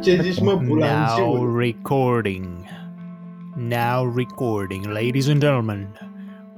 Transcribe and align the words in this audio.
Ce 0.00 0.18
zici, 0.22 0.40
mă, 0.40 0.60
Now 0.62 1.56
recording. 1.58 2.46
Now 3.56 4.12
recording, 4.16 4.84
ladies 4.86 5.28
and 5.28 5.40
gentlemen. 5.40 5.88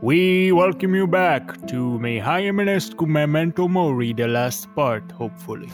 We 0.00 0.52
welcome 0.52 0.95
you 0.96 1.06
back 1.06 1.66
to 1.66 1.98
Mihai 2.00 2.46
Eminescu 2.46 3.06
Memento 3.06 3.66
Mori, 3.66 4.12
the 4.12 4.26
last 4.26 4.68
part, 4.74 5.12
hopefully. 5.12 5.70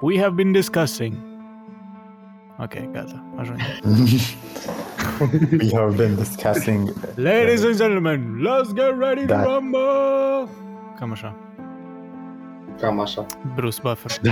We 0.00 0.16
have 0.18 0.34
been 0.36 0.52
discussing. 0.52 1.14
Ok, 2.58 2.88
gata, 2.92 3.20
we 5.60 5.70
have 5.70 5.96
been 5.96 6.16
discussing 6.16 6.88
uh, 6.88 6.94
Ladies 7.16 7.64
and 7.64 7.76
gentlemen, 7.76 8.42
let's 8.42 8.72
get 8.72 8.96
ready 8.96 9.26
to 9.26 9.34
rumble! 9.34 10.48
Cam 10.98 11.12
așa. 11.12 11.45
Cam 12.80 13.00
așa. 13.00 13.26
Bruce 13.54 13.80
Buffer. 13.82 14.20
Da. 14.22 14.30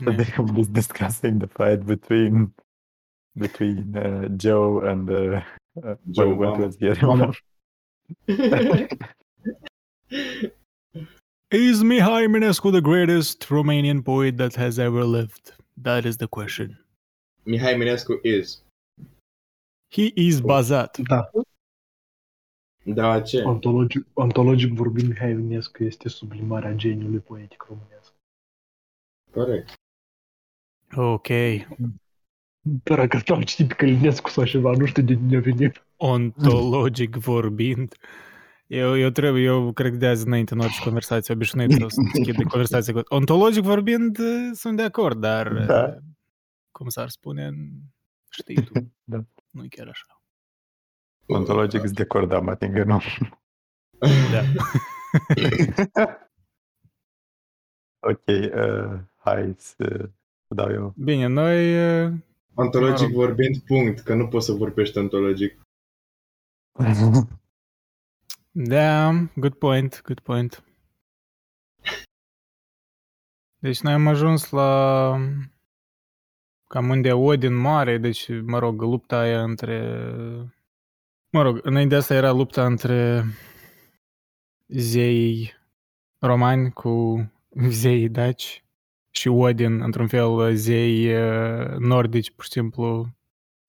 Nu 0.00 0.12
they 0.12 0.24
have 0.24 0.52
been 0.52 0.72
discussing 0.72 1.38
the 1.38 1.46
fight 1.46 1.84
between 1.84 2.54
between 3.32 3.96
uh, 3.96 4.28
Joe 4.36 4.80
and 4.90 5.10
uh, 5.10 5.14
uh, 5.14 5.40
Joe 6.10 6.28
what, 6.28 6.38
what 6.38 6.48
Mama. 6.50 6.64
was 6.64 6.76
the 6.76 6.90
other 6.90 7.06
Mama. 7.06 7.24
one? 7.24 7.34
Is 11.50 11.82
Mihai 11.82 12.26
Eminescu 12.26 12.72
the 12.72 12.80
greatest 12.80 13.40
Romanian 13.48 14.04
poet 14.04 14.36
that 14.36 14.54
has 14.56 14.78
ever 14.78 15.04
lived? 15.04 15.52
That 15.76 16.04
is 16.04 16.16
the 16.16 16.26
question. 16.26 16.76
Mihai 17.46 17.76
Minescu 17.76 18.18
is. 18.24 18.62
He 19.90 20.12
is 20.16 20.40
Bazat. 20.40 21.04
Da, 21.04 21.24
Da, 22.94 23.20
ce? 23.20 23.42
ontologic, 23.42 24.06
ontologic 24.12 24.72
vorbind, 24.72 25.08
Mihai 25.08 25.30
Eminescu 25.30 25.84
este 25.84 26.08
sublimarea 26.08 26.72
geniului 26.72 27.18
poetic 27.18 27.62
românesc. 27.68 28.12
Corect. 29.30 29.72
Ok. 30.96 31.26
Dar 32.60 33.06
că 33.06 33.32
am 33.32 33.42
citit 33.42 33.68
pe 33.68 33.74
Călinescu 33.74 34.28
sau 34.28 34.44
ceva, 34.44 34.70
nu 34.70 34.86
știu 34.86 35.02
de 35.02 35.14
unde 35.14 35.36
a 35.36 35.40
venit. 35.40 35.86
Ontologic 35.96 37.14
vorbind. 37.16 37.94
Eu, 38.66 38.98
eu 38.98 39.10
trebuie, 39.10 39.42
eu 39.42 39.72
cred 39.72 39.90
că 39.90 39.96
de 39.96 40.06
azi 40.06 40.26
înainte 40.26 40.54
în 40.54 40.60
orice 40.60 40.82
conversație 40.82 41.34
obișnuit 41.34 41.82
o 41.82 41.88
să 41.88 42.00
schimb 42.22 42.36
de 42.36 42.42
conversație 42.42 42.92
cu... 42.92 43.00
Ontologic 43.08 43.62
vorbind, 43.62 44.18
eh, 44.18 44.50
sunt 44.52 44.76
de 44.76 44.82
acord, 44.82 45.20
dar 45.20 45.64
Da. 45.64 45.86
eh, 45.88 45.96
cum 46.70 46.88
s-ar 46.88 47.08
spune, 47.08 47.50
știi 48.30 48.62
tu, 48.62 48.72
Da. 49.04 49.24
nu 49.50 49.64
e 49.64 49.68
chiar 49.68 49.88
așa. 49.88 50.15
Ontologic 51.26 51.82
is 51.82 51.92
de 51.92 52.02
acord, 52.02 52.28
dar 52.28 52.40
mă 52.40 52.50
ating 52.50 52.76
nu. 52.76 53.02
Da. 54.32 54.42
ok, 58.10 58.26
uh, 58.26 59.00
hai 59.16 59.54
să 59.58 60.10
să 60.46 60.54
dau 60.54 60.70
eu. 60.70 60.94
Bine, 60.96 61.26
noi... 61.26 61.74
eh, 62.04 62.12
Ontologic 62.54 63.06
Mă 63.08 63.12
rog. 63.12 63.24
vorbind, 63.24 63.58
punct, 63.58 64.00
că 64.00 64.14
nu 64.14 64.28
poți 64.28 64.46
să 64.46 64.52
vorbești 64.52 64.98
ontologic. 64.98 65.60
Da, 68.58 69.12
good 69.34 69.54
point, 69.54 70.02
good 70.04 70.20
point. 70.20 70.64
Deci 73.58 73.80
noi 73.80 73.92
am 73.92 74.06
ajuns 74.06 74.50
la 74.50 75.10
cam 76.68 76.88
unde 76.88 77.08
e 77.08 77.12
Odin 77.12 77.54
mare, 77.54 77.98
deci, 77.98 78.28
mă 78.42 78.58
rog, 78.58 78.80
lupta 78.80 79.18
aia 79.18 79.42
între... 79.42 80.06
Mă 81.30 81.42
rog, 81.42 81.58
înainte 81.62 81.88
de 81.94 82.00
asta 82.00 82.14
era 82.14 82.30
lupta 82.32 82.66
între 82.66 83.24
zeii 84.66 85.52
romani 86.18 86.72
cu 86.72 87.24
zeii 87.68 88.08
daci 88.08 88.64
și 89.10 89.28
Odin, 89.28 89.80
într-un 89.80 90.06
fel, 90.08 90.54
zeii 90.54 91.06
eh, 91.06 91.76
nordici, 91.78 92.30
pur 92.30 92.44
și 92.44 92.50
simplu, 92.50 93.08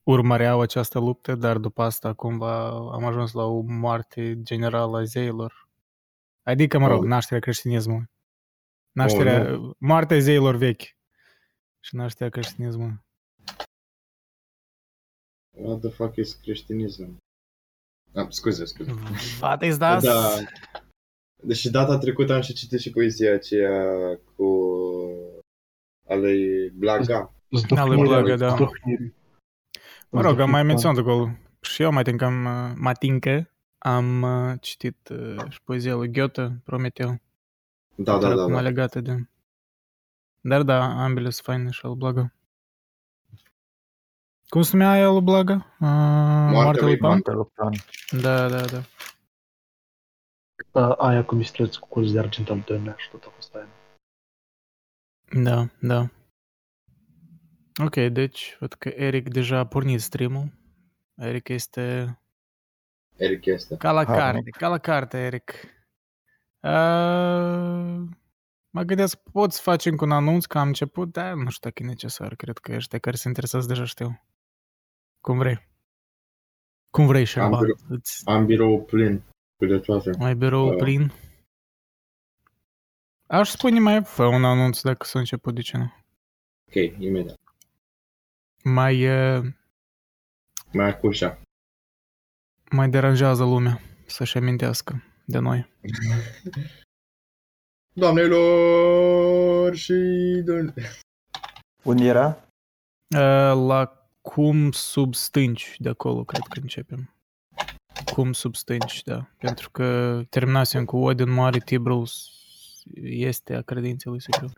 urmăreau 0.04 0.62
această 0.62 1.00
luptă, 1.00 1.36
dar 1.36 1.58
după 1.58 1.82
asta 1.82 2.14
cumva 2.14 2.68
am 2.70 3.06
ajuns 3.06 3.32
la 3.34 3.44
o 3.44 3.60
moarte 3.62 4.42
generală 4.42 4.98
a 4.98 5.04
zeilor. 5.04 5.68
Adică, 6.44 6.80
mă 6.80 6.88
rog, 6.88 7.02
Oh. 7.02 7.08
nașterea 7.08 7.40
creștinismului. 7.40 8.10
Nașterea, 8.92 9.60
Oh, 9.60 9.76
moartea 9.78 10.20
zeilor 10.20 10.56
vechi 10.56 10.96
și 11.80 11.96
nașterea 11.96 12.30
creștinismului. 12.30 13.00
What 15.58 15.80
the 15.80 15.90
fuck 15.90 16.16
is 16.16 16.34
creștinism? 16.34 17.18
Ah, 18.14 18.28
scuze, 18.30 18.66
scuze. 18.66 18.92
Fatih 19.38 19.76
das. 19.78 20.04
Da. 20.04 20.30
Deși 21.44 21.70
data 21.70 21.98
trecută 21.98 22.34
am 22.34 22.42
și 22.42 22.54
citit 22.54 22.80
și 22.80 22.90
poezia 22.90 23.34
aceea 23.34 23.84
cu 24.36 24.48
ale 26.08 26.36
Blaga. 26.74 27.34
Ale 27.70 27.96
Blaga, 27.96 28.36
da. 28.36 28.56
Mă 30.10 30.22
rog, 30.22 30.40
am 30.40 30.50
mai 30.50 30.64
menționat 30.64 30.98
acolo. 30.98 31.30
Și 31.62 31.82
eu 31.82 31.92
mai 31.92 32.04
tinc 32.04 32.22
am, 32.22 32.34
mai 32.76 32.94
uh, 33.26 33.44
am 33.78 34.22
uh, 34.22 34.54
citit 34.62 35.10
uh, 35.10 35.50
și 35.50 35.62
poezia 35.64 35.96
lui 35.96 36.12
Goethe, 36.12 36.62
Prometeu. 36.64 37.20
Da, 37.96 38.18
da, 38.18 38.36
da. 38.36 38.44
Cum 38.44 38.54
da. 38.54 38.62
legată 38.62 39.02
de... 39.02 39.28
Dar 40.42 40.64
da, 40.64 41.04
ambele 41.04 41.30
sunt 41.30 41.46
faine 41.46 41.70
și 41.70 41.82
al 41.84 41.94
Blaga. 41.94 42.34
Cum 44.50 44.62
se 44.62 44.70
numea 44.78 44.92
aia 44.92 45.10
lui 45.10 45.22
Blaga? 45.22 45.54
Uh, 45.54 45.88
Moartea 46.52 46.84
lui 46.84 46.98
Pan? 46.98 47.10
Moartea 47.10 47.34
lui 47.34 47.52
Pan. 47.54 47.72
Da, 48.22 48.50
da, 48.50 48.66
da. 48.66 48.82
Da, 50.72 50.92
aia 50.92 51.26
cu 51.26 51.36
mistreț 51.36 51.76
cu 51.76 51.88
colț 51.88 52.12
de 52.12 52.20
argint 52.20 52.50
al 52.50 52.60
doilea 52.66 52.96
și 52.98 53.10
tot 53.10 53.24
a 53.24 53.30
fost 53.36 53.56
aia. 53.56 53.68
Da, 55.44 55.68
da. 55.80 56.10
Ok, 57.84 57.96
deci, 57.96 58.58
văd 58.60 58.74
că 58.74 58.90
Eric 58.90 59.30
deja 59.30 59.58
a 59.58 59.66
pornit 59.66 60.02
stream-ul. 60.02 60.52
Eric 61.16 61.48
este 61.48 62.18
Eric 63.16 63.46
este. 63.46 63.76
ca 63.78 63.92
la 63.92 64.06
Harnic. 64.06 64.22
carte, 64.22 64.50
ca 64.50 64.68
la 64.68 64.78
carte, 64.78 65.18
Eric. 65.18 65.52
Uh, 66.60 68.10
mă 68.70 68.82
gândesc, 68.82 69.18
pot 69.32 69.52
să 69.52 69.62
facem 69.62 69.96
cu 69.96 70.04
un 70.04 70.12
anunț 70.12 70.46
că 70.46 70.58
am 70.58 70.68
început, 70.68 71.12
dar 71.12 71.34
nu 71.34 71.50
știu 71.50 71.70
dacă 71.70 71.84
e 71.84 71.86
necesar. 71.86 72.36
Cred 72.36 72.58
că 72.58 72.74
ăștia 72.74 73.00
care 73.00 73.16
se 73.16 73.28
interesează 73.28 73.68
deja 73.68 73.86
știu. 73.86 74.22
Cum 75.28 75.38
vrei. 75.38 75.68
Cum 76.90 77.08
vrei, 77.08 77.26
Șerban. 77.26 77.60
birou. 77.60 77.78
Îți 77.90 78.22
Am 78.26 78.46
birou 78.46 78.84
plin 78.84 79.24
cu 79.58 79.66
de 79.66 79.80
toate. 79.80 80.10
ai 80.20 80.36
birou 80.36 80.70
Da. 80.70 80.76
plin. 80.76 81.12
Aș 83.28 83.50
spune 83.50 83.80
mai 83.80 84.04
fă 84.04 84.24
un 84.26 84.44
anunț 84.46 84.82
dacă 84.82 85.06
s-a 85.06 85.20
început, 85.20 85.56
de 85.56 85.62
ce 85.62 85.78
nu? 85.78 85.84
Ok, 86.68 86.76
imediat. 87.00 87.40
Mai, 88.64 89.08
uh, 89.38 89.46
Mai 90.74 90.88
acușa. 90.88 91.42
mai 92.72 92.90
deranjează 92.90 93.44
lumea 93.44 93.82
să-și 94.06 94.38
amintească 94.38 95.04
de 95.26 95.40
noi. 95.40 95.70
Doamnelor 97.94 99.76
și 99.76 99.94
domn... 100.46 100.74
Unde 101.84 102.04
era? 102.04 102.28
Uh, 103.16 103.66
La 103.68 104.07
cum 104.34 104.72
sub 104.72 105.14
stânci, 105.14 105.76
de 105.78 105.90
acolo 105.90 106.24
cred 106.24 106.42
că 106.50 106.60
începem. 106.62 107.14
Cum 108.14 108.34
sub 108.34 108.56
stânci, 108.56 109.04
da. 109.04 109.30
Pentru 109.38 109.70
că 109.72 110.22
terminasem 110.30 110.86
cu 110.86 110.98
Odin 110.98 111.30
Mare, 111.30 111.60
Tibrul 111.60 112.08
este 113.02 113.56
a 113.56 113.62
credinței 113.62 114.12
lui 114.12 114.22
Sicriu. 114.22 114.50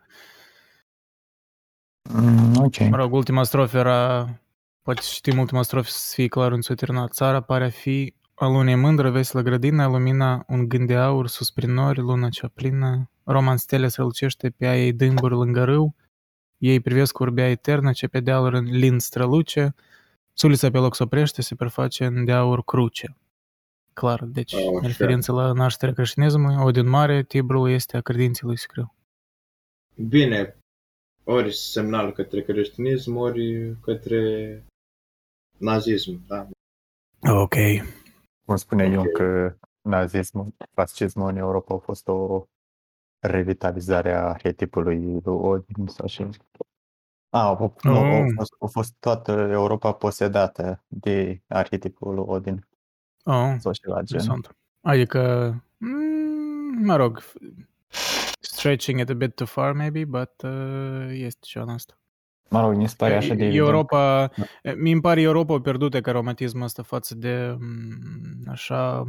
Mm, 2.10 2.56
ok. 2.58 2.80
Mă 2.80 2.96
rog, 2.96 3.14
ultima 3.14 3.44
strofă 3.44 3.78
era, 3.78 4.30
poate 4.82 5.02
știm 5.04 5.38
ultima 5.38 5.62
strofă 5.62 5.90
să 5.90 6.12
fie 6.14 6.28
clar 6.28 6.52
în 6.52 6.62
terminat. 6.62 7.12
Țara 7.12 7.42
pare 7.42 7.66
a 7.66 7.70
fi 7.70 8.14
a 8.34 8.48
lunei 8.48 8.76
mândră, 8.76 9.10
veselă 9.10 9.44
grădină, 9.44 9.88
lumina 9.88 10.44
un 10.48 10.68
gând 10.68 10.88
de 10.88 10.96
aur 10.96 11.28
sus 11.28 11.52
prin 11.52 11.74
nori, 11.74 12.00
luna 12.00 12.30
cea 12.30 12.48
plină, 12.48 13.10
roman 13.24 13.58
stele 13.58 13.88
strălucește 13.88 14.50
pe 14.50 14.68
a 14.68 14.78
ei 14.78 14.94
dâmburi 14.94 15.34
lângă 15.34 15.64
râu, 15.64 15.96
ei 16.60 16.80
privesc 16.80 17.20
urbea 17.20 17.50
eternă 17.50 17.92
ce 17.92 18.08
pe 18.08 18.20
dealuri 18.20 18.58
în 18.58 18.64
lin 18.64 19.00
străluce, 19.00 19.76
sulița 20.34 20.72
pe 20.72 20.78
loc 20.78 20.96
se 20.96 21.04
oprește, 21.04 21.42
se 21.42 21.56
preface 21.56 22.06
în 22.06 22.26
de 22.26 22.32
aur 22.32 22.64
cruce. 22.64 23.18
Clar, 23.94 24.24
deci 24.24 24.54
Oh, 24.54 24.60
așa. 24.78 24.88
referință 24.88 25.32
la 25.32 25.52
nașterea 25.52 25.94
creștinismului, 25.94 26.56
Odin 26.64 26.88
Mare, 26.88 27.24
Tibrul 27.24 27.70
este 27.70 27.98
a 27.98 28.02
credinței 28.02 28.48
lui 28.48 28.58
Sicriu. 28.58 28.94
Bine, 29.96 30.58
ori 31.24 31.54
semnal 31.56 32.12
către 32.12 32.42
creștinism, 32.42 33.16
ori 33.16 33.76
către 33.82 34.64
nazism, 35.58 36.22
da. 36.28 36.48
Ok. 37.42 37.56
Cum 38.46 38.56
spune 38.56 38.86
Ok. 38.86 38.92
eu 38.94 39.12
că 39.14 39.56
nazismul, 39.82 40.54
fascismul 40.74 41.30
în 41.30 41.36
Europa 41.38 41.74
a 41.76 41.78
fost 41.78 42.08
o 42.08 42.48
revitalizare 43.20 44.14
a 44.14 44.22
arhetipului 44.28 44.98
lui 45.02 45.22
Odin 45.26 45.88
sau 45.88 46.08
și... 46.08 46.28
A, 47.30 47.40
a, 47.48 47.74
nu, 47.84 47.96
a, 47.96 48.18
Oh. 48.18 48.26
fost, 48.36 48.56
a 48.60 48.66
fost 48.66 48.94
toată 49.00 49.32
Europa 49.32 49.92
posedată 49.92 50.84
de 50.88 51.42
arhetipul 51.48 52.14
lui 52.14 52.24
Odin 52.28 52.68
Oh. 53.24 53.56
sau 53.60 53.72
ceva 53.72 53.94
gen. 54.02 54.20
Interesant. 54.20 54.56
Adică, 54.82 55.54
mm, 55.78 56.84
mă 56.86 56.96
rog, 56.96 57.24
stretching 58.40 59.00
it 59.00 59.10
a 59.10 59.14
bit 59.14 59.36
too 59.36 59.46
far 59.48 59.74
maybe, 59.74 60.06
but 60.06 60.32
uh, 60.44 61.08
este 61.12 61.40
ceva 61.42 61.66
în 61.66 61.72
asta. 61.72 61.94
Mă 62.50 62.62
rog, 62.62 62.76
mi 62.76 62.88
se 62.88 62.96
pare 62.98 63.16
așa 63.16 63.28
de 63.34 63.44
evident. 63.44 63.56
Europa, 63.56 64.30
mi 64.78 64.92
îmi 64.92 65.02
pare 65.02 65.22
Europa 65.22 65.60
pierdută 65.60 66.02
ca 66.02 66.12
romantismul 66.12 66.64
ăsta 66.64 66.84
față 66.84 67.16
de 67.16 67.56
m, 67.60 68.50
așa 68.50 69.04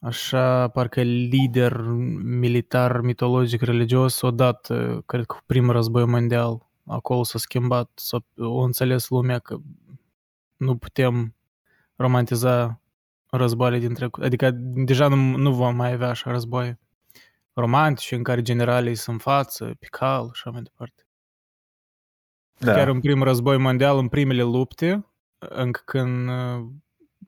așa 0.00 0.68
parcă 0.68 1.02
lider 1.02 1.80
militar 2.22 3.00
mitologic 3.00 3.62
religios 3.62 4.20
odată, 4.20 5.02
cred 5.06 5.24
că 5.24 5.34
cu 5.34 5.42
primul 5.46 5.72
război 5.72 6.04
mondial. 6.04 6.66
Acolo 6.86 7.22
s-a 7.22 7.38
schimbat, 7.38 7.90
s-a, 7.94 8.18
o 8.36 8.60
înțeles 8.60 9.08
lumea 9.08 9.38
că 9.38 9.56
nu 10.56 10.76
putem 10.76 11.34
romantiza 11.96 12.80
războaiele 13.30 13.78
din 13.78 13.94
trecut. 13.94 14.22
Adică 14.22 14.50
deja 14.60 15.08
nu, 15.08 15.36
nu 15.36 15.52
vom 15.52 15.76
mai 15.76 15.92
avea 15.92 16.08
așa 16.08 16.30
războaie 16.30 16.78
romantice 17.52 18.14
în 18.14 18.22
care 18.22 18.42
generalii 18.42 18.94
sunt 18.94 19.16
în 19.16 19.32
față, 19.32 19.74
pe 19.78 19.86
cal 19.90 20.24
și 20.24 20.30
așa 20.44 20.50
mai 20.50 20.62
departe. 20.62 21.06
Da. 22.58 22.72
Chiar 22.72 22.88
în 22.88 23.00
primul 23.00 23.24
război 23.24 23.56
mondial, 23.56 23.98
în 23.98 24.08
primele 24.08 24.42
lupte, 24.42 25.06
încă 25.38 25.80
când 25.84 26.28
uh, 26.28 26.66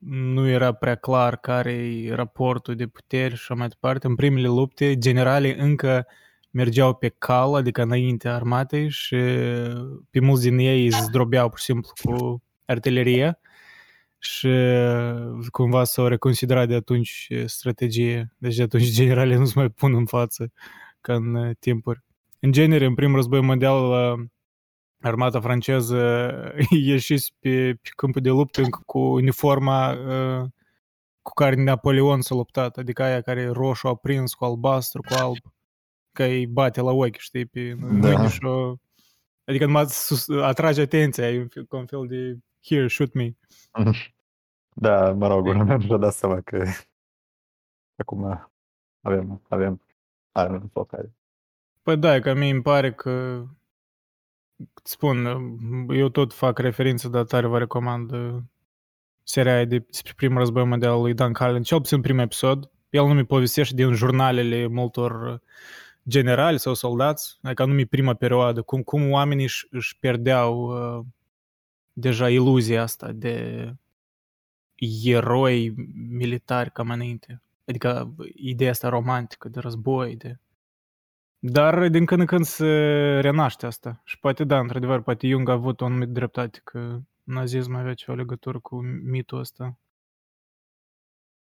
nu 0.09 0.47
era 0.47 0.71
prea 0.71 0.95
clar 0.95 1.37
care 1.37 1.71
e 1.71 2.13
raportul 2.13 2.75
de 2.75 2.87
puteri 2.87 3.35
și 3.35 3.39
așa 3.41 3.53
mai 3.53 3.67
departe, 3.67 4.07
în 4.07 4.15
primele 4.15 4.47
lupte, 4.47 4.97
generalii 4.97 5.53
încă 5.53 6.07
mergeau 6.51 6.93
pe 6.93 7.09
cal, 7.17 7.55
adică 7.55 7.81
înainte 7.81 8.29
armatei 8.29 8.89
și 8.89 9.15
pe 10.09 10.19
mulți 10.19 10.41
din 10.41 10.57
ei 10.57 10.85
își 10.85 11.01
zdrobeau 11.01 11.49
pur 11.49 11.57
și 11.57 11.63
simplu 11.63 11.89
cu 12.03 12.43
artilerie 12.65 13.39
și 14.17 14.49
cumva 15.51 15.83
s-au 15.83 16.07
reconsiderat 16.07 16.67
de 16.67 16.75
atunci 16.75 17.27
strategie. 17.45 18.33
Deci 18.37 18.55
de 18.55 18.63
atunci 18.63 18.89
generalii 18.89 19.35
nu 19.35 19.45
se 19.45 19.53
mai 19.55 19.69
pun 19.69 19.93
în 19.95 20.05
față 20.05 20.51
ca 21.01 21.13
în 21.13 21.35
uh, 21.35 21.55
timpuri. 21.59 22.03
În 22.39 22.51
genere, 22.51 22.85
în 22.85 22.93
primul 22.93 23.15
război 23.15 23.41
mondial, 23.41 23.89
uh, 23.89 24.25
armata 25.01 25.39
franceză 25.39 26.31
ieșise 26.69 27.29
pe, 27.39 27.73
pe 27.81 27.89
câmpul 27.95 28.21
de 28.21 28.29
luptă 28.29 28.61
încă 28.61 28.79
cu 28.85 28.99
uniforma 28.99 29.91
uh, 29.91 30.49
cu 31.21 31.33
care 31.33 31.63
Napoleon 31.63 32.21
s-a 32.21 32.35
luptat, 32.35 32.77
adică 32.77 33.03
aia 33.03 33.21
care 33.21 33.41
e 33.41 33.47
roșu 33.47 33.87
aprins 33.87 34.33
cu 34.33 34.45
albastru, 34.45 35.01
cu 35.01 35.13
alb, 35.13 35.37
că 36.11 36.23
îi 36.23 36.47
bate 36.47 36.81
la 36.81 36.91
ochi, 36.91 37.17
știi, 37.17 37.45
pe 37.45 37.73
mâini 37.73 38.29
și 38.29 38.45
o... 38.45 38.75
Adică 39.43 39.65
numai 39.65 39.85
sus, 39.85 40.29
atrage 40.29 40.81
atenția, 40.81 41.31
e 41.31 41.39
un 41.39 41.47
fel- 41.47 41.65
ca 41.65 41.77
un 41.77 41.85
fel 41.85 42.07
de 42.07 42.37
here, 42.61 42.87
shoot 42.87 43.13
me. 43.13 43.31
Da, 44.73 45.11
mă 45.11 45.27
rog, 45.27 45.45
urmă 45.45 45.63
mi-a 45.63 45.97
dat 45.97 46.13
seama 46.13 46.41
că 46.41 46.63
acum 47.95 48.49
avem, 49.01 49.41
avem 49.49 49.81
arme 50.31 50.55
în 50.55 50.67
focare. 50.67 51.13
Păi 51.81 51.97
da, 51.97 52.19
că 52.19 52.33
mie 52.33 52.51
îmi 52.51 52.61
pare 52.61 52.93
că 52.93 53.43
îți 53.43 53.60
spun, 54.83 55.25
eu 55.89 56.09
tot 56.09 56.33
fac 56.33 56.59
referință, 56.59 57.07
dar 57.07 57.23
tare 57.23 57.47
vă 57.47 57.57
recomand 57.57 58.11
uh, 58.11 58.37
seria 59.23 59.53
aia 59.53 59.65
de, 59.65 59.79
despre 59.79 60.13
primul 60.15 60.37
război 60.37 60.65
mondial 60.65 60.91
al 60.91 61.01
lui 61.01 61.13
Dan 61.13 61.33
Carlin, 61.33 61.63
cel 61.63 61.77
puțin 61.77 62.01
primul 62.01 62.21
episod. 62.21 62.71
El 62.89 63.05
nu 63.05 63.13
mi 63.13 63.25
povestește 63.25 63.75
din 63.75 63.93
jurnalele 63.93 64.67
multor 64.67 65.31
uh, 65.31 65.39
generali 66.07 66.59
sau 66.59 66.73
soldați, 66.73 67.37
adică 67.41 67.65
nu 67.65 67.73
mi 67.73 67.85
prima 67.85 68.13
perioadă, 68.13 68.61
cum, 68.61 68.81
cum 68.81 69.11
oamenii 69.11 69.43
își, 69.43 69.67
își 69.69 69.97
pierdeau 69.99 70.63
uh, 70.63 71.05
deja 71.93 72.29
iluzia 72.29 72.81
asta 72.81 73.11
de 73.11 73.65
eroi 75.03 75.73
militari 76.09 76.71
cam 76.71 76.89
înainte. 76.89 77.41
Adică 77.65 78.15
ideea 78.35 78.71
asta 78.71 78.89
romantică 78.89 79.49
de 79.49 79.59
război, 79.59 80.15
de... 80.15 80.39
Dar 81.43 81.87
din 81.89 82.05
când 82.05 82.19
în 82.19 82.25
când 82.25 82.45
se 82.45 82.65
renaște 83.19 83.65
asta. 83.65 84.01
Și 84.03 84.19
poate 84.19 84.43
da, 84.43 84.59
într-adevăr, 84.59 85.01
poate 85.01 85.27
Jung 85.27 85.49
a 85.49 85.51
avut 85.51 85.81
o 85.81 85.85
anumită 85.85 86.11
dreptate 86.11 86.61
că 86.63 86.99
nazismul 87.23 87.79
avea 87.79 87.93
ceva 87.93 88.17
legătură 88.17 88.59
cu 88.59 88.81
mitul 89.03 89.39
ăsta. 89.39 89.77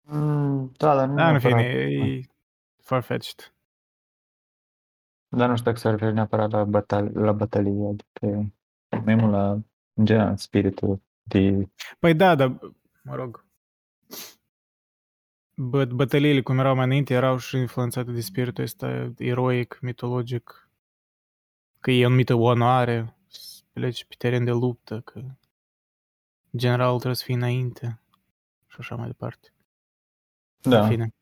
Mm, 0.00 0.72
da, 0.76 0.94
dar 0.94 1.08
nu 1.08 1.14
Da, 1.14 1.30
în 1.30 1.38
fine, 1.38 1.54
neapărat. 1.62 2.08
e 2.08 2.20
farfetched. 2.82 3.54
Dar 5.28 5.48
nu 5.48 5.56
știu 5.56 5.66
dacă 5.70 5.78
se 5.82 5.90
referă 5.90 6.12
neapărat 6.12 6.50
la, 6.50 6.64
batal- 6.64 7.12
la 7.12 7.32
bătălie, 7.32 7.88
adică 7.88 8.52
mai 9.04 9.14
mult 9.14 9.32
la, 9.32 9.50
în 9.92 10.04
general, 10.04 10.36
spiritul 10.36 11.02
de... 11.22 11.68
Păi 11.98 12.14
da, 12.14 12.34
dar, 12.34 12.58
mă 13.02 13.14
rog, 13.14 13.44
bă, 15.60 15.84
bătăliile 15.84 16.42
cum 16.42 16.58
erau 16.58 16.74
mai 16.74 16.84
înainte 16.84 17.14
erau 17.14 17.38
și 17.38 17.56
influențate 17.56 18.10
de 18.10 18.20
spiritul 18.20 18.64
ăsta 18.64 19.12
eroic, 19.18 19.78
mitologic, 19.80 20.70
că 21.80 21.90
e 21.90 22.04
anumită 22.04 22.34
onoare, 22.34 23.16
să 23.26 23.62
pleci 23.72 24.04
pe 24.04 24.14
teren 24.18 24.44
de 24.44 24.50
luptă, 24.50 25.00
că 25.00 25.22
generalul 26.56 26.96
trebuie 26.96 27.16
să 27.16 27.24
fie 27.24 27.34
înainte 27.34 28.00
și 28.66 28.76
așa 28.78 28.94
mai 28.94 29.06
departe. 29.06 29.52
Da, 30.60 30.82
În 30.82 30.88
fine. 30.88 31.14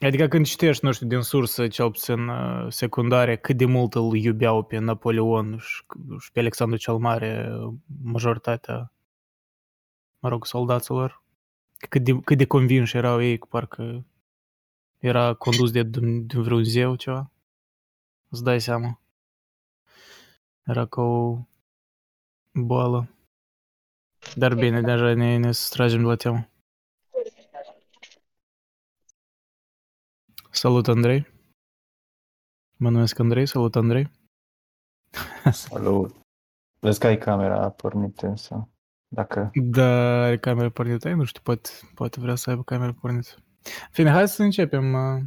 Adică 0.00 0.28
când 0.28 0.46
citești, 0.46 0.84
nu 0.84 0.92
știu, 0.92 1.06
din 1.06 1.20
sursă, 1.20 1.68
cel 1.68 1.90
puțin 1.90 2.28
uh, 2.28 2.66
secundare, 2.68 3.36
cât 3.36 3.56
de 3.56 3.64
mult 3.64 3.94
îl 3.94 4.16
iubeau 4.16 4.62
pe 4.62 4.78
Napoleon 4.78 5.58
și, 5.58 5.84
și 6.18 6.32
pe 6.32 6.40
Alexandru 6.40 6.78
cel 6.78 6.96
Mare, 6.96 7.52
uh, 7.52 7.74
majoritatea, 8.02 8.92
mă 10.18 10.28
rog, 10.28 10.46
soldaților, 10.46 11.22
cât 11.88 12.04
de, 12.04 12.20
cât 12.20 12.38
de 12.38 12.46
convinși 12.46 12.96
erau 12.96 13.22
ei, 13.22 13.38
că 13.38 13.46
parcă 13.50 14.04
era 14.98 15.34
condus 15.34 15.70
de, 15.70 15.82
Dum- 15.82 16.26
de 16.26 16.38
vreun 16.38 16.64
zeu 16.64 16.94
ceva. 16.94 17.30
Îți 18.28 18.44
dai 18.44 18.60
seama. 18.60 19.00
Era 20.62 20.86
ca 20.86 21.02
o 21.02 21.38
boală. 22.52 23.08
Dar 24.36 24.54
bine, 24.54 24.80
deja 24.80 25.14
ne, 25.14 25.36
ne 25.36 25.52
stragem 25.52 26.00
de 26.00 26.06
la 26.06 26.16
temă. 26.16 26.48
Salut, 30.50 30.88
Andrei. 30.88 31.26
Mă 32.76 32.90
numesc 32.90 33.18
Andrei, 33.18 33.46
salut, 33.46 33.76
Andrei. 33.76 34.10
salut. 35.52 36.14
Vezi 36.80 36.98
că 36.98 37.06
ai 37.06 37.18
camera 37.18 37.70
pornită 37.70 38.26
însă. 38.26 38.68
Dacă... 39.14 39.50
Da, 39.54 40.22
are 40.24 40.38
camera 40.38 40.70
pornită. 40.70 41.08
Ai, 41.08 41.14
nu 41.14 41.24
știu, 41.24 41.40
poate, 41.44 41.70
poate 41.94 42.20
vrea 42.20 42.34
să 42.34 42.50
aibă 42.50 42.62
camera 42.62 42.92
pornită. 42.92 43.30
Fine, 43.90 44.10
hai 44.10 44.28
să 44.28 44.42
începem 44.42 44.92
uh, 44.92 45.22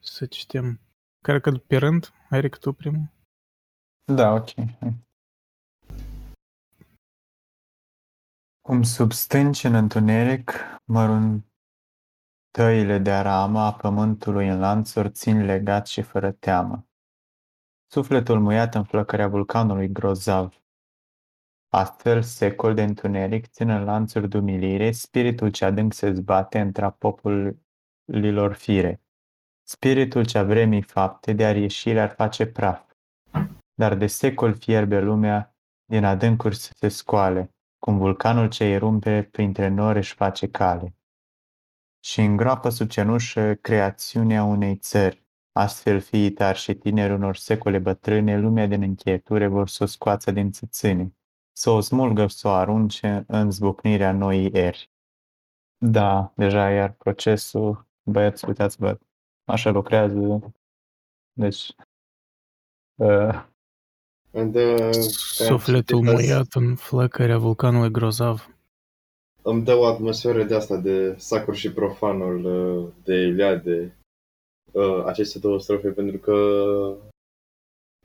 să 0.00 0.26
citim. 0.26 0.80
Care 1.24 1.40
că 1.40 1.50
pe 1.50 1.76
rând? 1.76 2.12
Ai 2.30 2.48
tu 2.48 2.72
primul? 2.72 3.12
Da, 4.12 4.32
ok. 4.32 4.54
hai. 4.54 5.04
Cum 8.60 8.82
sub 8.82 9.12
stânci 9.12 9.64
în 9.64 9.74
întuneric, 9.74 10.52
măruntăile 10.84 11.48
de 12.98 13.10
aramă 13.10 13.60
a 13.60 13.74
pământului 13.74 14.48
în 14.48 14.58
lanțuri 14.58 15.10
țin 15.10 15.44
legat 15.44 15.86
și 15.86 16.02
fără 16.02 16.32
teamă. 16.32 16.86
Sufletul 17.86 18.40
muiat 18.40 18.74
în 18.74 18.84
flăcărea 18.84 19.28
vulcanului 19.28 19.92
grozav. 19.92 20.65
Astfel, 21.76 22.22
secol 22.22 22.74
de 22.74 22.82
întuneric 22.82 23.46
țin 23.46 23.68
în 23.68 23.84
lanțuri 23.84 24.28
de 24.28 24.38
umilire 24.38 24.90
spiritul 24.90 25.50
ce 25.50 25.64
adânc 25.64 25.92
se 25.92 26.12
zbate 26.12 26.60
între 26.60 26.96
populilor 26.98 28.52
fire. 28.52 29.02
Spiritul 29.62 30.24
ce 30.24 30.42
vremii 30.42 30.82
fapte 30.82 31.32
de 31.32 31.46
ar 31.46 31.56
ieși 31.56 31.88
ar 31.88 32.08
face 32.08 32.46
praf. 32.46 32.92
Dar 33.74 33.94
de 33.94 34.06
secol 34.06 34.54
fierbe 34.54 35.00
lumea 35.00 35.56
din 35.84 36.04
adâncuri 36.04 36.56
să 36.56 36.72
se 36.76 36.88
scoale, 36.88 37.54
cum 37.78 37.98
vulcanul 37.98 38.48
ce 38.48 38.64
erumpe 38.64 39.22
printre 39.22 39.68
nori 39.68 39.98
își 39.98 40.14
face 40.14 40.48
cale. 40.48 40.96
Și 42.04 42.20
îngroapă 42.20 42.68
sub 42.68 42.88
cenușă 42.88 43.54
creațiunea 43.54 44.44
unei 44.44 44.76
țări, 44.76 45.26
astfel 45.52 46.00
fiii 46.00 46.30
tari 46.30 46.58
și 46.58 46.74
tineri 46.74 47.12
unor 47.12 47.36
secole 47.36 47.78
bătrâne, 47.78 48.38
lumea 48.38 48.66
din 48.66 48.82
încheieture 48.82 49.46
vor 49.46 49.68
să 49.68 49.82
o 49.82 49.86
scoată 49.86 50.30
din 50.30 50.50
țățâne, 50.50 51.15
să 51.56 51.70
o 51.70 51.80
smulgă, 51.80 52.26
să 52.26 52.48
o 52.48 52.50
arunce 52.50 53.24
în 53.28 53.50
zbucnirea 53.50 54.12
noii 54.12 54.50
eri. 54.52 54.90
Da, 55.78 56.32
deja 56.34 56.70
iar 56.70 56.92
procesul, 56.92 57.86
băieți, 58.02 58.48
uitați-vă, 58.48 58.98
așa 59.44 59.70
lucrează, 59.70 60.52
deci 61.32 61.74
uh, 62.94 63.44
Îmi 64.30 64.52
dă, 64.52 64.92
Sufletul 64.92 65.96
am 65.96 66.04
citit 66.04 66.18
azi, 66.18 66.26
muiat 66.26 66.52
în 66.52 66.74
flăcărea 66.74 67.38
vulcanului 67.38 67.90
grozav. 67.90 68.56
Îmi 69.42 69.64
dă 69.64 69.74
o 69.74 69.86
atmosferă 69.86 70.44
de 70.44 70.54
asta 70.54 70.76
de 70.76 71.14
Sacur 71.18 71.54
și 71.54 71.72
Profanul 71.72 72.44
uh, 72.44 72.92
de 73.04 73.14
Iliade, 73.14 73.98
uh, 74.72 75.04
aceste 75.04 75.38
două 75.38 75.58
strofe, 75.58 75.88
pentru 75.88 76.18
că 76.18 76.34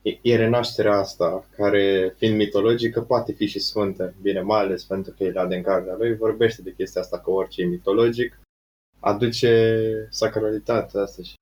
e- 0.02 0.20
e 0.22 0.36
renașterea 0.36 0.98
asta, 0.98 1.46
care, 1.56 2.14
fiind 2.18 2.36
mitologică, 2.36 3.02
poate 3.02 3.34
fi 3.34 3.46
și 3.46 3.60
sfântă. 3.60 4.14
Bine, 4.22 4.42
mai 4.42 4.60
ales 4.60 4.84
pentru 4.84 5.14
că 5.18 5.24
Iliade 5.24 5.56
în 5.56 5.64
cartea 5.64 5.96
lui 5.96 6.16
vorbește 6.16 6.62
de 6.62 6.74
chestia 6.74 7.02
asta, 7.02 7.20
că 7.20 7.30
orice 7.32 7.62
e 7.62 7.66
mitologic 7.66 8.40
aduce 9.00 10.08
sacralitatea 10.10 11.02
asta 11.02 11.24
și 11.24 11.34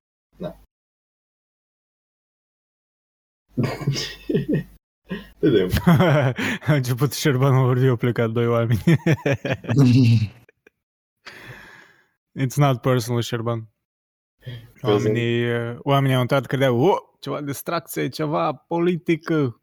Vedem. 5.38 5.68
A 6.66 6.74
început 6.74 7.12
Șerbanul 7.12 7.66
vorbi, 7.66 7.86
au 7.86 7.96
plecat 7.96 8.30
doi 8.30 8.46
oameni. 8.46 8.82
It's 12.42 12.56
not 12.56 12.80
personal, 12.80 13.22
Șerban. 13.22 13.68
Oamenii, 14.82 15.52
uh, 15.52 15.78
oamenii 15.82 16.14
au 16.14 16.20
intrat, 16.20 16.46
credeau, 16.46 16.80
oh, 16.80 16.98
ceva 17.18 17.40
distracție, 17.40 18.08
ceva 18.08 18.52
politică. 18.52 19.60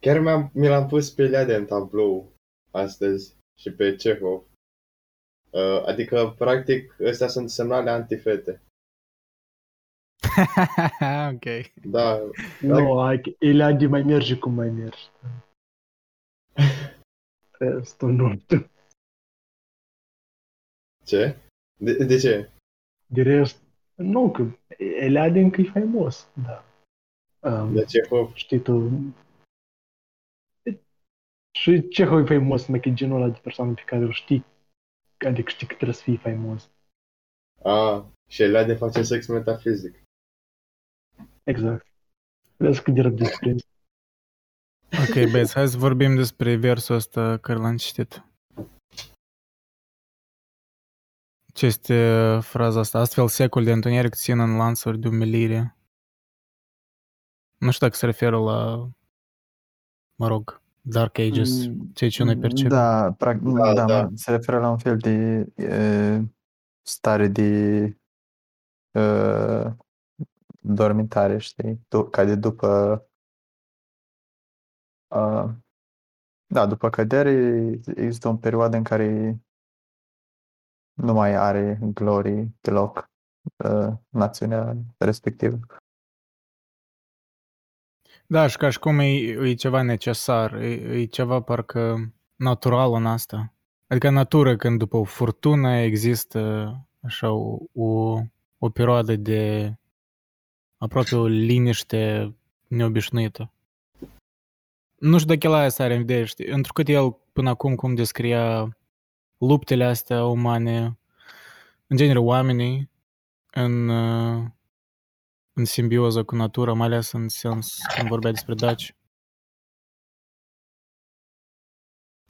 Chiar 0.00 0.18
mi-am, 0.18 0.50
mi 0.54 0.68
l-am 0.68 0.86
pus 0.86 1.10
pe 1.10 1.26
Leade 1.26 1.54
în 1.54 1.66
tablou 1.66 2.32
astăzi 2.70 3.34
și 3.60 3.70
pe 3.72 3.96
Cehov. 3.96 4.42
Uh, 5.50 5.82
adică, 5.86 6.34
practic, 6.38 7.00
astea 7.00 7.28
sunt 7.28 7.50
semnale 7.50 7.90
antifete. 7.90 8.62
ok. 11.32 11.72
Da, 11.82 12.20
Nu, 12.60 13.00
hai 13.00 13.20
că 13.20 13.30
Eliade 13.38 13.86
mai 13.86 14.02
merge 14.02 14.38
cum 14.38 14.52
mai 14.52 14.70
merge. 14.70 15.02
Restul 17.50 18.12
nu 18.12 18.38
știu. 18.38 18.70
ce? 21.04 21.36
De, 21.80 22.04
de 22.04 22.18
ce? 22.18 22.50
De 23.10 23.22
rest, 23.22 23.62
nu, 23.94 24.30
că 24.30 24.46
Eliade 24.78 25.40
încă 25.40 25.60
e 25.60 25.70
faimos, 25.70 26.28
da. 26.46 26.64
Um, 27.50 27.72
De 27.72 27.84
Cehov? 27.84 28.34
știi 28.34 28.60
tu... 28.60 28.90
Și 31.50 31.88
ce 31.88 32.02
e 32.02 32.24
faimos, 32.24 32.66
mă, 32.66 32.78
că 32.78 32.88
e 32.88 32.94
genul 32.94 33.22
ăla 33.22 33.32
de 33.32 33.38
persoană 33.42 33.74
pe 33.74 33.82
care 33.86 34.04
o 34.04 34.10
știi, 34.10 34.44
adică 35.18 35.50
știi 35.50 35.66
că 35.66 35.74
trebuie 35.74 35.96
să 35.96 36.02
fii 36.02 36.16
faimos. 36.16 36.70
A, 37.62 38.06
și 38.28 38.42
Leade 38.42 38.74
face 38.74 39.02
sex 39.02 39.26
metafizic. 39.26 40.02
Exact. 41.44 41.86
Vezi 42.56 42.82
cât 42.82 42.94
de 42.94 43.00
răbdă 43.00 43.24
prins. 43.40 43.62
Ok, 44.90 45.30
băieți, 45.30 45.54
hai 45.54 45.68
să 45.68 45.78
vorbim 45.78 46.14
despre 46.14 46.56
versul 46.56 46.94
ăsta 46.94 47.38
care 47.38 47.58
l-am 47.58 47.76
citit. 47.76 48.22
Ce 51.58 51.66
este 51.66 52.20
uh, 52.36 52.42
fraza 52.42 52.80
asta? 52.80 52.98
Astfel 52.98 53.28
secol 53.28 53.64
de 53.64 53.72
întuneric 53.72 54.14
țin 54.14 54.38
în 54.38 54.56
lansuri 54.56 54.98
de 54.98 55.08
umilire. 55.08 55.76
Nu 57.56 57.70
știu 57.70 57.86
dacă 57.86 57.98
se 57.98 58.06
referă 58.06 58.38
la, 58.38 58.88
mă 60.14 60.26
rog, 60.26 60.62
Dark 60.80 61.18
Ages, 61.18 61.66
Mm, 61.66 61.90
ceea 61.94 62.10
ce 62.10 62.24
noi 62.24 62.36
percepem. 62.36 62.68
Da, 62.70 63.12
practic, 63.12 63.48
Da, 63.48 63.72
da, 63.74 63.84
da. 63.84 64.02
da. 64.02 64.08
se 64.14 64.30
referă 64.30 64.58
la 64.58 64.70
un 64.70 64.78
fel 64.78 64.96
de 64.96 65.46
e, 65.56 66.22
stare 66.82 67.28
de 67.28 67.42
e, 68.90 69.02
dormitare, 70.60 71.38
știi? 71.38 71.80
Du- 71.88 72.08
ca 72.08 72.24
de 72.24 72.34
după 72.34 73.02
a, 75.08 75.54
da, 76.46 76.66
după 76.66 76.90
cădere 76.90 77.30
există 77.94 78.28
o 78.28 78.36
perioadă 78.36 78.76
în 78.76 78.82
care 78.82 79.38
nu 80.98 81.12
mai 81.12 81.34
are 81.34 81.78
glory 81.94 82.48
deloc 82.60 83.10
e, 83.56 83.68
națiunea 84.08 84.76
respectivă. 84.98 85.58
Da, 88.26 88.46
și 88.46 88.56
ca 88.56 88.70
și 88.70 88.78
cum 88.78 88.98
e, 88.98 89.06
e 89.48 89.54
ceva 89.54 89.82
necesar, 89.82 90.54
e, 90.54 91.00
e 91.00 91.04
ceva 91.04 91.40
parcă 91.40 92.12
natural 92.36 92.94
în 92.94 93.06
asta. 93.06 93.52
Adică 93.86 94.08
în 94.08 94.14
natură, 94.14 94.56
când 94.56 94.78
după 94.78 94.96
o 94.96 95.04
furtună 95.04 95.76
există 95.76 96.72
așa 97.00 97.30
o, 97.32 97.58
o, 97.72 98.20
o 98.58 98.70
perioadă 98.70 99.16
de 99.16 99.74
aproape 100.76 101.14
o 101.16 101.26
liniște 101.26 102.34
neobișnuită. 102.68 103.52
Nu 104.98 105.18
știu 105.18 105.34
dacă 105.34 105.48
la 105.48 105.58
aia 105.58 105.70
are 105.78 105.94
în 105.94 106.04
vedere, 106.04 106.24
știi? 106.24 106.46
Întrucât 106.46 106.88
el 106.88 107.10
până 107.32 107.50
acum 107.50 107.74
cum 107.74 107.94
descria 107.94 108.76
luptele 109.38 109.84
astea 109.84 110.24
umane, 110.24 110.98
în 111.86 111.96
genere 111.96 112.18
oamenii, 112.18 112.90
în, 113.50 113.88
uh, 113.88 114.44
în 115.52 115.64
simbioză 115.64 116.24
cu 116.24 116.34
natura, 116.34 116.72
mai 116.72 116.86
ales 116.86 117.12
în 117.12 117.28
sens 117.28 117.76
când 117.96 118.08
vorbea 118.08 118.30
despre 118.30 118.54
daci. 118.54 118.96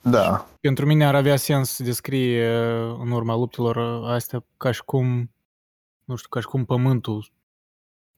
Da, 0.03 0.49
Pentru 0.61 0.87
mine 0.87 1.07
ar 1.07 1.15
avea 1.15 1.37
sens 1.37 1.71
să 1.71 1.83
descrie 1.83 2.61
uh, 2.61 2.97
în 3.01 3.11
urma 3.11 3.35
luptelor 3.35 3.77
uh, 3.77 4.09
astea 4.11 4.45
ca 4.57 4.71
și 4.71 4.85
cum, 4.85 5.33
nu 6.05 6.17
știu, 6.17 6.29
ca 6.29 6.41
și 6.41 6.47
cum 6.47 6.65
pământul 6.65 7.33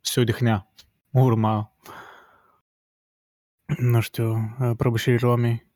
se 0.00 0.20
odihnea 0.20 0.72
în 1.10 1.22
urma, 1.22 1.72
nu 3.78 4.00
știu, 4.00 4.56
uh, 4.60 4.70
prăbușirii 4.76 5.18
Romei. 5.18 5.69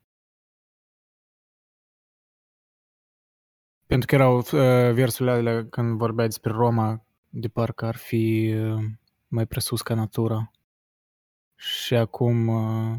Pentru 3.95 4.15
că 4.15 4.21
erau 4.23 4.37
uh, 4.37 4.93
versurile 4.93 5.31
alea 5.31 5.65
când 5.69 5.97
vorbea 5.97 6.25
despre 6.25 6.51
Roma, 6.51 7.05
de 7.29 7.47
parcă 7.47 7.85
ar 7.85 7.95
fi 7.95 8.53
uh, 8.57 8.83
mai 9.27 9.45
presus 9.45 9.81
ca 9.81 9.93
natura. 9.93 10.51
Și 11.55 11.95
acum 11.95 12.47
uh, 12.47 12.97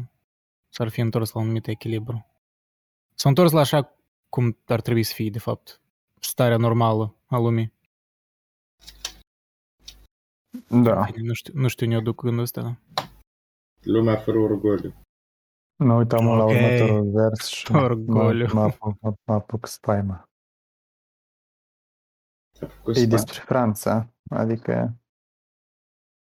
s-ar 0.69 0.87
fi 0.89 0.99
întors 0.99 1.31
la 1.31 1.39
un 1.39 1.45
anumit 1.45 1.67
echilibru. 1.67 2.25
S-a 3.15 3.29
întors 3.29 3.51
la 3.51 3.59
așa 3.59 3.95
cum 4.29 4.57
ar 4.65 4.81
trebui 4.81 5.03
să 5.03 5.13
fie, 5.13 5.29
de 5.29 5.39
fapt, 5.39 5.81
starea 6.19 6.57
normală 6.57 7.15
a 7.25 7.37
lumii. 7.37 7.73
da. 10.69 11.03
Bine, 11.11 11.27
Nu 11.27 11.33
știu, 11.33 11.53
nu 11.55 11.67
știu 11.67 11.85
unde 11.85 11.97
o 11.97 12.01
duc 12.01 12.21
gândul 12.21 12.41
ăsta. 12.43 12.61
da. 12.61 12.77
Lumea 13.81 14.15
fără 14.15 14.37
orgoliu. 14.37 14.93
Mă 15.83 15.93
uitam 15.93 16.25
la 16.25 16.43
Ok. 16.43 16.49
următorul 16.49 17.11
vers 17.11 17.47
și 17.47 17.71
mă, 17.71 17.81
Orgoliu. 17.89 18.47
mă, 18.53 18.61
apuc, 18.61 19.01
mă, 19.01 19.13
mă 19.25 19.33
apuc 19.33 19.65
spaima. 19.65 20.29
A 22.61 22.65
făcut 22.65 22.95
E 22.95 22.99
spa. 22.99 23.07
despre 23.09 23.41
Franța, 23.45 24.13
adică 24.29 24.97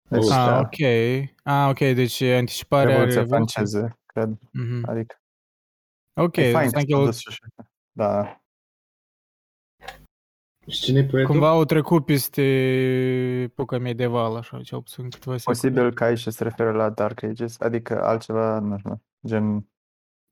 deci, 0.09 0.23
Oh. 0.23 0.29
Ah, 0.31 0.45
da, 0.45 0.59
ok. 0.59 0.79
Ah, 1.43 1.69
ok, 1.69 1.77
deci 1.77 2.19
e 2.19 2.35
anticiparea 2.37 2.89
Revoluția 2.89 3.21
Revoluției. 3.21 3.63
franceză, 3.65 3.99
cred. 4.05 4.37
Mhm. 4.51 4.89
Adică 4.89 5.15
Ok, 6.21 6.35
e 6.35 6.51
fain 6.51 6.63
înseamnă 6.63 6.71
că 6.71 6.85
că 6.85 6.91
s-a 6.95 6.99
el 6.99 7.05
dus 7.05 7.17
și 7.19 7.27
așa. 7.29 7.69
Da, 7.91 8.39
Și 10.67 10.79
cine 10.81 10.99
e 10.99 11.05
poetul? 11.05 11.31
cumva 11.31 11.49
au 11.49 11.65
trecut 11.65 12.05
peste 12.05 12.41
epoca 13.41 13.77
medievală, 13.77 14.37
așa, 14.37 14.61
cel 14.61 14.81
puțin 14.81 15.09
câteva 15.09 15.37
secole. 15.37 15.55
posibil 15.57 15.93
că 15.93 16.03
aici 16.03 16.19
se 16.27 16.43
referă 16.43 16.71
la 16.71 16.89
Dark 16.89 17.23
Ages, 17.23 17.59
adică 17.59 18.03
altceva, 18.03 18.59
nu 18.59 18.77
știu, 18.77 19.03
gen... 19.27 19.69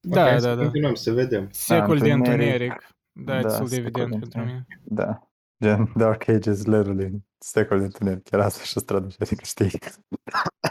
Da, 0.08 0.24
Ok, 0.26 0.30
da, 0.32 0.40
să 0.40 0.56
da. 0.56 0.62
Continuăm 0.62 0.94
să 0.94 1.12
vedem. 1.12 1.50
Secol 1.52 1.98
de 2.00 2.12
întuneric. 2.12 2.72
întuneric. 2.72 2.90
Da, 3.12 3.38
e 3.38 3.42
Da, 3.42 3.48
destul 3.48 3.68
de 3.68 3.76
secol 3.76 4.02
evident 4.02 4.10
de 4.12 4.18
pentru 4.18 4.40
întuneric. 4.40 4.66
mine. 4.68 4.82
Da, 4.84 5.28
gen 5.64 5.92
Dark 5.96 6.28
Ages, 6.28 6.66
literally, 6.66 7.24
secol 7.38 7.80
de 7.80 7.84
întuneric, 7.84 8.24
chiar 8.24 8.40
asta 8.40 8.64
și 8.64 8.80
traduce, 8.80 9.16
adică 9.20 9.44
știi. 9.44 9.80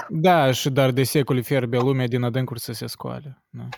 Da, 0.09 0.53
și 0.53 0.71
dar 0.71 0.91
de 0.91 1.03
secole 1.03 1.41
fierbe 1.41 1.79
lumea 1.79 2.07
din 2.07 2.23
adâncuri 2.23 2.61
să 2.61 2.73
se 2.73 2.87
scoale. 2.87 3.43
Da. 3.51 3.69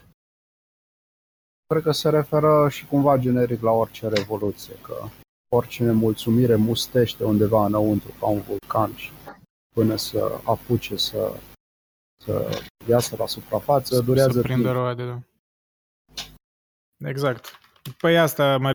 Cred 1.67 1.83
că 1.83 1.93
se 1.93 2.09
referă 2.09 2.69
și 2.69 2.87
cumva 2.87 3.17
generic 3.17 3.63
la 3.63 3.71
orice 3.71 4.09
revoluție, 4.09 4.75
că 4.83 5.09
orice 5.49 5.85
nemulțumire 5.85 6.55
mustește 6.55 7.25
undeva 7.25 7.65
înăuntru 7.65 8.15
ca 8.21 8.27
un 8.27 8.41
vulcan 8.41 8.95
și 8.97 9.11
până 9.75 9.97
să 9.97 10.41
apuce 10.45 10.97
să, 10.97 11.37
să 12.25 12.63
iasă 12.89 13.17
la 13.19 13.27
suprafață, 13.27 14.01
durează 14.01 14.33
să 14.33 14.41
prindă 14.41 14.63
timp. 14.63 14.75
roade, 14.75 15.05
da. 15.07 15.19
Exact. 17.09 17.59
Păi 17.99 18.19
asta, 18.19 18.59
mai... 18.59 18.73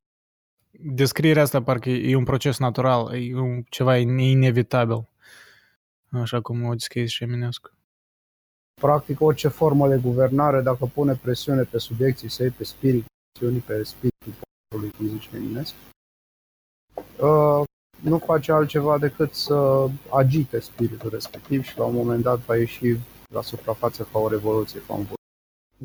descrierea 0.81 1.41
asta 1.41 1.61
parcă 1.61 1.89
e 1.89 2.15
un 2.15 2.23
proces 2.23 2.57
natural, 2.57 3.13
e 3.13 3.39
un, 3.39 3.63
ceva 3.69 3.97
inevitabil. 3.97 5.07
Așa 6.11 6.41
cum 6.41 6.63
o 6.63 6.71
descrie 6.71 7.05
și 7.05 7.23
Eminescu. 7.23 7.71
Practic 8.81 9.21
orice 9.21 9.47
formă 9.47 9.87
de 9.87 9.97
guvernare, 9.97 10.61
dacă 10.61 10.85
pune 10.85 11.13
presiune 11.21 11.63
pe 11.63 11.77
subiecții 11.77 12.29
săi, 12.29 12.49
pe 12.49 12.63
spirit, 12.63 13.05
presiuni 13.31 13.59
pe 13.59 13.83
spiritul 13.83 14.33
poporului, 14.39 14.93
cum 14.97 15.07
zice 15.07 15.35
Eminescu, 15.35 15.75
uh, 16.95 17.63
nu 18.01 18.17
face 18.17 18.51
altceva 18.51 18.97
decât 18.97 19.33
să 19.33 19.87
agite 20.09 20.59
spiritul 20.59 21.09
respectiv 21.09 21.63
și 21.63 21.77
la 21.77 21.83
un 21.83 21.95
moment 21.95 22.23
dat 22.23 22.39
va 22.39 22.55
ieși 22.55 22.97
la 23.33 23.41
suprafață 23.41 24.07
ca 24.11 24.19
o 24.19 24.27
revoluție, 24.27 24.79
ca 24.87 24.93
un 24.93 24.97
vulcan. 24.97 25.18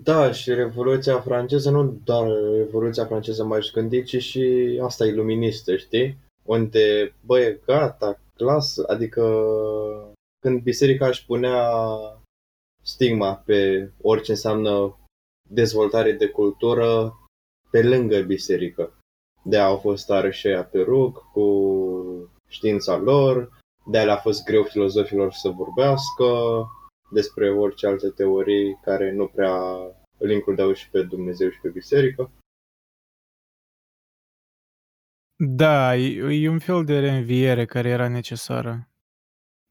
Da, 0.03 0.33
și 0.33 0.55
Revoluția 0.55 1.21
franceză, 1.21 1.71
nu 1.71 2.01
doar 2.05 2.29
Revoluția 2.57 3.07
franceză 3.07 3.45
mai 3.45 3.71
gândi, 3.73 4.03
ci 4.03 4.23
și 4.23 4.79
asta 4.83 5.07
iluministă, 5.07 5.77
știi? 5.77 6.19
Unde, 6.43 7.15
bă, 7.27 7.41
e 7.41 7.61
gata, 7.67 8.21
clasă, 8.37 8.85
adică 8.87 9.45
când 10.41 10.63
biserica 10.63 11.07
își 11.07 11.27
punea 11.27 11.71
stigma 12.83 13.35
pe 13.35 13.91
orice 14.03 14.31
înseamnă 14.31 14.97
dezvoltare 15.51 16.13
de 16.13 16.27
cultură 16.27 17.17
pe 17.71 17.83
lângă 17.83 18.21
biserică. 18.21 18.93
de 19.45 19.59
au 19.59 19.77
fost 19.77 20.07
tare 20.07 20.31
și 20.31 20.47
aia 20.47 20.65
pe 20.65 20.81
rug 20.81 21.31
cu 21.33 21.47
știința 22.49 22.97
lor, 22.97 23.59
de 23.87 23.99
a 23.99 24.13
a 24.13 24.17
fost 24.17 24.45
greu 24.45 24.63
filozofilor 24.63 25.33
să 25.33 25.49
vorbească, 25.49 26.25
despre 27.11 27.51
orice 27.51 27.87
alte 27.87 28.09
teorii 28.09 28.79
care 28.83 29.13
nu 29.13 29.27
prea 29.27 29.55
îl 30.19 30.31
includeau 30.31 30.73
și 30.73 30.91
pe 30.91 31.03
Dumnezeu 31.03 31.51
și 31.51 31.61
pe 31.61 31.69
biserică. 31.69 32.31
Da, 35.37 35.97
e, 35.97 36.43
e 36.43 36.49
un 36.49 36.59
fel 36.59 36.85
de 36.85 36.99
reînviere 36.99 37.65
care 37.65 37.89
era 37.89 38.09
necesară. 38.09 38.89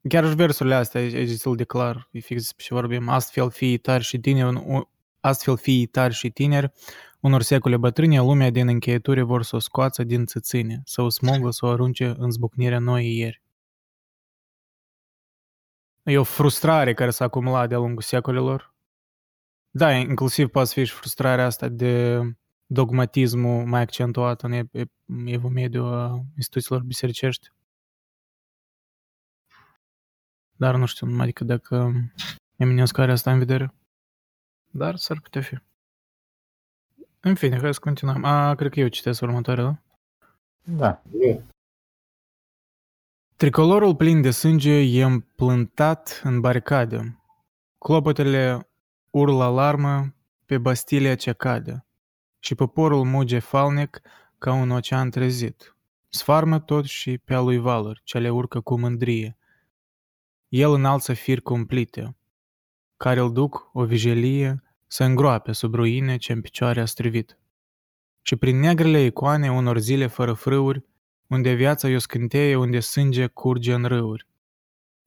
Chiar 0.10 0.28
și 0.28 0.36
versurile 0.36 0.76
astea 0.76 1.02
e, 1.02 1.20
e 1.20 1.26
destul 1.26 1.56
de 1.56 1.64
clar, 1.64 2.10
e 2.12 2.20
fix 2.20 2.42
despre 2.42 2.64
ce 2.64 2.74
vorbim. 2.74 3.10
Astfel 3.10 3.50
fii 3.52 3.78
tari 3.78 4.04
și 4.04 4.20
tineri, 4.20 4.56
un- 4.66 4.88
astfel 5.20 5.58
fii 5.58 5.86
tari 5.86 6.14
și 6.14 6.30
tineri, 6.30 6.72
unor 7.20 7.42
secole 7.42 7.78
bătrâne, 7.78 8.20
lumea 8.20 8.50
din 8.50 8.68
încheietură 8.68 9.24
vor 9.24 9.44
să 9.44 9.56
o 9.56 9.60
scoată 9.60 10.04
din 10.04 10.26
țățâne, 10.26 10.82
să 10.86 11.02
o 11.02 11.10
smogă, 11.10 11.50
să 11.50 11.66
o 11.66 11.70
arunce 11.70 12.14
în 12.18 12.32
zbucnirea 12.32 12.80
noii 12.80 13.18
ieri. 13.18 13.43
E 16.04 16.18
o 16.18 16.24
frustrare 16.24 16.94
care 16.94 17.10
s-a 17.10 17.26
acumulat 17.26 17.70
de-a 17.70 17.78
lungul 17.78 18.02
secolelor. 18.02 18.74
Da, 19.70 19.92
inclusiv 19.92 20.48
poate 20.48 20.70
fi 20.74 20.84
și 20.84 20.94
frustrarea 20.94 21.46
asta 21.46 21.68
de 21.68 22.22
dogmatismul 22.66 23.66
mai 23.66 23.82
accentuat 23.82 24.42
în 24.42 24.54
ep- 24.54 24.82
ep- 24.82 25.26
evul 25.26 25.50
mediu 25.50 25.84
a 25.84 26.24
instituțiilor 26.36 26.84
bisericești. 26.84 27.52
Dar 30.56 30.76
nu 30.76 30.86
știu, 30.86 31.08
numai 31.08 31.24
adică 31.24 31.44
dacă 31.44 31.94
Eminescu 32.56 33.02
are 33.02 33.12
asta 33.12 33.32
în 33.32 33.38
vedere. 33.38 33.74
Dar 34.72 34.96
s-ar 34.96 35.20
putea 35.20 35.42
fi. 35.42 35.58
În 37.20 37.36
fine, 37.36 37.60
hai 37.60 37.74
să 37.74 37.80
continuăm. 37.80 38.24
A, 38.24 38.56
cred 38.56 38.72
că 38.72 38.80
eu 38.80 38.88
citesc 38.88 39.22
următoarea, 39.22 39.64
da? 39.64 39.78
Da. 40.64 41.02
Nu. 41.12 41.44
Tricolorul 43.38 43.96
plin 43.96 44.22
de 44.22 44.32
sânge 44.32 44.74
e 44.74 45.04
împlântat 45.04 46.22
în 46.24 46.40
baricade. 46.40 47.20
Clopotele 47.78 48.70
urlă 49.10 49.44
alarmă 49.44 50.16
pe 50.46 50.58
Bastilia 50.58 51.16
ce 51.16 51.32
cade 51.32 51.86
și 52.40 52.56
poporul 52.56 53.04
muge 53.04 53.40
falnic 53.40 54.02
ca 54.38 54.54
un 54.54 54.70
ocean 54.70 55.10
trezit. 55.10 55.76
Sfarmă 56.10 56.60
tot 56.60 56.86
și 56.86 57.18
pe 57.18 57.34
a 57.34 57.40
lui 57.40 57.58
Valor, 57.58 58.02
ce 58.04 58.18
le 58.18 58.30
urcă 58.30 58.60
cu 58.60 58.80
mândrie. 58.80 59.38
El 60.48 60.72
înalță 60.72 61.14
fir 61.14 61.42
cumplite, 61.42 62.16
care 62.98 63.20
îl 63.20 63.34
duc 63.34 63.70
o 63.74 63.86
vijelie 63.86 64.64
să 64.88 65.04
îngroape 65.04 65.52
sub 65.52 65.74
ruine 65.74 66.18
ce 66.18 66.32
în 66.32 66.42
picioare 66.42 66.82
a 66.82 66.86
strivit. 66.86 67.38
Și 68.22 68.36
prin 68.36 68.60
negrele 68.60 69.04
icoane 69.04 69.52
unor 69.52 69.78
zile 69.78 70.08
fără 70.08 70.34
frâuri, 70.34 70.84
unde 71.28 71.54
viața 71.54 71.90
e 71.90 71.96
o 71.96 72.00
scânteie, 72.00 72.56
unde 72.56 72.80
sânge 72.80 73.28
curge 73.28 73.74
în 73.74 73.86
râuri. 73.86 74.28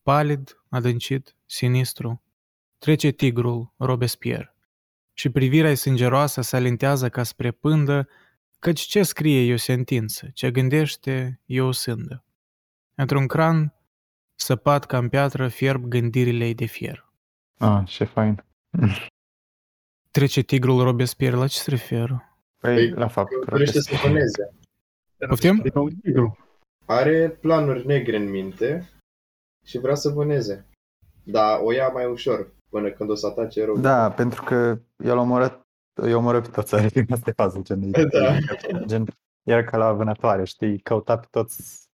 Palid, 0.02 0.62
adâncit, 0.68 1.36
sinistru, 1.46 2.22
trece 2.78 3.10
tigrul 3.10 3.72
Robespierre 3.76 4.56
și 5.18 5.28
privirea 5.30 5.74
sângeroasă 5.74 6.40
se 6.40 6.56
alintează 6.56 7.08
ca 7.08 7.22
spre 7.22 7.50
pândă, 7.50 8.08
căci 8.58 8.80
ce 8.80 9.02
scrie 9.02 9.50
e 9.50 9.52
o 9.52 9.56
sentință, 9.56 10.30
ce 10.34 10.50
gândește 10.50 11.40
e 11.46 11.60
o 11.60 11.72
sândă. 11.72 12.24
Într-un 12.94 13.26
cran, 13.26 13.74
săpat 14.34 14.86
ca 14.86 14.98
în 14.98 15.08
piatră, 15.08 15.48
fierb 15.48 15.84
gândirile 15.84 16.44
ei 16.46 16.54
de 16.54 16.64
fier. 16.64 17.08
Ah, 17.58 17.86
ce 17.86 18.04
fain. 18.04 18.44
Trece 20.10 20.40
tigrul 20.40 20.82
Robespierre, 20.82 21.36
la 21.36 21.46
ce 21.46 21.58
se 21.58 21.70
referă? 21.70 22.38
Păi, 22.60 22.74
Păi, 22.74 22.88
la 22.90 23.08
faptul 23.08 23.44
că 23.44 23.50
Dorește 23.50 23.80
să 23.80 23.94
vâneze. 24.02 24.54
Poftim? 25.28 25.60
Era 25.64 25.80
un 25.80 25.90
tigru. 26.02 26.38
Are 26.86 27.28
planuri 27.40 27.86
negre 27.86 28.16
în 28.16 28.30
minte 28.30 28.88
și 29.64 29.78
vrea 29.78 29.94
să 29.94 30.08
vâneze. 30.08 30.66
Dar 31.24 31.60
o 31.62 31.72
ia 31.72 31.88
mai 31.88 32.06
ușor 32.06 32.54
până 32.70 32.90
când 32.90 33.10
o 33.10 33.14
să 33.14 33.26
atace 33.26 33.64
rău. 33.64 33.76
Da, 33.78 34.10
pentru 34.10 34.42
că 34.42 34.78
el 35.04 35.16
omorât, 35.16 35.60
îi 36.00 36.14
omorât 36.14 36.42
pe 36.42 36.50
toți, 36.50 36.74
adică 36.74 37.04
asta 37.14 37.30
e 37.30 37.32
fază, 37.32 37.60
gen, 37.62 37.90
Da. 37.90 38.38
gen, 38.86 39.04
era 39.42 39.64
ca 39.64 39.76
la 39.76 39.92
vânătoare, 39.92 40.44
știi, 40.44 40.78
căuta 40.78 41.18
pe 41.18 41.26
toți 41.30 41.88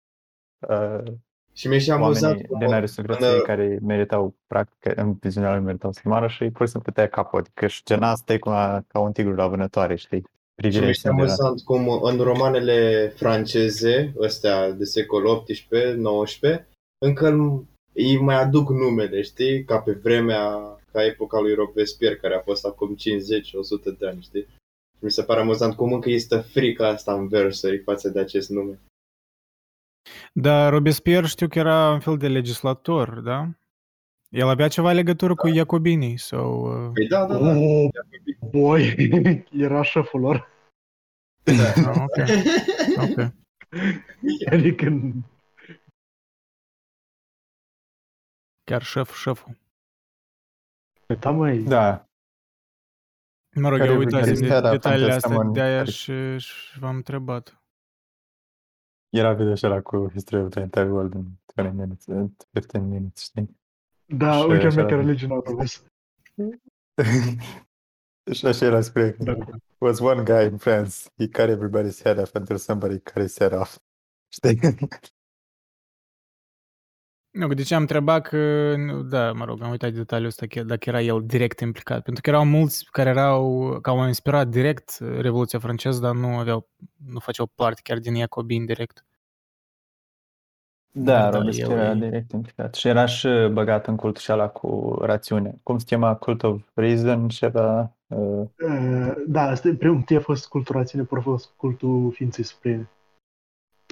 uh, 0.68 1.12
Și 1.52 1.68
mi-e 1.68 1.78
și 1.78 1.90
amuzant 1.90 2.24
oamenii 2.24 2.46
cum 2.46 2.58
din 2.58 2.72
aristocrație 2.72 3.26
până- 3.30 3.42
care 3.42 3.78
meritau, 3.82 4.34
practic, 4.46 4.92
în 4.98 5.12
viziunea 5.12 5.54
lui 5.54 5.64
meritau 5.64 5.92
să 5.92 6.00
moară 6.04 6.26
și 6.26 6.50
pur 6.50 6.66
și 6.66 6.72
simplu 6.72 6.92
tăia 6.92 7.08
capul, 7.08 7.38
adică 7.38 7.66
și 7.66 7.82
gen 7.84 8.02
asta 8.02 8.32
e 8.32 8.38
cum 8.38 8.52
a, 8.52 8.84
ca 8.88 8.98
un 8.98 9.12
tigru 9.12 9.34
la 9.34 9.48
vânătoare, 9.48 9.94
știi, 9.94 10.24
Și 10.60 10.66
privirea 10.66 10.84
mi-e 10.84 10.92
și 10.92 11.00
sângerea. 11.00 11.34
amuzant 11.34 11.60
cum 11.60 12.02
în 12.02 12.16
romanele 12.18 13.08
franceze, 13.16 14.12
ăstea 14.18 14.70
de 14.70 14.84
secol 14.84 15.42
XVIII-XIX, 15.44 16.66
încă 17.06 17.26
îl- 17.28 17.64
îi 17.92 18.20
mai 18.20 18.34
aduc 18.42 18.70
numele, 18.70 19.22
știi? 19.22 19.64
Ca 19.64 19.78
pe 19.78 19.92
vremea, 19.92 20.56
ca 20.92 21.04
epoca 21.04 21.40
lui 21.40 21.54
Robespierre, 21.54 22.16
care 22.16 22.34
a 22.34 22.40
fost 22.40 22.64
acum 22.64 22.94
50-100 22.96 23.90
de 23.98 24.06
ani, 24.08 24.22
știi? 24.22 24.46
Și 24.98 25.04
mi 25.04 25.10
se 25.10 25.22
pare 25.22 25.40
amuzant 25.40 25.74
cum 25.74 25.92
încă 25.92 26.10
este 26.10 26.36
frica 26.36 26.88
asta 26.88 27.12
în 27.14 27.28
versuri 27.28 27.78
față 27.82 28.08
de 28.08 28.18
acest 28.20 28.50
nume. 28.50 28.78
Dar 30.32 30.72
Robespierre 30.72 31.26
știu 31.26 31.48
că 31.48 31.58
era 31.58 31.90
un 31.92 32.00
fel 32.00 32.16
de 32.16 32.28
legislator, 32.28 33.20
da? 33.20 33.48
El 34.28 34.48
avea 34.48 34.68
ceva 34.68 34.92
legătură 34.92 35.34
cu 35.34 35.48
iacobinii 35.48 36.16
sau... 36.18 36.62
uh, 36.84 36.90
Păi 36.94 37.06
da, 37.06 37.26
da, 37.26 37.38
da. 37.38 37.56
Oh, 37.56 37.88
boy, 38.50 38.94
era 39.66 39.82
șeful 39.82 40.20
lor. 40.20 40.48
Ah, 41.44 41.96
ok, 42.02 42.16
ok. 43.10 43.32
Adică 44.52 44.86
Chiar 48.64 48.82
șef, 48.82 49.14
șeful. 49.16 49.56
Da, 51.20 51.30
măi. 51.30 51.62
Da, 51.62 52.04
Mă 53.54 53.68
rog, 53.68 53.78
Care 53.78 53.90
eu 53.90 53.98
uitasem 53.98 54.34
de 54.34 54.46
era 54.46 54.70
detaliile 54.70 55.10
Fantastic 55.10 55.24
astea, 55.30 55.36
Man, 55.36 55.52
de-aia 55.52 55.78
care- 55.78 55.90
și, 55.90 56.38
și 56.38 56.78
v-am 56.78 56.96
întrebat. 56.96 57.62
era 59.08 59.34
video 59.34 59.54
și 59.54 59.66
ăla 59.66 59.80
cu 59.80 60.08
History 60.12 60.42
of 60.42 60.50
the 60.50 60.60
Entire 60.60 60.90
World 60.90 61.14
in 61.14 61.38
20 61.54 61.74
minutes, 61.74 62.04
in 62.06 62.36
15 62.52 62.78
minutes, 62.78 63.22
știi? 63.22 63.58
Da, 64.04 64.32
Și 64.32 64.46
uite, 64.46 64.66
așa- 64.66 64.74
mea 64.76 64.84
care 64.84 65.00
religion 65.00 65.30
au 65.30 65.42
vezi. 65.56 65.82
Și 68.32 68.46
așa 68.46 68.64
era 68.64 68.80
scrie 68.80 69.10
că 69.12 69.22
Da. 69.22 69.36
was 69.78 69.98
one 69.98 70.22
guy 70.22 70.44
in 70.44 70.56
France, 70.56 71.08
he 71.18 71.28
cut 71.28 71.48
everybody's 71.56 72.02
head 72.02 72.18
off 72.18 72.34
until 72.34 72.56
somebody 72.56 72.98
cut 73.00 73.22
his 73.22 73.36
head 73.38 73.52
off. 73.52 73.76
Știi? 74.36 74.58
Nu, 77.30 77.48
că 77.48 77.54
de 77.54 77.62
ce 77.62 77.74
am 77.74 77.80
întrebat 77.80 78.22
că, 78.22 78.74
nu, 78.76 79.02
da, 79.02 79.32
mă 79.32 79.44
rog, 79.44 79.62
am 79.62 79.70
uitat 79.70 79.90
de 79.90 79.96
detaliul 79.96 80.26
ăsta, 80.28 80.46
că- 80.46 80.62
dacă 80.62 80.88
era 80.88 81.00
el 81.00 81.22
direct 81.26 81.60
implicat. 81.60 82.02
Pentru 82.02 82.22
că 82.22 82.30
erau 82.30 82.44
mulți 82.44 82.84
care 82.90 83.08
erau, 83.10 83.78
că 83.82 83.90
au 83.90 84.06
inspirat 84.06 84.48
direct 84.48 84.98
Revoluția 84.98 85.58
franceză, 85.58 86.00
dar 86.00 86.14
nu 86.14 86.38
aveau, 86.38 86.68
nu 87.06 87.18
făceau 87.18 87.46
parte 87.46 87.80
chiar 87.84 87.98
din 87.98 88.14
Iacobin 88.14 88.64
direct. 88.64 89.04
Da, 90.92 91.30
Da, 91.30 91.38
Robespierre 91.38 91.72
el 91.72 91.78
era 91.80 91.90
e- 91.90 91.94
direct 91.94 92.32
implicat. 92.32 92.74
Și 92.74 92.88
era 92.88 93.06
și 93.06 93.28
băgat 93.52 93.86
în 93.86 93.96
cultul 93.96 94.22
și 94.22 94.32
ăla 94.32 94.48
cu 94.48 94.96
rațiune. 95.00 95.60
Cum 95.62 95.78
se 95.78 95.84
chema 95.84 96.16
Cult 96.16 96.42
of 96.42 96.62
Reason 96.74 97.28
și 97.28 97.44
era... 97.44 97.94
Uh, 98.10 98.48
Uh, 98.62 99.12
Da, 99.26 99.42
asta 99.42 99.68
e 99.68 99.74
primul 99.74 99.96
întâi 99.96 100.16
a 100.16 100.20
fost 100.20 100.48
cultul 100.48 100.74
rațiune, 100.74 101.04
apoi 101.04 101.18
a 101.18 101.22
fost 101.22 101.50
cultul 101.56 102.12
ființei 102.12 102.44
supreme. 102.44 102.90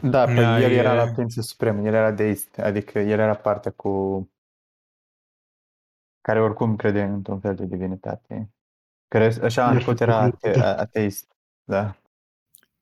da, 0.03 0.25
păi 0.25 0.35
Da, 0.35 0.61
el 0.61 0.71
e- 0.71 0.75
era 0.77 0.95
la 0.95 1.13
Prințul 1.13 1.43
Suprem, 1.43 1.85
el 1.87 1.95
era 1.95 2.11
deist, 2.13 2.59
adică 2.59 2.99
el 2.99 3.19
era 3.19 3.35
partea 3.35 3.71
cu... 3.71 4.31
care 6.21 6.41
oricum 6.41 6.77
crede 6.77 7.03
într-un 7.03 7.41
fel 7.41 7.55
de 7.55 7.65
divinitate. 7.65 8.51
Care 9.09 9.25
așa 9.43 9.71
El 9.71 9.77
în 9.77 9.83
cult 9.85 9.97
și 9.97 10.03
era 10.03 10.19
cu- 10.31 10.37
ate- 10.47 10.59
ateist, 10.61 11.33
da. 11.65 11.97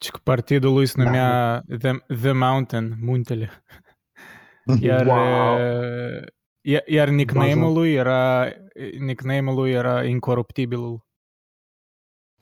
Și 0.01 0.11
că 0.11 0.19
partidul 0.23 0.73
lui 0.73 0.87
se 0.87 0.95
Da. 0.97 1.05
numea 1.05 1.63
The, 1.79 1.93
The 2.15 2.33
Mountain, 2.33 2.95
Muntele. 3.01 3.51
Iar, 4.81 5.07
Wow. 5.07 5.55
uh, 5.57 6.27
iar, 6.61 6.83
iar 6.87 7.09
nickname-ul 7.09 7.73
lui 7.73 7.93
era, 7.95 8.49
nickname-ul 8.99 9.55
lui 9.55 9.73
era 9.73 10.05
Incorruptibilul. 10.05 11.06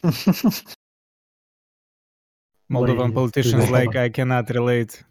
Moldovan 2.67 3.11
Băi, 3.11 3.23
politicians 3.23 3.71
da. 3.71 3.79
like 3.79 4.05
I 4.05 4.11
cannot 4.11 4.49
relate. 4.49 5.07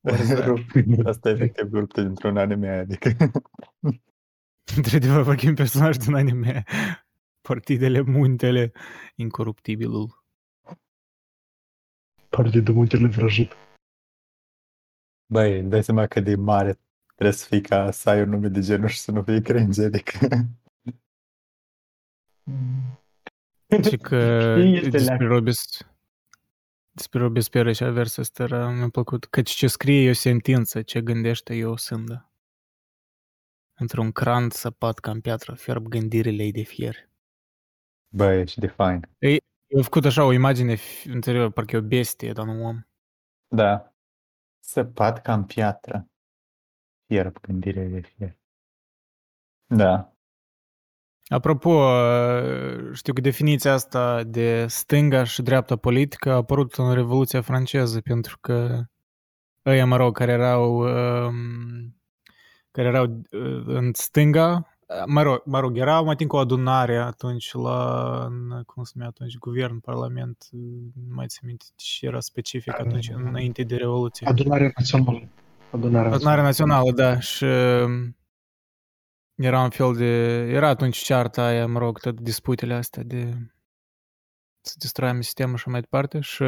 What 0.00 0.20
is 0.20 0.28
that? 0.28 0.46
Rup- 0.46 1.06
Asta 1.12 1.28
e 1.28 1.32
efectiv 1.32 1.64
grupul 1.64 2.02
dintr-un 2.02 2.36
anime, 2.36 2.68
adică... 2.68 3.16
Într-adevăr, 4.76 5.22
vorbim 5.22 5.54
personaj 5.54 5.96
din 5.96 6.14
anime. 6.14 6.64
Partidele 7.40 8.00
Muntele, 8.00 8.72
Incoruptibilul. 9.14 10.24
Partidul 12.28 12.74
Muntele 12.74 13.06
Vrăjit. 13.06 13.52
Băi, 15.32 15.58
îmi 15.58 15.70
dai 15.70 15.84
seama 15.84 16.06
că 16.06 16.20
de 16.20 16.34
mare 16.36 16.78
trebuie 17.14 17.36
să 17.36 17.46
fii 17.46 17.60
ca 17.60 17.90
să 17.90 18.10
ai 18.10 18.22
un 18.22 18.28
nume 18.28 18.48
de 18.48 18.60
genul 18.60 18.88
și 18.88 18.98
să 18.98 19.10
nu 19.12 19.22
fii 19.22 19.42
cringe, 19.42 19.84
adică... 19.84 20.28
Și 23.88 23.96
că 23.96 24.54
Știi, 24.58 24.76
este 24.76 24.88
despre 24.88 25.16
leac. 25.16 25.30
Robes 25.30 25.86
despre 26.90 27.20
Robespierre 27.20 27.72
și 27.72 27.84
versul 27.84 28.22
ăsta 28.22 28.42
era, 28.42 28.70
mi-a 28.70 28.88
plăcut. 28.88 29.24
Căci 29.24 29.50
ce 29.50 29.66
scrie 29.66 30.06
e 30.06 30.10
o 30.10 30.12
sentință, 30.12 30.82
ce 30.82 31.00
gândește 31.00 31.54
e 31.54 31.64
o 31.64 31.76
sândă. 31.76 32.32
Într-un 33.74 34.12
cran 34.12 34.50
săpat 34.50 34.98
ca 34.98 35.10
în 35.10 35.20
piatră, 35.20 35.54
fierb 35.54 35.86
gândirile 35.86 36.42
ei 36.42 36.52
de 36.52 36.62
fier. 36.62 37.10
Bă, 38.08 38.32
ești 38.32 38.60
de 38.60 38.66
fain. 38.66 39.08
Eu 39.18 39.38
am 39.76 39.82
făcut 39.82 40.04
așa 40.04 40.24
o 40.24 40.32
imagine 40.32 40.74
f- 40.76 41.04
interior, 41.04 41.52
parcă 41.52 41.76
e 41.76 41.78
o 41.78 41.82
bestie, 41.82 42.32
dar 42.32 42.44
nu 42.44 42.52
un 42.52 42.64
om. 42.64 42.80
Da. 43.48 43.94
Săpat 44.60 45.22
ca 45.22 45.34
în 45.34 45.44
piatră. 45.44 46.10
Fierb 47.06 47.40
gândire 47.40 47.86
de 47.86 48.00
fier. 48.00 48.38
Da. 49.66 50.16
Apropo, 51.28 51.70
uh, 51.70 52.92
știu 52.92 53.12
că 53.12 53.20
definiția 53.20 53.72
asta 53.72 54.22
de 54.22 54.66
stânga 54.68 55.24
și 55.24 55.42
dreapta 55.42 55.76
politică 55.76 56.30
a 56.30 56.34
apărut 56.34 56.74
în 56.74 56.94
Revoluția 56.94 57.40
franceză, 57.40 58.00
pentru 58.00 58.38
că 58.40 58.82
ăia, 59.66 59.86
mă 59.86 59.96
rog, 59.96 60.16
care 60.16 60.32
erau, 60.32 60.78
um, 60.78 61.96
care 62.70 62.88
erau 62.88 63.04
uh, 63.04 63.62
în 63.66 63.90
stânga, 63.92 64.78
mă 65.06 65.22
rog, 65.22 65.42
mă 65.44 65.60
rog, 65.60 65.78
erau 65.78 66.04
mai 66.04 66.16
timp 66.16 66.30
cu 66.30 66.36
o 66.36 66.38
adunare 66.38 66.96
atunci 66.96 67.52
la, 67.52 68.22
în, 68.24 68.62
cum 68.62 68.82
se 68.82 68.92
numea 68.94 69.08
atunci, 69.08 69.38
guvern, 69.38 69.78
parlament, 69.78 70.46
nu 70.50 71.14
mai 71.14 71.26
țin 71.26 71.48
minte 71.48 71.64
ce 71.76 72.06
era 72.06 72.20
specific 72.20 72.80
atunci, 72.80 73.10
înainte 73.14 73.62
de 73.62 73.76
Revoluție. 73.76 74.26
Adunarea 74.26 74.72
națională. 74.76 75.28
Adunarea 75.70 76.12
Adunarea 76.12 76.42
națională, 76.42 76.90
da, 76.90 77.20
și 77.20 77.44
um, 77.44 78.16
era 79.38 79.62
un 79.62 79.70
fel 79.70 79.94
de... 79.94 80.04
Era 80.52 80.68
atunci 80.68 80.96
cearta 80.96 81.44
aia, 81.44 81.66
mă 81.66 81.78
rog, 81.78 81.98
toate 81.98 82.18
disputele 82.22 82.74
astea 82.74 83.02
de 83.02 83.36
să 84.60 84.74
distruiem 84.78 85.20
sistemul 85.20 85.56
și 85.56 85.68
mai 85.68 85.80
departe 85.80 86.20
și 86.20 86.44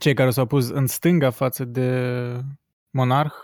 cei 0.00 0.14
care 0.14 0.30
s-au 0.30 0.46
pus 0.46 0.68
în 0.68 0.86
stânga 0.86 1.30
față 1.30 1.64
de 1.64 1.90
monarh 2.90 3.34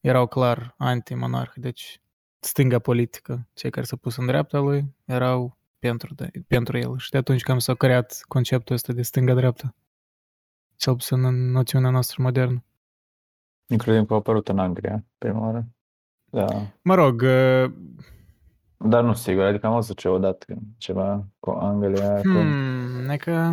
erau 0.00 0.26
clar 0.26 0.74
anti-monarh, 0.78 1.52
deci 1.54 2.00
stânga 2.38 2.78
politică. 2.78 3.48
Cei 3.52 3.70
care 3.70 3.86
s-au 3.86 3.98
pus 3.98 4.16
în 4.16 4.26
dreapta 4.26 4.58
lui 4.58 4.94
erau 5.04 5.58
pentru, 5.78 6.14
de, 6.14 6.30
pentru 6.46 6.78
el 6.78 6.98
și 6.98 7.10
de 7.10 7.16
atunci 7.16 7.42
cam 7.42 7.58
s-a 7.58 7.74
creat 7.74 8.24
conceptul 8.28 8.74
ăsta 8.74 8.92
de 8.92 9.02
stânga-dreapta. 9.02 9.74
Cel 10.76 10.92
puțin 10.94 11.24
în 11.24 11.50
noțiunea 11.50 11.90
noastră 11.90 12.22
modernă. 12.22 12.64
Inclusiv 13.66 14.06
că 14.06 14.12
a 14.12 14.16
apărut 14.16 14.48
în 14.48 14.58
Anglia, 14.58 15.04
prima 15.18 15.40
oară. 15.40 15.68
Da. 16.30 16.46
Mă 16.82 16.94
rog, 16.94 17.22
uh, 17.22 17.72
Dar 18.76 19.02
nu 19.02 19.14
sigur, 19.14 19.44
adică 19.44 19.66
am 19.66 19.72
văzut 19.72 19.98
ce 19.98 20.08
odată 20.08 20.46
ceva 20.78 21.26
cu 21.38 21.50
Anglia. 21.50 22.14
Cu... 22.14 22.22
Hmm, 22.22 23.08
e 23.08 23.16
că, 23.16 23.52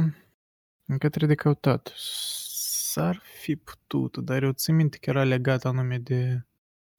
e 0.86 0.98
că 0.98 1.10
trebuie 1.10 1.36
de 1.36 1.42
căutat. 1.42 1.92
S-ar 1.96 3.22
fi 3.40 3.56
putut, 3.56 4.18
dar 4.18 4.44
eu 4.44 4.52
țin 4.52 4.76
minte 4.76 4.98
că 4.98 5.10
era 5.10 5.24
legat 5.24 5.66
anume 5.66 5.98
de, 5.98 6.46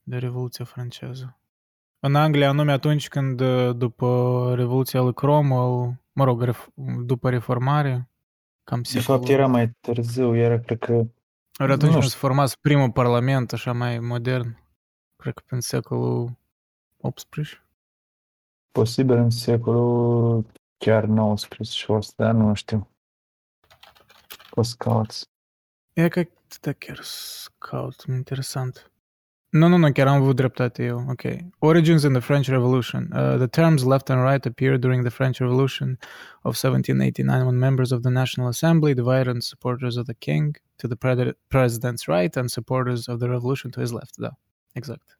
de 0.02 0.16
Revoluția 0.16 0.64
franceză. 0.64 1.38
În 2.00 2.14
Anglia, 2.14 2.48
anume 2.48 2.72
atunci 2.72 3.08
când, 3.08 3.40
uh, 3.40 3.76
după 3.76 4.52
Revoluția 4.56 5.00
lui 5.00 5.14
Cromwell, 5.14 6.00
mă 6.12 6.24
rog, 6.24 6.42
ref, 6.42 6.68
după 7.04 7.30
reformare, 7.30 8.10
cam 8.64 8.82
De 8.92 9.00
fapt, 9.00 9.28
era 9.28 9.46
mai 9.46 9.76
târziu, 9.80 10.36
era, 10.36 10.58
cred 10.58 10.78
că, 10.78 10.92
Ori 11.58 11.72
atunci 11.72 11.82
nu 11.82 11.88
când 11.90 12.02
știu. 12.02 12.08
s-a 12.08 12.18
format 12.18 12.54
primul 12.54 12.90
parlament, 12.90 13.52
așa 13.52 13.72
mai 13.72 13.98
modern, 13.98 14.56
cred 15.18 15.34
că 15.34 15.42
prin 15.46 15.60
secolul 15.60 16.36
18. 17.00 17.62
posibil 18.70 19.16
în 19.16 19.30
secolul 19.30 20.44
chiar 20.76 21.04
19 21.04 21.84
fost, 21.84 22.16
dar 22.16 22.34
nu 22.34 22.54
știu. 22.54 22.88
Poți 24.50 24.76
cauți. 24.76 25.24
E 25.92 26.08
că 26.08 26.22
da, 26.60 26.72
chiar 26.72 26.98
scout, 27.02 28.04
interesant. 28.08 28.92
Nu, 29.50 29.68
nu, 29.68 29.76
nu, 29.76 29.92
chiar 29.92 30.06
am 30.06 30.22
avut 30.22 30.36
dreptate 30.36 30.84
eu. 30.84 31.04
Ok. 31.08 31.22
Origins 31.58 32.02
in 32.02 32.12
the 32.12 32.20
French 32.20 32.48
Revolution. 32.48 33.02
Uh, 33.12 33.36
the 33.36 33.46
terms 33.46 33.82
left 33.82 34.10
and 34.10 34.22
right 34.22 34.44
appeared 34.46 34.80
during 34.80 35.02
the 35.02 35.10
French 35.10 35.38
Revolution 35.40 35.98
of 36.42 36.54
1789 36.54 37.46
when 37.46 37.58
members 37.58 37.90
of 37.90 38.00
the 38.02 38.10
National 38.10 38.48
Assembly 38.48 38.94
divided 38.94 39.26
into 39.26 39.46
supporters 39.46 39.96
of 39.96 40.04
the 40.04 40.14
king 40.14 40.56
to 40.76 40.86
the 40.86 40.96
pre- 40.96 41.32
president's 41.48 42.06
right 42.06 42.36
and 42.36 42.50
supporters 42.50 43.08
of 43.08 43.18
the 43.20 43.28
revolution 43.28 43.70
to 43.70 43.80
his 43.80 43.92
left. 43.92 44.18
Da, 44.18 44.30
exact. 44.78 45.18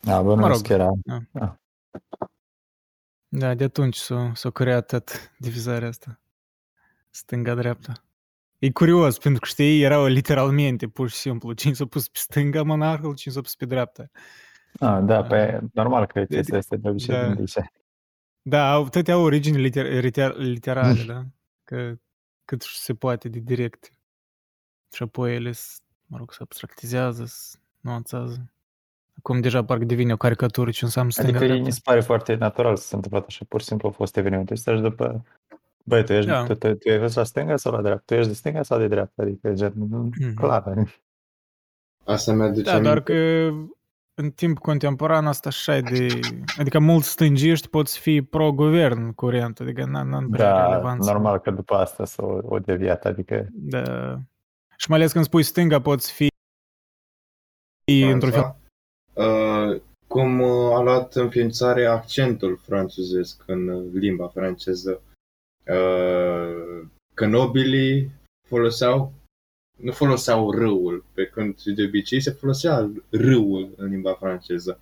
Da, 0.00 0.22
bă, 0.22 0.28
nu 0.28 0.40
Mă 0.40 0.40
mă 0.40 0.54
rog. 0.54 0.70
era. 0.70 0.90
Da, 3.28 3.54
de 3.54 3.64
atunci 3.64 3.96
s-a, 3.96 4.32
s-a 4.34 4.50
creat 4.50 4.86
tot 4.86 5.34
divizarea 5.38 5.88
asta. 5.88 6.20
Stânga-dreapta. 7.10 7.92
E 8.58 8.70
curios, 8.70 9.18
pentru 9.18 9.40
că 9.40 9.46
știi, 9.46 9.82
erau 9.82 10.06
literalmente, 10.06 10.88
pur 10.88 11.08
și 11.08 11.16
simplu, 11.16 11.52
cine 11.52 11.72
s-a 11.72 11.86
pus 11.86 12.08
pe 12.08 12.18
stânga 12.18 12.62
monarhul, 12.62 13.14
cine 13.14 13.34
s-a 13.34 13.40
pus 13.40 13.54
pe 13.56 13.64
dreapta. 13.64 14.10
Ah, 14.80 15.02
da, 15.04 15.22
pe 15.22 15.60
normal 15.72 16.06
că 16.06 16.18
De- 16.18 16.26
chestia 16.26 16.58
asta 16.58 16.76
de 16.76 16.88
obicei 16.88 17.14
da. 17.14 17.26
din 17.26 17.44
Dice. 17.44 17.72
Da, 18.42 18.72
au, 18.72 18.88
toate 18.88 19.12
au 19.12 19.22
origini 19.22 19.58
liter, 19.60 20.02
liter, 20.02 20.36
literale, 20.36 21.02
da? 21.02 21.24
Că 21.64 21.94
cât 22.44 22.62
se 22.62 22.94
poate 22.94 23.28
de 23.28 23.38
direct. 23.38 23.92
Și 24.92 25.02
apoi 25.02 25.34
ele, 25.34 25.52
s- 25.52 25.82
mă 26.06 26.16
rog, 26.16 26.32
se 26.32 26.38
abstractizează, 26.42 27.24
se 27.24 27.58
nuanțează. 27.80 28.50
Acum 29.18 29.40
deja 29.40 29.64
parcă 29.64 29.84
devine 29.84 30.12
o 30.12 30.16
caricatură 30.16 30.70
ce 30.70 30.84
înseamnă 30.84 31.12
Adică 31.16 31.28
stânga-dreapta. 31.28 31.64
mi 31.66 31.72
se 31.72 31.80
pare 31.84 32.00
foarte 32.00 32.34
natural 32.34 32.76
să 32.76 32.86
se 32.86 32.94
întâmple 32.94 33.24
așa, 33.26 33.44
pur 33.48 33.60
și 33.60 33.66
simplu 33.66 33.88
au 33.88 33.94
fost 33.94 34.16
evenimente 34.16 34.52
ăstea 34.52 34.74
și 34.74 34.80
după 34.80 35.24
Băi, 35.84 36.04
tu 36.04 36.12
ești, 36.12 36.30
Da. 36.30 36.44
tu, 36.44 36.54
tu, 36.54 36.74
tu 36.74 36.88
ești 36.88 37.16
la 37.16 37.24
stânga 37.24 37.56
sau 37.56 37.72
la 37.72 37.80
dreapta? 37.82 38.02
Tu 38.06 38.14
ești 38.14 38.28
de 38.28 38.34
stânga 38.34 38.62
sau 38.62 38.78
de 38.78 38.88
dreapta? 38.88 39.22
Adică, 39.22 39.52
gen, 39.52 39.72
Mhm. 39.76 40.34
clar. 40.34 40.94
Asta 42.04 42.32
mi-aduce 42.32 42.62
Da, 42.70 42.80
doar 42.80 42.86
aminte. 42.86 43.12
că 43.12 43.48
în 44.14 44.30
timp 44.30 44.58
contemporan 44.58 45.26
asta 45.26 45.48
așa 45.48 45.76
e 45.76 45.80
de... 45.80 46.06
Adică 46.58 46.78
mulți 46.78 47.08
stângiști 47.08 47.68
pot 47.68 47.90
fi 47.90 48.22
pro-guvern 48.22 49.12
curent, 49.12 49.60
adică 49.60 49.82
n- 49.82 50.08
n-am 50.08 50.28
prea 50.30 50.52
Da, 50.52 50.66
relevanță. 50.68 51.10
normal 51.12 51.38
că 51.38 51.50
după 51.50 51.74
asta 51.74 52.04
s-o 52.04 52.38
o 52.42 52.58
deviat, 52.58 53.04
adică 53.04 53.46
Da. 53.52 53.82
Și 54.76 54.90
mai 54.90 54.98
ales 54.98 55.12
când 55.12 55.24
spui 55.24 55.42
stânga 55.42 55.80
poți 55.80 56.12
fi 56.12 56.28
într-un 57.92 58.30
fel... 58.30 58.56
Uh, 59.12 59.80
cum 60.06 60.40
uh, 60.40 60.74
a 60.74 60.80
luat 60.80 61.14
înființare 61.14 61.86
accentul 61.86 62.56
franțuzesc 62.56 63.42
în 63.46 63.68
uh, 63.68 63.92
limba 63.92 64.28
franceză. 64.28 65.02
Uh, 65.66 66.86
că 67.14 67.26
nobilii 67.26 68.10
foloseau 68.48 69.12
nu 69.76 69.92
foloseau 69.92 70.50
râul, 70.50 71.04
pe 71.14 71.26
când 71.26 71.62
de 71.62 71.84
obicei 71.84 72.20
se 72.20 72.30
folosea 72.30 72.90
râul 73.10 73.74
în 73.76 73.88
limba 73.88 74.14
franceză. 74.14 74.80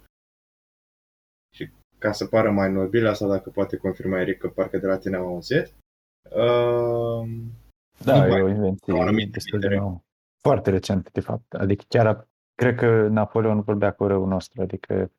Și 1.54 1.70
ca 1.98 2.12
să 2.12 2.26
pară 2.26 2.50
mai 2.50 2.72
nobil, 2.72 3.06
asta 3.06 3.26
dacă 3.26 3.50
poate 3.50 3.76
confirma 3.76 4.20
Eric, 4.20 4.38
că 4.38 4.48
parcă 4.48 4.78
de 4.78 4.86
la 4.86 4.98
tine 4.98 5.16
am 5.16 5.24
auzit, 5.24 5.72
uh, 6.30 7.28
da, 8.04 8.26
Nu 8.26 8.36
e 8.36 8.40
o 8.40 8.44
au 8.44 8.48
invenție 8.48 9.00
anumite 9.00 9.30
destul 9.30 9.58
de 9.60 9.66
litere. 9.66 9.80
nouă. 9.80 10.00
Foarte 10.42 10.70
recent, 10.70 11.12
de 11.12 11.20
fapt. 11.20 11.54
Adică 11.54 11.84
chiar, 11.88 12.28
cred 12.56 12.74
că 12.76 13.08
Napoleon 13.08 13.60
vorbea 13.60 13.92
cu 13.92 14.06
răul 14.06 14.28
nostru, 14.28 14.62
adică, 14.62 15.10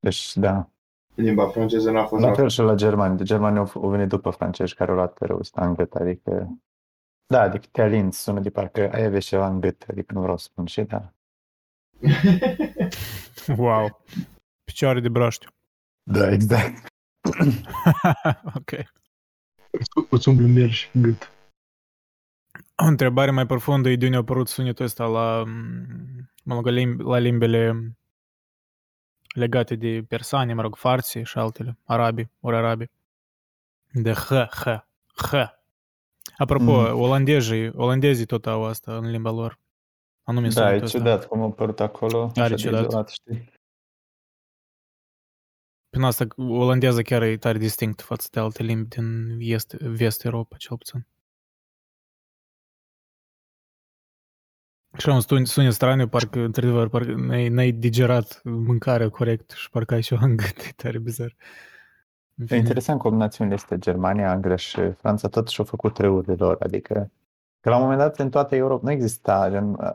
deci, 0.00 0.36
da. 0.36 0.68
limba 1.14 1.48
franceză 1.48 1.90
n-a 1.90 2.04
fost 2.04 2.22
La 2.22 2.32
fel 2.32 2.48
și 2.48 2.60
la 2.60 2.74
germani. 2.74 3.16
De 3.16 3.24
germani 3.24 3.58
au, 3.58 3.70
au 3.74 3.88
venit 3.88 4.08
după 4.08 4.30
francezi 4.30 4.74
care 4.74 4.90
au 4.90 4.96
luat 4.96 5.18
rău 5.20 5.38
ăsta 5.38 5.66
în 5.66 5.74
gât, 5.74 5.94
adică, 5.94 6.58
da, 7.26 7.40
adică 7.40 7.66
te 7.70 7.82
alinți, 7.82 8.22
sună 8.22 8.40
de 8.40 8.50
parcă 8.50 8.90
ai 8.92 9.04
avea 9.04 9.20
ceva 9.20 9.46
în 9.48 9.60
gât, 9.60 9.84
adică 9.90 10.14
nu 10.14 10.20
vreau 10.20 10.36
să 10.36 10.44
spun 10.50 10.66
și 10.66 10.82
da. 10.82 11.12
Wow. 13.56 14.00
Picioare 14.64 15.00
de 15.00 15.08
braștiu. 15.08 15.50
Da, 16.02 16.32
exact. 16.32 16.86
ok. 18.58 18.70
Îți- 19.70 20.06
Îți 20.10 20.28
umblu 20.28 20.46
mergi 20.46 20.90
în 20.94 21.02
gât. 21.02 21.30
O 22.82 22.84
întrebare 22.86 23.30
mai 23.30 23.46
profundă 23.46 23.88
e 23.90 23.96
de 23.96 24.04
unde 24.04 24.16
a 24.16 24.20
apărut 24.20 24.48
sunetul 24.48 24.84
ăsta 24.84 25.04
la, 25.06 25.42
mm, 25.46 26.30
mă 26.44 26.54
rog, 26.54 26.64
la 26.66 26.70
limb- 26.72 27.00
la 27.00 27.18
limbele 27.18 27.92
legate 29.34 29.74
de 29.74 30.04
persane, 30.08 30.54
mă 30.54 30.62
rog, 30.62 30.76
farsi 30.76 31.18
și 31.18 31.38
altele, 31.38 31.78
arabi, 31.84 32.28
ori 32.40 32.56
arabi. 32.56 32.90
De 33.92 34.12
h, 34.12 34.30
h, 34.50 34.68
h. 35.16 35.34
Apropo, 36.36 36.80
Mhm. 36.80 36.98
olandezii, 37.00 37.68
olandezii 37.74 38.26
tot 38.26 38.46
au 38.46 38.64
asta 38.64 38.96
în 38.96 39.10
limba 39.10 39.30
lor. 39.30 39.58
Anume 40.22 40.46
Da, 40.46 40.52
sunetul 40.52 40.80
e 40.80 40.84
ăsta. 40.84 40.98
ciudat 40.98 41.26
cum 41.26 41.40
a 41.40 41.44
apărut 41.44 41.80
acolo. 41.80 42.22
Are 42.22 42.40
așa 42.40 42.48
de 42.48 42.54
ciudat. 42.62 42.86
izolat, 42.86 43.08
știi? 43.08 43.52
Prin 45.90 46.02
asta 46.02 46.26
olandeza 46.36 47.02
chiar 47.02 47.22
e 47.22 47.36
tare 47.36 47.58
distinct 47.58 48.00
față 48.00 48.28
de 48.30 48.40
alte 48.40 48.62
limbi 48.62 48.88
din 48.88 49.36
est, 49.40 49.72
vest 49.74 50.24
Europa, 50.24 50.56
cel 50.56 50.76
puțin. 50.76 51.06
Și 54.98 55.08
un 55.08 55.20
sun- 55.20 55.44
sunet 55.44 55.72
straniu, 55.72 56.08
parcă, 56.08 56.40
într-adevăr, 56.40 56.88
parcă 56.88 57.12
n-ai, 57.12 57.48
n-ai 57.48 57.70
digerat 57.72 58.40
mâncarea 58.44 59.08
corect 59.08 59.50
și 59.50 59.70
parcă 59.70 59.94
ai 59.94 60.02
și 60.02 60.12
în 60.20 60.36
gât, 60.36 60.56
e 60.58 60.72
tare 60.76 60.98
bizar. 60.98 61.36
În 62.36 62.44
E 62.44 62.46
fine. 62.46 62.58
interesant 62.58 63.00
cum 63.00 63.16
națiunile 63.16 63.54
este 63.56 63.78
Germania, 63.78 64.30
Anglia 64.30 64.56
și 64.56 64.90
Franța 64.92 65.28
totuși 65.28 65.58
au 65.58 65.64
făcut 65.64 65.98
râurile 65.98 66.34
lor, 66.34 66.56
adică 66.60 67.10
că 67.60 67.68
la 67.68 67.76
un 67.76 67.82
moment 67.82 68.00
dat 68.00 68.18
în 68.18 68.30
toată 68.30 68.54
Europa 68.54 68.80
nu 68.84 68.90
exista 68.90 69.50
gen, 69.50 69.72
uh, 69.72 69.94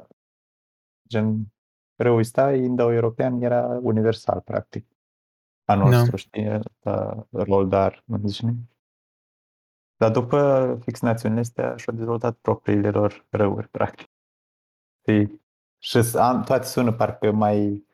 gen 1.10 1.54
răul 1.96 2.20
ăsta 2.20 2.54
indo-european 2.54 3.42
era 3.42 3.80
universal, 3.82 4.42
practic. 4.42 4.88
A 5.66 5.76
Da. 5.76 5.84
nostru, 5.84 6.16
știi, 6.16 6.54
ăsta, 6.56 7.28
Roldar, 7.32 8.04
nu 8.06 8.22
zici 8.28 8.42
nimic. 8.42 8.70
Dar 9.98 10.12
după 10.12 10.78
fix 10.84 11.00
națiunile 11.02 11.40
astea 11.40 11.76
și-au 11.76 11.96
dezvoltat 11.96 12.38
propriile 12.42 12.90
lor 12.90 13.26
răuri, 13.30 13.68
practic. 13.68 14.08
Știi? 15.10 15.42
Și 15.82 16.02
s- 16.02 16.14
am, 16.14 16.44
toate 16.44 16.66
sună 16.66 16.92
parcă 16.94 17.32
mai 17.32 17.86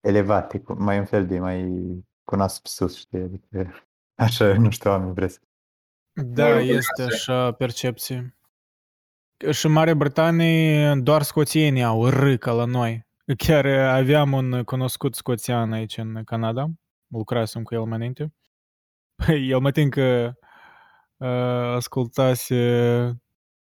elevate, 0.00 0.60
cu- 0.60 0.82
mai 0.82 0.98
un 0.98 1.04
fel 1.04 1.26
de 1.26 1.38
mai 1.38 1.68
cu 2.24 2.36
nasul 2.36 2.60
pe 2.62 2.68
sus, 2.68 2.96
știi? 2.96 3.18
Adică, 3.18 3.72
așa, 4.26 4.58
nu 4.58 4.70
știu, 4.70 4.90
am 4.90 5.06
impresia. 5.06 5.40
Da, 6.12 6.46
Mă 6.48 6.52
rog, 6.52 6.60
este 6.68 7.02
asta- 7.02 7.14
așa 7.14 7.52
percepție. 7.52 8.36
Și 9.50 9.66
în 9.66 9.72
Marea 9.72 9.94
Britanie 9.94 10.94
doar 10.94 11.22
scoțienii 11.22 11.82
au 11.84 12.08
R 12.08 12.34
ca 12.36 12.52
la 12.52 12.64
noi. 12.64 13.06
Chiar 13.36 13.64
uh, 13.64 13.72
aveam 13.78 14.32
un 14.32 14.62
cunoscut 14.64 15.14
scoțian 15.14 15.72
aici 15.72 15.96
în 15.96 16.24
Canada, 16.24 16.66
lucrasem 17.06 17.62
cu 17.62 17.74
el 17.74 17.82
mai 17.84 17.96
înainte. 17.96 18.34
Păi, 19.26 19.48
el 19.48 19.58
mă 19.58 19.70
tin 19.70 19.90
că 19.90 20.32
uh, 21.16 21.74
ascultase 21.76 22.56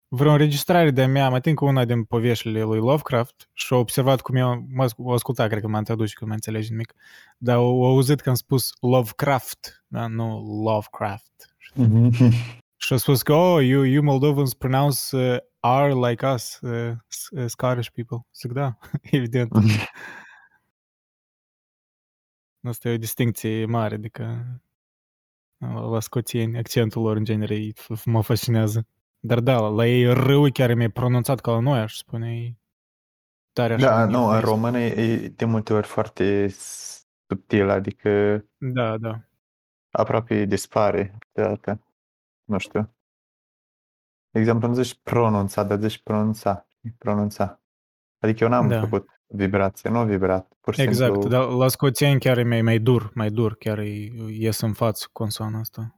vreo 0.08 0.32
înregistrare 0.32 0.90
de-a 0.90 1.08
mea, 1.08 1.28
mă 1.28 1.40
tin 1.40 1.54
că 1.54 1.64
una 1.64 1.84
din 1.84 2.04
poveștile 2.04 2.62
lui 2.62 2.78
Lovecraft 2.78 3.48
și 3.52 3.72
a 3.72 3.76
observat 3.76 4.20
cum 4.20 4.34
eu, 4.36 4.66
mă, 4.68 4.88
o 4.96 5.12
asculta, 5.12 5.46
cred 5.46 5.60
că 5.60 5.68
m-a 5.68 5.82
traduce, 5.82 6.12
că 6.12 6.18
nu 6.20 6.26
mai 6.26 6.34
înțelege 6.34 6.70
nimic, 6.70 6.94
dar 7.38 7.56
a 7.56 7.58
auzit 7.60 8.20
că 8.20 8.28
am 8.28 8.34
spus 8.34 8.70
Lovecraft, 8.80 9.84
da? 9.86 10.06
nu 10.06 10.38
Lovecraft. 10.62 11.56
Și 12.80 12.92
a 12.92 12.96
spus 12.96 13.22
că, 13.22 13.32
oh, 13.32 13.64
you, 13.66 13.82
you 13.82 14.02
Moldovans 14.02 14.54
pronounce 14.54 15.16
uh, 15.16 15.36
R 15.60 15.92
like 16.08 16.26
us, 16.26 16.60
uh, 16.60 16.92
S- 17.08 17.28
uh, 17.30 17.44
Scottish 17.46 17.90
people. 17.94 18.26
Zic, 18.34 18.52
da, 18.52 18.78
evident. 19.02 19.52
Asta 22.68 22.88
e 22.88 22.92
o 22.94 22.96
distinție 22.96 23.64
mare, 23.64 23.94
adică 23.94 24.44
la, 25.56 25.80
la 25.80 26.00
scoțieni, 26.00 26.58
accentul 26.58 27.02
lor 27.02 27.16
în 27.16 27.24
genere 27.24 27.54
e- 27.54 27.72
f- 27.72 28.04
mă 28.04 28.22
fascinează. 28.22 28.86
Dar 29.20 29.40
da, 29.40 29.58
la 29.58 29.86
ei 29.86 30.12
râul 30.12 30.50
chiar 30.50 30.70
e 30.70 30.74
mai 30.74 30.90
pronunțat 30.90 31.40
ca 31.40 31.50
la 31.50 31.58
noi, 31.60 31.78
aș 31.78 31.94
spune. 31.96 32.36
E 32.36 32.54
tare 33.52 33.74
așa. 33.74 33.86
Da, 33.86 34.04
nu, 34.04 34.18
în 34.18 34.24
nihilist. 34.24 34.44
română 34.50 34.78
e 34.80 35.28
de 35.28 35.44
multe 35.44 35.72
ori 35.72 35.86
foarte 35.86 36.48
subtil, 36.48 37.68
adică 37.68 38.44
Da, 38.56 38.98
da. 38.98 39.20
aproape 39.90 40.44
dispare 40.44 41.16
câteodată. 41.18 41.82
Nu 42.44 42.58
știu. 42.58 42.94
De 44.30 44.38
exemplu, 44.38 44.68
nu 44.68 44.74
zici 44.74 44.98
pronunța, 45.02 45.62
dar 45.64 45.78
zici 45.80 46.02
pronunța. 46.02 46.66
Pronunța. 46.98 47.60
Adică 48.18 48.44
eu 48.44 48.50
n-am 48.50 48.68
Da. 48.68 48.80
făcut 48.80 49.08
vibrație, 49.26 49.90
nu 49.90 50.04
vibrat. 50.04 50.52
Pur 50.60 50.74
și 50.74 50.80
Exact, 50.80 51.12
simplu, 51.12 51.28
dar 51.30 51.48
la 51.48 51.68
scoțieni 51.68 52.20
chiar 52.20 52.38
e 52.38 52.42
mai, 52.42 52.62
mai 52.62 52.78
dur, 52.78 53.10
mai 53.14 53.30
dur, 53.30 53.56
chiar 53.56 53.78
e, 53.78 53.88
ies 54.28 54.60
în 54.60 54.72
față 54.72 55.06
consoana 55.12 55.58
asta. 55.58 55.97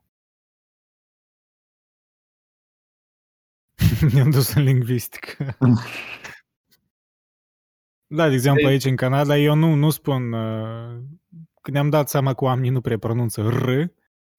Ne-am 4.13 4.31
dus 4.31 4.55
în 4.55 4.63
lingvistic. 4.63 5.37
da, 8.17 8.29
de 8.29 8.35
exemplu, 8.35 8.63
Ei- 8.63 8.69
aici 8.69 8.85
în 8.85 8.97
Canada, 8.97 9.37
eu 9.37 9.55
nu, 9.55 9.75
nu 9.75 9.91
spun... 9.91 10.33
Uh, 10.33 10.99
când 11.63 11.77
ne-am 11.77 11.89
dat 11.89 12.09
seama 12.09 12.35
că 12.35 12.45
oamenii 12.45 12.71
nu 12.71 12.81
prea 12.81 12.99
pronunță 12.99 13.49
R 13.49 13.71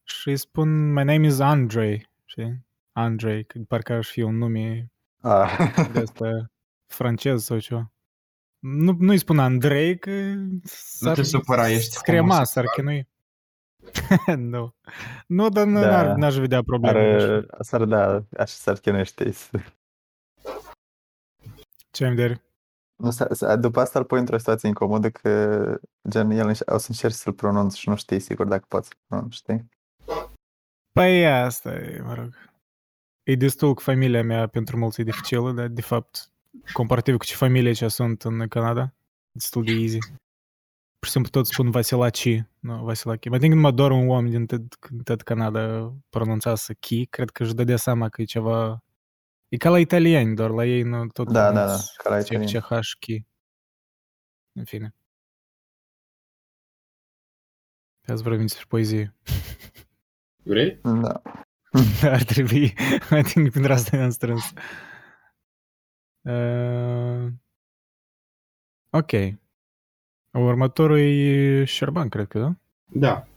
și 0.03 0.35
spun 0.35 0.93
My 0.93 1.03
name 1.03 1.27
is 1.27 1.39
Andre, 1.39 2.09
știi? 2.25 2.65
Andre, 2.91 3.43
că 3.43 3.59
parcă 3.67 3.93
aș 3.93 4.07
fi 4.07 4.21
un 4.21 4.37
nume 4.37 4.91
a, 5.21 5.49
de 5.93 5.99
asta 6.05 6.51
francez 6.85 7.43
sau 7.43 7.59
ceva. 7.59 7.91
Nu, 8.59 8.95
nu-i 8.99 9.17
spun 9.17 9.39
Andrei, 9.39 9.97
că 9.97 10.33
s-ar 10.63 11.15
te 11.15 11.23
supăra, 11.23 11.69
ești 11.69 11.95
screma, 11.95 12.43
s-ar 12.43 12.65
homosexual. 12.65 12.73
chinui. 12.75 13.07
nu. 14.53 14.73
Nu, 15.27 15.49
dar 15.49 15.65
nu, 15.65 15.79
Da. 15.79 15.89
n-ar, 15.89 16.15
n-aș 16.15 16.35
vedea 16.37 16.61
probleme. 16.63 16.99
ar, 16.99 17.21
așa. 17.31 17.45
s-ar 17.59 17.85
da, 17.85 18.13
așa 18.37 18.55
s-ar 18.55 18.77
chinuiește. 18.77 19.31
Ce 21.91 22.05
am 22.05 22.15
de 22.15 22.41
Nu, 22.95 23.11
s- 23.11 23.27
s- 23.31 23.55
după 23.59 23.79
asta 23.79 23.99
îl 23.99 24.05
pui 24.05 24.19
într-o 24.19 24.37
situație 24.37 24.67
incomodă 24.67 25.09
că 25.09 25.79
gen 26.09 26.29
el 26.31 26.49
înș- 26.53 26.65
o 26.73 26.77
să 26.77 26.85
încerci 26.89 27.13
să-l 27.13 27.33
pronunți 27.33 27.79
și 27.79 27.89
nu 27.89 27.95
știi 27.95 28.19
sigur 28.19 28.45
dacă 28.47 28.65
poți 28.67 28.87
să-l 28.87 28.97
pronunți, 29.07 29.35
știi? 29.37 29.69
Păi 30.91 31.27
asta 31.27 31.73
e, 31.73 32.01
mă 32.03 32.13
rog. 32.13 32.49
E 33.23 33.35
destul 33.35 33.73
că 33.73 33.81
familia 33.81 34.23
mea 34.23 34.47
pentru 34.47 34.77
mulți 34.77 35.01
e 35.01 35.03
dificilă, 35.03 35.51
dar 35.51 35.67
de 35.67 35.81
fapt, 35.81 36.29
comparativ 36.73 37.17
cu 37.17 37.25
ce 37.25 37.35
familie 37.35 37.71
ce 37.73 37.87
sunt 37.87 38.23
în 38.23 38.47
Canada, 38.47 38.93
destul 39.31 39.63
de 39.63 39.71
easy. 39.71 39.97
Pur 41.01 41.09
și 41.09 41.15
simplu 41.15 41.31
tot 41.31 41.47
spun 41.47 41.71
Vasilaci, 41.71 42.43
nu 42.59 42.83
Vasilachi. 42.83 43.29
Mă 43.29 43.37
think 43.37 43.53
numai 43.53 43.73
doar 43.73 43.91
un 43.91 44.09
om 44.09 44.29
din 44.29 44.45
tot, 44.45 44.61
tot 45.03 45.21
Canada 45.21 45.93
pronunța 46.09 46.55
să 46.55 46.73
chi, 46.73 47.05
cred 47.05 47.29
că 47.29 47.43
își 47.43 47.53
dădea 47.53 47.75
seama 47.75 48.09
că 48.09 48.21
e 48.21 48.25
ceva... 48.25 48.83
E 49.47 49.57
ca 49.57 49.69
la 49.69 49.79
italieni, 49.79 50.35
doar 50.35 50.49
la 50.49 50.65
ei 50.65 50.81
nu 50.81 51.07
tot 51.07 51.31
Da, 51.31 51.51
da, 51.51 51.53
da, 51.53 51.61
pronunți 51.61 51.97
ca 51.97 52.09
la 52.09 52.19
italieni. 52.19 52.51
CH, 52.51 52.99
chi. 52.99 53.25
În 54.51 54.65
fine. 54.65 54.95
Azi 58.07 58.23
vorbim 58.23 58.45
despre 58.45 58.65
poezie. 58.67 59.15
Vrei? 60.43 60.79
Da. 60.83 61.21
Ar 62.15 62.23
trebui. 62.23 62.73
I 63.19 63.21
think 63.23 63.51
pentru 63.51 63.71
asta 63.71 63.97
ne-am 63.97 64.09
strâns. 64.09 64.53
Uh, 66.21 67.31
ok. 68.89 69.39
Următorul 70.33 70.99
e 70.99 71.63
Șerban, 71.63 72.09
cred 72.09 72.27
că, 72.27 72.39
da? 72.39 72.55
Da. 72.85 73.27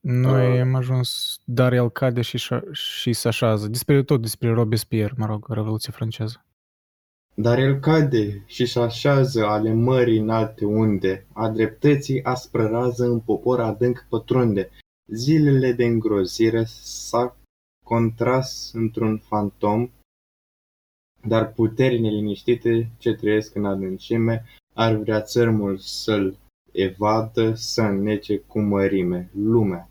Noi 0.00 0.52
Uh. 0.52 0.60
am 0.60 0.74
ajuns, 0.74 1.40
dar 1.44 1.72
el 1.72 1.90
cade 1.90 2.20
și, 2.22 2.38
șa- 2.38 2.72
și 2.72 3.12
se 3.12 3.28
așează. 3.28 3.68
Despre 3.68 4.02
tot 4.02 4.20
despre 4.20 4.52
Robespierre, 4.52 5.14
mă 5.16 5.26
rog, 5.26 5.48
Revoluție 5.48 5.92
franceză. 5.92 6.44
Dar 7.34 7.58
el 7.58 7.78
cade 7.80 8.42
și 8.46 8.66
se 8.66 8.80
așează 8.80 9.46
ale 9.46 9.72
mării 9.72 10.18
în 10.18 10.30
alte 10.30 10.64
unde, 10.64 11.26
a 11.32 11.48
dreptății 11.48 12.22
aspră 12.24 12.66
rază 12.66 13.04
în 13.04 13.20
popor 13.20 13.60
adânc 13.60 14.06
pătrunde. 14.08 14.70
Zilele 15.12 15.72
de 15.72 15.84
îngrozire 15.84 16.64
s-a 16.66 17.36
contras 17.84 18.72
într-un 18.72 19.18
fantom, 19.18 19.90
dar 21.22 21.52
puteri 21.52 21.98
neliniștite 22.00 22.90
ce 22.98 23.14
trăiesc 23.14 23.54
în 23.54 23.64
adâncime 23.64 24.44
ar 24.76 24.94
vrea 24.94 25.22
țărmul 25.22 25.76
să-l 25.78 26.38
evadă, 26.72 27.54
să 27.54 27.82
înnece 27.82 28.38
cu 28.38 28.60
mărime 28.60 29.30
lumea. 29.34 29.90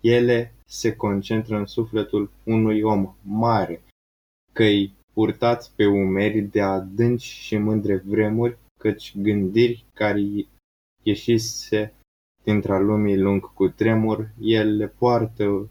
Ele 0.00 0.54
se 0.66 0.96
concentră 0.96 1.56
în 1.56 1.66
sufletul 1.66 2.30
unui 2.44 2.82
om 2.82 3.14
mare, 3.22 3.82
căi 4.52 4.94
purtați 5.12 5.72
pe 5.76 5.86
umeri 5.86 6.40
de 6.40 6.60
adânci 6.60 7.22
și 7.24 7.56
mândre 7.56 7.96
vremuri, 7.96 8.58
căci 8.80 9.16
gândiri 9.16 9.84
care 9.94 10.20
ieșise 11.02 11.92
dintre 12.42 12.80
lumii 12.80 13.18
lung 13.18 13.52
cu 13.52 13.68
tremur, 13.68 14.30
el 14.40 14.76
le 14.76 14.88
poartă 14.88 15.68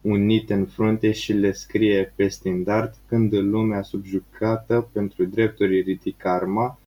unite 0.00 0.54
în 0.54 0.66
frunte 0.66 1.12
și 1.12 1.32
le 1.32 1.52
scrie 1.52 2.12
pe 2.16 2.28
standard, 2.28 2.94
când 3.06 3.32
lumea 3.32 3.82
subjugată 3.82 4.90
pentru 4.92 5.24
drepturi 5.24 5.80
ridică 5.80 6.28
arma, 6.28 6.78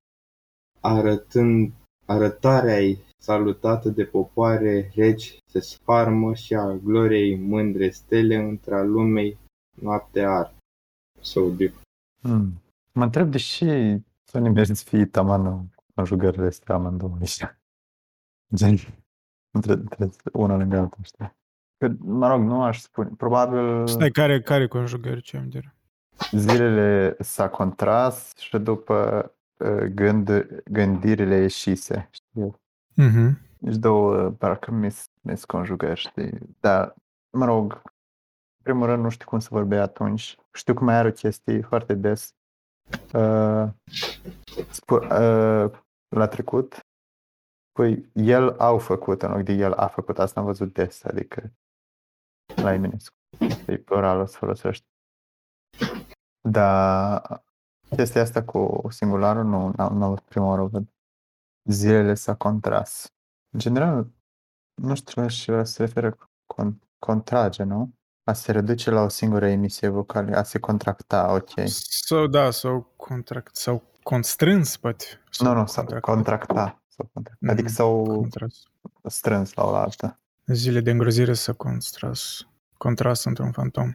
arătând 0.85 1.71
arătarea 2.05 2.81
ei 2.81 3.03
salutată 3.17 3.89
de 3.89 4.05
popoare 4.05 4.91
regi 4.95 5.39
se 5.45 5.59
sfarmă 5.59 6.33
și 6.33 6.53
a 6.53 6.71
gloriei 6.71 7.35
mândre 7.35 7.89
stele 7.89 8.35
între 8.35 8.83
lumei 8.83 9.37
noapte 9.81 10.21
ar. 10.21 10.55
So 11.21 11.49
deep. 11.49 11.73
Hmm. 12.21 12.61
Mă 12.91 13.03
întreb 13.03 13.31
de 13.31 13.37
ce 13.37 14.01
să 14.23 14.39
ne 14.39 14.49
mergi 14.49 14.73
să 14.73 14.83
fii 14.83 15.07
tamană 15.07 15.65
conjugările 15.95 16.45
astea 16.45 16.75
amândouă 16.75 17.17
ăștia. 17.21 17.59
Gen, 18.55 18.77
între, 19.51 19.73
între 19.73 20.09
una 20.33 20.55
lângă 20.55 20.77
alta, 20.77 20.97
știi? 21.01 21.35
Că, 21.77 21.91
mă 21.97 22.27
rog, 22.27 22.41
nu 22.41 22.63
aș 22.63 22.79
spune, 22.79 23.09
probabil 23.17 23.87
Stai, 23.87 24.11
care, 24.11 24.41
care 24.41 24.67
conjugări, 24.67 25.21
ce 25.21 25.37
am 25.37 25.49
de 25.49 25.61
zilele 26.31 27.15
s-a 27.19 27.49
contras 27.49 28.31
și 28.37 28.57
după 28.57 29.23
uh, 29.23 29.31
gând, 29.93 30.47
gândirile 30.71 31.35
ieșise, 31.35 32.09
știi? 32.11 32.61
Mhm. 32.95 33.37
Deci 33.59 33.75
două, 33.75 34.29
parcă 34.29 34.71
mis, 34.71 35.09
misconjugări, 35.21 35.99
știi? 35.99 36.39
Dar, 36.59 36.95
mă 37.37 37.45
rog, 37.45 37.71
în 38.57 38.63
primul 38.63 38.85
rând 38.85 39.03
nu 39.03 39.09
știu 39.09 39.25
cum 39.25 39.39
să 39.39 39.47
vorbea 39.51 39.81
atunci. 39.81 40.37
Știu 40.53 40.73
că 40.73 40.83
mai 40.83 40.95
are 40.95 41.07
o 41.07 41.11
chestie 41.11 41.61
foarte 41.61 41.93
des. 41.93 42.33
Uh, 43.13 43.67
sp- 44.55 45.01
uh, 45.01 45.79
la 46.15 46.27
trecut, 46.27 46.79
păi 47.71 48.09
el 48.13 48.59
au 48.59 48.77
făcut 48.77 49.21
în 49.21 49.31
loc 49.31 49.41
de 49.41 49.53
el 49.53 49.73
a 49.73 49.87
făcut. 49.87 50.19
Asta 50.19 50.39
am 50.39 50.45
văzut 50.45 50.73
des, 50.73 51.03
adică 51.03 51.53
la 52.55 52.73
Eminescu. 52.73 53.15
E 53.67 53.77
pluralul 53.77 54.27
se 54.27 54.37
folosește. 54.37 54.85
Dar 56.49 57.43
Chestia 57.89 58.21
asta 58.21 58.43
cu 58.43 58.81
singularul, 58.89 59.43
nu, 59.43 59.73
n-am, 59.75 59.97
n-am 59.97 60.21
prima 60.27 60.45
oară 60.45 60.61
o 60.61 60.67
văd. 60.67 60.87
Zilele 61.63 62.13
s-a 62.13 62.35
contras. 62.35 63.11
În 63.49 63.59
general, 63.59 64.07
nu 64.81 64.95
știu 64.95 65.21
la 65.21 65.27
ce 65.27 65.63
se 65.63 65.83
referă 65.83 66.17
con, 66.45 66.79
contrage, 66.99 67.63
nu? 67.63 67.93
A 68.23 68.33
se 68.33 68.51
reduce 68.51 68.89
la 68.89 69.01
o 69.01 69.07
singură 69.07 69.47
emisie 69.47 69.87
vocală, 69.87 70.35
a 70.37 70.43
se 70.43 70.59
contracta, 70.59 71.33
ok. 71.33 71.51
Sau 72.07 72.27
da, 72.27 72.51
sau 72.51 72.93
contract, 72.95 73.55
sau 73.55 73.83
constrâns, 74.03 74.77
poate. 74.77 75.05
Nu, 75.39 75.53
nu, 75.53 75.65
sau 75.65 75.85
contracta. 76.01 76.81
Sau 76.87 77.09
contracta. 77.13 77.45
Adică 77.51 77.67
Mhm, 77.67 77.73
s-au 77.75 78.03
Contras. 78.03 78.63
strâns 79.03 79.53
la 79.53 79.63
o 79.63 79.75
altă. 79.75 80.19
Zile 80.45 80.79
de 80.79 80.91
îngrozire 80.91 81.33
s-a 81.33 81.53
contras, 81.53 82.47
contras 82.77 83.23
într-un 83.23 83.51
fantom. 83.51 83.93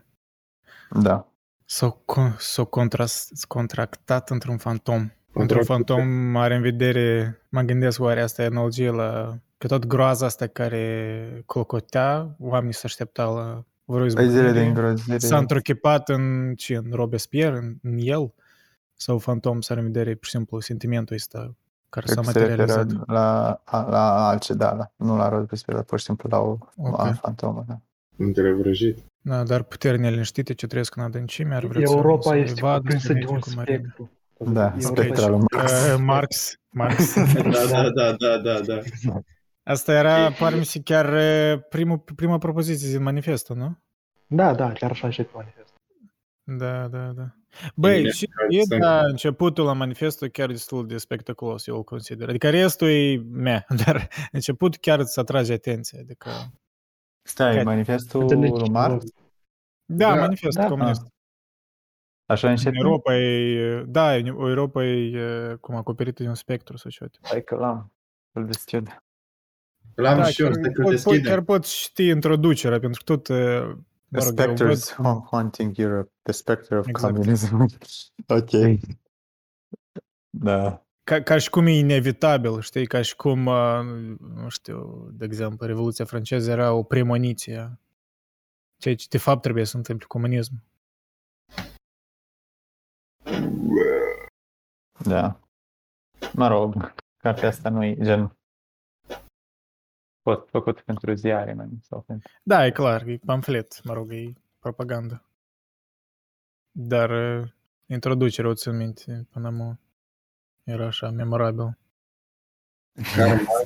Da. 0.90 1.29
S-au, 1.72 2.02
con, 2.04 2.36
s-au 2.38 2.64
contras, 2.64 3.28
contractat 3.48 4.30
într-un 4.30 4.56
fantom. 4.56 4.96
Într-un 4.96 5.12
Contractat. 5.32 5.66
fantom 5.66 6.36
are 6.36 6.54
în 6.54 6.62
vedere, 6.62 7.38
mă 7.48 7.60
gândesc 7.60 8.00
oare 8.00 8.20
asta 8.22 8.42
e 8.42 8.46
analogie 8.46 8.90
la 8.90 9.38
că 9.58 9.66
tot 9.66 9.86
groaza 9.86 10.26
asta 10.26 10.46
care 10.46 11.42
clocotea, 11.46 12.34
oamenii 12.38 12.74
se 12.74 12.80
așteptau 12.84 13.34
la 13.36 13.64
vreo 13.84 14.06
Păi 14.06 14.08
zile 14.08 14.22
de 14.24 14.26
izbucnire, 14.28 14.66
îngrozire. 14.66 15.18
s-a 15.18 15.38
întruchipat 15.38 16.08
în, 16.08 16.54
ce, 16.56 16.76
în 16.76 16.90
Robespierre, 16.92 17.56
în, 17.56 17.76
în 17.82 17.98
el, 17.98 18.32
sau 18.94 19.18
fantom 19.18 19.60
să 19.60 19.72
are 19.72 19.80
în 19.80 19.86
vedere, 19.86 20.14
pur 20.14 20.24
și 20.24 20.30
simplu, 20.30 20.60
sentimentul 20.60 21.16
ăsta 21.16 21.54
care 21.88 22.06
Cred 22.06 22.16
s-a 22.16 22.22
că 22.32 22.38
se 22.38 22.38
referă 22.38 22.62
materializat. 22.66 23.06
la, 23.06 23.60
la 23.90 24.28
altceva, 24.28 24.72
la, 24.72 24.90
nu 24.96 25.16
la 25.16 25.28
Robespierre, 25.28 25.74
dar 25.74 25.82
pur 25.84 25.98
și 25.98 26.04
simplu 26.04 26.28
la 26.32 26.38
o 26.38 26.58
Ok. 26.76 26.96
la 26.98 27.12
fantomă. 27.12 27.64
Da. 27.68 27.80
Între 28.22 28.52
vrăjit. 28.52 28.98
Da, 29.22 29.42
dar 29.42 29.62
puteri 29.62 29.98
neliniștite 29.98 30.54
ce 30.54 30.66
trăiesc 30.66 30.96
în 30.96 31.02
adâncime 31.02 31.54
ar 31.54 31.64
vrea 31.64 31.82
Europa 31.86 32.30
să, 32.30 32.36
este 32.36 32.54
să 32.54 32.60
vadă, 32.60 32.78
cuprinsă 32.78 33.06
să 33.06 33.12
de 33.12 33.24
un 33.28 33.38
cu 33.38 33.48
marine. 33.54 33.76
spectru. 33.78 34.10
Da, 34.52 34.64
Europa 34.64 34.80
spectralul 34.80 35.44
este- 35.50 35.56
Marx. 35.56 35.72
Uh, 35.94 35.98
Marx, 36.00 36.54
Marx. 36.70 37.14
Da, 37.34 37.66
da, 37.70 37.90
da, 37.90 38.16
da, 38.16 38.38
da, 38.60 38.60
da. 39.04 39.20
Asta 39.62 39.92
era, 39.92 40.30
par 40.32 40.54
mi 40.56 40.64
se 40.64 40.80
chiar 40.80 41.12
uh, 41.54 41.62
primul, 41.68 41.98
prima 41.98 42.38
propoziție 42.38 42.90
din 42.90 43.02
manifestul, 43.02 43.56
nu? 43.56 43.78
Da, 44.26 44.54
da, 44.54 44.72
chiar 44.72 44.90
așa 44.90 45.10
și 45.10 45.26
manifest. 45.34 45.72
Da, 46.44 46.88
da, 46.88 47.12
da. 47.16 47.34
Băi, 47.74 47.96
Bine, 47.96 48.10
și 48.10 48.28
hai 48.36 48.58
e, 48.60 48.62
să- 48.64 48.76
da, 48.76 49.00
începutul 49.06 49.64
la 49.64 49.72
manifestul 49.72 50.28
chiar 50.28 50.48
destul 50.48 50.86
de 50.86 50.96
spectaculos, 50.96 51.66
eu 51.66 51.76
îl 51.76 51.84
consider. 51.84 52.28
Adică 52.28 52.50
restul 52.50 52.88
e 52.88 53.22
meh, 53.30 53.60
dar 53.84 54.08
începutul 54.32 54.78
chiar 54.80 54.98
îți 54.98 55.18
atrage 55.18 55.52
atenția. 55.52 55.98
Adică, 56.02 56.30
Stai, 57.22 57.50
Care- 57.52 57.62
manifestul 57.64 58.20
Înțelegi? 58.20 58.52
lui 58.58 58.68
Marx? 58.70 59.04
da, 59.84 60.14
Da, 60.14 60.20
manifestul 60.20 60.62
da. 60.62 60.68
comunist. 60.68 61.02
Așa 62.26 62.46
În 62.46 62.52
încet? 62.52 62.72
Europa 62.74 63.16
e, 63.16 63.82
da, 63.86 64.14
în 64.14 64.26
Europa 64.26 64.84
e 64.84 65.18
e, 65.18 65.54
cum 65.54 65.74
acoperită 65.74 66.22
de 66.22 66.28
un 66.28 66.34
spectru 66.34 66.76
sau 66.76 66.90
ceva. 66.90 67.08
Hai 67.22 67.42
că 67.44 67.54
l-am. 67.54 67.92
Îl 68.32 68.46
deschid. 68.46 69.02
L-am 69.94 70.16
da, 70.16 70.24
și 70.24 70.40
eu, 70.42 70.46
chiar, 70.46 70.56
stai 70.56 70.72
că 70.72 70.82
pot, 70.82 70.82
pot, 70.82 70.90
deschidem. 70.90 71.22
chiar 71.32 71.40
pot 71.40 71.64
ști 71.66 72.06
introducerea, 72.06 72.78
pentru 72.78 73.02
că 73.04 73.16
tot, 73.16 73.28
uh, 73.28 73.36
mă 74.08 74.18
The 74.18 74.28
rog, 74.28 74.38
eu 74.38 74.44
specters 74.44 74.94
văd, 74.96 75.26
haunting 75.30 75.78
Europe. 75.78 76.12
The 76.22 76.32
spectre 76.32 76.78
of 76.78 76.86
Exact. 76.86 77.14
communism. 77.14 77.66
ok. 78.38 78.50
Da. 80.30 80.84
Ca, 81.10 81.22
ca 81.22 81.38
și 81.38 81.50
cum 81.50 81.66
e 81.66 81.70
inevitabil, 81.70 82.60
știi, 82.60 82.86
ca 82.86 83.02
și 83.02 83.16
cum, 83.16 83.46
uh, 83.46 83.82
nu 84.18 84.48
știu, 84.48 85.08
de 85.12 85.24
exemplu, 85.24 85.66
Revoluția 85.66 86.04
franceză 86.04 86.50
era 86.50 86.72
o 86.72 86.82
premoniție, 86.82 87.78
ceea 88.76 88.94
ce 88.94 89.06
de 89.10 89.18
fapt 89.18 89.42
trebuie 89.42 89.64
să 89.64 89.76
întâmple 89.76 90.06
comunism. 90.06 90.62
Da. 94.98 95.40
Mă 96.32 96.48
rog, 96.48 96.94
cartea 97.16 97.48
asta 97.48 97.68
nu 97.68 97.84
e 97.84 97.96
gen 98.02 98.36
fost 100.22 100.48
făcut 100.48 100.80
pentru 100.80 101.14
ziare 101.14 101.54
mai 101.54 101.66
mult 101.66 101.84
sau 101.84 102.00
pentru... 102.00 102.30
Da, 102.42 102.66
e 102.66 102.70
clar, 102.70 103.06
e 103.06 103.18
pamflet, 103.26 103.84
mă 103.84 103.92
rog, 103.92 104.12
e 104.12 104.32
propagandă. 104.58 105.24
Dar 106.70 107.10
uh, 107.10 107.52
introducerea, 107.86 108.50
o 108.50 108.54
țin 108.54 108.76
minte, 108.76 109.26
până 109.30 109.50
mă 109.50 109.76
era 110.64 110.86
așa, 110.86 111.10
memorabil. 111.10 111.78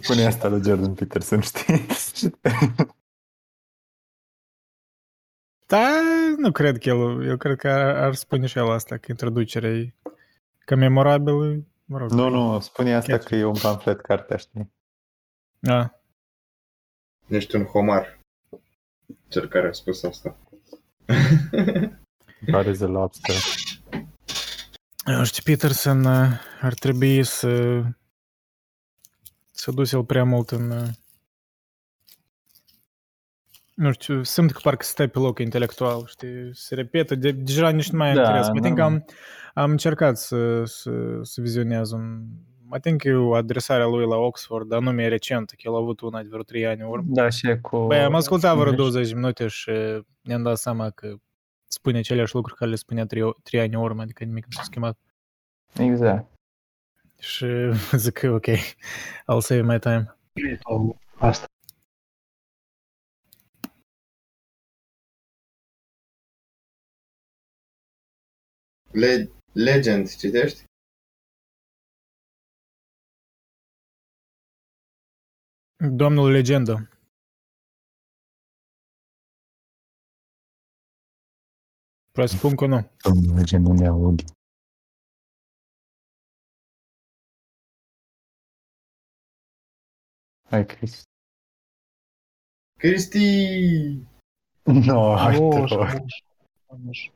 Spune 0.00 0.26
asta 0.26 0.48
lui 0.48 0.62
Jordan 0.62 0.94
Peterson, 0.94 1.40
știi? 1.40 1.86
Da, 5.66 6.00
nu 6.36 6.52
cred 6.52 6.78
că 6.78 6.88
el, 6.88 7.26
eu 7.26 7.36
cred 7.36 7.56
că 7.56 7.68
ar, 7.68 7.96
ar 7.96 8.14
spune 8.14 8.46
și 8.46 8.58
el 8.58 8.70
asta, 8.70 8.96
că 8.96 9.06
introducerea 9.08 9.70
e 9.70 9.94
că 10.64 10.74
memorabil, 10.74 11.52
e, 11.52 11.64
mă 11.84 11.98
rog. 11.98 12.10
nu, 12.10 12.28
nu, 12.28 12.60
spune 12.60 12.94
asta 12.94 13.12
Chiar. 13.16 13.24
că 13.24 13.34
e 13.34 13.44
un 13.44 13.58
pamflet 13.62 14.00
cartea, 14.00 14.36
știi? 14.36 14.72
Da. 15.58 16.00
Ești 17.26 17.56
un 17.56 17.64
homar. 17.64 18.18
Cel 19.28 19.48
care 19.48 19.68
a 19.68 19.72
spus 19.72 20.02
asta. 20.02 20.36
God 22.50 22.66
is 22.66 22.80
a 22.80 22.86
lobster. 22.86 23.34
Nu 25.04 25.24
știu, 25.24 25.42
Peterson 25.52 26.04
uh, 26.04 26.28
ar 26.60 26.74
trebui 26.74 27.24
să 27.24 27.82
să 29.50 29.70
duce 29.70 29.96
el 29.96 30.04
prea 30.04 30.24
mult 30.24 30.50
în 30.50 30.70
uh, 30.70 30.88
nu 33.74 33.92
știu, 33.92 34.22
simt 34.22 34.52
că 34.52 34.58
parcă 34.62 34.84
stai 34.84 35.08
pe 35.08 35.18
loc 35.18 35.38
intelectual, 35.38 36.04
știi, 36.06 36.50
se 36.52 36.74
repetă, 36.74 37.14
de, 37.14 37.30
deja 37.30 37.68
nici 37.68 37.90
nu 37.90 37.98
mai 37.98 38.08
am 38.08 38.14
Da, 38.14 38.20
interes. 38.20 38.48
Mă 38.48 38.60
think 38.60 38.76
că 38.76 38.82
nu. 38.82 38.86
am, 38.86 39.04
am 39.54 39.70
încercat 39.70 40.16
să, 40.16 40.64
să, 40.64 40.90
să 41.22 41.40
vizionez 41.40 41.90
un... 41.90 42.22
Mă 42.66 42.78
think 42.78 43.00
că 43.00 43.08
e 43.08 43.14
o 43.14 43.34
adresare 43.34 43.82
a 43.82 43.86
lui 43.86 44.06
la 44.06 44.16
Oxford, 44.16 44.68
dar 44.68 44.80
nu 44.80 44.90
mi-e 44.90 45.08
recent, 45.08 45.50
că 45.50 45.56
el 45.62 45.74
a 45.74 45.76
avut 45.76 46.00
una 46.00 46.22
de 46.22 46.28
vreo 46.30 46.42
3 46.42 46.66
ani 46.66 46.80
în 46.80 46.86
urmă. 46.88 47.04
Da, 47.06 47.28
și 47.28 47.48
e 47.48 47.56
cu... 47.56 47.86
Băi, 47.86 47.98
am 47.98 48.14
ascultat 48.14 48.56
vreo 48.56 48.70
Deci, 48.70 48.78
20 48.78 49.08
de 49.08 49.14
minute 49.14 49.46
și 49.46 49.70
ne-am 50.20 50.42
dat 50.42 50.56
seama 50.56 50.90
că 50.90 51.14
spune 51.74 51.98
aceleași 51.98 52.34
lucruri 52.34 52.58
care 52.58 52.70
le 52.70 52.76
spunea 52.76 53.06
3, 53.06 53.36
3 53.42 53.60
ani 53.60 53.74
în 53.74 53.80
urmă, 53.80 54.02
adică 54.02 54.24
nimic 54.24 54.44
nu 54.44 54.50
s-a 54.50 54.62
schimbat. 54.62 54.98
Exact. 55.78 56.26
Și 57.18 57.46
zic 58.04 58.12
că 58.12 58.30
ok, 58.30 58.46
I'll 59.30 59.40
save 59.40 59.60
my 59.60 59.78
time. 59.78 60.16
Sau 60.62 60.98
Asta. 61.18 61.46
Le- 68.92 69.30
Legend, 69.52 70.16
citești? 70.16 70.64
Domnul 75.90 76.30
Legendă. 76.30 76.88
Presupun 82.18 82.54
că 82.56 82.66
nu. 82.66 82.90
Domnul 83.02 83.36
Lege 83.36 83.56
nu 83.56 83.72
ne 83.72 83.86
aud. 83.86 84.22
Hai, 90.50 90.66
Chris. 90.66 91.02
Cristi! 92.78 93.18
No, 94.64 95.16
hai 95.16 95.38
Nu, 95.40 95.50
te 95.50 95.56
așa, 95.56 95.76
rog. 95.76 95.86
nu, 95.86 96.04
așa, 96.68 96.88
așa. 96.88 97.12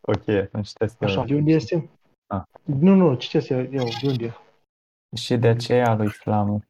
Ok, 0.00 0.28
atunci 0.28 0.72
trebuie 0.72 1.10
Așa, 1.10 1.20
să... 1.20 1.26
de 1.26 1.34
unde 1.34 1.52
este? 1.52 1.90
Ah. 2.26 2.42
Nu, 2.62 2.94
nu, 2.94 3.14
citesc 3.14 3.48
eu, 3.48 3.58
eu, 3.58 3.88
de 4.00 4.08
unde 4.08 4.24
e? 4.24 5.16
Și 5.16 5.36
de 5.36 5.48
aceea 5.48 5.94
lui 5.94 6.10
Flamur. 6.10 6.68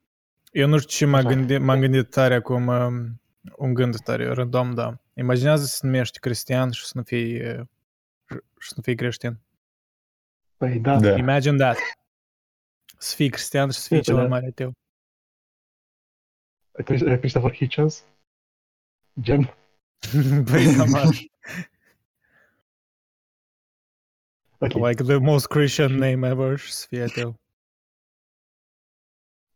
Eu 0.51 0.67
nu 0.67 0.77
știu 0.77 0.89
ce 0.89 1.05
m-a 1.05 1.17
Așa. 1.17 1.27
gândit, 1.27 1.61
m-am 1.61 1.79
gândit 1.79 2.09
tare 2.09 2.33
acum, 2.33 2.67
um, 2.67 3.21
un 3.57 3.73
gând 3.73 3.97
tare, 3.99 4.27
random, 4.33 4.73
da. 4.73 4.97
Imaginează 5.13 5.65
să 5.65 5.85
numești 5.85 6.19
creștin 6.19 6.71
și 6.71 6.85
să 6.85 6.91
nu 6.95 7.03
fii, 7.03 7.41
uh, 7.41 7.65
și 8.59 8.67
să 8.67 8.73
nu 8.75 8.81
fii 8.83 8.95
creștin. 8.95 9.37
Păi 10.57 10.79
da, 10.79 10.99
Da. 10.99 11.17
Imagine 11.17 11.57
that. 11.57 11.77
Să 12.97 13.15
fii 13.15 13.29
creștin 13.29 13.69
și 13.69 13.79
să 13.79 13.87
fii 13.87 13.95
Uite, 13.95 14.07
cel 14.07 14.15
mai 14.15 14.23
da. 14.23 14.29
mare 14.29 14.45
ateu. 14.45 14.73
Chris- 16.83 17.19
Christopher 17.19 17.53
Hitchens. 17.55 18.03
Gen, 19.21 19.39
Băi, 20.43 20.75
cam 20.77 20.93
așa. 20.95 21.09
ok, 24.59 24.73
Like 24.87 25.03
the 25.03 25.17
most 25.17 25.47
Christian 25.47 25.91
name 25.91 26.27
ever 26.27 26.57
și 26.57 26.71
să 26.73 26.85
fie 26.89 27.01
ateu. 27.03 27.39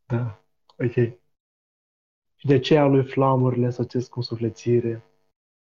da, 0.05 0.43
ok. 0.77 1.19
Și 2.47 2.53
de 2.53 2.59
aceea 2.59 2.85
lui 2.85 3.03
flamurile 3.03 3.65
însoțesc 3.65 4.09
cu 4.09 4.21
sufletire. 4.21 5.03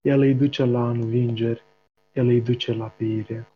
El 0.01 0.19
îi 0.19 0.33
duce 0.33 0.65
la 0.65 0.89
învingeri, 0.89 1.63
el 2.13 2.27
îi 2.27 2.41
duce 2.41 2.73
la 2.73 2.87
pire. 2.87 3.47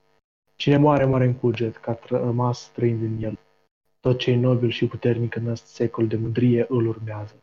Cine 0.55 0.77
moare, 0.77 1.05
moare 1.05 1.25
în 1.25 1.33
cuget, 1.33 1.77
că 1.77 1.89
a 1.89 1.97
tră- 1.97 2.21
rămas 2.21 2.71
trăind 2.71 2.99
din 2.99 3.23
el. 3.23 3.39
Tot 3.99 4.17
ce 4.17 4.31
e 4.31 4.35
nobil 4.35 4.69
și 4.69 4.87
puternic 4.87 5.35
în 5.35 5.43
acest 5.43 5.65
secol 5.65 6.07
de 6.07 6.15
mândrie 6.15 6.65
îl 6.69 6.87
urmează. 6.87 7.35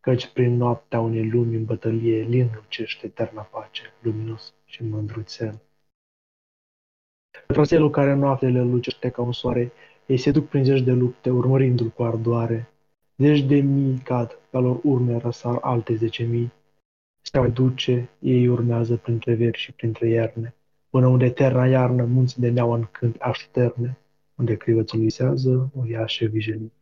Căci 0.00 0.32
prin 0.32 0.56
noaptea 0.56 1.00
unei 1.00 1.28
lumi 1.28 1.56
în 1.56 1.64
bătălie, 1.64 2.22
lin 2.22 2.50
lucește 2.54 3.06
eterna 3.06 3.42
pace, 3.42 3.82
luminos 4.02 4.54
și 4.64 4.84
mândruțel. 4.84 5.60
Frățelul 7.46 7.90
care 7.90 8.14
noaptele 8.14 8.62
lucește 8.62 9.10
ca 9.10 9.22
un 9.22 9.32
soare, 9.32 9.72
ei 10.06 10.16
se 10.16 10.30
duc 10.30 10.48
prin 10.48 10.64
zeci 10.64 10.82
de 10.82 10.92
lupte, 10.92 11.30
urmărindu-l 11.30 11.88
cu 11.88 12.02
ardoare. 12.02 12.68
Zeci 13.20 13.42
de 13.46 13.60
mii 13.60 13.98
cad, 13.98 14.38
pe 14.50 14.58
lor 14.58 14.80
urme 14.82 15.16
răsar 15.16 15.58
alte 15.60 15.94
zece 15.94 16.24
mii. 16.24 16.52
Steaua 17.20 17.48
duce, 17.48 18.08
ei 18.18 18.48
urmează 18.48 18.96
printre 18.96 19.34
veri 19.34 19.58
și 19.58 19.72
printre 19.72 20.08
ierne, 20.08 20.54
până 20.90 21.06
unde 21.06 21.24
eterna 21.24 21.66
iarnă 21.66 22.04
munți 22.04 22.40
de 22.40 22.50
neaua 22.50 22.76
în 22.76 22.86
câmpi 22.90 23.20
așterne, 23.20 23.98
unde 24.34 24.56
crivățul 24.56 24.98
visează, 25.00 25.70
uriașe 25.74 26.26
vijelii. 26.26 26.72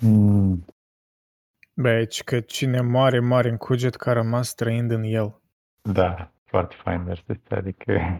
Mm, 0.00 0.64
Bă, 1.74 1.88
aici 1.88 2.22
că 2.22 2.40
cine 2.40 2.80
moare, 2.80 3.20
moare 3.20 3.48
în 3.48 3.56
cuget 3.56 3.94
că 3.94 4.10
a 4.10 4.12
rămas 4.12 4.54
trăind 4.54 4.90
în 4.90 5.02
el. 5.02 5.40
da, 5.92 6.32
foarte 6.44 6.74
fain 6.82 7.04
versul 7.04 7.34
ăsta, 7.34 7.56
adică 7.56 8.18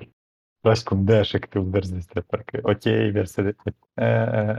lași 0.61 0.83
cum 0.83 1.05
dă 1.05 1.15
așa 1.15 1.39
câte 1.39 1.59
un 1.59 1.71
vers 1.71 1.89
de 1.91 1.97
ăsta, 1.97 2.25
parcă, 2.27 2.59
ok, 2.63 2.83
versele, 3.13 3.57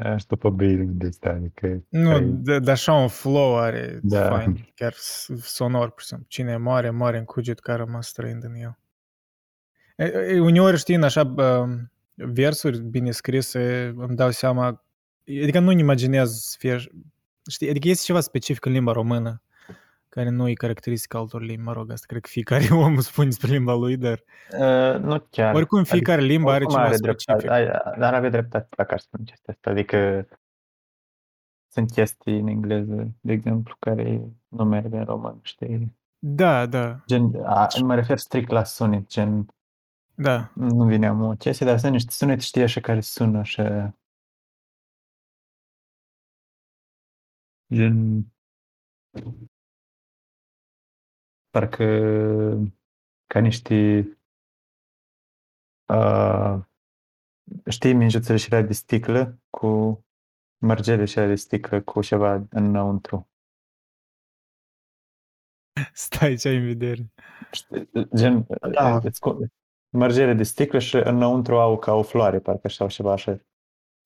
aș 0.04 0.24
după 0.26 0.49
băile 0.49 0.84
de 0.84 1.08
ăsta, 1.08 1.30
adică... 1.30 1.84
Nu, 1.89 2.10
ai- 2.12 2.26
de, 2.26 2.60
de 2.60 2.72
așa 2.72 2.93
un 2.93 3.08
flow 3.08 3.58
are 3.58 3.99
Da. 4.04 4.28
fain, 4.30 4.72
chiar 4.76 4.93
s- 4.95 5.30
sonor, 5.41 5.89
pur 5.91 6.02
și 6.02 6.08
simplu. 6.08 6.26
Cine 6.30 6.58
moare, 6.58 6.89
moare 6.89 7.18
în 7.18 7.24
cuget 7.26 7.60
că 7.60 7.72
a 7.72 7.76
rămas 7.76 8.12
trăind 8.12 8.43
în 8.43 8.54
el. 8.56 8.78
E, 9.95 10.04
e, 10.06 10.39
uneori, 10.39 10.78
știi, 10.78 10.95
în 10.95 11.04
așa 11.04 11.24
bă, 11.24 11.68
versuri 12.14 12.80
bine 12.82 13.12
scrise, 13.12 13.93
îmi 13.97 14.16
dau 14.16 14.30
seama, 14.32 14.84
adică 15.41 15.60
nu-mi 15.60 15.80
imaginez 15.82 16.32
să 16.32 16.56
fie, 16.60 16.78
știi, 17.49 17.70
adică 17.70 17.88
este 17.88 18.04
ceva 18.06 18.20
specific 18.20 18.66
în 18.66 18.72
limba 18.72 18.91
română, 18.91 19.41
care 20.12 20.30
nu 20.30 20.47
e 20.49 20.53
caracteristic 20.53 21.14
altor 21.14 21.41
limbi, 21.41 21.64
mă 21.64 21.74
rog, 21.74 21.91
asta 21.91 22.05
cred 22.07 22.22
că 22.22 22.30
fiecare 22.32 22.66
om 22.86 22.99
spune 22.99 23.28
despre 23.28 23.51
limba 23.51 23.74
lui, 23.74 23.97
dar 23.97 24.24
Uh, 24.59 24.99
nu 24.99 25.20
chiar. 25.30 25.55
oricum 25.55 25.84
fiecare 25.84 26.22
limbă 26.22 26.49
are 26.51 26.64
oricum 26.64 26.74
ceva 26.76 26.86
are 26.88 26.95
specific. 26.95 27.39
dreptate, 27.39 27.49
ai- 27.70 27.99
dar 27.99 28.14
avea 28.14 28.30
dreptate 28.30 28.68
dacă 28.78 28.93
aș 28.93 29.01
spune 29.01 29.24
chestia 29.24 29.53
asta, 29.53 29.70
adică 29.70 30.28
sunt 31.68 31.91
chestii 31.91 32.39
în 32.39 32.47
engleză, 32.47 33.12
de 33.22 33.32
exemplu, 33.32 33.76
care 33.80 34.22
nu 34.47 34.64
merg 34.64 34.93
în 34.93 35.03
român, 35.03 35.39
știi? 35.41 35.97
Da, 36.20 36.66
da, 36.66 37.03
Gen, 37.07 37.36
a, 37.43 37.68
mă 37.84 37.95
refer 37.95 38.18
strict 38.18 38.49
la 38.49 38.64
sunet, 38.64 39.07
gen, 39.07 39.45
da. 40.16 40.51
nu 40.55 40.86
vine 40.86 41.07
am 41.07 41.22
o 41.22 41.32
chestie, 41.32 41.66
dar 41.66 41.80
sunt 41.80 41.91
niște 41.91 42.12
sunete, 42.12 42.41
știi, 42.41 42.62
așa, 42.62 42.82
care 42.82 43.01
sună 43.01 43.39
așa, 43.39 43.95
gen, 47.74 48.26
parcă 51.52 51.86
ca 53.28 53.39
niște, 53.39 54.04
uh, 55.93 56.60
știi, 57.70 57.93
minjuțele 57.93 58.38
și 58.38 58.54
alea 58.54 58.66
de 58.68 58.74
sticlă 58.74 59.39
cu 59.49 60.04
mărgele 60.58 61.06
și 61.06 61.18
alea 61.18 61.30
de 61.30 61.36
sticlă 61.36 61.82
cu 61.82 62.02
ceva 62.02 62.45
înăuntru. 62.49 63.30
Stai, 65.93 66.36
ce 66.36 66.47
ai 66.47 66.58
în 66.58 66.66
vedere? 66.66 67.12
Știi, 67.52 67.89
Gen, 68.16 68.47
Da. 68.72 68.95
îți 68.95 69.20
cu- 69.20 69.39
mărgele 69.89 70.34
de 70.34 70.43
sticlă 70.43 70.80
și 70.80 70.95
înăuntru 70.95 71.60
au 71.60 71.78
ca 71.80 71.93
o 71.93 72.02
floare, 72.04 72.39
parcă 72.39 72.68
sau 72.68 72.88
ceva 72.88 73.12
așa. 73.12 73.39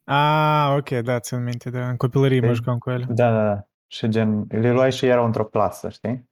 Ah, 0.03 0.75
ok, 0.77 0.89
da, 0.89 1.19
țin 1.19 1.43
minte, 1.43 1.69
da. 1.69 1.89
În 1.89 1.97
copilărie 1.97 2.39
mă 2.39 2.45
Știi? 2.45 2.55
jucam 2.57 2.77
cu 2.77 2.89
ele. 2.89 3.05
Da, 3.09 3.31
da, 3.31 3.53
da. 3.53 3.67
Și 3.87 4.07
gen, 4.09 4.45
le 4.49 4.71
luai 4.71 4.91
și 4.91 5.05
erau 5.05 5.25
într-o 5.25 5.45
plasă, 5.45 5.89
știi? 5.89 6.29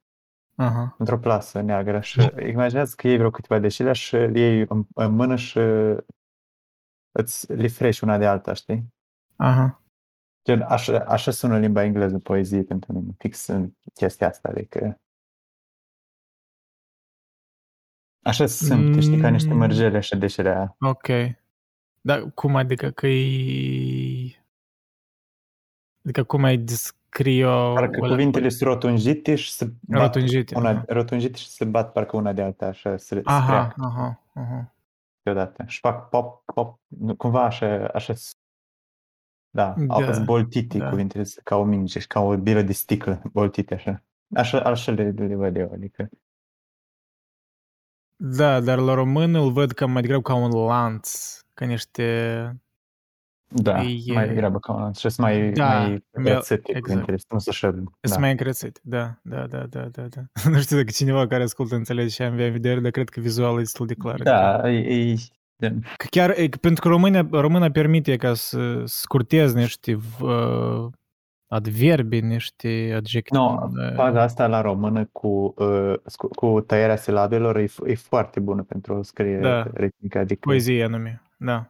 Aha. 0.56 0.94
Într-o 0.98 1.18
plasă 1.18 1.60
neagră 1.60 2.00
și 2.00 2.20
imaginează 2.52 2.94
că 2.96 3.06
iei 3.08 3.16
vreo 3.16 3.30
câteva 3.30 3.60
de 3.60 3.68
șile 3.68 3.92
și 3.92 4.16
le 4.16 4.38
iei 4.38 4.64
în, 4.68 4.84
în 4.94 5.14
mână 5.14 5.36
și 5.36 5.58
îți 7.12 7.52
le 7.52 7.68
frești 7.68 8.04
una 8.04 8.18
de 8.18 8.26
alta, 8.26 8.52
știi? 8.52 8.94
Aha. 9.36 9.82
Gen, 10.44 10.60
așa, 10.62 11.04
așa 11.04 11.30
sună 11.30 11.58
limba 11.58 11.82
engleză 11.82 12.18
poezie 12.18 12.62
pentru 12.62 12.92
mine, 12.92 13.12
fix 13.18 13.46
în 13.46 13.72
chestia 13.94 14.28
asta, 14.28 14.48
adică... 14.48 14.98
Așa 18.22 18.46
sunt, 18.46 19.02
știi, 19.02 19.20
ca 19.20 19.28
niște 19.28 19.52
Mm. 19.52 19.56
mărgele 19.58 19.96
așa 19.96 20.16
de 20.16 20.26
șerea. 20.26 20.76
Ok. 20.80 21.06
Dar 22.00 22.30
cum 22.34 22.56
adică 22.56 22.90
că 22.90 23.06
e... 23.06 24.44
Adică 26.04 26.24
cum 26.24 26.44
ai 26.44 26.58
descrie-o... 27.14 27.72
Parcă 27.74 27.98
o- 28.04 28.08
cuvintele 28.08 28.48
sunt 28.48 28.68
rotunjite 28.70 29.34
și 29.34 29.52
se 29.52 29.72
bat 29.80 30.00
Rotunjite, 30.00 30.56
una, 30.56 30.68
aha. 30.68 30.84
rotunjite 30.88 31.38
și 31.38 31.48
se 31.48 31.64
bat 31.64 31.92
parcă 31.92 32.16
una 32.16 32.32
de 32.32 32.42
alta, 32.42 32.66
așa, 32.66 32.96
se 32.96 33.20
Aha, 33.24 33.44
streacă 33.44 33.74
aha, 33.78 34.22
aha. 34.34 34.74
deodată. 35.22 35.64
Și 35.66 35.78
fac 35.78 36.08
pop, 36.08 36.44
pop, 36.54 36.80
nu, 36.86 37.16
cumva 37.16 37.44
așa, 37.44 37.86
așa 37.86 38.14
s- 38.14 38.36
da, 39.50 39.74
au 39.88 40.00
Da, 40.00 40.12
sunt 40.12 40.24
boltite 40.26 40.78
da. 40.78 40.88
cuvintele, 40.88 41.24
sunt 41.24 41.44
ca 41.44 41.56
o 41.56 41.64
minge 41.64 41.98
și 41.98 42.06
ca 42.06 42.20
o 42.20 42.36
bilă 42.36 42.62
de 42.62 42.72
sticlă, 42.72 43.22
boltite 43.32 43.74
așa. 43.74 44.02
Așa, 44.34 44.60
așa 44.60 44.92
le, 44.92 45.10
le 45.10 45.34
văd 45.34 45.56
eu, 45.56 45.72
adică. 45.72 46.08
Da, 48.16 48.60
dar 48.60 48.78
la 48.78 48.94
român 48.94 49.34
îl 49.34 49.52
văd 49.52 49.72
cam 49.72 49.90
mai 49.90 50.02
degrabă 50.02 50.22
ca 50.22 50.34
un 50.34 50.50
lanț, 50.50 51.38
ca 51.54 51.64
niște... 51.66 52.63
Da, 53.48 53.82
E- 53.82 54.12
mai 54.12 54.28
degrabă 54.28 54.58
ca 54.58 54.72
un 54.72 54.80
lanț 54.80 54.98
și 54.98 55.08
sunt 55.08 55.26
mai, 55.26 55.50
Da, 55.52 55.78
mai 55.78 56.02
mi-a- 56.16 56.34
rățite 56.34 56.54
exact. 56.64 56.80
cuvintele, 56.84 57.16
nu 57.28 57.38
sunt 57.38 57.54
așa, 57.54 57.70
Sunt 57.70 57.90
da. 58.00 58.18
mai 58.18 58.30
încrețit, 58.30 58.80
da, 58.82 59.14
da, 59.22 59.46
da, 59.46 59.66
da, 59.68 59.80
da, 59.92 60.02
da. 60.02 60.20
nu 60.50 60.58
știu 60.60 60.76
dacă 60.76 60.90
cineva 60.90 61.26
care 61.26 61.42
ascultă 61.42 61.74
înțelege 61.74 62.08
și 62.08 62.22
am 62.22 62.30
în 62.36 62.36
vedere, 62.52 62.80
dar 62.80 62.90
cred 62.90 63.08
că 63.08 63.20
vizual 63.20 63.54
e 63.54 63.58
destul 63.58 63.86
de 63.86 63.94
clar. 63.94 64.22
Da, 64.22 64.70
e, 64.72 65.10
e, 65.10 65.14
gen, 65.62 65.80
Că 65.96 66.06
chiar, 66.10 66.30
e, 66.30 66.48
că 66.48 66.58
pentru 66.60 66.82
că 66.82 66.88
româna, 66.88 67.28
româna 67.30 67.70
permite 67.70 68.16
ca 68.16 68.34
să 68.34 68.82
scurtezi 68.84 69.54
niște 69.56 69.98
uh, 70.20 70.86
adverbi, 71.46 72.20
niște 72.20 72.92
adjective. 72.96 73.38
No, 73.38 73.68
da. 73.72 73.94
faza 73.94 74.22
asta 74.22 74.46
la 74.46 74.60
română 74.60 75.08
cu, 75.12 75.54
uh, 75.56 75.94
cu, 76.16 76.28
cu 76.28 76.60
tăierea 76.60 76.96
silabelor 76.96 77.56
e, 77.56 77.64
f- 77.66 77.86
e 77.86 77.94
foarte 77.94 78.40
bună 78.40 78.62
pentru 78.62 78.94
o 78.94 79.02
scriere 79.02 79.40
Da. 79.40 79.66
ritmică, 79.74 80.18
adică 80.18 80.40
Poezie 80.42 80.84
anume, 80.84 81.22
da. 81.36 81.68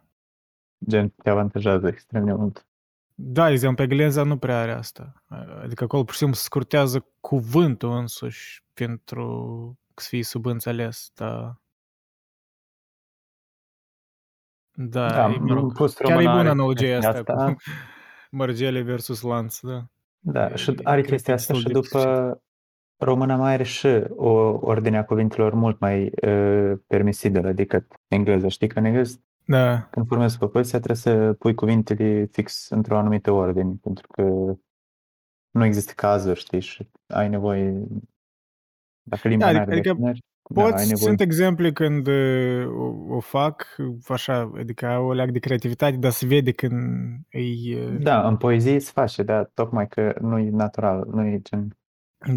Gen 0.88 1.08
te 1.08 1.30
avantajează 1.30 1.86
extrem 1.86 2.24
de 2.24 2.32
mult. 2.32 2.66
Da, 3.14 3.46
de 3.46 3.52
exemplu, 3.52 3.86
pe 3.86 3.94
Glenza 3.94 4.22
nu 4.22 4.38
prea 4.38 4.60
are 4.60 4.72
asta. 4.72 5.24
Adică 5.62 5.84
acolo 5.84 6.04
pur 6.04 6.12
și 6.12 6.18
simplu 6.18 6.36
scurtează 6.36 7.06
cuvântul 7.20 7.90
însuși 7.90 8.64
pentru 8.74 9.78
să 9.94 10.06
fie 10.08 10.22
subînțeles, 10.22 11.10
da. 11.14 11.58
Da, 14.76 15.08
Da, 15.08 15.32
e, 15.32 15.38
mă 15.38 15.52
am 15.52 15.58
rog, 15.58 15.72
pus 15.72 15.94
chiar 15.94 16.10
e 16.10 16.12
româna 16.12 16.30
bună 16.30 16.40
are 16.40 16.48
analogia 16.48 16.92
chestia 16.92 17.08
asta, 17.08 17.32
asta. 17.32 17.52
cu 17.52 17.60
mărgele 18.30 18.80
versus 18.82 19.20
lanț, 19.22 19.60
da. 19.60 19.86
Da, 20.18 20.46
E- 20.46 20.56
și 20.56 20.64
cred 20.64 20.86
are 20.86 21.00
că 21.00 21.10
chestia 21.10 21.32
e 21.32 21.36
asta 21.36 21.52
destul 21.52 21.72
și 21.72 21.80
de 21.80 21.88
după 21.88 22.42
româna 22.96 23.36
mai 23.36 23.52
are 23.52 23.62
și 23.62 23.86
o 24.08 24.30
ordine 24.60 24.98
a 24.98 25.04
cuvintelor 25.04 25.54
mult 25.54 25.78
mai 25.78 26.12
uh, 26.22 26.72
permisibilă 26.86 27.52
decât 27.52 28.00
engleză. 28.08 28.48
Știi 28.48 28.68
că 28.68 28.78
în 28.78 28.84
engleză 28.84 29.20
Da, 29.46 29.82
când 29.90 30.06
formezi 30.06 30.38
propoziția 30.38 30.80
trebuie 30.80 30.96
să 31.14 31.32
pui 31.32 31.54
cuvintele 31.54 32.24
fix 32.32 32.68
într-o 32.68 32.98
anumită 32.98 33.30
ordine, 33.30 33.72
pentru 33.82 34.06
că 34.06 34.22
nu 35.50 35.64
există 35.64 35.92
cazuri, 35.96 36.38
știi, 36.38 36.60
și 36.60 36.88
ai 37.06 37.28
nevoie 37.28 37.86
dacă 39.02 39.28
limba 39.28 39.44
Da, 39.44 39.50
nu 39.52 39.56
adică- 39.58 39.70
are 39.70 39.78
adică 39.80 39.92
definări, 39.94 40.22
da, 40.50 40.62
Poți, 40.62 40.74
ai 40.82 40.86
nevoie. 40.88 41.06
sunt 41.06 41.20
exemple 41.20 41.72
când 41.72 42.06
uh, 42.06 42.66
o, 42.66 43.14
o 43.14 43.20
fac, 43.20 43.76
așa, 44.08 44.52
adică 44.56 44.86
au 44.86 45.06
o 45.06 45.12
leac 45.12 45.30
de 45.30 45.38
creativitate, 45.38 45.96
dar 45.96 46.10
se 46.10 46.26
vede 46.26 46.52
când 46.52 46.72
e... 47.28 47.38
uh, 47.76 47.96
Da, 48.00 48.28
în 48.28 48.36
poezie 48.36 48.78
se 48.78 48.90
face, 48.94 49.22
dar 49.22 49.50
tocmai 49.54 49.88
că 49.88 50.14
nu 50.20 50.38
e 50.38 50.50
natural, 50.50 51.06
nu 51.10 51.24
e 51.26 51.40
gen... 51.40 51.76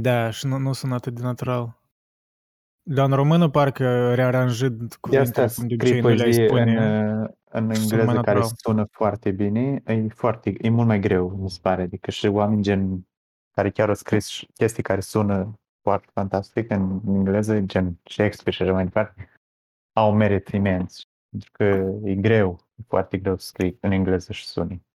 Da, 0.01 0.29
și 0.29 0.45
nu, 0.47 0.57
nu 0.57 0.73
sunt 0.73 0.91
atât 0.93 1.13
de 1.15 1.21
natural. 1.21 1.76
Dar 2.89 3.09
în 3.09 3.15
română 3.15 3.49
parcă 3.49 4.13
rearanjând 4.13 4.89
De 4.89 4.95
cuvintele, 5.01 5.45
asta 5.45 5.61
cum 5.61 5.67
de 5.67 5.75
scrii 5.75 5.99
obicei 5.99 6.01
nu 6.01 6.07
le-ai 6.07 6.17
poezie 6.17 6.41
în, 6.41 6.47
spune. 6.47 7.21
uh, 7.21 7.29
în 7.49 7.73
sună 7.73 7.73
engleză 7.73 7.95
mai 7.95 8.05
care 8.05 8.39
natural. 8.39 8.51
sună 8.55 8.87
foarte 8.91 9.31
bine, 9.31 9.81
e, 9.85 10.07
foarte, 10.07 10.55
e 10.61 10.69
mult 10.69 10.87
mai 10.87 10.99
greu, 10.99 11.29
mi 11.29 11.49
se 11.49 11.59
pare. 11.61 11.81
Adică 11.81 12.11
și 12.11 12.27
oameni 12.27 12.61
gen 12.61 13.07
care 13.51 13.69
chiar 13.69 13.87
au 13.87 13.95
scris 13.95 14.27
și 14.27 14.47
chestii 14.53 14.83
care 14.83 14.99
sună 14.99 15.59
foarte 15.81 16.07
fantastic 16.13 16.71
în 16.71 17.01
engleză, 17.07 17.59
gen 17.59 17.99
Shakespeare 18.03 18.51
și 18.51 18.61
așa 18.61 18.73
mai 18.73 18.83
departe, 18.83 19.29
au 19.93 20.13
merit 20.13 20.47
imens. 20.47 21.01
Pentru 21.29 21.49
că 21.51 21.63
e 22.03 22.15
greu, 22.15 22.59
e 22.75 22.83
foarte 22.87 23.17
greu 23.17 23.37
să 23.37 23.45
scrii 23.45 23.77
în 23.81 23.91
engleză 23.91 24.31
și 24.31 24.45
suni. 24.45 24.85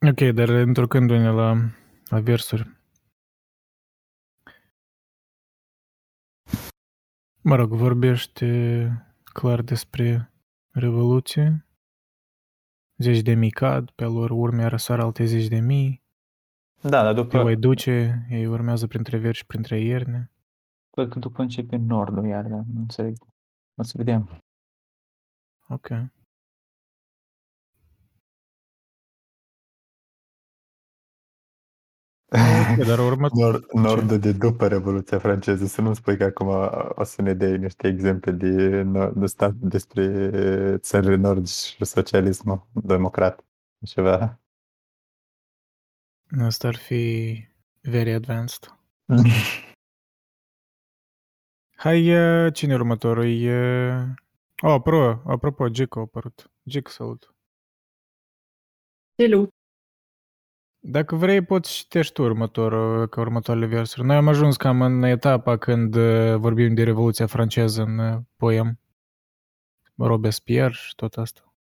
Ok, 0.00 0.20
dar 0.34 0.48
întorcându-ne 0.48 1.30
la, 1.30 1.54
la 2.04 2.20
versuri. 2.20 2.74
Mă 7.42 7.54
rog, 7.54 7.72
vorbește 7.72 8.90
clar 9.24 9.62
despre 9.62 10.32
Revoluție. 10.70 11.66
zeci 12.96 13.20
de 13.22 13.34
mii 13.34 13.50
cad, 13.50 13.90
pe 13.90 14.04
lor 14.04 14.30
urme 14.30 14.66
răsar 14.66 15.00
alte 15.00 15.24
zeci 15.24 15.48
de 15.48 15.60
mii, 15.60 16.02
Da, 16.82 17.02
dar 17.02 17.14
te 17.14 17.20
după, 17.20 17.42
voi 17.42 17.56
duce, 17.56 18.26
ei 18.30 18.46
urmează 18.46 18.86
printre 18.86 19.18
verși 19.18 19.38
și 19.40 19.46
printre 19.46 19.80
ierne. 19.80 20.30
cred 20.90 21.08
că 21.08 21.18
după 21.18 21.42
începe 21.42 21.76
nordul 21.76 22.26
iar, 22.26 22.42
dar 22.42 22.62
nu 22.72 22.80
înțeleg. 22.80 23.16
O 23.74 23.82
să 23.82 23.92
vedem. 23.96 24.40
Ok. 25.68 25.88
Dar 32.86 32.98
urmă... 32.98 33.28
Nord, 33.32 33.72
nordul 33.72 34.18
de 34.18 34.32
după 34.32 34.68
Revoluția 34.68 35.18
franceză, 35.18 35.66
să 35.66 35.80
nu 35.80 35.94
spui 35.94 36.16
că 36.16 36.24
acum 36.24 36.48
o 36.94 37.04
să 37.04 37.22
ne 37.22 37.34
dai 37.34 37.58
niște 37.58 37.88
exemple 37.88 38.30
de, 38.30 38.82
nord- 38.82 39.14
de 39.14 39.26
stat 39.26 39.52
despre 39.52 40.76
țările 40.78 41.14
nordice 41.14 41.74
și 41.74 41.84
socialismul 41.84 42.66
democrat. 42.72 43.44
Ceva. 43.84 44.40
Asta 46.40 46.68
ar 46.68 46.76
fi 46.76 47.34
very 47.80 48.12
advanced. 48.12 48.78
Hai, 51.76 52.16
uh, 52.16 52.52
cine 52.52 52.72
e 52.72 52.76
următorul? 52.76 53.26
E... 53.26 54.16
Oh, 54.62 54.70
apropo, 54.70 55.30
apropo, 55.30 55.68
Gic 55.68 55.96
a 55.96 56.00
apărut. 56.00 56.50
Gic, 56.68 56.88
salut. 56.88 57.34
Salut! 59.16 59.50
Dacă 60.88 61.14
vrei, 61.16 61.44
poți 61.44 61.72
citești 61.72 62.12
tu 62.12 62.22
următorul, 62.22 63.08
ca 63.08 63.20
următoarele 63.20 63.66
versuri. 63.66 64.06
Noi 64.06 64.16
am 64.16 64.28
ajuns 64.28 64.56
cam 64.56 64.80
în 64.82 65.02
etapa 65.02 65.56
când 65.56 65.94
uh, 65.94 66.36
vorbim 66.36 66.74
de 66.74 66.82
Revoluția 66.82 67.26
franceză 67.26 67.82
în 67.82 67.98
uh, 67.98 68.18
poem. 68.36 68.80
Robespierre 69.96 70.72
și 70.72 70.94
tot 70.94 71.14
asta. 71.14 71.54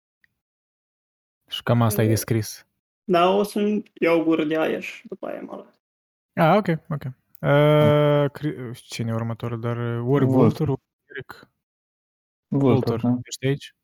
Și 1.47 1.63
cam 1.63 1.81
asta 1.81 2.03
e 2.03 2.07
descris. 2.07 2.67
Da, 3.03 3.29
o 3.29 3.43
să-mi 3.43 3.91
iau 3.93 4.23
gură 4.23 4.43
de 4.43 4.57
aer 4.57 4.81
și 4.81 5.07
după 5.07 5.27
aia 5.27 5.41
mă 5.41 5.55
las. 5.55 5.81
Ah, 6.33 6.57
ok, 6.57 6.67
ok. 6.89 7.03
Uh, 7.41 8.31
cri- 8.31 8.71
cine 8.73 9.09
e 9.09 9.13
următorul? 9.13 9.59
Dar 9.59 9.77
uh, 9.77 10.05
ori 10.07 10.25
Vultur. 10.25 10.67
Vultur, 10.67 10.69
ori 10.69 10.81
Eric. 11.05 11.49
Vultur, 12.47 13.01
da? 13.01 13.17
Ești 13.23 13.45
aici? 13.45 13.75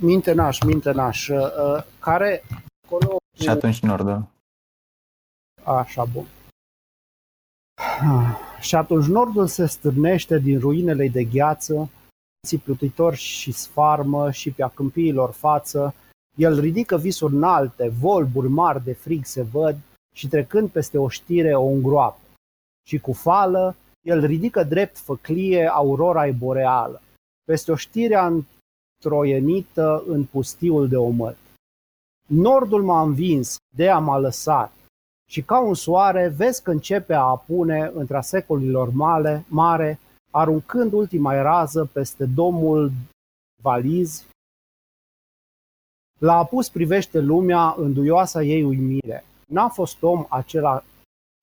Mintenaș, 0.00 0.60
mintenaș, 0.60 1.28
uh, 1.28 1.84
care 1.98 2.42
acolo... 2.86 3.16
Și 3.40 3.48
atunci 3.48 3.80
nordul. 3.80 4.26
Așa, 5.64 6.04
bun. 6.04 6.26
Și 8.60 8.74
atunci 8.74 9.06
nordul 9.06 9.46
se 9.46 9.66
stârnește 9.66 10.38
din 10.38 10.58
ruinele 10.58 11.08
de 11.08 11.24
gheață, 11.24 11.90
țiplutitor 12.46 13.14
și 13.14 13.52
sfarmă 13.52 14.30
și 14.30 14.50
pe-a 14.50 14.68
câmpiilor 14.68 15.32
față. 15.32 15.94
El 16.36 16.60
ridică 16.60 16.96
visuri 16.96 17.34
înalte, 17.34 17.88
volburi 17.88 18.48
mari 18.48 18.84
de 18.84 18.92
frig 18.92 19.24
se 19.24 19.42
văd 19.42 19.76
și 20.14 20.28
trecând 20.28 20.70
peste 20.70 20.98
o 20.98 21.08
știre 21.08 21.54
o 21.54 21.66
îngroapă. 21.66 22.20
Și 22.88 22.98
cu 22.98 23.12
fală, 23.12 23.76
el 24.06 24.24
ridică 24.24 24.64
drept 24.64 24.98
făclie 24.98 25.66
aurora 25.66 26.32
boreală. 26.32 27.00
Peste 27.44 27.72
o 27.72 27.76
știre 27.76 28.14
întroienită 28.98 30.02
în 30.06 30.24
pustiul 30.24 30.88
de 30.88 30.96
omăt. 30.96 31.36
Nordul 32.26 32.82
m-a 32.82 33.02
învins, 33.02 33.56
de 33.76 33.92
m-a 33.92 34.18
lăsat, 34.18 34.72
și 35.30 35.42
ca 35.42 35.60
un 35.60 35.74
soare 35.74 36.28
vezi 36.28 36.62
că 36.62 36.70
începe 36.70 37.14
a 37.14 37.20
apune 37.20 37.90
între 37.94 38.20
secolilor 38.20 38.92
male, 38.92 39.44
mare, 39.48 39.98
aruncând 40.30 40.92
ultima 40.92 41.42
rază 41.42 41.90
peste 41.92 42.24
domul 42.24 42.92
valiz. 43.62 44.26
La 46.18 46.36
apus 46.36 46.68
privește 46.68 47.18
lumea 47.18 47.74
în 47.76 47.92
duioasa 47.92 48.42
ei 48.42 48.62
uimire. 48.62 49.24
N-a 49.46 49.68
fost 49.68 50.02
om 50.02 50.26
acela, 50.28 50.84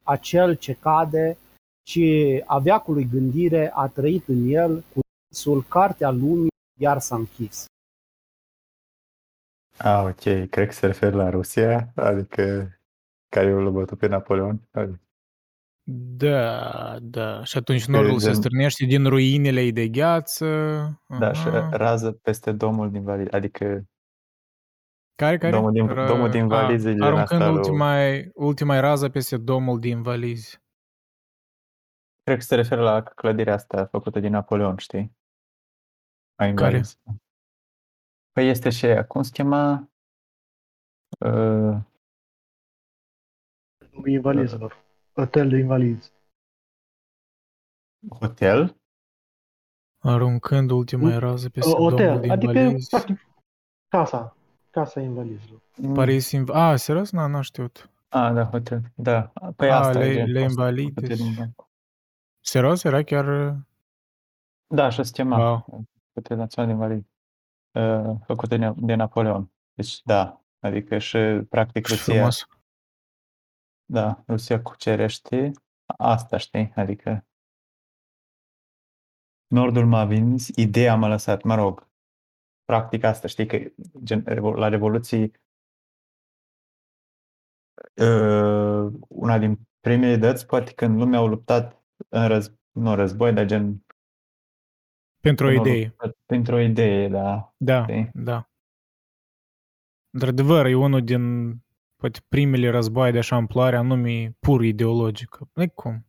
acel 0.04 0.56
ce 0.56 0.74
cade, 0.74 1.38
ci 1.88 2.00
a 2.46 2.60
veacului 2.60 3.08
gândire 3.12 3.72
a 3.74 3.88
trăit 3.88 4.28
în 4.28 4.48
el 4.48 4.84
cu 4.94 5.00
sul 5.34 5.64
cartea 5.64 6.10
lumii, 6.10 6.55
iar 6.78 7.00
s-a 7.00 7.16
închis. 7.16 7.66
Ah, 9.78 10.04
ok. 10.06 10.50
Cred 10.50 10.66
că 10.68 10.72
se 10.72 10.86
referă 10.86 11.16
la 11.16 11.30
Rusia, 11.30 11.92
adică 11.96 12.70
care 13.30 13.48
i-a 13.50 13.70
bătut 13.70 13.98
pe 13.98 14.08
Napoleon. 14.08 14.68
Adică, 14.72 15.00
Da, 16.18 16.98
da. 17.02 17.44
Și 17.44 17.58
atunci 17.58 17.86
nordul 17.86 18.20
se 18.20 18.26
gen- 18.26 18.34
strânește 18.36 18.86
din 18.86 19.06
ruinele 19.06 19.62
ei 19.62 19.72
de 19.72 19.88
gheață. 19.88 20.46
Da, 21.20 21.34
și 21.34 21.48
Aha. 21.48 21.70
rază 21.78 22.12
peste 22.12 22.52
domul 22.52 22.92
din 22.92 23.04
Vali, 23.04 23.30
adică 23.32 23.86
Care, 25.16 25.38
care? 25.38 25.52
domul 25.56 25.72
din- 25.72 25.88
Ră- 25.88 26.08
domul 26.08 26.30
din 26.30 26.44
a, 26.44 26.48
valize, 26.48 26.92
gen 26.92 27.02
Aruncând 27.02 27.42
asta 27.42 27.50
lui- 27.50 27.58
ultima, 27.58 27.96
ultima 28.34 28.80
rază 28.80 29.10
peste 29.10 29.38
domul 29.38 29.80
din 29.80 30.02
valizi. 30.02 30.60
cred 32.24 32.38
că 32.38 32.44
se 32.44 32.56
referă 32.56 32.82
la 32.82 33.04
clădirea 33.04 33.54
asta 33.54 33.86
făcută 33.86 34.20
din 34.20 34.32
Napoleon, 34.32 34.78
știi? 34.78 35.18
A 36.36 36.46
invaliz. 36.46 37.00
Păi 38.32 38.50
este 38.50 38.70
și 38.70 38.86
aia, 38.86 39.06
cum 39.06 39.22
se 39.22 39.32
chema? 39.32 39.90
Uh, 41.20 41.78
Invalizilor. 44.06 44.86
Hotel 45.14 45.50
de 45.50 45.58
invalizi. 45.58 46.12
hotel? 48.20 48.78
Aruncând 50.02 50.70
ultima 50.72 51.18
rază 51.18 51.50
peste 51.50 51.72
domul 51.72 51.90
Hotel, 51.90 52.20
din 52.20 52.32
adică 52.32 52.52
valizi. 52.52 52.90
practic 52.90 53.20
casa. 53.88 54.38
Casa 54.70 55.00
invalizilor. 55.00 55.62
Paris 55.94 56.32
in... 56.32 56.46
A, 56.52 56.76
serios? 56.76 57.12
Nu, 57.12 57.28
n-am 57.28 57.42
știut. 57.42 57.90
Ah, 58.08 58.34
da, 58.34 58.44
hotel. 58.46 58.82
Da. 58.96 59.22
Păi 59.56 59.70
Ah, 59.72 59.80
asta 59.80 60.00
le- 60.00 60.06
e 60.10 60.14
gen, 60.14 60.32
le 60.32 60.40
asta, 60.40 60.50
invalides. 60.50 60.94
făcută 60.94 61.14
din- 61.14 61.56
Serios? 62.40 62.84
Era 62.84 63.04
chiar... 63.04 63.56
Da, 64.68 64.84
așa 64.84 65.04
se 65.04 65.12
chema. 65.12 65.38
Wow. 65.50 65.86
Hotel 66.16 66.38
Național 66.38 66.70
din 66.70 66.80
Vali. 66.80 67.08
Uh, 67.72 68.16
făcută 68.26 68.58
de, 68.58 68.74
de 68.78 68.96
Napoleon. 68.96 69.52
Deci, 69.74 70.02
da. 70.04 70.42
Adică 70.60 70.98
și, 70.98 71.18
practic, 71.50 71.86
Și 71.86 71.92
Rusia, 71.94 72.14
frumos. 72.14 72.48
da, 73.86 74.24
Rusia 74.28 74.62
cucerește 74.62 75.52
asta, 75.98 76.38
știi? 76.38 76.72
Adică 76.76 77.26
Nordul 79.48 79.86
m-a 79.86 80.06
vins, 80.06 80.48
ideea 80.48 80.96
m-a 80.96 81.08
lăsat, 81.08 81.44
mă 81.44 81.56
rog. 81.56 81.88
Practic 82.64 83.04
asta, 83.04 83.28
știi 83.28 83.46
că 83.46 83.58
gen, 84.04 84.24
revo- 84.24 84.56
la 84.56 84.68
Revoluții 84.68 85.32
uh, 88.02 88.94
una 89.08 89.38
din 89.38 89.60
primele 89.80 90.16
dăți, 90.16 90.46
poate 90.46 90.74
când 90.74 90.98
lumea 90.98 91.20
au 91.20 91.28
luptat 91.28 91.84
în 92.10 92.28
răz, 92.28 92.54
nu 92.72 92.96
război, 92.96 93.34
dar 93.34 93.46
gen 93.46 93.85
Pentru 95.26 95.46
o 95.46 95.50
când 95.50 95.60
au 95.60 95.66
idee. 95.66 95.84
luptat 95.86 96.18
Pentru 96.26 96.56
o 96.56 96.60
idee, 96.60 97.08
da. 97.08 97.54
Da, 97.58 97.82
Știi? 97.84 98.10
da. 98.14 98.50
Într-adevăr, 100.14 100.66
e 100.66 100.76
unul 100.76 101.04
din 101.04 101.54
poate 101.96 102.20
primele 102.28 102.70
războaie 102.70 103.12
de 103.12 103.18
așa 103.18 103.36
șamploare, 103.36 103.76
anume 103.76 104.36
pur 104.40 104.64
ideologic. 104.64 105.38
Nu 105.54 105.70
cum? 105.70 106.06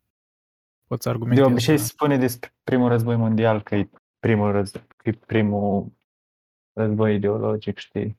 Poți 0.87 1.03
De 1.03 1.09
argumentezi. 1.09 1.47
obicei 1.51 1.77
da. 1.77 1.81
se 1.81 1.87
spune 1.89 2.17
despre 2.19 2.55
primul 2.63 2.89
război 2.89 3.17
mondial 3.17 3.63
că 3.63 3.75
e 3.75 3.91
primul, 4.19 4.53
răz, 4.53 4.71
că 4.71 5.09
e 5.09 5.13
primul 5.27 5.93
război 6.73 7.15
ideologic, 7.15 7.79
știi? 7.79 8.19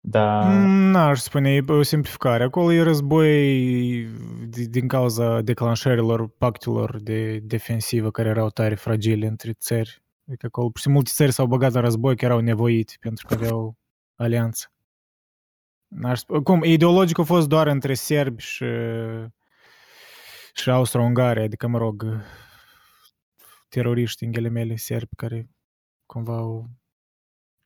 Dar 0.00 0.44
Mm, 0.66 0.90
N-aș 0.90 1.18
spune, 1.20 1.54
e 1.54 1.64
o 1.66 1.82
simplificare. 1.82 2.44
Acolo 2.44 2.72
e 2.72 2.82
război 2.82 3.32
di- 4.48 4.68
din 4.68 4.88
cauza 4.88 5.40
declanșărilor 5.40 6.28
pactelor 6.28 7.00
de 7.00 7.38
defensivă 7.38 8.10
care 8.10 8.28
erau 8.28 8.50
tare 8.50 8.74
fragile 8.74 9.26
între 9.26 9.52
țări. 9.52 10.02
Adică 10.26 10.46
acolo 10.46 10.70
și 10.74 10.88
multe 10.88 11.10
țări 11.14 11.32
s-au 11.32 11.46
băgat 11.46 11.74
în 11.74 11.80
război 11.80 12.16
că 12.16 12.24
erau 12.24 12.40
nevoite 12.40 12.94
pentru 13.00 13.26
că 13.26 13.34
aveau 13.34 13.76
alianță. 14.14 14.72
N-aș 15.88 16.20
sp- 16.20 16.42
Cum, 16.44 16.62
ideologic 16.62 17.18
a 17.18 17.22
fost 17.22 17.48
doar 17.48 17.66
între 17.66 17.94
serbi 17.94 18.42
și, 18.42 18.64
și 20.54 20.70
austro-ungari, 20.70 21.42
adică, 21.42 21.66
mă 21.66 21.78
rog, 21.78 22.04
teroriști 23.68 24.24
în 24.24 24.32
ghilimele 24.32 24.76
serbi 24.76 25.14
care 25.16 25.48
cumva 26.06 26.36
au... 26.36 26.70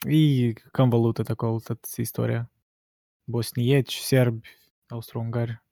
E 0.06 0.52
cam 0.52 0.88
valută 0.88 1.22
acolo 1.26 1.58
tot 1.58 1.84
istoria. 1.96 2.50
Bosnieci, 3.24 3.94
serbi, 3.94 4.48
austro-ungari. 4.86 5.62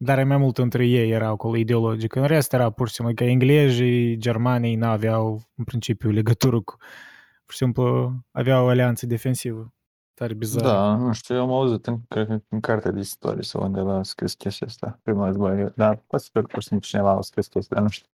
Dar 0.00 0.24
mai 0.24 0.36
mult 0.36 0.58
între 0.58 0.86
ei 0.86 1.10
era 1.10 1.28
acolo 1.28 1.56
ideologic. 1.56 2.14
În 2.14 2.26
rest 2.26 2.52
era 2.52 2.70
pur 2.70 2.88
și 2.88 2.94
simplu 2.94 3.14
că 3.14 3.24
englezii, 3.24 4.16
germanii 4.16 4.74
n-aveau 4.74 5.42
în 5.54 5.64
principiu 5.64 6.10
legătură 6.10 6.60
cu... 6.60 6.76
Pur 7.44 7.52
și 7.52 7.56
simplu 7.56 8.12
aveau 8.30 8.64
o 8.64 8.68
alianță 8.68 9.06
defensivă. 9.06 9.72
Tare 10.14 10.34
bizar. 10.34 10.62
da, 10.62 10.96
nu 10.96 11.12
știu, 11.12 11.34
eu 11.34 11.42
am 11.42 11.52
auzit 11.52 11.86
în, 11.86 12.00
cred 12.08 12.26
că 12.26 12.40
în 12.48 12.60
cartea 12.60 12.90
de 12.90 13.00
istorie 13.00 13.42
sau 13.42 13.62
undeva 13.62 13.98
a 13.98 14.02
scris 14.02 14.34
chestia 14.34 14.66
asta, 14.66 14.98
primul 15.02 15.24
război, 15.24 15.72
dar 15.76 15.96
poate 16.06 16.24
să 16.24 16.30
fi 16.32 16.40
pur 16.46 16.62
și 16.62 16.68
simplu 16.68 16.86
cineva 16.86 17.10
a 17.10 17.20
scris 17.20 17.46
chestia, 17.46 17.76
dar 17.76 17.84
nu 17.84 17.90
știu. 17.90 18.08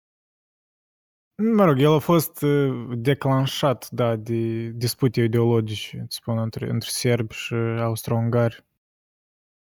Mă 1.35 1.65
rog, 1.65 1.79
el 1.79 1.93
a 1.93 1.99
fost 1.99 2.41
uh, 2.41 2.97
declanșat, 2.97 3.89
da, 3.89 4.15
de 4.15 4.67
dispute 4.67 5.21
ideologice, 5.21 5.99
îți 5.99 6.15
spun, 6.15 6.37
între, 6.37 6.69
între 6.69 6.89
serbi 6.91 7.33
și 7.33 7.53
austro-ungari. 7.79 8.65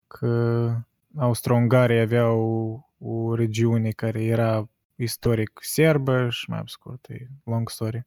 Că 0.07 0.75
austro-ungarii 1.17 2.01
aveau 2.01 2.91
o 2.99 3.35
regiune 3.35 3.91
care 3.91 4.25
era 4.25 4.69
istoric 4.95 5.59
serbă 5.63 6.31
și 6.31 6.51
mai 6.51 6.61
pe 6.61 6.67
scurt, 6.67 7.09
e 7.09 7.27
long 7.45 7.71
story. 7.71 8.07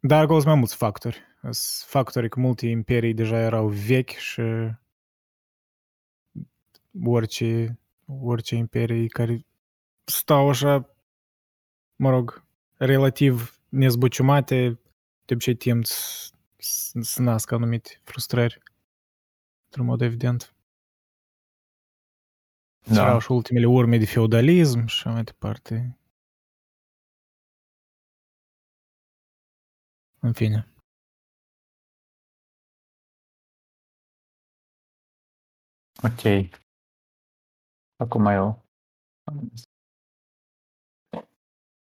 Dar 0.00 0.22
acolo 0.22 0.38
sunt 0.38 0.50
mai 0.50 0.58
mulți 0.58 0.76
factori. 0.76 1.22
Sunt 1.42 1.88
factori 1.88 2.28
că 2.28 2.40
multe 2.40 2.66
imperii 2.66 3.14
deja 3.14 3.36
erau 3.36 3.68
vechi 3.68 4.10
și 4.10 4.42
orice, 7.04 7.78
orice 8.06 8.54
imperii 8.54 9.08
care 9.08 9.46
stau 10.04 10.48
așa, 10.48 10.96
mă 11.96 12.10
rog, 12.10 12.44
relativ 12.76 13.58
nezbuciumate, 13.68 14.80
de 15.24 15.34
obicei 15.34 15.54
tind 15.54 15.84
să- 15.86 16.30
să 16.56 16.98
să 17.02 17.22
nască 17.22 17.54
anumite 17.54 18.00
frustrări. 18.02 18.62
Într-un 19.76 19.92
mod 19.92 20.00
evident. 20.00 20.54
Da. 22.94 23.02
Erau 23.06 23.18
și 23.18 23.32
ultimele 23.32 23.66
urme 23.66 23.98
de 23.98 24.04
feudalism 24.04 24.86
și 24.86 24.96
așa 24.98 25.10
mai 25.10 25.24
departe. 25.24 25.98
În 30.20 30.32
fine. 30.32 30.68
Ok. 36.02 36.22
Acum 37.96 38.26
eu. 38.26 38.64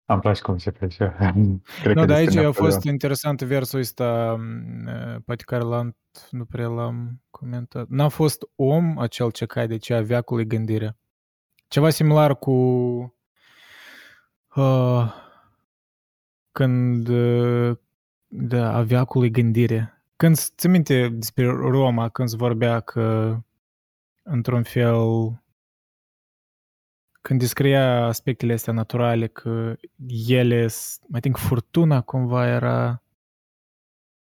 Am 0.08 0.20
place 0.20 0.42
cum 0.42 0.58
se 0.58 0.70
face. 0.70 1.16
Cred 1.82 1.94
Nu, 1.94 2.00
că 2.00 2.06
dar 2.06 2.16
aici 2.16 2.24
despre 2.24 2.44
a 2.44 2.46
Napoleon. 2.46 2.72
fost 2.72 2.84
interesant 2.84 3.42
versul 3.42 3.78
ăsta, 3.78 4.36
m, 4.38 4.86
eh, 4.86 5.16
poate 5.24 5.44
care 5.44 5.62
l-am, 5.62 5.96
nu 6.30 6.44
prea 6.44 6.66
l-am 6.66 7.22
comentat. 7.30 7.88
N-a 7.88 8.08
fost 8.08 8.42
om 8.54 8.98
acel 8.98 9.30
ce 9.30 9.46
cade, 9.46 9.76
ci 9.76 9.90
a 9.90 10.00
veacului 10.00 10.46
gândire. 10.46 10.96
Ceva 11.68 11.90
similar 11.90 12.36
cu 12.38 12.52
uh, 14.54 15.12
când 16.52 17.08
uh, 17.08 17.76
da, 18.26 18.76
a 18.76 18.82
veacului 18.82 19.30
gândire. 19.30 20.02
Când 20.16 20.36
ți 20.36 20.68
minte 20.68 21.08
despre 21.08 21.46
Roma, 21.46 22.08
când 22.08 22.28
se 22.28 22.36
vorbea 22.36 22.80
că 22.80 23.36
într-un 24.22 24.62
fel 24.62 25.42
când 27.28 27.40
descria 27.40 28.04
aspectele 28.04 28.52
astea 28.52 28.72
naturale, 28.72 29.26
că 29.26 29.76
ele, 30.26 30.66
s- 30.66 31.00
mai 31.08 31.20
think 31.20 31.36
furtuna 31.36 32.00
cumva 32.00 32.46
era 32.46 33.02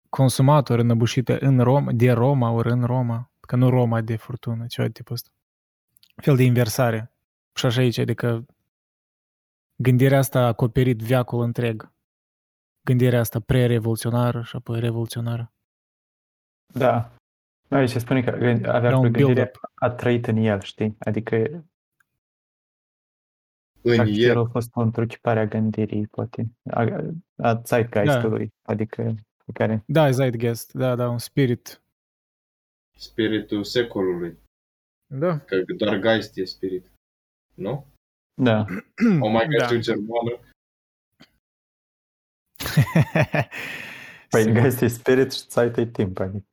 consumată 0.08 0.72
ori 0.72 0.80
înăbușită 0.82 1.38
în 1.38 1.60
Roma, 1.60 1.92
de 1.92 2.12
Roma 2.12 2.50
ori 2.50 2.70
în 2.70 2.84
Roma, 2.84 3.30
că 3.40 3.56
nu 3.56 3.68
Roma 3.68 4.00
de 4.00 4.16
furtună, 4.16 4.66
ceva 4.66 4.86
de 4.86 4.92
tipul 4.92 5.14
ăsta. 5.14 5.30
Fel 6.22 6.36
de 6.36 6.42
inversare. 6.42 7.12
Și 7.54 7.66
așa 7.66 7.80
aici, 7.80 7.98
adică 7.98 8.46
gândirea 9.76 10.18
asta 10.18 10.38
a 10.40 10.46
acoperit 10.46 10.98
viacul 11.00 11.42
întreg. 11.42 11.92
Gândirea 12.84 13.20
asta 13.20 13.40
pre-revoluționară 13.40 14.42
și 14.42 14.56
apoi 14.56 14.80
revoluționară. 14.80 15.52
Da. 16.74 17.12
Aici 17.68 17.90
se 17.90 17.98
spune 17.98 18.22
că 18.22 18.30
gând- 18.30 18.66
avea 18.66 18.88
Era 18.88 18.96
un 18.96 19.02
gândire 19.02 19.24
build-up. 19.32 19.60
a 19.74 19.90
trăit 19.90 20.26
în 20.26 20.36
el, 20.36 20.60
știi? 20.60 20.96
Adică 20.98 21.64
În 23.86 23.94
practic 23.94 24.16
el 24.16 24.30
el, 24.30 24.38
a 24.38 24.44
fost 24.44 24.70
o 24.74 24.80
întrucipare 24.80 25.40
a 25.40 25.44
gândirii, 25.46 26.06
poate, 26.06 26.46
a, 26.70 27.04
a 27.36 27.60
zeitgeistului, 27.64 28.54
adică 28.62 29.14
pe 29.44 29.52
care 29.52 29.82
Da, 29.86 30.10
Zeitgeist, 30.10 30.72
da, 30.72 30.94
da, 30.94 31.08
un 31.08 31.18
spirit. 31.18 31.82
spiritul 32.96 33.64
secolului. 33.64 34.38
Da. 35.06 35.38
Că 35.38 35.56
doar 35.76 35.98
Geist 36.00 36.36
e 36.36 36.44
spirit. 36.44 36.90
Nu? 37.54 37.86
Da, 38.42 38.64
O 39.26 39.28
mai 39.28 39.48
Da. 39.48 39.66
da. 39.66 39.76
germană. 39.78 40.38
păi 44.30 44.42
Sigur. 44.42 44.60
Geist 44.60 44.80
e 44.80 44.86
spirit 44.86 45.32
și 45.32 45.46
Zeit 45.46 45.76
e 45.76 45.86
timp, 45.86 46.18
adică 46.18 46.46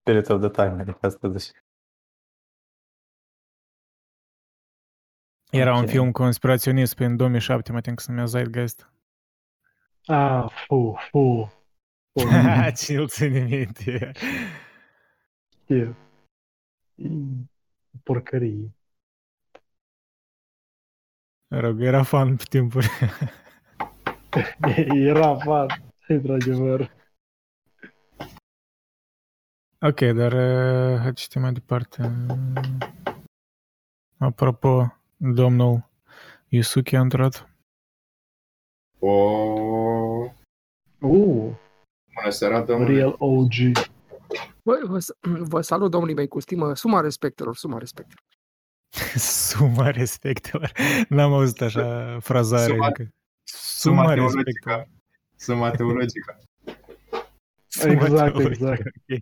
Spirit 0.00 0.28
of 0.28 0.40
the 0.40 0.50
time, 0.50 0.80
adică 0.80 0.98
asta 1.00 1.28
zici. 1.28 1.63
Era 5.58 5.74
un 5.76 5.82
Ok. 5.82 5.88
film 5.88 6.10
conspiraționist 6.12 6.94
prin 6.94 7.16
2007, 7.16 7.72
mă 7.72 7.80
think, 7.80 8.00
se 8.00 8.10
numea 8.10 8.26
Zeitgeist. 8.26 8.92
Ah, 10.06 10.46
fu, 10.66 10.96
fu. 11.10 11.52
fu. 12.12 12.28
Ce 12.84 12.96
îl 12.96 13.08
ține 13.08 13.38
minte. 13.40 14.12
E- 15.66 15.94
e- 16.94 17.44
Porcărie. 18.02 18.74
Mă 21.50 21.60
rog, 21.60 21.82
era 21.82 22.02
fan 22.02 22.36
pe 22.36 22.44
timpuri. 22.48 22.86
Era 24.94 25.36
fan, 25.38 25.66
într-adevăr. 26.08 26.90
ok, 29.80 30.00
dar 30.00 30.32
uh, 30.32 31.00
hai 31.00 31.12
citim 31.12 31.40
mai 31.40 31.52
departe. 31.52 32.10
Apropo, 34.18 34.96
domnul 35.32 35.90
Yusuke 36.48 36.96
a 36.96 37.00
intrat. 37.00 37.48
O... 38.98 39.08
Uh, 41.00 41.52
Bună 42.14 42.30
seara, 42.30 42.60
domnule. 42.62 42.94
real 42.94 43.14
OG. 43.18 43.52
Bă, 44.62 44.80
vă, 44.82 44.98
vă 45.52 45.60
salut, 45.60 45.90
domnului 45.90 46.14
mei, 46.14 46.28
cu 46.28 46.40
stimă, 46.40 46.74
suma 46.74 47.00
respectelor, 47.00 47.56
suma 47.56 47.78
respectelor. 47.78 48.22
Suma 49.48 49.90
respectelor. 49.90 50.72
N-am 51.08 51.32
auzit 51.32 51.60
așa 51.60 52.18
frazare 52.20 52.72
Suma- 52.72 52.86
încă. 52.86 53.08
Suma 53.42 54.02
Suma 54.02 54.14
teologică. 54.14 54.42
respectelor. 54.44 54.88
Suma 55.36 55.70
teologică. 55.70 56.38
Suma 57.68 57.92
Exact, 57.92 58.32
teologică, 58.36 58.50
exact. 58.52 58.80
ok. 58.80 59.18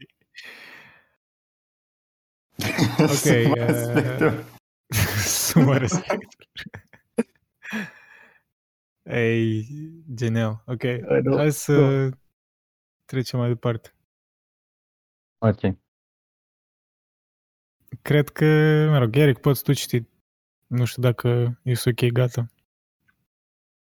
Ok, 2.98 3.24
uh, 4.20 4.51
Suma 5.52 5.76
respectelor. 5.76 6.34
Ei, 9.02 9.66
genial. 10.14 10.62
Ok, 10.66 10.82
I 10.82 10.98
know. 11.22 11.36
hai 11.36 11.52
să 11.52 12.08
trecem 13.04 13.38
mai 13.38 13.48
departe. 13.48 13.94
Ok. 15.38 15.60
Cred 18.02 18.28
că, 18.28 18.44
mă 18.90 18.98
rog, 18.98 19.16
Eric, 19.16 19.38
poți 19.38 19.62
tu 19.62 19.72
citi. 19.72 20.02
Nu 20.66 20.84
știu 20.84 21.02
dacă 21.02 21.60
e 21.62 21.72
ok, 21.86 22.12
gata. 22.12 22.46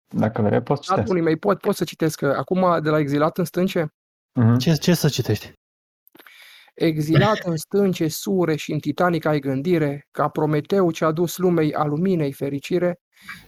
Dacă 0.07 0.41
vrei, 0.41 0.61
poți 0.61 0.79
Da, 0.87 0.93
citeți. 0.93 0.95
domnului 1.07 1.21
mei, 1.21 1.37
pot, 1.37 1.59
pot 1.59 1.75
să 1.75 1.83
citesc. 1.83 2.17
că 2.19 2.27
Acum, 2.27 2.81
de 2.83 2.89
la 2.89 2.99
exilat 2.99 3.37
în 3.37 3.45
stânce, 3.45 3.93
Mhm. 4.33 4.57
Ce, 4.57 4.73
ce 4.73 4.93
să 4.93 5.09
citești? 5.09 5.53
Exilat 6.85 7.39
în 7.39 7.57
stânce, 7.65 8.07
sure 8.07 8.55
și 8.55 8.71
în 8.71 8.79
titanic 8.79 9.25
ai 9.25 9.39
gândire, 9.39 10.07
ca 10.11 10.29
Prometeu 10.29 10.91
ce 10.91 11.05
a 11.05 11.11
dus 11.11 11.37
lumei 11.37 11.73
a 11.73 11.83
luminei 11.83 12.33
fericire, 12.33 12.99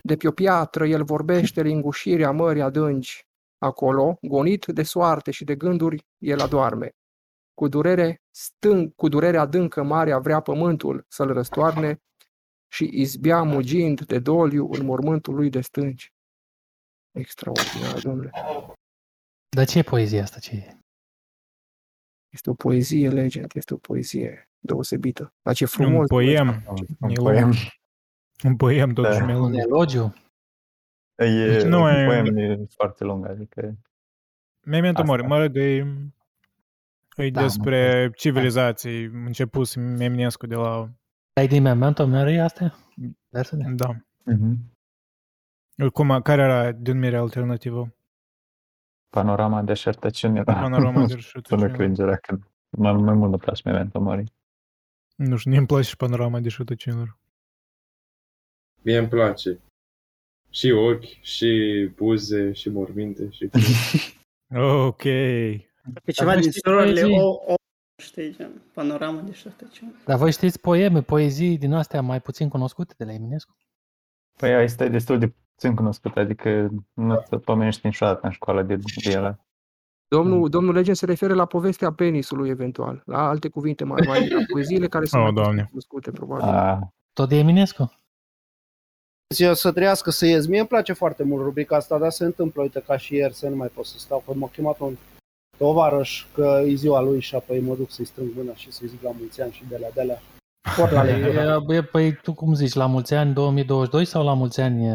de 0.02 0.16
pe 0.16 0.28
o 0.28 0.32
piatră 0.32 0.88
el 0.88 1.04
vorbește 1.04 1.62
lingușirea 1.62 2.32
mării 2.32 2.62
adânci. 2.62 3.26
Acolo, 3.58 4.18
gonit 4.22 4.66
de 4.66 4.84
soarte 4.84 5.32
și 5.32 5.44
de 5.44 5.56
gânduri, 5.56 6.06
el 6.18 6.40
adorme. 6.40 6.90
Cu 7.54 7.68
durere, 7.68 8.22
stâng, 8.30 8.96
cu 8.96 9.08
durere 9.08 9.38
adâncă 9.38 9.84
marea 9.84 10.20
vrea 10.20 10.40
pământul 10.40 11.06
să-l 11.08 11.34
răstoarne 11.34 12.02
și 12.68 12.90
izbea 12.94 13.44
mugind 13.44 14.06
de 14.06 14.20
doliu 14.20 14.70
în 14.72 14.86
mormântul 14.86 15.36
lui 15.36 15.50
de 15.50 15.62
stânci. 15.62 16.14
Extraordinar, 17.12 18.00
domnule. 18.00 18.32
Dar 19.56 19.66
ce 19.66 19.78
e 19.78 19.82
poezia 19.82 20.22
asta? 20.22 20.40
Ce 20.40 20.56
e? 20.56 20.81
Este 22.32 22.50
o 22.50 22.54
poezie, 22.54 23.10
legend, 23.10 23.52
este 23.54 23.74
o 23.74 23.78
poezie 23.78 24.50
deosebită. 24.60 25.34
Dar 25.42 25.54
ce 25.56 25.64
Un 25.64 25.70
frumos. 25.70 26.08
poem. 26.08 26.64
Un 27.00 27.10
E 27.10 27.14
poem. 27.14 27.54
Un 28.44 28.56
poem 28.56 28.94
totuși 28.94 29.18
Da. 29.18 29.26
mai 29.26 29.34
Un 29.36 29.40
lung. 29.42 29.56
elogiu? 29.58 30.14
E, 31.16 31.64
Nu 31.68 31.82
un 31.82 31.90
e- 31.90 32.06
poem 32.06 32.38
e 32.38 32.66
foarte 32.70 33.04
lung, 33.04 33.26
adică 33.28 33.78
Memento 34.66 35.02
Asta. 35.02 35.12
mori, 35.12 35.28
mă 35.28 35.40
rog, 35.40 35.56
e, 35.58 35.88
e 37.16 37.30
Da, 37.30 37.42
despre 37.42 38.12
civilizații, 38.16 39.04
început 39.06 39.76
Memnescu 39.76 40.48
de 40.48 40.56
la... 40.56 40.90
Ai 41.34 41.48
din 41.48 41.62
Memento 41.62 42.08
Mori 42.08 42.40
astea? 42.40 42.76
Versele? 43.30 43.74
Da. 43.76 43.96
mhm. 44.24 44.58
Cum, 45.94 46.22
care 46.22 46.42
era 46.42 46.72
denumirea 46.72 47.20
alternativă? 47.20 47.94
Panorama 49.12 49.62
deșertăciunii. 49.62 50.43
da. 50.43 50.53
Panorama 50.53 50.99
de 51.05 51.07
Sună 51.07 51.14
rășătăciune. 51.16 51.72
cringerea 51.72 52.16
când 52.16 52.43
mai, 52.70 52.93
mai 52.93 53.14
mult 53.14 53.32
îmi 53.32 53.39
place 53.39 53.62
Memento 53.66 53.99
Mori. 53.99 54.24
Nu 55.16 55.36
știu, 55.38 55.51
nu-mi 55.51 55.66
place 55.66 55.88
și 55.88 55.95
panorama 55.97 56.38
de 56.38 56.43
rășătăciunilor. 56.43 57.18
Mie 58.82 58.97
îmi 58.97 59.07
place. 59.07 59.59
Și 60.49 60.72
ochi, 60.72 61.22
și 61.22 61.49
buze, 61.95 62.51
și 62.51 62.70
morminte, 62.70 63.30
și... 63.30 63.49
Ok. 64.88 65.01
Pe 66.03 66.12
ceva 66.12 66.32
voi 66.32 66.41
din 66.41 66.49
știți 66.49 66.59
surorile 66.66 67.01
poezii? 67.01 67.20
o, 67.20 67.28
o, 67.28 67.53
știi, 68.01 68.36
gen, 68.36 68.62
panoramă 68.74 69.22
de 69.22 69.32
așa 69.32 69.55
ceva. 69.72 69.91
Dar 70.05 70.18
voi 70.18 70.32
știți 70.32 70.59
poeme, 70.59 71.01
poezii 71.01 71.57
din 71.57 71.74
astea 71.74 72.01
mai 72.01 72.22
puțin 72.22 72.49
cunoscute 72.49 72.93
de 72.97 73.03
la 73.03 73.14
Eminescu? 73.14 73.55
Păi 74.38 74.53
asta 74.53 74.84
e 74.84 74.89
destul 74.89 75.20
de 75.20 75.34
puțin 75.62 75.76
cunoscut, 75.76 76.18
adică 76.18 76.70
nu 76.93 77.16
te 77.30 77.38
pomenești 77.38 77.86
niciodată 77.86 78.20
în 78.24 78.32
școală 78.32 78.64
de, 78.64 78.76
de 78.76 79.09
el. 79.09 79.39
Domnul, 80.07 80.49
domnul 80.49 80.74
Legend 80.74 80.95
se 80.95 81.05
referă 81.05 81.34
la 81.34 81.45
povestea 81.45 81.91
penisului, 81.91 82.49
eventual, 82.49 83.01
la 83.05 83.28
alte 83.28 83.47
cuvinte 83.47 83.84
mai, 83.84 84.01
mai 84.07 84.30
la 84.30 84.39
poeziile 84.53 84.88
care 84.88 85.05
sunt 85.05 85.22
Oh, 85.22 85.26
mai 85.26 85.34
puțin 85.34 85.43
Doamne. 85.43 85.68
cunoscute, 85.70 86.12
probabil. 86.12 86.47
A, 86.47 86.80
Tot 87.14 87.30
de 87.30 87.38
Eminescu? 87.38 87.93
Eu 89.38 89.53
să 89.53 89.72
trăiască 89.72 90.09
să 90.09 90.26
ies. 90.26 90.47
Mie 90.47 90.59
îmi 90.59 90.68
place 90.68 90.93
foarte 90.93 91.24
mult 91.24 91.43
rubrica 91.43 91.76
asta, 91.76 91.97
dar 91.97 92.09
se 92.09 92.26
întâmplă, 92.26 92.62
uite, 92.62 92.80
ca 92.80 92.97
și 92.97 93.16
ieri, 93.16 93.34
să 93.34 93.49
nu 93.49 93.55
mai 93.55 93.68
pot 93.68 93.86
să 93.86 93.97
stau, 93.97 94.24
că 94.26 94.34
m-a 94.34 94.47
chemat 94.47 94.80
un 94.80 94.95
tovarăș, 95.57 96.26
că 96.34 96.62
e 96.66 96.74
ziua 96.74 97.01
lui 97.01 97.20
și 97.20 97.36
apoi 97.36 97.59
mă 97.59 97.76
duc 97.76 97.91
să-i 97.91 98.05
strâng 98.05 98.30
mâna 98.36 98.53
și 98.55 98.72
să-i 98.72 98.88
zic 98.88 99.01
la 99.01 99.12
mulți 99.18 99.41
ani 99.41 99.51
și 99.51 99.64
de 99.70 99.78
la 99.82 99.88
de 99.93 100.03
la. 100.03 100.14
Sport 100.72 100.91
la 100.91 101.03
lectură. 101.03 101.64
E, 101.70 101.76
e, 101.76 101.82
Păi 101.84 102.14
tu 102.16 102.34
cum 102.34 102.53
zici, 102.53 102.74
la 102.74 102.86
mulți 102.86 103.14
ani 103.14 103.34
2022 103.34 104.05
sau 104.05 104.24
la 104.24 104.34
mulți 104.34 104.62
ani... 104.62 104.89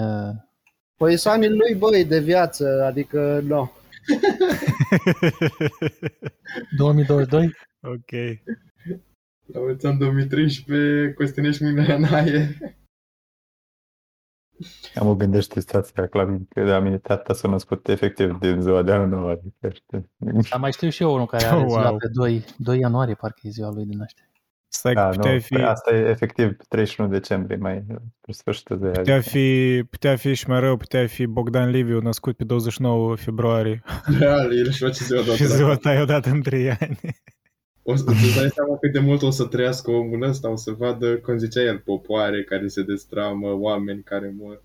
e, 0.97 1.05
Păi 1.05 1.17
sunt 1.17 1.35
anii 1.35 1.49
lui, 1.49 1.75
băi, 1.75 2.05
de 2.05 2.21
viață, 2.21 2.83
adică, 2.85 3.41
nu. 3.45 3.71
2022? 6.77 7.55
ok. 7.83 8.11
La 9.53 9.61
mulți 9.61 9.87
ani 9.87 9.99
2013, 9.99 11.13
Costinești 11.13 11.63
mâine 11.63 11.95
în 11.95 12.05
aie. 12.05 12.57
am 14.95 15.09
o 15.09 15.15
gândește 15.15 15.61
situația 15.61 16.09
la 16.13 16.25
mine, 16.25 16.45
că 16.49 16.63
la 16.63 16.79
mine 16.79 16.99
tata 16.99 17.35
s-a 17.35 17.49
născut 17.49 17.89
efectiv 17.89 18.39
din 18.39 18.61
ziua 18.61 18.83
de 18.83 18.93
anul 18.93 19.09
nou, 19.09 19.29
adică 19.29 19.69
știi. 19.69 20.11
Dar 20.51 20.61
mai 20.61 20.73
știu 20.73 20.89
și 20.89 21.03
eu 21.03 21.15
unul 21.15 21.27
care 21.27 21.45
are 21.45 21.61
Oh, 21.63 21.67
ziua 21.69 21.89
wow. 21.89 21.97
pe 21.99 22.09
2, 22.13 22.45
2 22.59 22.79
ianuarie, 22.79 23.15
parcă 23.15 23.41
e 23.43 23.49
ziua 23.51 23.71
lui 23.71 23.87
de 23.87 23.95
naștere. 23.97 24.31
Stai 24.69 24.95
că 24.95 25.01
Da, 25.01 25.07
nu, 25.07 25.13
putea 25.17 25.39
fi, 25.39 25.53
păi 25.55 25.63
asta 25.65 25.95
e 25.95 26.09
efectiv 26.09 26.57
31 26.69 27.09
decembrie, 27.11 27.57
mai 27.57 27.85
spre 28.21 28.33
sfârșitul 28.33 28.79
de 28.79 28.87
putea 28.89 29.15
adică. 29.15 29.29
fi, 29.31 29.83
putea 29.91 30.17
fi 30.17 30.35
și 30.35 30.49
mereu, 30.49 30.77
putea 30.77 31.07
fi 31.07 31.27
Bogdan 31.27 31.71
Liviu, 31.71 32.01
născut 32.01 32.37
pe 32.37 32.45
29 32.45 33.17
februarie. 33.17 33.83
Real, 34.19 34.59
el 34.59 34.67
își 34.67 34.85
face 34.85 35.05
ziua 35.05 35.23
de 35.23 35.35
Și 35.35 35.47
ziua 35.47 35.77
ta 35.77 35.95
e 35.95 36.01
odată 36.01 36.29
în 36.31 36.43
3 36.43 36.71
ani. 36.71 36.99
O 37.83 37.97
să 37.97 38.05
îți 38.07 38.37
dai 38.37 38.49
seama 38.55 38.79
cât 38.79 38.93
de 38.93 38.99
mult 38.99 39.23
o 39.23 39.31
să 39.31 39.45
trăiască 39.45 39.91
omul 39.91 40.23
ăsta, 40.23 40.51
o 40.51 40.57
să 40.57 40.71
vadă, 40.71 41.17
cum 41.19 41.37
zicea 41.39 41.61
el, 41.63 41.79
popoare 41.79 42.45
care 42.45 42.69
se 42.69 42.83
destramă, 42.83 43.53
oameni 43.53 44.03
care 44.03 44.35
mor. 44.39 44.63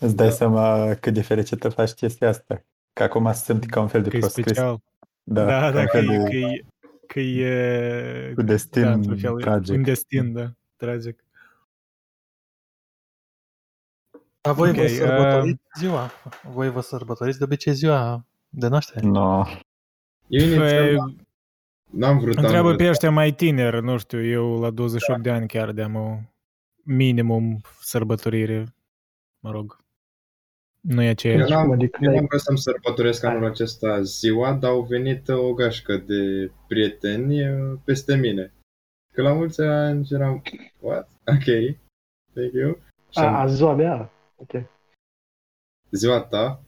Îți 0.00 0.16
dai 0.16 0.30
seama 0.30 0.94
cât 0.94 1.14
de 1.14 1.22
fericită 1.22 1.68
faci 1.68 1.90
chestia 1.90 2.28
asta. 2.28 2.64
Că 2.92 3.02
acum 3.02 3.32
se 3.32 3.42
simte 3.44 3.66
ca 3.66 3.80
un 3.80 3.88
fel 3.88 4.02
de 4.02 4.08
Că 4.08 4.16
e 4.16 4.18
proscris. 4.18 4.44
special. 4.46 4.78
Da, 5.22 5.44
Da, 5.44 5.60
ca 5.60 5.70
da, 5.70 5.80
un 5.80 5.86
că 5.86 5.96
fel 5.96 6.08
e, 6.10 6.16
de- 6.16 6.22
că 6.30 6.36
e, 6.36 6.64
că 7.12 7.20
e 7.20 8.32
cu 8.34 8.42
destin 8.42 8.82
da, 8.82 8.92
într-un 8.92 9.18
fel, 9.18 9.36
tragic. 9.40 9.74
Un 9.74 9.82
destin, 9.82 10.32
da, 10.32 10.52
tragic. 10.76 11.24
Dar 14.40 14.54
voi 14.54 14.68
Ok, 14.68 14.74
vă 14.74 14.82
uh, 14.82 14.88
sărbătoriți 14.88 15.62
ziua? 15.78 16.10
Voi 16.42 16.70
vă 16.70 16.80
sărbătoriți 16.80 17.38
de 17.38 17.44
obicei 17.44 17.72
ziua 17.72 18.26
de 18.48 18.68
naștere? 18.68 19.06
No. 19.06 19.46
Eu 20.26 20.46
inițial 20.46 20.96
Păi, 20.96 21.26
n-am 21.90 22.18
vrut, 22.18 22.36
am 22.36 22.42
întreabă 22.44 22.66
vrut. 22.66 22.78
pe 22.78 22.88
ăștia 22.88 23.10
mai 23.10 23.32
tineri, 23.32 23.82
nu 23.82 23.98
știu, 23.98 24.24
eu 24.24 24.60
la 24.60 24.70
28 24.70 25.22
de 25.22 25.30
ani 25.30 25.48
chiar 25.48 25.72
de-am 25.72 25.94
o 25.94 26.18
minimum 26.82 27.60
sărbătorire, 27.80 28.74
mă 29.38 29.50
rog. 29.50 29.81
Nu 30.88 31.00
e 31.02 31.04
Eu 31.04 31.10
aceeași. 31.10 31.50
n-am, 31.52 31.70
Adică 31.70 31.98
eu 32.02 32.06
n-ai- 32.08 32.16
n-am 32.18 32.26
vrut 32.28 32.40
să-mi 32.40 32.58
sărbătoresc 32.58 33.24
anul 33.24 33.44
acesta 33.44 34.02
ziua, 34.02 34.52
dar 34.54 34.70
au 34.70 34.82
venit 34.82 35.28
uh, 35.28 35.36
o 35.36 35.52
gașcă 35.54 35.96
de 35.96 36.50
prieteni 36.68 37.48
uh, 37.50 37.78
peste 37.84 38.16
mine. 38.16 38.52
Că 39.14 39.22
la 39.22 39.32
mulți 39.32 39.60
ani 39.60 40.08
eram, 40.10 40.42
what? 40.80 41.08
Ok, 41.26 41.44
thank 42.34 42.52
you. 42.52 42.78
Și 43.10 43.18
A, 43.18 43.26
am, 43.26 43.34
a 43.34 43.46
ziua 43.46 43.74
mea? 43.74 44.10
Ok. 44.36 44.50
ziua 45.90 46.20
ta, 46.20 46.62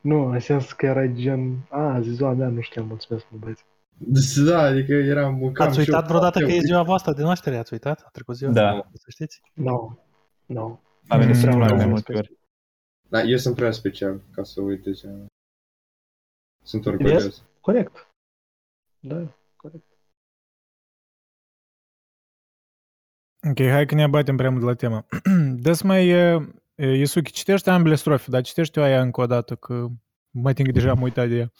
Nu, 0.00 0.24
în 0.30 0.40
sens 0.40 0.72
că 0.72 0.86
era 0.86 1.06
gen... 1.06 1.66
A, 1.70 2.00
ziua 2.00 2.32
mea, 2.32 2.48
nu 2.48 2.60
știam, 2.60 2.86
mulțumesc, 2.86 3.26
mă 3.30 3.38
băieți. 3.38 3.64
da, 4.46 4.60
adică 4.60 4.92
eram, 4.92 5.34
mâncam 5.34 5.66
Ați 5.66 5.74
și 5.80 5.88
uitat 5.88 6.02
eu, 6.02 6.08
vreodată 6.08 6.38
că 6.38 6.50
e 6.50 6.54
eu, 6.54 6.60
ziua 6.60 6.82
voastră 6.82 7.12
de 7.12 7.22
naștere? 7.22 7.56
Ați 7.56 7.72
uitat? 7.72 8.00
A 8.04 8.08
trecut 8.12 8.36
ziua? 8.36 8.52
Da. 8.52 8.88
Să 8.92 9.06
știți? 9.10 9.40
Nu, 9.54 9.98
nu. 10.46 10.80
La 11.08 11.16
mine 11.16 11.30
Mm, 11.32 11.36
se 11.38 11.46
nu 11.46 11.52
întâmplă 11.52 11.72
am 11.72 11.76
de 11.78 11.82
zis. 11.82 11.92
multe 11.92 12.12
ori. 12.14 12.35
Da, 13.08 13.22
eu 13.22 13.36
sunt 13.36 13.54
prea 13.54 13.70
special 13.70 14.20
ca 14.32 14.42
să 14.42 14.60
uit 14.60 14.82
deja. 14.82 15.26
Sunt 16.64 16.84
Yes? 16.84 16.92
orgolios. 16.94 17.44
Corect. 17.60 18.14
Da, 19.00 19.38
corect. 19.56 19.84
Ok, 23.50 23.58
hai 23.60 23.86
că 23.86 23.94
ne 23.94 24.02
abatem 24.02 24.36
prea 24.36 24.50
mult 24.50 24.60
de 24.62 24.66
la 24.68 24.74
temă. 24.74 25.06
Dă-ți 25.62 25.86
mai, 25.86 26.34
uh, 26.34 26.46
Isuchi, 26.76 27.32
citește 27.32 27.70
ambele 27.70 27.94
strofe, 27.94 28.30
dar 28.30 28.42
citește-o 28.42 28.82
aia 28.82 29.00
încă 29.00 29.20
o 29.20 29.26
dată, 29.26 29.56
că 29.56 29.86
mai 30.30 30.52
timp 30.54 30.72
deja 30.72 30.90
am 30.90 31.02
uitat 31.02 31.28
de 31.28 31.36
ea. 31.36 31.52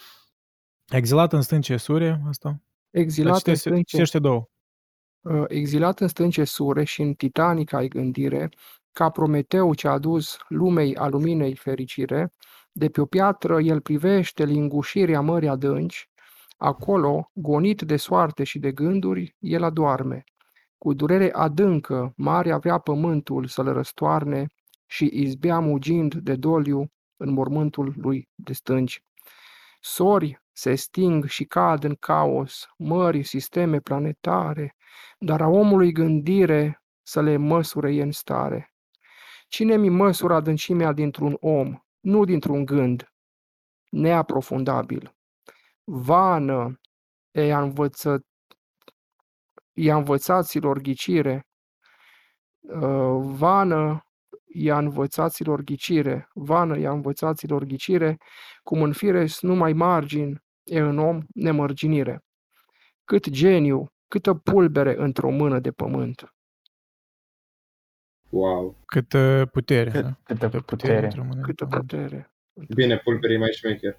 Exilat 0.88 1.32
în 1.32 1.42
stânce 1.42 1.76
sure, 1.76 2.20
asta? 2.28 2.48
Dar 2.48 3.02
Exilat 3.02 3.32
în 3.32 3.38
citește, 3.38 3.68
stânce, 3.68 3.82
citește 3.82 4.18
două. 4.18 4.48
uh, 5.20 5.44
exilat 5.48 6.00
în 6.00 6.08
stânce 6.08 6.44
sure 6.44 6.84
și 6.84 7.02
în 7.02 7.14
titanica 7.14 7.76
ai 7.76 7.88
gândire, 7.88 8.48
ca 8.96 9.10
Prometeu 9.10 9.74
ce 9.74 9.88
a 9.88 9.90
adus 9.90 10.38
lumei 10.48 10.96
a 10.96 11.06
luminei 11.08 11.54
fericire, 11.54 12.32
de 12.72 12.88
pe 12.88 13.00
o 13.00 13.06
piatră 13.06 13.60
el 13.60 13.80
privește 13.80 14.44
lingușirea 14.44 15.20
mării 15.20 15.48
adânci, 15.48 16.10
acolo, 16.56 17.30
gonit 17.34 17.82
de 17.82 17.96
soarte 17.96 18.44
și 18.44 18.58
de 18.58 18.72
gânduri, 18.72 19.36
el 19.38 19.62
adoarme. 19.62 20.24
Cu 20.78 20.92
durere 20.92 21.32
adâncă, 21.32 22.12
marea 22.16 22.58
vrea 22.58 22.78
pământul 22.78 23.46
să-l 23.46 23.72
răstoarne 23.72 24.46
și 24.86 25.10
izbea 25.12 25.58
mugind 25.58 26.14
de 26.14 26.34
doliu 26.34 26.86
în 27.16 27.32
mormântul 27.32 27.94
lui 27.96 28.28
de 28.34 28.52
stânci. 28.52 29.02
Sori 29.80 30.42
se 30.52 30.74
sting 30.74 31.24
și 31.24 31.44
cad 31.44 31.84
în 31.84 31.94
caos, 31.94 32.66
mări, 32.76 33.22
sisteme 33.22 33.80
planetare, 33.80 34.76
dar 35.18 35.40
a 35.40 35.48
omului 35.48 35.92
gândire 35.92 36.82
să 37.02 37.22
le 37.22 37.36
măsure 37.36 37.94
e 37.94 38.02
în 38.02 38.12
stare. 38.12 38.70
Cine 39.48 39.76
mi 39.76 39.88
măsură 39.88 40.34
adâncimea 40.34 40.92
dintr-un 40.92 41.36
om, 41.40 41.78
nu 42.00 42.24
dintr-un 42.24 42.64
gând, 42.64 43.12
neaprofundabil? 43.90 45.14
Vană 45.84 46.80
e 47.30 47.52
a 47.52 47.60
învăță, 47.60 48.26
i-a 49.72 49.96
învățaților 49.96 50.78
ghicire, 50.78 51.46
uh, 52.60 53.20
vană 53.20 54.00
i-a 54.46 54.78
învățaților 54.78 55.60
ghicire, 55.60 56.28
vană 56.34 56.78
i-a 56.78 56.90
învățaților 56.90 57.64
ghicire, 57.64 58.16
cum 58.62 58.82
în 58.82 58.92
fires 58.92 59.40
numai 59.40 59.72
margini 59.72 60.38
e 60.64 60.78
în 60.78 60.98
om 60.98 61.20
nemărginire. 61.34 62.20
Cât 63.04 63.28
geniu, 63.28 63.86
câtă 64.08 64.34
pulbere 64.34 64.94
într-o 64.98 65.30
mână 65.30 65.58
de 65.58 65.70
pământ. 65.70 66.35
Wow. 68.28 68.76
Câtă 68.86 69.48
putere. 69.52 69.90
Cât, 69.90 70.02
da? 70.02 70.16
câtă 70.22 70.48
Câtă 70.48 70.60
putere. 70.60 71.04
într-o 71.04 71.24
mână. 71.24 71.40
Câtă 71.40 71.66
putere. 71.66 72.30
Bine, 72.74 72.96
pulperii 72.98 73.38
mai 73.38 73.50
șmecher. 73.52 73.98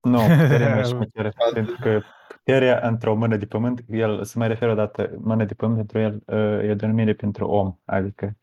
Nu, 0.00 0.18
puterea 0.40 0.74
mai 0.74 0.84
șmecheră. 0.84 1.32
pentru 1.52 1.76
că 1.80 2.00
puterea 2.28 2.88
într-o 2.88 3.14
mână 3.14 3.36
de 3.36 3.46
pământ, 3.46 3.84
el 3.88 4.24
se 4.24 4.38
mai 4.38 4.48
referă 4.48 4.72
odată, 4.72 5.14
mână 5.18 5.44
de 5.44 5.54
pământ 5.54 5.76
pentru 5.76 5.98
el 5.98 6.22
uh, 6.60 6.68
e 6.68 6.70
o 6.70 6.74
denumire 6.74 7.14
pentru 7.14 7.46
om, 7.46 7.76
adică 7.84 8.36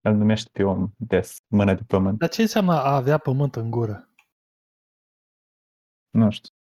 el 0.00 0.12
numește 0.14 0.50
pe 0.52 0.62
om 0.62 0.90
des, 0.96 1.38
mână 1.46 1.74
de 1.74 1.82
pământ. 1.86 2.18
Dar 2.18 2.28
ce 2.28 2.40
înseamnă 2.40 2.72
a 2.72 2.94
avea 2.94 3.18
pământ 3.18 3.54
în 3.56 3.70
gură? 3.70 4.08
Nu 6.10 6.30
știu. 6.30 6.54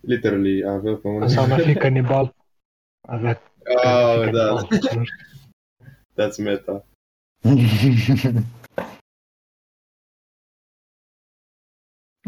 Literally, 0.00 0.64
avea 0.64 0.94
pământ. 0.96 1.22
Înseamnă 1.22 1.54
a 1.54 1.58
fi 1.58 1.74
canibal. 1.84 2.34
Avea 3.08 3.40
Oh, 3.84 3.84
da, 3.84 4.20
canibal. 4.20 4.66
Nu 4.70 4.76
știu. 4.76 5.02
that's 6.16 6.36
meta. 6.38 6.84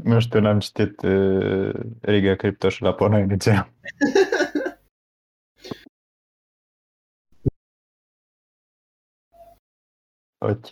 Nu 0.04 0.20
știu, 0.20 0.40
n-am 0.40 0.58
citit 0.58 1.02
uh, 1.02 1.74
Riga 2.00 2.34
Crypto 2.34 2.68
și 2.68 2.82
la 2.82 2.94
Ponoi 2.94 3.26
nici 3.26 3.46
eu. 3.46 3.72
Ok. 10.38 10.68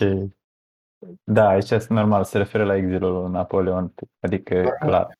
Da, 1.24 1.48
aici 1.48 1.70
este 1.70 1.92
normal, 1.92 2.24
se 2.24 2.38
referă 2.38 2.64
la 2.64 2.76
exilul 2.76 3.22
lui 3.22 3.30
Napoleon, 3.30 3.94
adică 4.20 4.76
clar. 4.78 5.18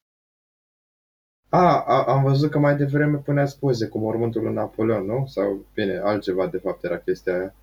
A, 1.48 1.82
a, 1.82 2.04
am 2.04 2.22
văzut 2.22 2.50
că 2.50 2.58
mai 2.58 2.76
devreme 2.76 3.18
puneați 3.18 3.58
poze 3.58 3.88
cu 3.88 3.98
mormântul 3.98 4.42
lui 4.42 4.52
Napoleon, 4.52 5.04
nu? 5.04 5.26
Sau, 5.26 5.66
bine, 5.74 5.98
altceva 5.98 6.46
de 6.46 6.58
fapt 6.58 6.84
era 6.84 6.98
chestia 6.98 7.34
aia. 7.34 7.54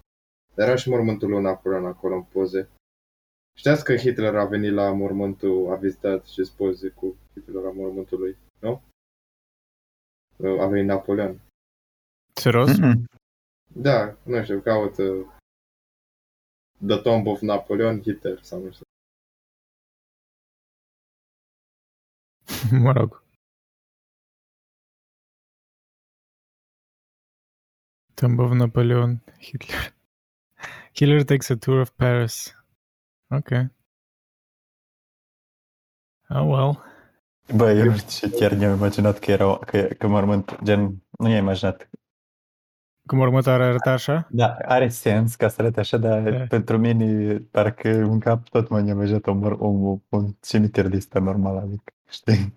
Era 0.57 0.75
și 0.75 0.89
mormântul 0.89 1.29
lui 1.29 1.41
Napoleon 1.41 1.85
acolo 1.85 2.15
în 2.15 2.23
poze. 2.23 2.69
Știați 3.57 3.83
că 3.83 3.95
Hitler 3.95 4.35
a 4.35 4.45
venit 4.45 4.73
la 4.73 4.91
mormântul, 4.93 5.71
a 5.71 5.75
vizitat 5.75 6.25
și 6.25 6.43
spoze 6.43 6.89
cu 6.89 7.17
Hitler 7.33 7.63
la 7.63 7.71
mormântul 7.71 8.19
lui, 8.19 8.37
nu? 8.59 8.81
A 10.59 10.67
venit 10.67 10.85
Napoleon. 10.85 11.41
Serios? 12.33 12.77
Mm-mm. 12.77 13.05
Da, 13.73 14.17
nu 14.23 14.43
știu, 14.43 14.61
caută 14.61 15.03
The 16.87 17.01
Tomb 17.01 17.27
of 17.27 17.41
Napoleon 17.41 18.01
Hitler 18.01 18.41
sau 18.41 18.63
nu 18.63 18.71
știu. 18.71 18.85
Mă 22.83 22.91
rog. 22.91 23.23
Tomb 28.13 28.39
of 28.39 28.51
Napoleon, 28.51 29.23
Hitler. 29.39 29.96
Hitler 30.97 31.23
takes 31.23 31.51
a 31.51 31.55
tour 31.55 31.79
of 31.79 31.91
Paris. 31.95 32.55
Ok. 33.29 33.49
Oh 36.29 36.45
well. 36.45 36.83
Bă, 37.55 37.71
eu 37.71 37.83
nu 37.85 37.97
știu 37.97 38.29
ce 38.29 38.35
chiar 38.35 38.51
ne-am 38.51 38.75
imaginat 38.75 39.19
că 39.19 39.31
era, 39.31 39.57
că, 39.57 39.81
că 39.81 40.07
mormânt, 40.07 40.63
gen, 40.63 41.03
nu 41.19 41.29
i-am 41.29 41.43
imaginat. 41.43 41.89
Cum 43.05 43.19
următoarea 43.19 43.67
arăta 43.67 43.91
așa? 43.91 44.27
Da, 44.31 44.55
are 44.55 44.89
sens 44.89 45.35
ca 45.35 45.47
să 45.47 45.61
arate 45.61 45.79
așa, 45.79 45.97
dar 45.97 46.21
Da. 46.31 46.45
pentru 46.45 46.77
mine 46.77 47.37
parcă 47.37 47.89
în 47.89 48.19
cap 48.19 48.49
tot 48.49 48.69
m-am 48.69 48.87
imaginat 48.87 49.25
un, 49.25 49.39
mor- 49.39 49.59
un, 49.59 50.01
un 50.09 50.33
cimitir 50.41 50.87
de 50.87 50.95
ăsta 50.95 51.19
normal, 51.19 51.57
adică, 51.57 51.93
știi? 52.09 52.53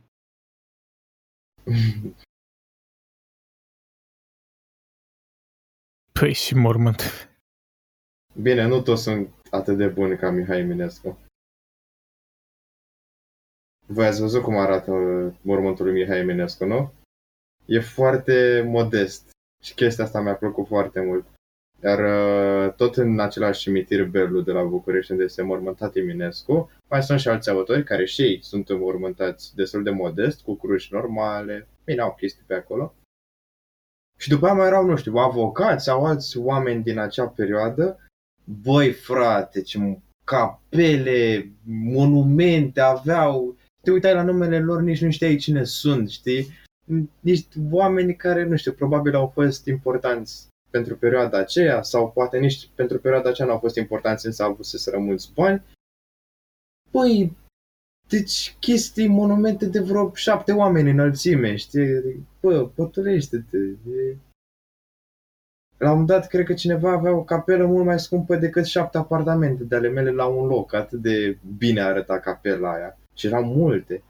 Păi 6.13 6.33
și 6.33 6.55
mormânt. 6.55 7.30
Bine, 8.35 8.67
nu 8.67 8.83
toți 8.83 9.03
sunt 9.03 9.35
atât 9.51 9.77
de 9.77 9.89
buni 9.89 10.17
ca 10.17 10.31
Mihai 10.31 10.59
Eminescu. 10.59 11.19
Voi 13.87 14.07
ați 14.07 14.21
văzut 14.21 14.43
cum 14.43 14.57
arată 14.57 14.93
uh, 14.93 15.35
mormântul 15.43 15.85
lui 15.85 15.95
Mihai 15.95 16.19
Eminescu, 16.19 16.65
nu? 16.65 16.93
E 17.65 17.81
foarte 17.81 18.63
modest 18.67 19.31
și 19.63 19.75
chestia 19.75 20.05
asta 20.05 20.21
mi-a 20.21 20.35
plăcut 20.35 20.67
foarte 20.67 21.01
mult. 21.01 21.27
Iar 21.83 21.99
uh, 21.99 22.75
tot 22.75 22.97
în 22.97 23.21
același 23.21 23.61
cimitir 23.61 24.09
Berlu 24.09 24.41
de 24.41 24.53
la 24.53 24.65
București, 24.65 25.13
unde 25.13 25.25
este 25.25 25.43
mormântat 25.43 25.97
Eminescu, 25.97 26.71
mai 26.89 27.03
sunt 27.03 27.21
și 27.21 27.29
alți 27.29 27.51
autori 27.51 27.85
care 27.85 28.05
și 28.05 28.23
ei 28.23 28.43
sunt 28.43 28.79
mormântați 28.79 29.55
destul 29.55 29.83
de 29.83 29.91
modest, 29.91 30.43
cu 30.43 30.55
cruci 30.55 30.91
normale, 30.91 31.69
bine, 31.85 32.01
au 32.01 32.15
chestii 32.15 32.45
pe 32.47 32.55
acolo. 32.55 32.95
Și 34.19 34.29
după 34.29 34.45
aia 34.45 34.55
mai 34.55 34.67
erau, 34.67 34.85
nu 34.85 34.97
știu, 34.97 35.17
avocați 35.17 35.85
sau 35.85 36.05
alți 36.05 36.39
oameni 36.39 36.83
din 36.83 36.99
acea 36.99 37.29
perioadă. 37.29 37.99
Băi, 38.63 38.93
frate, 38.93 39.61
ce 39.63 39.99
capele, 40.25 41.53
monumente 41.65 42.81
aveau. 42.81 43.57
Te 43.83 43.91
uitai 43.91 44.15
la 44.15 44.23
numele 44.23 44.61
lor, 44.61 44.81
nici 44.81 45.03
nu 45.03 45.11
știai 45.11 45.37
cine 45.37 45.65
sunt, 45.65 46.11
știi? 46.11 46.49
Niște 47.21 47.57
oameni 47.71 48.17
care, 48.17 48.45
nu 48.45 48.57
știu, 48.57 48.73
probabil 48.73 49.15
au 49.15 49.27
fost 49.27 49.67
importanți 49.67 50.49
pentru 50.71 50.97
perioada 50.97 51.39
aceea 51.39 51.83
sau 51.83 52.11
poate 52.11 52.39
nici 52.39 52.71
pentru 52.75 52.99
perioada 52.99 53.29
aceea 53.29 53.47
nu 53.47 53.53
au 53.53 53.61
fost 53.61 53.77
importanți, 53.77 54.27
însă 54.27 54.43
au 54.43 54.51
avut 54.51 54.65
să 54.65 54.99
mulți 54.99 55.33
bani. 55.35 55.63
Băi, 56.91 57.37
deci 58.09 58.57
chestii, 58.61 59.09
monumente 59.09 59.67
de 59.67 59.81
vreo 59.81 60.15
șapte 60.15 60.53
oameni 60.53 60.91
înălțime, 60.91 61.57
știi? 61.57 62.27
Bă, 62.41 62.67
păturește-te. 62.67 63.57
E... 63.91 64.17
La 65.81 65.91
un 65.91 65.99
moment 65.99 66.09
dat, 66.09 66.27
cred 66.27 66.45
că 66.45 66.55
cineva 66.55 66.93
avea 66.93 67.13
o 67.13 67.25
capelă 67.25 67.67
mult 67.67 67.85
mai 67.85 68.01
scumpă 68.01 68.37
decât 68.37 68.65
șapte 68.65 68.99
apartamente 68.99 69.65
de 69.65 69.77
ale 69.77 69.89
mele 69.89 70.11
la 70.11 70.27
un 70.27 70.47
loc. 70.47 70.75
Atât 70.75 71.01
de 71.01 71.39
bine 71.57 71.81
arăta 71.81 72.19
capela 72.19 72.73
aia. 72.73 72.99
Și 73.15 73.27
erau 73.27 73.45
multe. 73.45 74.05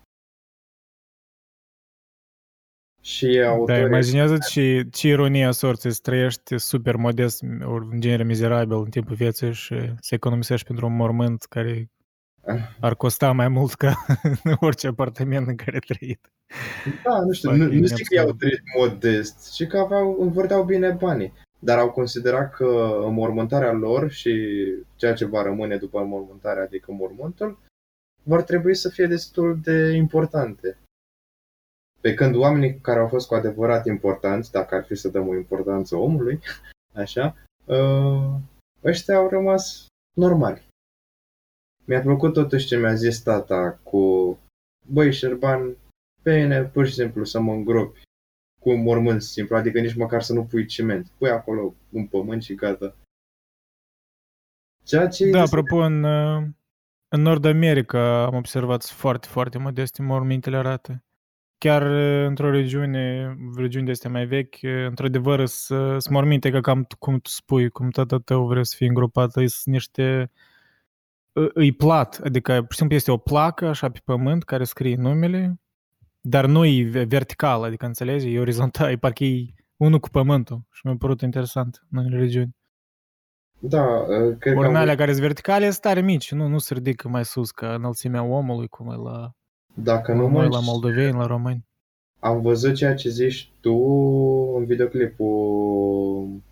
Și 3.00 3.38
Da, 3.42 3.48
autorii... 3.48 3.82
imaginează 3.82 4.38
ce, 4.48 4.88
ce 4.90 5.08
ironie 5.08 5.44
a 5.44 5.50
sorții 5.50 5.92
să 5.92 5.98
trăiești 6.02 6.58
super 6.58 6.96
modest, 6.96 7.42
ori 7.64 7.86
în 7.90 8.00
genere 8.00 8.24
mizerabil 8.24 8.76
în 8.76 8.90
timpul 8.90 9.14
vieții 9.14 9.52
și 9.52 9.74
să 10.00 10.14
economisești 10.14 10.66
pentru 10.66 10.86
un 10.86 10.96
mormânt 10.96 11.42
care 11.42 11.90
ar 12.80 12.94
costa 12.94 13.32
mai 13.32 13.48
mult 13.48 13.74
ca 13.74 14.06
orice 14.60 14.86
apartament 14.86 15.46
în 15.46 15.56
care 15.56 15.72
ai 15.72 15.94
trăit. 15.96 16.32
Da, 17.04 17.20
nu 17.24 17.32
știu, 17.32 17.50
Fucking 17.50 17.72
nu, 17.72 17.78
nu 17.78 17.86
zic 17.86 18.06
că 18.06 18.14
i-au 18.14 18.28
absurd. 18.28 18.38
trăit 18.38 18.62
modest, 18.78 19.52
ci 19.52 19.66
că 19.66 19.78
aveau, 19.78 20.16
învârteau 20.20 20.64
bine 20.64 20.90
banii. 20.90 21.32
Dar 21.62 21.78
au 21.78 21.90
considerat 21.90 22.54
că 22.54 23.00
înmormântarea 23.04 23.72
lor 23.72 24.10
și 24.10 24.32
ceea 24.96 25.14
ce 25.14 25.24
va 25.24 25.42
rămâne 25.42 25.76
după 25.76 26.00
înmormântarea, 26.00 26.62
adică 26.62 26.92
mormântul, 26.92 27.58
vor 28.22 28.42
trebui 28.42 28.74
să 28.74 28.88
fie 28.88 29.06
destul 29.06 29.60
de 29.62 29.92
importante. 29.92 30.78
Pe 32.00 32.14
când 32.14 32.34
oamenii 32.34 32.80
care 32.80 33.00
au 33.00 33.08
fost 33.08 33.26
cu 33.26 33.34
adevărat 33.34 33.86
importanți, 33.86 34.50
dacă 34.50 34.74
ar 34.74 34.84
fi 34.84 34.94
să 34.94 35.08
dăm 35.08 35.28
o 35.28 35.34
importanță 35.34 35.96
omului, 35.96 36.40
așa, 37.02 37.36
uh, 37.64 38.34
ăștia 38.84 39.16
au 39.16 39.28
rămas 39.28 39.86
normali. 40.16 40.68
Mi-a 41.84 42.00
plăcut 42.00 42.32
totuși 42.32 42.66
ce 42.66 42.76
mi-a 42.76 42.94
zis 42.94 43.22
tata 43.22 43.80
cu, 43.82 44.38
băi, 44.86 45.12
Șerban, 45.12 45.76
pe 46.22 46.40
mine 46.40 46.62
pur 46.64 46.86
și 46.86 46.94
simplu 46.94 47.24
să 47.24 47.40
mă 47.40 47.52
îngropi 47.52 48.02
cu 48.60 48.70
un 48.70 48.82
mormânt 48.82 49.22
simplu, 49.22 49.56
adică 49.56 49.80
nici 49.80 49.94
măcar 49.94 50.22
să 50.22 50.32
nu 50.32 50.44
pui 50.44 50.66
ciment. 50.66 51.10
Pui 51.18 51.30
acolo 51.30 51.74
un 51.90 52.06
pământ 52.06 52.42
și 52.42 52.54
gata. 52.54 52.96
Ceea 54.84 55.08
ce 55.08 55.24
e 55.24 55.30
Da, 55.30 55.40
destul- 55.40 55.58
apropo, 55.58 55.82
în, 55.84 56.02
uh, 56.02 56.42
în 57.08 57.22
Nord 57.22 57.44
America 57.44 58.24
am 58.24 58.34
observat 58.34 58.82
sunt 58.82 58.98
foarte, 58.98 59.26
foarte 59.26 59.58
modeste 59.58 60.02
mormintele 60.02 60.56
arată. 60.56 61.04
Chiar 61.58 61.82
uh, 61.90 62.26
într-o 62.26 62.50
regiune, 62.50 63.36
regiuni 63.56 63.84
de 63.84 63.90
astea 63.90 64.10
mai 64.10 64.26
vechi, 64.26 64.54
uh, 64.62 64.86
într-adevăr 64.86 65.46
sunt 65.46 66.02
sunt 66.02 66.14
morminte 66.14 66.50
ca 66.50 66.60
cam 66.60 66.84
tu- 66.84 66.96
cum 66.98 67.18
tu 67.18 67.30
spui, 67.30 67.68
cum 67.68 67.90
tata 67.90 68.18
tău 68.18 68.46
vrea 68.46 68.62
să 68.62 68.74
fie 68.76 68.86
îngropat, 68.86 69.30
sunt 69.32 69.50
niște 69.64 70.30
î- 71.32 71.52
îi 71.54 71.72
plat, 71.72 72.20
adică 72.24 72.52
pur 72.62 72.70
și 72.72 72.78
simplu 72.78 72.96
este 72.96 73.10
o 73.10 73.16
placă 73.16 73.66
așa 73.68 73.90
pe 73.90 74.00
pământ 74.04 74.44
care 74.44 74.64
scrie 74.64 74.96
numele, 74.96 75.60
dar 76.20 76.46
nu 76.46 76.64
e 76.64 76.84
ve- 76.84 77.04
vertical, 77.04 77.62
adică 77.62 77.86
înțelegi, 77.86 78.34
e 78.34 78.40
orizontal, 78.40 78.90
e 78.90 78.96
parcă 78.96 79.24
e 79.24 79.54
unul 79.76 79.98
cu 79.98 80.08
pământul 80.08 80.62
și 80.70 80.86
mi-a 80.86 80.96
părut 80.96 81.20
interesant 81.20 81.86
în 81.90 81.98
unele 81.98 82.18
regiuni. 82.18 82.56
Da, 83.58 83.84
uh, 83.84 84.36
cred 84.38 84.52
că 84.52 84.58
Ori 84.58 84.66
am, 84.68 84.74
în 84.74 84.80
alea 84.80 84.94
care 84.94 85.10
sunt 85.10 85.22
verticale 85.22 85.70
sunt 85.70 85.82
tare 85.82 86.00
mici, 86.00 86.32
nu, 86.32 86.46
nu 86.46 86.58
se 86.58 86.74
ridică 86.74 87.08
mai 87.08 87.24
sus 87.24 87.50
ca 87.50 87.74
înălțimea 87.74 88.22
omului, 88.22 88.68
cum 88.68 88.90
e 88.90 88.94
la, 88.96 89.30
dacă 89.74 90.12
nu 90.12 90.22
la 90.22 90.28
mă 90.28 90.40
noi, 90.40 90.48
la 90.50 90.60
moldoveni, 90.60 91.18
la 91.18 91.26
români. 91.26 91.66
am 92.18 92.40
văzut 92.40 92.74
ceea 92.74 92.94
ce 92.94 93.08
zici 93.08 93.52
tu 93.60 93.74
în 94.56 94.64
videoclipul 94.64 96.42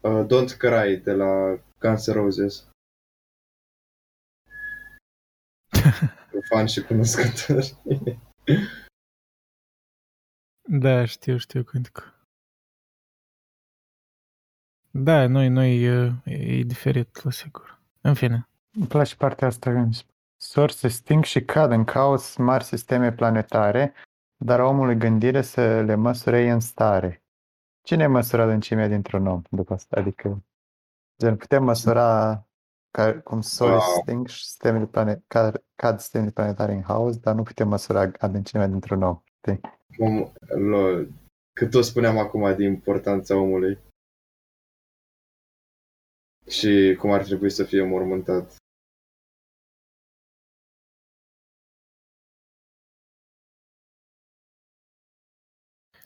uh, 0.00 0.24
Don't 0.24 0.56
Cry 0.58 1.00
de 1.02 1.12
la 1.12 1.58
Guns 1.80 2.10
N' 2.10 2.12
Roses. 2.12 2.68
Fan 6.50 6.66
și 6.66 6.82
cunoscător. 6.82 7.62
Da, 10.68 11.04
știu, 11.04 11.36
știu 11.36 11.62
cântecul. 11.62 12.14
Da, 14.90 15.26
noi, 15.26 15.48
noi 15.48 15.82
e, 15.82 16.22
e 16.24 16.62
diferit, 16.62 17.22
la 17.22 17.30
sigur. 17.30 17.80
În 18.00 18.14
fine. 18.14 18.48
Îmi 18.72 18.86
place 18.86 19.16
partea 19.16 19.46
asta 19.46 19.70
când 19.70 19.94
sor 20.36 20.70
se 20.70 20.88
sting 20.88 21.24
și 21.24 21.44
cad 21.44 21.70
în 21.70 21.84
caos 21.84 22.36
mari 22.36 22.64
sisteme 22.64 23.12
planetare, 23.12 23.94
dar 24.36 24.60
omului 24.60 24.96
gândire 24.96 25.42
să 25.42 25.82
le 25.82 25.94
măsure 25.94 26.50
în 26.50 26.60
stare. 26.60 27.22
Cine 27.82 28.06
măsură 28.06 28.42
adâncimea 28.42 28.88
dintr-un 28.88 29.26
om 29.26 29.42
după 29.50 29.74
asta? 29.74 30.00
Adică, 30.00 30.44
gen, 31.18 31.36
putem 31.36 31.64
măsura 31.64 32.46
ca, 32.96 33.20
cum 33.20 33.40
sorii 33.40 33.72
Wow. 33.72 33.80
se 33.80 34.00
sting 34.00 34.26
și 34.28 34.44
sistemele 34.44 34.86
plane, 34.86 35.22
cad, 35.26 35.64
cad 35.74 35.98
sistemele 36.00 36.30
planetare 36.30 36.72
în 36.72 36.82
haos, 36.82 37.16
dar 37.16 37.34
nu 37.34 37.42
putem 37.42 37.68
măsura 37.68 38.10
adâncimea 38.18 38.66
dintr-un 38.66 39.02
om. 39.02 39.22
Știi? 39.36 39.60
Om, 39.98 40.32
lol. 40.70 41.08
Cât 41.52 41.70
tot 41.70 41.84
spuneam 41.84 42.18
acum 42.18 42.56
de 42.56 42.64
importanța 42.64 43.36
omului. 43.36 43.78
Și 46.46 46.96
cum 46.98 47.10
ar 47.10 47.22
trebui 47.22 47.50
să 47.50 47.64
fie 47.64 47.82
mormântat. 47.82 48.56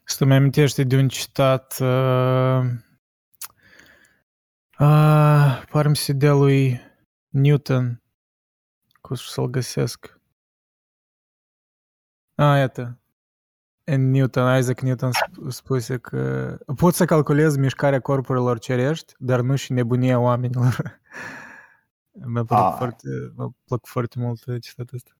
Să 0.04 0.24
mi 0.24 0.34
amintește 0.34 0.82
de 0.84 0.96
un 0.96 1.08
citat 1.08 1.78
uh, 1.80 2.86
uh, 4.78 5.64
pare 5.70 5.94
se 5.94 6.12
de 6.12 6.28
lui 6.30 6.80
Newton 7.28 8.02
cum 9.00 9.16
să-l 9.16 9.46
găsesc 9.46 10.20
a, 12.34 12.56
iată 12.56 12.98
în 13.84 14.10
Newton, 14.10 14.58
Isaac 14.58 14.80
Newton 14.80 15.10
sp- 15.10 15.48
spuse 15.48 15.98
că 15.98 16.56
pot 16.76 16.94
să 16.94 17.04
calculez 17.04 17.56
mișcarea 17.56 18.00
corpurilor 18.00 18.58
cerești, 18.58 19.14
dar 19.18 19.40
nu 19.40 19.56
și 19.56 19.72
nebunia 19.72 20.18
oamenilor. 20.18 21.00
Mi-a 22.26 22.44
plăcut 22.44 22.64
Ah. 22.66 22.74
foarte, 22.76 23.08
mi-a 23.36 23.54
plăcut 23.64 23.88
foarte 23.88 24.18
mult 24.18 24.44
uh, 24.44 24.60
citatul 24.60 24.96
ăsta. 24.96 25.10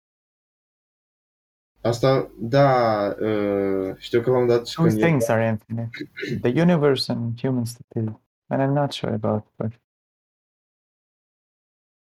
Asta, 1.81 2.31
da, 2.39 2.69
uh, 3.21 3.97
știu 3.97 4.21
că 4.21 4.31
l-am 4.31 4.47
dat 4.47 4.67
și 4.67 4.75
Those 4.75 4.89
când 4.89 5.01
things 5.03 5.29
era, 5.29 5.35
are 5.39 5.49
infinite. 5.49 6.11
The 6.49 6.61
universe 6.61 7.13
and 7.13 7.41
human 7.41 7.65
stupidity. 7.65 8.21
And 8.51 8.63
I'm 8.63 8.75
not 8.75 8.93
sure 8.93 9.13
about 9.13 9.45
but 9.57 9.73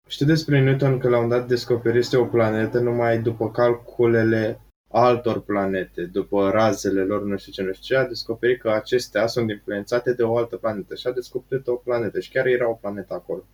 știu 0.08 0.26
despre 0.26 0.60
Newton 0.60 0.98
că 0.98 1.08
l-am 1.08 1.28
dat 1.28 1.46
descoperiste 1.46 2.16
o 2.16 2.26
planetă 2.26 2.78
numai 2.80 3.22
după 3.22 3.50
calculele 3.50 4.60
altor 4.88 5.40
planete, 5.40 6.04
după 6.04 6.50
razele 6.50 7.04
lor, 7.04 7.22
nu 7.22 7.36
știu 7.36 7.52
ce, 7.52 7.62
nu 7.62 7.72
știu 7.72 7.96
ce, 7.96 8.02
a 8.02 8.08
descoperit 8.08 8.60
că 8.60 8.70
acestea 8.70 9.26
sunt 9.26 9.50
influențate 9.50 10.14
de 10.14 10.22
o 10.22 10.36
altă 10.36 10.56
planetă 10.56 10.94
și 10.94 11.06
a 11.06 11.12
descoperit 11.12 11.66
o 11.66 11.74
planetă 11.74 12.20
și 12.20 12.30
chiar 12.30 12.46
era 12.46 12.68
o 12.68 12.74
planetă 12.74 13.14
acolo. 13.14 13.44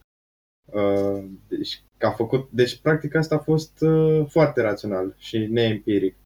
Uh, 0.64 1.24
deci, 1.48 1.82
că 1.98 2.06
a 2.06 2.10
făcut, 2.10 2.50
deci 2.50 2.80
practic 2.80 3.14
asta 3.14 3.34
a 3.34 3.38
fost 3.38 3.80
uh, 3.80 4.26
foarte 4.28 4.60
rațional 4.60 5.14
și 5.16 5.46
neempiric. 5.46 6.16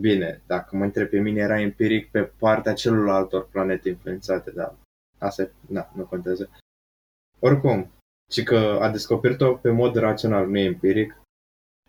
Bine, 0.00 0.42
dacă 0.46 0.76
mă 0.76 0.84
întreb 0.84 1.08
pe 1.08 1.18
mine, 1.18 1.40
era 1.40 1.60
empiric 1.60 2.10
pe 2.10 2.22
partea 2.22 2.72
celorlaltor 2.72 3.48
planete 3.48 3.88
influențate, 3.88 4.50
dar 4.50 4.74
asta 5.18 5.42
e, 5.42 5.52
na, 5.68 5.92
nu 5.94 6.06
contează. 6.06 6.50
Oricum, 7.38 7.90
și 8.30 8.42
că 8.42 8.56
a 8.56 8.90
descoperit-o 8.90 9.54
pe 9.54 9.70
mod 9.70 9.94
rațional, 9.94 10.48
nu 10.48 10.58
empiric, 10.58 11.20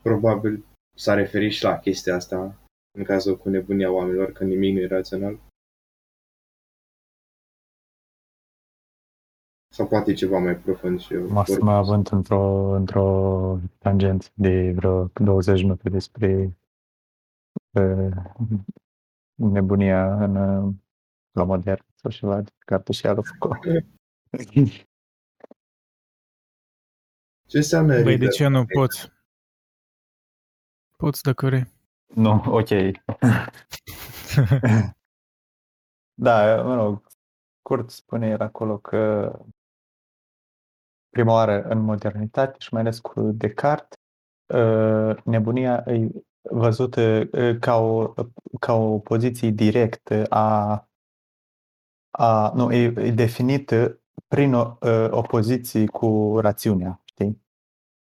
probabil 0.01 0.65
s-a 0.95 1.13
referit 1.13 1.51
și 1.51 1.63
la 1.63 1.80
chestia 1.80 2.15
asta, 2.15 2.55
în 2.97 3.03
cazul 3.03 3.38
cu 3.38 3.49
nebunia 3.49 3.91
oamenilor, 3.91 4.32
că 4.32 4.43
nimic 4.43 4.73
nu 4.73 4.80
e 4.80 4.88
rațional. 4.88 5.39
Sau 9.73 9.88
poate 9.88 10.13
ceva 10.13 10.39
mai 10.39 10.55
profund 10.55 10.99
și 10.99 11.13
eu. 11.13 11.28
mă 11.28 11.43
să 11.45 11.63
mă 11.63 11.71
având 11.71 12.11
într-o, 12.11 12.71
într-o 12.76 13.59
tangență 13.78 14.30
de 14.34 14.71
vreo 14.76 15.11
20 15.13 15.61
minute 15.61 15.89
despre 15.89 16.57
uh, 17.71 18.11
nebunia 19.34 20.23
în 20.23 20.36
uh, 20.36 20.73
la 21.32 21.43
modern 21.43 21.86
sau 22.12 22.20
ceva 22.20 22.41
de 22.41 22.51
carte 22.66 22.91
și 22.91 23.08
alu 23.08 23.22
Foucault. 23.22 23.86
Ce 27.47 27.58
înseamnă 27.58 27.93
Băi, 27.93 28.03
de 28.03 28.10
reader? 28.10 28.30
ce 28.30 28.47
nu 28.47 28.66
poți? 28.66 29.12
Poți 30.97 31.24
dacă 31.24 31.45
vrei. 31.45 31.66
nu, 32.08 32.43
ok. 32.45 32.70
da, 36.26 36.64
mă 36.64 36.76
rog, 36.76 37.03
scurt 37.60 37.89
spune 37.89 38.28
el 38.28 38.41
acolo 38.41 38.78
că 38.78 39.32
prima 41.10 41.34
oară 41.34 41.64
în 41.64 41.80
modernitate 41.80 42.56
și 42.60 42.74
mai 42.74 42.82
ales 42.82 42.99
cu 42.99 43.22
Descartes, 43.22 43.97
uh, 44.53 45.24
nebunia 45.24 45.84
e 45.88 46.10
văzută 46.41 47.30
uh, 47.32 47.60
ca 47.60 47.76
o, 47.76 48.14
ca 48.60 48.74
o 48.74 48.99
poziție 48.99 49.49
directă 49.49 50.26
a, 50.30 50.88
a 52.18 52.51
nu, 52.55 52.72
e, 52.72 52.93
e 52.97 53.11
definită 53.11 53.99
prin 54.28 54.53
o, 54.53 54.78
uh, 54.82 55.07
opoziție 55.09 55.86
cu 55.86 56.38
rațiunea, 56.39 57.01
știi? 57.03 57.41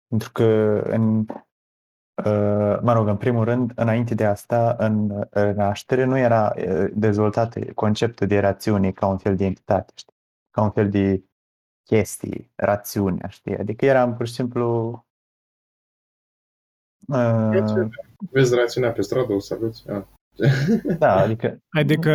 Pentru 0.08 0.32
că 0.32 0.44
în, 0.86 1.18
uh, 1.18 2.78
mă 2.82 2.92
rog, 2.92 3.06
în 3.06 3.16
primul 3.16 3.44
rând, 3.44 3.72
înainte 3.74 4.14
de 4.14 4.24
asta, 4.24 4.76
în 4.78 5.10
uh, 5.10 5.54
naștere 5.54 6.04
nu 6.04 6.18
era 6.18 6.54
uh, 6.56 6.90
dezvoltat 6.94 7.72
conceptul 7.74 8.26
de 8.26 8.38
rațiune 8.38 8.90
ca 8.90 9.06
un 9.06 9.18
fel 9.18 9.36
de 9.36 9.44
entitate, 9.44 9.92
știi? 9.96 10.14
Ca 10.50 10.62
un 10.62 10.70
fel 10.70 10.90
de 10.90 11.24
chestii, 11.84 12.50
rațiunea, 12.54 13.28
știi? 13.28 13.58
Adică 13.58 13.84
era 13.84 14.08
pur 14.12 14.26
și 14.26 14.34
simplu 14.34 14.90
uh, 17.06 17.88
Vezi 18.30 18.54
rațiunea 18.54 18.92
pe 18.92 19.02
stradă, 19.02 19.32
o 19.32 19.38
saluți? 19.38 19.90
Ah. 19.90 20.02
Da, 20.98 21.16
adică 21.16 21.58
Adică, 21.70 22.10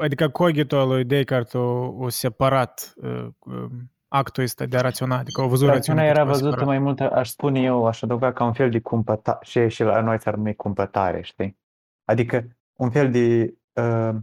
adică 0.00 0.28
cogito 0.28 0.78
al 0.78 0.88
lui 0.88 1.04
Descartes 1.04 1.52
o, 1.52 1.92
o 1.98 2.08
separat 2.08 2.92
uh, 2.96 3.26
uh, 3.38 3.64
actul 4.08 4.42
ăsta 4.42 4.66
de 4.66 4.76
a 4.76 4.80
raționa, 4.80 5.18
adică 5.18 5.40
o 5.42 5.48
văzut 5.48 5.68
rațiunea 5.68 6.04
rațiunea 6.04 6.04
era 6.04 6.14
ca 6.14 6.20
ceva 6.20 6.30
văzută 6.32 6.50
separat. 6.50 6.66
mai 6.68 6.78
mult, 6.78 7.00
aș 7.00 7.28
spune 7.28 7.60
eu, 7.60 7.86
aș 7.86 8.02
adăuga 8.02 8.32
ca 8.32 8.44
un 8.44 8.52
fel 8.52 8.70
de 8.70 8.80
cumpătare, 8.80 9.38
și, 9.42 9.68
și 9.68 9.82
la 9.82 10.00
noi 10.00 10.20
s-ar 10.20 10.34
numi 10.34 10.54
cumpătare, 10.54 11.20
știi? 11.22 11.58
Adică 12.04 12.48
un 12.78 12.90
fel 12.90 13.10
de 13.10 13.54
uh, 13.80 14.14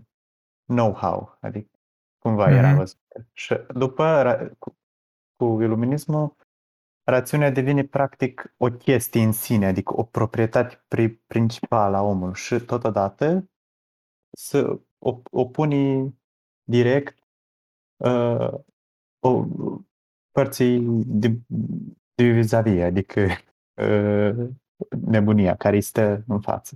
know-how, 0.66 1.38
adică 1.42 1.70
cumva 2.18 2.50
era 2.50 2.68
Mhm. 2.68 2.78
văzut. 2.78 3.00
Și 3.34 3.60
după, 3.74 4.24
ra- 4.26 4.58
cu, 4.60 4.78
cu 5.36 5.62
iluminismul, 5.62 6.36
rațiunea 7.12 7.52
devine 7.52 7.84
practic 7.84 8.54
o 8.58 8.68
chestie 8.68 9.24
în 9.24 9.32
sine, 9.32 9.66
adică 9.66 10.00
o 10.00 10.04
proprietate 10.04 10.84
pri, 10.88 11.10
principală 11.10 11.98
a 11.98 12.02
omului 12.02 12.36
și 12.36 12.60
totodată 12.60 13.50
să 14.38 14.80
o, 15.00 15.22
o 15.32 15.46
pune 15.46 16.14
direct 16.64 17.18
uh, 17.98 18.54
o, 19.20 19.46
părții 20.32 20.80
de, 21.06 21.28
de 22.16 22.24
vis-a-vis, 22.24 22.82
adică 22.82 23.22
uh, 23.82 24.50
nebunia 25.02 25.56
care 25.56 25.76
îi 25.76 25.82
stă 25.82 26.24
în 26.28 26.42
față. 26.42 26.76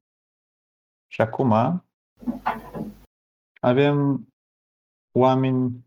Și 1.08 1.22
acum 1.22 1.52
avem 3.62 4.28
oameni 5.18 5.86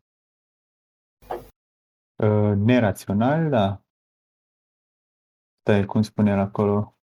uh, 2.23 2.53
neraționali, 2.57 3.49
da. 3.51 3.83
Stai, 5.69 5.85
cum 5.85 6.03
spune 6.03 6.31
el 6.31 6.39
acolo? 6.39 6.99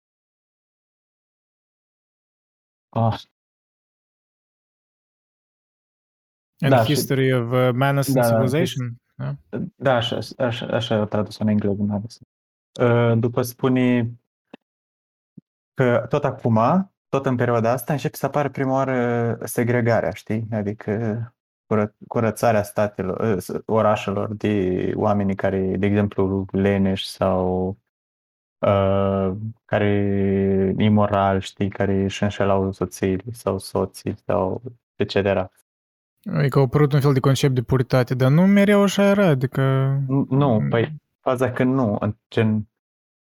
Ah, 2.89 3.19
In 6.61 6.69
Da, 6.69 6.83
și- 6.83 6.93
History 6.93 7.33
of 7.33 7.51
uh, 7.51 7.73
Madness 7.73 8.07
and 8.07 8.15
Da, 8.15 8.21
da, 8.21 8.27
Civilization. 8.27 8.95
Da? 9.15 9.35
Da, 9.75 9.95
așa, 9.95 10.19
așa, 10.37 10.65
așa 10.65 10.95
a 10.95 11.05
tradus 11.05 11.37
în 11.37 11.47
engleză. 11.47 11.81
n-a 11.83 11.95
adus. 11.95 12.19
Uh, 12.81 13.19
După 13.19 13.41
spune 13.41 14.13
că 15.73 16.05
tot 16.09 16.23
acum, 16.23 16.59
tot 17.09 17.25
în 17.25 17.35
perioada 17.35 17.71
asta, 17.71 17.93
începe 17.93 18.15
să 18.15 18.25
apară 18.25 18.49
prima 18.49 18.71
oară 18.73 19.37
segregarea, 19.43 20.11
știi? 20.11 20.47
Adică 20.51 20.91
cură, 21.65 21.95
curățarea 22.07 22.63
statelor, 22.63 23.35
uh, 23.35 23.41
s- 23.41 23.61
orașelor 23.65 24.33
de 24.33 24.91
oamenii 24.95 25.35
care, 25.35 25.77
de 25.77 25.85
exemplu, 25.85 26.45
leneși 26.51 27.07
sau 27.07 27.77
uh, 28.67 29.35
care 29.65 30.75
imoral, 30.77 31.39
știi, 31.39 31.69
care 31.69 32.03
își 32.03 32.23
înșelau 32.23 32.71
soțiile 32.71 33.23
sau 33.31 33.57
soții 33.57 34.15
sau 34.25 34.61
etc. 34.95 35.15
Adică 36.33 36.57
au 36.59 36.63
apărut 36.63 36.93
un 36.93 37.01
fel 37.01 37.13
de 37.13 37.19
concept 37.19 37.53
de 37.53 37.61
puritate, 37.61 38.15
dar 38.15 38.31
nu 38.31 38.45
mereu 38.45 38.81
așa 38.81 39.03
era, 39.03 39.27
adică... 39.27 39.61
Nu, 40.07 40.27
Nu, 40.29 40.65
păi 40.69 40.93
faza 41.19 41.51
că 41.51 41.63
nu, 41.63 41.97
în 41.99 42.15
gen 42.29 42.67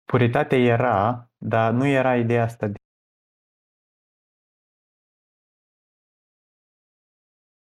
puritatea 0.05 0.57
era, 0.57 1.30
dar 1.38 1.73
nu 1.73 1.88
era 1.88 2.17
ideea 2.17 2.43
asta 2.43 2.67
de 2.67 2.75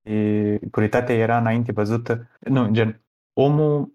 de- 0.02 0.60
puritatea 0.72 1.16
era 1.16 1.38
înainte 1.38 1.72
văzută, 1.72 2.28
nu, 2.40 2.72
gen, 2.72 3.04
omul 3.34 3.95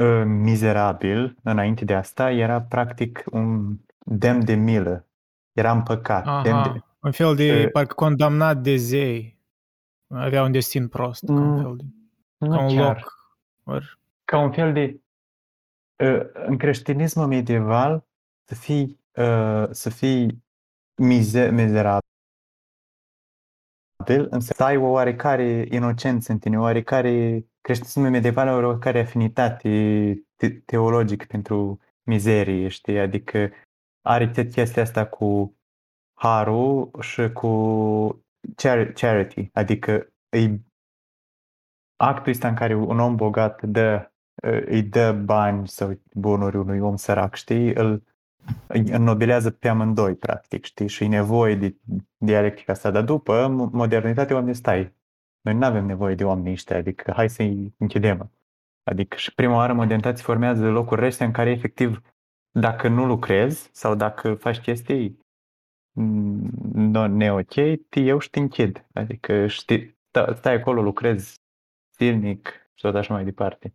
uh, 0.00 0.22
mizerabil 0.26 1.36
înainte 1.42 1.84
de 1.84 1.94
asta 1.94 2.30
era 2.30 2.62
practic 2.62 3.24
un 3.30 3.76
demn 4.04 4.44
de 4.44 4.54
milă, 4.54 5.06
era 5.52 5.72
împăcat, 5.72 6.42
demn 6.42 6.62
de, 6.62 6.68
Aha, 6.68 6.96
un 7.02 7.10
fel 7.12 7.34
de, 7.34 7.44
Eh, 7.60 7.70
parcă 7.70 7.94
condamnat 7.94 8.56
de 8.62 8.76
zei. 8.76 9.38
Avea 10.08 10.42
un 10.42 10.52
destin 10.52 10.88
prost, 10.88 11.24
ca 11.26 11.32
un 11.32 11.38
Mm, 11.50 11.62
fel 11.62 11.76
de... 11.76 11.84
nu 12.38 12.48
Ca 12.56 12.60
un 12.62 12.76
chiar. 12.76 12.96
loc. 12.96 13.18
Or, 13.64 13.98
ca 14.24 14.38
un 14.38 14.52
fel 14.52 14.72
de 14.72 15.00
uh, 16.04 16.20
în 16.32 16.56
creștinismul 16.56 17.26
medieval 17.26 18.04
să 18.44 18.54
fii 18.54 19.00
uh, 19.16 19.66
să 19.70 19.90
fii 19.90 20.44
mize, 20.94 21.50
mizerabil 21.50 22.00
însă 24.30 24.52
să 24.56 24.64
ai 24.64 24.76
o 24.76 24.86
oarecare 24.90 25.66
inocență 25.70 26.32
în 26.32 26.38
tine, 26.38 26.58
oarecare 26.58 27.44
creștinismul 27.60 28.10
medieval 28.10 28.48
are 28.48 28.64
o 28.64 28.68
oarecare 28.68 29.00
afinitate 29.00 29.68
te- 30.36 30.50
teologic 30.50 31.26
pentru 31.26 31.80
mizerie, 32.02 32.68
știi? 32.68 32.98
Adică 32.98 33.50
are 34.02 34.28
tot 34.28 34.52
chestia 34.52 34.82
asta 34.82 35.06
cu 35.06 35.54
harul 36.14 36.90
și 37.00 37.32
cu 37.32 38.24
char- 38.56 38.92
charity, 38.92 39.50
adică 39.52 40.12
e 40.28 40.60
actul 41.96 42.32
ăsta 42.32 42.48
în 42.48 42.54
care 42.54 42.74
un 42.74 42.98
om 42.98 43.16
bogat 43.16 43.62
dă, 43.62 44.10
îi 44.66 44.82
dă 44.82 45.12
bani 45.12 45.68
sau 45.68 46.00
bunuri 46.12 46.56
unui 46.56 46.78
om 46.78 46.96
sărac, 46.96 47.34
știi, 47.34 47.74
îl 47.74 48.02
îi 48.66 48.90
înnobilează 48.90 49.50
pe 49.50 49.68
amândoi, 49.68 50.14
practic, 50.14 50.64
știi, 50.64 50.88
și 50.88 51.04
e 51.04 51.08
nevoie 51.08 51.54
de 51.54 51.76
dialectica 52.16 52.72
asta. 52.72 52.90
Dar 52.90 53.02
după, 53.02 53.44
în 53.44 53.54
modernitatea, 53.72 54.34
oamenii 54.34 54.54
stai. 54.54 54.94
Noi 55.40 55.54
nu 55.54 55.64
avem 55.64 55.84
nevoie 55.86 56.14
de 56.14 56.24
oamenii 56.24 56.52
ăștia, 56.52 56.76
adică 56.76 57.12
hai 57.12 57.28
să-i 57.28 57.74
închidem. 57.78 58.32
Adică 58.82 59.16
și 59.16 59.34
prima 59.34 59.54
oară 59.54 59.72
modernitatea 59.72 60.24
formează 60.24 60.68
locuri 60.68 61.00
reste 61.00 61.24
în 61.24 61.32
care 61.32 61.50
efectiv 61.50 62.00
dacă 62.50 62.88
nu 62.88 63.06
lucrezi 63.06 63.70
sau 63.72 63.94
dacă 63.94 64.34
faci 64.34 64.60
chestii 64.60 65.18
mm, 65.92 67.10
neok, 67.10 67.54
eu 67.90 68.18
și 68.18 68.30
te 68.30 68.38
închid. 68.38 68.86
Adică 68.92 69.46
știi, 69.46 69.98
sta- 70.08 70.34
stai 70.34 70.54
acolo, 70.54 70.82
lucrezi 70.82 71.40
zilnic 71.96 72.48
și 72.74 72.82
tot 72.82 72.94
așa 72.94 73.14
mai 73.14 73.24
departe. 73.24 73.74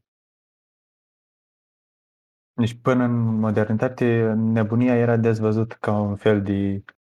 Deci 2.54 2.74
până 2.74 3.04
în 3.04 3.40
modernitate, 3.40 4.34
nebunia 4.34 4.96
era 4.96 5.18
dezvăzută 5.18 5.76
ca 5.80 6.00
un 6.00 6.16
fel 6.16 6.42
de 6.42 6.84
uh, 6.86 7.05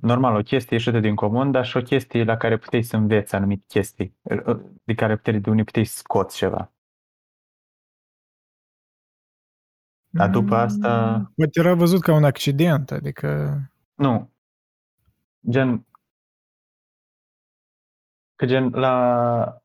normal, 0.00 0.34
o 0.36 0.42
chestie 0.42 0.76
ieșită 0.76 1.00
din 1.00 1.14
comun, 1.14 1.50
dar 1.50 1.64
și 1.64 1.76
o 1.76 1.82
chestie 1.82 2.24
la 2.24 2.36
care 2.36 2.56
puteai 2.58 2.82
să 2.82 2.96
înveți 2.96 3.34
anumite 3.34 3.64
chestii, 3.68 4.16
uh, 4.22 4.60
de 4.84 4.94
care 4.94 5.16
puteai, 5.16 5.40
de 5.40 5.50
unde 5.50 5.64
puteai 5.64 5.84
să 5.84 5.96
scoți 5.96 6.36
ceva. 6.36 6.72
Dar 10.12 10.30
după 10.30 10.54
asta, 10.54 11.12
Poate 11.34 11.60
era 11.60 11.74
văzut 11.74 12.00
ca 12.00 12.12
un 12.14 12.24
accident, 12.24 12.90
adică... 12.90 13.58
nu. 13.94 14.30
Gen, 15.50 15.86
că 18.36 18.46
gen 18.46 18.68
la 18.68 19.62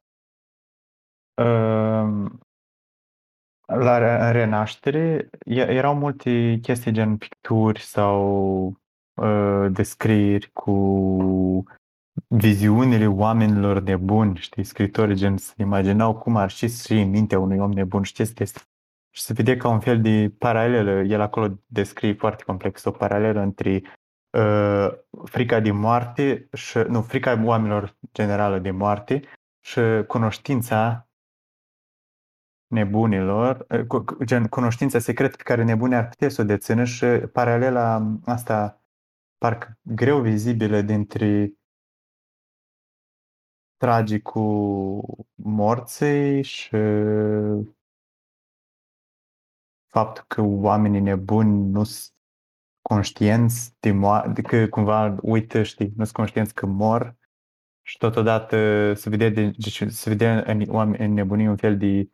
uh, 1.34 2.32
la 3.66 3.98
re- 3.98 4.32
renaștere 4.32 5.30
e- 5.46 5.70
erau 5.72 5.96
multe 5.96 6.60
chestii 6.62 6.92
gen 6.92 7.18
picturi 7.18 7.82
sau 7.82 8.80
uh, 9.16 9.72
descrieri 9.72 10.50
cu 10.54 11.64
viziunile 12.28 13.08
oamenilor 13.08 13.80
nebuni, 13.80 14.38
știi, 14.38 14.64
scritori 14.64 15.16
gen 15.16 15.38
să 15.38 15.54
imaginau 15.58 16.16
cum 16.16 16.36
ar 16.36 16.50
și 16.50 16.68
și 16.68 16.94
în 16.94 17.10
mintea 17.10 17.40
unui 17.40 17.58
om 17.58 17.72
nebun 17.72 18.04
și 18.04 18.14
chestii 18.14 18.46
astea. 18.46 18.62
Și 19.12 19.22
se 19.22 19.34
vede 19.34 19.58
ca 19.58 19.68
un 19.70 19.80
fel 19.80 20.02
de 20.02 20.34
paralelă, 20.38 20.92
el 20.92 21.22
acolo 21.22 21.60
descrie 21.66 22.14
foarte 22.14 22.44
complex 22.44 22.84
o 22.84 22.92
paralelă 22.92 23.40
între 23.40 23.82
uh, 24.38 24.88
frica 25.24 25.60
de 25.60 25.72
moarte 25.72 26.50
și, 26.54 26.78
nu, 26.78 27.02
frica 27.02 27.44
oamenilor 27.44 27.98
generală 28.14 28.60
de 28.60 28.72
moarte 28.72 29.22
și 29.66 29.80
cunoștința 30.08 31.08
nebunilor, 32.68 33.66
uh, 33.70 33.86
cu- 33.86 34.04
cu- 34.04 34.24
gen 34.24 34.48
cunoștința 34.48 35.00
secretă 35.00 35.36
pe 35.36 35.44
care 35.44 35.64
nebunii 35.64 35.96
ar 35.96 36.08
putea 36.08 36.30
să 36.30 36.42
o 36.42 36.46
dețină 36.46 36.84
și 36.84 37.06
paralela 37.06 38.18
asta 38.26 38.85
parcă 39.38 39.80
greu 39.82 40.22
vizibilă 40.22 40.82
dintre 40.82 41.54
tragicul 43.78 45.04
morții 45.34 46.44
și 46.44 46.70
faptul 49.86 50.24
că 50.28 50.42
oamenii 50.42 51.00
nebuni 51.00 51.70
nu 51.70 51.84
sunt 51.84 52.14
conștienți 52.82 53.76
de 53.80 53.92
moa- 53.92 54.42
că 54.44 54.68
cumva 54.68 55.16
uită, 55.22 55.64
știi, 55.64 55.94
nu 55.96 56.04
sunt 56.04 56.16
conștienți 56.16 56.54
că 56.54 56.66
mor 56.66 57.16
și 57.82 57.98
totodată 57.98 58.58
se 58.94 59.10
vede, 59.10 59.30
de, 59.30 59.46
deci 59.58 59.84
se 59.88 60.10
vede 60.10 60.44
în, 60.46 60.64
oameni, 60.68 61.06
în 61.06 61.14
nebunii 61.14 61.48
un 61.48 61.56
fel 61.56 61.78
de 61.78 62.10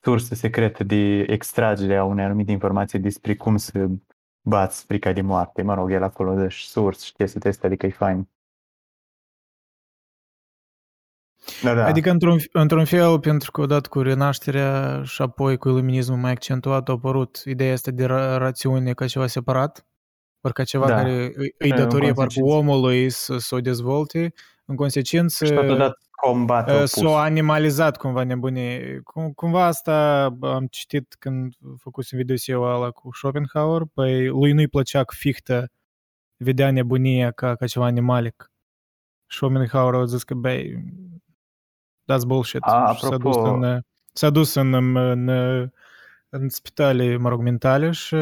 sursă 0.00 0.34
secretă 0.34 0.84
de 0.84 1.20
extragere 1.20 1.96
a 1.96 2.04
unei 2.04 2.24
anumite 2.24 2.50
informații 2.50 2.98
despre 2.98 3.36
cum 3.36 3.56
să 3.56 3.88
bați 4.44 4.84
frica 4.84 5.12
de 5.12 5.20
moarte. 5.20 5.62
Mă 5.62 5.74
rog, 5.74 5.90
el 5.92 6.02
acolo 6.02 6.34
dă 6.34 6.48
și 6.48 6.68
surs 6.68 7.02
și 7.02 7.12
chestii 7.12 7.40
astea, 7.48 7.68
adică 7.68 7.86
e 7.86 7.90
fain. 7.90 8.28
Da, 11.62 11.74
da. 11.74 11.84
Adică, 11.86 12.10
într-un, 12.10 12.38
într-un 12.52 12.84
fel, 12.84 13.20
pentru 13.20 13.50
că 13.50 13.60
odată 13.60 13.88
cu 13.88 14.00
renașterea 14.02 15.02
și 15.04 15.22
apoi 15.22 15.56
cu 15.56 15.68
iluminismul 15.68 16.18
mai 16.18 16.30
accentuat, 16.30 16.88
a 16.88 16.92
apărut 16.92 17.42
ideea 17.44 17.72
asta 17.72 17.90
de 17.90 18.04
ra- 18.04 18.36
rațiune 18.36 18.92
ca 18.92 19.06
ceva 19.06 19.26
separat, 19.26 19.86
ori 20.40 20.54
ca 20.54 20.64
ceva 20.64 20.86
Da. 20.86 20.94
care 20.94 21.32
îi- 21.36 21.54
îi 21.58 21.70
În 21.70 21.76
datorie 21.76 22.06
parcă 22.12 22.20
consecință. 22.20 22.54
omului 22.54 23.10
să, 23.10 23.38
să 23.38 23.54
o 23.54 23.60
dezvolte, 23.60 24.32
în 24.64 24.76
consecință 24.76 25.44
și 25.44 25.52
totodată 25.52 25.98
combate 26.14 26.70
uh, 26.70 26.76
opus. 26.76 26.90
s-a 26.90 27.22
animalizat 27.22 27.96
cumva 27.96 28.22
nebunie. 28.22 29.00
Cum, 29.04 29.32
cumva 29.32 29.64
asta 29.64 30.24
am 30.40 30.66
citit 30.66 31.16
când 31.18 31.54
făcusem 31.78 32.18
video 32.18 32.62
ăla 32.62 32.90
cu 32.90 33.10
Schopenhauer, 33.12 33.82
păi 33.94 34.26
lui 34.26 34.52
nu-i 34.52 34.68
plăcea 34.68 35.04
că 35.04 35.14
Fichte 35.18 35.70
vedea 36.36 36.70
nebunia 36.70 37.30
ca, 37.30 37.54
ca 37.54 37.66
ceva 37.66 37.84
animalic. 37.84 38.52
Schopenhauer 39.26 39.94
a 39.94 40.04
zis 40.04 40.24
că, 40.24 40.34
băi, 40.34 40.84
that's 42.12 42.26
bullshit. 42.26 42.62
A, 42.62 42.92
Și 42.96 43.04
s-a 43.04 43.16
dus 43.16 43.36
apropo- 43.36 43.52
în, 43.60 43.80
s-a 44.12 44.30
dus 44.30 44.54
în, 44.54 44.74
în, 44.74 44.96
în, 44.96 45.28
în 46.28 46.48
spitale, 46.48 47.16
mă 47.16 47.28
rog, 47.28 47.40
mentale 47.40 47.90
și 47.90 48.16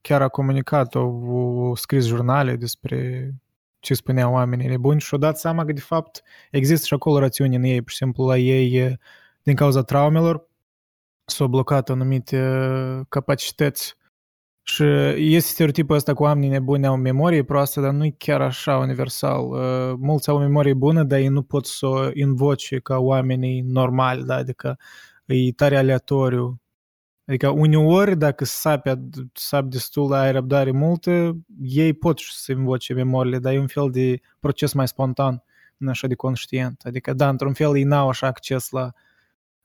chiar 0.00 0.22
a 0.22 0.28
comunicat, 0.28 0.94
au, 0.94 1.24
au 1.66 1.74
scris 1.74 2.06
jurnale 2.06 2.56
despre 2.56 3.30
ce 3.86 3.94
spuneau 3.94 4.32
oamenii 4.32 4.68
nebuni 4.68 5.00
și 5.00 5.08
au 5.12 5.18
dat 5.18 5.38
seama 5.38 5.64
că, 5.64 5.72
de 5.72 5.80
fapt, 5.80 6.22
există 6.50 6.86
și 6.86 6.94
acolo 6.94 7.18
rațiuni 7.18 7.56
în 7.56 7.62
ei. 7.62 7.82
Pur 7.82 7.90
și 7.90 7.96
simplu, 7.96 8.26
la 8.26 8.36
ei, 8.36 8.96
din 9.42 9.54
cauza 9.54 9.82
traumelor, 9.82 10.48
s-au 11.24 11.46
blocat 11.46 11.90
anumite 11.90 12.38
capacități 13.08 13.96
și 14.62 14.84
este 15.34 15.50
stereotipul 15.50 15.96
ăsta 15.96 16.14
cu 16.14 16.22
oamenii 16.22 16.48
nebuni 16.48 16.86
au 16.86 16.96
memorie 16.96 17.44
proastă, 17.44 17.80
dar 17.80 17.92
nu 17.92 18.04
e 18.04 18.14
chiar 18.18 18.40
așa 18.40 18.76
universal. 18.76 19.44
Uh, 19.44 19.94
Mulți 19.98 20.28
au 20.28 20.36
o 20.36 20.38
memorie 20.38 20.74
bună, 20.74 21.02
dar 21.04 21.18
ei 21.18 21.28
nu 21.28 21.42
pot 21.42 21.66
să 21.66 21.86
o 21.86 22.10
invoce 22.14 22.78
ca 22.78 22.98
oamenii 22.98 23.60
normali, 23.60 24.24
da? 24.24 24.34
adică 24.34 24.78
e 25.24 25.52
tare 25.52 25.76
aleatoriu. 25.76 26.60
Adică 27.26 27.48
uneori, 27.48 28.16
dacă 28.16 28.44
sapi, 28.44 28.90
ad- 28.90 29.32
sapi 29.32 29.68
destul, 29.68 30.12
ai 30.12 30.32
răbdare 30.32 30.70
multă, 30.70 31.36
ei 31.62 31.92
pot 31.92 32.18
să 32.18 32.52
invoce 32.52 32.92
memoriile, 32.94 33.38
dar 33.38 33.52
e 33.52 33.58
un 33.58 33.66
fel 33.66 33.90
de 33.90 34.20
proces 34.40 34.72
mai 34.72 34.88
spontan, 34.88 35.42
nu 35.76 35.88
așa 35.90 36.06
de 36.06 36.14
conștient. 36.14 36.82
Adică, 36.84 37.12
da, 37.12 37.28
într-un 37.28 37.52
fel 37.52 37.76
ei 37.76 37.82
n-au 37.82 38.08
așa 38.08 38.26
acces 38.26 38.70
la 38.70 38.92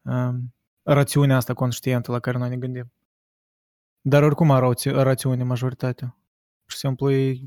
um, 0.02 0.54
rațiunea 0.84 1.36
asta 1.36 1.54
conștientă 1.54 2.12
la 2.12 2.20
care 2.20 2.38
noi 2.38 2.50
ne 2.50 2.58
gândim. 2.58 2.92
Dar 4.02 4.24
oricum 4.24 4.52
au 4.52 4.60
rați- 4.60 4.90
rațiune 4.90 5.44
majoritatea. 5.44 6.08
Pur 6.62 6.72
și 6.72 6.78
simplu 6.78 7.12
e 7.12 7.38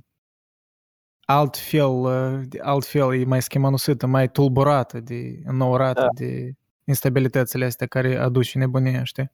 altfel, 1.25 1.89
uh, 1.91 2.41
de- 2.49 2.61
altfel 2.61 3.15
e 3.15 3.25
mai 3.25 3.43
schemanusită, 3.43 4.07
mai 4.07 4.31
tulburată, 4.31 5.01
de 5.01 5.43
înnourată 5.45 6.01
Da. 6.01 6.09
de 6.15 6.55
instabilitățile 6.85 7.65
astea 7.65 7.87
care 7.87 8.17
aduce 8.17 8.59
nebunia, 8.59 9.05
știi? 9.05 9.31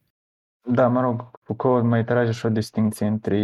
Da, 0.73 0.89
mă 0.89 1.01
rog, 1.01 1.31
Foucault 1.43 1.85
mai 1.85 2.05
trage 2.05 2.31
și 2.31 2.47
o 2.47 2.49
distinție 2.49 3.07
între 3.07 3.39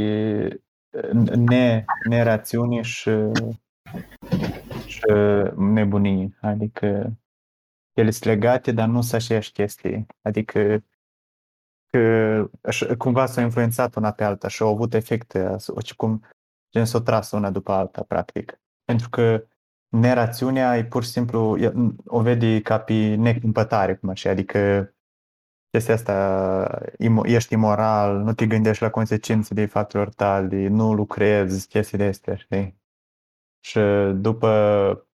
ne, 1.34 1.84
nerațiune 2.08 2.80
și, 2.80 3.10
și 4.86 5.04
nebunie. 5.56 6.36
Adică 6.40 7.16
ele 7.92 8.10
sunt 8.10 8.24
legate, 8.24 8.72
dar 8.72 8.88
nu 8.88 9.00
sunt 9.00 9.22
aceeași 9.22 9.52
chestie. 9.52 10.06
Adică 10.22 10.84
că 11.90 12.50
așa- 12.62 12.96
cumva 12.96 13.26
s-au 13.26 13.44
influențat 13.44 13.94
una 13.94 14.10
pe 14.10 14.24
alta 14.24 14.48
și 14.48 14.62
au 14.62 14.68
avut 14.72 14.94
efecte, 14.94 15.38
as- 15.38 15.92
cum 15.96 16.24
gen 16.72 16.84
s-au 16.84 17.00
tras 17.00 17.30
una 17.30 17.50
după 17.50 17.72
alta, 17.72 18.02
practic. 18.02 18.60
Pentru 18.84 19.08
că 19.08 19.44
nerațiunea 19.88 20.76
e 20.76 20.84
pur 20.84 21.02
și 21.04 21.10
simplu, 21.10 21.58
e- 21.58 21.72
o 22.06 22.20
vede 22.20 22.60
ca 22.60 22.78
pe 22.78 23.14
necumpătare, 23.14 23.96
cum 23.96 24.08
așa, 24.08 24.30
adică 24.30 24.90
chestia 25.76 25.94
asta, 25.94 26.80
imo- 26.98 27.26
ești 27.26 27.52
imoral, 27.52 28.18
nu 28.18 28.32
te 28.32 28.46
gândești 28.46 28.82
la 28.82 28.90
consecințele 28.90 29.66
faptelor 29.66 30.08
tale, 30.08 30.68
nu 30.68 30.94
lucrezi, 30.94 31.68
chestii 31.68 31.98
de 31.98 32.04
astea, 32.04 32.36
știi? 32.36 32.80
Și 33.60 33.78
după, 34.14 34.48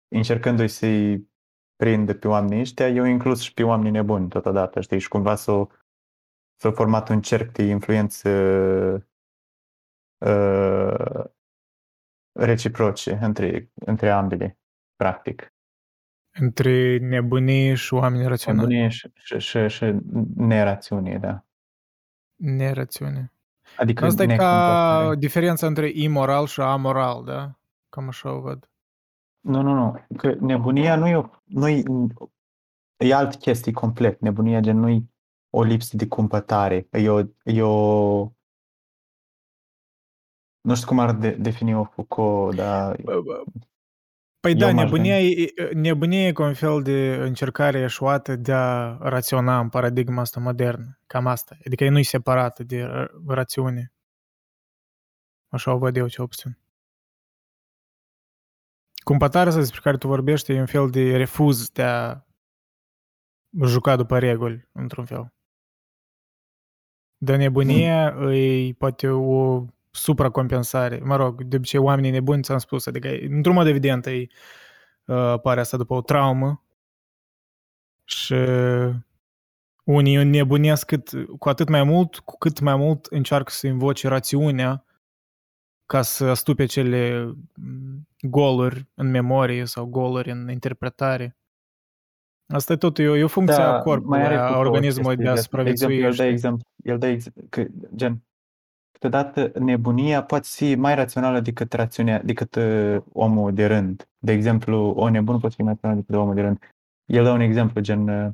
încercându-i 0.08 0.68
să-i 0.68 1.30
prindă 1.76 2.14
pe 2.14 2.28
oamenii 2.28 2.60
ăștia, 2.60 2.90
eu 2.90 3.04
inclus 3.04 3.42
și 3.42 3.54
pe 3.54 3.64
oamenii 3.64 3.92
nebuni 3.92 4.30
totodată, 4.30 4.82
știi? 4.82 5.00
Și 5.00 5.08
cumva 5.08 5.36
s-a, 5.36 5.68
s-a 6.56 6.72
format 6.72 7.10
un 7.10 7.22
cerc 7.22 7.52
de 7.52 7.64
influență 7.64 8.30
uh, 10.26 11.26
reciproce 12.32 13.20
între, 13.22 13.72
între 13.74 14.10
ambele, 14.10 14.60
practic. 14.96 15.57
Între 16.40 16.98
nebunie 16.98 17.74
și 17.74 17.94
oameni 17.94 18.28
raționali. 18.28 18.68
Nebunie 18.68 18.90
și, 18.90 19.12
și, 19.14 19.40
și, 19.40 19.68
și 19.68 19.96
nerațiune, 20.36 21.18
da. 21.18 21.46
Nerațiune. 22.36 23.32
Adică 23.78 24.06
Asta 24.06 24.24
e 24.24 24.26
ca 24.26 24.34
necumpătare. 24.34 25.16
diferența 25.16 25.68
între 25.68 25.90
imoral 25.94 26.46
și 26.46 26.62
amoral, 26.62 27.24
da? 27.24 27.60
Cam 27.90 28.08
așa 28.08 28.34
o 28.34 28.40
văd. 28.40 28.70
Nu, 29.40 29.62
nu, 29.62 29.74
nu. 29.74 30.06
Că 30.18 30.36
nebunia 30.40 30.96
nu 30.96 31.08
e, 31.08 31.16
o, 31.16 31.30
nu 31.44 31.68
e, 31.68 31.84
e 32.98 33.14
alt 33.14 33.36
chestie 33.36 33.72
complet. 33.72 34.20
Nebunia 34.22 34.60
gen 34.60 34.78
nu 34.78 34.90
e 34.90 35.04
o 35.50 35.64
lipsă 35.64 35.96
de 35.96 36.08
cumpătare. 36.08 36.88
E 36.92 37.10
o, 37.10 37.20
e 37.44 37.62
o 37.62 38.32
nu 40.62 40.76
știu 40.76 40.88
cum 40.88 41.00
ar 41.00 41.16
de, 41.16 41.32
defini 41.32 41.76
o 41.76 41.84
Foucault, 41.84 42.56
dar 42.56 43.02
Bă, 43.04 43.22
bă, 43.22 43.44
Păi 44.40 44.52
Eu 44.52 44.58
da, 44.58 44.72
m-aș 44.72 44.84
nebunia 44.84 45.22
e, 45.22 45.54
nebunia 45.74 46.28
e 46.28 46.32
ca 46.32 46.44
un 46.44 46.54
fel 46.54 46.82
de 46.82 47.16
încercare 47.16 47.80
eșuată 47.80 48.36
de 48.36 48.54
a 48.54 48.98
raționa 48.98 49.60
în 49.60 49.70
paradigma 49.70 50.22
asta 50.22 50.40
modernă. 50.40 51.00
Cam 51.08 51.28
asta. 51.28 51.58
Adică 51.66 51.84
e 51.84 51.90
nu-i 51.90 52.04
separată 52.04 52.64
de 52.64 52.84
ra- 52.84 53.12
rațiune. 53.28 53.94
Așa 55.50 55.74
o 55.74 55.78
văd 55.78 55.96
eu 55.98 56.08
cel 56.08 56.28
puțin. 56.28 56.58
Cumpătarea 59.04 59.48
asta 59.48 59.60
despre 59.60 59.82
care 59.84 59.98
tu 59.98 60.08
vorbești 60.08 60.52
e 60.52 60.60
un 60.60 60.66
fel 60.66 60.90
de 60.90 61.18
refuz 61.18 61.70
de 61.70 61.84
a 61.84 62.26
juca 63.66 63.96
după 63.96 64.20
reguli, 64.20 64.70
într-un 64.72 65.06
fel. 65.06 65.34
De 67.18 67.36
nebunie 67.36 68.16
e 68.34 68.74
poate 68.74 69.08
o 69.08 69.66
supracompensare. 69.98 71.00
Mă 71.04 71.16
rog, 71.16 71.44
de 71.44 71.56
obicei 71.56 71.80
oamenii 71.80 72.12
nebuni 72.12 72.42
ți-am 72.42 72.58
spus, 72.58 72.86
adică 72.86 73.10
într-un 73.30 73.56
mod 73.56 73.68
evident 73.68 74.06
e, 74.06 74.28
uh, 75.06 75.16
apare 75.16 75.60
asta 75.60 75.78
după 75.78 75.94
o 75.94 76.02
traumă 76.02 76.64
și 78.04 78.36
unii 79.84 80.16
înnebunesc 80.16 80.86
cât, 80.86 81.10
cu 81.40 81.50
atât 81.50 81.70
mai 81.70 81.84
mult, 81.84 82.18
cu 82.18 82.38
cât 82.38 82.60
mai 82.60 82.76
mult 82.76 83.06
încearcă 83.06 83.52
să 83.52 83.68
invoce 83.68 84.08
rațiunea 84.08 84.86
ca 85.86 86.02
să 86.02 86.26
astupe 86.26 86.66
cele 86.66 87.34
mm, 87.56 88.08
goluri 88.20 88.88
în 88.94 89.10
memorie 89.10 89.66
sau 89.66 89.86
goluri 89.86 90.32
în 90.32 90.50
interpretare. 90.50 91.38
Asta 92.48 92.74
e 92.74 92.78
tot, 92.78 92.98
e 92.98 93.08
o, 93.08 93.16
e 93.16 93.24
o 93.24 93.28
funcție 93.28 93.62
a 93.64 93.80
corpului, 93.80 94.18
Da, 94.20 94.26
mai 94.26 94.26
are 94.26 94.36
a 94.36 94.48
Foucault 94.48 94.66
o 94.66 94.68
organismului 94.68 95.16
de 95.16 95.28
a 95.28 95.32
chestie 95.32 95.64
de 95.64 95.70
asta. 95.70 95.74
De 95.74 95.82
supraviețui. 95.82 95.96
exemplu, 95.96 96.06
el 96.06 96.16
dă 96.16 96.24
știi? 96.24 96.34
exemplu, 96.34 96.68
el 96.84 96.98
dă 96.98 97.08
exemplu 97.08 97.44
că, 97.50 97.66
gen, 97.96 98.24
câteodată 99.00 99.52
nebunia 99.60 100.24
poate 100.24 100.48
fi 100.52 100.76
mai 100.76 100.96
rațională 100.96 101.40
decât, 101.40 101.74
rațiunea, 101.74 102.22
decât 102.22 102.56
uh, 102.56 102.98
omul 103.14 103.54
de 103.54 103.66
rând. 103.66 104.10
De 104.18 104.32
exemplu, 104.32 104.90
o 104.90 105.10
nebună 105.10 105.40
poate 105.40 105.56
fi 105.56 105.62
mai 105.62 105.72
rațională 105.74 106.00
decât 106.00 106.16
omul 106.16 106.36
de 106.36 106.42
rând. 106.42 106.60
El 107.06 107.24
dă 107.24 107.32
un 107.32 107.40
exemplu, 107.40 107.82
gen, 107.82 108.08
uh, 108.08 108.32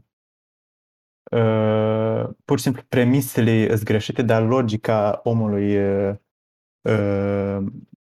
uh, 1.32 2.30
pur 2.46 2.58
și 2.58 2.64
simplu 2.64 2.82
premisele 2.90 3.68
sunt 3.68 3.84
greșite, 3.84 4.22
dar 4.22 4.44
logica 4.48 5.20
omului 5.24 5.78
uh, 5.78 6.16
uh, 6.82 7.66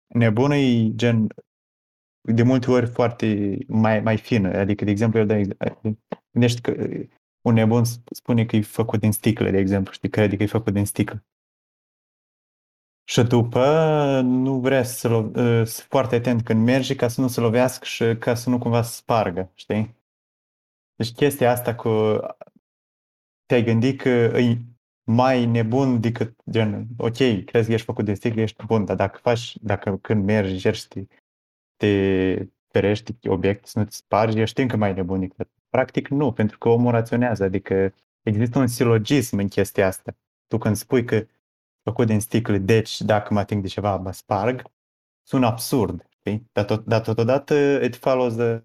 nebun 0.08 0.52
e 0.52 0.96
gen 0.96 1.28
de 2.22 2.44
multe 2.44 2.72
ori 2.72 2.88
foarte 2.88 3.58
mai, 3.68 4.00
mai 4.00 4.18
fină. 4.18 4.58
Adică, 4.58 4.84
de 4.86 4.92
exemplu, 4.92 5.20
el 5.20 5.26
dă, 5.26 5.34
ex- 5.34 5.56
gândește 6.32 6.62
că 6.62 6.82
uh, 6.82 7.08
un 7.42 7.54
nebun 7.54 7.84
sp- 7.84 8.12
spune 8.12 8.46
că 8.46 8.56
e 8.56 8.62
făcut 8.62 9.00
din 9.00 9.12
sticlă, 9.12 9.50
de 9.50 9.58
exemplu, 9.58 9.94
știi, 9.94 10.10
crede 10.10 10.38
că 10.38 10.44
e 10.44 10.48
făcut 10.48 10.74
din 10.74 10.86
sticlă. 10.86 11.24
Și 13.08 13.24
după 13.24 13.66
nu 14.24 14.60
vrea 14.60 14.84
să, 14.84 15.08
lo- 15.08 15.36
uh, 15.36 15.66
să 15.66 15.80
fie 15.80 15.86
foarte 15.90 16.16
atent 16.16 16.44
când 16.44 16.64
merge 16.64 16.96
ca 16.96 17.08
să 17.08 17.22
nu 17.22 17.28
se 17.28 17.40
lovească 17.40 17.86
și 17.86 18.18
ca 18.18 18.34
să 18.34 18.50
nu 18.50 18.58
cumva 18.58 18.82
să 18.82 18.94
spargă, 18.94 19.52
știi? 19.54 19.96
Deci 20.96 21.12
chestia 21.12 21.52
asta 21.52 21.76
cu 21.76 21.90
te-ai 23.46 23.64
gândit 23.64 24.02
că 24.02 24.10
e 24.10 24.58
mai 25.04 25.46
nebun 25.46 26.00
decât 26.02 26.36
gen, 26.50 26.88
ok, 26.98 27.16
crezi 27.46 27.68
că 27.68 27.74
ești 27.74 27.86
făcut 27.86 28.06
din 28.06 28.16
sticlă, 28.16 28.42
ești 28.42 28.66
bun, 28.66 28.86
dar 28.86 28.96
dacă 28.96 29.20
faci, 29.22 29.58
dacă 29.62 29.98
când 29.98 30.24
mergi, 30.24 30.52
încerci 30.52 30.78
să 30.78 30.88
te, 30.88 31.06
te 31.76 32.48
ferești 32.72 33.28
obiect, 33.28 33.68
să 33.68 33.80
nu-ți 33.80 33.96
spargi, 33.96 34.40
ești 34.40 34.62
încă 34.62 34.76
mai 34.76 34.94
nebun 34.94 35.20
decât. 35.20 35.50
Practic 35.70 36.08
nu, 36.08 36.32
pentru 36.32 36.58
că 36.58 36.70
omul 36.70 36.92
raționează, 36.92 37.44
adică 37.44 37.94
există 38.22 38.60
un 38.60 38.68
silogism 38.68 39.38
în 39.38 39.48
chestia 39.48 39.88
asta. 39.88 40.16
Tu 40.48 40.58
când 40.58 40.76
spui 40.76 41.04
că 41.06 41.26
făcut 41.90 42.08
din 42.08 42.20
sticlă, 42.20 42.58
deci 42.58 43.02
dacă 43.02 43.34
mă 43.34 43.40
ating 43.40 43.62
de 43.62 43.68
ceva, 43.68 43.96
mă 43.98 44.12
sparg, 44.12 44.62
sună 45.24 45.46
absurd, 45.46 46.06
știi? 46.10 46.50
Dar, 46.52 46.66
tot, 46.66 46.86
dar 46.86 47.02
totodată 47.02 47.54
it 47.84 47.96
follows 47.96 48.36
the 48.36 48.64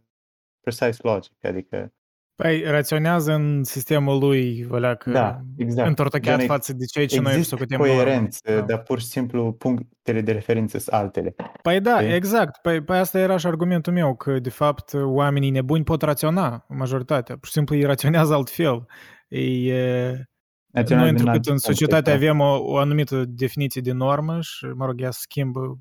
precise 0.61 0.99
logic, 1.03 1.45
adică 1.45 1.93
Păi, 2.35 2.63
raționează 2.65 3.33
în 3.33 3.65
sistemul 3.65 4.19
lui, 4.19 4.65
vălea 4.65 4.95
că 4.95 5.11
Da, 5.11 5.41
exact. 5.57 5.89
întortocheat 5.89 6.39
Gen, 6.39 6.47
față 6.47 6.73
de 6.73 6.85
ceea 6.85 7.07
ce 7.07 7.21
noi 7.21 7.33
există 7.33 7.55
socotim 7.57 7.77
normă. 7.79 7.93
coerență, 7.95 8.41
Da. 8.55 8.61
dar 8.61 8.79
pur 8.83 9.01
și 9.01 9.07
simplu 9.07 9.53
punctele 9.53 10.21
de 10.21 10.33
referință 10.33 10.79
sunt 10.79 10.95
altele. 10.95 11.35
Păi 11.63 11.81
da, 11.81 12.01
Știi? 12.01 12.15
exact. 12.15 12.61
Păi, 12.63 12.81
păi 12.83 12.99
asta 12.99 13.19
era 13.19 13.37
și 13.37 13.47
argumentul 13.47 13.93
meu, 13.93 14.17
că 14.17 14.39
de 14.39 14.51
fapt 14.51 14.93
oamenii 14.95 15.51
nebuni 15.51 15.85
pot 15.85 16.03
raționa, 16.03 16.65
majoritatea. 16.69 17.37
Pur 17.37 17.47
și 17.47 17.53
simplu 17.53 17.77
ei 17.77 17.83
raționează 17.85 18.35
altfel. 18.35 18.87
Ei, 19.29 19.67
e, 19.67 19.75
Național 19.77 20.31
noi 20.73 20.85
din 20.85 20.97
întrucât 20.97 21.35
alt 21.35 21.47
în 21.47 21.59
societate 21.59 22.11
context, 22.11 22.23
avem 22.23 22.41
o, 22.41 22.59
o 22.59 22.77
anumită 22.77 23.25
definiție 23.25 23.81
de 23.81 23.93
normă 23.93 24.41
și, 24.41 24.65
mă 24.65 24.85
rog, 24.85 25.01
ea 25.01 25.11
se 25.11 25.19
schimbă, 25.23 25.79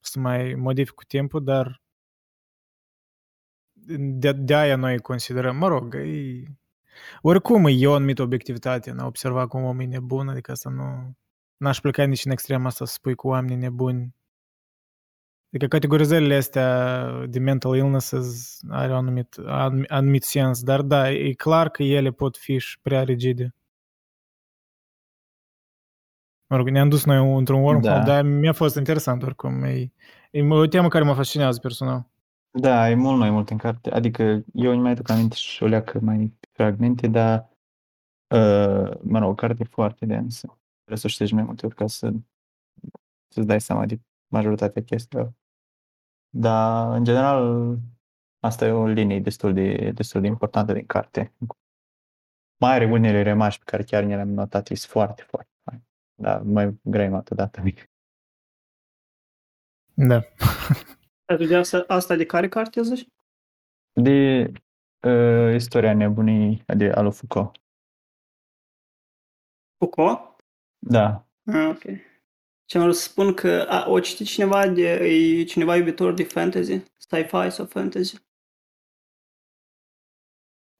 să 0.00 0.18
mai 0.18 0.54
modific 0.54 0.94
cu 0.94 1.04
timpul, 1.04 1.44
dar 1.44 1.82
de, 3.98 4.32
de 4.32 4.54
aia 4.54 4.76
noi 4.76 4.98
considerăm, 4.98 5.56
mă 5.56 5.68
rog, 5.68 5.94
e, 5.94 6.42
oricum 7.20 7.66
e 7.68 7.86
o 7.86 7.94
anumită 7.94 8.22
obiectivitate 8.22 8.90
în 8.90 8.98
a 8.98 9.06
observa 9.06 9.46
cum 9.46 9.64
omul 9.64 9.82
e 9.82 9.86
nebun, 9.86 10.28
adică 10.28 10.50
asta 10.50 10.70
nu... 10.70 11.16
N-aș 11.56 11.80
pleca 11.80 12.04
nici 12.04 12.24
în 12.24 12.30
extrema 12.30 12.66
asta 12.66 12.84
să 12.84 12.92
spui 12.92 13.14
cu 13.14 13.28
oamenii 13.28 13.56
nebuni. 13.56 14.14
Adică 15.48 15.66
categorizările 15.66 16.34
astea 16.34 17.06
de 17.26 17.38
mental 17.38 17.76
illnesses 17.76 18.58
are 18.68 18.90
un 18.90 18.96
anumit, 18.96 19.36
anumit, 19.46 19.90
anumit 19.90 20.22
sens, 20.22 20.62
dar 20.62 20.82
da, 20.82 21.10
e 21.10 21.32
clar 21.32 21.68
că 21.68 21.82
ele 21.82 22.10
pot 22.10 22.36
fi 22.36 22.58
și 22.58 22.78
prea 22.80 23.02
rigide. 23.02 23.54
Mă 26.52 26.58
rog, 26.58 26.68
ne-am 26.68 26.88
dus 26.88 27.04
noi 27.04 27.36
într-un 27.36 27.62
wormhole, 27.62 27.98
Da. 27.98 28.02
dar 28.02 28.22
mi-a 28.24 28.52
fost 28.52 28.76
interesant 28.76 29.22
oricum. 29.22 29.62
E, 29.62 29.92
e 30.30 30.48
o 30.48 30.66
temă 30.66 30.88
care 30.88 31.04
mă 31.04 31.14
fascinează 31.14 31.58
personal. 31.58 32.10
Da, 32.50 32.90
e 32.90 32.94
mult 32.94 33.18
mai 33.18 33.30
mult 33.30 33.50
în 33.50 33.56
carte. 33.56 33.90
Adică 33.90 34.22
eu 34.52 34.70
îmi 34.72 34.80
mai 34.80 34.90
aduc 34.90 35.10
aminte 35.10 35.36
și 35.36 35.62
o 35.62 35.66
leacă 35.66 35.98
mai 36.00 36.32
fragmente, 36.50 37.06
dar 37.06 37.48
uh, 38.34 38.90
mă 39.02 39.18
rog, 39.18 39.30
o 39.30 39.34
carte 39.34 39.64
foarte 39.64 40.06
densă. 40.06 40.46
Trebuie 40.76 40.98
să 40.98 41.06
o 41.06 41.08
ștești 41.08 41.34
mai 41.34 41.42
multe 41.42 41.66
ori 41.66 41.74
ca 41.74 41.86
să, 41.86 42.12
să-ți 43.28 43.46
dai 43.46 43.60
seama 43.60 43.86
de 43.86 44.00
majoritatea 44.32 44.82
chestiilor. 44.82 45.32
Dar, 46.28 46.96
în 46.96 47.04
general, 47.04 47.76
asta 48.40 48.66
e 48.66 48.70
o 48.70 48.86
linie 48.86 49.20
destul 49.20 49.52
de, 49.52 49.90
destul 49.94 50.20
de 50.20 50.26
importantă 50.26 50.72
din 50.72 50.86
carte. 50.86 51.32
Mai 52.60 52.72
are 52.74 52.84
unele 52.84 53.22
remarci 53.22 53.58
pe 53.58 53.64
care 53.66 53.82
chiar 53.82 54.02
ne 54.02 54.14
le-am 54.14 54.28
notat, 54.28 54.68
e 54.68 54.74
foarte, 54.74 55.22
foarte 55.22 55.51
fain. 56.16 56.24
Dar 56.24 56.40
mai 56.42 56.80
grăim 56.82 57.14
atât 57.14 57.62
mic. 57.62 57.90
Da. 59.94 60.22
Atunci 61.24 61.48
de 61.48 61.56
asta, 61.56 61.84
asta 61.86 62.16
de 62.16 62.26
care 62.26 62.48
carte 62.48 62.82
zici? 62.82 63.08
De 63.92 64.50
uh, 65.02 65.54
istoria 65.54 65.94
nebunii 65.94 66.62
de 66.76 66.90
Alu 66.90 67.10
Foucault. 67.10 67.60
Foucault? 69.78 70.20
Da, 70.78 71.26
Ah, 71.46 71.68
ok. 71.68 71.82
Ce 72.64 72.78
am 72.78 72.82
vrut 72.82 72.96
să 72.96 73.08
spun 73.08 73.34
că 73.34 73.66
a, 73.68 73.90
o 73.90 74.00
citit 74.00 74.26
cineva 74.26 74.68
de, 74.68 74.92
e 74.92 75.44
cineva 75.44 75.76
iubitor 75.76 76.14
de 76.14 76.24
fantasy, 76.24 76.82
sci-fi 76.96 77.50
sau 77.50 77.66
fantasy. 77.66 78.16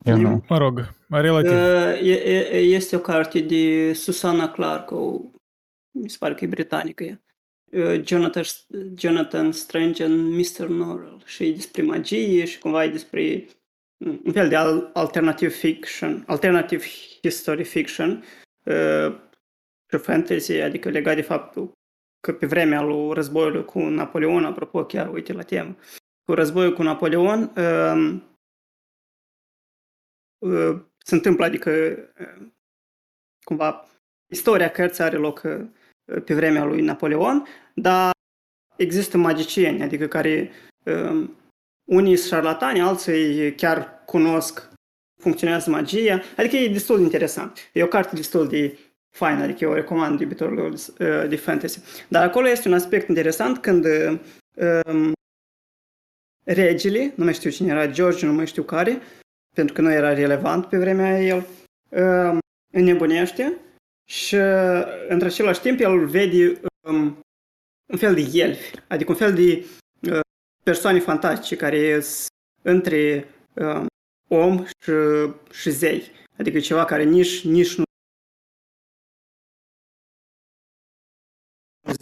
Eu 0.05 0.19
E- 0.19 0.21
nu. 0.21 0.45
Mă 0.49 0.59
rog, 0.59 0.95
relativ. 1.09 1.51
Uh, 1.51 2.09
e, 2.09 2.13
e, 2.53 2.59
este 2.59 2.97
o 2.97 2.99
carte 2.99 3.41
de 3.41 3.93
Susana 3.93 4.51
Clark, 4.51 4.91
o, 4.91 5.21
mi 5.91 6.11
se 6.11 6.17
pare 6.19 6.35
că 6.35 6.45
e 6.45 6.49
britanică 6.49 7.05
ea. 7.05 7.23
Uh, 7.73 8.07
Jonathan, 8.07 8.43
Jonathan 8.97 9.53
Strange 9.53 10.05
and 10.05 10.35
Mr. 10.35 10.67
Norrell 10.67 11.23
și 11.25 11.45
e 11.45 11.53
despre 11.53 11.83
magie 11.83 12.45
și 12.45 12.59
cumva 12.59 12.85
e 12.85 12.89
despre 12.89 13.47
mm, 13.97 14.21
un 14.25 14.33
fel 14.33 14.49
de 14.49 14.57
al, 14.57 14.91
alternative 14.93 15.51
fiction, 15.51 16.25
alternative 16.27 16.85
history 17.23 17.65
fiction 17.65 18.25
uh, 18.65 19.15
și 19.91 19.99
fantasy, 19.99 20.53
adică 20.53 20.89
legat 20.89 21.15
de 21.15 21.23
faptul 21.23 21.73
că 22.21 22.33
pe 22.33 22.47
vremea 22.47 22.83
lui 22.83 23.15
războiului 23.15 23.65
cu 23.65 23.79
Napoleon, 23.79 24.45
apropo 24.45 24.85
chiar 24.85 25.13
uite 25.13 25.33
la 25.33 25.43
temă, 25.43 25.77
cu 26.25 26.35
războiul 26.35 26.73
cu 26.73 26.83
Napoleon, 26.83 27.53
uh, 27.57 27.63
uh, 27.63 28.21
se 30.99 31.15
întâmplă, 31.15 31.45
adică 31.45 31.71
uh, 32.21 32.47
cumva 33.45 33.89
istoria 34.31 34.71
cărții 34.71 35.05
are 35.05 35.17
loc 35.17 35.43
uh, 35.45 36.23
pe 36.25 36.35
vremea 36.35 36.65
lui 36.65 36.81
Napoleon, 36.81 37.47
dar 37.75 38.11
există 38.77 39.19
magicieni, 39.19 39.83
adică 39.83 40.07
care 40.07 40.51
uh, 40.85 41.29
unii 41.85 42.17
sunt 42.17 42.29
șarlatani, 42.29 42.81
alții 42.81 43.55
chiar 43.55 44.03
cunosc 44.05 44.71
funcționează 45.21 45.71
magia, 45.71 46.23
adică 46.37 46.57
e 46.57 46.69
destul 46.69 46.97
de 46.97 47.03
interesant. 47.03 47.71
E 47.73 47.83
o 47.83 47.87
carte 47.87 48.17
destul 48.17 48.49
de 48.49 48.79
faină, 49.11 49.43
adică 49.43 49.65
eu 49.65 49.71
o 49.71 49.75
recomand 49.75 50.21
iubitorilor 50.21 50.71
uh, 50.71 51.29
de 51.29 51.37
fantasy. 51.37 51.81
Dar 52.09 52.29
acolo 52.29 52.49
este 52.49 52.69
un 52.69 52.75
aspect 52.75 53.09
interesant 53.09 53.59
când 53.59 53.85
uh, 53.85 54.19
um, 54.87 55.13
regele, 56.45 57.13
nu 57.17 57.25
mai 57.25 57.35
știu 57.35 57.51
cine 57.51 57.71
era, 57.71 57.87
George, 57.87 58.27
nu 58.27 58.33
mai 58.33 58.47
știu 58.47 58.63
care, 58.63 59.01
pentru 59.55 59.75
că 59.75 59.81
nu 59.81 59.93
era 59.93 60.15
relevant 60.15 60.67
pe 60.67 60.79
vremea 60.79 61.21
el, 61.21 61.47
uh, 61.89 62.39
înnebunește 62.73 63.59
și 64.09 64.35
uh, 64.35 64.83
într 65.09 65.25
același 65.25 65.61
timp 65.61 65.81
el 65.81 66.07
vede 66.07 66.61
um, 66.89 67.19
un 67.93 67.99
fel 67.99 68.15
de 68.15 68.31
elfi, 68.33 68.71
adică 68.89 69.11
un 69.11 69.17
fel 69.17 69.35
de 69.35 69.65
uh, 70.11 70.21
persoane 70.65 70.99
fantastice 70.99 71.57
care 71.57 72.01
sunt 72.01 72.29
între 72.63 73.29
uh, 73.55 73.85
om 74.29 74.65
și, 74.65 74.93
și 75.53 75.71
zei. 75.71 76.11
Adică 76.39 76.61
ceva 76.61 76.85
care 76.85 77.05
nici, 77.05 77.45
nici 77.45 77.75
nu 77.75 77.85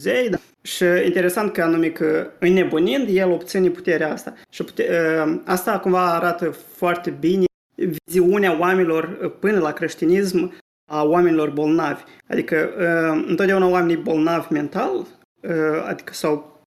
zei, 0.01 0.29
da? 0.29 0.39
Și 0.63 0.85
interesant 0.85 1.53
că 1.53 1.63
anume 1.63 1.89
că 1.89 2.31
înnebunind, 2.39 3.09
el 3.09 3.31
obține 3.31 3.69
puterea 3.69 4.13
asta. 4.13 4.35
Și 4.51 4.65
pute, 4.65 4.89
uh, 4.91 5.41
asta 5.45 5.81
cumva 5.81 6.15
arată 6.15 6.51
foarte 6.51 7.11
bine 7.11 7.45
viziunea 7.75 8.59
oamenilor 8.59 9.31
până 9.31 9.59
la 9.59 9.73
creștinism 9.73 10.59
a 10.91 11.05
oamenilor 11.05 11.51
bolnavi. 11.51 12.03
Adică 12.29 12.71
uh, 12.79 13.25
întotdeauna 13.29 13.67
oamenii 13.67 14.03
bolnavi 14.03 14.53
mental, 14.53 14.97
uh, 14.97 15.83
adică 15.85 16.13
sau 16.13 16.63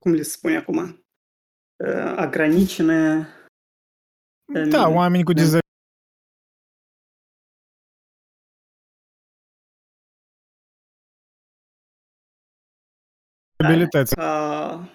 cum 0.00 0.12
le 0.12 0.22
spune 0.22 0.56
acum, 0.56 0.78
uh, 0.78 2.12
agranicină 2.16 3.28
Da, 4.70 4.88
oameni 4.88 5.24
cu 5.24 5.32
dizabilități. 5.32 5.67
Abilități. 13.72 14.14
ca, 14.14 14.88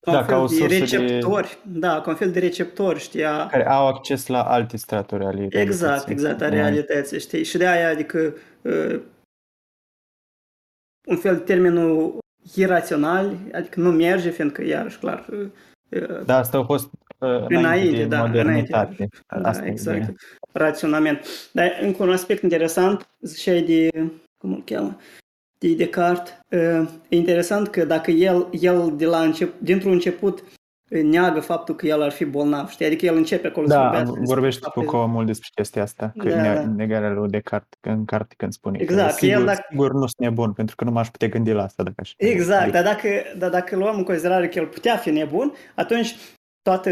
ca 0.00 0.12
Da, 0.12 0.18
un 0.18 0.24
ca 0.26 0.36
o 0.36 0.46
fel 0.46 0.56
de 0.68 0.74
sursă 0.76 0.96
de- 0.96 1.02
receptori, 1.02 1.58
da, 1.66 2.00
ca 2.00 2.10
un 2.10 2.16
fel 2.16 2.30
de 2.32 2.38
receptori, 2.38 2.98
știa, 2.98 3.46
Care 3.46 3.68
au 3.68 3.86
acces 3.86 4.26
la 4.26 4.42
alte 4.42 4.76
straturi 4.76 5.24
ale 5.24 5.48
exact, 5.50 5.52
realității. 6.06 6.12
exact, 6.12 6.40
a 6.40 6.44
Oameni. 6.44 6.60
realității, 6.62 7.20
știi, 7.20 7.44
și 7.44 7.56
de 7.58 7.66
aia, 7.66 7.88
adică, 7.88 8.34
uh, 8.62 9.00
un 11.06 11.16
fel 11.16 11.36
de 11.36 11.42
termenul 11.42 12.18
irațional, 12.54 13.36
adică 13.52 13.80
nu 13.80 13.90
merge, 13.90 14.30
fiindcă, 14.30 14.62
iarăși, 14.64 14.98
clar, 14.98 15.26
uh, 15.28 16.22
Da, 16.24 16.36
asta 16.36 16.58
a 16.58 16.64
fost 16.64 16.84
uh, 17.18 17.28
înainte, 17.28 17.54
Înainte, 17.56 17.96
de 17.96 18.04
da, 18.06 18.20
modernitate. 18.20 19.08
Da, 19.28 19.48
Asta 19.48 19.64
e 19.66 19.70
exact. 19.70 19.96
ideea. 19.98 20.14
Raționament. 20.52 21.26
Dar 21.52 21.78
încă 21.80 22.02
un 22.02 22.10
aspect 22.12 22.42
interesant, 22.42 23.08
ziceai 23.20 23.62
de, 23.62 23.88
cum 24.38 24.52
îl 24.52 24.62
cheamă, 24.64 24.96
de 25.60 25.74
Descartes. 25.74 26.32
Uh, 26.50 26.88
E 27.08 27.16
interesant 27.16 27.68
că 27.68 27.84
dacă 27.84 28.10
el, 28.10 28.48
el 28.60 28.92
de 28.96 29.06
la 29.06 29.20
încep, 29.22 29.52
dintr-un 29.60 29.92
început 29.92 30.44
uh, 30.90 31.02
neagă 31.02 31.40
faptul 31.40 31.74
că 31.74 31.86
el 31.86 32.02
ar 32.02 32.10
fi 32.10 32.24
bolnav, 32.24 32.68
știi? 32.68 32.86
Adică 32.86 33.06
el 33.06 33.16
începe 33.16 33.46
acolo 33.46 33.66
să 33.66 33.72
Da, 33.72 33.80
vorbească 33.82 34.08
despre 34.18 34.34
vorbește 34.34 34.60
faptul- 34.62 34.82
Foucault 34.84 35.12
mult 35.12 35.26
despre 35.26 35.48
chestia 35.54 35.82
asta, 35.82 36.12
că 36.18 36.28
Da, 36.28 36.40
ne- 36.42 36.54
da. 36.54 36.64
negarea 36.66 37.10
lui 37.10 37.28
Descartes 37.28 37.78
în 37.80 38.04
carte 38.04 38.34
când 38.36 38.52
spune 38.52 38.78
Exact, 38.80 39.10
că 39.12 39.16
că 39.18 39.26
el 39.26 39.30
sigur, 39.32 39.46
dacă- 39.46 39.66
sigur 39.70 39.92
nu 39.92 39.98
sunt 39.98 40.16
nebun, 40.18 40.52
pentru 40.52 40.76
că 40.76 40.84
nu 40.84 40.90
m-aș 40.90 41.08
putea 41.10 41.28
gândi 41.28 41.52
la 41.52 41.62
asta 41.62 41.82
dacă 41.82 41.96
aș 41.98 42.12
Exact, 42.16 42.62
Adică, 42.62 42.76
dar 42.82 42.84
dacă, 42.84 43.08
dar 43.38 43.50
dacă 43.50 43.76
luăm 43.76 43.96
în 43.96 44.04
considerare 44.04 44.48
că 44.48 44.58
el 44.58 44.66
putea 44.66 44.96
fi 44.96 45.10
nebun, 45.10 45.52
atunci 45.74 46.16
toată 46.62 46.90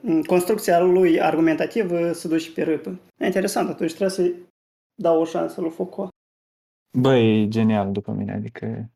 m, 0.00 0.20
construcția 0.22 0.80
lui 0.80 1.20
argumentativă 1.20 2.12
se 2.12 2.28
duce 2.28 2.50
pe 2.52 2.62
râpă. 2.62 2.98
E 3.18 3.26
interesant, 3.26 3.68
atunci 3.68 3.88
trebuie 3.90 4.10
să-i 4.10 4.34
dau 4.94 5.20
o 5.20 5.24
șansă 5.24 5.60
lui 5.60 5.70
Foucault. 5.70 6.09
Bă, 6.98 7.14
e 7.16 7.48
genial 7.48 7.92
după 7.92 8.12
mine, 8.12 8.32
adică 8.32 8.90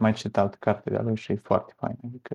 mai 0.00 0.12
citat 0.12 0.54
carte 0.54 0.90
de-a 0.90 1.02
lui 1.02 1.16
și 1.16 1.32
e 1.32 1.36
foarte 1.42 1.72
fain, 1.76 1.96
adică 2.04 2.34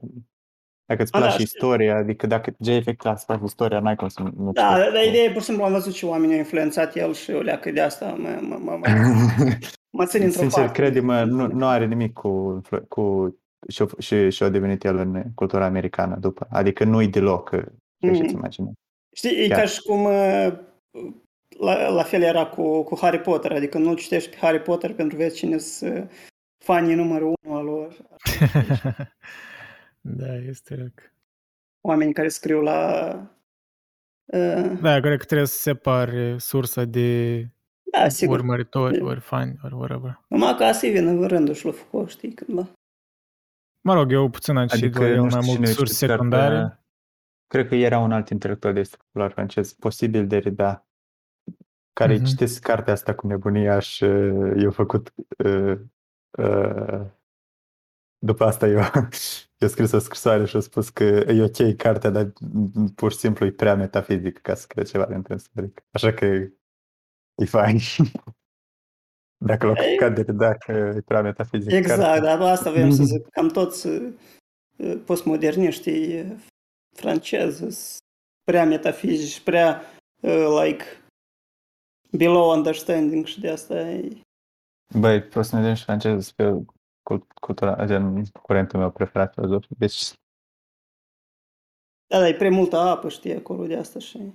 dacă 0.86 1.02
îți 1.02 1.16
A, 1.16 1.20
da, 1.20 1.26
place 1.26 1.44
știu. 1.44 1.44
istoria, 1.58 1.96
adică 1.96 2.28
dacă 2.28 2.56
GFX 2.60 2.96
class 2.98 3.24
faci 3.26 3.40
istoria, 3.44 3.80
n-ai 3.80 3.96
cum 3.96 4.08
să 4.08 4.22
nu 4.22 4.30
Da, 4.30 4.62
citești 4.62 4.62
dar 4.62 4.82
Foucault. 4.82 5.08
ideea 5.08 5.24
e, 5.24 5.32
pur 5.32 5.40
și 5.40 5.46
simplu, 5.48 5.64
am 5.64 5.72
văzut 5.72 5.94
și 5.94 6.06
oamenii 6.06 6.34
au 6.34 6.40
influențat 6.40 6.96
el 6.96 7.14
și 7.14 7.32
o 7.32 7.42
leacă 7.42 7.72
de 7.72 7.82
asta 7.82 8.06
mă, 8.14 8.40
mă, 8.42 8.58
mă, 8.58 8.78
mă, 8.78 8.88
mă 9.98 10.06
țin 10.06 10.22
într-o 10.22 10.40
Sincer, 10.40 10.64
parte. 10.64 10.82
crede-mă, 10.82 11.24
nu, 11.24 11.48
nu 11.48 11.66
are 11.68 11.86
nimic 11.86 12.14
cu, 12.14 12.52
influ- 12.56 12.86
cu 12.88 13.36
și, 13.68 13.86
și, 13.98 14.30
și 14.30 14.44
a 14.44 14.50
devenit 14.50 14.84
el 14.84 14.98
în 14.98 15.24
cultura 15.36 15.66
americană 15.66 16.16
după. 16.16 16.48
Adică 16.50 16.84
nu-i 16.84 17.08
deloc, 17.08 17.50
uh, 17.54 17.64
ce 18.00 18.10
Mhm. 18.12 18.24
mm-hmm. 18.26 18.32
imagine. 18.32 18.72
Știi, 19.16 19.44
e 19.44 19.48
Chiar. 19.48 19.60
ca 19.60 19.66
și 19.66 19.82
cum 19.82 20.04
uh, 20.04 20.54
la, 21.60 21.88
la 21.90 22.04
fel 22.04 22.22
era 22.22 22.46
cu, 22.48 22.84
cu 22.84 22.98
Harry 23.02 23.20
Potter, 23.22 23.52
adică 23.52 23.78
nu 23.78 23.94
citești 23.96 24.30
pe 24.30 24.38
Harry 24.38 24.62
Potter 24.62 24.94
pentru 24.94 25.18
vezi 25.18 25.36
cine 25.36 25.58
sunt 25.58 26.12
fanii 26.58 26.96
numărul 26.96 27.34
unu 27.44 27.56
al 27.56 27.64
lor, 27.66 27.96
Da, 30.02 30.36
este 30.36 30.76
răc. 30.76 31.14
oamenii 31.82 32.14
care 32.14 32.28
scriu 32.28 32.62
la... 32.62 33.12
Uh, 34.26 34.78
Da, 34.82 35.00
cred 35.00 35.18
că 35.18 35.26
trebuie 35.26 35.48
să 35.48 35.58
separi 35.58 36.40
sursa 36.42 36.84
de 36.84 37.40
da, 37.92 38.10
sigur. 38.10 38.38
urmăritori, 38.40 38.98
Da. 38.98 39.06
ori 39.06 39.20
fani, 39.20 39.60
ori 39.64 39.74
whatever. 39.74 40.20
Numai 40.28 40.56
că 40.56 40.64
asta 40.64 40.86
e 40.86 40.92
vine 40.92 41.28
rândul 41.28 41.54
și 41.54 41.66
lui 41.66 41.74
Foucault, 41.74 42.10
știi, 42.10 42.34
cândva. 42.34 42.68
Mă 43.82 43.94
rog, 43.94 44.12
eu 44.12 44.30
puțin 44.30 44.56
am 44.58 44.68
citit 44.68 44.84
Adică 44.84 45.00
la 45.02 45.08
el 45.08 45.16
nu 45.16 45.22
mai 45.22 45.30
știu 45.30 45.42
mult 45.46 45.56
cine 45.56 45.68
a 45.68 45.72
surse 45.74 45.94
citit 45.94 46.10
secundare. 46.10 46.56
cartea- 46.56 46.84
Cred 47.48 47.68
că 47.68 47.76
era 47.76 48.00
un 48.00 48.12
alt 48.12 48.30
intelectual 48.30 48.74
de 48.74 48.90
popular 48.98 49.32
francez, 49.32 49.74
posibil 49.74 50.28
Derrida, 50.28 50.88
care 52.00 52.14
Mhm. 52.14 52.22
mm-hmm. 52.24 52.28
citesc 52.28 52.62
cartea 52.62 52.94
asta 52.94 53.16
cu 53.16 53.28
nebunia 53.28 53.80
și 53.80 54.04
uh, 54.04 54.62
i-a 54.62 54.72
făcut 54.72 55.14
uh, 55.46 55.80
uh, 56.38 57.02
după 58.18 58.44
asta 58.44 58.68
eu 58.68 58.80
i-a 59.60 59.68
scris 59.68 59.92
o 59.92 60.00
scrisoare 60.00 60.46
și 60.46 60.56
a 60.56 60.60
spus 60.60 60.90
că 60.90 61.04
e 61.04 61.44
ok 61.44 61.76
cartea, 61.76 62.10
dar 62.10 62.32
mm, 62.40 62.88
pur 62.88 63.12
și 63.12 63.18
simplu 63.18 63.46
e 63.46 63.52
prea 63.52 63.76
metafizic 63.76 64.40
ca 64.42 64.56
să 64.56 64.66
cred 64.68 64.88
ceva 64.88 65.06
de 65.06 65.14
întrânsăric. 65.16 65.84
Așa 65.92 66.14
că 66.14 66.26
e 66.26 67.46
fain. 67.46 67.78
Dacă 69.50 69.66
l-a 69.68 69.84
Ei. 69.84 69.98
căcat 69.98 70.16
Derrida 70.16 70.54
că 70.54 70.72
e 70.72 71.02
prea 71.02 71.22
metafizic 71.22 71.72
Exact, 71.72 72.00
cartea. 72.02 72.38
dar 72.38 72.52
asta 72.52 72.72
vrem 72.72 72.92
să 72.92 73.04
zic, 73.04 73.28
cam 73.30 73.48
toți 73.48 73.88
uh, 73.88 75.02
postmoderniștii 75.06 76.20
uh, 76.22 76.36
francezi 76.96 77.58
sunt 77.58 77.98
prea 78.44 78.66
metafizici, 78.66 79.40
prea, 79.40 79.82
uh, 80.22 80.62
like, 80.64 80.84
below 82.12 82.56
understanding 82.58 83.26
și 83.26 83.40
de 83.40 83.50
asta 83.50 83.80
e... 83.80 84.22
Băi, 85.00 85.22
postmoderniști 85.22 85.86
francezi 85.86 86.36
pe 86.36 86.64
cult- 87.04 87.32
cultura, 87.32 87.86
gen 87.86 88.24
curentul 88.42 88.80
meu 88.80 88.92
preferat 88.92 89.34
filozofic, 89.34 89.78
deci 89.78 90.14
Da, 92.08 92.20
dar 92.20 92.28
e 92.28 92.34
prea 92.34 92.52
multă 92.52 92.78
apă, 92.78 93.10
știi, 93.10 93.36
acolo 93.36 93.66
de 93.66 93.76
asta 93.76 94.00
și... 94.00 94.34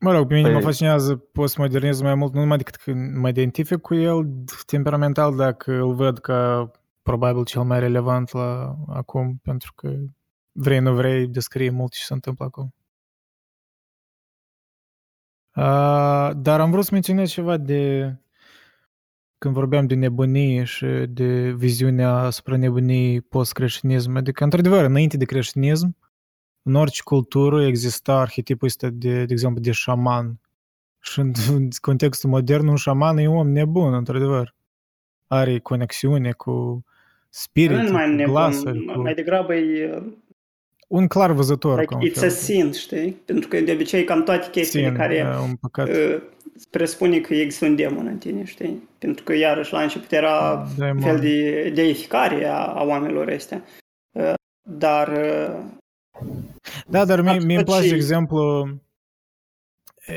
Mă 0.00 0.12
rog, 0.12 0.28
pe 0.28 0.34
mine 0.34 0.50
mă 0.50 0.58
Păi- 0.58 0.62
fascinează 0.62 1.16
postmodernismul 1.16 2.06
mai 2.06 2.14
mult, 2.14 2.32
nu 2.32 2.40
numai 2.40 2.56
decât 2.56 2.74
că 2.74 2.92
mă 2.92 3.28
identific 3.28 3.80
cu 3.80 3.94
el 3.94 4.26
temperamental, 4.66 5.36
dacă 5.36 5.72
îl 5.72 5.94
văd 5.94 6.18
ca 6.18 6.70
probabil 7.02 7.44
cel 7.44 7.62
mai 7.62 7.80
relevant 7.80 8.32
la 8.32 8.76
acum, 8.88 9.36
pentru 9.42 9.72
că 9.76 9.94
vrei, 10.52 10.78
nu 10.78 10.94
vrei, 10.94 11.28
descrie 11.28 11.70
mult 11.70 11.92
ce 11.92 12.02
se 12.02 12.12
întâmplă 12.12 12.44
acum. 12.44 12.74
Uh, 15.56 16.30
dar 16.36 16.60
am 16.60 16.70
vrut 16.70 16.84
să 16.84 16.90
menționez 16.92 17.30
ceva 17.30 17.56
de 17.56 18.14
când 19.38 19.54
vorbeam 19.54 19.86
de 19.86 19.94
nebunie 19.94 20.64
și 20.64 20.86
de 21.08 21.50
viziunea 21.50 22.12
asupra 22.12 22.56
nebuniei 22.56 23.20
post-creștinism. 23.20 24.16
Adică, 24.16 24.44
într-adevăr, 24.44 24.84
înainte 24.84 25.16
de 25.16 25.24
creștinism, 25.24 25.96
în 26.62 26.74
orice 26.74 27.02
cultură 27.04 27.66
exista 27.66 28.20
arhetipul 28.20 28.66
ăsta 28.66 28.88
de, 28.92 29.24
de 29.24 29.32
exemplu, 29.32 29.60
de 29.60 29.70
șaman. 29.72 30.40
Și 31.00 31.20
în 31.20 31.32
în 31.48 31.68
contextul 31.88 32.30
modern, 32.30 32.68
un 32.68 32.76
șaman 32.76 33.18
e 33.18 33.26
un 33.28 33.36
om 33.36 33.48
nebun, 33.48 33.94
într-adevăr. 33.94 34.54
Are 35.26 35.58
conexiune 35.58 36.32
cu 36.32 36.84
spirit, 37.28 37.78
nu 37.78 37.92
mai 37.92 38.04
cu 38.04 38.14
nebun, 38.14 38.32
glasuri, 38.32 38.84
cu... 38.84 39.00
mai 39.00 39.14
degrabă 39.14 39.54
e... 39.54 40.02
uh, 40.92 40.98
Un 41.00 41.06
clar 41.06 41.32
văzător. 41.32 41.78
Like, 41.78 41.94
ca 41.94 41.96
un 42.00 42.08
it's 42.08 42.12
fel. 42.14 42.28
a 42.28 42.32
sin, 42.32 42.72
știi? 42.72 43.10
Pentru 43.24 43.48
că 43.48 43.60
de 43.60 43.72
obicei 43.72 44.04
cam 44.04 44.22
toate 44.22 44.48
chestiile 44.50 44.86
Sin, 44.88 44.96
care 44.96 45.22
da, 45.22 45.40
un 45.40 45.54
păcat. 45.54 45.88
uh, 45.88 46.22
presupune 46.70 47.18
că 47.20 47.34
există 47.34 47.64
un 47.64 47.76
demon 47.76 48.06
în 48.06 48.18
tine, 48.18 48.44
știi? 48.44 48.88
Pentru 48.98 49.24
că 49.24 49.34
iarăși 49.34 49.72
la 49.72 49.82
început 49.82 50.12
era 50.12 50.66
Da, 50.78 50.86
un 50.86 50.96
mă. 50.96 51.02
fel 51.02 51.18
de 51.20 51.70
deificare 51.74 52.46
a, 52.46 52.56
a 52.66 52.84
oamenilor 52.84 53.28
ăstea. 53.28 53.64
Uh, 54.12 54.32
dar 54.62 55.08
uh, 55.08 55.58
Da, 56.86 57.04
dar 57.04 57.20
mie, 57.20 57.38
mie 57.38 57.56
îmi 57.56 57.64
place, 57.64 57.80
de 57.82 57.88
și- 57.88 57.94
exemplu, 57.94 58.68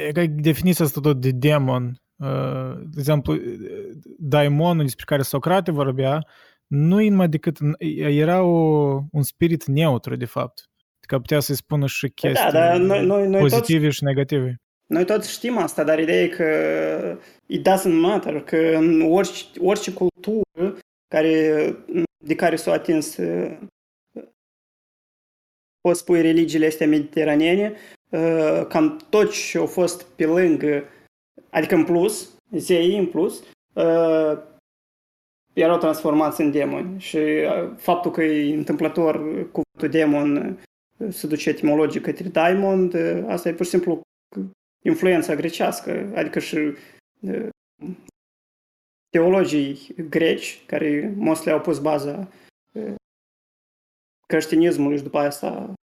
e 0.08 0.12
ca 0.12 0.26
definiția 0.28 0.86
asta 0.86 1.00
tot 1.02 1.22
de 1.22 1.30
demon. 1.32 2.00
Uh, 2.16 2.76
De 2.78 2.96
exemplu, 2.98 3.38
daimonul 4.18 4.84
despre 4.84 5.04
care 5.08 5.22
Socrate 5.22 5.72
vorbea, 5.72 6.26
nu 6.68 7.02
e 7.02 7.10
numai 7.10 7.30
decât, 7.30 7.58
era 7.98 8.44
o, 8.44 8.58
un 9.12 9.24
spirit 9.24 9.66
neutru, 9.66 10.16
de 10.16 10.26
fapt. 10.26 10.70
Adică 10.98 11.20
putea 11.20 11.40
să-i 11.40 11.56
spună 11.56 11.88
și 11.88 12.10
chestii 12.10 12.52
da, 12.52 12.52
dar 12.52 12.78
noi, 12.78 13.06
noi, 13.06 13.28
noi, 13.28 13.42
toți, 13.42 13.56
pozitive 13.56 13.90
și 13.90 14.04
negative. 14.04 14.56
noi 14.88 15.06
toți 15.06 15.32
știm 15.32 15.58
asta, 15.58 15.84
dar 15.84 16.00
ideea 16.00 16.22
e 16.22 16.28
că 16.28 17.20
it 17.46 17.68
doesn't 17.68 18.00
matter, 18.02 18.42
că 18.42 18.58
în 18.58 19.02
orice, 19.02 19.46
orice 19.60 19.92
cultură 19.94 20.78
care, 21.08 21.76
de 22.18 22.36
care 22.36 22.56
s-au 22.56 22.74
atins 22.74 23.18
uh, 23.18 23.58
poți 25.82 26.00
spui 26.00 26.22
religiile 26.22 26.66
astea 26.66 26.88
mediteranene, 26.88 27.74
uh, 28.10 28.66
cam 28.68 28.98
tot 29.10 29.32
ce 29.32 29.58
au 29.58 29.66
fost 29.66 30.04
pe 30.04 30.26
lângă, 30.26 30.84
adică 31.50 31.76
în 31.76 31.86
plus, 31.86 32.38
zei 32.52 32.98
în 32.98 33.08
plus, 33.08 33.44
uh, 33.74 34.38
erau 35.56 35.78
transformați 35.78 36.42
în 36.42 36.52
demoni 36.52 37.00
și 37.00 37.18
uh, 37.18 37.74
faptul 37.78 38.12
că 38.12 38.24
e 38.24 38.56
întâmplător 38.56 39.16
cuvântul 39.52 39.90
demon 39.90 40.60
uh, 40.98 41.08
se 41.10 41.28
duce 41.28 41.50
etimologic 41.50 42.02
către 42.02 42.30
diamond, 42.30 42.94
uh, 42.94 43.24
asta 43.28 43.50
e 43.50 43.54
pur 43.54 43.66
și 43.66 43.72
simplu 43.72 44.02
influența 44.84 45.36
grecească, 45.36 46.12
adică 46.16 46.40
și 46.40 46.58
uh, 47.20 47.48
teologii 49.10 49.96
greci 50.10 50.66
care 50.66 51.14
mostly 51.16 51.52
au 51.52 51.62
pus 51.62 51.80
baza 51.80 52.28
uh, 52.72 52.96
creștinismului 54.28 54.98
și 54.98 55.04
după 55.04 55.18
asta 55.18 55.74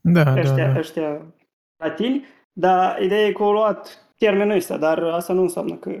Da, 0.00 0.22
da, 0.22 0.40
ăștia, 0.40 0.72
da. 0.72 0.78
ăștia 0.78 1.34
latini, 1.76 2.24
dar 2.52 3.02
ideea 3.02 3.26
e 3.26 3.32
că 3.32 3.42
au 3.42 3.52
luat 3.52 4.12
termenul 4.18 4.56
ăsta, 4.56 4.76
dar 4.78 5.02
asta 5.02 5.32
nu 5.32 5.42
înseamnă 5.42 5.76
că 5.76 6.00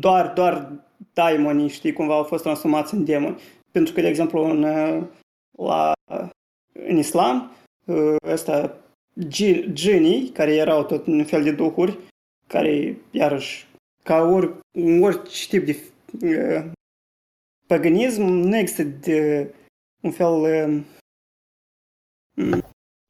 doar, 0.00 0.32
doar 0.32 0.72
daimonii, 1.12 1.68
știi, 1.68 1.92
cumva 1.92 2.14
au 2.14 2.24
fost 2.24 2.42
transformați 2.42 2.94
în 2.94 3.04
demoni. 3.04 3.40
Pentru 3.70 3.92
că, 3.92 4.00
de 4.00 4.08
exemplu, 4.08 4.44
în, 4.44 4.62
uh, 4.62 5.06
la, 5.58 5.92
în 6.72 6.96
islam, 6.96 7.52
uh, 7.84 8.16
ăsta, 8.26 8.76
gi- 9.28 9.72
genii, 9.72 10.28
care 10.28 10.54
erau 10.54 10.84
tot 10.84 11.06
un 11.06 11.24
fel 11.24 11.42
de 11.42 11.52
duhuri, 11.52 11.98
care, 12.46 12.96
iarăși, 13.10 13.66
ca 14.02 14.22
ori, 14.22 14.52
în 14.78 15.02
orice 15.02 15.48
tip 15.48 15.64
de 15.64 15.76
uh, 16.22 16.70
paganism, 17.66 18.22
nu 18.22 18.56
există 18.56 18.82
de, 18.82 19.50
un 20.00 20.10
fel 20.10 20.32
uh, 20.32 20.82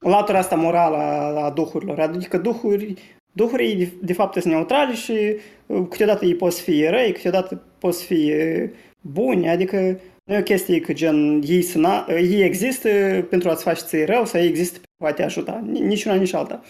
latura 0.05 0.37
asta 0.37 0.55
morală 0.55 0.97
a, 0.97 1.43
a 1.43 1.49
duhurilor. 1.49 1.99
Adică 1.99 2.37
duhuri, 2.37 2.93
duhurii 3.31 3.75
de, 3.75 3.91
de 4.01 4.13
fapt 4.13 4.33
sunt 4.33 4.53
neutrali 4.53 4.95
și 4.95 5.35
uh, 5.65 5.87
câteodată 5.89 6.25
ei 6.25 6.35
pot 6.35 6.53
fi 6.53 6.85
răi, 6.85 7.13
câteodată 7.13 7.63
pot 7.81 7.95
fi 7.95 8.31
uh, 8.33 8.69
buni, 9.01 9.49
adică 9.49 9.99
nu 10.23 10.33
e 10.33 10.39
o 10.39 10.43
chestie 10.43 10.79
că 10.79 10.93
gen 10.93 11.41
ei, 11.45 11.61
suna, 11.61 12.05
ei 12.09 12.41
există 12.43 12.89
pentru 13.29 13.49
a-ți 13.49 13.63
face 13.63 13.81
ție 13.85 14.05
rău 14.05 14.25
sau 14.25 14.39
ei 14.41 14.47
există 14.47 14.79
pentru 14.79 15.13
a 15.13 15.13
te 15.17 15.23
ajuta. 15.23 15.63
Ni- 15.65 15.79
Nici 15.79 16.03
una, 16.03 16.15
nici 16.15 16.33
alta. 16.33 16.61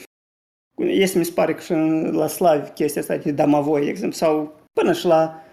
Este, 0.77 1.17
mi 1.17 1.25
se 1.25 1.31
pare 1.31 1.53
că 1.53 1.61
și 1.61 1.71
în- 1.71 2.11
la 2.15 2.27
slavi 2.27 2.69
chestia 2.69 3.01
asta 3.01 3.17
de 3.17 3.31
damavoi, 3.31 3.83
de 3.83 3.89
exemplu, 3.89 4.17
sau 4.17 4.59
până 4.73 4.93
și 4.93 5.05
la, 5.05 5.43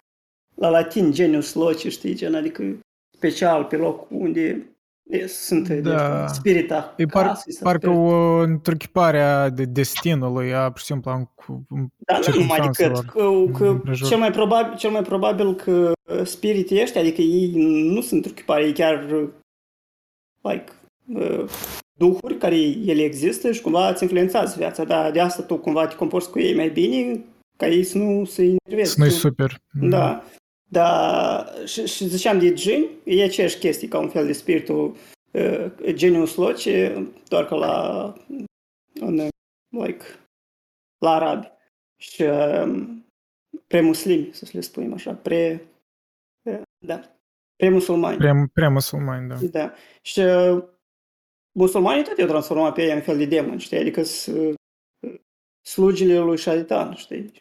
la 0.55 0.69
latin 0.69 1.13
genius 1.13 1.53
loci, 1.55 1.87
știi, 1.87 2.15
gen, 2.15 2.35
adică 2.35 2.79
special 3.17 3.65
pe 3.65 3.77
loc 3.77 4.11
unde 4.11 4.41
e, 4.41 4.57
sunt 5.27 5.69
Da. 5.69 5.91
da. 5.97 6.27
spirita 6.27 6.95
E 6.97 7.07
par, 7.07 7.27
casei 7.27 7.53
sau 7.53 7.63
parcă 7.63 7.87
spirit- 7.87 7.99
o 8.11 8.39
întruchipare 8.39 9.21
a 9.21 9.49
de 9.49 9.65
destinului, 9.65 10.55
a, 10.55 10.71
pur 10.71 10.79
și 10.79 10.85
simplu, 10.85 11.11
a 11.11 11.31
cu- 11.35 11.67
Dar 12.07 12.21
nu 12.29 12.39
numai 12.41 12.59
decât 12.61 12.77
circumstanțelor 12.77 13.05
că, 13.05 13.53
că 13.59 13.69
împrejur. 13.69 14.09
cel, 14.09 14.19
mai 14.19 14.31
probabil, 14.31 14.77
cel 14.77 14.91
mai 14.91 15.03
probabil 15.03 15.55
că 15.55 15.93
uh, 16.13 16.25
spiritii 16.25 16.83
ăștia, 16.83 17.01
adică 17.01 17.21
ei 17.21 17.53
nu 17.95 18.01
sunt 18.01 18.23
truchipare, 18.23 18.65
ei 18.65 18.73
chiar 18.73 19.11
uh, 19.13 19.29
like, 20.41 20.73
uh, 21.15 21.45
duhuri 21.99 22.37
care 22.39 22.57
ele 22.61 23.03
există 23.03 23.53
și 23.53 23.61
cumva 23.61 23.89
îți 23.89 24.03
influențează 24.03 24.55
viața, 24.59 24.85
dar 24.85 25.11
de 25.11 25.21
asta 25.21 25.43
tu 25.43 25.57
cumva 25.57 25.87
te 25.87 25.95
comporți 25.97 26.31
cu 26.31 26.39
ei 26.39 26.55
mai 26.55 26.69
bine 26.71 27.25
ca 27.57 27.67
ei 27.67 27.85
să 27.85 27.99
nu 27.99 28.25
se 28.25 28.43
enerveze. 28.65 28.95
Nu-i 28.99 29.09
Tu- 29.09 29.15
super. 29.15 29.57
Da. 29.81 29.89
Da, 29.89 30.25
și, 31.67 31.87
și 31.87 32.09
ziceam 32.09 32.39
de 32.39 32.53
geni, 32.53 32.89
e 33.05 33.25
aceeași 33.25 33.59
chestie 33.59 33.89
ca 33.89 33.99
un 33.99 34.09
fel 34.09 34.27
de 34.27 34.33
spiritul 34.33 34.97
uh, 35.33 35.93
genius 35.93 36.35
loci, 36.35 36.69
doar 37.29 37.47
că 37.47 37.55
la 37.55 38.15
în, 39.01 39.29
like, 39.69 40.05
la 40.99 41.11
arabi 41.11 41.51
și 41.97 42.23
uh, 42.23 42.89
pre-muslimi, 43.67 44.33
să 44.33 44.49
le 44.53 44.61
spunem 44.61 44.93
așa, 44.93 45.15
pre, 45.15 45.69
uh, 46.43 46.63
da, 46.79 47.01
pre-musulmani. 47.57 48.17
Prea, 48.17 48.49
prea 48.53 48.71
musulmani, 48.71 49.29
da. 49.29 49.37
Da. 49.51 49.73
Și 50.03 50.21
uh, 50.21 50.65
musulmanii 51.53 52.05
tot 52.05 52.19
i-au 52.19 52.29
transformat 52.29 52.75
pe 52.75 52.83
ei 52.83 52.93
în 52.93 53.01
fel 53.01 53.17
de 53.17 53.25
demoni, 53.25 53.61
știi? 53.61 53.79
Adică 53.79 54.03
sunt 54.03 54.55
uh, 55.07 55.21
slugile 55.61 56.19
lui 56.19 56.39
Shaitan, 56.39 56.95
știi? 56.95 57.33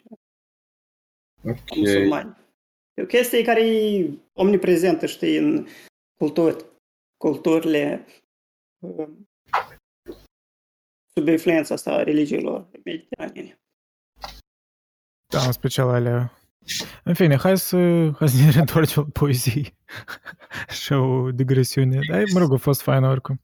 Ok. 1.44 1.76
musulmani. 1.76 2.36
E 2.98 3.02
o 3.02 3.06
chestie 3.06 3.42
care 3.42 3.66
e 3.66 4.10
omniprezentă, 4.32 5.06
știi, 5.06 5.36
în 5.36 5.66
culturi, 6.18 6.64
culturile 7.16 8.06
uh, 8.78 9.08
sub 11.14 11.28
influența 11.28 11.74
asta 11.74 11.92
a 11.92 12.02
religiilor 12.02 12.68
mediteranene. 12.84 13.60
Da, 15.26 15.46
în 15.46 15.52
special 15.52 15.88
alea. 15.88 16.32
În 17.04 17.14
fine, 17.14 17.36
hai 17.36 17.58
să, 17.58 17.76
hai 18.18 18.28
să 18.28 18.44
ne 18.44 18.50
reîntoarcem 18.50 19.02
la 19.02 19.08
poezii. 19.12 19.76
și 20.82 20.92
o 20.92 21.30
digresiune. 21.30 21.98
Dar, 22.08 22.22
mă 22.32 22.38
rog, 22.38 22.52
a 22.52 22.56
fost 22.56 22.82
fain 22.82 23.02
oricum. 23.02 23.40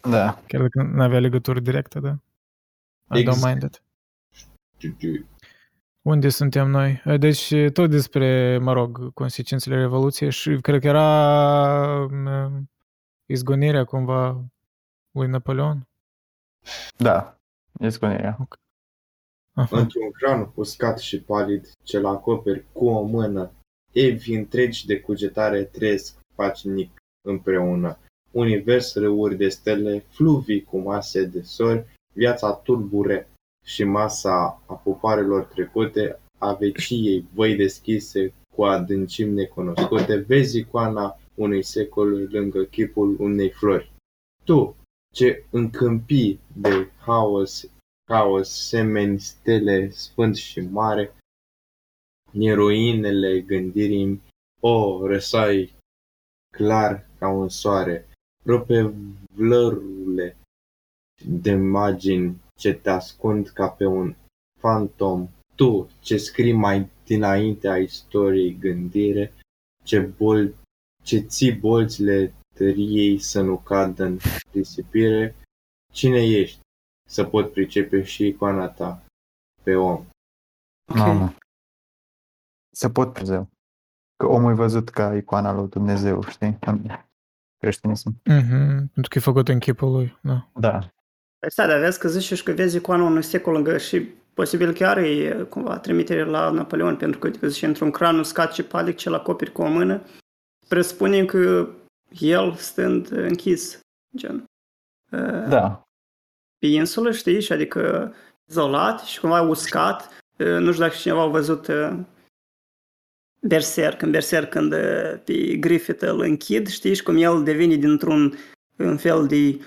Da. 0.00 0.42
Chiar 0.46 0.60
dacă 0.60 0.82
nu 0.82 1.02
avea 1.02 1.20
legătură 1.20 1.60
directă, 1.60 2.00
da. 2.00 2.18
I 3.16 3.22
don't 3.22 3.26
Exact. 3.26 3.44
mind 3.44 3.62
it. 3.62 3.82
Unde 6.06 6.28
suntem 6.28 6.68
noi? 6.68 7.02
Deci, 7.18 7.54
tot 7.72 7.90
despre, 7.90 8.58
mă 8.58 8.72
rog, 8.72 9.12
consecințele 9.14 9.76
Revoluției 9.76 10.30
și 10.30 10.58
cred 10.60 10.80
că 10.80 10.86
era 10.86 12.06
m, 12.06 12.68
izgonirea 13.26 13.84
cumva 13.84 14.44
lui 15.10 15.28
Napoleon. 15.28 15.88
Da. 16.96 17.38
Izgonirea. 17.80 18.48
Aha. 19.54 19.78
Într-un 19.78 20.10
cran 20.10 20.52
uscat 20.54 20.98
și 20.98 21.20
palid, 21.20 21.70
ce-l 21.82 22.06
acoperi 22.06 22.64
cu 22.72 22.86
o 22.86 23.02
mână, 23.02 23.50
evi 23.92 24.34
întregi 24.34 24.86
de 24.86 25.00
cugetare 25.00 25.64
trăiesc 25.64 26.18
pașnic 26.34 26.90
împreună. 27.28 27.98
Univers 28.30 28.94
râuri 28.94 29.36
de 29.36 29.48
stele, 29.48 30.04
fluvii 30.08 30.64
cu 30.64 30.78
mase 30.78 31.24
de 31.24 31.42
sori, 31.42 31.84
viața 32.12 32.52
turbure 32.52 33.28
și 33.66 33.84
masa 33.84 34.62
a 34.66 34.74
popoarelor 34.74 35.44
trecute, 35.44 36.20
a 36.38 36.52
veciei 36.52 37.28
voi 37.34 37.56
deschise 37.56 38.34
cu 38.54 38.64
adâncimi 38.64 39.32
necunoscute, 39.32 40.16
vezi 40.16 40.58
icoana 40.58 41.18
unui 41.34 41.62
secol 41.62 42.28
lângă 42.30 42.64
chipul 42.64 43.16
unei 43.20 43.50
flori. 43.50 43.92
Tu, 44.44 44.76
ce 45.14 45.44
încâmpii 45.50 46.40
de 46.54 46.90
haos 46.98 47.66
haos, 48.08 48.48
semeni, 48.48 49.18
stele, 49.18 49.90
sfânt 49.90 50.36
și 50.36 50.60
mare, 50.60 51.14
eroinele 52.32 53.40
gândirii, 53.40 54.22
o, 54.60 55.06
răsai 55.06 55.74
clar 56.56 57.06
ca 57.18 57.28
un 57.28 57.48
soare, 57.48 58.08
rope 58.44 58.94
vlărule 59.34 60.36
de 61.24 61.50
imagini 61.50 62.40
ce 62.58 62.72
te 62.72 62.90
ascund 62.90 63.48
ca 63.48 63.68
pe 63.68 63.84
un 63.84 64.14
fantom, 64.60 65.28
tu 65.54 65.88
ce 66.00 66.16
scrii 66.16 66.52
mai 66.52 66.90
dinainte 67.04 67.68
a 67.68 67.76
istoriei 67.78 68.58
gândire, 68.58 69.32
ce, 69.84 70.00
bol, 70.00 70.54
ce 71.02 71.18
ții 71.18 71.52
bolțile 71.52 72.34
tăriei 72.54 73.18
să 73.18 73.40
nu 73.40 73.58
cadă 73.58 74.04
în 74.04 74.18
risipire, 74.52 75.34
cine 75.92 76.22
ești? 76.26 76.64
să 77.08 77.24
pot 77.24 77.52
pricepe 77.52 78.02
și 78.02 78.26
icoana 78.26 78.68
ta 78.68 79.04
pe 79.62 79.74
om. 79.74 80.06
Mamă. 80.94 81.34
Se 82.74 82.90
pot 82.90 83.12
Dumnezeu. 83.12 83.48
Că 84.16 84.26
omul 84.26 84.50
e 84.50 84.54
văzut 84.54 84.88
ca 84.88 85.16
icoana 85.16 85.52
lui 85.52 85.68
Dumnezeu, 85.68 86.22
știi? 86.22 86.58
În 86.60 86.86
creștinism. 87.58 88.20
Mhm, 88.24 88.90
Pentru 88.92 89.08
că 89.08 89.18
e 89.18 89.20
făcut 89.20 89.48
în 89.48 89.58
chipul 89.58 89.90
lui, 89.90 90.18
da. 90.22 90.48
Da. 90.60 90.90
Păi 91.38 91.50
stai, 91.50 91.66
dar 91.66 91.78
vezi 91.78 91.98
că 91.98 92.08
zici 92.08 92.34
și 92.34 92.42
că 92.42 92.52
vezi 92.52 92.76
icoana 92.76 93.02
unui 93.04 93.22
secol 93.22 93.52
lângă 93.52 93.78
și 93.78 94.00
posibil 94.34 94.72
chiar 94.72 94.98
e 94.98 95.46
cumva 95.48 95.78
trimitere 95.78 96.24
la 96.24 96.50
Napoleon, 96.50 96.96
pentru 96.96 97.18
că 97.18 97.26
adică 97.26 97.48
zice 97.48 97.66
într-un 97.66 97.90
cran 97.90 98.18
uscat 98.18 98.54
și 98.54 98.62
palic 98.62 98.96
ce-l 98.96 99.14
acoperi 99.14 99.52
cu 99.52 99.62
o 99.62 99.68
mână, 99.68 100.02
presupune 100.68 101.24
că 101.24 101.68
el 102.18 102.54
stând 102.54 103.10
închis, 103.10 103.80
gen. 104.16 104.44
uh, 105.12 105.48
Da. 105.48 105.82
pe 106.58 106.66
insulă, 106.66 107.12
știi, 107.12 107.40
și 107.40 107.52
adică 107.52 108.14
izolat 108.48 109.00
și 109.00 109.20
cumva 109.20 109.40
uscat. 109.40 110.08
Uh, 110.38 110.46
Nu 110.46 110.72
știu 110.72 110.84
dacă 110.84 110.96
cineva 110.96 111.22
a 111.22 111.26
văzut 111.26 111.66
uh, 111.66 111.98
Berserk, 113.40 114.02
în 114.02 114.10
Berserk 114.10 114.50
când 114.50 114.72
uh, 114.72 115.20
pe 115.24 115.56
Griffith 115.56 116.02
îl 116.02 116.20
închid, 116.20 116.68
știi, 116.68 116.94
și 116.94 117.02
cum 117.02 117.16
el 117.16 117.42
devine 117.42 117.74
dintr-un 117.74 118.34
un 118.76 118.96
fel 118.96 119.26
de 119.26 119.60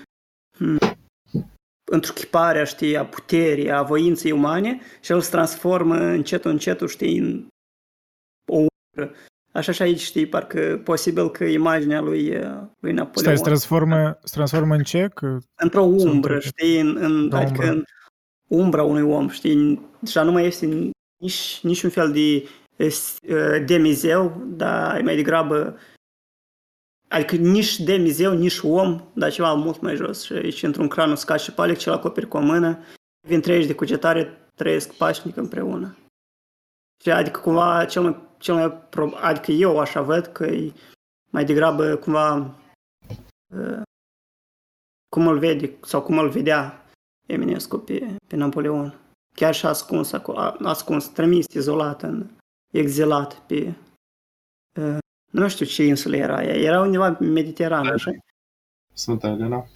hmm, 0.56 0.78
întruchiparea, 1.90 2.64
știi, 2.64 2.96
a 2.96 3.04
puterii, 3.06 3.70
a 3.70 3.82
voinței 3.82 4.32
umane 4.32 4.80
și 5.00 5.12
el 5.12 5.20
se 5.20 5.30
transformă 5.30 5.96
încetul, 5.96 6.50
încetul, 6.50 6.88
știi, 6.88 7.18
în 7.18 7.46
o 8.48 8.56
umbră. 8.56 9.14
Așa 9.52 9.72
și 9.72 9.82
aici, 9.82 10.00
știi, 10.00 10.26
parcă 10.26 10.80
posibil 10.84 11.30
că 11.30 11.44
imaginea 11.44 12.00
lui, 12.00 12.36
uh, 12.36 12.62
lui 12.80 12.92
Napoleon 12.92 13.12
Stai, 13.14 13.36
se 13.36 13.42
transformă, 13.42 14.18
se 14.22 14.34
transformă 14.34 14.74
în 14.74 14.82
ce? 14.82 15.08
Că... 15.14 15.38
într-o 15.54 15.82
umbră, 15.82 16.34
într-o- 16.34 16.48
știi, 16.48 16.80
în, 16.80 16.96
în, 16.96 17.18
într-o 17.22 17.38
adică 17.38 17.62
umbră. 17.62 17.70
în 17.70 17.84
umbra 18.46 18.82
unui 18.82 19.02
om, 19.02 19.28
știi, 19.28 19.88
deja 20.00 20.22
nu 20.22 20.32
mai 20.32 20.46
este 20.46 20.66
nici, 21.16 21.60
nici 21.62 21.82
un 21.82 21.90
fel 21.90 22.12
de 22.12 22.48
uh, 22.78 23.64
demizeu, 23.66 24.42
dar 24.46 24.98
e 24.98 25.02
mai 25.02 25.16
degrabă 25.16 25.78
Adică 27.10 27.36
nici 27.36 27.80
demizeu, 27.80 28.32
nici 28.32 28.60
om, 28.62 29.10
dar 29.14 29.32
ceva 29.32 29.54
mult 29.54 29.80
mai 29.80 29.96
jos. 29.96 30.22
Și 30.24 30.32
aici, 30.32 30.62
într-un 30.62 30.88
cran 30.88 31.10
uscat 31.10 31.40
și 31.40 31.52
palic, 31.52 31.78
ce-l 31.78 31.92
acoperi 31.92 32.28
cu 32.28 32.36
o 32.36 32.40
mână, 32.40 32.78
vin 33.28 33.40
trăiești 33.40 33.68
de 33.68 33.74
cugetare, 33.74 34.48
trăiesc 34.54 34.94
pașnic 34.94 35.36
împreună. 35.36 35.96
Și 37.02 37.10
adică 37.10 37.40
cumva 37.40 37.84
cel 37.84 38.02
mai, 38.02 38.16
cel 38.38 38.54
mai 38.54 38.72
pro, 38.72 39.10
adică 39.20 39.50
eu 39.50 39.78
așa 39.78 40.02
văd 40.02 40.26
că 40.26 40.44
e 40.44 40.72
mai 41.30 41.44
degrabă 41.44 41.96
cumva 41.96 42.54
uh, 43.54 43.82
cum 45.08 45.26
îl 45.26 45.38
vede 45.38 45.76
sau 45.82 46.02
cum 46.02 46.18
îl 46.18 46.28
vedea 46.28 46.84
Eminescu 47.26 47.78
pe, 47.78 48.16
pe 48.28 48.36
Napoleon. 48.36 48.94
Chiar 49.34 49.54
și 49.54 49.66
ascuns, 49.66 50.12
ascuns, 50.62 51.08
trimis, 51.08 51.46
izolat, 51.54 52.02
în, 52.02 52.30
exilat 52.72 53.34
pe... 53.46 53.74
Uh, 55.32 55.40
nu 55.40 55.48
știu 55.48 55.66
ce 55.66 55.84
insulă 55.86 56.16
era 56.16 56.36
aia, 56.36 56.52
era 56.54 56.80
undeva 56.80 57.16
în 57.18 57.32
Mediterană, 57.32 57.92
așa? 57.92 58.10
Sfânta 58.92 59.28
Elena. 59.28 59.66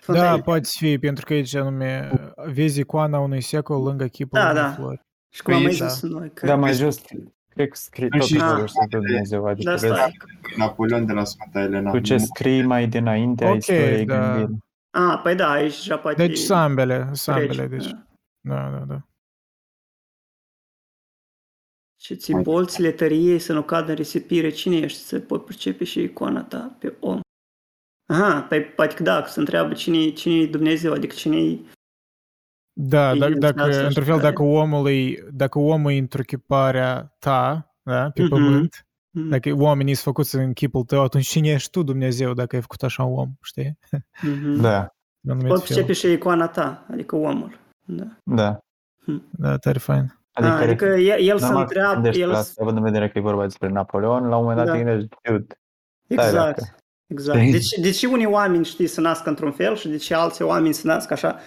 Sfânta 0.00 0.20
Da, 0.20 0.26
Elena. 0.28 0.42
poate 0.42 0.68
fi, 0.78 0.98
pentru 0.98 1.24
că 1.24 1.32
aici 1.32 1.54
anume 1.54 2.10
vezi 2.52 2.80
icoana 2.80 3.18
unui 3.18 3.40
secol 3.40 3.82
lângă 3.82 4.06
chipul 4.06 4.38
Da, 4.38 4.50
unei 4.50 4.62
da. 4.62 4.72
flori. 4.72 5.00
Și 5.34 5.42
cum 5.42 5.54
am 5.54 5.62
mai 5.62 5.76
Da. 5.76 5.86
zis 5.86 6.02
noi, 6.02 6.30
că... 6.34 6.46
Da, 6.46 6.56
mai 6.56 6.72
jos, 6.72 7.00
cred 7.48 7.68
că 7.68 7.74
scrii 7.76 8.08
tot 8.08 8.22
Și- 8.22 8.38
jurul 8.38 8.68
să 8.68 8.86
Dumnezeu, 8.90 9.46
adică 9.46 9.70
Da, 9.70 9.76
vezi, 9.76 9.92
stai. 9.94 10.16
Napoleon 10.56 11.06
de 11.06 11.12
la 11.12 11.24
Sfânta 11.24 11.60
Elena. 11.60 11.90
tu 11.90 11.98
ce 11.98 12.16
scrii 12.18 12.62
mai 12.62 12.86
dinainte 12.86 13.44
a 13.44 13.48
Ok, 13.50 13.56
istoriei 13.56 14.04
da. 14.04 14.18
gândirii. 14.32 14.58
A, 14.90 15.18
păi 15.22 15.34
da, 15.34 15.50
aici 15.50 15.76
deja 15.76 15.98
poate... 15.98 16.26
Deci 16.26 16.38
sunt 16.38 16.58
ambele, 16.58 17.08
sunt 17.12 17.36
trece, 17.36 17.50
ambele, 17.50 17.76
deci. 17.76 17.90
da. 17.90 18.02
Da, 18.40 18.70
da, 18.78 18.84
da. 18.94 19.02
Și 22.00 22.16
ți 22.16 22.32
bolțile 22.32 22.92
tăriei 22.92 23.38
să 23.38 23.52
nu 23.52 23.62
cadă 23.62 23.90
în 23.90 23.96
risipire. 23.96 24.50
Cine 24.50 24.76
ești 24.76 24.98
să 24.98 25.18
pot 25.20 25.44
percepe 25.44 25.84
și 25.84 26.00
icona 26.02 26.42
ta 26.44 26.76
pe 26.78 26.96
om? 27.00 27.20
Aha, 28.10 28.42
păi 28.42 28.62
poate 28.64 28.94
că 28.94 29.02
da, 29.02 29.22
că 29.22 29.28
se 29.28 29.38
întreabă 29.40 29.74
cine, 29.74 30.10
cine 30.10 30.34
e 30.34 30.46
Dumnezeu, 30.46 30.92
adică 30.92 31.14
cine 31.14 31.36
e... 31.36 31.58
Da, 32.80 33.12
E 33.14 33.18
dacă, 33.18 33.30
instanța 33.32 33.62
dacă 33.64 33.72
și 33.78 33.84
într-un 33.86 34.04
fel, 34.04 34.14
care- 34.18 34.28
dacă 34.28 34.42
omul 34.42 34.88
e, 34.90 35.28
dacă 35.32 35.58
omul 35.58 35.90
e 35.92 35.98
întruchiparea 35.98 37.16
ta, 37.18 37.74
da, 37.82 38.10
pe 38.10 38.20
Mhm. 38.22 38.30
pământ, 38.30 38.82
Mhm, 39.10 39.28
dacă 39.28 39.52
oamenii 39.52 39.94
sunt 39.94 40.04
făcuți 40.04 40.34
în 40.36 40.52
chipul 40.52 40.84
tău, 40.84 41.02
atunci 41.02 41.26
cine 41.26 41.48
ești 41.48 41.70
tu, 41.70 41.82
Dumnezeu, 41.82 42.32
dacă 42.34 42.54
ai 42.56 42.60
făcut 42.60 42.82
așa 42.82 43.04
un 43.04 43.18
om, 43.18 43.30
știi? 43.42 43.78
mhm. 44.22 44.60
Da, 44.60 44.94
În 45.20 45.30
anumit 45.30 45.48
Pot 45.48 45.58
fel. 45.58 45.66
percepe 45.76 45.92
și 45.92 46.12
icona 46.12 46.48
ta, 46.48 46.86
adică 46.90 47.16
omul. 47.16 47.58
Da. 47.84 48.06
da. 48.24 48.58
Da, 49.30 49.56
tare 49.56 49.78
fain. 49.78 50.17
Adică, 50.38 50.52
A, 50.52 50.60
adică 50.62 50.84
el, 50.84 51.20
el 51.28 51.38
se 51.38 51.44
normal 51.44 51.64
că 51.66 51.72
te 51.72 51.78
întreabă, 51.78 51.94
gândești 51.94 52.20
el... 52.20 52.28
la 52.28 52.38
asta, 52.38 52.62
având 52.62 52.76
în 52.76 52.82
vedere 52.82 53.08
că 53.10 53.18
e 53.18 53.20
vorba 53.20 53.42
despre 53.42 53.68
Napoleon, 53.68 54.28
la 54.28 54.36
un 54.36 54.42
moment 54.44 54.56
dat 54.56 54.66
Da. 54.66 54.72
te 54.72 54.82
gândești, 54.84 55.08
dude, 55.22 55.46
Exact. 56.08 56.32
dacă- 56.34 56.74
Exact. 57.06 57.38
Știi? 57.38 57.52
Deci, 57.52 57.68
de 57.80 57.90
ce 57.90 58.06
unii 58.06 58.26
oameni, 58.26 58.64
știi, 58.64 58.86
se 58.86 59.00
nasc 59.00 59.26
într-un 59.26 59.52
fel 59.52 59.76
și 59.76 59.88
de 59.88 59.96
ce 59.96 60.14
alții 60.14 60.44
oameni 60.44 60.74
se 60.74 60.86
nasc 60.86 61.10
așa 61.10 61.38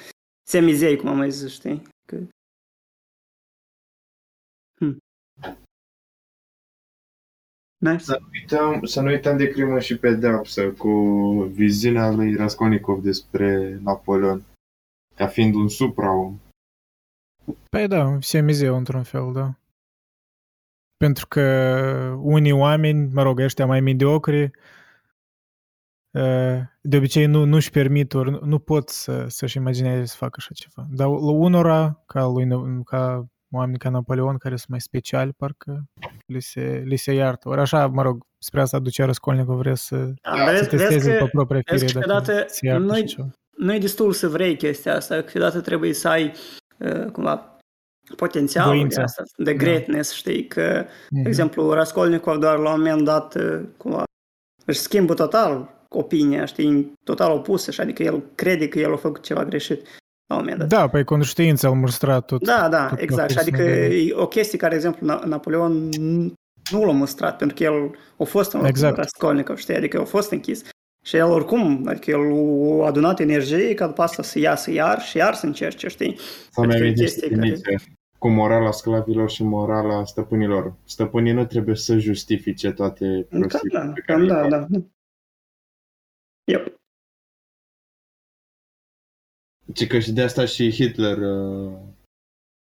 semizei, 0.47 0.97
cum 0.97 1.09
am 1.09 1.17
mai 1.17 1.31
zis, 1.31 1.51
știi? 1.53 1.87
Că... 2.07 2.17
Hmm. 4.77 4.97
Nice. 7.77 8.03
Să 8.03 8.17
nu, 8.21 8.27
uităm, 8.33 8.83
să 8.83 9.01
nu 9.01 9.07
uităm 9.07 9.37
de 9.37 9.47
crimă 9.47 9.79
și 9.79 9.97
pedeapsă 9.97 10.71
cu 10.71 10.89
viziunea 11.51 12.11
lui 12.11 12.35
Raskolnikov 12.35 13.01
despre 13.03 13.79
Napoleon 13.83 14.41
ca 15.15 15.27
fiind 15.27 15.55
un 15.55 15.69
supraom. 15.69 16.39
Păi 17.69 17.87
da, 17.87 18.17
semizeu 18.19 18.75
într-un 18.77 19.03
fel, 19.03 19.31
da. 19.33 19.53
Pentru 20.97 21.27
că 21.27 21.41
unii 22.21 22.51
oameni, 22.51 23.09
mă 23.13 23.21
rog, 23.21 23.39
ăștia 23.39 23.65
mai 23.65 23.79
mediocri, 23.81 24.43
uh, 26.11 26.59
de 26.81 26.97
obicei 26.97 27.25
nu, 27.25 27.43
nu-și 27.43 27.69
permit, 27.71 28.13
ori 28.13 28.31
nu- 28.31 28.39
nu 28.43 28.59
pot 28.59 28.89
să, 28.89 29.25
să-și 29.27 29.57
imagineze 29.57 30.05
să 30.05 30.15
facă 30.17 30.33
așa 30.37 30.53
ceva. 30.53 30.87
Dar 30.91 31.07
la 31.07 31.31
unora, 31.31 32.03
ca, 32.05 32.25
lui, 32.25 32.45
Ne- 32.45 32.81
ca 32.85 33.25
oameni 33.51 33.77
ca 33.77 33.89
Napoleon, 33.89 34.37
care 34.37 34.55
sunt 34.55 34.69
mai 34.69 34.81
speciali, 34.81 35.33
parcă 35.33 35.83
li 36.25 36.41
se, 36.41 36.81
li 36.85 36.95
se 36.95 37.13
iartă. 37.13 37.49
Ori 37.49 37.59
așa, 37.59 37.87
mă 37.87 38.01
rog, 38.01 38.25
spre 38.37 38.61
asta 38.61 38.79
ducea 38.79 39.05
Răscolnicov 39.05 39.57
vrea 39.57 39.75
să, 39.75 39.95
Da, 39.95 40.35
să 40.35 40.43
vezi, 40.51 40.69
vezi 40.69 40.69
testeze 40.69 41.17
că 41.17 41.23
pe 41.23 41.29
propria 41.29 41.61
vezi 41.65 41.85
fire 41.85 41.99
că 41.99 42.07
dacă 42.07 42.19
câteodată 42.21 42.53
se 42.53 42.65
iartă 42.65 42.83
noi- 42.83 42.99
și 43.07 43.15
ceva. 43.15 43.27
nu 43.57 43.73
e 43.73 43.77
destul 43.79 44.11
să 44.13 44.27
vrei 44.27 44.55
chestia 44.57 44.95
asta, 44.95 45.21
câteodată 45.21 45.61
trebuie 45.61 45.93
să 45.93 46.07
ai 46.07 46.25
uh, 46.25 46.59
cumva 47.11 47.57
potențialul 48.15 48.71
de 48.71 48.77
Voință. 48.77 49.01
asta, 49.01 49.23
de 49.37 49.43
Da. 49.51 49.57
greatness, 49.57 50.11
știi, 50.13 50.47
că, 50.47 50.85
de 51.09 51.19
Mhm. 51.19 51.27
exemplu, 51.27 51.73
Raskolnikov 51.73 52.37
doar 52.37 52.57
la 52.57 52.73
un 52.73 52.79
moment 52.79 53.03
dat 53.03 53.35
uh, 53.35 53.59
cumva 53.77 54.03
își 54.65 54.79
schimbă 54.79 55.13
total 55.13 55.79
opinia, 55.89 56.45
știi, 56.45 56.91
total 57.03 57.31
opusă, 57.31 57.71
și 57.71 57.81
adică 57.81 58.03
el 58.03 58.23
crede 58.35 58.67
că 58.67 58.79
el 58.79 58.93
a 58.93 58.97
făcut 58.97 59.23
ceva 59.23 59.45
greșit 59.45 59.81
la 60.27 60.35
un 60.35 60.41
moment 60.41 60.57
dat. 60.59 60.67
Da, 60.67 60.87
păi 60.87 61.03
conștiința 61.03 61.67
îl 61.67 61.75
măstra 61.75 62.19
tot. 62.19 62.43
Da, 62.45 62.67
da, 62.69 62.87
tot 62.87 62.99
exact. 62.99 63.29
Și 63.29 63.35
parcursul 63.35 63.63
adică 63.65 63.87
de- 63.87 63.95
e 63.95 64.13
o 64.13 64.27
chestie 64.27 64.57
care, 64.57 64.71
de 64.71 64.75
exemplu, 64.85 65.07
Na- 65.07 65.23
Napoleon 65.25 65.89
nu 66.71 66.85
l-a 66.85 66.91
mustrat, 66.91 67.37
pentru 67.37 67.55
că 67.57 67.63
el 67.63 67.95
a 68.17 68.23
fost 68.23 68.51
în 68.51 68.59
locul 68.59 68.73
Exact. 68.75 68.95
Raskolnikov, 68.97 69.57
știi, 69.57 69.75
adică 69.75 69.99
a 69.99 70.03
fost 70.05 70.31
închis. 70.31 70.61
Și 71.03 71.15
el 71.15 71.25
oricum, 71.29 71.87
adică 71.87 72.09
el 72.11 72.19
a 72.81 72.85
adunat 72.85 73.19
energie 73.19 73.73
ca 73.73 73.87
după 73.87 74.01
asta 74.01 74.23
să 74.23 74.39
iasă 74.39 74.71
iar 74.71 75.01
și 75.01 75.17
iar 75.17 75.33
să 75.33 75.45
încerce, 75.45 75.87
știi? 75.87 76.17
Să 76.51 76.61
mi 76.61 76.65
Adică 76.65 76.77
e 76.77 76.81
amintești 76.85 77.13
chestie 77.19 77.29
care- 77.35 77.41
Nietzsche, 77.47 77.75
cu 78.17 78.29
morala 78.29 78.71
sclavilor 78.71 79.29
și 79.29 79.43
morala 79.43 80.05
stăpânilor. 80.05 80.73
Stăpânii 80.83 81.31
nu 81.31 81.45
trebuie 81.45 81.75
să 81.75 81.97
justifice 81.97 82.71
toate 82.71 83.27
Cam 83.29 83.39
prostiile 83.39 83.79
da, 83.79 83.91
pe 83.91 84.01
care 84.01 84.25
cam 84.27 84.27
le 84.27 84.33
da, 84.49 84.59
fac. 84.59 84.67
da. 84.67 84.77
Yep. 86.43 86.79
Ci 89.73 89.87
că 89.87 89.99
și 89.99 90.11
de 90.11 90.21
asta 90.21 90.45
și 90.45 90.71
Hitler 90.71 91.17
uh, 91.17 91.71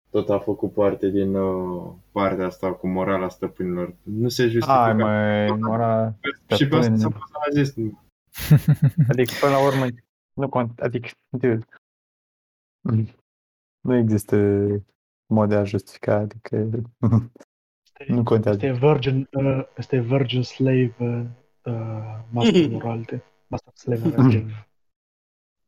tot 0.09 0.29
a 0.29 0.39
făcut 0.39 0.73
parte 0.73 1.09
din 1.09 1.35
uh, 1.35 1.91
partea 2.11 2.45
asta 2.45 2.73
cu 2.73 2.87
morala 2.87 3.29
stăpânilor. 3.29 3.95
Nu 4.03 4.27
se 4.29 4.43
justifică. 4.43 4.71
Hai 4.73 4.93
mă, 4.93 5.55
mora, 5.59 6.15
și 6.55 6.67
pe 6.67 6.75
asta 6.75 6.81
stăpâni. 6.95 6.99
s-a 6.99 7.07
pus 7.09 7.19
să 7.53 7.63
zis. 7.63 7.73
adică 9.09 9.33
până 9.39 9.51
la 9.51 9.65
urmă, 9.65 9.85
nu 10.33 10.49
cont, 10.49 10.79
adică, 10.79 11.09
dude, 11.29 11.65
nu 13.81 13.95
există 13.95 14.37
mod 15.27 15.49
de 15.49 15.55
a 15.55 15.63
justifica, 15.63 16.15
adică 16.15 16.69
nu 18.07 18.23
contează. 18.23 18.65
Este 18.65 18.87
virgin, 18.87 19.27
uh, 19.31 19.65
este 19.77 19.99
virgin 19.99 20.43
slave 20.43 20.95
uh, 20.99 21.25
uh, 21.63 22.23
master 22.31 22.69
morality. 22.77 23.21
Master 23.47 23.73
slave 23.75 24.07
morality. 24.07 24.53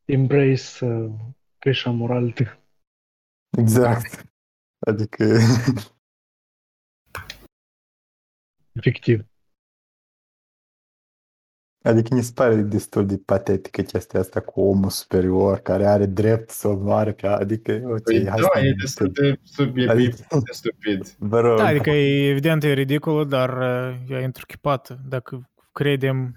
Embrace 0.04 0.84
uh, 0.84 1.12
Krishna 1.58 1.92
morality. 1.92 2.44
Exact. 3.58 4.26
Adică, 4.86 5.24
Efectiv. 8.72 9.26
Adică 11.88 12.14
mi 12.14 12.22
se 12.22 12.32
pare 12.34 12.54
destul 12.54 13.06
de 13.06 13.20
patetică 13.24 13.82
chestia 13.82 14.20
asta 14.20 14.40
cu 14.40 14.60
omul 14.60 14.90
superior 14.90 15.58
care 15.58 15.86
are 15.86 16.06
drept 16.06 16.50
să 16.50 16.68
omoare 16.68 17.12
pe 17.12 17.26
adică, 17.26 17.80
ok, 17.84 18.02
Păi, 18.02 18.26
hai 18.28 18.40
da, 18.40 18.48
să 18.52 18.60
e 18.66 18.74
destul 18.80 19.10
de 19.12 19.38
subiectiv, 19.42 19.90
Adică- 19.96 20.16
de 20.30 20.52
stupid. 20.52 21.14
Vă 21.30 21.40
rog. 21.40 21.58
Da, 21.58 21.66
adică 21.66 21.90
e 21.90 22.28
evident 22.28 22.64
e 22.64 22.72
ridicolă, 22.72 23.24
dar 23.24 23.58
uh, 23.58 24.20
e 24.20 24.24
întruchipată. 24.24 24.98
Dacă 25.08 25.50
credem 25.72 26.32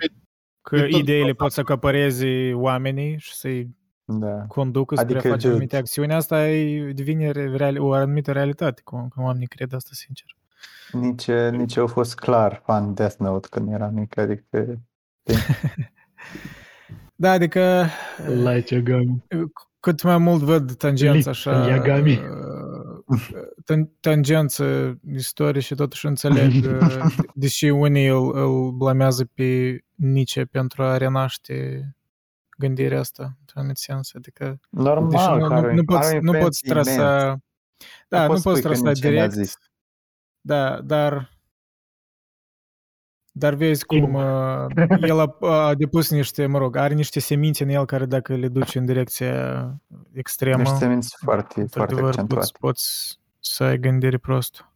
că 0.61 0.75
e 0.75 0.79
tot 0.89 0.99
ideile 0.99 1.23
prost. 1.33 1.37
pot 1.37 1.51
să 1.51 1.59
acăpăreze 1.59 2.51
oamenii 2.53 3.15
și 3.19 3.35
să-i 3.35 3.75
Da. 4.05 4.45
conducă 4.47 4.95
spre 4.95 5.05
Adică, 5.13 5.27
a 5.27 5.29
face 5.31 5.35
dude. 5.41 5.47
anumite 5.49 5.77
acțiuni, 5.77 6.13
asta 6.13 6.49
e, 6.49 6.91
devine 6.91 7.31
re- 7.31 7.55
real, 7.55 7.79
o 7.79 7.91
anumită 7.93 8.31
realitate, 8.31 8.81
cum 8.83 9.07
că 9.15 9.21
oamenii 9.21 9.47
cred 9.47 9.73
asta 9.73 9.89
sincer. 9.93 10.25
Nici, 10.91 11.27
nici 11.57 11.75
eu 11.75 11.87
fost 11.87 12.15
clar 12.15 12.61
fan 12.65 12.93
Death 12.93 13.15
Note 13.17 13.47
când 13.51 13.71
eram 13.73 13.93
mic, 13.93 14.17
adică 14.17 14.79
Da, 17.15 17.31
adică 17.31 17.85
Light 18.27 18.69
Yagami. 18.69 19.23
cât 19.79 20.03
mai 20.03 20.17
mult 20.17 20.41
văd 20.41 20.75
tangența 20.75 21.13
Lick 21.15 21.27
așa, 21.27 21.67
Yagami. 21.67 22.17
uh, 22.17 23.21
tan- 23.65 23.99
tangență 23.99 24.97
istorie 25.13 25.61
și 25.61 25.75
totuși 25.75 26.05
înțeleg, 26.05 26.51
uh, 26.81 27.15
deși 27.33 27.65
unii 27.69 28.07
îl, 28.07 28.37
îl 28.37 28.71
blamează 28.71 29.25
pe 29.33 29.79
Nietzsche 29.95 30.45
pentru 30.45 30.83
a 30.83 30.97
renaște 30.97 31.87
gândirea 32.57 32.99
asta, 32.99 33.23
într-un 33.39 33.61
anumit 33.61 33.77
sens, 33.77 34.11
adică 34.13 34.59
deși 34.69 34.83
normal, 34.85 35.39
nu, 35.39 35.47
care 35.47 35.67
nu, 35.67 35.73
nu, 35.73 35.83
poți, 35.83 36.07
are 36.07 36.19
nu 36.19 36.31
poți 36.31 36.65
influență 36.65 36.89
imensă. 36.89 37.01
trasa 37.01 37.39
da, 38.07 38.21
nu 38.21 38.27
poți 38.27 38.43
poți 38.43 38.57
spui 38.57 38.61
că 38.61 38.67
trasa 38.67 38.83
Nietzsche 38.83 39.09
ne-a 39.09 39.27
direct, 39.27 39.47
zis. 39.47 39.57
da, 40.41 40.81
dar 40.81 41.29
dar 43.41 43.53
vezi 43.53 43.85
cum 43.85 44.13
uh, 44.13 44.65
el 45.01 45.19
a, 45.19 45.37
a 45.47 45.73
depus 45.75 46.09
niște, 46.09 46.45
mă 46.45 46.57
rog, 46.57 46.75
are 46.75 46.93
niște 46.93 47.19
semințe 47.19 47.63
în 47.63 47.69
el 47.69 47.85
care 47.85 48.05
dacă 48.05 48.35
le 48.35 48.47
duci 48.47 48.75
în 48.75 48.85
direcția 48.85 49.65
extremă, 50.13 50.61
Niște 50.61 50.77
semințe 50.77 51.15
foarte, 51.19 51.43
foarte 51.53 51.61
într-adevăr 51.61 52.09
accentuate. 52.09 52.35
poți, 52.59 52.59
poți 52.59 53.19
să 53.39 53.63
ai 53.63 53.77
gândire 53.79 54.17
prostă. 54.17 54.71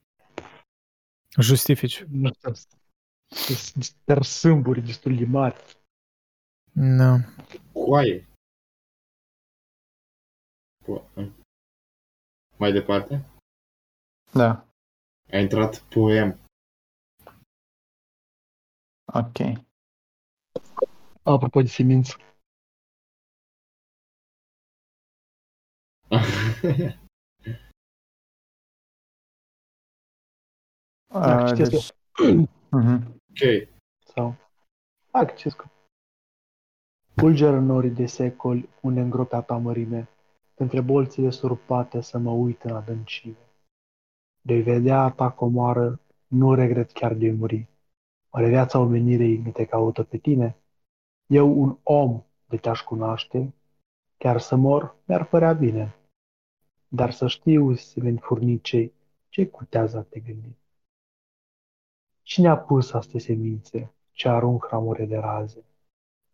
Justifici. 1.39 2.03
Nu 2.09 2.29
știu, 2.33 2.53
sunt 3.53 4.23
sâmburi 4.23 4.81
destul 4.81 5.15
de 5.15 5.25
mari. 5.25 5.55
Da. 6.71 7.15
Coaie. 7.73 8.27
Po- 10.83 11.11
Mai 12.57 12.71
departe? 12.71 13.25
Da, 14.31 14.65
A 15.31 15.37
intrat 15.37 15.79
poem. 15.79 16.39
Ok. 19.15 19.63
Apropo 21.23 21.61
de 21.61 21.67
semință. 21.67 22.15
Dacă 31.07 31.43
Uh, 31.43 31.47
știți 31.53 31.69
deci, 31.69 31.89
mhm. 32.69 33.21
ok. 33.29 33.69
Sau... 34.05 34.35
Dacă 35.11 35.35
știți 35.35 35.55
că... 35.55 35.65
Fulgeră 37.15 37.59
norii 37.59 37.89
de 37.89 38.05
secoli, 38.05 38.69
unde 38.81 38.99
îngropat 38.99 39.45
ta 39.45 39.57
mărime, 39.57 40.07
între 40.55 40.81
bolțile 40.81 41.29
surpate 41.29 42.01
să 42.01 42.17
mă 42.17 42.31
uit 42.31 42.63
în 42.63 42.75
adâncime. 42.75 43.37
De 44.41 44.61
vedea 44.61 45.01
a 45.01 45.11
ta 45.11 45.31
comoară, 45.31 45.99
nu 46.27 46.53
regret 46.53 46.91
chiar 46.91 47.13
de 47.13 47.31
muri. 47.31 47.67
Oare 48.35 48.49
viața 48.49 48.79
omenirei 48.79 49.37
nu 49.37 49.51
te 49.51 49.65
caută 49.65 50.03
pe 50.03 50.17
tine? 50.17 50.57
Eu, 51.25 51.61
un 51.61 51.77
om 51.83 52.23
de 52.45 52.57
te-aș 52.57 52.81
cunoaște, 52.81 53.53
chiar 54.17 54.39
să 54.39 54.55
mor, 54.55 54.95
mi-ar 55.05 55.27
părea 55.27 55.53
bine. 55.53 55.95
Dar 56.87 57.11
să 57.11 57.27
știu, 57.27 57.73
semeni 57.73 58.17
furnicei, 58.17 58.93
ce 59.29 59.47
cutează 59.47 59.97
a 59.97 60.01
te 60.01 60.19
gândi? 60.19 60.57
Cine 62.21 62.47
a 62.47 62.57
pus 62.57 62.93
astea 62.93 63.19
semințe 63.19 63.93
ce 64.11 64.29
arunc 64.29 64.65
ramure 64.65 65.05
de 65.05 65.17
raze 65.17 65.63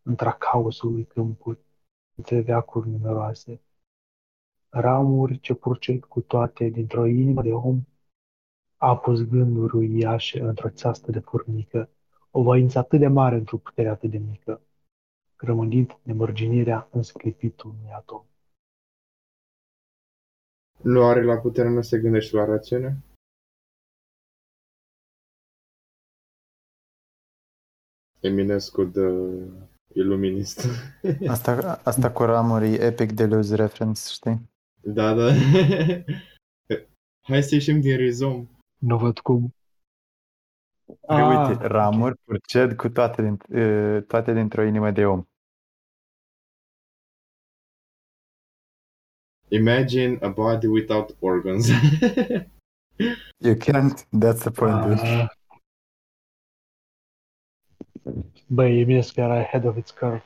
într-a 0.02 0.34
caosului 0.34 1.06
câmpuri, 1.06 1.60
între 2.16 2.42
veacuri 2.42 2.90
numeroase? 2.90 3.62
Ramuri 4.70 5.40
ce 5.40 5.54
purcet 5.54 6.06
cu 6.06 6.22
toate 6.22 6.70
dintr-o 6.70 7.06
inimă 7.06 7.42
de 7.42 7.54
om, 7.54 7.82
a 8.84 8.98
pus 8.98 9.22
gânduri 9.22 9.76
uriașe 9.76 10.40
într-o 10.40 10.70
țeastă 10.70 11.12
de 11.12 11.20
furnică, 11.20 11.90
o 12.32 12.44
voință 12.44 12.78
atât 12.78 13.00
de 13.00 13.08
mare 13.08 13.36
într-o 13.36 13.58
putere 13.58 13.88
atât 13.88 14.10
de 14.10 14.18
mică, 14.18 14.62
rămânind 15.36 16.00
nemărginirea 16.04 16.88
în 16.92 17.02
sclipitul 17.02 17.70
unui 17.70 17.92
atom. 17.92 18.26
Nu 20.82 21.04
are 21.04 21.24
la 21.24 21.38
putere, 21.38 21.70
nu 21.70 21.82
se 21.82 22.00
gândește 22.00 22.36
la 22.36 22.46
rațiune? 22.46 22.98
Eminescu 28.20 28.84
de 28.84 29.02
iluminist. 29.94 30.66
Asta, 31.34 31.82
asta 31.84 32.12
cu 32.12 32.24
ramuri 32.24 32.74
e 32.74 32.86
epic 32.86 33.12
de 33.12 33.26
loose 33.26 33.56
reference, 33.56 34.02
știi? 34.08 34.50
da, 34.84 35.14
da. 35.14 35.32
Hai 37.28 37.44
să 37.44 37.56
ieșim 37.56 37.82
din 37.82 37.98
rizom. 37.98 38.48
Nu 38.82 38.98
văd 38.98 39.20
cum. 39.20 39.56
Ah, 41.08 41.28
uite, 41.28 41.64
ok. 41.64 41.72
ramuri 41.72 42.18
purced 42.18 42.76
cu 42.76 42.90
toate, 42.90 43.22
din, 43.22 43.38
uh, 43.62 44.04
toate 44.04 44.34
dintr-o 44.34 44.64
inimă 44.64 44.92
de 44.92 45.06
om. 45.06 45.26
Imagine 49.48 50.18
a 50.22 50.30
body 50.30 50.68
without 50.68 51.16
organs. 51.20 51.68
You 53.38 53.56
can't, 53.56 54.08
that's 54.20 54.42
the 54.42 54.52
point. 54.52 54.82
dude. 54.86 55.02
Ah. 55.02 55.28
Băi, 58.48 58.80
Eminescu 58.80 59.20
era 59.20 59.40
ahead 59.40 59.66
of 59.66 59.78
its 59.78 59.92
curve. 59.92 60.24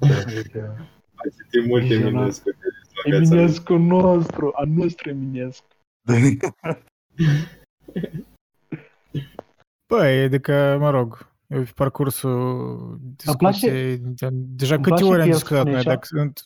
Adică, 0.00 0.88
Ai 1.14 1.30
citit 1.30 1.66
mult 1.68 1.82
Vizionat. 1.82 2.12
Eminescu. 2.12 2.50
de 2.50 2.56
viața 3.04 3.34
lui. 3.34 3.38
Eminescu 3.38 3.74
nostru, 3.76 4.52
a 4.54 4.64
nostru 4.64 5.08
Eminescu. 5.08 5.66
Păi, 9.86 10.22
adică, 10.22 10.76
mă 10.80 10.90
rog, 10.90 11.32
eu 11.46 11.62
pe 11.62 11.70
parcursul 11.74 13.00
place- 13.36 13.58
discuției, 13.58 13.98
de- 13.98 14.28
deja 14.32 14.74
îmi 14.74 14.82
câte 14.84 14.94
place 14.94 15.04
ori 15.04 15.16
că 15.16 15.22
am 15.22 15.28
el 15.28 15.32
discutat 15.34 15.58
spune 15.58 15.70
noi, 15.70 15.80
așa. 15.80 15.88
dacă 15.90 16.06
sunt 16.06 16.40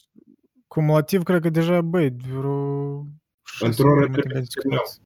cumulativ, 0.66 1.22
cred 1.22 1.40
că 1.40 1.50
deja, 1.50 1.80
băi, 1.80 2.16
vreo 2.38 3.06
șase 3.44 3.64
Într-o 3.64 3.88
oră 3.90 4.00
ori 4.00 4.08
mă 4.10 4.16
trebuie 4.16 4.36
am 4.38 4.44
să 4.44 4.50
discutat. 4.54 5.00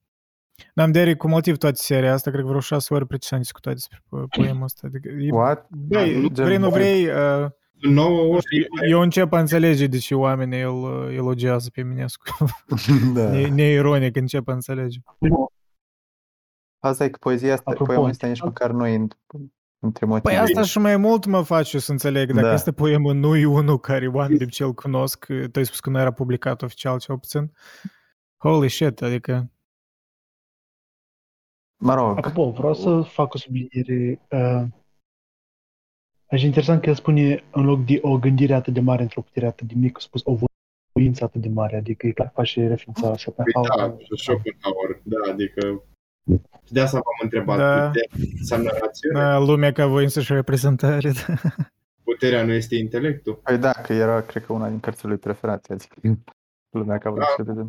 N-am 0.74 0.93
de 0.93 1.14
cumulativ 1.16 1.56
toată 1.56 1.76
seria 1.76 2.12
asta, 2.12 2.30
cred 2.30 2.43
că 2.43 2.48
vreo 2.48 2.60
șase 2.60 2.94
ori 2.94 3.06
precis 3.06 3.30
am 3.30 3.39
discutat 3.39 3.72
despre 3.72 3.98
po- 3.98 4.24
poemul 4.36 4.62
ăsta. 4.62 4.86
Adică, 4.86 5.09
e, 5.09 5.30
What? 5.30 5.68
băi, 5.70 6.30
Gen 6.32 6.44
vrei, 6.44 6.56
nu 6.56 6.68
bun. 6.68 6.78
vrei, 6.78 7.06
uh, 7.06 7.47
9 7.90 8.34
ori. 8.34 8.68
eu 8.88 9.00
încep 9.00 9.32
a 9.32 9.38
înțelege 9.38 9.86
de 9.86 9.98
ce 9.98 10.14
oamenii 10.14 10.60
îl 10.62 10.82
uh, 11.06 11.14
elogiază 11.14 11.70
pe 11.72 11.80
Eminescu. 11.80 12.24
da. 13.14 13.30
Ne- 13.30 13.48
Neironic 13.48 14.16
încep 14.16 14.48
a 14.48 14.52
înțelege. 14.52 14.98
Asta 16.78 17.04
e 17.04 17.09
că 17.09 17.18
poezia 17.20 17.52
asta, 17.52 17.70
Apropo, 17.70 17.92
poemul 17.92 18.09
ăsta 18.09 18.26
nici 18.26 18.42
măcar 18.42 18.70
nu 18.70 18.86
e 18.86 18.94
în- 18.94 19.09
între 19.78 20.06
motive. 20.06 20.28
Păi 20.34 20.38
asta 20.44 20.62
și 20.62 20.78
mai 20.78 20.96
mult 20.96 21.26
mă 21.26 21.42
face 21.42 21.78
să 21.78 21.90
înțeleg. 21.92 22.32
Dacă 22.32 22.46
Da. 22.46 22.52
este 22.52 22.72
poemul 22.72 23.14
nu 23.14 23.36
e 23.36 23.44
unul 23.46 23.78
care 23.78 24.06
One 24.06 24.34
Lip 24.34 24.50
cel 24.50 24.72
cunosc, 24.72 25.24
tu 25.26 25.59
ai 25.59 25.64
spus 25.64 25.80
că 25.80 25.90
nu 25.90 25.98
era 25.98 26.10
publicat 26.12 26.62
oficial 26.62 26.98
cel 26.98 27.18
puțin. 27.18 27.52
Holy 28.36 28.68
shit, 28.68 29.02
adică... 29.02 29.50
Mă 31.76 31.94
rog, 31.94 32.16
Apropo, 32.16 32.50
vreau 32.50 32.74
să 32.74 33.00
fac 33.00 33.34
o 33.34 33.38
subliniere. 33.38 34.20
Uh, 34.30 34.64
aș 36.32 36.42
interesant 36.42 36.80
că 36.82 36.88
el 36.88 36.94
spune, 36.94 37.44
în 37.50 37.64
loc 37.64 37.84
de 37.84 37.98
o 38.02 38.18
gândire 38.18 38.54
atât 38.54 38.74
de 38.74 38.80
mare 38.80 39.02
într-o 39.02 39.20
putere 39.20 39.46
atât 39.46 39.66
de 39.66 39.74
mică, 39.76 39.94
a 39.96 40.00
spus 40.00 40.22
o 40.24 40.36
voință 40.92 41.24
atât 41.24 41.40
de 41.40 41.48
mare, 41.48 41.76
adică 41.76 42.06
e 42.06 42.10
clar 42.10 42.26
că 42.26 42.32
face 42.36 42.66
referința 42.68 43.02
la 43.02 43.09
Păi 43.09 43.18
Schopenhauer. 43.18 43.68
da, 43.76 43.96
Schopenhauer. 44.16 45.00
Da, 45.02 45.32
adică... 45.32 45.82
Și 46.66 46.72
de 46.72 46.80
asta 46.80 46.92
v-am 46.96 47.20
întrebat. 47.22 47.59
Da. 47.59 47.86
Puterea 47.86 48.09
înseamnă 48.38 48.70
rațiune? 48.80 49.18
Da, 49.20 49.38
lumea 49.38 49.72
ca 49.72 49.86
voință 49.86 50.20
și 50.20 50.32
reprezentare. 50.32 51.10
Da. 51.26 51.34
Puterea 52.02 52.44
nu 52.44 52.52
este 52.52 52.74
intelectul? 52.76 53.34
păi 53.34 53.59
da, 53.59 53.70
că 53.70 53.92
era, 53.92 54.20
cred 54.20 54.44
că, 54.44 54.52
una 54.52 54.68
din 54.68 54.80
cărțile 54.80 55.09
lui 55.09 55.18
preferate, 55.18 55.72
adică 55.72 55.94
lumea 56.70 56.98
ca 56.98 57.10
vrut 57.10 57.22
Da. 57.22 57.32
să 57.36 57.42
vedem. 57.42 57.68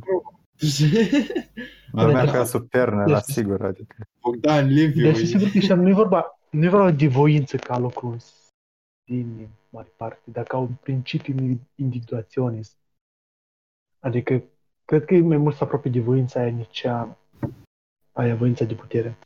Are 1.93 2.07
Lumea 2.07 2.25
da. 2.25 2.31
ca 2.31 2.43
supernă, 2.43 3.03
la 3.05 3.17
Este- 3.17 3.31
sigur, 3.31 3.61
adică. 3.65 3.95
Bogdan 4.21 4.67
Liviu. 4.67 5.11
Deci, 5.11 5.25
sigur 5.27 5.47
că 5.47 5.59
și 5.59 5.73
nu 5.73 5.89
e 5.89 5.93
vorba, 5.93 6.39
nu 6.49 6.65
e 6.65 6.69
vorba 6.69 6.91
de 6.91 7.07
voință 7.07 7.57
ca 7.57 7.77
lucru 7.77 8.15
în 9.07 9.15
sine, 9.15 9.41
în 9.43 9.49
mare 9.69 9.91
parte, 9.95 10.31
dar 10.31 10.43
ca 10.43 10.57
un 10.57 10.73
principiu 10.81 11.59
individuaționist. 11.75 12.77
Adică, 13.99 14.43
cred 14.85 15.05
că 15.05 15.13
e 15.13 15.21
mai 15.21 15.37
mult 15.37 15.55
să 15.55 15.63
apropie 15.63 15.91
de 15.91 15.99
voința 15.99 16.39
aia 16.39 16.49
niceană. 16.51 17.17
Aia 18.11 18.35
voința 18.35 18.65
de 18.65 18.75
putere. 18.75 19.17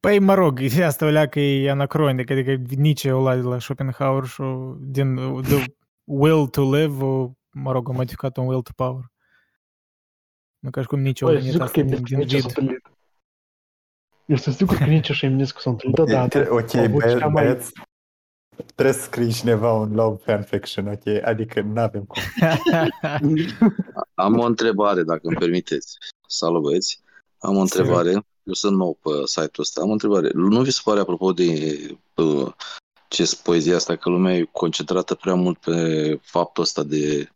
Păi, 0.00 0.18
mă 0.18 0.34
rog, 0.34 0.58
asta 0.82 1.06
o 1.06 1.08
leacă 1.08 1.40
e 1.40 1.70
anacronic, 1.70 2.30
adică 2.30 2.74
Nietzsche 2.76 3.12
o 3.12 3.20
luat 3.20 3.36
de 3.36 3.42
la 3.42 3.58
Schopenhauer 3.58 4.24
și 4.24 4.40
o- 4.40 4.74
din 4.80 5.16
uh, 5.16 5.44
the 5.44 5.64
will 6.04 6.46
to 6.48 6.74
live, 6.74 7.04
o, 7.04 7.30
mă 7.52 7.72
rog, 7.72 7.88
o 7.88 7.92
modificat 7.92 8.36
un 8.36 8.46
will 8.46 8.62
to 8.62 8.70
power. 8.76 9.12
Nu 10.58 10.70
ca 10.70 10.80
și 10.80 10.86
cum 10.86 11.00
nici 11.00 11.20
o 11.20 11.26
Băi, 11.26 11.34
venit 11.34 11.50
sigur 11.50 11.64
asta 11.66 11.80
că 11.80 11.86
din, 11.86 11.92
Eminescu 11.94 12.14
din 12.16 12.18
nici 12.26 12.30
s-a 12.40 12.48
vid. 12.48 12.58
întâlnit. 12.58 12.88
Eu 14.26 14.36
sunt 14.36 14.54
sigur 14.54 14.76
că 14.76 14.84
nici 14.84 15.10
și 15.10 15.24
Eminescu 15.24 15.60
s-au 15.60 15.72
întâlnit 15.72 15.98
odată. 15.98 16.38
Ok, 16.52 16.74
Au 16.74 16.82
avut 16.84 17.00
băieți, 17.00 17.18
cea 17.18 17.26
mai- 17.28 17.44
băieți, 17.44 17.72
trebuie 18.74 18.94
să 18.94 19.02
scrii 19.02 19.32
cineva 19.32 19.72
un 19.72 19.94
love 19.94 20.22
fanfiction, 20.24 20.86
ok? 20.86 21.24
Adică 21.24 21.60
nu 21.60 21.80
avem 21.80 22.04
cum. 22.04 22.22
Am 24.14 24.38
o 24.38 24.44
întrebare, 24.44 25.02
dacă 25.02 25.20
îmi 25.22 25.36
permiteți. 25.36 25.98
Salut, 26.26 26.62
băieți. 26.62 27.00
Am 27.38 27.56
o 27.56 27.60
întrebare. 27.60 28.10
Eu 28.42 28.52
sunt 28.52 28.76
nou 28.76 28.98
pe 29.02 29.10
site-ul 29.24 29.50
ăsta. 29.58 29.80
Am 29.80 29.88
o 29.88 29.92
întrebare. 29.92 30.30
Nu 30.34 30.62
vi 30.62 30.70
se 30.70 30.80
pare, 30.84 31.00
apropo 31.00 31.32
de 31.32 31.76
uh, 32.14 32.52
ce 33.08 33.38
poezia 33.42 33.76
asta, 33.76 33.96
că 33.96 34.08
lumea 34.08 34.36
e 34.36 34.48
concentrată 34.52 35.14
prea 35.14 35.34
mult 35.34 35.58
pe 35.58 36.18
faptul 36.22 36.62
ăsta 36.62 36.82
de, 36.82 37.28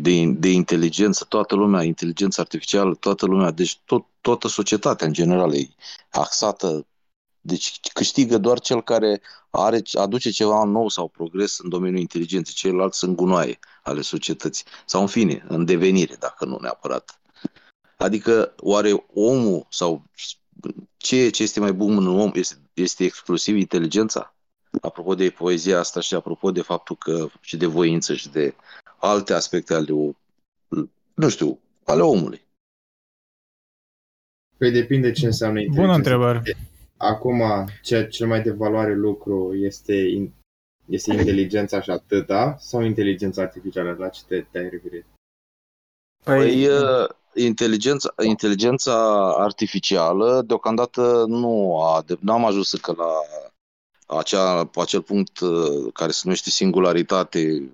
de, 0.00 0.24
de 0.26 0.50
inteligență, 0.50 1.24
toată 1.28 1.54
lumea, 1.54 1.82
inteligență 1.82 2.40
artificială, 2.40 2.94
toată 2.94 3.26
lumea, 3.26 3.50
deci 3.50 3.80
tot, 3.84 4.06
toată 4.20 4.48
societatea 4.48 5.06
în 5.06 5.12
general 5.12 5.54
e 5.54 5.68
axată 6.10 6.86
deci 7.46 7.80
câștigă 7.92 8.38
doar 8.38 8.60
cel 8.60 8.82
care 8.82 9.20
are, 9.50 9.82
aduce 9.92 10.30
ceva 10.30 10.64
nou 10.64 10.88
sau 10.88 11.08
progres 11.08 11.58
în 11.58 11.68
domeniul 11.68 12.00
inteligenței, 12.00 12.54
ceilalți 12.54 12.98
sunt 12.98 13.16
gunoaie 13.16 13.58
ale 13.82 14.00
societății. 14.00 14.64
Sau 14.84 15.00
în 15.00 15.06
fine, 15.06 15.44
în 15.48 15.64
devenire, 15.64 16.14
dacă 16.14 16.44
nu 16.44 16.58
neapărat. 16.60 17.20
Adică, 17.96 18.54
oare 18.56 19.04
omul 19.14 19.66
sau 19.70 20.02
ce, 20.96 21.28
ce 21.30 21.42
este 21.42 21.60
mai 21.60 21.72
bun 21.72 21.96
în 21.96 22.18
om 22.18 22.30
este, 22.34 22.56
este 22.74 23.04
exclusiv 23.04 23.56
inteligența? 23.56 24.34
Apropo 24.80 25.14
de 25.14 25.30
poezia 25.30 25.78
asta 25.78 26.00
și 26.00 26.14
apropo 26.14 26.50
de 26.50 26.62
faptul 26.62 26.96
că 26.96 27.28
și 27.40 27.56
de 27.56 27.66
voință 27.66 28.14
și 28.14 28.28
de 28.28 28.54
alte 28.98 29.32
aspecte 29.32 29.74
ale, 29.74 29.92
o- 29.92 30.12
nu 31.14 31.28
știu, 31.28 31.58
ale 31.84 32.02
omului. 32.02 32.44
Păi 34.56 34.70
depinde 34.70 35.12
ce 35.12 35.26
înseamnă 35.26 35.60
inteligență. 35.60 35.86
Bună 35.86 35.96
întrebare. 35.96 36.56
Acum, 36.96 37.42
ce, 37.82 38.06
cel 38.06 38.26
mai 38.26 38.42
de 38.42 38.50
valoare 38.50 38.94
lucru 38.94 39.54
este, 39.54 39.94
in, 39.94 40.32
este 40.86 41.12
inteligența 41.12 41.80
și 41.80 41.90
atâta 41.90 42.56
sau 42.58 42.82
inteligența 42.82 43.42
artificială? 43.42 43.96
La 43.98 44.08
ce 44.08 44.20
te, 44.28 44.40
te-ai 44.50 44.68
referit? 44.68 45.04
Păi, 46.24 46.66
uh, 46.66 47.08
inteligența, 47.34 48.14
inteligența 48.24 48.94
artificială 49.38 50.42
deocamdată 50.46 51.24
nu 51.28 51.80
a, 51.82 52.02
de, 52.06 52.16
n-am 52.20 52.44
ajuns 52.44 52.72
încă 52.72 52.94
la 52.96 53.10
acea, 54.18 54.70
acel 54.74 55.02
punct 55.02 55.40
uh, 55.40 55.92
care 55.92 56.10
se 56.10 56.20
numește 56.24 56.50
singularitate, 56.50 57.70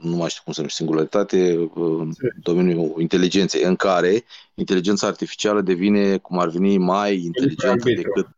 nu 0.00 0.16
mai 0.16 0.28
știu 0.28 0.42
cum 0.44 0.52
se 0.52 0.60
numește, 0.60 0.82
singularitate 0.82 1.70
în 1.74 2.12
domeniul 2.42 3.00
inteligenței, 3.00 3.62
în 3.62 3.76
care 3.76 4.24
inteligența 4.54 5.06
artificială 5.06 5.60
devine, 5.60 6.18
cum 6.18 6.38
ar 6.38 6.48
veni, 6.48 6.78
mai 6.78 7.22
inteligentă 7.24 7.84
decât, 7.84 8.28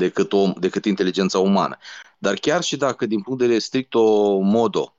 decât, 0.00 0.32
om, 0.32 0.52
decât 0.58 0.84
inteligența 0.84 1.38
umană. 1.38 1.76
Dar 2.18 2.34
chiar 2.34 2.62
și 2.62 2.76
dacă, 2.76 3.06
din 3.06 3.20
punct 3.20 3.38
de 3.38 3.44
vedere 3.44 3.64
stricto 3.64 4.38
modo, 4.38 4.94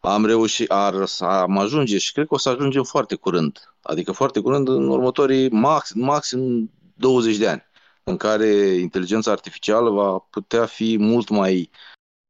am 0.00 0.26
reușit, 0.26 0.70
ar, 0.70 0.94
am 1.18 1.58
ajunge 1.58 1.98
și 1.98 2.12
cred 2.12 2.26
că 2.26 2.34
o 2.34 2.38
să 2.38 2.48
ajungem 2.48 2.82
foarte 2.82 3.14
curând, 3.14 3.74
adică 3.82 4.12
foarte 4.12 4.40
curând 4.40 4.68
în 4.68 4.88
următorii 4.88 5.50
max, 5.50 5.92
maxim 5.92 6.70
20 6.94 7.36
de 7.36 7.48
ani 7.48 7.62
în 8.04 8.16
care 8.16 8.46
inteligența 8.64 9.30
artificială 9.30 9.90
va 9.90 10.18
putea 10.18 10.66
fi 10.66 10.96
mult 10.98 11.28
mai 11.28 11.70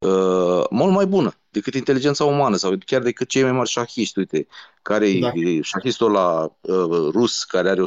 uh, 0.07 0.65
mult 0.71 0.93
mai 0.93 1.07
bună 1.07 1.37
decât 1.53 1.75
inteligența 1.75 2.25
umană 2.25 2.57
sau 2.57 2.75
chiar 2.87 3.03
decât 3.03 3.29
cei 3.29 3.43
mai 3.43 3.53
mari 3.53 3.69
șahiști, 3.69 4.19
uite, 4.19 4.47
care 4.83 5.13
da. 5.13 5.33
e 5.35 5.61
șahistul 5.61 6.11
la 6.11 6.57
uh, 6.61 7.09
rus 7.11 7.45
care 7.45 7.69
are 7.69 7.83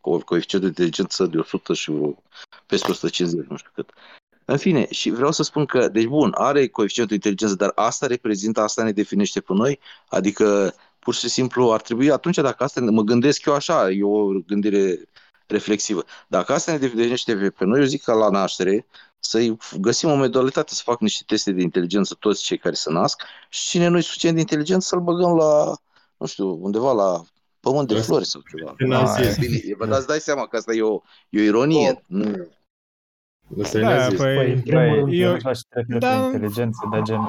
o 0.00 0.18
coeficient 0.18 0.64
de 0.64 0.68
inteligență 0.68 1.26
de 1.26 1.38
100 1.38 1.72
și 1.72 1.90
o, 1.90 2.14
peste 2.66 2.90
150, 2.90 3.46
nu 3.46 3.56
știu 3.56 3.70
cât. 3.74 3.90
În 4.44 4.56
fine, 4.56 4.86
și 4.90 5.10
vreau 5.10 5.32
să 5.32 5.42
spun 5.42 5.66
că, 5.66 5.88
deci 5.88 6.06
bun, 6.06 6.32
are 6.34 6.68
coeficientul 6.68 7.18
de 7.18 7.28
inteligență, 7.28 7.64
dar 7.64 7.72
asta 7.74 8.06
reprezintă, 8.06 8.60
asta 8.60 8.82
ne 8.82 8.92
definește 8.92 9.40
pe 9.40 9.52
noi, 9.52 9.78
adică 10.08 10.74
pur 10.98 11.14
și 11.14 11.28
simplu 11.28 11.72
ar 11.72 11.80
trebui 11.80 12.10
atunci, 12.10 12.36
dacă 12.36 12.64
asta 12.64 12.80
mă 12.80 13.02
gândesc 13.02 13.44
eu 13.44 13.54
așa, 13.54 13.90
e 13.90 14.04
o 14.04 14.26
gândire 14.26 15.08
reflexivă. 15.46 16.04
Dacă 16.28 16.52
asta 16.52 16.72
ne 16.72 16.78
definește 16.78 17.34
pe 17.34 17.64
noi, 17.64 17.80
eu 17.80 17.86
zic 17.86 18.02
că 18.02 18.12
la 18.12 18.28
naștere 18.28 18.86
să 19.24 19.54
găsim 19.80 20.10
o 20.10 20.14
modalitate 20.14 20.74
să 20.74 20.82
fac 20.84 21.00
niște 21.00 21.22
teste 21.26 21.52
de 21.52 21.62
inteligență 21.62 22.14
toți 22.14 22.42
cei 22.42 22.58
care 22.58 22.74
se 22.74 22.90
nasc 22.90 23.22
și 23.48 23.68
cine 23.68 23.88
nu 23.88 23.96
e 23.96 24.00
suficient 24.00 24.34
de 24.34 24.40
inteligent 24.40 24.82
să-l 24.82 25.00
băgăm 25.00 25.36
la, 25.36 25.76
nu 26.16 26.26
știu, 26.26 26.64
undeva 26.64 26.92
la 26.92 27.22
pământ 27.60 27.88
de 27.88 27.94
flori 27.94 28.26
sau 28.26 28.42
ceva. 28.56 28.74
Da, 28.88 29.14
bine, 29.40 29.74
vă 29.76 29.86
dați 29.86 30.06
dați 30.06 30.24
seama 30.24 30.46
că 30.46 30.56
asta 30.56 30.72
e 30.72 30.82
o, 30.82 31.00
e 31.28 31.40
o 31.40 31.42
ironie. 31.42 31.90
Oh. 31.90 31.98
Nu. 32.06 32.48
Da, 33.80 34.06
păi, 34.06 34.16
păi, 34.16 34.62
păi 34.64 35.18
eu, 35.18 35.36
da, 35.98 36.24
inteligență, 36.24 36.88
dar 36.90 37.02
gen, 37.02 37.20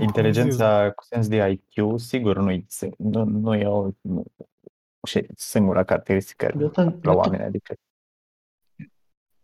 inteligența 0.00 0.90
cu 0.90 1.04
sens 1.04 1.28
de 1.28 1.36
IQ, 1.50 1.98
sigur, 1.98 2.36
nu, 2.36 2.64
nu, 2.96 3.24
nu 3.24 3.54
e 3.54 3.66
o 3.66 3.88
nu, 4.00 4.24
singura 5.36 5.84
caracteristică 5.84 6.72
la 7.02 7.12
oameni, 7.12 7.42
adică 7.42 7.74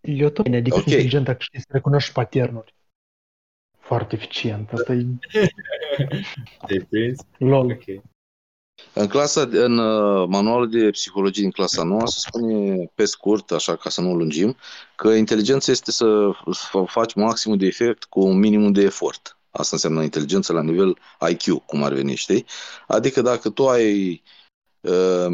eu 0.09 0.29
tot 0.29 0.45
bine, 0.45 0.57
adică 0.57 0.77
okay. 0.77 0.93
inteligent 0.93 1.25
dacă 1.25 1.39
știi 1.41 1.61
să 1.61 1.67
recunoști 1.71 2.13
paternuri. 2.13 2.75
Foarte 3.79 4.15
eficient. 4.15 4.73
Asta 4.73 4.93
e... 4.93 5.07
Te 6.67 6.85
prins? 6.89 7.21
Lol. 7.39 7.65
Okay. 7.65 8.03
În 8.93 9.07
clasa, 9.07 9.41
în 9.41 9.79
uh, 9.79 10.29
manualul 10.29 10.71
de 10.71 10.91
psihologie 10.91 11.43
din 11.43 11.51
clasa 11.51 11.83
nouă 11.83 12.07
se 12.07 12.19
spune 12.19 12.91
pe 12.95 13.05
scurt, 13.05 13.51
așa 13.51 13.77
ca 13.77 13.91
să 13.91 14.01
nu 14.01 14.15
lungim, 14.15 14.57
că 14.97 15.09
inteligența 15.09 15.73
este 15.73 15.91
să 15.91 16.31
faci 16.87 17.15
maximul 17.15 17.57
de 17.57 17.67
efect 17.67 18.05
cu 18.05 18.21
un 18.21 18.39
minimum 18.39 18.73
de 18.73 18.83
efort. 18.83 19.39
Asta 19.51 19.71
înseamnă 19.73 20.03
inteligență 20.03 20.53
la 20.53 20.63
nivel 20.63 20.99
IQ, 21.31 21.65
cum 21.67 21.83
ar 21.83 21.93
veni, 21.93 22.15
știi? 22.15 22.47
Adică 22.87 23.21
dacă 23.21 23.51
tu 23.51 23.69
ai, 23.69 24.23
uh, 24.81 25.27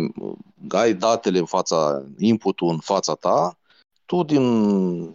ai 0.69 0.95
datele 0.95 1.39
în 1.39 1.47
fața, 1.47 2.05
inputul 2.19 2.69
în 2.69 2.79
fața 2.79 3.15
ta, 3.15 3.59
tu 4.07 4.23
din, 4.23 4.43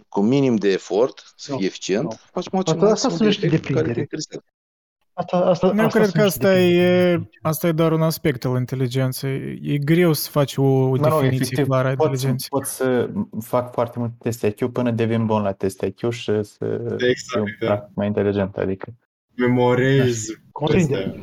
cu 0.07 0.21
minim 0.21 0.55
de 0.55 0.71
efort, 0.71 1.33
să 1.35 1.55
fii 1.55 1.65
eficient, 1.65 2.03
no. 2.03 2.09
faci 2.31 2.49
maximum 2.49 2.89
asta, 2.89 3.07
asta 3.07 3.25
de 3.25 3.27
efect 3.27 3.73
care 3.73 4.07
Asta, 5.19 5.37
asta, 5.37 5.71
nu, 5.71 5.83
asta 5.83 5.99
cred 5.99 6.11
că 6.11 6.21
asta 6.21 6.59
e, 6.59 7.21
asta 7.41 7.67
e 7.67 7.71
doar 7.71 7.91
un 7.91 8.01
aspect 8.01 8.45
al 8.45 8.57
inteligenței. 8.57 9.59
E 9.63 9.77
greu 9.77 10.13
să 10.13 10.29
faci 10.29 10.57
o, 10.57 10.63
o 10.63 10.95
no, 10.95 11.01
definiție 11.01 11.29
efectiv, 11.29 11.65
clară 11.65 11.87
a 11.87 11.91
inteligenței. 11.91 12.47
Pot 12.49 12.65
să 12.65 13.09
fac 13.39 13.73
foarte 13.73 13.99
multe 13.99 14.15
teste 14.19 14.47
IQ 14.47 14.71
până 14.71 14.91
devin 14.91 15.25
bun 15.25 15.41
la 15.41 15.51
teste 15.51 15.85
IQ 15.85 16.11
și 16.11 16.43
să 16.43 16.95
exact, 16.97 17.47
fiu 17.57 17.67
da. 17.67 17.89
mai 17.93 18.07
inteligent. 18.07 18.57
Adică. 18.57 18.93
Memorez. 19.35 20.25
Da. 20.89 21.19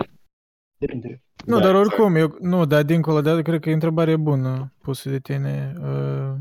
Depinde. 0.79 1.23
Nu, 1.45 1.59
da, 1.59 1.63
dar 1.63 1.75
exact. 1.75 1.87
oricum, 1.87 2.15
eu, 2.17 2.37
nu, 2.41 2.65
dar 2.65 2.83
dincolo 2.83 3.21
de 3.21 3.43
cred 3.43 3.61
că 3.61 3.69
e 3.69 3.73
o 3.73 3.75
întrebare 3.75 4.17
bună 4.17 4.73
pusă 4.83 5.09
de 5.09 5.19
tine. 5.19 5.73
Uh, 5.81 6.35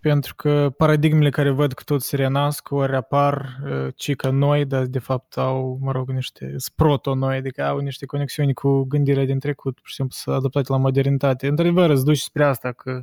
pentru 0.00 0.34
că 0.34 0.72
paradigmele 0.76 1.30
care 1.30 1.50
văd 1.50 1.72
că 1.72 1.82
tot 1.82 2.02
se 2.02 2.16
renasc 2.16 2.70
ori 2.70 2.96
apar 2.96 3.58
uh, 3.64 3.88
ci 3.96 4.16
că 4.16 4.30
noi, 4.30 4.64
dar 4.64 4.84
de 4.84 4.98
fapt 4.98 5.36
au, 5.36 5.78
mă 5.80 5.92
rog, 5.92 6.10
niște 6.10 6.56
proto-noi, 6.74 7.36
adică 7.36 7.64
au 7.64 7.78
niște 7.78 8.06
conexiuni 8.06 8.54
cu 8.54 8.82
gândirea 8.82 9.24
din 9.24 9.38
trecut, 9.38 9.74
pur 9.74 9.88
și 9.88 9.94
simplu 9.94 10.16
să 10.16 10.30
adaptate 10.30 10.72
la 10.72 10.78
modernitate. 10.78 11.46
Într-adevăr, 11.46 11.90
îți 11.90 12.04
duci 12.04 12.18
spre 12.18 12.44
asta, 12.44 12.72
că 12.72 13.02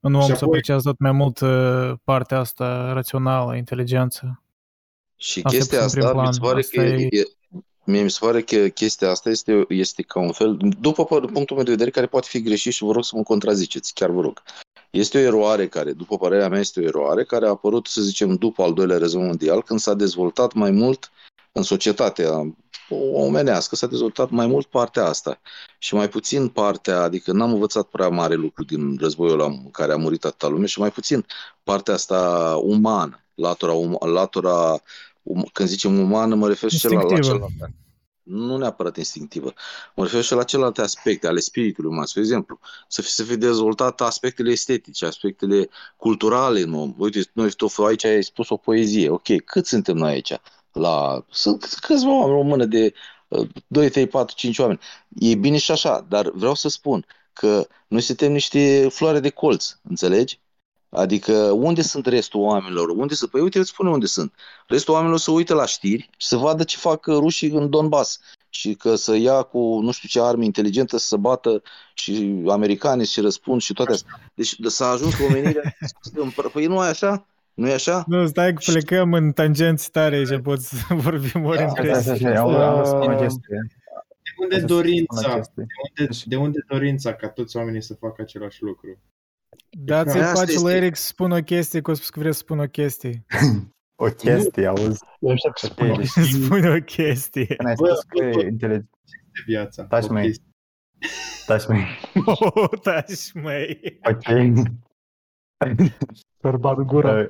în 0.00 0.14
om 0.14 0.34
se 0.34 0.44
apreciază 0.44 0.88
tot 0.88 0.98
mai 0.98 1.12
mult 1.12 1.40
uh, 1.40 1.92
partea 2.04 2.38
asta 2.38 2.92
rațională, 2.92 3.56
inteligență. 3.56 4.42
Și 5.16 5.40
asta 5.44 5.58
chestia 5.58 5.82
asta, 5.82 6.22
mi 6.26 6.34
se 6.34 6.40
pare 6.40 6.62
că 6.62 6.80
e, 6.80 7.08
e, 7.10 7.22
mie 7.84 8.02
mi 8.02 8.10
se 8.10 8.18
pare 8.20 8.42
că 8.42 8.68
chestia 8.68 9.10
asta 9.10 9.30
este, 9.30 9.64
este 9.68 10.02
ca 10.02 10.20
un 10.20 10.32
fel, 10.32 10.56
după 10.80 11.04
punctul 11.04 11.56
meu 11.56 11.64
de 11.64 11.70
vedere, 11.70 11.90
care 11.90 12.06
poate 12.06 12.26
fi 12.30 12.42
greșit 12.42 12.72
și 12.72 12.84
vă 12.84 12.92
rog 12.92 13.04
să 13.04 13.16
mă 13.16 13.22
contraziceți, 13.22 13.94
chiar 13.94 14.10
vă 14.10 14.20
rog. 14.20 14.42
Este 14.94 15.18
o 15.18 15.20
eroare 15.20 15.68
care, 15.68 15.92
după 15.92 16.16
părerea 16.16 16.48
mea, 16.48 16.60
este 16.60 16.80
o 16.80 16.84
eroare 16.84 17.24
care 17.24 17.46
a 17.46 17.48
apărut, 17.48 17.86
să 17.86 18.00
zicem, 18.00 18.34
după 18.34 18.62
al 18.62 18.72
doilea 18.72 18.98
război 18.98 19.24
mondial, 19.24 19.62
când 19.62 19.80
s-a 19.80 19.94
dezvoltat 19.94 20.52
mai 20.52 20.70
mult 20.70 21.12
în 21.52 21.62
societatea 21.62 22.56
omenească, 23.12 23.76
s-a 23.76 23.86
dezvoltat 23.86 24.30
mai 24.30 24.46
mult 24.46 24.66
partea 24.66 25.04
asta. 25.04 25.40
Și 25.78 25.94
mai 25.94 26.08
puțin 26.08 26.48
partea, 26.48 27.02
adică 27.02 27.32
n-am 27.32 27.52
învățat 27.52 27.86
prea 27.86 28.08
mare 28.08 28.34
lucru 28.34 28.64
din 28.64 28.96
războiul 29.00 29.40
în 29.40 29.70
care 29.70 29.92
a 29.92 29.96
murit 29.96 30.24
atâta 30.24 30.48
lume 30.48 30.66
și 30.66 30.78
mai 30.78 30.90
puțin 30.90 31.26
partea 31.62 31.94
asta 31.94 32.20
umană, 32.62 33.24
latura, 33.34 33.72
um, 33.72 33.98
latura 34.00 34.80
um, 35.22 35.48
când 35.52 35.68
zicem 35.68 35.98
umană, 35.98 36.34
mă 36.34 36.48
refer 36.48 36.70
și 36.70 36.92
la, 36.92 37.02
la 37.02 37.20
celălalt 37.20 37.52
nu 38.24 38.56
neapărat 38.56 38.96
instinctivă. 38.96 39.52
Mă 39.94 40.02
refer 40.02 40.22
și 40.22 40.32
la 40.32 40.44
celelalte 40.44 40.80
aspecte 40.80 41.26
ale 41.26 41.40
spiritului 41.40 41.90
uman. 41.90 42.06
Spre 42.06 42.20
exemplu, 42.20 42.58
să 42.88 43.02
fi, 43.02 43.10
să 43.10 43.22
fi 43.22 43.36
dezvoltat 43.36 44.00
aspectele 44.00 44.50
estetice, 44.50 45.06
aspectele 45.06 45.68
culturale 45.96 46.60
în 46.60 46.74
om. 46.74 46.94
Uite, 46.98 47.30
noi 47.32 47.50
tot 47.50 47.72
aici 47.78 48.04
ai 48.04 48.24
spus 48.24 48.48
o 48.48 48.56
poezie. 48.56 49.10
Ok, 49.10 49.44
cât 49.44 49.66
suntem 49.66 49.96
noi 49.96 50.10
aici? 50.12 50.32
La... 50.72 51.24
Sunt 51.30 51.64
câțiva 51.80 52.12
oameni, 52.12 52.38
o 52.38 52.42
mână 52.42 52.64
de 52.64 52.94
2, 53.66 53.90
3, 53.90 54.06
4, 54.06 54.34
5 54.34 54.58
oameni. 54.58 54.80
E 55.18 55.34
bine 55.34 55.58
și 55.58 55.70
așa, 55.70 56.06
dar 56.08 56.30
vreau 56.30 56.54
să 56.54 56.68
spun 56.68 57.06
că 57.32 57.66
noi 57.88 58.00
suntem 58.00 58.32
niște 58.32 58.88
floare 58.88 59.20
de 59.20 59.30
colț, 59.30 59.76
înțelegi? 59.82 60.40
Adică 60.94 61.32
unde 61.50 61.82
sunt 61.82 62.06
restul 62.06 62.40
oamenilor? 62.40 62.88
Unde 62.88 63.14
să... 63.14 63.26
Păi 63.26 63.40
uite, 63.40 63.58
îți 63.58 63.68
spune 63.68 63.90
unde 63.90 64.06
sunt. 64.06 64.34
Restul 64.66 64.94
oamenilor 64.94 65.20
să 65.20 65.30
uite 65.30 65.52
la 65.52 65.66
știri 65.66 66.10
și 66.16 66.26
să 66.26 66.36
vadă 66.36 66.64
ce 66.64 66.76
fac 66.76 67.06
rușii 67.06 67.50
în 67.50 67.70
Donbass 67.70 68.20
și 68.48 68.74
că 68.74 68.94
să 68.94 69.16
ia 69.16 69.42
cu 69.42 69.80
nu 69.82 69.90
știu 69.90 70.08
ce 70.08 70.20
arme 70.20 70.44
inteligentă 70.44 70.96
să 70.96 71.16
bată 71.16 71.62
și 71.94 72.42
americani 72.46 73.04
și 73.04 73.20
răspund 73.20 73.60
și 73.60 73.72
toate 73.72 73.92
astea. 73.92 74.30
Deci 74.34 74.56
s-a 74.66 74.88
ajuns 74.88 75.14
omenirea 75.28 75.76
Păi 76.52 76.66
nu 76.66 76.84
e 76.84 76.88
așa? 76.88 77.26
Nu 77.54 77.68
e 77.68 77.72
așa? 77.72 78.04
Nu, 78.06 78.26
stai 78.26 78.52
că 78.52 78.62
plecăm 78.72 79.12
în 79.12 79.32
tangenți 79.32 79.90
tare 79.90 80.24
și 80.24 80.38
pot 80.38 80.60
să 80.60 80.76
vorbim 80.94 81.44
ori 81.44 81.62
între 81.62 81.82
De 81.82 82.10
unde 84.42 84.60
dorința? 84.60 85.40
De 85.54 85.66
unde, 85.98 86.16
de 86.24 86.36
unde 86.36 86.64
dorința 86.68 87.14
ca 87.14 87.28
toți 87.28 87.56
oamenii 87.56 87.82
să 87.82 87.94
facă 87.94 88.22
același 88.22 88.62
lucru? 88.62 88.98
Dați-i 89.78 90.20
pace 90.20 90.60
lui 90.60 90.72
Eric 90.72 90.96
să 90.96 91.06
spun 91.06 91.30
o 91.30 91.42
chestie, 91.42 91.80
că 91.80 91.90
o 91.90 91.94
spus 91.94 92.10
că 92.10 92.18
vrea 92.20 92.32
să 92.32 92.38
spun 92.38 92.58
o 92.58 92.66
chestie. 92.66 93.24
o 94.04 94.06
chestie, 94.06 94.66
auzi? 94.66 95.04
Eu 95.20 95.30
aștept 95.30 95.58
să 95.58 95.66
spun 95.66 95.90
okay, 95.90 96.04
Spune 96.44 96.68
o 96.68 96.80
chestie. 96.80 97.56
N-ai 97.62 97.76
spus 97.76 98.02
că 98.02 98.24
e 98.24 98.46
inteligent. 98.46 98.88
De 99.02 99.40
viața. 99.46 99.84
Taci 99.84 100.08
mai. 100.08 100.34
Taci 101.46 101.66
mai. 101.66 101.84
Oh, 102.24 102.80
taci 102.82 103.32
mai. 103.32 103.80
Ok. 104.10 104.54
Bărbat 106.42 106.76
gura. 106.76 107.26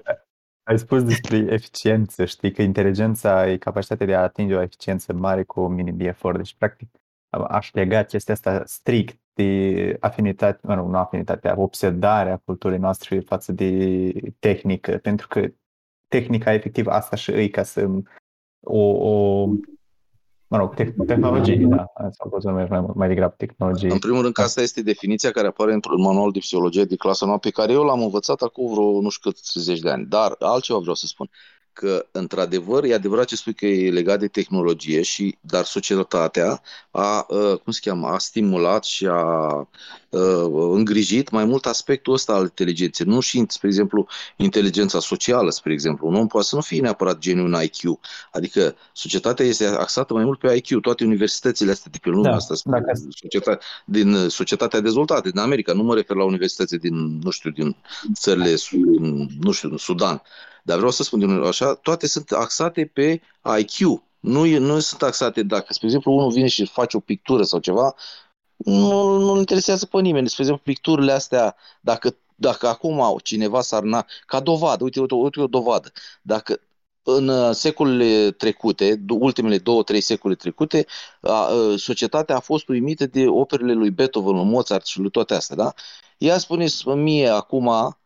Ai 0.66 0.78
spus 0.78 1.02
despre 1.02 1.36
eficiență, 1.36 2.24
știi 2.24 2.52
că 2.52 2.62
inteligența 2.62 3.50
e 3.50 3.56
capacitatea 3.56 4.06
de 4.06 4.14
a 4.14 4.22
atinge 4.22 4.54
o 4.54 4.62
eficiență 4.62 5.12
mare 5.12 5.44
cu 5.44 5.60
un 5.60 5.74
minim 5.74 5.96
de 5.96 6.04
efort. 6.04 6.36
Deci, 6.36 6.54
practic, 6.54 6.88
aș 7.48 7.72
lega 7.72 8.02
chestia 8.02 8.34
asta 8.34 8.62
strict 8.64 9.18
de 9.34 9.96
afinitate, 10.00 10.60
mă 10.62 10.74
rog, 10.74 10.88
nu 10.88 10.96
afinitatea, 10.96 11.54
obsedarea 11.60 12.42
culturii 12.44 12.78
noastre 12.78 13.20
față 13.20 13.52
de 13.52 14.12
tehnică, 14.38 14.98
pentru 15.02 15.28
că 15.28 15.46
tehnica 16.08 16.52
efectiv 16.52 16.86
asta 16.86 17.16
și 17.16 17.30
îi 17.30 17.50
ca 17.50 17.62
să 17.62 17.88
o, 18.60 18.78
o 18.78 19.46
mă 20.46 20.56
rog, 20.56 20.74
te- 20.74 20.94
tehnologie, 21.06 21.56
da, 21.56 21.92
sau 22.10 22.28
poți 22.30 22.44
să 22.44 22.50
numești 22.50 22.70
mai, 22.70 22.84
mai 22.94 23.08
degrabă 23.08 23.34
tehnologie. 23.36 23.90
În 23.90 23.98
primul 23.98 24.22
rând 24.22 24.34
că 24.34 24.42
asta 24.42 24.60
este 24.60 24.82
definiția 24.82 25.30
care 25.30 25.46
apare 25.46 25.72
într-un 25.72 26.00
manual 26.00 26.30
de 26.30 26.38
psihologie 26.38 26.84
de 26.84 26.96
clasă 26.96 27.24
nouă 27.24 27.38
pe 27.38 27.50
care 27.50 27.72
eu 27.72 27.82
l-am 27.82 28.02
învățat 28.02 28.40
acum 28.42 28.72
vreo 28.72 29.00
nu 29.00 29.08
știu 29.08 29.30
cât 29.30 29.44
zeci 29.44 29.80
de 29.80 29.90
ani. 29.90 30.06
Dar 30.06 30.36
altceva 30.38 30.78
vreau 30.78 30.94
să 30.94 31.06
spun 31.06 31.30
că, 31.74 32.06
într-adevăr, 32.10 32.84
e 32.84 32.94
adevărat 32.94 33.26
ce 33.26 33.36
spui 33.36 33.54
că 33.54 33.66
e 33.66 33.90
legat 33.90 34.18
de 34.18 34.28
tehnologie, 34.28 35.02
și, 35.02 35.36
dar 35.40 35.64
societatea 35.64 36.62
a, 36.90 37.26
uh, 37.28 37.58
cum 37.58 37.72
se 37.72 37.80
cheamă, 37.82 38.06
a 38.06 38.18
stimulat 38.18 38.84
și 38.84 39.06
a 39.06 39.68
uh, 40.08 40.70
îngrijit 40.72 41.30
mai 41.30 41.44
mult 41.44 41.66
aspectul 41.66 42.12
ăsta 42.12 42.32
al 42.32 42.42
inteligenței. 42.42 43.06
Nu 43.06 43.20
și, 43.20 43.44
spre 43.48 43.68
exemplu, 43.68 44.06
inteligența 44.36 45.00
socială, 45.00 45.50
spre 45.50 45.72
exemplu. 45.72 46.06
Un 46.06 46.14
om 46.14 46.26
poate 46.26 46.46
să 46.46 46.54
nu 46.54 46.60
fie 46.60 46.80
neapărat 46.80 47.18
geniu 47.18 47.44
în 47.44 47.56
IQ. 47.62 47.98
Adică 48.32 48.76
societatea 48.92 49.44
este 49.46 49.66
axată 49.66 50.12
mai 50.12 50.24
mult 50.24 50.38
pe 50.38 50.54
IQ. 50.56 50.80
Toate 50.80 51.04
universitățile 51.04 51.70
astea 51.70 51.90
de 51.90 51.98
pe 52.02 52.08
lume, 52.08 52.28
Da, 52.28 52.34
asta, 52.34 52.54
dacă- 52.64 52.92
societate, 53.10 53.64
din 53.84 54.28
societatea 54.28 54.80
dezvoltată, 54.80 55.28
din 55.28 55.38
America. 55.38 55.72
Nu 55.72 55.82
mă 55.82 55.94
refer 55.94 56.16
la 56.16 56.24
universități 56.24 56.76
din, 56.76 57.18
nu 57.22 57.30
știu, 57.30 57.50
din 57.50 57.76
țările, 58.14 58.56
su- 58.56 58.76
din, 58.76 59.28
nu 59.40 59.50
știu, 59.50 59.68
din 59.68 59.78
Sudan. 59.78 60.22
Dar 60.66 60.76
vreau 60.76 60.90
să 60.92 61.02
spun 61.02 61.18
din 61.18 61.28
nou 61.28 61.46
așa, 61.46 61.74
toate 61.74 62.06
sunt 62.06 62.30
axate 62.30 62.90
pe 62.92 63.20
IQ. 63.58 64.02
Nu, 64.20 64.46
e- 64.46 64.58
nu 64.58 64.78
sunt 64.80 65.02
axate 65.02 65.42
dacă, 65.42 65.72
spre 65.72 65.86
exemplu, 65.86 66.12
unul 66.12 66.30
vine 66.30 66.48
și 66.48 66.66
face 66.66 66.96
o 66.96 67.00
pictură 67.00 67.42
sau 67.42 67.58
ceva, 67.58 67.94
nu, 68.56 69.18
nu 69.18 69.38
interesează 69.38 69.86
pe 69.86 70.00
nimeni. 70.00 70.28
Spre 70.28 70.42
exemplu, 70.42 70.64
picturile 70.64 71.12
astea, 71.12 71.56
dacă, 71.80 72.16
dacă 72.34 72.68
acum 72.68 73.18
cineva 73.22 73.60
s-ar 73.60 73.82
na... 73.82 74.06
ca 74.26 74.40
dovadă, 74.40 74.84
uite, 74.84 75.00
uite, 75.00 75.14
uite 75.14 75.40
o 75.40 75.46
dovadă. 75.46 75.92
Dacă 76.22 76.60
în 77.02 77.28
uh, 77.28 77.54
secolele 77.54 78.30
trecute, 78.30 78.94
du- 78.96 79.18
ultimele 79.20 79.58
două, 79.58 79.82
trei 79.82 80.00
secole 80.00 80.34
trecute, 80.34 80.86
a, 81.20 81.32
a, 81.32 81.50
societatea 81.76 82.36
a 82.36 82.40
fost 82.40 82.68
uimită 82.68 83.06
de 83.06 83.28
operele 83.28 83.72
lui 83.72 83.90
Beethoven, 83.90 84.34
lui 84.34 84.44
Mozart 84.44 84.86
și 84.86 84.98
lui 84.98 85.10
toate 85.10 85.34
astea, 85.34 85.56
da? 85.56 85.72
Ia 86.18 86.38
spuneți 86.38 86.88
mie 86.88 87.28
acum, 87.28 87.96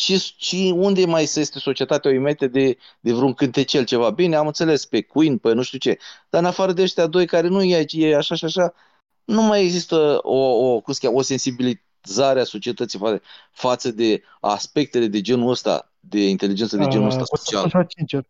ce, 0.00 0.32
ce, 0.36 0.70
unde 0.70 1.06
mai 1.06 1.26
se 1.26 1.40
este 1.40 1.58
societatea 1.58 2.10
uimită 2.10 2.46
de, 2.46 2.76
de 3.00 3.12
vreun 3.12 3.34
cântecel 3.34 3.84
ceva? 3.84 4.10
Bine, 4.10 4.36
am 4.36 4.46
înțeles, 4.46 4.84
pe 4.84 5.02
Queen, 5.02 5.38
pe 5.38 5.52
nu 5.52 5.62
știu 5.62 5.78
ce, 5.78 5.98
dar 6.30 6.40
în 6.40 6.46
afară 6.46 6.72
de 6.72 6.82
ăștia 6.82 7.06
doi 7.06 7.26
care 7.26 7.48
nu 7.48 7.62
e 7.62 7.74
aici, 7.74 7.92
e 7.92 8.16
așa 8.16 8.34
și 8.34 8.44
așa, 8.44 8.74
nu 9.24 9.42
mai 9.42 9.62
există 9.62 10.18
o, 10.22 10.38
o, 10.38 10.80
cum 10.80 10.92
se 10.92 11.00
cheamă, 11.02 11.18
o 11.18 11.22
sensibilizare 11.22 12.40
a 12.40 12.44
societății 12.44 12.98
fa- 12.98 13.22
față 13.52 13.90
de 13.90 14.22
aspectele 14.40 15.06
de 15.06 15.20
genul 15.20 15.50
ăsta, 15.50 15.92
de 16.00 16.28
inteligență 16.28 16.76
de 16.76 16.86
genul 16.86 17.06
ăsta 17.06 17.20
Uh, 17.20 17.26
pot 17.28 17.38
să 17.38 17.44
social. 17.44 17.68
spun 17.68 17.80
așa 17.80 17.88
sincer. 17.96 18.24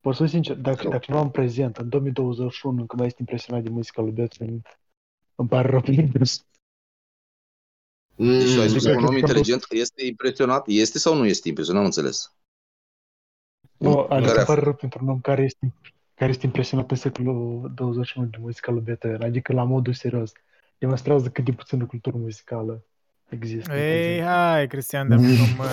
Pot 0.00 0.14
să 0.14 0.16
spun 0.16 0.28
sincer, 0.28 0.56
dacă, 0.56 0.82
rog. 0.82 0.92
dacă 0.92 1.12
nu 1.12 1.18
am 1.18 1.30
prezent, 1.30 1.76
în 1.76 1.88
2021, 1.88 2.80
încă 2.80 2.96
mai 2.96 3.06
este 3.06 3.20
impresionat 3.20 3.62
de 3.62 3.68
muzica 3.68 4.02
lui 4.02 4.12
Beethoven, 4.12 4.62
îmi 5.34 5.48
pare 5.48 5.68
rău 5.68 5.80
pentru 5.80 6.18
Mm, 6.18 6.46
Deci 8.16 8.54
tu 8.54 8.60
ai 8.60 8.68
spus 8.68 8.82
că 8.84 8.88
Adică 8.88 9.02
un 9.02 9.04
om 9.04 9.10
cred 9.10 9.22
că 9.22 9.26
inteligent 9.28 9.64
este 9.70 10.06
impresionat? 10.06 10.64
Este 10.66 10.98
sau 10.98 11.14
nu 11.16 11.26
este 11.26 11.48
impresionat? 11.48 11.80
N-am 11.82 11.90
înțeles. 11.94 12.32
Nu, 13.76 13.94
Care 13.94 14.14
adică 14.14 14.30
a 14.32 14.36
îmi 14.36 14.46
pare 14.46 14.60
rău 14.60 14.72
pentru 14.74 14.98
un 15.02 15.08
om 15.08 15.20
care 15.20 15.42
este, 15.42 15.72
care 16.14 16.30
este 16.30 16.46
impresionat 16.46 16.90
în 16.90 16.96
secolul 16.96 17.72
21 17.74 18.26
de 18.26 18.36
muzica 18.40 18.72
lui 18.72 18.80
Beethoven, 18.80 19.22
adică 19.22 19.52
la 19.52 19.62
modul 19.62 19.92
serios. 19.92 20.32
Demonstrează 20.78 21.28
cât 21.28 21.44
de 21.44 21.52
puțină 21.52 21.84
cultură 21.84 22.16
muzicală 22.16 22.84
există. 23.28 23.72
în 23.72 23.78
Ei, 23.78 24.04
prezent. 24.06 24.26
hai, 24.26 24.66
Cristian, 24.66 25.08
dar 25.08 25.18
nu 25.18 25.28
mă 25.56 25.64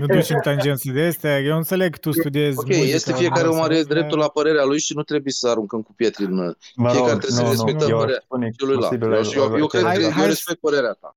nu 0.00 0.06
duci 0.06 0.30
în 0.30 0.40
tangențe 0.42 0.92
de 0.92 1.02
astea. 1.02 1.40
Eu 1.40 1.56
înțeleg 1.56 1.92
că 1.92 1.98
tu 1.98 2.10
studiezi 2.12 2.58
Ok, 2.58 2.66
muzică 2.66 2.84
este 2.86 3.10
la 3.10 3.16
fiecare 3.16 3.48
om 3.48 3.54
are 3.54 3.64
serios, 3.64 3.86
dar- 3.86 3.96
dreptul 3.96 4.18
la 4.18 4.28
părerea 4.28 4.64
lui 4.64 4.78
și 4.80 4.94
nu 4.94 5.02
trebuie 5.02 5.32
să 5.32 5.48
aruncăm 5.48 5.82
cu 5.82 5.92
pietre 5.92 6.24
în... 6.24 6.34
Mă 6.34 6.90
Fiecare 6.90 6.98
rog, 7.12 7.20
trebuie 7.20 7.30
să 7.30 7.40
nu, 7.40 7.46
nu, 7.46 7.52
respectăm 7.52 7.88
eu 7.88 7.94
aș 7.96 8.00
părerea 8.02 8.22
spune 8.24 8.50
celuilalt. 8.50 8.84
posibil, 9.00 9.12
Eu, 9.12 9.44
eu, 9.50 9.58
eu, 9.58 9.66
cred 9.66 9.82
Hai- 9.82 9.96
că 9.96 10.02
eu 10.02 10.10
hai 10.10 10.22
să- 10.22 10.28
respect 10.28 10.60
părerea 10.60 10.92
ta. 11.00 11.16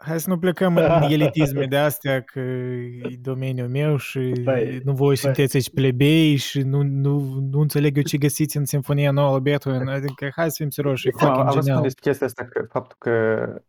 Hai 0.00 0.20
să 0.20 0.28
nu 0.28 0.38
plecăm 0.38 0.76
în 0.76 1.02
elitisme 1.12 1.66
de 1.66 1.76
astea, 1.76 2.22
că 2.22 2.40
e 2.40 3.16
domeniul 3.22 3.68
meu 3.68 3.96
și 3.96 4.32
Băi, 4.42 4.80
nu 4.84 4.92
voi 4.92 5.16
sunteți 5.16 5.56
aici 5.56 5.70
plebei 5.70 6.36
și 6.36 6.60
nu, 6.60 6.82
nu, 6.82 7.38
nu 7.50 7.60
înțeleg 7.60 7.96
eu 7.96 8.02
ce 8.02 8.16
găsiți 8.16 8.56
în 8.56 8.64
Sinfonia 8.64 9.10
Nouă 9.10 9.30
lui 9.32 9.40
Beethoven. 9.40 9.88
Adică 9.88 10.30
hai 10.34 10.50
să 10.50 10.56
fim 10.58 10.70
serioși, 10.70 11.06
e 11.08 11.10
Acum, 11.14 11.28
am 11.28 11.34
fucking 11.34 11.50
vrut 11.52 11.64
să 11.64 11.70
spun 11.70 11.72
genial. 11.72 11.82
despre 11.82 12.10
chestia 12.10 12.26
asta, 12.26 12.44
că 12.44 12.66
faptul 12.70 12.96
că 13.00 13.10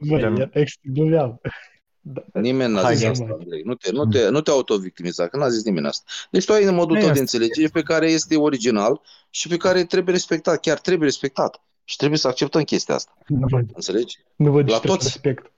Băi, 0.08 0.20
gen, 0.20 0.36
e 0.36 0.50
ex- 0.52 0.78
nu 0.82 1.06
vreau. 1.06 1.42
Da, 2.02 2.24
Nimeni 2.34 2.74
n-a 2.74 2.82
Hai, 2.82 2.94
zis 2.96 3.04
ia 3.04 3.10
asta, 3.12 3.24
mai. 3.24 3.38
Andrei. 3.42 3.62
Nu 3.66 3.74
te, 3.74 3.92
nu 3.92 4.06
te, 4.06 4.30
nu 4.30 4.42
te 4.42 4.50
autovictimiza, 4.50 5.28
că 5.28 5.38
n-a 5.38 5.50
zis 5.50 5.64
nimeni 5.64 5.86
asta. 5.88 6.04
Deci 6.32 6.46
tu 6.46 6.54
ai 6.54 6.64
în 6.64 6.76
modul 6.76 6.96
Nu 6.96 7.02
tău 7.02 7.12
de 7.12 7.20
este. 7.20 7.20
înțelegere 7.20 7.68
pe 7.74 7.82
care 7.82 8.12
este 8.12 8.36
original 8.36 9.02
și 9.30 9.48
pe 9.48 9.58
care 9.58 9.84
trebuie 9.84 10.14
respectat. 10.14 10.60
Chiar 10.60 10.80
trebuie 10.80 11.08
respectat. 11.08 11.62
Și 11.84 11.96
trebuie 11.96 12.18
să 12.20 12.28
acceptăm 12.28 12.62
chestia 12.64 12.96
asta. 12.96 13.18
nu 13.28 13.48
văd, 13.50 13.66
Înțelegi? 13.74 14.18
nu 14.36 14.52
văd 14.52 14.70
La 14.70 14.78
ce 14.78 14.88
toți. 14.88 15.04
respect. 15.04 15.52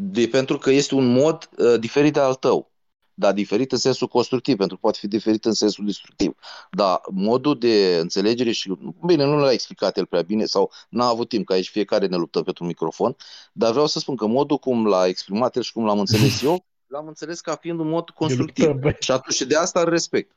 De, 0.00 0.28
pentru 0.28 0.58
că 0.58 0.70
este 0.70 0.94
un 0.94 1.12
mod 1.12 1.48
uh, 1.58 1.80
diferit 1.80 2.12
de 2.12 2.20
al 2.20 2.34
tău. 2.34 2.70
Dar 3.14 3.32
diferit 3.32 3.72
în 3.72 3.78
sensul 3.78 4.08
constructiv, 4.08 4.56
pentru 4.56 4.74
că 4.74 4.80
poate 4.80 4.98
fi 5.00 5.08
diferit 5.08 5.44
în 5.44 5.52
sensul 5.52 5.84
destructiv. 5.84 6.34
Dar 6.70 7.00
modul 7.10 7.58
de 7.58 7.98
înțelegere 8.00 8.50
și, 8.50 8.78
bine, 9.06 9.24
nu 9.24 9.38
l-a 9.38 9.52
explicat 9.52 9.96
el 9.96 10.06
prea 10.06 10.22
bine 10.22 10.44
sau 10.44 10.72
n-a 10.88 11.06
avut 11.06 11.28
timp, 11.28 11.46
că 11.46 11.52
aici 11.52 11.68
fiecare 11.68 12.06
ne 12.06 12.16
luptăm 12.16 12.42
pentru 12.42 12.62
un 12.62 12.68
microfon, 12.68 13.16
dar 13.52 13.70
vreau 13.70 13.86
să 13.86 13.98
spun 13.98 14.16
că 14.16 14.26
modul 14.26 14.58
cum 14.58 14.86
l-a 14.86 15.06
exprimat 15.06 15.56
el 15.56 15.62
și 15.62 15.72
cum 15.72 15.84
l-am 15.84 15.98
înțeles 15.98 16.42
eu, 16.42 16.64
l-am 16.86 17.06
înțeles 17.06 17.40
ca 17.40 17.56
fiind 17.56 17.78
un 17.78 17.88
mod 17.88 18.10
constructiv. 18.10 18.64
luptăm, 18.64 18.80
băi. 18.80 18.96
Și 19.00 19.10
atunci 19.10 19.34
și 19.34 19.46
de 19.46 19.56
asta 19.56 19.80
îl 19.80 19.88
respect. 19.88 20.36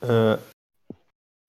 Uh, 0.00 0.38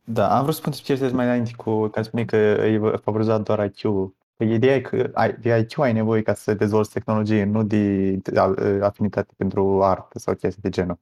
Da, 0.03 0.37
am 0.37 0.41
vrut 0.41 0.53
să 0.53 0.59
spun 0.59 0.71
despre 0.71 0.93
chestia 0.93 1.15
mai 1.15 1.25
înainte 1.25 1.51
cu, 1.57 1.87
ca 1.87 2.01
spune 2.01 2.25
că 2.25 2.35
e 2.35 2.97
favorizat 2.97 3.41
doar 3.41 3.65
IQ-ul. 3.65 4.17
Păi 4.39 4.53
ideea 4.53 4.75
e 4.75 4.81
că 4.81 5.09
ai, 5.13 5.33
de 5.33 5.67
IQ 5.69 5.77
ai 5.77 5.93
nevoie 5.93 6.21
ca 6.21 6.33
să 6.33 6.53
dezvolți 6.53 6.91
tehnologie, 6.91 7.43
nu 7.43 7.63
de, 7.63 8.11
de 8.11 8.39
a- 8.39 8.53
afinitate 8.81 9.33
pentru 9.37 9.83
artă 9.83 10.19
sau 10.19 10.33
chestii 10.35 10.61
de 10.61 10.69
genul. 10.69 10.99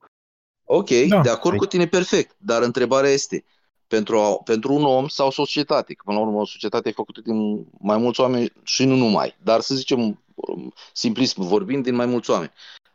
Ok, 0.64 0.90
Da. 1.08 1.22
de 1.22 1.30
acord 1.30 1.58
cu 1.58 1.66
tine 1.66 1.88
perfect, 1.88 2.36
dar 2.38 2.62
întrebarea 2.62 3.10
este, 3.10 3.46
pentru, 3.88 4.18
a, 4.20 4.36
pentru 4.36 4.74
un 4.74 4.84
om 4.84 5.08
sau 5.08 5.32
societate, 5.32 5.94
că 5.94 6.02
până 6.06 6.18
la 6.18 6.26
urmă 6.26 6.40
o 6.40 6.46
societate 6.46 6.90
e 6.90 6.92
făcută 6.92 7.22
din 7.22 7.68
mai 7.80 7.98
mulți 7.98 8.20
oameni 8.20 8.52
și 8.64 8.86
nu 8.86 8.96
numai, 8.96 9.36
dar 9.44 9.60
să 9.60 9.76
zicem 9.76 10.00
um, 10.36 10.74
simplism 10.94 11.42
vorbind 11.42 11.84
din 11.84 11.96
mai 11.96 12.06
mulți 12.06 12.30
oameni. 12.30 12.52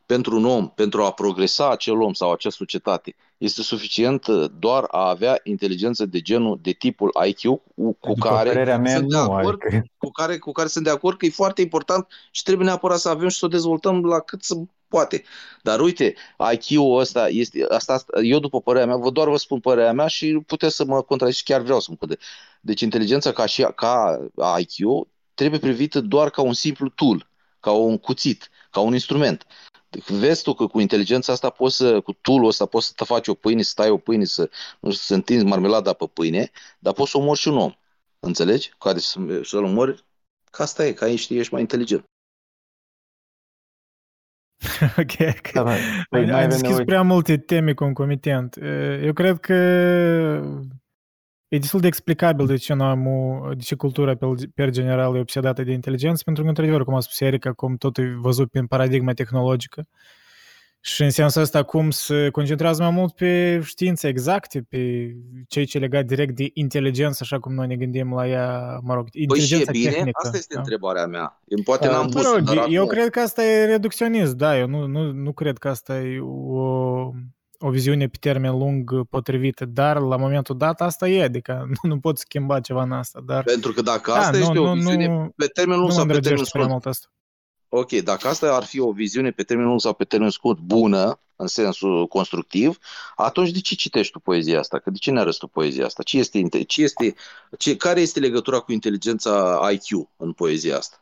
Pentru 0.07 0.37
un 0.37 0.45
om, 0.45 0.69
pentru 0.69 1.03
a 1.03 1.13
progresa 1.13 1.71
acel 1.71 2.01
om 2.01 2.13
sau 2.13 2.33
acea 2.33 2.51
societate, 2.51 3.15
este 3.39 3.63
suficient 3.63 4.27
uh, 4.27 4.51
doar 4.59 4.85
a 4.91 5.09
avea 5.09 5.41
inteligență 5.43 6.07
de 6.07 6.21
genul, 6.21 6.59
de 6.63 6.73
tipul 6.73 7.13
IQ 7.27 7.41
cu, 7.41 7.63
cu 7.75 7.97
După 8.01 8.29
care 8.29 8.49
părerea 8.49 8.79
mea, 8.79 8.97
sunt 8.97 9.09
de 9.09 9.17
nu, 9.17 9.33
acord, 9.33 9.61
adică 9.65 9.85
cu 9.99 10.11
care, 10.11 10.39
cu 10.39 10.53
care 10.53 10.69
sunt 10.69 10.85
de 10.85 10.91
acord 10.91 11.19
că 11.19 11.27
e 11.27 11.31
foarte 11.31 11.61
important 11.61 12.07
și 12.31 12.43
trebuie 12.43 12.67
neapărat 12.67 12.99
să 12.99 13.09
avem 13.09 13.29
și 13.29 13.39
să 13.39 13.45
o 13.45 13.49
dezvoltăm 13.49 14.05
la 14.05 14.21
cât 14.21 14.43
se 14.43 14.55
poate. 14.89 15.25
Dar 15.63 15.81
uite, 15.81 16.15
IQ-ul 16.53 16.99
ăsta 16.99 17.29
este, 17.29 17.67
asta, 17.69 17.93
asta, 17.93 18.21
eu 18.23 18.39
după 18.39 18.61
părerea 18.61 18.87
mea, 18.87 18.97
vă 18.97 19.11
doar 19.11 19.29
vă 19.29 19.37
spun 19.37 19.61
părerea 19.61 19.93
mea 19.93 20.07
și 20.07 20.43
puteți 20.47 20.77
să 20.77 20.85
mă 20.85 21.03
contraziceți, 21.03 21.45
chiar 21.45 21.61
vreau 21.61 21.81
să 21.81 21.87
mă 21.91 21.97
contrazic. 21.97 22.25
Deci 22.61 22.81
inteligența 22.81 23.33
ca 23.33 23.47
și 23.47 23.67
ca 23.75 24.21
IQ 24.59 25.07
trebuie 25.35 25.61
privită 25.61 26.01
doar 26.01 26.31
ca 26.31 26.43
un 26.43 26.53
simplu 26.53 26.89
tool, 26.89 27.29
ca 27.61 27.71
un 27.71 27.99
cuțit, 27.99 28.51
ca 28.71 28.81
un 28.81 28.93
instrument. 28.93 29.47
Deci 29.93 30.11
Vezi 30.11 30.43
tu 30.43 30.55
că 30.55 30.67
cu 30.67 30.81
inteligența 30.81 31.33
asta 31.33 31.51
poți 31.51 31.77
să, 31.77 32.01
cu 32.01 32.13
tool-ul 32.13 32.49
ăsta 32.49 32.67
poți 32.67 32.87
să 32.87 32.93
te 32.97 33.05
faci 33.05 33.29
o 33.29 33.35
pâine, 33.35 33.63
să 33.63 33.73
tai 33.77 33.91
o 33.91 33.97
pâine, 33.99 34.25
să, 34.25 34.51
nu 34.81 34.91
știu, 34.91 35.03
să 35.05 35.15
întinzi 35.15 35.45
marmelada 35.45 35.93
pe 35.93 36.07
pâine, 36.13 36.51
dar 36.79 36.93
poți 36.93 37.11
să 37.11 37.19
omori 37.19 37.39
și 37.39 37.49
un 37.49 37.57
om. 37.57 37.73
Înțelegi? 38.21 38.73
Care 38.79 38.99
să, 38.99 39.41
să-l 39.45 39.65
omori, 39.65 40.05
ca 40.51 40.63
asta 40.63 40.87
e, 40.87 40.93
ca 40.93 41.09
ești, 41.09 41.39
ești 41.39 41.53
mai 41.53 41.61
inteligent. 41.61 42.05
ok, 45.03 45.13
ok. 45.39 45.53
Da, 45.53 45.63
mai, 45.63 45.79
păi 46.09 46.21
Am, 46.21 46.29
mai 46.29 46.43
am 46.43 46.45
avem 46.45 46.49
deschis 46.49 46.67
nevoie. 46.69 46.85
prea 46.85 47.03
multe 47.03 47.37
teme 47.39 47.75
concomitent. 47.75 48.57
Eh, 48.57 49.03
Eu 49.03 49.13
cred 49.13 49.39
că 49.41 49.55
e 51.55 51.59
destul 51.59 51.81
de 51.81 51.87
explicabil 51.87 52.47
de 52.47 52.57
ce, 52.57 52.75
noi 52.75 52.87
am, 52.89 53.07
o- 53.07 53.55
de 53.55 53.63
ce 53.63 53.75
cultura 53.75 54.15
pe, 54.17 54.27
per 54.55 54.71
general 54.71 55.17
e 55.17 55.21
obsedată 55.21 55.63
de 55.63 55.73
inteligență, 55.73 56.23
pentru 56.25 56.43
că, 56.43 56.49
într-adevăr, 56.49 56.85
cum 56.85 56.95
a 56.95 57.01
spus 57.01 57.21
Eric, 57.21 57.47
acum 57.47 57.77
totul 57.77 58.05
e 58.05 58.17
văzut 58.21 58.51
prin 58.51 58.67
paradigma 58.67 59.13
tehnologică. 59.13 59.87
Și 60.85 61.03
în 61.03 61.11
sensul 61.11 61.43
ăsta 61.43 61.59
acum 61.59 61.91
se 61.91 62.29
concentrează 62.31 62.83
mai 62.83 62.91
mult 62.91 63.15
pe 63.15 63.61
științe 63.65 64.09
exacte, 64.09 64.63
pe 64.69 65.11
ceea 65.49 65.65
ce 65.65 65.77
e 65.77 65.81
legat 65.81 66.05
direct 66.05 66.37
de 66.37 66.51
inteligență, 66.55 67.19
așa 67.23 67.39
cum 67.39 67.55
noi 67.55 67.67
ne 67.67 67.77
gândim 67.77 68.15
la 68.15 68.29
ea, 68.29 68.79
mă 68.83 68.95
rog, 68.95 69.09
Păi 69.11 69.13
și 69.15 69.21
e 69.21 69.23
inteligența 69.23 69.71
bine? 69.73 69.91
tehnică. 69.91 70.21
Asta 70.25 70.37
este 70.37 70.55
da? 70.55 70.61
întrebarea 70.61 71.07
mea. 71.07 71.41
Eu 71.47 71.63
Poate 71.65 71.87
Uh, 71.87 71.93
n-am 71.93 72.05
Mă 72.05 72.11
pus, 72.13 72.33
rog, 72.33 72.41
dar 72.41 72.67
eu 72.69 72.83
acum- 72.83 72.95
cred 72.97 73.11
că 73.11 73.21
asta 73.21 73.45
e 73.45 73.65
reducționist, 73.65 74.35
da, 74.37 74.59
eu 74.59 74.67
nu, 74.67 74.87
nu, 74.87 75.13
nu 75.13 75.33
cred 75.33 75.59
că 75.59 75.69
asta 75.69 76.01
e 76.01 76.21
o, 76.21 77.11
o 77.63 77.71
viziune 77.71 78.09
pe 78.09 78.17
termen 78.21 78.59
lung 78.59 79.07
potrivită, 79.09 79.65
dar 79.65 79.99
la 79.99 80.17
momentul 80.17 80.57
dat 80.57 80.81
asta 80.81 81.09
e, 81.09 81.23
adică 81.23 81.65
nu, 81.83 81.89
nu 81.89 82.01
pot 82.01 82.19
schimba 82.19 82.61
ceva 82.61 82.83
în 82.83 82.93
asta. 82.93 83.21
Dar, 83.27 83.43
Pentru 83.45 83.73
că 83.73 83.83
dacă 83.83 84.11
da, 84.11 84.19
asta 84.19 84.37
nu, 84.37 84.43
este 84.43 84.59
o 84.59 84.65
nu, 84.65 84.73
viziune 84.73 85.07
nu, 85.07 85.33
pe 85.37 85.47
termen 85.47 85.79
lung 85.79 85.89
nu 85.89 85.95
mă 85.95 86.01
sau 86.01 86.07
pe 86.07 86.13
termen 86.21 86.39
îndrăgește 86.39 86.51
prea 86.53 86.67
scurt, 86.67 86.69
mult 86.69 86.87
asta. 86.87 87.07
ok, 87.69 87.91
dacă 87.93 88.29
asta 88.29 88.55
ar 88.55 88.65
fi 88.65 88.81
o 88.81 88.93
viziune 88.93 89.31
pe 89.31 89.43
termen 89.43 89.67
lung 89.67 89.81
sau 89.81 89.95
pe 89.95 90.05
termen 90.05 90.31
scurt 90.31 90.59
bună, 90.59 91.21
în 91.37 91.47
sensul 91.47 92.07
constructiv, 92.07 92.79
atunci 93.17 93.51
de 93.51 93.61
ce 93.61 93.75
citești 93.75 94.13
tu 94.13 94.19
poezia 94.21 94.59
asta? 94.59 94.79
Că 94.79 94.91
de 94.91 94.99
ce 94.99 95.11
ne 95.11 95.21
arăți 95.21 95.39
tu 95.39 95.47
poezia 95.47 95.85
asta? 95.85 96.03
Ce 96.03 96.19
este, 96.19 96.39
inte- 96.39 96.63
ce 96.63 96.83
este, 96.83 97.15
ce, 97.59 97.77
care 97.77 98.01
este 98.01 98.21
legătura 98.21 98.59
cu 98.59 98.73
inteligența 98.73 99.61
IQ 99.73 100.09
în 100.17 100.33
poezia 100.33 100.77
asta? 100.77 101.02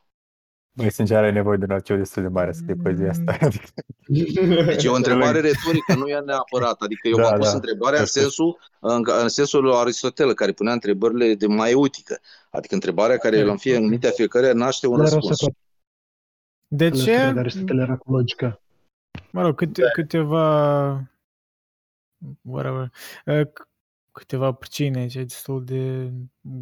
Băi, 0.73 0.91
sincer, 0.91 1.17
are 1.17 1.31
nevoie 1.31 1.57
de 1.57 1.65
un 1.65 1.71
arciu 1.71 1.97
destul 1.97 2.23
de 2.23 2.29
mare 2.29 2.53
să 2.53 2.59
scrie 2.59 2.75
poezia 2.83 3.11
asta. 3.11 3.37
Adică, 3.47 3.67
Deci 4.65 4.85
e 4.85 4.89
o 4.89 4.95
întrebare 4.95 5.41
retorică, 5.41 5.95
nu 5.97 6.07
e 6.07 6.19
neapărat. 6.21 6.81
Adică 6.81 7.09
eu 7.09 7.17
Da, 7.17 7.23
m-am 7.23 7.39
pus 7.39 7.49
da. 7.49 7.55
întrebarea 7.55 8.01
în 8.01 8.07
Știu. 8.07 8.21
sensul, 8.21 8.59
în, 8.81 9.05
în 9.23 9.29
sensul 9.29 9.63
lui 9.63 9.75
Aristotel, 9.75 10.35
care 10.35 10.53
punea 10.53 10.73
întrebările 10.73 11.35
de 11.35 11.47
maieutică. 11.47 12.19
Adică 12.51 12.75
întrebarea 12.75 13.17
care 13.17 13.41
în, 13.41 13.57
fie, 13.57 13.77
în 13.77 13.89
mintea 13.89 14.11
fiecare 14.11 14.53
naște 14.53 14.87
un 14.87 14.97
Dar 14.97 15.07
o 15.07 15.15
răspuns. 15.15 15.37
să 15.39 15.45
fac 15.45 15.55
De 16.69 16.85
alături 16.85 17.05
de 17.05 17.11
ce? 17.11 17.17
Aristotel 17.39 17.79
era 17.79 17.97
cu 17.97 18.13
logica. 18.13 18.61
Mă 19.33 19.43
rog, 19.43 19.55
câte, 19.57 19.83
câteva... 19.93 21.11
Whatever. 22.43 22.93
Uh, 24.12 24.20
c- 24.23 24.27
Câteva 24.27 24.53
pricine 24.53 24.99
aici, 25.01 25.15
destul 25.15 25.65
de... 25.65 26.11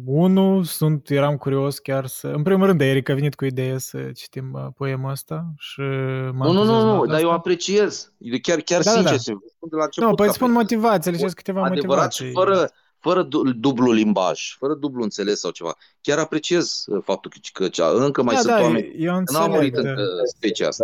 Unu, 0.05 0.63
sunt, 0.63 1.09
eram 1.09 1.37
curios 1.37 1.79
chiar 1.79 2.05
să... 2.05 2.27
În 2.27 2.43
primul 2.43 2.65
rând, 2.65 2.81
Eric 2.81 3.09
a 3.09 3.13
venit 3.13 3.35
cu 3.35 3.45
ideea 3.45 3.77
să 3.77 4.11
citim 4.11 4.53
uh, 4.53 4.67
poema 4.75 5.09
asta 5.11 5.45
și 5.57 5.79
m-am 5.79 6.33
Nu, 6.47 6.51
nu, 6.51 6.63
nu, 6.63 6.63
nu, 6.63 6.71
entuziasmat 6.71 7.07
dar 7.07 7.19
eu 7.19 7.25
asta. 7.25 7.37
apreciez. 7.37 8.13
Eu 8.17 8.37
chiar, 8.41 8.59
chiar 8.59 8.81
Da, 8.81 8.91
da, 8.91 8.97
sincer, 8.97 9.33
da. 9.33 9.39
să 9.45 9.51
spun 9.55 9.69
de 9.69 9.75
la 9.75 9.83
început. 9.83 10.09
Nu, 10.09 10.15
păi 10.15 10.27
că 10.27 10.33
spun 10.33 10.49
apreciez. 10.51 10.79
motivațiile, 10.81 11.17
și 11.27 11.33
câteva 11.33 11.63
Adevărat 11.63 12.13
și 12.13 12.23
motivații. 12.23 12.31
fără, 12.31 12.69
fără 12.99 13.23
du- 13.23 13.51
dublu 13.53 13.91
limbaj, 13.91 14.55
fără 14.57 14.73
dublu 14.73 15.03
înțeles 15.03 15.39
sau 15.39 15.51
ceva. 15.51 15.75
Chiar 16.01 16.17
apreciez 16.17 16.83
uh, 16.87 17.01
faptul 17.03 17.31
că, 17.31 17.37
că 17.63 17.69
cea- 17.69 18.03
încă 18.05 18.23
mai 18.23 18.33
Da, 18.35 18.39
sunt 18.41 18.53
da, 18.53 18.61
oameni. 18.61 18.93
eu 18.97 19.21
că 19.23 19.31
N-au 19.33 19.49
murit 19.49 19.75
înțeleg. 19.75 19.97
încă 19.97 20.11
da. 20.17 20.25
specia 20.25 20.67
asta. 20.67 20.83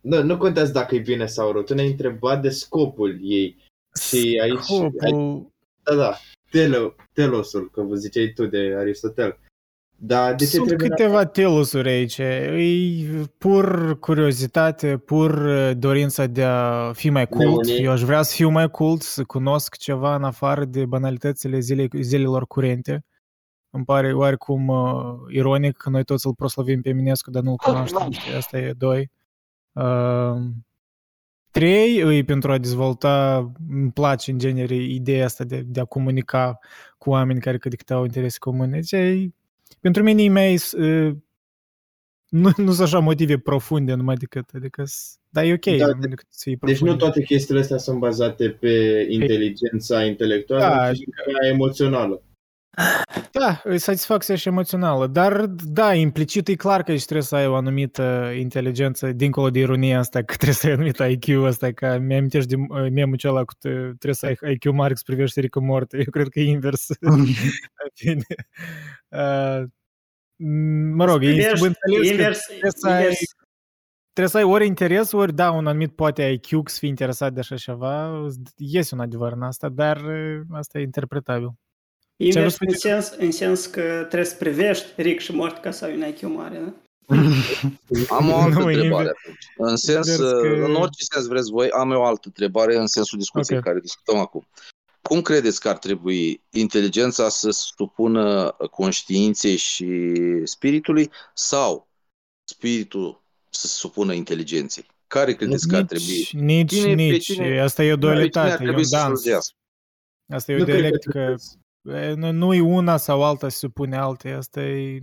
Nu, 0.00 0.22
nu 0.22 0.36
contează 0.36 0.72
dacă 0.72 0.94
e 0.94 0.98
bine 0.98 1.26
sau 1.26 1.52
rău. 1.52 1.62
Tu 1.62 1.74
ne-ai 1.74 1.90
întrebat 1.90 2.42
de 2.42 2.48
scopul 2.50 3.18
ei. 3.22 3.72
Și 4.00 4.16
aici, 4.16 4.40
aici 4.40 4.60
Scopul... 4.60 5.52
da, 5.84 5.94
da, 5.94 6.16
telo, 6.50 6.94
telosul, 7.12 7.70
că 7.70 7.82
vă 7.82 7.94
ziceai 7.94 8.32
tu 8.34 8.46
de 8.46 8.74
Aristotel. 8.78 9.38
Dar 9.96 10.34
de 10.34 10.44
ce 10.44 10.50
Sunt 10.50 10.66
trebuie 10.66 10.88
câteva 10.88 11.24
telosuri 11.24 11.88
aici. 11.88 12.18
E 12.18 13.26
pur 13.38 13.98
curiozitate, 13.98 14.96
pur 14.96 15.30
uh, 15.30 15.70
dorința 15.76 16.26
de 16.26 16.42
a 16.42 16.92
fi 16.92 17.10
mai 17.10 17.28
cult. 17.28 17.66
Neunii. 17.66 17.84
Eu 17.84 17.90
aș 17.90 18.02
vrea 18.02 18.22
să 18.22 18.34
fiu 18.34 18.48
mai 18.48 18.70
cult, 18.70 19.02
să 19.02 19.24
cunosc 19.24 19.76
ceva 19.76 20.14
în 20.14 20.24
afară 20.24 20.64
de 20.64 20.86
banalitățile 20.86 21.58
zilei, 21.58 21.88
zilelor 22.00 22.46
curente. 22.46 23.04
Îmi 23.70 23.84
pare 23.84 24.12
oarecum 24.12 24.68
uh, 24.68 25.14
ironic 25.28 25.76
că 25.76 25.90
noi 25.90 26.04
toți 26.04 26.26
îl 26.26 26.34
proslavim 26.34 26.80
pe 26.80 26.88
Eminescu, 26.88 27.30
dar 27.30 27.42
nu-l 27.42 27.56
cunoaștem. 27.56 28.10
știi? 28.10 28.34
Asta 28.38 28.58
e 28.58 28.72
doi. 28.72 29.10
Uh, 29.72 30.36
trei, 31.58 32.00
îi 32.00 32.24
pentru 32.24 32.52
a 32.52 32.58
dezvolta, 32.58 33.38
îmi 33.70 33.90
place 33.92 34.30
în 34.30 34.38
genere 34.38 34.74
ideea 34.74 35.24
asta 35.24 35.44
de, 35.44 35.62
de 35.66 35.80
a 35.80 35.84
comunica 35.84 36.58
cu 36.98 37.10
oameni 37.10 37.40
care 37.40 37.58
cât 37.58 37.70
de 37.70 37.76
cât 37.76 37.90
au 37.90 38.04
interese 38.04 38.38
comune. 38.38 38.70
Deci, 38.70 38.92
e- 38.92 39.30
pentru 39.80 40.02
mine 40.02 40.22
e 40.22 40.28
mai 40.28 40.54
uh, 40.54 41.12
nu, 42.28 42.50
nu 42.56 42.72
sunt 42.72 42.80
așa 42.86 42.98
motive 42.98 43.38
profunde 43.38 43.94
numai 43.94 44.14
decât, 44.14 44.48
adică, 44.54 44.84
s- 44.84 45.18
dar 45.28 45.44
e 45.44 45.52
ok, 45.52 45.64
Da, 45.76 45.86
numai 45.86 46.08
decât 46.08 46.26
să 46.30 46.40
fie 46.42 46.56
Deci 46.60 46.70
nu 46.70 46.76
profunde. 46.76 47.04
toate 47.04 47.22
chestiile 47.22 47.60
astea 47.60 47.76
sunt 47.78 47.98
bazate 47.98 48.50
pe 48.50 49.06
inteligența 49.10 50.04
intelectuală, 50.04 50.64
Da, 50.64 50.92
ci 50.92 50.96
și 50.96 51.04
pe 51.04 51.32
aia 51.42 51.52
emoțională. 51.52 52.22
Da, 53.32 53.62
e 53.64 53.76
satisfacția 53.76 54.34
și 54.34 54.48
emoțională, 54.48 55.06
dar 55.06 55.46
da, 55.46 55.94
implicit 55.94 56.48
e 56.48 56.54
clar 56.54 56.82
că 56.82 56.92
ești 56.92 57.04
trebuie 57.04 57.26
să 57.26 57.34
ai 57.36 57.46
o 57.46 57.54
anumită 57.54 58.32
inteligență, 58.38 59.12
dincolo 59.12 59.50
de 59.50 59.58
ironia 59.58 59.98
asta, 59.98 60.22
că 60.22 60.34
trebuie 60.34 60.54
să 60.54 60.66
ai 60.66 60.72
anumit 60.72 60.98
IQ 60.98 61.44
asta, 61.44 61.72
ca 61.72 61.98
mi-amintești 61.98 62.48
de 62.48 62.56
uh, 62.56 62.90
memul 62.90 63.14
acela 63.14 63.44
cu 63.44 63.52
te, 63.58 63.68
trebuie 63.68 64.14
să 64.14 64.26
ai 64.26 64.52
IQ 64.52 64.72
mare 64.72 64.94
să 64.94 65.02
privești 65.06 65.40
Rică 65.40 65.60
Morte. 65.60 65.96
Eu 66.06 66.10
cred 66.10 66.28
că 66.28 66.40
e 66.40 66.50
invers. 66.50 66.86
Bine. 68.04 68.24
Uh, 69.08 69.62
mă 70.94 71.04
rog, 71.04 71.22
e 71.22 71.26
Privești 71.26 71.56
subînțeles 71.56 72.00
că 72.00 72.06
invers, 72.06 72.46
trebuie 72.46 72.70
să 72.74 72.88
ai 72.88 73.00
invers. 73.02 73.18
trebuie 74.12 74.28
să 74.28 74.36
ai 74.36 74.44
ori 74.44 74.66
interes, 74.66 75.12
ori 75.12 75.34
da, 75.34 75.50
un 75.50 75.66
anumit 75.66 75.94
poate 75.94 76.40
IQ 76.40 76.68
să 76.68 76.78
fii 76.78 76.88
interesat 76.88 77.32
de 77.32 77.40
așa 77.40 77.56
ceva, 77.56 78.26
iese 78.56 78.94
un 78.94 79.00
adevăr 79.00 79.32
în 79.32 79.42
asta, 79.42 79.68
dar 79.68 79.96
uh, 79.96 80.40
asta 80.50 80.78
e 80.78 80.82
interpretabil. 80.82 81.54
Invers 82.16 82.56
vrei 82.56 82.68
în 82.72 82.78
să 82.78 82.88
sens, 82.88 83.10
în 83.18 83.30
sens 83.32 83.66
că 83.66 83.80
trebuie 84.08 84.24
să 84.24 84.36
privești 84.36 84.86
ric 85.02 85.20
și 85.20 85.32
mort 85.32 85.62
ca 85.62 85.70
să 85.70 85.84
ai 85.84 85.94
un 85.94 86.06
IQ 86.08 86.20
mare, 86.22 86.58
da? 86.58 86.72
Am 88.16 88.30
o 88.30 88.36
altă 88.36 88.58
Nu, 88.58 88.66
întrebare 88.66 88.84
invers. 88.84 89.08
atunci. 89.08 89.44
În 89.56 89.76
sens, 89.76 90.06
Invers 90.06 90.30
că- 90.30 90.64
în 90.64 90.74
orice 90.74 91.04
sens 91.12 91.26
vreți 91.26 91.50
voi, 91.50 91.70
am 91.70 91.90
eu 91.92 92.00
o 92.00 92.04
altă 92.04 92.22
întrebare 92.24 92.76
în 92.76 92.86
sensul 92.86 93.18
discuției 93.18 93.58
Ok. 93.58 93.64
care 93.64 93.80
discutăm 93.80 94.16
acum. 94.18 94.48
Cum 95.02 95.22
credeți 95.22 95.60
că 95.60 95.68
ar 95.68 95.78
trebui 95.78 96.42
inteligența 96.50 97.28
să 97.28 97.50
se 97.50 97.64
supună 97.76 98.56
conștiinței 98.70 99.56
și 99.56 100.12
spiritului 100.44 101.10
sau 101.34 101.88
spiritul 102.50 103.22
să 103.50 103.66
se 103.66 103.76
supună 103.76 104.12
inteligenței? 104.12 104.86
Care 105.06 105.34
credeți 105.34 105.68
că 105.68 105.76
ar 105.76 105.82
trebui? 105.82 106.28
Nici, 106.32 106.32
nici, 106.32 106.70
Cine- 106.72 106.94
pe 106.94 107.02
nici. 107.02 107.24
cine- 107.24 107.60
Asta 107.60 107.82
e 107.84 107.92
o 107.92 107.94
pe 107.96 108.00
cine 108.00 108.10
ar 108.10 108.14
dualitate, 108.16 108.52
e 108.52 108.56
trebui 108.56 108.74
un 108.82 108.84
să 108.84 108.96
dans. 108.96 109.20
slujească? 109.20 109.54
Asta 110.34 110.52
e 110.52 110.54
o 110.54 110.58
Nu 110.58 110.64
cred 110.64 110.74
că 110.76 110.80
dialectică. 110.80 111.36
Trebuie 111.84 112.08
E, 112.10 112.14
Nu, 112.14 112.32
nu 112.32 112.54
e 112.54 112.60
una 112.60 112.96
sau 112.96 113.24
alta 113.24 113.48
se 113.48 113.56
supune 113.56 113.96
alta. 113.96 114.28
Asta 114.28 114.60
e, 114.60 114.98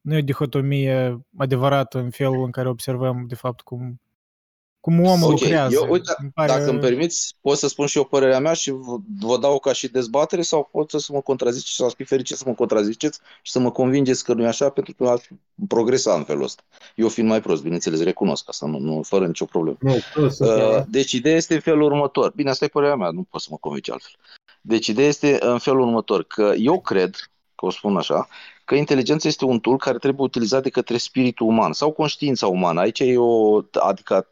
nu 0.00 0.14
e 0.14 0.18
o 0.18 0.22
dihotomie 0.22 1.20
adevărată 1.36 1.98
în 1.98 2.10
felul 2.10 2.44
în 2.44 2.50
care 2.50 2.68
observăm, 2.68 3.24
de 3.28 3.34
fapt, 3.34 3.60
cum, 3.60 4.00
cum 4.80 5.00
omul 5.00 5.32
Ok, 5.32 5.40
lucrează. 5.40 5.74
eu, 5.74 5.90
uite, 5.90 6.12
Îmi 6.18 6.30
pare- 6.34 6.52
Dacă 6.52 6.70
îmi 6.70 6.80
permiți, 6.80 7.36
pot 7.40 7.58
să 7.58 7.68
spun 7.68 7.86
și 7.86 7.96
eu 7.96 8.04
părerea 8.04 8.38
mea 8.40 8.52
și 8.52 8.70
vă, 8.70 8.96
vă 9.20 9.38
dau 9.38 9.58
ca 9.58 9.72
și 9.72 9.88
dezbatere 9.88 10.42
sau 10.42 10.68
pot 10.72 10.90
să 10.90 11.12
mă 11.12 11.20
contraziceți 11.20 11.74
sau 11.74 11.88
să 11.88 11.94
fi 11.96 12.04
fericit 12.04 12.36
să 12.36 12.44
mă 12.46 12.54
contraziceți 12.54 13.20
și 13.42 13.52
să 13.52 13.58
mă 13.58 13.70
convingeți 13.70 14.24
că 14.24 14.34
nu 14.34 14.42
e 14.42 14.46
așa 14.46 14.68
pentru 14.68 14.94
că 14.94 15.08
aș 15.08 15.22
progresa 15.68 16.14
în 16.14 16.24
felul 16.24 16.42
ăsta. 16.42 16.62
Eu 16.96 17.08
fiind 17.08 17.28
mai 17.28 17.40
prost, 17.40 17.62
bineînțeles, 17.62 18.02
recunosc 18.02 18.48
asta, 18.48 18.66
nu, 18.66 18.78
nu 18.78 19.02
fără 19.02 19.26
nicio 19.26 19.44
problemă. 19.44 19.76
Nu, 19.80 19.96
nu 20.14 20.28
sunt 20.28 20.50
Uh, 20.50 20.82
deci 20.88 21.12
ideea 21.12 21.36
este 21.36 21.54
în 21.54 21.60
felul 21.60 21.82
următor. 21.82 22.32
Bine, 22.34 22.50
asta 22.50 22.64
e 22.64 22.68
părerea 22.68 22.96
mea, 22.96 23.10
nu 23.10 23.22
pot 23.22 23.40
să 23.40 23.48
mă 23.50 23.56
convingi 23.60 23.90
altfel. 23.90 24.12
Deci 24.64 24.86
ideea 24.86 25.08
este 25.08 25.38
în 25.40 25.58
felul 25.58 25.80
următor, 25.80 26.24
că 26.24 26.54
eu 26.56 26.80
cred, 26.80 27.14
că 27.54 27.66
o 27.66 27.70
spun 27.70 27.96
așa, 27.96 28.28
că 28.64 28.74
inteligența 28.74 29.28
este 29.28 29.44
un 29.44 29.60
tool 29.60 29.76
care 29.76 29.98
trebuie 29.98 30.26
utilizat 30.26 30.62
de 30.62 30.70
către 30.70 30.96
spiritul 30.96 31.46
uman 31.46 31.72
sau 31.72 31.92
conștiința 31.92 32.46
umană. 32.46 32.80
Aici 32.80 33.00
e 33.00 33.18
o, 33.18 33.60
adică 33.72 34.28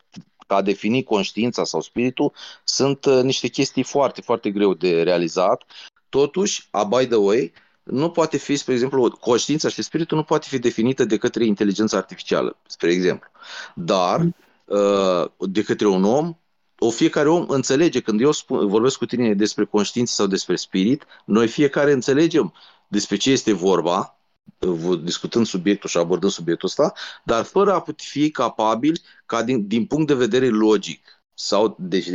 a 0.47 0.63
defini 0.63 1.03
conștiința 1.03 1.65
sau 1.65 1.81
spiritul 1.81 2.33
sunt 2.65 3.05
uh, 3.05 3.23
niște 3.23 3.49
chestii 3.49 3.83
foarte, 3.83 4.21
foarte 4.21 4.51
greu 4.51 4.75
de 4.75 5.03
realizat. 5.03 5.63
Totuși, 6.09 6.69
a 6.71 6.85
by 6.85 7.07
the 7.07 7.17
way, 7.17 7.53
nu 7.83 8.11
poate 8.11 8.37
fi, 8.37 8.57
spre 8.57 8.73
exemplu, 8.73 9.11
conștiința 9.11 9.69
și 9.69 9.83
spiritul 9.83 10.17
nu 10.17 10.23
poate 10.23 10.47
fi 10.49 10.59
definită 10.59 11.05
de 11.05 11.17
către 11.17 11.45
inteligența 11.45 11.97
artificială, 11.97 12.57
spre 12.67 12.93
exemplu. 12.93 13.31
Dar 13.75 14.21
uh, 14.65 15.31
de 15.39 15.63
către 15.63 15.87
un 15.87 16.05
om, 16.05 16.35
o 16.83 16.91
fiecare 16.91 17.29
om 17.29 17.45
înțelege, 17.49 18.01
când 18.01 18.21
eu 18.21 18.33
spun, 18.33 18.69
vorbesc 18.69 18.99
cu 18.99 19.07
tine 19.07 19.35
despre 19.35 19.65
conștiință 19.65 20.13
sau 20.15 20.27
despre 20.27 20.57
spirit, 20.57 21.05
noi 21.25 21.49
fiecare 21.49 21.93
înțelegem 21.93 22.55
despre 22.89 23.17
ce 23.17 23.31
este 23.31 23.53
vorba, 23.53 24.21
uh, 24.59 25.01
discutând 25.03 25.47
subiectul 25.47 25.89
și 25.89 25.97
abordând 25.97 26.33
subiectul 26.33 26.69
ăsta, 26.69 26.93
dar 27.25 27.45
fără 27.45 27.73
a 27.73 27.81
putea 27.81 28.05
fi 28.09 28.31
capabil 28.31 29.01
ca 29.27 29.43
din, 29.43 29.67
din 29.67 29.87
punct 29.87 30.07
de 30.07 30.15
vedere 30.15 30.49
logic 30.49 31.23
sau 31.35 31.77
deci, 31.79 32.09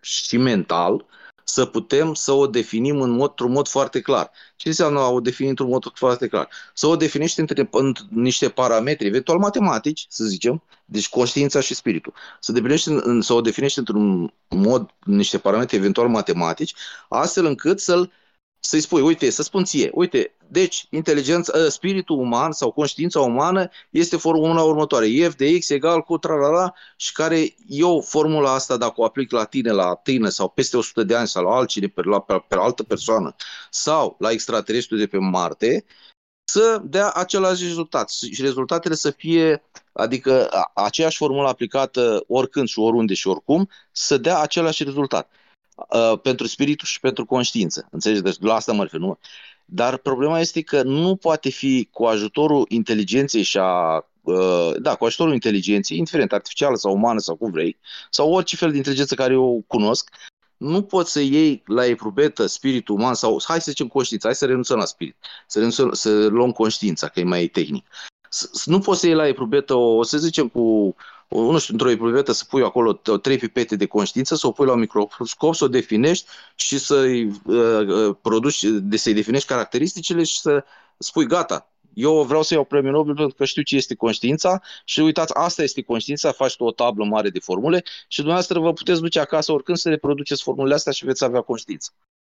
și 0.00 0.36
mental 0.36 1.06
să 1.44 1.64
putem 1.64 2.14
să 2.14 2.32
o 2.32 2.46
definim 2.46 3.00
în 3.00 3.10
mod, 3.10 3.28
într-un 3.28 3.52
mod 3.52 3.68
foarte 3.68 4.00
clar. 4.00 4.30
Ce 4.56 4.68
înseamnă 4.68 5.00
a 5.00 5.08
o 5.08 5.20
defini 5.20 5.48
într-un 5.48 5.68
mod 5.68 5.92
foarte 5.94 6.26
clar? 6.28 6.48
Să 6.74 6.86
o 6.86 6.96
definești 6.96 7.40
între 7.40 7.68
în 7.70 7.94
niște 8.08 8.48
parametri, 8.48 9.06
eventual 9.06 9.38
matematici, 9.38 10.06
să 10.08 10.24
zicem, 10.24 10.62
deci 10.84 11.08
conștiința 11.08 11.60
și 11.60 11.74
spiritul. 11.74 12.12
Să, 12.40 12.52
definești, 12.52 12.88
în, 12.88 13.20
să 13.20 13.32
o 13.32 13.40
definești 13.40 13.78
într-un 13.78 14.32
mod, 14.48 14.90
niște 15.04 15.38
parametri 15.38 15.76
eventual 15.76 16.08
matematici, 16.08 16.74
astfel 17.08 17.44
încât 17.44 17.80
să-l 17.80 18.12
să-i 18.64 18.80
spui, 18.80 19.00
uite, 19.00 19.30
să 19.30 19.42
spun 19.42 19.64
ție, 19.64 19.90
uite, 19.94 20.36
deci 20.48 20.86
inteligența, 20.90 21.68
spiritul 21.68 22.18
uman 22.18 22.52
sau 22.52 22.72
conștiința 22.72 23.20
umană 23.20 23.68
este 23.90 24.16
formula 24.16 24.62
următoare, 24.62 25.28
f 25.28 25.34
de 25.34 25.58
x 25.58 25.70
egal 25.70 26.00
cu 26.00 26.18
tralala 26.18 26.72
și 26.96 27.12
care 27.12 27.54
eu 27.68 28.00
formula 28.00 28.54
asta 28.54 28.76
dacă 28.76 28.94
o 28.96 29.04
aplic 29.04 29.30
la 29.30 29.44
tine, 29.44 29.70
la 29.70 29.94
tine 29.94 30.28
sau 30.28 30.48
peste 30.48 30.76
100 30.76 31.02
de 31.02 31.16
ani 31.16 31.28
sau 31.28 31.44
la 31.44 31.54
altcine, 31.54 31.86
pe, 31.86 32.02
la, 32.04 32.20
pe, 32.20 32.44
pe 32.48 32.54
altă 32.58 32.82
persoană 32.82 33.34
sau 33.70 34.16
la 34.18 34.30
extraterestru 34.30 34.96
de 34.96 35.06
pe 35.06 35.18
Marte, 35.18 35.84
să 36.44 36.80
dea 36.84 37.10
același 37.10 37.62
rezultat 37.62 38.10
și 38.10 38.42
rezultatele 38.42 38.94
să 38.94 39.10
fie, 39.10 39.62
adică 39.92 40.48
aceeași 40.74 41.16
formulă 41.16 41.48
aplicată 41.48 42.24
oricând 42.28 42.68
și 42.68 42.78
oriunde 42.78 43.14
și 43.14 43.28
oricum, 43.28 43.68
să 43.92 44.16
dea 44.16 44.38
același 44.38 44.84
rezultat. 44.84 45.30
Uh, 45.88 46.18
pentru 46.22 46.46
spiritul 46.46 46.86
și 46.86 47.00
pentru 47.00 47.24
conștiință. 47.26 47.88
Înțelegi? 47.90 48.22
Deci 48.22 48.36
la 48.40 48.54
asta 48.54 48.72
mă 48.72 48.82
refer, 48.82 49.00
nu? 49.00 49.18
Dar 49.64 49.96
problema 49.96 50.40
este 50.40 50.62
că 50.62 50.82
nu 50.82 51.16
poate 51.16 51.48
fi 51.48 51.88
cu 51.90 52.04
ajutorul 52.04 52.64
inteligenței 52.68 53.42
și 53.42 53.58
a 53.58 54.06
uh, 54.22 54.74
da, 54.78 54.94
cu 54.94 55.04
ajutorul 55.04 55.32
inteligenței, 55.32 55.96
indiferent 55.96 56.32
artificială 56.32 56.76
sau 56.76 56.92
umană 56.92 57.18
sau 57.18 57.36
cum 57.36 57.50
vrei, 57.50 57.78
sau 58.10 58.32
orice 58.32 58.56
fel 58.56 58.70
de 58.70 58.76
inteligență 58.76 59.14
care 59.14 59.32
eu 59.32 59.64
cunosc, 59.66 60.10
nu 60.56 60.82
poți 60.82 61.12
să 61.12 61.20
iei 61.20 61.62
la 61.66 61.86
eprubetă 61.86 62.46
spiritul 62.46 62.94
uman 62.94 63.14
sau, 63.14 63.42
hai 63.46 63.60
să 63.60 63.70
zicem 63.70 63.86
conștiința, 63.86 64.28
hai 64.28 64.36
să 64.36 64.46
renunțăm 64.46 64.78
la 64.78 64.84
spirit, 64.84 65.16
să, 65.46 65.58
renunțăm, 65.58 65.92
să 65.92 66.26
luăm 66.26 66.52
conștiința, 66.52 67.08
că 67.08 67.20
e 67.20 67.24
mai 67.24 67.46
tehnic. 67.46 67.86
S- 68.28 68.66
nu 68.66 68.78
poți 68.78 69.00
să 69.00 69.06
iei 69.06 69.14
la 69.14 69.26
eprubetă, 69.26 69.74
o, 69.74 69.96
o 69.96 70.02
să 70.02 70.18
zicem 70.18 70.48
cu, 70.48 70.60
o, 70.60 70.94
nu 71.34 71.58
știu, 71.58 71.72
într-o 71.72 71.90
eprubetă 71.90 72.32
să 72.32 72.44
pui 72.48 72.62
acolo 72.62 72.92
trei 72.92 73.36
pipete 73.38 73.76
de 73.76 73.86
conștiință, 73.86 74.34
să 74.34 74.46
o 74.46 74.52
pui 74.52 74.66
la 74.66 74.72
un 74.72 74.78
microscop, 74.78 75.54
să 75.54 75.64
o 75.64 75.68
definești 75.68 76.28
și 76.54 76.78
să-i 76.78 77.24
uh, 77.24 77.86
uh, 77.86 78.16
produci, 78.22 78.64
de, 78.64 78.96
să-i 78.96 79.14
definești 79.14 79.48
caracteristicile 79.48 80.22
și 80.22 80.40
să 80.40 80.64
spui 80.98 81.26
gata, 81.26 81.72
eu 81.94 82.22
vreau 82.22 82.42
să 82.42 82.54
iau 82.54 82.64
premiul 82.64 82.92
Nobel 82.92 83.14
pentru 83.14 83.34
că 83.36 83.44
știu 83.44 83.62
ce 83.62 83.76
este 83.76 83.94
conștiința 83.94 84.62
și 84.84 85.00
uitați, 85.00 85.34
asta 85.34 85.62
este 85.62 85.82
conștiința, 85.82 86.32
faci 86.32 86.56
tu 86.56 86.64
o 86.64 86.70
tablă 86.70 87.04
mare 87.04 87.28
de 87.28 87.38
formule 87.38 87.82
și 88.08 88.16
dumneavoastră 88.16 88.58
vă 88.58 88.72
puteți 88.72 89.00
duce 89.00 89.20
acasă 89.20 89.52
oricând 89.52 89.78
să 89.78 89.88
reproduceți 89.88 90.42
formulele 90.42 90.74
astea 90.74 90.92
și 90.92 91.04
veți 91.04 91.24
avea 91.24 91.40
conștiință. 91.40 91.90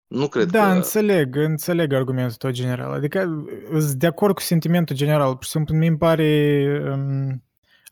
Nu 0.07 0.27
cred 0.27 0.49
Da, 0.49 0.69
că... 0.69 0.75
înțeleg, 0.75 1.35
înțeleg 1.35 1.93
argumentul 1.93 2.35
tău 2.35 2.51
general. 2.51 2.91
Adică 2.91 3.45
sunt 3.69 3.91
de 3.91 4.07
acord 4.07 4.35
cu 4.35 4.41
sentimentul 4.41 4.95
general. 4.95 5.33
Pur 5.35 5.43
și 5.43 5.49
simplu 5.49 5.75
mi 5.75 5.97
pare 5.97 6.65
um, 6.91 7.43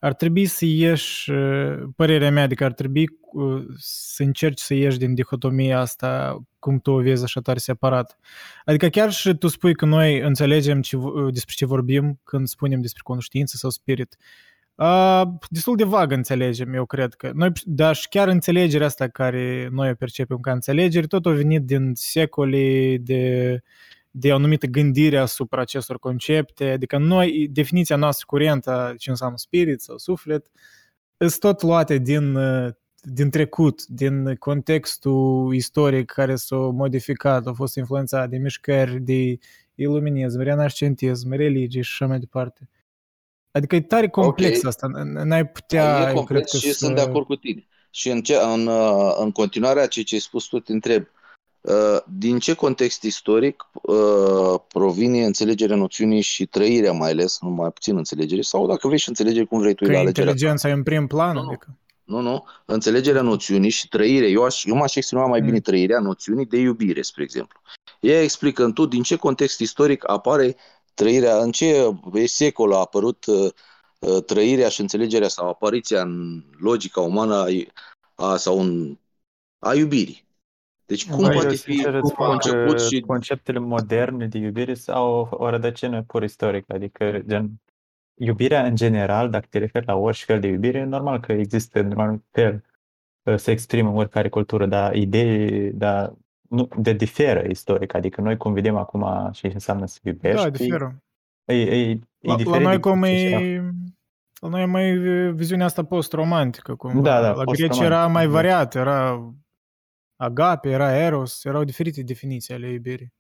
ar 0.03 0.13
trebui 0.13 0.45
să 0.45 0.65
ieși, 0.65 1.31
uh, 1.31 1.83
părerea 1.95 2.31
mea, 2.31 2.43
adică 2.43 2.63
ar 2.63 2.73
trebui 2.73 3.07
uh, 3.31 3.63
să 3.77 4.23
încerci 4.23 4.59
să 4.59 4.73
ieși 4.73 4.97
din 4.97 5.13
dihotomia 5.13 5.79
asta 5.79 6.39
cum 6.59 6.79
tu 6.79 6.91
o 6.91 7.01
vezi 7.01 7.23
așa 7.23 7.41
tare 7.41 7.59
separat. 7.59 8.17
Adică 8.65 8.87
chiar 8.87 9.11
și 9.11 9.33
tu 9.33 9.47
spui 9.47 9.75
că 9.75 9.85
noi 9.85 10.19
înțelegem 10.19 10.81
ce, 10.81 10.97
despre 11.31 11.53
ce 11.55 11.65
vorbim 11.65 12.19
când 12.23 12.47
spunem 12.47 12.81
despre 12.81 13.01
conștiință 13.03 13.57
sau 13.57 13.69
spirit. 13.69 14.17
Uh, 14.75 15.21
destul 15.49 15.75
de 15.75 15.83
vag 15.83 16.11
înțelegem, 16.11 16.73
eu 16.73 16.85
cred 16.85 17.13
că. 17.13 17.31
Noi, 17.33 17.51
dar 17.65 17.95
și 17.95 18.07
chiar 18.07 18.27
înțelegerea 18.27 18.87
asta 18.87 19.07
care 19.07 19.69
noi 19.71 19.89
o 19.89 19.95
percepem 19.95 20.37
ca 20.37 20.51
înțelegeri, 20.51 21.07
tot 21.07 21.25
a 21.25 21.29
venit 21.29 21.61
din 21.61 21.91
secole 21.93 22.97
de, 22.97 23.61
de 24.15 24.31
o 24.31 24.35
anumită 24.35 24.65
gândire 24.65 25.17
asupra 25.17 25.61
acestor 25.61 25.99
concepte, 25.99 26.69
adică 26.69 26.97
noi, 26.97 27.47
definiția 27.51 27.95
noastră 27.95 28.25
curentă, 28.27 28.93
ce 28.97 29.09
înseamnă 29.09 29.37
spirit 29.37 29.81
sau 29.81 29.97
suflet, 29.97 30.51
sunt 31.17 31.39
tot 31.39 31.61
luate 31.61 31.97
din, 31.97 32.37
din 33.01 33.29
trecut, 33.29 33.85
din 33.85 34.35
contextul 34.35 35.53
istoric 35.53 36.11
care 36.11 36.35
s-a 36.35 36.55
modificat, 36.55 37.47
a 37.47 37.53
fost 37.53 37.75
influențat 37.75 38.29
de 38.29 38.37
mișcări, 38.37 38.99
de 38.99 39.37
iluminism, 39.75 40.39
renascentism, 40.39 41.31
religii 41.31 41.81
și 41.81 41.91
așa 41.91 42.07
mai 42.07 42.19
departe. 42.19 42.69
Adică 43.51 43.75
e 43.75 43.81
tare 43.81 44.09
complex 44.09 44.57
okay. 44.57 44.69
asta, 44.69 44.87
n-ai 45.03 45.47
putea... 45.47 46.09
E 46.09 46.13
complex 46.13 46.51
cred 46.51 46.61
că 46.61 46.67
și 46.67 46.73
să... 46.73 46.85
sunt 46.85 46.95
de 46.95 47.01
acord 47.01 47.25
cu 47.25 47.35
tine. 47.35 47.67
Și 47.89 48.09
în, 48.09 48.21
ce, 48.21 48.35
în, 48.35 48.69
în 49.19 49.31
continuarea 49.31 49.87
ceea 49.87 50.05
ce 50.05 50.15
ai 50.15 50.21
spus 50.21 50.45
tu, 50.45 50.59
te 50.59 50.71
întreb, 50.71 51.05
din 52.05 52.39
ce 52.39 52.53
context 52.53 53.03
istoric 53.03 53.69
provine 54.67 55.25
înțelegerea 55.25 55.75
noțiunii 55.75 56.21
și 56.21 56.45
trăirea 56.45 56.91
mai 56.91 57.09
ales, 57.09 57.37
nu 57.41 57.49
mai 57.49 57.71
puțin 57.71 57.97
înțelegere, 57.97 58.41
sau 58.41 58.67
dacă 58.67 58.87
vrei 58.87 58.99
și 58.99 59.09
înțelegere 59.09 59.45
cum 59.45 59.59
vrei 59.59 59.73
tu 59.73 59.85
că 59.85 59.91
la 59.91 59.99
alegerea 59.99 60.29
inteligența 60.29 60.69
e 60.69 60.71
în 60.71 60.83
prim 60.83 61.07
plan? 61.07 61.35
Nu, 61.35 61.47
adică? 61.47 61.77
nu, 62.03 62.19
nu, 62.19 62.45
înțelegerea 62.65 63.21
noțiunii 63.21 63.69
și 63.69 63.87
trăirea. 63.87 64.27
Eu, 64.27 64.43
aș, 64.43 64.63
eu 64.65 64.75
m-aș 64.75 64.95
exprima 64.95 65.25
mai 65.25 65.39
mm. 65.39 65.45
bine 65.45 65.59
trăirea 65.59 65.99
noțiunii 65.99 66.45
de 66.45 66.57
iubire, 66.57 67.01
spre 67.01 67.23
exemplu. 67.23 67.61
Ea 67.99 68.21
explică 68.21 68.63
în 68.63 68.73
tu 68.73 68.85
din 68.85 69.03
ce 69.03 69.15
context 69.15 69.59
istoric 69.59 70.09
apare 70.09 70.55
trăirea, 70.93 71.37
în 71.37 71.51
ce 71.51 71.95
secol 72.25 72.73
a 72.73 72.79
apărut 72.79 73.25
uh, 73.25 74.23
trăirea 74.25 74.69
și 74.69 74.81
înțelegerea 74.81 75.27
sau 75.27 75.49
apariția 75.49 76.01
în 76.01 76.43
logica 76.59 77.01
umană 77.01 77.35
a, 77.35 77.47
a, 78.15 78.37
sau 78.37 78.59
în, 78.59 78.97
a 79.59 79.73
iubirii. 79.73 80.22
Deci 80.85 81.09
cum 81.09 81.21
Băi, 81.21 81.31
poate 81.31 81.47
eu 81.47 81.53
fi 81.53 81.57
sincer 81.57 81.93
îți 81.93 82.09
spun 82.09 82.25
conceput 82.25 82.77
că 82.77 82.83
și... 82.83 82.99
conceptele 82.99 83.59
moderne 83.59 84.27
de 84.27 84.37
iubire 84.37 84.73
au 84.87 85.27
o 85.31 85.49
rădăcină 85.49 86.03
pur 86.03 86.23
istorică, 86.23 86.73
adică 86.73 87.21
gen 87.27 87.51
iubirea 88.13 88.65
în 88.65 88.75
general, 88.75 89.29
dacă 89.29 89.45
te 89.49 89.57
referi 89.57 89.85
la 89.85 89.95
orice 89.95 90.25
fel 90.25 90.39
de 90.39 90.47
iubire, 90.47 90.83
normal 90.83 91.19
că 91.19 91.31
există 91.31 91.81
normal 91.81 92.21
fel 92.31 92.63
uh, 93.23 93.35
se 93.35 93.51
exprimă 93.51 93.89
în 93.89 93.95
oricare 93.95 94.29
cultură, 94.29 94.65
dar 94.65 94.95
idei, 94.95 95.71
dar 95.71 96.13
nu, 96.49 96.67
de 96.77 96.93
diferă 96.93 97.43
istoric, 97.49 97.93
adică 97.93 98.21
noi 98.21 98.37
cum 98.37 98.53
vedem 98.53 98.75
acum 98.75 99.29
ce 99.31 99.49
înseamnă 99.53 99.85
să 99.85 99.99
iubești. 100.03 100.43
Da, 100.43 100.49
diferă. 100.49 101.03
E, 101.45 101.53
e, 101.53 101.89
e 101.89 101.99
la, 102.19 102.35
la 102.45 102.57
noi 102.57 102.79
cum 102.79 103.03
e... 103.03 103.73
La 104.39 104.49
noi 104.49 104.61
e 104.61 104.65
mai 104.65 104.97
viziunea 105.31 105.65
asta 105.65 105.83
post-romantică, 105.83 106.75
cum 106.75 107.01
da, 107.01 107.21
da, 107.21 107.31
la 107.31 107.43
greci 107.43 107.79
era 107.79 108.07
mai 108.07 108.27
variat, 108.27 108.75
era 108.75 109.23
agape, 110.23 110.69
era 110.69 110.97
eros, 110.97 111.43
erau 111.45 111.63
diferite 111.63 112.01
definiții 112.01 112.53
ale 112.53 112.71
iubirii. 112.71 113.13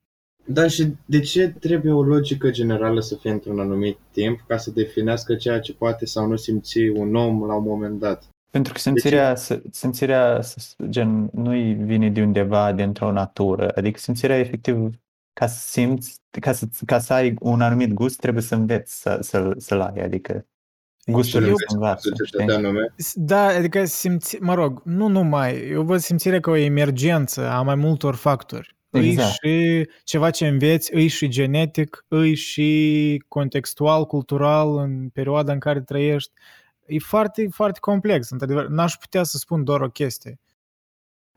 Da, 0.45 0.67
și 0.67 0.95
de 1.05 1.19
ce 1.19 1.49
trebuie 1.59 1.91
o 1.91 2.03
logică 2.03 2.51
generală 2.51 2.99
să 2.99 3.15
fie 3.15 3.31
într-un 3.31 3.59
anumit 3.59 3.97
timp 4.11 4.43
ca 4.47 4.57
să 4.57 4.71
definească 4.71 5.35
ceea 5.35 5.59
ce 5.59 5.73
poate 5.73 6.05
sau 6.05 6.27
nu 6.27 6.35
simți 6.35 6.79
un 6.79 7.15
om 7.15 7.45
la 7.45 7.53
un 7.53 7.63
moment 7.63 7.99
dat? 7.99 8.27
Pentru 8.51 8.73
că 8.73 8.79
simțirea, 8.79 9.35
simțirea 9.71 10.39
gen, 10.89 11.29
nu 11.33 11.49
vine 11.85 12.09
de 12.09 12.21
undeva 12.21 12.71
dintr-o 12.71 13.11
natură, 13.11 13.71
adică 13.75 13.99
simțirea 13.99 14.37
efectiv 14.37 14.89
ca 15.33 15.47
să 15.47 15.69
simți, 15.69 16.19
ca 16.39 16.51
să, 16.51 16.65
ca 16.85 16.99
să 16.99 17.13
ai 17.13 17.35
un 17.39 17.61
anumit 17.61 17.93
gust, 17.93 18.19
trebuie 18.19 18.43
să 18.43 18.55
înveți 18.55 19.01
să, 19.01 19.17
să, 19.21 19.53
să-l 19.57 19.81
ai, 19.81 20.03
adică 20.03 20.45
gustul 21.05 21.43
eu, 21.47 21.55
se 21.55 21.65
învață, 21.73 22.09
Da, 23.13 23.45
adică 23.45 23.85
simți, 23.85 24.37
mă 24.39 24.53
rog, 24.53 24.81
nu 24.85 25.07
numai, 25.07 25.67
eu 25.69 25.83
văd 25.83 25.99
simțirea 25.99 26.39
ca 26.39 26.51
o 26.51 26.55
emergență 26.55 27.49
a 27.49 27.61
mai 27.61 27.75
multor 27.75 28.15
factori. 28.15 28.75
Exact. 28.89 29.37
Îi 29.41 29.79
și 29.79 29.89
ceva 30.03 30.29
ce 30.29 30.47
înveți, 30.47 30.93
îi 30.93 31.07
și 31.07 31.27
genetic, 31.27 32.05
îi 32.07 32.35
și 32.35 33.23
contextual, 33.27 34.05
cultural, 34.05 34.77
în 34.77 35.09
perioada 35.09 35.53
în 35.53 35.59
care 35.59 35.81
trăiești. 35.81 36.31
E 36.85 36.99
foarte, 36.99 37.47
foarte 37.51 37.79
complex, 37.79 38.29
într-adevăr. 38.29 38.67
N-aș 38.67 38.93
putea 38.93 39.23
să 39.23 39.37
spun 39.37 39.63
doar 39.63 39.81
o 39.81 39.89
chestie. 39.89 40.39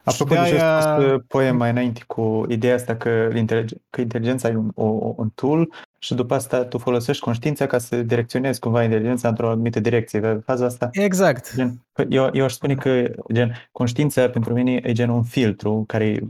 Apropo 0.04 0.34
de 0.34 0.40
ce 0.48 0.58
ai 0.60 0.82
spus 0.82 1.22
poem 1.26 1.56
mai 1.56 1.70
înainte 1.70 2.02
cu 2.06 2.44
ideea 2.48 2.74
asta 2.74 2.96
că, 2.96 3.28
că 3.90 4.00
inteligența 4.00 4.48
e 4.48 4.56
un, 4.56 4.70
o, 4.74 5.14
un 5.16 5.28
tool 5.34 5.72
și 6.06 6.14
după 6.14 6.34
asta 6.34 6.64
tu 6.64 6.78
folosești 6.78 7.22
conștiința 7.22 7.66
ca 7.66 7.78
să 7.78 8.02
direcționezi 8.02 8.60
cumva 8.60 8.82
inteligența 8.82 9.28
într-o 9.28 9.48
anumită 9.48 9.80
direcție. 9.80 10.42
Faza 10.44 10.64
asta? 10.64 10.88
Exact. 10.92 11.54
Gen, 11.54 11.86
eu, 12.08 12.30
eu 12.32 12.44
aș 12.44 12.52
spune 12.52 12.74
că 12.74 13.10
gen, 13.32 13.52
conștiința 13.72 14.28
pentru 14.28 14.52
mine 14.52 14.80
e 14.82 14.92
gen 14.92 15.08
un 15.08 15.22
filtru 15.22 15.84
care 15.86 16.20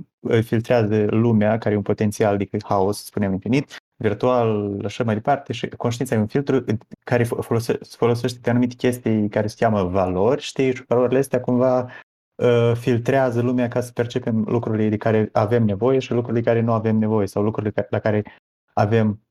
filtrează 0.42 1.06
lumea, 1.08 1.58
care 1.58 1.74
e 1.74 1.76
un 1.76 1.82
potențial, 1.82 2.34
adică 2.34 2.56
haos, 2.64 3.04
spunem 3.04 3.32
infinit, 3.32 3.76
virtual, 3.96 4.80
așa 4.84 5.04
mai 5.04 5.14
departe 5.14 5.52
și 5.52 5.68
conștiința 5.68 6.14
e 6.14 6.18
un 6.18 6.26
filtru 6.26 6.64
care 7.04 7.24
folose, 7.24 7.78
folosește 7.96 8.50
anumite 8.50 8.74
chestii 8.74 9.28
care 9.28 9.46
se 9.46 9.56
cheamă 9.58 9.82
valori, 9.82 10.42
știi, 10.42 10.74
și 10.74 10.84
valorile 10.88 11.18
astea 11.18 11.40
cumva 11.40 11.90
uh, 12.34 12.72
filtrează 12.74 13.40
lumea 13.40 13.68
ca 13.68 13.80
să 13.80 13.92
percepem 13.92 14.44
lucrurile 14.48 14.88
de 14.88 14.96
care 14.96 15.28
avem 15.32 15.64
nevoie 15.64 15.98
și 15.98 16.12
lucrurile 16.12 16.40
de 16.40 16.48
care 16.48 16.60
nu 16.60 16.72
avem 16.72 16.96
nevoie 16.96 17.26
sau 17.26 17.42
lucrurile 17.42 17.86
la 17.90 17.98
care 17.98 18.24
avem 18.72 19.08
uh, 19.08 19.25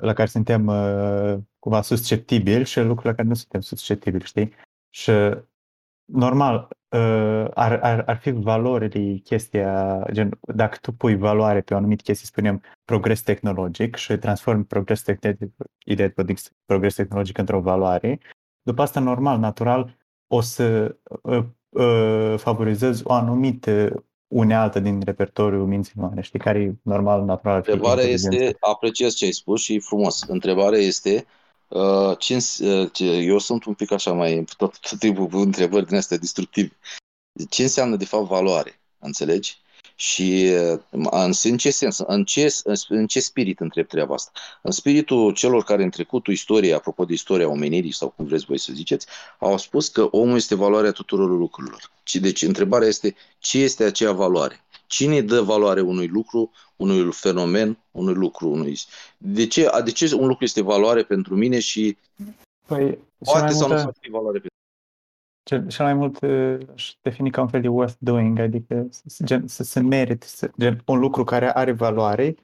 la 0.00 0.12
care 0.14 0.26
suntem 0.26 0.66
uh, 0.66 1.38
cumva 1.58 1.82
susceptibili 1.82 2.64
și 2.64 2.78
lucrurile 2.78 3.10
la 3.10 3.16
care 3.16 3.28
nu 3.28 3.34
suntem 3.34 3.60
susceptibili, 3.60 4.24
știi? 4.24 4.54
Și 4.90 5.10
normal, 6.04 6.68
uh, 6.88 7.46
ar, 7.54 7.78
ar, 7.82 8.02
ar 8.06 8.16
fi 8.16 8.30
valorile 8.30 9.16
chestia, 9.16 10.02
gen, 10.12 10.38
dacă 10.54 10.78
tu 10.80 10.92
pui 10.92 11.16
valoare 11.16 11.60
pe 11.60 11.74
o 11.74 11.76
anumită 11.76 12.02
chestie, 12.02 12.26
spunem, 12.26 12.62
progres 12.84 13.22
tehnologic 13.22 13.96
și 13.96 14.16
transformi 14.16 14.64
progres, 14.64 15.02
tehnologic, 15.02 15.54
ideea 15.84 16.12
de 16.16 16.34
progres 16.64 16.94
tehnologic 16.94 17.38
într-o 17.38 17.60
valoare, 17.60 18.20
după 18.62 18.82
asta, 18.82 19.00
normal, 19.00 19.38
natural, 19.38 19.96
o 20.26 20.40
să 20.40 20.96
uh, 21.22 21.44
uh, 21.68 22.34
favorizezi 22.36 23.02
o 23.06 23.12
anumită 23.12 24.04
unealtă 24.28 24.80
din 24.80 25.00
repertoriul 25.04 25.66
minții 25.66 25.92
umane, 25.96 26.20
știi, 26.20 26.38
care 26.38 26.58
e 26.58 26.74
normal, 26.82 27.24
natural. 27.24 27.56
Întrebarea 27.56 28.04
este, 28.04 28.56
apreciez 28.60 29.14
ce 29.14 29.24
ai 29.24 29.32
spus 29.32 29.60
și 29.62 29.74
e 29.74 29.78
frumos, 29.78 30.22
întrebarea 30.22 30.78
este, 30.78 31.26
Uh, 31.68 32.18
ce, 32.18 32.36
uh, 32.60 32.90
ce, 32.92 33.04
eu 33.04 33.38
sunt 33.38 33.64
un 33.64 33.74
pic 33.74 33.90
așa 33.90 34.12
mai 34.12 34.44
tot, 34.56 34.78
tot 34.78 34.98
timpul 34.98 35.26
cu 35.26 35.36
întrebări 35.36 35.86
din 35.86 35.96
astea 35.96 36.16
destructive. 36.16 36.78
Ce 37.48 37.62
înseamnă 37.62 37.96
de 37.96 38.04
fapt 38.04 38.26
valoare? 38.26 38.80
Înțelegi? 38.98 39.58
Și 40.00 40.52
în, 40.90 41.06
în 41.42 41.56
ce 41.56 41.70
sens, 41.70 41.98
în 41.98 42.24
ce, 42.24 42.54
în 42.88 43.06
ce 43.06 43.20
spirit 43.20 43.60
întreb 43.60 43.86
treaba 43.86 44.14
asta? 44.14 44.30
În 44.62 44.70
spiritul 44.70 45.32
celor 45.32 45.64
care 45.64 45.82
în 45.82 45.90
trecutul 45.90 46.32
istoriei, 46.32 46.72
apropo 46.72 47.04
de 47.04 47.12
istoria 47.12 47.48
omenirii 47.48 47.92
sau 47.92 48.08
cum 48.08 48.24
vreți 48.24 48.44
voi 48.44 48.58
să 48.58 48.72
ziceți, 48.74 49.06
au 49.38 49.58
spus 49.58 49.88
că 49.88 50.08
omul 50.10 50.36
este 50.36 50.54
valoarea 50.54 50.90
tuturor 50.90 51.28
lucrurilor. 51.30 51.90
Deci 52.12 52.42
întrebarea 52.42 52.88
este 52.88 53.16
ce 53.38 53.58
este 53.58 53.84
acea 53.84 54.12
valoare? 54.12 54.60
Cine 54.86 55.20
dă 55.20 55.40
valoare 55.40 55.80
unui 55.80 56.06
lucru, 56.06 56.50
unui 56.76 57.12
fenomen, 57.12 57.78
unui 57.90 58.14
lucru, 58.14 58.48
unui... 58.48 58.78
De 59.16 59.46
ce, 59.46 59.70
de 59.84 59.90
ce 59.90 60.14
un 60.14 60.26
lucru 60.26 60.44
este 60.44 60.62
valoare 60.62 61.02
pentru 61.02 61.34
mine 61.36 61.58
și 61.58 61.96
păi, 62.66 62.98
poate 63.24 63.52
sau 63.52 63.68
multă... 63.68 63.82
nu 63.82 63.90
să 63.90 63.96
fie 64.00 64.10
valoare 64.10 64.38
pentru 64.38 64.56
cel, 65.48 65.66
cel 65.66 65.84
mai 65.84 65.94
mult 65.94 66.18
aș 66.74 66.94
defini 67.02 67.30
ca 67.30 67.40
un 67.40 67.48
fel 67.48 67.60
de 67.60 67.68
worth 67.68 67.94
doing, 67.98 68.38
adică 68.38 68.88
gen, 69.24 69.46
să 69.46 69.62
se 69.62 69.80
merite, 69.80 70.26
să, 70.26 70.50
gen, 70.58 70.82
un 70.86 70.98
lucru 70.98 71.24
care 71.24 71.52
are 71.54 71.72
valoare, 71.72 72.34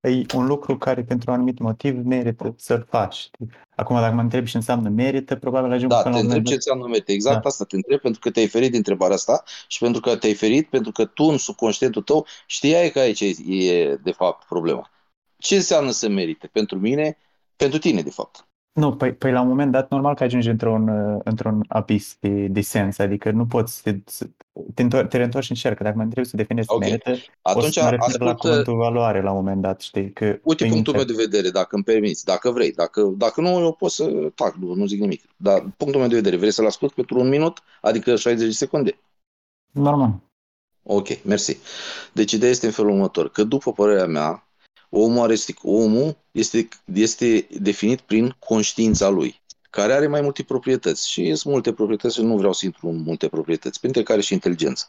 e 0.00 0.24
un 0.34 0.46
lucru 0.46 0.78
care 0.78 1.02
pentru 1.04 1.30
un 1.30 1.36
anumit 1.36 1.58
motiv 1.58 2.04
merită 2.04 2.54
să-l 2.56 2.86
faci. 2.88 3.30
Acum, 3.76 3.96
dacă 3.96 4.14
mă 4.14 4.20
întrebi 4.20 4.50
ce 4.50 4.56
înseamnă 4.56 4.88
merită, 4.88 5.36
probabil 5.36 5.72
ajung 5.72 5.90
Da, 5.90 6.02
te 6.02 6.18
întreb 6.18 6.44
ce 6.44 6.54
înseamnă 6.54 6.86
merită. 6.86 7.12
Exact 7.12 7.42
da. 7.42 7.48
asta 7.48 7.64
te 7.64 7.76
întreb, 7.76 8.00
pentru 8.00 8.20
că 8.20 8.30
te-ai 8.30 8.46
ferit 8.46 8.70
de 8.70 8.76
întrebarea 8.76 9.14
asta 9.14 9.42
și 9.68 9.78
pentru 9.78 10.00
că 10.00 10.16
te-ai 10.16 10.34
ferit, 10.34 10.68
pentru 10.68 10.92
că 10.92 11.04
tu 11.04 11.24
în 11.24 11.38
subconștientul 11.38 12.02
tău 12.02 12.26
știai 12.46 12.90
că 12.90 12.98
aici 12.98 13.20
e 13.46 13.94
de 14.02 14.12
fapt 14.12 14.46
problema. 14.46 14.90
Ce 15.36 15.54
înseamnă 15.54 15.90
să 15.90 16.08
merite? 16.08 16.46
Pentru 16.46 16.78
mine, 16.78 17.18
pentru 17.56 17.78
tine, 17.78 18.02
de 18.02 18.10
fapt. 18.10 18.48
Nu, 18.74 18.96
păi, 18.96 19.14
păi 19.14 19.32
la 19.32 19.40
un 19.40 19.48
moment 19.48 19.72
dat 19.72 19.90
normal 19.90 20.14
că 20.14 20.24
ajungi 20.24 20.48
într-un, 20.48 20.88
uh, 20.88 21.20
într-un 21.24 21.64
abis 21.68 22.16
de, 22.20 22.46
de 22.46 22.60
sens, 22.60 22.98
adică 22.98 23.30
nu 23.30 23.46
poți 23.46 23.80
să, 23.80 23.94
să 24.04 24.26
te, 24.74 24.82
întor- 24.82 25.06
te 25.08 25.16
reîntorci 25.16 25.50
în 25.50 25.56
cerc. 25.56 25.80
Dacă 25.80 25.96
mă 25.96 26.02
întrebi 26.02 26.28
să 26.28 26.36
definești 26.36 26.72
okay. 26.72 26.88
merită, 26.88 27.10
Atunci, 27.42 27.64
o 27.64 27.70
să 27.70 27.82
mă 27.82 27.90
refer 27.90 28.06
ascultă... 28.06 28.24
la 28.24 28.34
cuvântul 28.34 28.76
valoare 28.76 29.22
la 29.22 29.30
un 29.30 29.36
moment 29.36 29.62
dat, 29.62 29.80
știi? 29.80 30.12
Că 30.12 30.38
Uite 30.42 30.66
punctul 30.66 30.94
meu 30.94 31.04
de 31.04 31.12
vedere, 31.16 31.50
dacă 31.50 31.74
îmi 31.74 31.84
permiți, 31.84 32.24
dacă 32.24 32.50
vrei, 32.50 32.72
dacă, 32.72 33.02
dacă 33.16 33.40
nu, 33.40 33.48
eu 33.48 33.72
pot 33.72 33.90
să 33.90 34.30
tac, 34.34 34.54
nu, 34.54 34.74
nu 34.74 34.86
zic 34.86 35.00
nimic. 35.00 35.22
Dar 35.36 35.60
punctul 35.76 36.00
meu 36.00 36.08
de 36.08 36.14
vedere, 36.14 36.36
vrei 36.36 36.52
să-l 36.52 36.66
ascult 36.66 36.92
pentru 36.92 37.20
un 37.20 37.28
minut, 37.28 37.62
adică 37.80 38.16
60 38.16 38.46
de 38.46 38.52
secunde? 38.52 38.98
Normal. 39.70 40.20
Ok, 40.82 41.24
mersi. 41.24 41.56
Deci 42.12 42.32
ideea 42.32 42.50
este 42.50 42.66
în 42.66 42.72
felul 42.72 42.90
următor, 42.90 43.30
că 43.30 43.44
după 43.44 43.72
părerea 43.72 44.06
mea, 44.06 44.43
Omul, 44.96 45.30
este, 45.30 45.54
omul 45.62 46.16
este, 46.30 46.68
este 46.94 47.46
definit 47.58 48.00
prin 48.00 48.36
conștiința 48.38 49.08
lui, 49.08 49.42
care 49.70 49.92
are 49.92 50.06
mai 50.06 50.20
multe 50.20 50.42
proprietăți. 50.42 51.10
Și 51.10 51.34
sunt 51.34 51.52
multe 51.52 51.72
proprietăți, 51.72 52.20
nu 52.20 52.36
vreau 52.36 52.52
să 52.52 52.64
intru 52.64 52.88
în 52.88 52.96
multe 52.96 53.28
proprietăți, 53.28 53.80
printre 53.80 54.02
care 54.02 54.20
și 54.20 54.32
inteligența. 54.32 54.86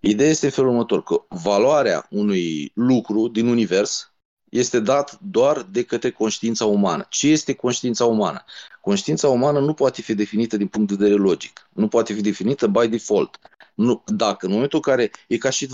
Ideea 0.00 0.30
este 0.30 0.46
în 0.46 0.52
felul 0.52 0.70
următor, 0.70 1.02
că 1.02 1.24
valoarea 1.28 2.06
unui 2.10 2.72
lucru 2.74 3.28
din 3.28 3.46
univers 3.46 4.12
este 4.50 4.80
dat 4.80 5.18
doar 5.20 5.62
de 5.62 5.82
către 5.82 6.10
conștiința 6.10 6.64
umană. 6.64 7.06
Ce 7.08 7.28
este 7.28 7.54
conștiința 7.54 8.04
umană? 8.04 8.44
Conștiința 8.80 9.28
umană 9.28 9.60
nu 9.60 9.74
poate 9.74 10.02
fi 10.02 10.14
definită 10.14 10.56
din 10.56 10.66
punct 10.66 10.88
de 10.88 10.94
vedere 10.94 11.18
logic. 11.18 11.68
Nu 11.72 11.88
poate 11.88 12.12
fi 12.12 12.20
definită 12.20 12.66
by 12.66 12.88
default. 12.88 13.38
Nu, 13.74 14.02
dacă 14.06 14.46
în 14.46 14.52
momentul 14.52 14.80
în 14.84 14.92
care 14.92 15.10
e 15.28 15.36
ca 15.36 15.50
și 15.50 15.68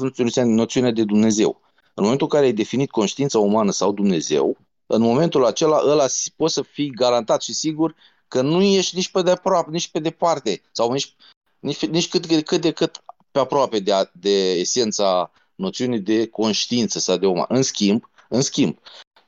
noțiunea 0.44 0.90
de 0.90 1.04
Dumnezeu. 1.04 1.60
În 2.00 2.06
momentul 2.06 2.28
în 2.30 2.38
care 2.38 2.50
ai 2.50 2.56
definit 2.56 2.90
conștiința 2.90 3.38
umană 3.38 3.70
sau 3.70 3.92
Dumnezeu, 3.92 4.56
în 4.86 5.02
momentul 5.02 5.44
acela 5.44 5.80
ăla 5.84 6.06
poți 6.36 6.54
să 6.54 6.62
fii 6.62 6.90
garantat 6.90 7.42
și 7.42 7.52
sigur 7.52 7.94
că 8.28 8.40
nu 8.40 8.62
ești 8.62 8.96
nici 8.96 9.10
pe 9.10 9.22
de 9.22 9.30
aproape, 9.30 9.70
nici 9.70 9.88
pe 9.88 9.98
departe, 9.98 10.62
sau 10.72 10.92
nici, 10.92 11.14
nici, 11.58 11.86
nici 11.86 12.08
cât, 12.08 12.42
cât 12.42 12.60
de 12.60 12.70
cât 12.72 13.02
pe 13.30 13.38
aproape 13.38 13.78
de, 13.78 13.92
a, 13.92 14.04
de 14.12 14.50
esența 14.50 15.30
noțiunii 15.54 16.00
de 16.00 16.26
conștiință 16.26 16.98
sau 16.98 17.16
de 17.16 17.26
uman. 17.26 17.46
În 17.48 17.62
schimb, 17.62 18.10
în 18.28 18.40
schimb, 18.40 18.78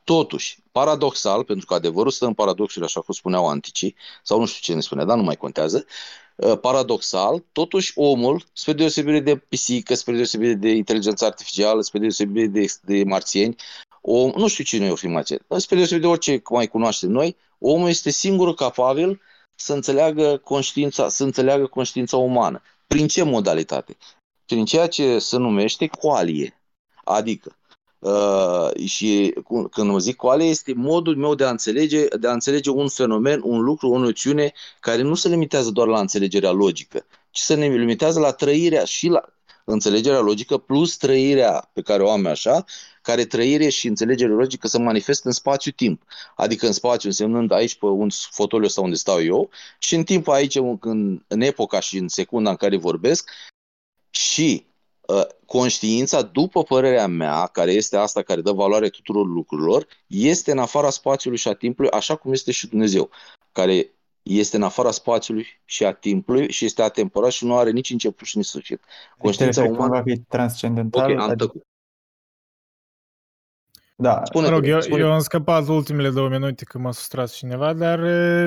totuși, 0.03 0.63
paradoxal, 0.71 1.43
pentru 1.43 1.65
că 1.65 1.73
adevărul 1.73 2.11
stă 2.11 2.25
în 2.25 2.33
paradoxul, 2.33 2.83
așa 2.83 3.01
cum 3.01 3.13
spuneau 3.13 3.47
anticii, 3.47 3.95
sau 4.23 4.39
nu 4.39 4.45
știu 4.45 4.61
ce 4.61 4.73
ne 4.73 4.81
spunea, 4.81 5.05
dar 5.05 5.17
nu 5.17 5.23
mai 5.23 5.35
contează, 5.35 5.77
Uh, 5.77 6.22
paradoxal, 6.61 7.43
totuși 7.51 7.91
omul, 7.95 8.43
spre 8.53 8.73
deosebire 8.73 9.19
de 9.19 9.35
pisică, 9.35 9.93
spre 9.93 10.13
deosebire 10.13 10.53
de 10.53 10.69
inteligență 10.69 11.25
artificială, 11.25 11.81
spre 11.81 11.99
deosebire 11.99 12.47
de, 12.47 12.65
de 12.81 13.03
marțieni, 13.03 13.55
om, 14.01 14.31
nu 14.35 14.47
știu 14.47 14.63
cine 14.63 14.85
e 14.85 14.91
o 14.91 14.95
fi 14.95 15.07
marțieni, 15.07 15.41
spre 15.57 15.75
deosebire 15.75 16.07
de 16.07 16.11
orice 16.11 16.41
mai 16.49 16.67
cunoaștem 16.67 17.09
noi, 17.09 17.35
omul 17.59 17.89
este 17.89 18.09
singurul 18.09 18.53
capabil 18.53 19.21
să 19.55 19.73
înțeleagă 19.73 20.37
conștiința, 20.37 21.09
să 21.09 21.23
înțeleagă 21.23 21.65
conștiința 21.65 22.17
umană. 22.17 22.61
Prin 22.87 23.07
ce 23.07 23.23
modalitate? 23.23 23.97
Prin 24.45 24.65
ceea 24.65 24.87
ce 24.87 25.19
se 25.19 25.37
numește 25.37 25.87
coalie. 25.87 26.61
Adică, 27.03 27.57
Uh, 28.03 28.85
și 28.85 29.33
când 29.71 29.89
mă 29.89 29.97
zic 29.97 30.15
coale, 30.15 30.43
este 30.43 30.73
modul 30.73 31.15
meu 31.15 31.35
de 31.35 31.43
a 31.43 31.49
înțelege, 31.49 32.07
de 32.07 32.27
a 32.27 32.31
înțelege 32.31 32.69
un 32.69 32.87
fenomen, 32.87 33.41
un 33.43 33.61
lucru, 33.61 33.89
o 33.89 33.97
noțiune 33.97 34.53
care 34.79 35.01
nu 35.01 35.15
se 35.15 35.29
limitează 35.29 35.71
doar 35.71 35.87
la 35.87 35.99
înțelegerea 35.99 36.51
logică, 36.51 37.05
ci 37.31 37.39
se 37.39 37.55
limitează 37.55 38.19
la 38.19 38.31
trăirea 38.31 38.83
și 38.83 39.07
la 39.07 39.23
înțelegerea 39.65 40.19
logică 40.19 40.57
plus 40.57 40.97
trăirea 40.97 41.69
pe 41.73 41.81
care 41.81 42.03
o 42.03 42.11
am 42.11 42.25
așa, 42.25 42.65
care 43.01 43.25
trăire 43.25 43.69
și 43.69 43.87
înțelegere 43.87 44.31
logică 44.31 44.67
se 44.67 44.79
manifestă 44.79 45.27
în 45.27 45.33
spațiu-timp. 45.33 46.03
Adică 46.35 46.65
în 46.65 46.73
spațiu 46.73 47.09
însemnând 47.09 47.51
aici 47.51 47.75
pe 47.75 47.85
un 47.85 48.09
fotoliu 48.31 48.67
sau 48.67 48.83
unde 48.83 48.95
stau 48.95 49.23
eu 49.23 49.49
și 49.79 49.95
în 49.95 50.03
timp 50.03 50.27
aici, 50.27 50.55
în, 50.79 51.23
în 51.27 51.41
epoca 51.41 51.79
și 51.79 51.97
în 51.97 52.07
secunda 52.07 52.49
în 52.49 52.55
care 52.55 52.77
vorbesc 52.77 53.29
și 54.09 54.65
Ă, 54.67 54.72
conștiința, 55.45 56.21
după 56.21 56.63
părerea 56.63 57.07
mea, 57.07 57.45
care 57.45 57.71
este 57.71 57.97
asta 57.97 58.21
care 58.21 58.41
dă 58.41 58.51
valoare 58.51 58.89
tuturor 58.89 59.25
lucrurilor, 59.25 59.87
este 60.07 60.51
în 60.51 60.57
afara 60.57 60.89
spațiului 60.89 61.37
și 61.37 61.47
a 61.47 61.53
timpului, 61.53 61.91
așa 61.91 62.15
cum 62.15 62.31
este 62.31 62.51
și 62.51 62.67
Dumnezeu, 62.67 63.09
care 63.51 63.93
este 64.23 64.55
în 64.55 64.63
afara 64.63 64.91
spațiului 64.91 65.45
și 65.65 65.85
a 65.85 65.93
timpului 65.93 66.51
și 66.51 66.65
este 66.65 66.81
atemporal 66.81 67.29
și 67.29 67.45
nu 67.45 67.57
are 67.57 67.71
nici 67.71 67.89
început 67.89 68.27
și 68.27 68.37
nici 68.37 68.45
sfârșit. 68.45 68.81
Conștiința 69.17 69.63
umană... 69.63 69.93
va 69.93 70.01
fi 70.01 70.17
transcendental. 70.17 71.11
Ok, 71.11 71.19
am 71.19 71.29
adică... 71.29 71.53
Da. 74.03 74.21
Spune 74.23 74.47
mă 74.47 74.53
rog, 74.53 74.67
eu, 74.67 74.81
spune. 74.81 75.01
eu 75.01 75.11
am 75.11 75.19
scăpat 75.19 75.67
ultimele 75.67 76.09
două 76.09 76.29
minute 76.29 76.63
că 76.63 76.77
m-a 76.77 76.91
sustrat 76.91 77.29
cineva, 77.29 77.73
dar 77.73 77.99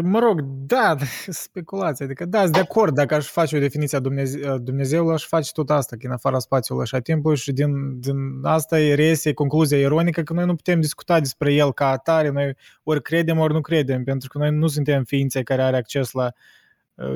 mă 0.02 0.18
rog, 0.18 0.40
da, 0.44 0.96
speculație. 1.46 2.04
Adică 2.04 2.24
da, 2.24 2.40
sunt 2.40 2.52
de 2.52 2.58
acord, 2.58 2.94
dacă 2.94 3.14
aș 3.14 3.26
face 3.26 3.56
o 3.56 3.58
definiție 3.58 3.98
a 3.98 4.00
Dumnezeu, 4.00 4.58
Dumnezeului, 4.58 5.14
aș 5.14 5.24
face 5.24 5.52
tot 5.52 5.70
asta, 5.70 5.96
că 5.96 6.06
în 6.06 6.12
afara 6.12 6.38
spațiului 6.38 6.86
și 6.86 6.94
a 6.94 7.00
timpului 7.00 7.36
și 7.36 7.52
din, 7.52 8.00
din 8.00 8.16
asta 8.42 8.80
e 8.80 8.94
reiese 8.94 9.32
concluzia 9.32 9.78
ironică 9.78 10.22
că 10.22 10.32
noi 10.32 10.44
nu 10.44 10.54
putem 10.54 10.80
discuta 10.80 11.20
despre 11.20 11.52
el 11.52 11.72
ca 11.72 11.90
atare, 11.90 12.30
noi 12.30 12.54
ori 12.82 13.02
credem, 13.02 13.38
ori 13.38 13.52
nu 13.52 13.60
credem, 13.60 14.04
pentru 14.04 14.28
că 14.28 14.38
noi 14.38 14.50
nu 14.50 14.66
suntem 14.66 15.04
ființe 15.04 15.42
care 15.42 15.62
are 15.62 15.76
acces 15.76 16.12
la 16.12 16.24
Uh, 16.24 16.32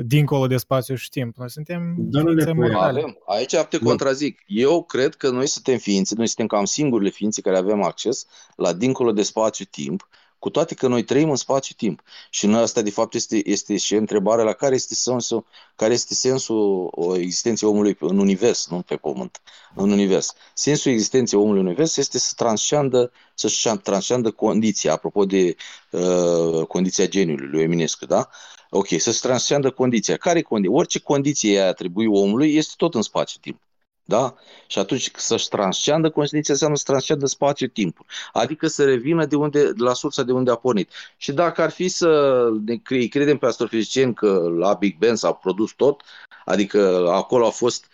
dincolo 0.03 0.47
de 0.47 0.57
spațiu 0.57 0.95
și 0.95 1.09
timp. 1.09 1.35
Noi 1.35 1.49
suntem 1.49 2.09
ființe 2.11 2.51
morale. 2.51 3.17
Aici 3.25 3.55
te 3.69 3.77
contrazic. 3.77 4.43
Eu 4.45 4.83
cred 4.83 5.15
că 5.15 5.29
noi 5.29 5.47
suntem 5.47 5.77
ființe, 5.77 6.13
noi 6.17 6.27
suntem 6.27 6.47
cam 6.47 6.65
singurile 6.65 7.09
ființe 7.09 7.41
care 7.41 7.57
avem 7.57 7.83
acces 7.83 8.25
la 8.55 8.73
dincolo 8.73 9.11
de 9.11 9.23
spațiu-timp, 9.23 10.09
cu 10.39 10.49
toate 10.49 10.75
că 10.75 10.87
noi 10.87 11.03
trăim 11.03 11.29
în 11.29 11.35
spațiu-timp. 11.35 12.01
Și 12.29 12.47
noi 12.47 12.61
asta, 12.61 12.81
de 12.81 12.89
fapt, 12.89 13.13
este, 13.13 13.49
este 13.49 13.77
și 13.77 13.95
întrebarea 13.95 14.43
la 14.43 14.53
care 14.53 14.75
este 14.75 14.95
sensul, 14.95 15.45
care 15.75 15.93
este 15.93 16.13
sensul 16.13 16.91
existenței 17.17 17.67
omului 17.67 17.97
în 17.99 18.17
univers, 18.17 18.67
nu 18.69 18.81
pe 18.81 18.95
pământ, 18.95 19.41
în 19.75 19.91
univers. 19.91 20.33
Sensul 20.53 20.91
existenței 20.91 21.39
omului 21.39 21.59
în 21.59 21.65
univers 21.65 21.97
este 21.97 22.19
să 22.19 22.33
transcendă, 22.35 23.11
să 23.33 23.77
transcendă 23.83 24.31
condiția, 24.31 24.93
apropo 24.93 25.25
de 25.25 25.55
uh, 25.91 26.65
condiția 26.67 27.07
geniului 27.07 27.47
lui 27.47 27.61
Eminescu, 27.61 28.05
da? 28.05 28.29
Ok, 28.73 28.87
să-și 28.87 29.19
transcendă 29.19 29.71
condiția. 29.71 30.17
Care 30.17 30.41
condiție? 30.41 30.75
Orice 30.75 30.99
condiție 30.99 31.59
îi 31.59 31.67
atribui 31.67 32.05
omului 32.05 32.55
este 32.55 32.73
tot 32.77 32.95
în 32.95 33.01
spațiu-timp. 33.01 33.61
Da? 34.03 34.35
Și 34.67 34.79
atunci 34.79 35.11
să-și 35.15 35.47
transcendă 35.47 36.09
condiția 36.09 36.53
înseamnă 36.53 36.77
să 36.77 36.83
transcendă 36.85 37.25
spațiu-timpul. 37.25 38.05
Adică 38.33 38.67
să 38.67 38.85
revină 38.85 39.25
de 39.25 39.35
unde, 39.35 39.71
de 39.71 39.83
la 39.83 39.93
sursa 39.93 40.23
de 40.23 40.31
unde 40.31 40.51
a 40.51 40.55
pornit. 40.55 40.89
Și 41.17 41.31
dacă 41.31 41.61
ar 41.61 41.69
fi 41.71 41.87
să 41.87 42.49
ne 42.65 42.75
credem 43.07 43.37
pe 43.37 43.45
astrofizicieni 43.45 44.13
că 44.13 44.51
la 44.57 44.73
Big 44.73 44.97
Bang 44.97 45.17
s-a 45.17 45.31
produs 45.31 45.71
tot, 45.71 46.01
adică 46.45 47.07
acolo 47.09 47.45
a 47.45 47.49
fost, 47.49 47.87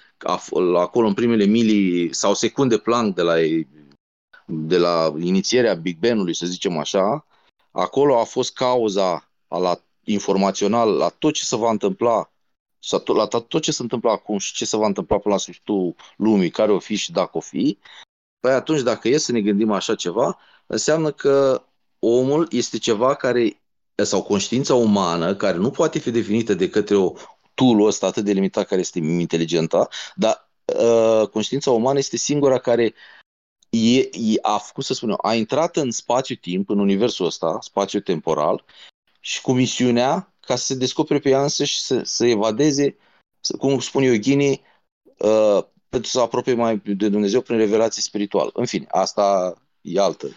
acolo 0.76 1.08
în 1.08 1.14
primele 1.14 1.46
milii 1.46 2.14
sau 2.14 2.34
secunde 2.34 2.78
Planck 2.78 3.16
de 3.16 3.22
la, 3.22 3.36
de 4.46 4.78
la 4.78 5.14
inițierea 5.20 5.74
Big 5.74 5.98
Bang-ului, 6.00 6.36
să 6.36 6.46
zicem 6.46 6.78
așa, 6.78 7.26
acolo 7.72 8.20
a 8.20 8.24
fost 8.24 8.54
cauza 8.54 9.30
la 9.48 9.82
informațional 10.08 10.90
la 10.90 11.10
tot 11.10 11.34
ce 11.34 11.44
se 11.44 11.56
va 11.56 11.70
întâmpla 11.70 12.32
la 13.06 13.28
tot 13.28 13.62
ce 13.62 13.72
se 13.72 13.82
întâmplă 13.82 14.10
acum 14.10 14.38
și 14.38 14.54
ce 14.54 14.66
se 14.66 14.78
va 14.78 14.86
întâmpla 14.86 15.18
până 15.18 15.34
la 15.34 15.40
sfârșitul 15.40 15.96
lumii, 16.18 16.50
care 16.50 16.72
o 16.72 16.80
fi 16.80 16.96
și 16.96 17.12
dacă 17.12 17.38
o 17.38 17.40
fi, 17.40 17.78
păi 18.40 18.52
atunci 18.52 18.82
dacă 18.82 19.08
e 19.08 19.18
să 19.18 19.32
ne 19.32 19.42
gândim 19.42 19.72
așa 19.72 19.96
ceva, 19.96 20.40
înseamnă 20.66 21.12
că 21.12 21.64
omul 22.00 22.48
este 22.52 22.78
ceva 22.78 23.16
care, 23.16 23.62
sau 23.96 24.24
conștiința 24.24 24.76
umană, 24.76 25.36
care 25.36 25.58
nu 25.58 25.72
poate 25.72 26.00
fi 26.00 26.12
definită 26.12 26.54
de 26.54 26.70
către 26.70 26.96
o 26.96 27.14
tool 27.54 27.86
ăsta 27.86 28.06
atât 28.06 28.24
de 28.24 28.32
limitat 28.32 28.68
care 28.68 28.82
este 28.82 29.00
inteligentă, 29.00 29.90
dar 30.16 30.50
uh, 30.80 31.28
conștiința 31.28 31.72
umană 31.72 31.98
este 31.98 32.18
singura 32.18 32.60
care 32.60 32.94
e, 33.70 34.00
e, 34.00 34.38
a 34.42 34.58
făcut, 34.58 34.84
să 34.84 34.94
spunem, 34.94 35.18
a 35.22 35.34
intrat 35.34 35.76
în 35.76 35.92
spațiu-timp, 35.92 36.70
în 36.70 36.80
universul 36.80 37.26
ăsta, 37.26 37.58
spațiu-temporal, 37.62 38.64
și 39.28 39.42
cu 39.42 39.52
misiunea 39.52 40.34
ca 40.40 40.56
să 40.56 40.66
se 40.66 40.76
descopere 40.76 41.20
pe 41.20 41.30
ea 41.30 41.42
însă 41.42 41.64
și 41.64 41.80
să, 41.80 42.02
să 42.04 42.26
evadeze, 42.26 42.98
să, 43.40 43.58
cum 43.58 43.80
spun 43.80 44.04
eu, 44.04 44.16
Ghini, 44.16 44.62
uh, 45.18 45.64
pentru 45.90 46.10
să 46.10 46.20
apropie 46.20 46.54
mai 46.54 46.78
de 46.78 47.10
Dumnezeu 47.10 47.42
prin 47.42 47.58
revelație 47.58 48.02
spirituală. 48.02 48.50
În 48.54 48.66
fine, 48.66 48.86
asta 48.90 49.54
e 49.82 50.00
altă. 50.00 50.28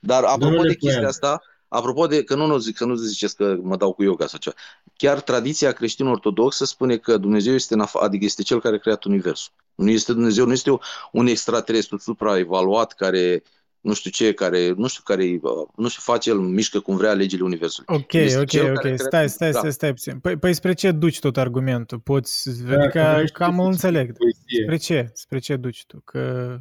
Dar 0.00 0.22
apropo 0.24 0.44
Domnule 0.44 0.68
de 0.68 0.74
chestia 0.74 0.92
Poian. 0.92 1.10
asta, 1.10 1.42
apropo 1.68 2.06
de, 2.06 2.24
că 2.24 2.34
nu, 2.34 2.46
nu 2.46 2.58
zic, 2.58 2.76
să 2.76 2.84
nu 2.84 2.94
ziceți 2.94 3.36
că 3.36 3.56
mă 3.62 3.76
dau 3.76 3.92
cu 3.92 4.02
yoga 4.02 4.26
sau 4.26 4.38
ceva, 4.38 4.56
chiar 4.96 5.20
tradiția 5.20 5.72
creștin-ortodoxă 5.72 6.64
spune 6.64 6.96
că 6.96 7.16
Dumnezeu 7.16 7.54
este, 7.54 7.74
în 7.74 7.84
af- 7.86 8.00
adică 8.00 8.24
este 8.24 8.42
cel 8.42 8.60
care 8.60 8.76
a 8.76 8.78
creat 8.78 9.04
Universul. 9.04 9.52
Nu 9.74 9.90
este 9.90 10.12
Dumnezeu, 10.12 10.46
nu 10.46 10.52
este 10.52 10.78
un 11.12 11.26
extraterestru 11.26 11.98
supraevaluat 11.98 12.92
care 12.92 13.42
nu 13.82 13.92
știu 13.94 14.10
ce, 14.10 14.32
care, 14.32 14.72
nu 14.76 14.86
știu 14.88 15.02
care, 15.04 15.22
uh, 15.24 15.50
nu 15.76 15.88
știu, 15.88 16.02
face 16.12 16.30
el, 16.30 16.38
mișcă 16.38 16.80
cum 16.80 16.96
vrea 16.96 17.12
legile 17.12 17.42
Universului. 17.42 17.94
Ok, 17.98 18.12
Este 18.12 18.38
ok, 18.38 18.46
cel 18.48 18.62
care 18.64 18.74
ok. 18.74 18.80
crea- 18.82 18.96
Stai, 18.96 19.28
stai, 19.28 19.50
Da. 19.50 19.58
stai, 19.58 19.72
stai 19.72 19.90
puțin. 19.90 20.18
Păi, 20.18 20.36
păi 20.36 20.54
spre 20.54 20.72
ce 20.72 20.90
duci 20.90 21.18
tot 21.18 21.36
argumentul? 21.36 21.98
Poți, 21.98 22.62
Da, 22.64 22.72
adică 22.74 22.88
că 22.98 23.10
vrei 23.14 23.26
și 23.26 23.32
cam 23.32 23.56
tu 23.56 23.62
îl 23.62 23.64
să 23.74 23.86
înțeleg. 23.86 24.16
Poezie. 24.16 24.62
Spre 24.64 24.76
ce? 24.76 25.10
Spre 25.14 25.38
ce 25.38 25.56
duci 25.56 25.84
tu? 25.86 26.00
Că, 26.04 26.56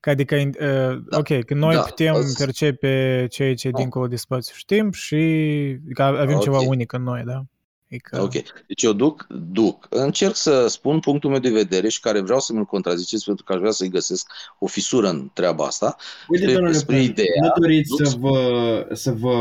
că 0.00 0.10
adică, 0.10 0.34
uh, 0.36 1.02
Da. 1.08 1.18
ok, 1.18 1.44
că 1.44 1.54
noi 1.54 1.74
Da, 1.74 1.80
putem 1.80 2.14
azi- 2.14 2.36
percepe 2.38 3.26
ceea 3.30 3.54
ce 3.54 3.68
e 3.68 3.70
Da. 3.70 3.78
dincolo 3.78 4.06
de 4.06 4.16
spațiu 4.16 4.54
și 4.56 4.64
timp 4.64 4.94
și 4.94 5.16
că 5.94 6.02
avem 6.02 6.38
ceva 6.38 6.60
Ok. 6.62 6.68
unic 6.68 6.92
în 6.92 7.02
noi, 7.02 7.22
da? 7.26 7.42
Adică, 7.90 8.20
Ok. 8.22 8.32
Deci 8.66 8.82
eu 8.82 8.92
duc, 8.92 9.26
duc. 9.28 9.86
Încerc 9.90 10.36
să 10.36 10.66
spun 10.66 11.00
punctul 11.00 11.30
meu 11.30 11.38
de 11.38 11.48
vedere 11.50 11.88
și 11.88 12.00
care 12.00 12.20
vreau 12.20 12.40
să 12.40 12.52
mi-l 12.52 12.64
contraziceți 12.64 13.24
pentru 13.24 13.44
că 13.44 13.52
aș 13.52 13.58
vrea 13.58 13.70
să-i 13.70 13.88
găsesc 13.88 14.30
o 14.58 14.66
fisură 14.66 15.08
în 15.08 15.30
treaba 15.32 15.64
asta. 15.64 15.96
Uite, 16.28 16.42
Spre- 16.42 16.54
domnule 16.56 16.76
spre 16.76 16.94
Poian, 16.96 17.10
ideea, 17.10 17.28
nu 17.42 17.60
doriți 17.60 17.88
duc 17.96 18.06
să 18.06 18.16
vă, 18.18 18.86
să 18.92 19.12
vă 19.12 19.32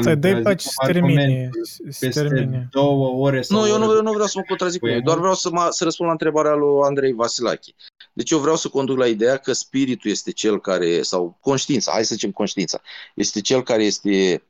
să 0.00 0.14
dai 0.14 0.30
contrazic 0.32 0.42
pace 0.42 0.66
să 0.68 0.74
termine. 0.86 1.20
argumentul 1.22 1.64
Să 1.64 1.96
peste 2.00 2.22
termine. 2.22 2.68
două 2.70 3.08
ore 3.26 3.42
sau 3.42 3.60
Nu, 3.60 3.66
eu 3.68 3.74
o 3.74 3.78
nu, 3.78 3.84
oră 3.84 3.96
eu 3.96 4.02
nu 4.02 4.12
vreau 4.12 4.26
să 4.26 4.34
mă 4.36 4.44
contrazic 4.48 4.78
cu 4.80 4.84
Păi, 4.84 4.90
nimic, 4.90 5.04
doar 5.06 5.16
nu? 5.16 5.22
vreau 5.22 5.36
să, 5.36 5.50
mă, 5.52 5.66
să 5.70 5.84
răspund 5.84 6.06
la 6.08 6.12
întrebarea 6.14 6.54
lui 6.54 6.80
Andrei 6.84 7.12
Vasilache. 7.12 7.72
Deci 8.12 8.30
eu 8.30 8.38
vreau 8.38 8.56
să 8.56 8.68
conduc 8.68 8.96
la 8.98 9.06
ideea 9.06 9.36
că 9.36 9.52
spiritul 9.52 10.10
este 10.10 10.30
cel 10.30 10.60
care, 10.60 11.02
sau 11.02 11.36
conștiința, 11.40 11.92
hai 11.92 12.04
să 12.04 12.14
zicem 12.14 12.30
conștiința, 12.30 12.80
este 13.14 13.40
cel 13.40 13.62
care 13.62 13.84
este, 13.84 14.42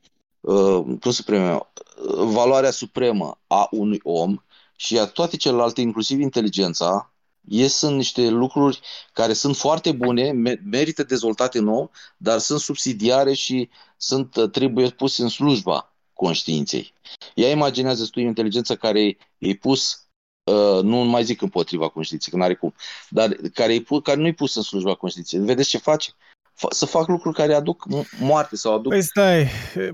uh, 0.43 0.83
cum 0.83 1.11
să 1.11 1.21
spunem, 1.21 1.43
eu, 1.43 1.71
uh, 1.95 2.25
valoarea 2.33 2.71
supremă 2.71 3.39
a 3.47 3.67
unui 3.71 3.99
om 4.03 4.37
și 4.75 4.99
a 4.99 5.05
toate 5.05 5.37
celelalte, 5.37 5.81
inclusiv 5.81 6.19
inteligența, 6.19 7.13
ies 7.41 7.73
sunt 7.73 7.95
niște 7.95 8.29
lucruri 8.29 8.79
care 9.13 9.33
sunt 9.33 9.55
foarte 9.55 9.91
bune, 9.91 10.31
me- 10.31 10.61
merită 10.63 11.03
dezvoltate 11.03 11.57
în 11.57 11.67
om, 11.67 11.87
dar 12.17 12.39
sunt 12.39 12.59
subsidiare 12.59 13.33
și 13.33 13.69
sunt, 13.97 14.35
uh, 14.35 14.49
trebuie 14.49 14.89
puse 14.89 15.21
în 15.21 15.29
slujba 15.29 15.93
conștiinței. 16.13 16.93
Ea 17.35 17.49
imaginează 17.49 18.07
tu 18.11 18.19
o 18.19 18.21
inteligență 18.21 18.75
care 18.75 19.17
e 19.37 19.55
pus, 19.55 20.07
uh, 20.51 20.81
nu 20.83 20.97
mai 20.97 21.23
zic 21.23 21.41
împotriva 21.41 21.89
conștiinței, 21.89 22.31
că 22.31 22.37
n-are 22.37 22.55
cum, 22.55 22.73
dar 23.09 23.29
care, 23.53 23.73
e 23.73 23.81
pus, 23.81 24.01
care 24.01 24.19
nu 24.19 24.27
e 24.27 24.33
pus 24.33 24.55
în 24.55 24.61
slujba 24.61 24.95
conștiinței. 24.95 25.39
Vedeți 25.39 25.69
ce 25.69 25.77
face? 25.77 26.11
Fa- 26.53 26.69
să 26.69 26.85
fac 26.85 27.07
lucruri 27.07 27.35
care 27.35 27.53
aduc 27.53 27.85
mo- 27.95 28.19
moarte 28.19 28.55
sau 28.55 28.75
aduc... 28.75 28.91
Păi 28.91 29.01
stai, 29.01 29.47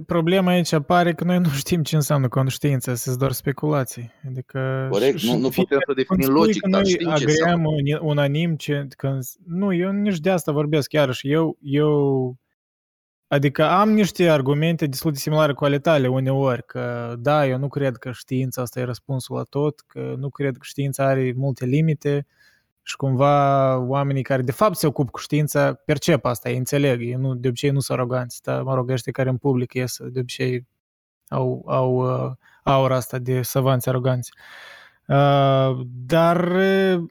problema 0.05 0.51
aici 0.51 0.71
apare 0.71 1.13
că 1.13 1.23
noi 1.23 1.37
nu 1.37 1.49
știm 1.49 1.83
ce 1.83 1.95
înseamnă 1.95 2.27
conștiința, 2.27 2.95
sunt 2.95 3.17
doar 3.17 3.31
speculații. 3.31 4.11
Adică 4.27 4.87
Corect, 4.91 5.17
și- 5.17 5.31
nu, 5.31 5.37
nu 5.37 5.49
și- 5.51 5.59
putem 5.59 5.77
să 5.79 5.93
când 5.93 5.97
definim 5.97 6.21
spui 6.23 6.35
logic, 6.35 6.61
că 6.61 6.69
dar 6.69 6.81
noi 6.81 6.89
știm 6.89 7.07
ce 7.07 7.13
agreăm 7.13 7.29
înseamnă. 7.29 7.67
un- 7.67 8.07
unanim 8.09 8.55
ce, 8.55 8.87
când, 8.97 9.23
nu, 9.45 9.73
eu 9.73 9.91
nici 9.91 10.19
de 10.19 10.29
asta 10.29 10.51
vorbesc 10.51 10.91
iarăși. 10.91 11.31
Eu, 11.31 11.57
eu 11.61 12.35
adică 13.27 13.63
am 13.69 13.89
niște 13.91 14.29
argumente 14.29 14.85
destul 14.85 15.11
de 15.11 15.17
similare 15.17 15.53
cu 15.53 15.65
ale 15.65 15.79
tale 15.79 16.07
uneori, 16.07 16.65
că 16.65 17.15
da, 17.19 17.47
eu 17.47 17.57
nu 17.57 17.67
cred 17.67 17.95
că 17.97 18.11
știința 18.11 18.61
asta 18.61 18.79
e 18.79 18.83
răspunsul 18.83 19.35
la 19.35 19.43
tot, 19.43 19.79
că 19.87 20.13
nu 20.17 20.29
cred 20.29 20.53
că 20.53 20.59
știința 20.61 21.05
are 21.05 21.33
multe 21.35 21.65
limite 21.65 22.25
și 22.89 22.95
cumva 22.95 23.77
oamenii 23.77 24.23
care 24.23 24.41
de 24.41 24.51
fapt 24.51 24.75
se 24.75 24.87
ocupă 24.87 25.09
cu 25.11 25.19
știința 25.19 25.73
percep 25.73 26.25
asta, 26.25 26.49
ei 26.49 26.57
înțeleg, 26.57 27.01
ei 27.01 27.13
nu, 27.13 27.35
de 27.35 27.47
obicei 27.47 27.69
nu 27.69 27.79
sunt 27.79 27.97
aroganți, 27.97 28.41
dar 28.41 28.61
mă 28.61 28.73
rog, 28.73 28.89
ăștia 28.89 29.11
care 29.11 29.29
în 29.29 29.37
public 29.37 29.73
ies, 29.73 29.97
de 29.99 30.19
obicei 30.19 30.67
au, 31.27 31.63
au 31.67 31.95
uh, 31.95 32.31
aura 32.63 32.95
asta 32.95 33.17
de 33.17 33.41
savanți 33.41 33.89
aroganți. 33.89 34.31
Uh, 35.07 35.79
dar 36.05 36.51
uh, 36.51 37.03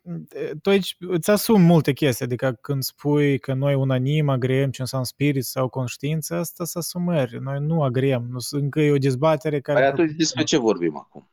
tu 0.63 0.71
aici 0.71 0.97
îți 0.99 1.31
asumi 1.31 1.65
multe 1.65 1.93
chestii, 1.93 2.25
adică 2.25 2.59
când 2.61 2.83
spui 2.83 3.39
că 3.39 3.55
noi 3.55 3.75
unanim 3.75 4.29
agriem 4.29 4.71
ce 4.71 4.81
înseamnă 4.81 5.07
spirit 5.07 5.45
sau 5.45 5.69
conștiință, 5.69 6.35
asta 6.35 6.65
să 6.65 6.79
asumări. 6.79 7.39
Noi 7.41 7.59
nu 7.61 7.83
agriem, 7.83 8.27
nu, 8.31 8.39
încă 8.51 8.81
e 8.81 8.93
o 8.93 8.97
dezbatere 8.97 9.61
care... 9.61 9.79
Păi 9.79 9.89
atunci 9.89 10.13
despre 10.13 10.43
ce 10.43 10.59
vorbim 10.59 10.97
acum? 10.97 11.31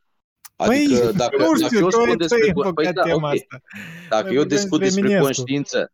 Păi, 0.56 0.84
Adică 0.84 1.12
dacă, 1.16 1.36
nu 1.38 1.44
dacă 1.44 1.64
știu, 1.64 1.78
eu 1.78 1.88
tu 1.88 1.96
ai- 1.98 2.02
spun 2.02 2.04
tu 2.04 2.10
ai 2.10 2.16
despre... 2.16 2.46
invocat 2.46 2.72
Păi 2.74 2.92
da, 2.92 3.02
tema 3.02 3.28
ok. 3.28 3.34
asta. 3.34 3.60
Dacă 4.08 4.24
Noi 4.26 4.32
eu 4.34 4.38
vorbim 4.40 4.56
discut 4.56 4.78
despre 4.80 5.00
despre 5.00 5.14
Eminescu. 5.16 5.24
conștiință, 5.24 5.92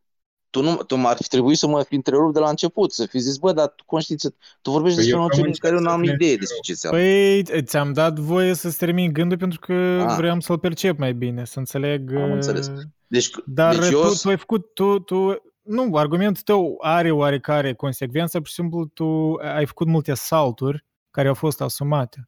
tu, 0.51 0.63
nu, 0.63 0.75
tu 0.75 0.97
ar 1.05 1.17
fi 1.17 1.29
trebuit 1.29 1.59
să 1.59 1.67
mă 1.67 1.83
fi 1.83 1.95
întrerupt 1.95 2.35
de 2.35 2.39
la 2.41 2.49
început, 2.49 2.93
să 2.93 3.07
fi 3.07 3.19
zis, 3.19 3.37
bă, 3.37 3.53
dar 3.53 3.69
tu 3.69 3.83
conștiință, 3.87 4.35
tu 4.63 4.71
vorbești 4.71 4.97
Păi 4.97 5.05
despre 5.07 5.21
eu 5.21 5.25
un 5.25 5.31
am 5.33 5.39
noțiune 5.39 5.53
care 5.61 5.73
eu 5.75 5.79
încercat 5.79 5.99
n-am 5.99 6.05
să 6.05 6.11
ne 6.11 6.15
idee 6.15 6.31
întrerup. 6.33 6.41
despre 6.41 6.59
ce 6.63 6.71
înseamnă. 6.71 6.99
Păi 6.99 7.63
ți-am 7.63 7.93
dat 7.93 8.19
voie 8.19 8.55
să-ți 8.55 8.79
termin 8.79 9.13
gândul 9.13 9.39
pentru 9.39 9.59
că 9.61 9.73
Ah. 10.09 10.15
vreau 10.17 10.41
să-l 10.41 10.59
percep 10.59 10.99
mai 10.99 11.13
bine, 11.15 11.45
să 11.45 11.59
înțeleg... 11.59 12.15
Am 12.17 12.23
uh, 12.29 12.35
înțeles. 12.35 12.71
Deci, 13.07 13.31
Dar 13.47 13.79
deci 13.79 13.89
tu, 13.91 13.97
eu... 13.97 14.13
tu 14.23 14.29
ai 14.29 14.37
făcut, 14.37 14.75
tu, 14.75 14.99
tu, 14.99 15.43
nu, 15.63 15.97
argumentul 15.97 16.43
tău 16.43 16.79
are 16.81 17.11
oarecare 17.11 17.75
consecvență, 17.75 18.39
pur 18.39 18.47
și 18.49 18.55
simplu 18.55 18.85
tu 18.85 19.35
ai 19.55 19.67
făcut 19.67 19.87
multe 19.87 20.15
salturi 20.15 20.85
care 21.11 21.29
au 21.29 21.35
fost 21.35 21.61
asumate. 21.61 22.25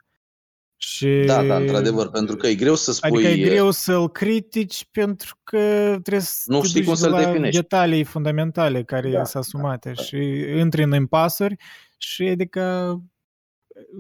Și... 0.76 1.22
Da, 1.26 1.42
da, 1.42 1.56
într-adevăr, 1.56 2.08
pentru 2.10 2.36
că 2.36 2.46
e 2.46 2.54
greu 2.54 2.74
să 2.74 2.92
spui... 2.92 3.10
Adică 3.26 3.28
e 3.28 3.48
greu 3.48 3.70
să-l 3.70 4.10
critici 4.10 4.86
pentru 4.90 5.38
că 5.44 5.58
trebuie 5.88 6.20
să 6.20 6.42
Nu 6.46 6.60
te 6.60 6.66
știi 6.66 6.80
duci 6.80 6.88
cum 6.88 6.94
de 6.94 7.00
să-l 7.00 7.10
la 7.10 7.24
definești. 7.24 7.60
detalii 7.60 8.04
fundamentale 8.04 8.82
care 8.82 9.10
Da, 9.10 9.24
sunt 9.24 9.42
asumate 9.42 9.92
și 9.92 10.16
intri 10.58 10.82
în 10.82 10.92
impasuri 10.92 11.56
și 11.96 12.22
adică 12.22 12.94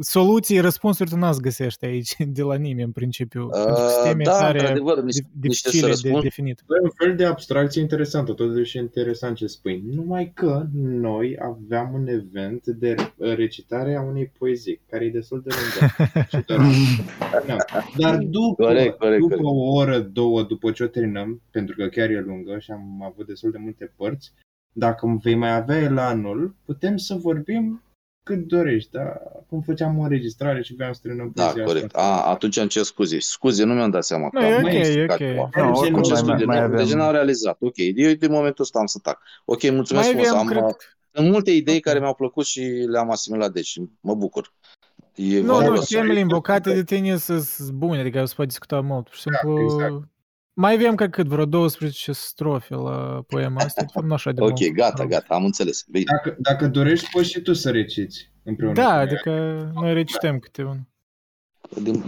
soluții, 0.00 0.58
răspunsuri 0.60 1.10
tu 1.10 1.16
n-ați 1.16 1.40
găsești 1.40 1.84
aici 1.84 2.14
de 2.38 2.42
la 2.42 2.54
nimeni 2.54 2.82
în 2.82 2.92
principiu. 2.92 3.48
pentru 3.48 3.72
că 3.74 3.80
Uh, 3.80 3.88
sisteme 3.88 4.22
da, 4.24 4.30
tare 4.38 4.58
într-adevăr, 4.58 5.02
niște, 5.02 5.26
niște 5.40 5.68
să 5.68 5.70
dificile 5.70 5.80
de 5.86 5.88
răspund. 5.92 6.22
definit. 6.22 6.58
E 6.58 6.82
un 6.82 6.90
fel 6.96 7.16
de 7.16 7.24
abstracție 7.24 7.80
interesantă, 7.80 8.32
totuși 8.32 8.76
e 8.76 8.80
interesant 8.80 9.36
ce 9.36 9.46
spui. 9.46 9.84
Numai 9.94 10.32
că 10.34 10.66
noi 10.74 11.36
aveam 11.40 11.90
un 11.94 12.06
event 12.06 12.66
de 12.66 12.94
recitare 13.18 13.94
a 13.96 14.00
unei 14.02 14.32
poezii, 14.38 14.80
care 14.90 15.04
e 15.04 15.10
destul 15.10 15.42
de 15.46 15.54
lungă. 15.54 15.92
Și 16.30 16.44
doar- 16.46 17.44
Da. 17.46 17.56
Dar 17.98 18.16
după, 18.16 18.64
Corect, 18.64 18.98
corect, 18.98 19.20
după 19.20 19.34
corect. 19.34 19.50
o 19.50 19.74
oră, 19.74 19.98
două, 20.00 20.42
după 20.42 20.70
ce 20.70 20.82
o 20.84 20.86
terminăm, 20.86 21.40
pentru 21.50 21.76
că 21.76 21.86
chiar 21.86 22.10
e 22.10 22.20
lungă 22.20 22.58
și 22.58 22.70
am 22.70 23.02
avut 23.04 23.26
destul 23.26 23.50
de 23.50 23.58
multe 23.60 23.92
părți, 23.96 24.32
dacă 24.72 25.18
vei 25.22 25.34
mai 25.34 25.54
avea 25.56 25.76
elanul, 25.78 26.54
putem 26.64 26.96
să 26.96 27.14
vorbim 27.14 27.82
cât 28.24 28.46
dorești, 28.46 28.90
da? 28.90 29.02
Cum 29.48 29.60
făceam 29.60 29.98
o 29.98 30.02
înregistrare 30.02 30.62
și 30.62 30.74
vreau 30.74 30.92
să 30.92 30.98
terminăm 31.02 31.30
Da, 31.34 31.42
poezia 31.44 31.64
corect. 31.64 31.84
asta. 31.84 31.98
A, 32.08 32.30
atunci 32.30 32.58
am 32.58 32.68
cer 32.68 32.82
scuze. 32.82 33.18
Scuze, 33.20 33.64
nu 33.64 33.74
mi-am 33.74 33.90
dat 33.90 34.04
seama. 34.04 34.28
Nu, 34.32 34.40
că 34.40 34.46
e 34.46 34.54
am 34.54 34.64
ok, 34.64 34.72
explicat 34.72 35.20
e 35.20 35.24
ok. 35.24 35.30
ceva. 35.32 35.48
Nu, 35.56 35.70
Nu, 35.70 35.78
oricum 35.78 35.98
nu, 35.98 36.04
Ce 36.04 36.12
mai, 36.12 36.18
scuze, 36.22 36.32
mai, 36.34 36.44
mai 36.44 36.58
nu, 36.58 36.64
avem... 36.64 36.76
deci 36.76 36.92
n-am 36.94 37.12
realizat. 37.12 37.56
Ok, 37.60 37.74
eu 37.76 38.12
de 38.12 38.26
momentul 38.26 38.64
ăsta 38.64 38.78
am 38.78 38.86
să 38.86 38.98
tac. 39.02 39.20
Ok, 39.44 39.70
mulțumesc 39.70 40.04
Mai 40.12 40.24
frumos. 40.24 40.28
avem, 40.28 40.40
Am, 40.40 40.46
cred, 40.46 40.62
uh, 40.62 40.74
Sunt 41.12 41.30
multe 41.30 41.50
idei 41.50 41.80
care 41.80 41.98
mi-au 41.98 42.14
plăcut 42.14 42.44
și 42.46 42.60
le-am 42.90 43.10
asimilat, 43.10 43.52
deci 43.52 43.80
mă 44.00 44.14
bucur. 44.14 44.52
E 45.14 45.40
Nu, 45.40 45.46
nu, 45.46 45.52
valoros. 45.52 45.88
temele 45.88 46.18
invocate 46.18 46.74
de 46.74 46.84
tine 46.84 47.16
sunt 47.16 47.70
bune, 47.70 48.00
adică 48.00 48.24
se 48.24 48.32
poate 48.36 48.50
discuta 48.50 48.80
mult. 48.80 49.04
Pur 49.04 49.14
și 49.14 49.20
simplu, 49.20 49.60
exact. 49.62 50.08
Mai 50.54 50.72
avem 50.74 50.94
cred 50.94 51.10
cât 51.10 51.26
vreo 51.26 51.44
12 51.44 52.12
strofe 52.12 52.74
la 52.74 53.22
poema 53.26 53.60
asta, 53.62 53.80
de 53.82 53.88
fapt 53.92 54.06
nu 54.06 54.14
așa 54.14 54.32
de 54.32 54.40
Ok, 54.42 54.48
mult. 54.60 54.72
gata, 54.72 55.04
gata, 55.06 55.34
am 55.34 55.44
înțeles. 55.44 55.84
Bine. 55.90 56.04
Dacă, 56.04 56.36
dacă 56.38 56.68
dorești, 56.68 57.08
poți 57.12 57.28
și 57.30 57.40
tu 57.40 57.52
să 57.52 57.70
reciți 57.70 58.32
împreună 58.42 58.74
Da, 58.74 58.82
cu 58.88 58.92
noi. 58.94 59.02
adică 59.02 59.30
noi 59.74 59.92
recităm 59.94 60.38
câte 60.38 60.62
unul. 60.62 60.92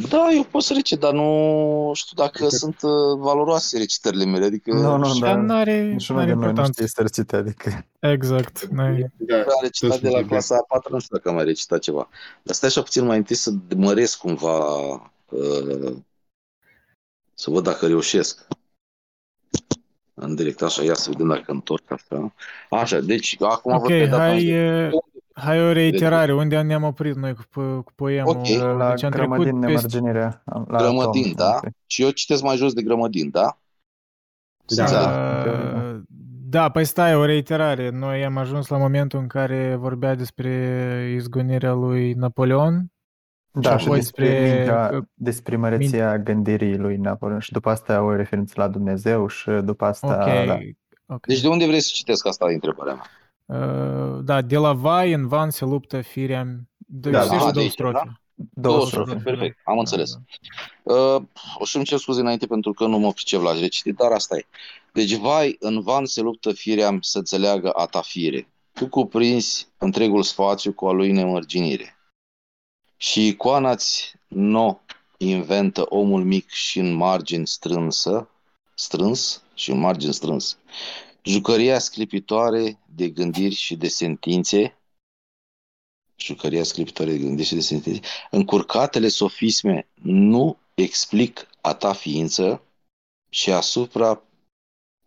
Da, 0.09 0.29
eu 0.35 0.43
pot 0.45 0.63
să 0.63 0.73
recit, 0.75 0.99
dar 0.99 1.13
nu 1.13 1.91
știu 1.95 2.23
dacă 2.23 2.49
sunt 2.49 2.83
uh, 2.83 2.91
valoroase 3.19 3.79
recitările 3.79 4.25
mele. 4.25 4.45
Adică 4.45 4.73
Nu, 4.75 4.97
nu, 4.97 5.05
Și 5.15 5.21
da. 5.21 5.35
n-are, 5.37 5.83
Niciunul 5.83 6.21
n-are 6.23 6.33
din 6.33 6.41
noi 6.41 6.53
nu 6.53 6.59
importanță. 6.59 6.73
știe 6.73 6.87
să 6.87 7.03
recite, 7.03 7.37
adică... 7.37 7.87
Exact. 8.01 8.67
Noi... 8.67 9.07
Da, 9.17 9.37
am 9.37 9.45
recitat 9.63 9.91
toți 9.91 10.03
de 10.03 10.09
la 10.09 10.13
suntem 10.13 10.27
clasa 10.29 10.55
a 10.55 10.65
patra, 10.69 10.91
nu 10.93 10.99
știu 10.99 11.17
dacă 11.17 11.29
am 11.29 11.35
mai 11.35 11.45
recitat 11.45 11.79
ceva. 11.81 12.09
Dar 12.43 12.55
stai 12.55 12.69
așa 12.69 12.83
puțin 12.83 13.05
mai 13.07 13.17
întâi 13.17 13.37
să 13.37 13.51
măresc 13.77 14.19
cumva, 14.19 14.75
uh, 15.31 15.97
să 17.39 17.51
văd 17.51 17.65
dacă 17.65 17.87
reușesc. 17.87 18.47
În 20.15 20.35
direct, 20.35 20.63
așa, 20.63 20.83
ia 20.83 20.95
să 20.95 21.11
vedem 21.11 21.27
dacă 21.27 21.53
întorc 21.53 21.91
asta. 21.91 22.35
Așa, 22.71 23.01
deci 23.01 23.37
acum 23.41 23.73
Ok, 23.73 23.81
văd 23.81 23.89
pe 23.89 24.07
data 24.07 24.23
hai, 24.23 24.37
asta. 24.37 24.49
e, 24.49 24.91
hai 25.35 25.63
o 25.69 25.73
reiterare. 25.73 26.35
Unde 26.35 26.61
ne-am 26.61 26.83
oprit 26.83 27.15
noi 27.15 27.35
cu, 27.35 27.43
po- 27.43 27.85
cu 27.85 27.93
poemul? 27.95 28.37
Ok. 28.37 28.47
La 28.49 28.89
Deci 28.91 29.03
am 29.03 29.11
trecut 29.11 29.37
grămădin 29.37 29.61
peste... 29.61 29.67
nemărginirea. 29.67 30.43
La 30.45 30.79
Grămădin, 30.79 31.23
Tom, 31.23 31.33
da? 31.33 31.61
ok. 31.63 31.69
Și 31.87 32.03
eu 32.03 32.11
citesc 32.11 32.43
mai 32.43 32.57
jos 32.57 32.73
de 32.73 32.83
grămădin, 32.83 33.31
da? 33.31 33.59
Să 34.67 34.83
Da. 34.83 35.45
Uh, 35.47 36.01
Da, 36.49 36.71
păi 36.71 36.85
stai, 36.85 37.15
o 37.15 37.25
reiterare. 37.25 37.91
Noi 37.91 38.25
am 38.25 38.37
ajuns 38.37 38.69
la 38.69 38.77
momentul 38.77 39.19
în 39.19 39.27
care 39.27 39.75
vorbea 39.75 40.15
despre 40.15 41.13
izgonirea 41.15 41.73
lui 41.73 42.13
Napoleon. 42.13 42.91
Da, 43.61 43.73
Și 43.77 43.79
și 43.83 43.85
apoi 43.87 43.99
despre, 43.99 44.27
spre- 44.27 44.55
mintea, 44.57 45.09
despre 45.15 45.57
măreția 45.57 46.19
gândirii 46.19 46.77
lui 46.77 46.97
Napoleon 46.97 47.39
și 47.41 47.53
după 47.53 47.71
asta 47.71 48.03
o 48.03 48.15
referință 48.15 48.55
la 48.57 48.69
Dumnezeu 48.69 49.27
și 49.27 49.51
după 49.51 49.85
asta, 49.85 50.07
Ok. 50.07 50.47
da. 50.47 50.59
ok. 51.15 51.27
Deci 51.27 51.41
de 51.41 51.49
unde 51.49 51.67
vrei 51.67 51.81
să 51.81 51.91
citesc 51.93 52.27
asta 52.27 52.51
e 52.51 52.55
întrebarea 52.55 52.95
mea? 52.95 53.05
Uh, 53.61 54.19
Da, 54.25 54.43
de 54.43 54.57
la 54.57 54.73
vai 54.73 55.13
în 55.13 55.27
van 55.29 55.51
se 55.51 55.65
luptă 55.65 56.01
firea. 56.01 56.47
De, 56.77 57.11
Da, 57.11 57.19
da, 57.19 57.25
da, 57.27 57.37
două 57.37 57.51
de 57.53 57.61
aici, 57.61 57.71
strofe. 57.71 57.93
da? 57.93 58.03
Două 58.35 58.75
Două 58.77 58.87
strofe. 58.87 59.11
strofe, 59.11 59.25
perfect, 59.31 59.59
am 59.65 59.75
Da, 59.75 59.81
înțeles. 59.81 60.13
da. 60.13 60.95
Uh, 60.95 61.23
o 61.59 61.65
să-mi 61.65 61.85
cer 61.85 61.99
scuze 61.99 62.21
înainte 62.21 62.47
pentru 62.47 62.73
că 62.73 62.87
nu 62.87 62.99
mă 62.99 63.13
pricep 63.13 63.43
la 63.43 63.53
recitit, 63.61 63.97
dar 63.97 64.11
asta 64.13 64.37
e. 64.37 64.47
Deci, 64.93 65.15
vai, 65.15 65.57
în 65.61 65.81
van 65.81 66.05
se 66.05 66.21
luptă 66.21 66.53
firea 66.53 66.99
să 67.01 67.19
înțeleagă 67.19 67.71
a 67.71 67.85
ta 67.87 68.01
fire. 68.01 68.49
Tu 68.73 68.89
cuprinzi 68.89 69.69
întregul 69.79 70.23
spațiu 70.23 70.73
cu 70.73 70.87
a 70.87 70.93
lui 70.93 71.13
nemărginire. 71.13 71.96
Și 72.97 73.27
icoana-ți 73.27 74.15
no 74.29 74.79
inventă 75.17 75.85
omul 75.89 76.25
mic 76.25 76.51
și 76.51 76.79
în 76.79 76.93
margini 76.93 77.47
strânsă, 77.47 78.29
strâns 78.75 79.43
și 79.55 79.71
în 79.71 79.79
margini 79.79 80.15
strâns. 80.15 80.59
Jucăria 81.23 81.79
sclipitoare 81.79 82.79
de 82.95 83.09
gândiri 83.09 83.55
și 83.55 83.77
de 83.77 83.89
sentințe, 83.89 84.79
jucăria 86.17 86.63
sclipitoare 86.63 87.11
de 87.11 87.19
gândiri 87.19 87.49
și 87.49 87.55
de 87.55 87.61
sentințe, 87.61 88.01
încurcatele 88.31 89.09
sofisme 89.09 89.89
nu 90.03 90.59
explic 90.75 91.49
a 91.61 91.75
ta 91.75 91.93
ființă 91.93 92.63
și 93.29 93.53
asupra 93.53 94.23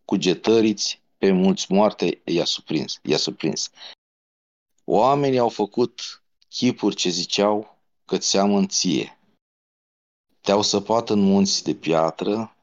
cugetăriți 0.06 1.02
pe 1.18 1.32
mulți 1.32 1.72
moarte 1.72 2.22
i-a 2.26 2.46
surprins. 2.46 3.00
I-a 3.04 3.18
surprins. 3.18 3.72
Oamenii 4.86 5.40
au 5.40 5.50
făcut 5.50 6.24
chipuri 6.50 6.96
ce 6.96 7.10
ziceau 7.10 7.79
că 8.10 8.18
ți 8.18 8.30
seamăn 8.30 8.68
ție. 8.68 9.20
Te-au 10.42 10.62
săpat 10.62 11.10
în 11.10 11.20
munți 11.20 11.64
de 11.64 11.76
piatră, 11.76 12.56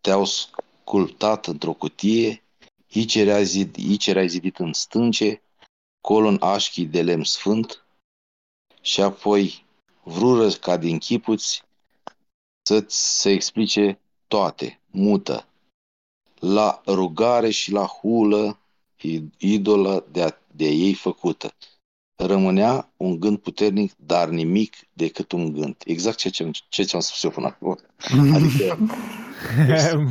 te-au 0.00 0.24
sculptat 0.24 1.46
într-o 1.46 1.72
cutie, 1.72 2.42
aici 2.94 3.14
era 3.14 3.42
zid, 3.42 3.76
aici 3.78 4.06
era 4.06 4.26
zidit 4.26 4.58
în 4.58 4.72
stânce, 4.72 5.42
colo 6.00 6.28
în 6.28 6.38
așchii 6.40 6.86
de 6.86 7.02
lemn 7.02 7.24
sfânt, 7.24 7.84
și 8.80 9.00
apoi 9.00 9.64
vrură 10.02 10.50
ca 10.50 10.76
din 10.76 10.98
chipuți 10.98 11.62
să-ți 12.66 13.20
se 13.20 13.30
explice 13.30 13.98
toate, 14.26 14.80
mută, 14.90 15.48
la 16.38 16.82
rugare 16.86 17.50
și 17.50 17.70
la 17.70 17.86
hulă, 17.86 18.58
i- 19.00 19.30
idolă 19.38 20.06
de, 20.10 20.22
a, 20.22 20.30
de 20.52 20.64
ei 20.64 20.94
făcută. 20.94 21.54
Rămânea 22.16 22.90
un 22.96 23.20
gând 23.20 23.38
puternic, 23.38 23.92
dar 23.96 24.28
nimic 24.28 24.74
decât 24.92 25.32
un 25.32 25.52
gând. 25.52 25.76
Exact 25.84 26.16
ce, 26.16 26.28
ce, 26.28 26.50
ce 26.68 26.82
ți-am 26.82 27.00
spus 27.00 27.22
eu 27.22 27.30
până 27.30 27.46
acum. 27.46 27.78
Adică, 28.34 28.78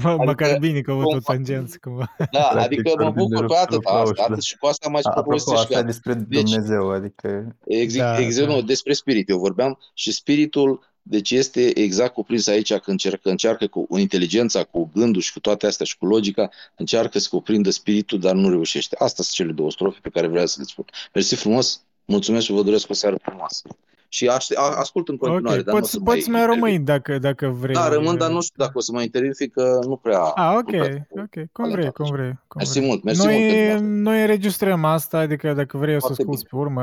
Mă- 0.03 0.15
Măcar 0.25 0.49
Adică, 0.49 0.59
bine 0.67 0.81
că 0.81 0.91
au 0.91 0.97
avut 0.97 1.07
o 1.07 1.11
cum- 1.11 1.19
tangență 1.19 1.77
cumva. 1.81 2.15
da, 2.31 2.39
Practic, 2.51 2.79
adică 2.79 2.91
mă 2.97 3.03
vorbim 3.03 3.23
bucur 3.27 3.45
de 3.45 3.53
pe 3.53 3.59
atât, 3.59 3.71
lucruri 3.73 3.95
asta, 4.01 4.13
fraude. 4.13 4.21
atât 4.33 4.43
și 4.43 4.57
cu 4.57 4.65
asta 4.67 4.89
mai 4.89 5.01
Apropo, 5.03 5.27
povestesc 5.27 5.55
și 5.55 5.61
asta 5.61 5.73
e 5.73 5.75
gata. 5.75 5.87
despre 5.87 6.13
Deci- 6.13 6.41
Dumnezeu, 6.51 6.89
adică 6.91 7.55
Exact, 7.67 8.17
Da, 8.17 8.23
exact 8.25 8.47
da. 8.47 8.53
nu, 8.53 8.61
despre 8.61 8.93
spirit 8.93 9.29
eu 9.29 9.37
vorbeam 9.39 9.79
și 9.93 10.11
spiritul 10.11 10.91
deci 11.01 11.31
este 11.31 11.79
exact 11.79 12.13
cuprins 12.13 12.47
aici 12.47 12.67
când 12.69 12.81
încercă, 12.87 13.29
încearcă 13.29 13.67
cu 13.67 13.87
inteligența, 13.97 14.63
cu 14.63 14.89
gândul 14.93 15.21
și 15.21 15.33
cu 15.33 15.39
toate 15.39 15.65
astea 15.65 15.85
și 15.85 15.97
cu 15.97 16.05
logica, 16.05 16.49
încearcă 16.75 17.19
să 17.19 17.27
cuprindă 17.31 17.69
spiritul, 17.69 18.19
dar 18.19 18.33
nu 18.35 18.49
reușește. 18.49 18.95
Astea 18.99 19.23
sunt 19.23 19.35
cele 19.35 19.51
două 19.51 19.71
strofe 19.71 19.99
pe 20.01 20.09
care 20.09 20.27
vreau 20.27 20.45
să 20.45 20.55
le 20.59 20.65
spun. 20.67 20.85
Mersi 21.13 21.35
frumos, 21.35 21.81
mulțumesc 22.05 22.45
și 22.45 22.51
vă 22.51 22.61
doresc 22.63 22.89
o 22.89 22.93
seară 22.93 23.15
frumoasă. 23.21 23.67
Și 24.07 24.27
aș, 24.27 24.49
a, 24.55 24.75
ascult 24.75 25.07
în 25.09 25.17
continuare. 25.17 25.59
Ok, 25.59 25.63
dar 25.65 25.73
nu 25.73 25.77
o 25.77 25.81
poți, 25.81 25.91
să 25.91 25.99
poți 25.99 26.29
mai 26.29 26.39
intervin. 26.41 26.63
rămâi 26.63 26.79
dacă, 26.79 27.17
dacă 27.19 27.47
vrei. 27.47 27.73
Da, 27.73 27.87
rămân, 27.87 28.17
dar 28.17 28.31
nu 28.31 28.41
știu 28.41 28.63
dacă 28.63 28.71
o 28.77 28.79
să 28.79 28.91
mai 28.91 29.03
intervin, 29.03 29.33
fiindcă 29.33 29.79
nu 29.87 29.95
prea... 29.95 30.19
Ah, 30.19 30.53
ok, 30.57 30.71
nu 30.71 30.77
prea- 30.79 31.07
ok, 31.11 31.51
cum 31.51 31.69
vrei, 31.69 31.91
cum 31.91 32.05
vrei. 32.11 32.29
Cum 32.47 32.57
Mersi 32.57 32.77
vrei. 32.77 32.87
mult, 32.87 33.03
mersi 33.03 33.25
noi, 33.25 33.35
mult 33.37 33.49
pentru 33.51 33.73
asta. 33.73 33.85
noi 33.87 34.21
înregistrăm 34.21 34.85
asta, 34.85 35.17
adică 35.17 35.53
dacă 35.53 35.77
vrei 35.77 35.95
o 35.95 35.99
să 35.99 36.05
Foarte 36.05 36.21
asculti 36.21 36.47
bine. 36.49 36.61
pe 36.63 36.67
urmă, 36.67 36.81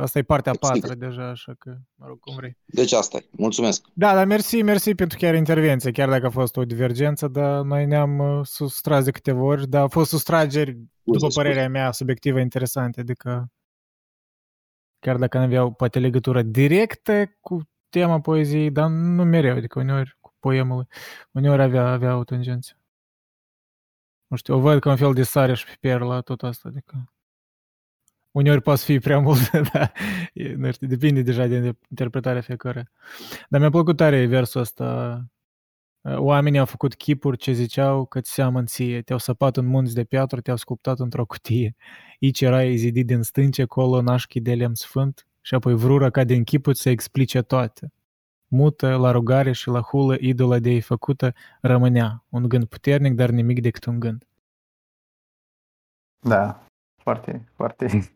asta 0.00 0.18
e 0.18 0.22
partea 0.22 0.52
a 0.52 0.54
Sigur. 0.66 0.80
patra 0.88 1.06
deja, 1.06 1.28
așa 1.30 1.54
că, 1.58 1.74
mă 1.94 2.06
rog, 2.08 2.20
cum 2.20 2.34
vrei. 2.36 2.56
Deci 2.64 2.92
asta 2.92 3.16
e. 3.16 3.24
Mulțumesc. 3.30 3.84
Da, 3.92 4.14
dar 4.14 4.26
mersi, 4.26 4.62
mersi 4.62 4.94
pentru 4.94 5.18
chiar 5.18 5.34
intervenție, 5.34 5.90
chiar 5.90 6.08
dacă 6.08 6.26
a 6.26 6.30
fost 6.30 6.56
o 6.56 6.62
divergență, 6.64 7.28
dar 7.28 7.60
noi 7.62 7.86
ne-am 7.86 8.18
uh, 8.18 8.40
sustras 8.46 9.04
de 9.04 9.10
câteva 9.10 9.42
ori, 9.42 9.68
dar 9.68 9.80
au 9.80 9.88
fost 9.88 10.10
sustrageri, 10.10 10.78
după 11.02 11.18
scuze. 11.18 11.40
părerea 11.42 11.68
mea, 11.68 11.92
subiectivă 11.92 12.38
interesante, 12.40 13.00
adică 13.00 13.50
chiar 15.02 15.16
dacă 15.16 15.38
nu 15.38 15.44
aveau 15.44 15.72
poate 15.72 15.98
legătură 15.98 16.42
directă 16.42 17.36
cu 17.40 17.68
tema 17.88 18.20
poeziei, 18.20 18.70
dar 18.70 18.88
nu 18.90 19.24
mereu, 19.24 19.56
adică 19.56 19.78
uneori 19.78 20.16
cu 20.20 20.34
poemul, 20.40 20.86
uneori 21.30 21.62
avea, 21.62 21.86
avea 21.86 22.16
o 22.16 22.24
tangență. 22.24 22.72
Nu 24.26 24.36
știu, 24.36 24.54
o 24.54 24.58
văd 24.58 24.80
ca 24.80 24.90
un 24.90 24.96
fel 24.96 25.12
de 25.12 25.22
sare 25.22 25.54
și 25.54 25.64
piper 25.64 26.00
la 26.00 26.20
tot 26.20 26.42
asta, 26.42 26.68
adică 26.68 27.12
uneori 28.30 28.60
poate 28.62 28.78
să 28.78 28.84
fie 28.84 28.98
prea 28.98 29.18
mult, 29.18 29.50
dar 29.72 29.92
e, 30.32 30.54
nu 30.54 30.72
știu, 30.72 30.86
depinde 30.86 31.22
deja 31.22 31.46
de 31.46 31.76
interpretarea 31.90 32.40
fiecare. 32.40 32.90
Dar 33.48 33.60
mi-a 33.60 33.70
plăcut 33.70 33.96
tare 33.96 34.26
versul 34.26 34.60
ăsta. 34.60 35.20
Oamenii 36.04 36.58
au 36.58 36.64
făcut 36.64 36.94
chipuri 36.94 37.36
ce 37.36 37.52
ziceau 37.52 38.04
că 38.04 38.20
ți 38.20 38.32
seamăn 38.32 38.66
ție. 38.66 39.02
Te-au 39.02 39.18
săpat 39.18 39.56
în 39.56 39.66
munți 39.66 39.94
de 39.94 40.04
piatră, 40.04 40.40
te-au 40.40 40.56
sculptat 40.56 40.98
într-o 40.98 41.26
cutie. 41.26 41.76
Aici 42.20 42.40
erai 42.40 42.76
zidit 42.76 43.06
din 43.06 43.22
stânce, 43.22 43.64
colo 43.64 44.00
nașchi 44.00 44.40
de 44.40 44.54
lemn 44.54 44.74
sfânt 44.74 45.26
și 45.40 45.54
apoi 45.54 45.74
vrură 45.74 46.10
ca 46.10 46.24
din 46.24 46.44
chipul 46.44 46.74
să 46.74 46.90
explice 46.90 47.42
toate. 47.42 47.92
Mută, 48.46 48.96
la 48.96 49.10
rugare 49.10 49.52
și 49.52 49.68
la 49.68 49.80
hulă, 49.80 50.16
idola 50.20 50.58
de 50.58 50.70
ei 50.70 50.80
făcută, 50.80 51.34
rămânea. 51.60 52.24
Un 52.28 52.48
gând 52.48 52.64
puternic, 52.64 53.14
dar 53.14 53.30
nimic 53.30 53.60
decât 53.60 53.84
un 53.84 54.00
gând. 54.00 54.26
da, 56.20 56.66
foarte, 56.96 57.48
foarte 57.54 58.12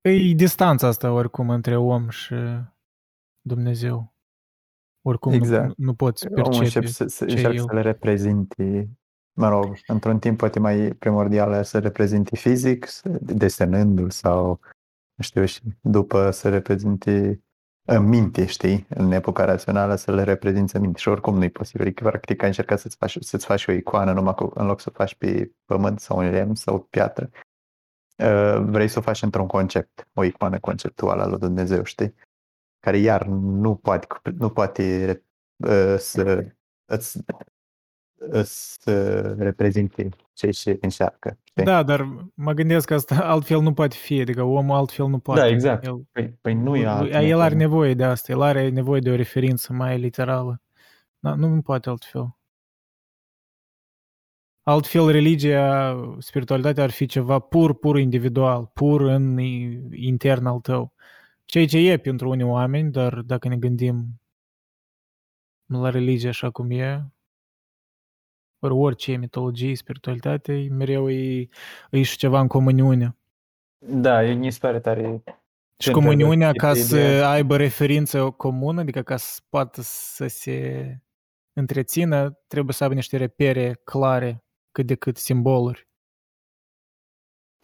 E 0.00 0.32
distanța 0.34 0.86
asta 0.86 1.12
oricum 1.12 1.50
între 1.50 1.76
om 1.76 2.08
și 2.08 2.34
Dumnezeu. 3.40 4.15
Oricum 5.08 5.32
Exact. 5.32 5.66
nu, 5.66 5.74
nu 5.76 5.94
poți 5.94 6.26
Omul 6.26 6.42
percepe 6.42 6.64
începe 6.64 6.86
să, 6.86 7.06
să, 7.06 7.24
ce 7.24 7.32
e 7.32 7.36
încearcă 7.36 7.56
el. 7.56 7.64
să 7.66 7.74
le 7.74 7.80
reprezinte, 7.80 8.88
mă 9.32 9.48
rog, 9.48 9.76
într-un 9.86 10.18
timp 10.18 10.38
poate 10.38 10.58
mai 10.58 10.76
primordial 10.98 11.64
să 11.64 11.78
reprezinte 11.78 12.36
fizic, 12.36 12.86
să- 12.86 13.18
desenându-l 13.20 14.10
sau, 14.10 14.60
nu 15.14 15.22
știu, 15.22 15.44
și 15.44 15.60
după 15.80 16.30
să 16.30 16.48
reprezinte 16.48 17.40
în 17.88 18.08
minte, 18.08 18.46
știi, 18.46 18.86
în 18.88 19.12
epoca 19.12 19.44
rațională 19.44 19.94
să 19.94 20.12
le 20.12 20.22
reprezinți 20.22 20.76
în 20.76 20.82
minte 20.82 20.98
și 20.98 21.08
oricum 21.08 21.36
nu-i 21.36 21.50
posibil, 21.50 21.86
Adică, 21.86 22.04
practic 22.04 22.42
ai 22.42 22.48
încercat 22.48 22.78
să-ți 22.78 22.96
faci, 22.96 23.16
să-ți 23.20 23.46
faci 23.46 23.66
o 23.66 23.72
icoană 23.72 24.12
numai 24.12 24.34
cu, 24.34 24.50
în 24.54 24.66
loc 24.66 24.80
să 24.80 24.88
o 24.92 24.96
faci 24.96 25.14
pe 25.14 25.52
pământ 25.64 26.00
sau 26.00 26.18
în 26.18 26.30
lemn 26.30 26.54
sau 26.54 26.80
piatră, 26.80 27.30
uh, 28.16 28.64
vrei 28.64 28.88
să 28.88 28.98
o 28.98 29.02
faci 29.02 29.22
într-un 29.22 29.46
concept, 29.46 30.08
o 30.14 30.24
icoană 30.24 30.58
conceptuală 30.58 31.22
a 31.22 31.26
lui 31.26 31.38
Dumnezeu, 31.38 31.82
știi? 31.82 32.14
Care 32.86 32.98
iar 32.98 33.26
nu 33.26 33.74
poate, 33.74 34.06
nu 34.38 34.50
poate 34.50 35.22
uh, 35.56 35.94
să 35.98 36.46
îți, 36.84 37.18
îți 38.14 38.88
uh, 38.88 39.34
reprezinte 39.36 40.08
ce 40.32 40.50
și 40.50 40.76
încearcă. 40.80 41.38
Știi? 41.44 41.64
Da, 41.64 41.82
dar 41.82 42.08
mă 42.34 42.52
gândesc 42.52 42.86
că 42.86 42.94
asta 42.94 43.14
altfel 43.24 43.60
nu 43.60 43.72
poate 43.72 43.96
fi, 43.96 44.20
adică 44.20 44.42
omul 44.42 44.76
altfel 44.76 45.06
nu 45.06 45.18
poate. 45.18 45.40
Da, 45.40 45.46
exact. 45.46 45.84
El, 45.86 46.06
Păi, 46.12 46.38
păi 46.40 46.54
nu 46.54 46.76
e 46.76 46.86
alt 46.86 47.12
el 47.12 47.40
are 47.40 47.54
metod. 47.54 47.70
nevoie 47.70 47.94
de 47.94 48.04
asta, 48.04 48.32
el 48.32 48.40
are 48.40 48.68
nevoie 48.68 49.00
de 49.00 49.10
o 49.10 49.14
referință 49.14 49.72
mai 49.72 49.98
literală. 49.98 50.62
Da, 51.18 51.34
nu, 51.34 51.48
nu 51.48 51.62
poate 51.62 51.88
altfel. 51.88 52.36
Altfel, 54.62 55.10
religia, 55.10 55.96
spiritualitatea 56.18 56.82
ar 56.82 56.90
fi 56.90 57.06
ceva 57.06 57.38
pur, 57.38 57.78
pur 57.78 57.98
individual, 57.98 58.70
pur 58.74 59.00
în 59.00 59.38
intern 59.90 60.46
al 60.46 60.58
tău. 60.58 60.94
Ceea 61.46 61.66
ce 61.66 61.78
e 61.78 61.96
pentru 61.98 62.28
unii 62.28 62.44
oameni, 62.44 62.90
dar 62.90 63.20
dacă 63.20 63.48
ne 63.48 63.56
gândim 63.56 64.20
la 65.66 65.90
religie 65.90 66.28
așa 66.28 66.50
cum 66.50 66.70
e, 66.70 67.12
ori 68.58 68.74
orice 68.74 69.16
mitologie, 69.16 69.76
spiritualitate, 69.76 70.66
mereu 70.70 71.10
e, 71.10 71.48
e 71.90 72.02
și 72.02 72.16
ceva 72.16 72.40
în 72.40 72.46
comuniune. 72.46 73.16
Da, 73.78 74.24
e 74.24 74.32
mi 74.32 74.52
se 74.52 74.58
pare 74.60 74.80
tare 74.80 75.02
Și 75.02 75.90
Pentru 75.90 75.92
comuniunea, 75.92 76.50
că 76.50 76.56
ca 76.56 76.74
să 76.74 76.96
ideea- 76.96 77.30
aibă 77.30 77.56
referință 77.56 78.30
comună, 78.30 78.80
adică 78.80 79.02
ca 79.02 79.16
să 79.16 79.40
poată 79.48 79.80
să 79.82 80.26
se 80.26 80.98
întrețină, 81.52 82.30
trebuie 82.46 82.74
să 82.74 82.82
aibă 82.82 82.94
niște 82.94 83.16
repere 83.16 83.80
clare, 83.84 84.44
cât 84.70 84.86
de 84.86 84.94
cât 84.94 85.16
simboluri. 85.16 85.85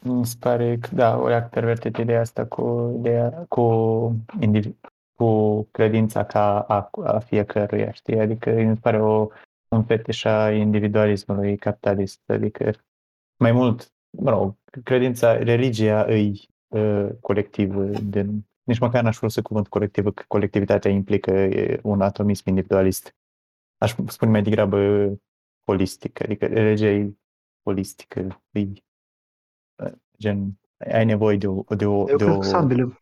Mi 0.04 0.26
se 0.26 0.36
pare 0.38 0.78
că, 0.78 0.88
da, 0.94 1.18
ori 1.18 1.34
a 1.34 1.42
pervertit 1.42 1.96
ideea 1.96 2.20
asta 2.20 2.46
cu, 2.46 2.94
ideea, 2.98 3.44
cu, 3.48 3.62
individ, 4.40 4.76
cu 5.14 5.62
credința 5.70 6.24
ca 6.24 6.60
a, 6.60 6.90
a 7.04 7.18
fiecăruia, 7.18 7.92
știi? 7.92 8.20
Adică 8.20 8.50
mi 8.50 8.74
se 8.74 8.80
pare 8.80 9.00
o 9.00 9.28
un 9.68 9.84
fetiș 9.84 10.24
a 10.24 10.50
individualismului 10.50 11.56
capitalist, 11.56 12.20
adică 12.26 12.72
mai 13.36 13.52
mult, 13.52 13.92
mă 14.18 14.30
rog, 14.30 14.54
credința, 14.84 15.36
religia 15.36 16.04
îi 16.04 16.48
uh, 16.68 17.08
colectiv, 17.20 17.74
din, 18.00 18.46
nici 18.62 18.78
măcar 18.78 19.02
n-aș 19.02 19.16
folosi 19.16 19.42
cuvânt 19.42 19.68
colectiv, 19.68 20.04
că 20.14 20.24
colectivitatea 20.28 20.90
implică 20.90 21.48
un 21.82 22.00
atomism 22.00 22.48
individualist. 22.48 23.14
Aș 23.78 23.94
spune 24.06 24.30
mai 24.30 24.42
degrabă 24.42 25.08
holistic, 25.64 26.22
adică 26.22 26.46
religia 26.46 26.90
e 26.90 27.12
holistică, 27.62 28.42
e 28.50 28.66
gen, 30.22 30.60
ai 30.92 31.04
nevoie 31.04 31.36
de 31.36 31.46
o... 31.46 31.62
De 31.62 31.86
o, 31.86 32.08
Eu 32.08 32.16
de 32.16 32.24
cred 32.24 32.36
o 32.36 32.38
că 32.38 32.44
sunt 32.44 32.54
ambele. 32.54 32.98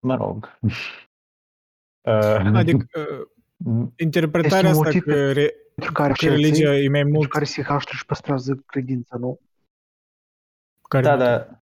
mă 0.00 0.14
rog. 0.16 0.48
Uh, 2.08 2.54
Adică 2.54 2.86
uh, 3.64 3.88
interpretarea 4.06 4.56
Este 4.56 4.66
un 4.66 4.72
asta 4.72 4.84
motiv 4.84 5.02
că, 5.02 5.32
re, 5.32 5.54
Pentru 5.74 5.92
care 5.92 6.12
că 6.12 6.28
religia 6.28 6.74
e 6.74 6.88
mai 6.88 7.00
pentru 7.00 7.18
mult... 7.18 7.30
care 7.30 7.44
sihaștul 7.44 7.94
își 7.94 8.06
păstrează 8.06 8.54
credința, 8.66 9.16
nu? 9.16 9.40
Care 10.88 11.02
Da, 11.02 11.16
da. 11.16 11.62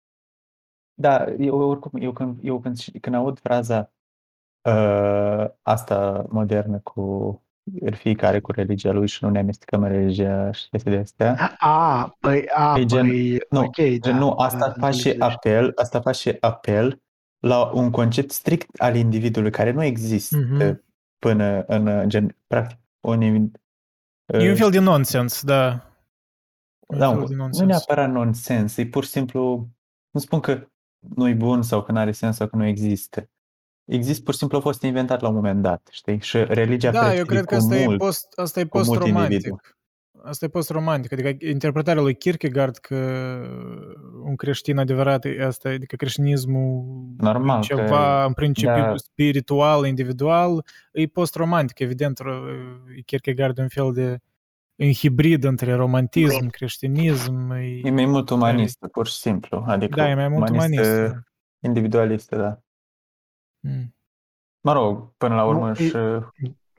Da, 0.93 1.31
eu 1.31 1.59
oricum, 1.59 2.01
eu 2.01 2.11
când, 2.11 2.39
eu 2.43 2.59
când, 2.59 2.77
când 3.01 3.15
aud 3.15 3.39
fraza 3.39 3.93
uh, 4.61 5.49
asta 5.61 6.25
modernă 6.29 6.79
cu 6.79 7.01
fiecare 7.93 8.39
cu 8.39 8.51
religia 8.51 8.91
lui 8.91 9.07
și 9.07 9.23
nu 9.23 9.29
ne 9.29 9.39
amestecăm 9.39 9.83
în 9.83 9.89
religia 9.89 10.51
și 10.51 10.69
chestii 10.69 10.91
de 10.91 10.97
astea, 10.97 11.55
A, 11.59 12.15
păi, 12.19 12.47
a, 12.49 12.79
E 12.79 12.85
gen- 12.85 13.07
păi, 13.07 13.37
nu, 13.49 13.59
ok, 13.59 13.75
gen, 13.75 13.99
da. 13.99 14.17
nu, 14.17 14.35
da, 14.37 14.43
asta 14.43 14.73
face 14.79 14.85
înțelegeți. 14.95 15.21
apel, 15.21 15.71
asta 15.75 16.01
face 16.01 16.37
apel 16.39 17.01
la 17.39 17.71
un 17.73 17.91
concept 17.91 18.31
strict 18.31 18.79
al 18.81 18.95
individului 18.95 19.51
care 19.51 19.71
nu 19.71 19.83
există 19.83 20.37
Mhm. 20.37 20.83
până 21.19 21.63
în, 21.67 22.09
gen, 22.09 22.35
practic, 22.47 22.77
un, 22.99 23.21
E 23.21 24.49
un 24.49 24.55
fel 24.55 24.69
de 24.71 24.79
nonsens, 24.79 25.43
da. 25.43 25.83
Un 26.87 26.97
Da, 26.97 27.09
fel 27.09 27.25
de 27.27 27.33
nu 27.35 27.41
nonsens. 27.41 27.67
neapărat 27.69 28.11
nonsens, 28.11 28.77
e 28.77 28.85
pur 28.85 29.03
și 29.03 29.09
simplu, 29.09 29.67
nu 30.11 30.19
spun 30.19 30.39
că 30.39 30.67
nu 31.15 31.27
e 31.27 31.33
bun 31.33 31.61
sau 31.61 31.83
că 31.83 31.91
nu 31.91 31.97
are 31.97 32.11
sens 32.11 32.35
sau 32.35 32.47
că 32.47 32.55
nu 32.55 32.65
există. 32.65 33.29
Există, 33.89 34.23
pur 34.23 34.33
și 34.33 34.39
simplu 34.39 34.57
a 34.57 34.61
fost 34.61 34.81
inventat 34.83 35.21
la 35.21 35.27
un 35.27 35.35
moment 35.35 35.61
dat, 35.61 35.87
știi? 35.91 36.19
Și 36.21 36.37
religia 36.47 36.91
Da, 36.91 36.97
eu 36.99 37.05
prescrie 37.05 37.25
cred 37.25 37.45
că 37.45 37.55
cu 37.55 37.61
asta 37.61 37.75
e, 37.75 37.85
mult. 37.85 37.97
post, 37.97 38.27
asta 38.39 38.59
e 38.59 38.63
cu 38.63 38.77
mult 38.77 38.87
post-romantic. 38.87 39.31
individu. 39.31 39.59
Asta 40.23 40.45
e 40.45 40.47
post-romantic, 40.47 41.11
adică 41.11 41.45
interpretarea 41.45 42.01
lui 42.01 42.15
Kierkegaard 42.15 42.77
că 42.77 42.95
un 44.23 44.35
creștin 44.35 44.77
adevărat 44.77 45.25
e 45.25 45.43
asta, 45.45 45.69
adică 45.69 45.95
creștinismul 45.95 46.83
Normal 47.17 47.63
e 47.63 47.67
că- 47.67 47.81
ceva 47.81 48.25
în 48.25 48.33
principiu 48.33 48.73
da. 48.81 48.95
spiritual, 48.95 49.85
individual, 49.85 50.65
e 50.91 51.05
post-romantic, 51.05 51.79
evident, 51.79 52.19
ro- 52.23 52.43
e 52.97 53.01
Kierkegaard 53.01 53.57
e 53.57 53.61
un 53.61 53.67
fel 53.67 53.91
de 53.93 54.17
un 54.75 54.91
hibrid 54.93 55.43
între 55.43 55.73
romantism, 55.73 56.47
creștinism, 56.49 57.49
e, 57.51 57.79
E 57.83 57.89
mai 57.91 58.05
mult 58.05 58.29
umanistă, 58.29 58.87
pur 58.87 59.07
și 59.07 59.13
simplu. 59.17 59.63
Adică 59.67 59.95
da, 60.01 60.09
e 60.09 60.15
mai 60.15 60.27
mult 60.27 60.49
umanistă, 60.49 60.89
umanist. 60.95 61.15
individualistă, 61.59 62.35
da. 62.35 62.59
Mm. 63.59 63.95
Mă 64.61 64.73
rog, 64.73 65.13
până 65.17 65.35
la 65.35 65.45
urmă 65.45 65.67
Nu, 65.67 65.73
și... 65.73 65.91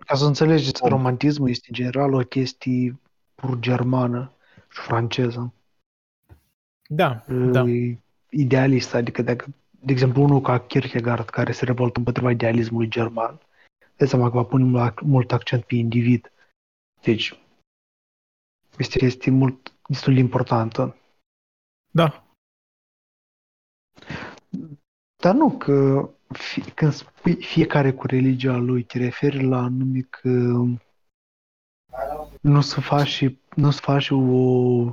Ca 0.07 0.15
să 0.15 0.25
înțelegeți, 0.25 0.83
Om. 0.83 0.89
romantismul 0.89 1.49
este 1.49 1.67
în 1.69 1.75
general 1.75 2.15
o 2.15 2.19
chestie 2.19 3.01
pur 3.35 3.59
germană 3.59 4.33
și 4.71 4.81
franceză. 4.81 5.55
Da, 6.89 7.25
da. 7.29 7.63
E 7.69 7.99
Idealistă, 8.33 8.97
adică 8.97 9.23
dacă, 9.23 9.47
de 9.71 9.93
exemplu, 9.93 10.23
unul 10.23 10.41
ca 10.41 10.61
Kierkegaard 10.61 11.29
care 11.29 11.53
se 11.53 11.65
revoltă 11.65 11.99
împotriva 11.99 12.31
idealismului 12.31 12.89
german, 12.89 13.41
dai 13.97 14.09
seama 14.09 14.31
că 14.31 14.37
va 14.37 14.45
pune 14.45 14.65
mult- 14.65 15.01
mult 15.01 15.33
accent 15.33 15.65
pe 15.65 15.75
individ. 15.75 16.33
Deci, 17.03 17.41
este 18.79 18.99
o 18.99 19.01
chestie 19.01 19.33
mult, 19.33 19.75
destul 19.87 20.15
de 20.15 20.21
importantă. 20.21 20.97
Da. 21.91 22.25
Dar 25.17 25.35
nu 25.35 25.57
că 25.57 26.11
fi, 26.35 26.61
când 26.61 26.93
spui 26.93 27.35
fiecare 27.35 27.93
cu 27.93 28.07
religia 28.07 28.57
lui, 28.57 28.83
te 28.83 28.99
referi 28.99 29.43
la 29.43 29.63
anume 29.63 30.01
că 30.01 30.29
nu 32.41 32.61
se 32.61 32.81
face, 32.81 33.41
nu 33.57 33.71
se 33.71 33.81
face 33.83 34.15
o, 34.15 34.85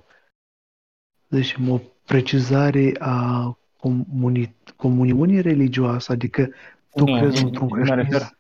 să 1.30 1.38
zicem, 1.38 1.70
o 1.70 1.80
precizare 2.06 2.92
a 3.00 3.58
comuni, 3.78 4.56
comuniunii 4.76 5.42
religioase, 5.42 6.12
adică 6.12 6.50
tu 6.90 7.04
Nu, 7.04 7.18
crezi 7.18 7.42
nu, 7.42 7.48
într-un 7.48 7.68
mă 7.68 7.76
refer, 7.78 7.96
creștinism. 7.96 8.38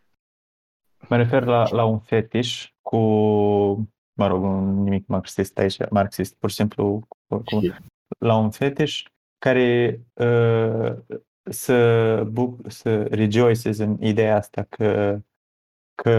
mă 1.09 1.15
refer 1.15 1.43
la, 1.43 1.69
la 1.69 1.85
un 1.85 1.99
fetiș 1.99 2.71
cu, 2.81 2.97
mă 4.13 4.27
rog, 4.27 4.43
un 4.43 4.83
nimic 4.83 5.07
marxist 5.07 5.57
aici, 5.57 5.89
marxist, 5.89 6.35
pur 6.35 6.49
și 6.49 6.55
simplu 6.55 7.07
cu, 7.07 7.37
cu, 7.37 7.59
la 8.17 8.37
un 8.37 8.51
fetiș 8.51 9.03
care 9.37 10.01
uh, 10.13 10.97
să, 11.49 12.23
buc- 12.31 12.67
să 12.67 13.03
rejoices 13.03 13.77
în 13.77 13.97
ideea 14.01 14.35
asta 14.35 14.63
că, 14.63 15.19
că 15.95 16.11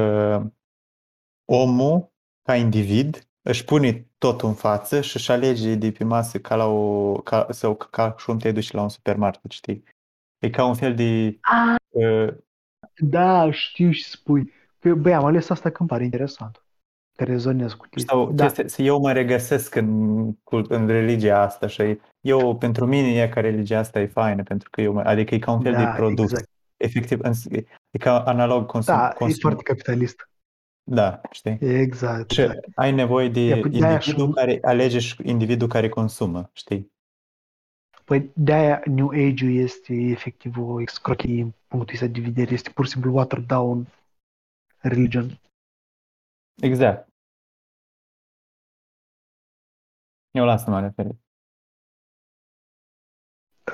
omul, 1.45 2.13
ca 2.43 2.57
individ, 2.57 3.29
își 3.43 3.65
pune 3.65 4.09
tot 4.19 4.43
în 4.43 4.55
față 4.55 5.01
și 5.01 5.17
își 5.17 5.31
alege 5.31 5.75
de 5.75 5.93
pe 5.93 6.05
masă 6.05 6.39
ca 6.41 6.55
la 6.57 6.67
o, 6.67 7.13
ca, 7.23 7.47
sau 7.51 7.75
ca 7.77 8.15
și 8.19 8.25
cum 8.25 8.39
te 8.39 8.53
duci 8.53 8.71
la 8.71 8.83
un 8.83 8.89
supermarket, 8.89 9.51
știi? 9.51 9.85
E 10.39 10.51
ca 10.51 10.65
un 10.65 10.75
fel 10.75 10.95
de... 10.95 11.39
Uh, 11.89 12.29
Da, 13.01 13.51
știu 13.51 13.91
și 13.91 14.05
spui. 14.05 14.53
Că, 14.79 14.95
băi, 14.95 15.15
am 15.15 15.25
ales 15.25 15.51
asta 15.51 15.71
că 15.71 15.77
îmi 15.81 15.89
pare 15.89 16.05
interesant. 16.05 16.65
Că 17.19 17.25
rezonez 17.25 17.73
cu 17.73 17.87
chestia. 17.91 18.15
sau 18.15 18.33
Da, 18.33 18.45
chestia, 18.45 18.67
să 18.69 18.83
eu 18.83 19.01
mă 19.01 19.13
regăsesc 19.13 19.75
în, 19.75 20.33
cult- 20.35 20.71
în 20.71 20.87
religia 20.87 21.41
asta 21.41 21.67
și 21.67 21.99
eu, 22.21 22.57
pentru 22.57 22.87
mine, 22.87 23.09
e 23.23 23.29
că 23.29 23.41
religia 23.41 23.79
asta 23.79 24.01
e 24.01 24.07
faină, 24.07 24.43
pentru 24.43 24.71
că 24.71 24.81
eu, 24.81 24.93
mă- 24.93 25.03
adică 25.03 25.35
e 25.35 25.39
ca 25.39 25.53
un 25.53 25.61
fel 25.61 25.73
de 25.73 25.83
da, 25.83 25.91
produs. 25.91 26.31
exact. 26.31 26.49
Efectiv, 26.77 27.19
în- 27.23 27.33
e 27.91 27.99
ca 27.99 28.21
analog 28.25 28.67
consum, 28.67 28.95
Da, 28.95 29.09
e 29.13 29.15
consum. 29.15 29.41
foarte 29.41 29.63
capitalist. 29.63 30.29
Da, 30.91 31.21
știi? 31.31 31.59
Exact, 31.61 32.31
Și 32.31 32.41
exact. 32.41 32.67
ai 32.75 32.93
nevoie 32.93 33.29
de 33.29 33.41
E, 33.41 33.61
păi, 33.61 33.71
de-aia 33.71 33.93
individul 33.95 34.27
și- 34.29 34.33
care 34.35 34.59
alege 34.63 34.99
și 34.99 35.17
individul 35.23 35.69
care 35.69 35.89
consumă, 35.89 36.51
știi? 36.53 36.93
Păi 38.05 38.31
de-aia 38.35 38.83
New 38.85 39.09
Age-ul 39.09 39.55
este 39.55 39.95
efectiv 39.95 40.59
o 40.59 40.81
excrochie 40.81 41.35
din 41.35 41.55
punctul 41.69 41.95
ăsta 41.95 42.07
de 42.07 42.21
vedere. 42.21 42.53
Este 42.53 42.71
pur 42.71 42.85
și 42.85 42.91
simplu 42.91 43.13
watered 43.15 43.47
down 43.47 43.87
religion. 44.79 45.39
Exact. 46.63 47.08
Eu 50.31 50.45
la 50.45 50.53
asta 50.53 50.71
mă 50.71 50.81
refer. 50.81 51.07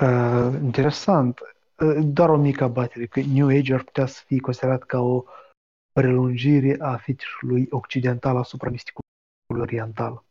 Uh, 0.01 0.59
interesant. 0.63 1.39
Uh, 1.79 1.97
doar 2.13 2.29
o 2.29 2.37
mică 2.37 2.63
abatere, 2.63 3.05
că 3.05 3.19
New 3.19 3.47
Age 3.47 3.73
ar 3.73 3.83
putea 3.83 4.05
să 4.05 4.23
fie 4.25 4.39
considerat 4.39 4.83
ca 4.83 4.99
o 4.99 5.23
prelungire 5.91 6.75
a 6.79 6.97
fetișului 6.97 7.67
occidental 7.69 8.37
asupra 8.37 8.69
misticului 8.69 9.09
oriental. 9.61 10.23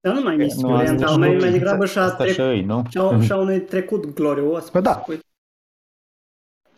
Dar 0.00 0.14
nu 0.14 0.22
mai 0.22 0.36
Nu, 0.36 0.42
misticul 0.42 0.70
asta 0.72 0.82
oriental, 0.82 1.12
și 1.12 1.18
mai, 1.18 1.32
nu- 1.34 1.40
mai 1.40 1.50
degrabă 1.50 1.86
și 1.86 1.98
a, 1.98 2.02
Asta 2.02 2.26
și 2.26 2.34
trec, 2.34 2.46
ei, 2.46 2.64
nu? 2.64 2.84
și 2.90 2.98
a, 2.98 3.20
și 3.20 3.32
a 3.32 3.36
unui 3.36 3.60
trecut 3.60 4.14
glorios. 4.14 4.70
Bă, 4.70 4.80
da. 4.80 4.92
să 4.92 5.00
spui. 5.02 5.18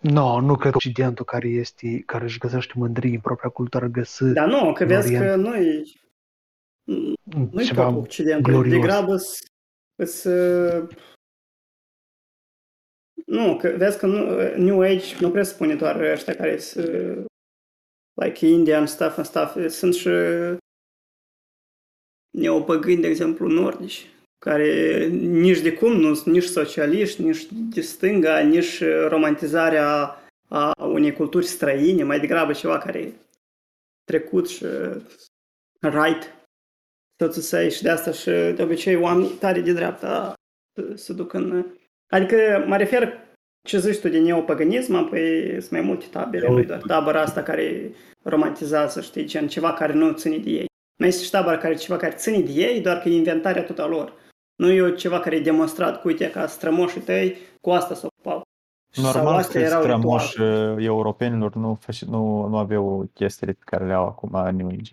No, 0.01 0.41
nu 0.41 0.57
cred 0.57 0.71
că 0.71 0.77
Occidentul 0.77 1.25
care 1.25 1.49
este, 1.49 2.03
care 2.07 2.25
își 2.25 2.39
găsește 2.39 2.73
mândrie 2.77 3.15
în 3.15 3.21
propria 3.21 3.51
cultură 3.51 3.87
găsă 3.87 4.25
Dar 4.25 4.49
nu, 4.49 4.73
că 4.73 4.83
în 4.83 4.89
vezi 4.89 5.15
Orient 5.15 5.27
că 5.27 5.37
nu-i, 5.37 6.01
nu-i 6.85 7.65
ceva 7.65 7.93
tot 7.93 8.03
Occidentul, 8.03 8.53
glorios. 8.53 8.81
degrabă 8.81 9.17
să... 10.05 10.89
Nu, 13.27 13.57
că 13.57 13.75
vezi 13.77 13.99
că 13.99 14.07
nu, 14.07 14.41
New 14.57 14.81
Age 14.81 15.21
nu 15.21 15.31
presupune 15.31 15.75
doar 15.75 16.01
ăștia 16.01 16.35
care 16.35 16.59
sunt 16.59 17.27
like 18.15 18.47
Indian 18.47 18.87
stuff 18.87 19.17
and 19.17 19.27
stuff, 19.27 19.69
sunt 19.69 19.95
și 19.95 20.09
neopăgâni, 22.39 23.01
de 23.01 23.09
exemplu, 23.09 23.49
nordici, 23.49 24.09
care 24.39 25.07
nici 25.17 25.61
de 25.61 25.73
cum 25.73 25.93
nu 25.93 26.15
sunt 26.15 26.35
nici 26.35 26.45
socialiști, 26.45 27.23
nici 27.23 27.47
de 27.51 27.81
stânga, 27.81 28.39
nici 28.39 28.83
romantizarea 29.09 30.19
a 30.49 30.85
unei 30.85 31.13
culturi 31.13 31.47
străine, 31.47 32.03
mai 32.03 32.21
degrabă 32.21 32.53
ceva 32.53 32.79
care 32.79 32.99
e 32.99 33.13
trecut 34.05 34.49
și 34.49 34.65
right, 35.81 36.44
so 37.21 37.27
to 37.27 37.41
say, 37.41 37.71
și 37.71 37.83
de 37.83 37.91
asta 37.91 38.13
și 38.13 38.31
de 38.31 38.63
obicei 38.63 38.97
oamenii 38.97 39.31
tare 39.31 39.61
de 39.61 39.73
dreapta 39.73 40.35
se 40.95 41.13
duc 41.13 41.33
în... 41.33 41.67
Adică 42.13 42.65
mă 42.67 42.77
refer 42.77 43.19
ce 43.69 43.79
zici 43.79 44.01
tu 44.01 44.09
de 44.09 44.19
neopăgânism, 44.19 44.95
apoi 44.95 45.51
sunt 45.59 45.71
mai 45.71 45.81
multe 45.81 46.07
tabere, 46.11 46.49
nu 46.49 46.63
doar 46.63 46.83
tabăra 46.87 47.21
asta 47.21 47.43
care 47.43 47.93
romantizează, 48.23 49.01
știi, 49.01 49.25
gen 49.25 49.49
ceva 49.49 49.73
care 49.73 49.93
nu 49.93 50.13
ține 50.13 50.39
de 50.39 50.51
ei. 50.51 50.67
Mai 50.99 51.09
este 51.09 51.25
și 51.25 51.31
tabăra 51.31 51.59
care 51.59 51.75
ceva 51.75 51.99
care 51.99 52.15
ține 52.15 52.41
de 52.41 52.51
ei, 52.53 52.81
doar 52.81 52.99
că 52.99 53.09
e 53.09 53.17
inventarea 53.17 53.65
tot 53.65 53.79
a 53.79 53.87
lor. 53.87 54.13
Nu 54.57 54.71
e 54.71 54.95
ceva 54.95 55.21
care 55.21 55.37
e 55.37 55.41
demonstrat 55.41 56.01
cu, 56.01 56.09
uite, 56.09 56.31
ca 56.31 56.47
strămoșii 56.47 57.01
tăi, 57.01 57.37
cu 57.61 57.71
asta 57.71 57.95
s-au 57.95 58.11
ocupau. 58.17 58.43
sau 58.93 59.05
Normal 59.05 59.35
astea 59.35 59.61
că 59.61 59.67
erau 59.67 59.83
strămoși 59.83 60.37
rituale. 60.37 60.73
uh, 60.73 60.85
europenilor 60.85 61.55
nu, 61.55 61.79
făș- 61.85 62.09
nu, 62.09 62.47
nu 62.49 62.57
aveau 62.57 63.11
chestiile 63.15 63.53
pe 63.53 63.63
care 63.65 63.87
le 63.87 63.93
au 63.93 64.07
acum 64.07 64.57
New 64.57 64.67
Age, 64.67 64.93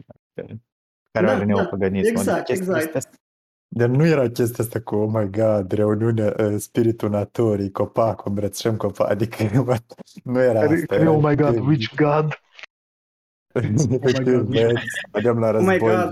care 1.11 1.25
Da, 1.25 1.31
are 1.31 1.39
da, 1.39 1.45
neopaganismul. 1.45 2.17
exact, 2.19 2.37
Adică 2.37 2.53
chestiile 2.53 2.77
exact. 2.77 2.95
astea- 2.95 3.19
Dar 3.73 3.89
nu 3.89 4.05
era 4.05 4.29
chestia 4.29 4.63
asta 4.63 4.81
cu, 4.81 4.95
oh 4.95 5.09
my 5.13 5.29
god, 5.29 5.71
reuniune, 5.71 6.33
uh, 6.39 6.55
spiritul 6.59 7.09
naturii, 7.09 7.71
copac, 7.71 8.25
îmbrățișăm 8.25 8.77
copac, 8.77 9.09
adică 9.09 9.43
nu 10.23 10.39
era 10.39 10.59
Care, 10.59 10.73
asta. 10.73 10.85
care, 10.85 11.01
era 11.01 11.11
oh 11.11 11.19
my 11.23 11.35
god, 11.35 11.47
efectiv- 11.55 11.67
which 11.67 11.95
god? 11.95 12.39
Efectiv, 14.01 14.23
God. 14.33 14.47
băieți, 14.49 14.85
mergeam 15.11 15.39
la 15.39 15.51
Oh 15.51 15.55
my 15.59 15.77
război, 15.77 15.95
god! 15.95 16.11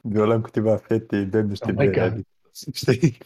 violăm 0.00 0.40
câteva 0.40 0.76
fete, 0.76 1.22
bem 1.22 1.46
niște 1.46 1.70
Oh 1.70 1.76
my 1.76 1.84
bere, 1.90 2.00
God. 2.00 2.12
adică, 2.12 2.28
știi? 2.72 3.18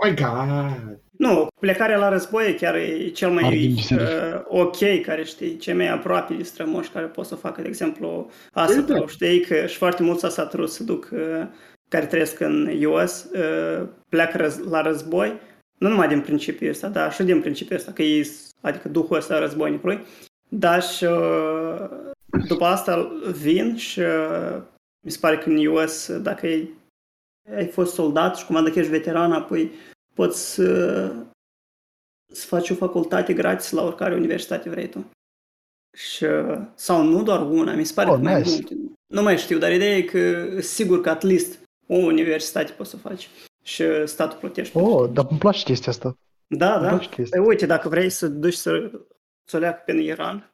Oh 0.00 0.08
my 0.08 0.14
god! 0.14 0.98
Nu, 1.18 1.46
plecarea 1.60 1.96
la 1.98 2.08
război 2.08 2.54
chiar 2.54 2.74
e 2.74 3.08
cel 3.08 3.30
mai 3.30 3.42
Ardem 3.44 3.74
biserici. 3.74 4.08
uh, 4.08 4.40
ok, 4.48 4.76
care 5.06 5.24
știi, 5.24 5.56
cei 5.56 5.74
mai 5.74 5.88
aproape 5.88 6.34
de 6.34 6.42
strămoși 6.42 6.90
care 6.90 7.06
pot 7.06 7.26
să 7.26 7.34
facă, 7.34 7.62
de 7.62 7.68
exemplu, 7.68 8.30
asta 8.52 8.82
Păi 8.86 8.94
da. 8.94 9.00
tu 9.00 9.06
știi 9.06 9.40
că 9.40 9.66
și 9.66 9.76
foarte 9.76 10.02
mulți 10.02 10.24
asatru 10.24 10.66
se 10.66 10.84
duc, 10.84 11.08
uh, 11.12 11.46
care 11.88 12.06
trăiesc 12.06 12.40
în 12.40 12.84
US, 12.84 13.24
uh, 13.32 13.86
pleacă 14.08 14.36
răz- 14.38 14.68
la 14.70 14.82
război, 14.82 15.40
nu 15.78 15.88
numai 15.88 16.08
din 16.08 16.20
principiul 16.20 16.70
ăsta, 16.70 16.88
dar 16.88 17.12
și 17.12 17.22
din 17.22 17.40
principiul 17.40 17.78
ăsta, 17.78 17.92
că 17.92 18.02
ei, 18.02 18.26
adică 18.60 18.88
duhul 18.88 19.16
ăsta 19.16 19.38
războinicului, 19.38 20.04
dar 20.48 20.82
și 20.82 21.04
uh, 21.04 21.88
după 22.48 22.64
asta 22.64 23.12
vin 23.42 23.76
și 23.76 24.00
uh, 24.00 24.56
mi 25.04 25.10
se 25.10 25.18
pare 25.20 25.38
că 25.38 25.48
în 25.48 25.66
US, 25.66 26.12
dacă 26.16 26.46
ai, 26.46 26.68
ai 27.56 27.66
fost 27.66 27.94
soldat 27.94 28.36
și 28.36 28.46
cumva 28.46 28.62
dacă 28.62 28.78
ești 28.78 28.90
veteran, 28.90 29.32
apoi 29.32 29.70
poți 30.14 30.52
să, 30.54 31.06
să 32.32 32.46
faci 32.46 32.70
o 32.70 32.74
facultate 32.74 33.32
gratis 33.32 33.70
la 33.70 33.82
oricare 33.82 34.14
universitate 34.14 34.68
vrei 34.70 34.88
tu. 34.88 35.10
Și, 35.96 36.26
sau 36.74 37.02
nu 37.02 37.22
doar 37.22 37.40
una, 37.50 37.72
mi 37.74 37.84
se 37.84 37.92
pare 37.94 38.10
Oh, 38.10 38.16
că 38.16 38.22
mai 38.22 38.34
nice. 38.40 38.50
multe. 38.50 38.74
Nu 39.06 39.22
mai 39.22 39.38
știu, 39.38 39.58
dar 39.58 39.72
ideea 39.72 39.96
e 39.96 40.02
că 40.02 40.46
sigur 40.60 41.00
că 41.00 41.10
at 41.10 41.22
least 41.22 41.58
o 41.86 41.94
universitate 41.96 42.72
poți 42.72 42.90
să 42.90 42.96
faci 42.96 43.28
și 43.62 44.06
statul 44.06 44.38
plătește. 44.38 44.78
Oh, 44.78 45.10
dar 45.12 45.26
îmi 45.30 45.38
place 45.38 45.62
chestia 45.64 45.92
asta. 45.92 46.16
da, 46.46 46.74
Îmi 46.74 46.82
da. 46.82 46.88
place 46.88 47.08
chestia. 47.08 47.40
Păi 47.40 47.48
uite, 47.48 47.66
dacă 47.66 47.88
vrei 47.88 48.10
să 48.10 48.28
duci 48.28 48.54
să, 48.54 48.90
să 49.48 49.56
o 49.56 49.58
leacă 49.60 49.82
pe 49.86 49.92
Iran 49.92 50.52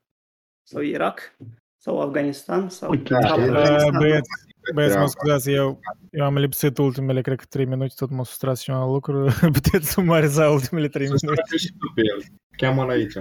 sau 0.69 0.81
Irak 0.83 1.37
sau 1.83 2.01
Afganistan 2.01 2.69
sau 2.69 2.91
Uite, 2.91 3.15
sau 3.15 3.21
da, 3.21 3.29
Afganistan, 3.29 3.95
Uh, 3.95 3.99
băieți, 3.99 4.29
băieți, 4.75 4.93
mă 4.97 4.99
Treaba. 4.99 5.07
scuzați, 5.07 5.51
eu, 5.51 5.81
eu 6.11 6.25
am 6.25 6.37
lipsit 6.39 6.79
ultimele, 6.79 7.21
cred 7.21 7.39
că 7.39 7.45
3 7.49 7.65
minute, 7.65 7.93
tot 7.97 8.11
m-a 8.11 8.25
sustrat 8.25 8.59
și 8.59 8.71
eu 8.71 8.77
la 8.79 8.87
lucru. 8.87 9.29
Puteți 9.53 9.91
sumariza 9.91 10.51
ultimele 10.51 10.89
3 10.89 11.07
Să 11.07 11.15
minute. 11.23 11.43
stai 11.47 11.59
și 11.59 11.71
tu 11.79 11.93
pe 11.95 12.01
el. 12.15 12.25
Cheamă-l 12.57 12.89
aici. 12.91 13.15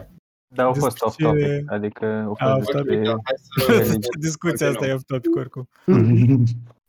Dar 0.56 0.66
au 0.66 0.74
fost 0.74 0.86
Despre 1.00 1.06
off 1.06 1.18
ce- 1.18 1.24
topic, 1.24 1.72
adică 1.72 2.06
au 2.26 2.36
Ah, 2.40 2.54
fost 2.58 2.74
off 2.74 2.84
despre... 2.84 3.04
Da, 3.04 3.16
hai 3.24 3.36
să... 3.38 3.72
religie. 3.78 4.10
Discuția 4.20 4.68
asta 4.70 4.86
e 4.88 4.94
off 4.94 5.04
topic 5.04 5.36
oricum. 5.36 5.68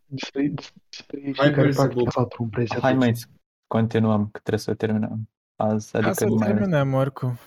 Despre, 0.07 0.53
despre 0.89 1.21
Hai 1.23 1.33
cei 1.47 1.55
care 1.55 1.67
că 1.67 1.73
să 1.73 1.79
practică 1.81 2.03
bu- 2.05 2.11
satul 2.11 2.39
în 2.45 2.49
presia 2.49 2.79
Hai 2.81 2.95
mai 2.95 3.17
să 3.17 3.27
continuăm, 3.67 4.23
că 4.33 4.39
trebuie 4.39 4.59
să 4.63 4.75
terminăm. 4.75 5.29
Azi, 5.57 5.97
Adică 5.97 6.11
adică 6.11 6.13
să 6.25 6.25
nu 6.31 6.35
mai... 6.35 6.47
terminăm 6.49 6.93
oricum. 6.95 7.39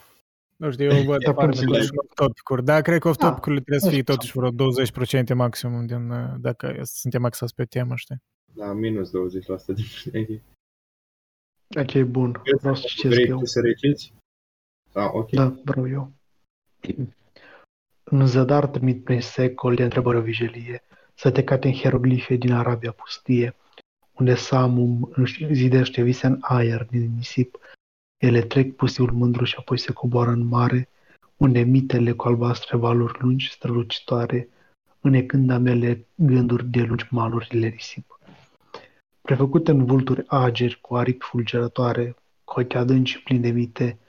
Nu 0.64 0.72
știu, 0.72 0.86
eu 0.92 1.04
văd 1.04 1.24
Da, 1.24 1.34
foarte 1.34 1.60
până 1.60 1.68
mult 1.72 1.84
să- 1.84 1.92
off 1.96 2.14
topicuri. 2.14 2.64
Da, 2.64 2.82
cred 2.82 3.00
că 3.00 3.08
off 3.08 3.18
Da, 3.18 3.28
topicurile 3.30 3.60
trebuie 3.62 3.80
să 3.80 3.86
nu 3.86 3.92
fie 3.92 4.02
știu. 4.02 4.14
totuși 4.14 4.38
vreo 4.38 4.50
20% 4.52 5.34
maximum 5.34 5.86
din, 5.86 6.10
uh, 6.10 6.34
dacă 6.40 6.80
suntem 6.84 7.26
axați 7.26 7.56
pe 7.56 7.66
temă, 7.66 7.96
știi? 7.96 8.16
Da, 8.54 8.74
minus 8.74 9.10
20% 9.12 9.74
din 9.74 9.86
media. 10.14 10.40
Ok, 11.78 12.02
bun. 12.10 12.42
Vreau 12.60 12.76
să 12.76 12.84
citesc 12.88 13.14
Vrei 13.16 13.28
eu. 13.30 13.38
tu 13.38 13.46
să 13.46 13.60
reciți? 13.60 14.14
Ah, 14.94 15.10
ok. 15.14 15.30
Da, 15.32 15.56
vreau 15.64 15.88
eu. 15.90 16.12
În 18.04 18.28
zadar 18.28 18.68
trimit 18.68 19.04
prin 19.04 19.22
secol 19.22 19.76
de 19.76 19.84
întrebări 19.84 20.18
o 20.18 20.22
vijelie, 20.22 20.84
să 21.14 21.32
te 21.32 21.44
cate 21.44 21.68
în 21.68 21.74
hieroglife 21.74 22.36
din 22.36 22.52
Arabia 22.54 22.92
pustie, 22.92 23.56
unde 24.14 24.36
Samum 24.36 25.12
își 25.16 25.54
zidește 25.54 26.02
vise 26.02 26.28
în 26.28 26.38
aer 26.42 26.84
din 26.90 27.14
nisip, 27.16 27.58
ele 28.24 28.42
trec 28.42 28.76
pustiul 28.76 29.12
mândru 29.12 29.44
și 29.44 29.56
apoi 29.60 29.78
se 29.78 29.92
coboară 29.92 30.30
în 30.30 30.46
mare, 30.46 30.90
unde 31.38 31.62
mitele 31.62 32.12
cu 32.12 32.28
albastre 32.28 32.78
valuri 32.78 33.18
lungi 33.22 33.52
strălucitoare, 33.52 34.50
înecând 35.02 35.50
amele 35.50 36.06
gânduri 36.16 36.66
de 36.66 36.82
lungi 36.82 37.08
malurile 37.10 37.68
risip. 37.68 38.20
Prefăcute 39.22 39.72
în 39.72 39.86
vulturi 39.86 40.24
ageri 40.28 40.80
cu 40.82 40.96
aripi 40.96 41.26
fulgerătoare, 41.26 42.16
cu 42.44 42.60
ochi 42.60 42.76
adânci 42.76 43.24
plini 43.24 43.42
de 43.42 43.50
mite, 43.50 44.00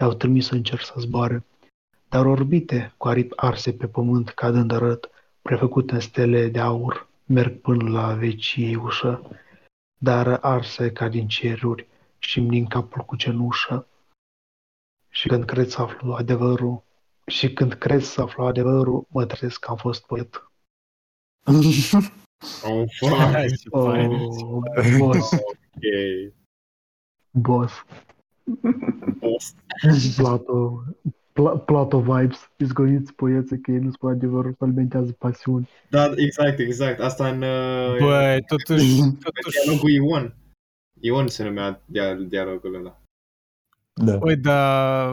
i-au 0.00 0.12
trimis 0.12 0.50
în 0.50 0.62
cer 0.62 0.78
să 0.78 0.94
zboare, 0.96 1.44
dar 2.08 2.26
orbite 2.26 2.94
cu 2.96 3.08
aripi 3.08 3.36
arse 3.36 3.72
pe 3.72 3.86
pământ 3.86 4.28
cadând 4.28 4.72
arăt, 4.72 5.10
prefăcute 5.42 5.94
în 5.94 6.00
stele 6.00 6.48
de 6.48 6.60
aur, 6.60 7.08
merg 7.26 7.60
până 7.60 7.90
la 7.90 8.14
vecie 8.14 8.76
ușă, 8.76 9.30
dar 9.98 10.38
arse 10.40 10.92
ca 10.92 11.08
din 11.08 11.28
ceruri 11.28 11.88
și 12.22 12.40
din 12.40 12.66
capul 12.66 13.02
cu 13.02 13.16
cenușă. 13.16 13.86
Și 15.08 15.28
când 15.28 15.44
cred 15.44 15.68
să 15.68 15.82
aflu 15.82 16.12
adevărul, 16.12 16.82
și 17.26 17.52
când 17.52 17.72
cred 17.72 18.02
să 18.02 18.20
aflu 18.20 18.44
adevărul, 18.44 19.06
mă 19.08 19.26
trezesc 19.26 19.60
că 19.60 19.70
am 19.70 19.76
fost 19.76 20.06
poet. 20.06 20.50
Oh, 21.46 22.84
fuck. 22.98 23.14
Hai, 23.16 23.46
ce 23.46 23.68
Oh, 23.70 23.90
fain. 23.90 24.08
boss, 24.98 25.32
Ok. 25.32 25.82
boss, 27.30 27.72
Boss. 29.18 29.54
Plato, 30.16 30.82
Pla, 31.32 31.58
Plato 31.58 32.00
vibes, 32.00 32.50
izgoniți 32.56 33.12
poeții 33.12 33.60
că 33.60 33.70
ei 33.70 33.78
nu 33.78 33.90
spun 33.90 34.10
adevărul, 34.10 34.56
alimentează 34.58 35.12
pasiuni. 35.12 35.68
Da, 35.90 36.12
exact, 36.16 36.58
exact. 36.58 37.00
Asta 37.00 37.28
în 37.28 37.42
uh, 37.42 37.96
Băi, 37.98 38.42
totuși, 38.46 38.96
totuși, 39.00 39.60
dialogul 39.64 39.90
Ion. 39.90 40.34
Ion 41.00 41.26
se 41.28 41.44
numea 41.44 41.82
dia- 41.84 42.14
dialogul 42.14 42.74
ăla. 42.74 43.00
Da. 43.92 44.18
Oi, 44.20 44.36
da, 44.36 45.12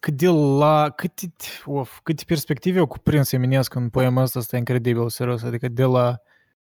cât 0.00 0.14
de 0.14 0.26
la, 0.58 0.90
câte, 0.96 1.32
of, 1.64 2.00
câte 2.02 2.22
perspective 2.26 2.78
au 2.78 2.86
cuprins 2.86 3.32
Eminescu 3.32 3.78
în 3.78 3.88
poema 3.88 4.22
asta, 4.22 4.38
asta 4.38 4.56
e 4.56 4.58
incredibil, 4.58 5.08
serios, 5.08 5.42
adică 5.42 5.68
de 5.68 5.84
la 5.84 6.20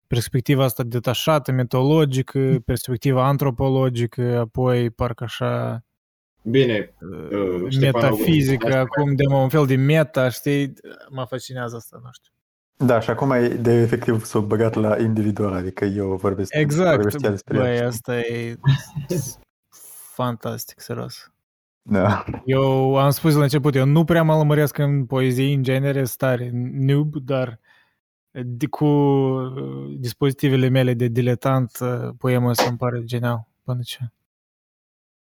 perspectiva 0.07 0.65
asta 0.65 0.83
detașată, 0.83 1.53
mitologică, 1.53 2.63
perspectiva 2.65 3.27
antropologică, 3.27 4.39
apoi 4.39 4.91
parcă 4.91 5.25
așa 5.25 5.85
Bine, 6.43 6.95
uh, 7.01 7.39
Uh, 7.39 7.71
Ștefan 7.71 8.03
metafizică, 8.03 8.67
Augustu. 8.67 9.01
acum 9.01 9.15
de 9.15 9.27
un 9.27 9.49
fel 9.49 9.67
de 9.67 9.77
meta, 9.77 10.29
știi, 10.29 10.73
mă 11.11 11.25
fascinează 11.25 11.77
asta, 11.77 12.01
nu 12.03 12.09
știu. 12.13 12.33
Da, 12.77 13.01
și 13.01 13.11
acum 13.11 13.31
e 13.31 13.49
de 13.49 13.73
efectiv 13.73 14.25
s-o 14.25 14.41
băgat 14.41 14.75
la 14.75 14.99
individual, 14.99 15.53
adică 15.53 15.85
eu 15.85 16.17
vorbesc, 16.17 16.55
Exact, 16.55 16.95
vorbesc 16.95 17.23
ea 17.23 17.31
despre 17.31 17.59
băi, 17.59 17.77
el. 17.77 17.87
asta 17.87 18.19
e 18.19 18.57
fantastic, 20.15 20.81
serios. 20.81 21.33
Da. 21.83 22.25
Eu 22.45 22.97
am 22.97 23.11
spus 23.11 23.35
la 23.35 23.43
început, 23.43 23.75
eu 23.75 23.85
nu 23.87 24.05
prea 24.05 24.23
mă 24.23 24.37
lămăresc 24.37 24.79
în 24.79 25.07
poezie, 25.07 25.55
în 25.55 25.63
genere, 25.63 26.05
stare 26.05 26.51
noob, 26.73 27.17
dar 27.17 27.61
de, 28.31 28.67
cu 28.67 28.85
uh, 28.85 29.97
dispozitivele 29.99 30.69
mele 30.69 30.95
de 30.95 31.07
diletant, 31.07 31.79
uh, 31.81 32.11
poema 32.19 32.51
asta 32.51 32.69
îmi 32.69 32.77
pare 32.77 33.05
genial. 33.05 33.49
Până 33.63 33.81
ce. 33.85 33.99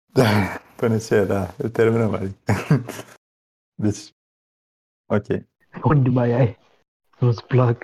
da. 0.06 0.60
Până 0.76 0.98
ce, 0.98 1.26
da, 1.26 1.54
îl 1.58 1.70
terminăm, 1.70 2.14
adică. 2.14 2.54
Deci, 3.84 4.14
ok. 5.06 5.26
Unde 5.84 6.10
mai 6.10 6.32
ai? 6.32 6.58
Nu-ți 7.26 7.46
plac? 7.46 7.84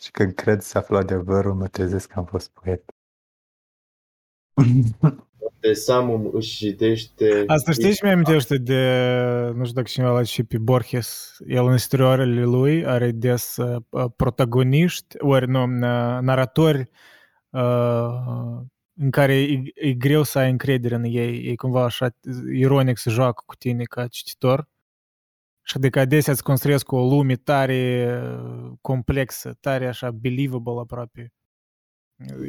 Și 0.00 0.10
când 0.10 0.34
cred 0.34 0.60
să 0.60 0.78
aflu 0.78 0.96
adevărul, 0.96 1.54
mă 1.54 1.68
trezesc 1.68 2.08
că 2.08 2.18
am 2.18 2.24
fost 2.24 2.50
poet. 2.50 2.84
de 5.60 5.72
Samum 5.72 6.30
își 6.34 6.56
citește... 6.56 7.44
Asta 7.46 7.72
știi 7.72 7.92
și 7.92 8.04
mi 8.04 8.10
amintește 8.10 8.58
de, 8.58 8.82
nu 9.54 9.62
știu 9.62 9.74
dacă 9.74 9.88
cineva 9.88 10.12
l-a 10.12 10.22
și 10.22 10.44
pe 10.44 10.58
Borges, 10.58 11.36
el 11.46 11.66
în 11.66 11.74
istorioarele 11.74 12.44
lui 12.44 12.86
are 12.86 13.10
des 13.10 13.56
uh, 13.56 14.10
protagoniști, 14.16 15.16
ori 15.18 15.48
nu, 15.48 15.62
uh, 15.62 16.18
naratori 16.20 16.90
uh, 17.50 18.60
în 18.94 19.10
care 19.10 19.34
e, 19.34 19.62
e 19.74 19.92
greu 19.92 20.22
să 20.22 20.38
ai 20.38 20.50
încredere 20.50 20.94
în 20.94 21.04
ei, 21.04 21.46
e 21.46 21.54
cumva 21.54 21.84
așa 21.84 22.08
ironic 22.52 22.98
să 22.98 23.10
joacă 23.10 23.42
cu 23.46 23.54
tine 23.56 23.82
ca 23.84 24.06
cititor. 24.06 24.68
Și 25.62 25.76
adică 25.76 26.00
adesea 26.00 26.32
îți 26.32 26.42
construiesc 26.42 26.92
o 26.92 27.08
lume 27.08 27.36
tare 27.36 28.08
uh, 28.22 28.72
complexă, 28.80 29.56
tare 29.60 29.86
așa 29.86 30.10
believable 30.10 30.80
aproape. 30.80 31.32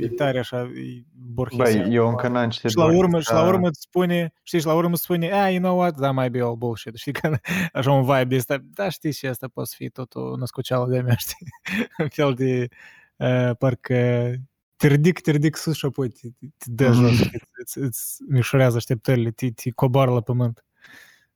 E 0.02 0.08
tare 0.08 0.40
așa, 0.40 0.62
e 0.62 1.04
Borges. 1.12 1.58
Băi, 1.58 1.94
eu 1.94 2.08
încă 2.08 2.28
n-am 2.28 2.50
citit 2.50 2.70
Și 2.70 2.78
la 2.78 2.84
Borges, 2.84 3.02
urmă, 3.02 3.20
și 3.20 3.32
la 3.32 3.36
dar- 3.44 3.54
urmă 3.54 3.68
îți 3.68 3.82
spune, 3.82 4.34
știi, 4.44 4.60
și 4.60 4.66
la 4.66 4.74
urmă 4.74 4.94
îți 4.94 5.02
spune, 5.02 5.32
ah, 5.32 5.52
you 5.52 5.62
know 5.62 5.78
what, 5.78 5.96
that 5.96 6.14
might 6.14 6.32
be 6.32 6.42
all 6.42 6.56
bullshit, 6.56 6.96
știi, 6.96 7.12
că 7.12 7.32
așa 7.74 7.92
un 7.92 8.04
vibe 8.04 8.24
de 8.24 8.36
ăsta, 8.36 8.58
da, 8.62 8.90
știi, 8.90 9.12
și 9.12 9.26
asta 9.26 9.48
poate 9.48 9.70
fi 9.76 9.90
tot 9.90 10.16
o 10.16 10.36
născuceală 10.36 10.88
de 10.88 11.02
mea, 11.02 11.16
știi, 11.26 11.48
un 11.98 12.08
fel 12.08 12.34
de, 12.34 12.68
uh, 13.16 13.56
parcă 13.58 14.34
te 14.76 14.88
ridic, 14.88 15.20
te 15.20 15.32
ridic 15.32 15.56
sus 15.56 15.76
și 15.76 15.86
apoi 15.86 16.10
te, 16.10 16.28
te, 16.40 16.46
te 16.58 16.66
dă 16.72 16.92
jos, 16.92 17.20
îți, 17.20 17.40
îți, 17.58 17.78
îți 17.78 18.18
mișorează 18.28 18.76
așteptările, 18.78 19.32
te, 19.32 19.52
te 19.52 19.70
coboară 19.72 20.12
la 20.12 20.22
pământ. 20.22 20.66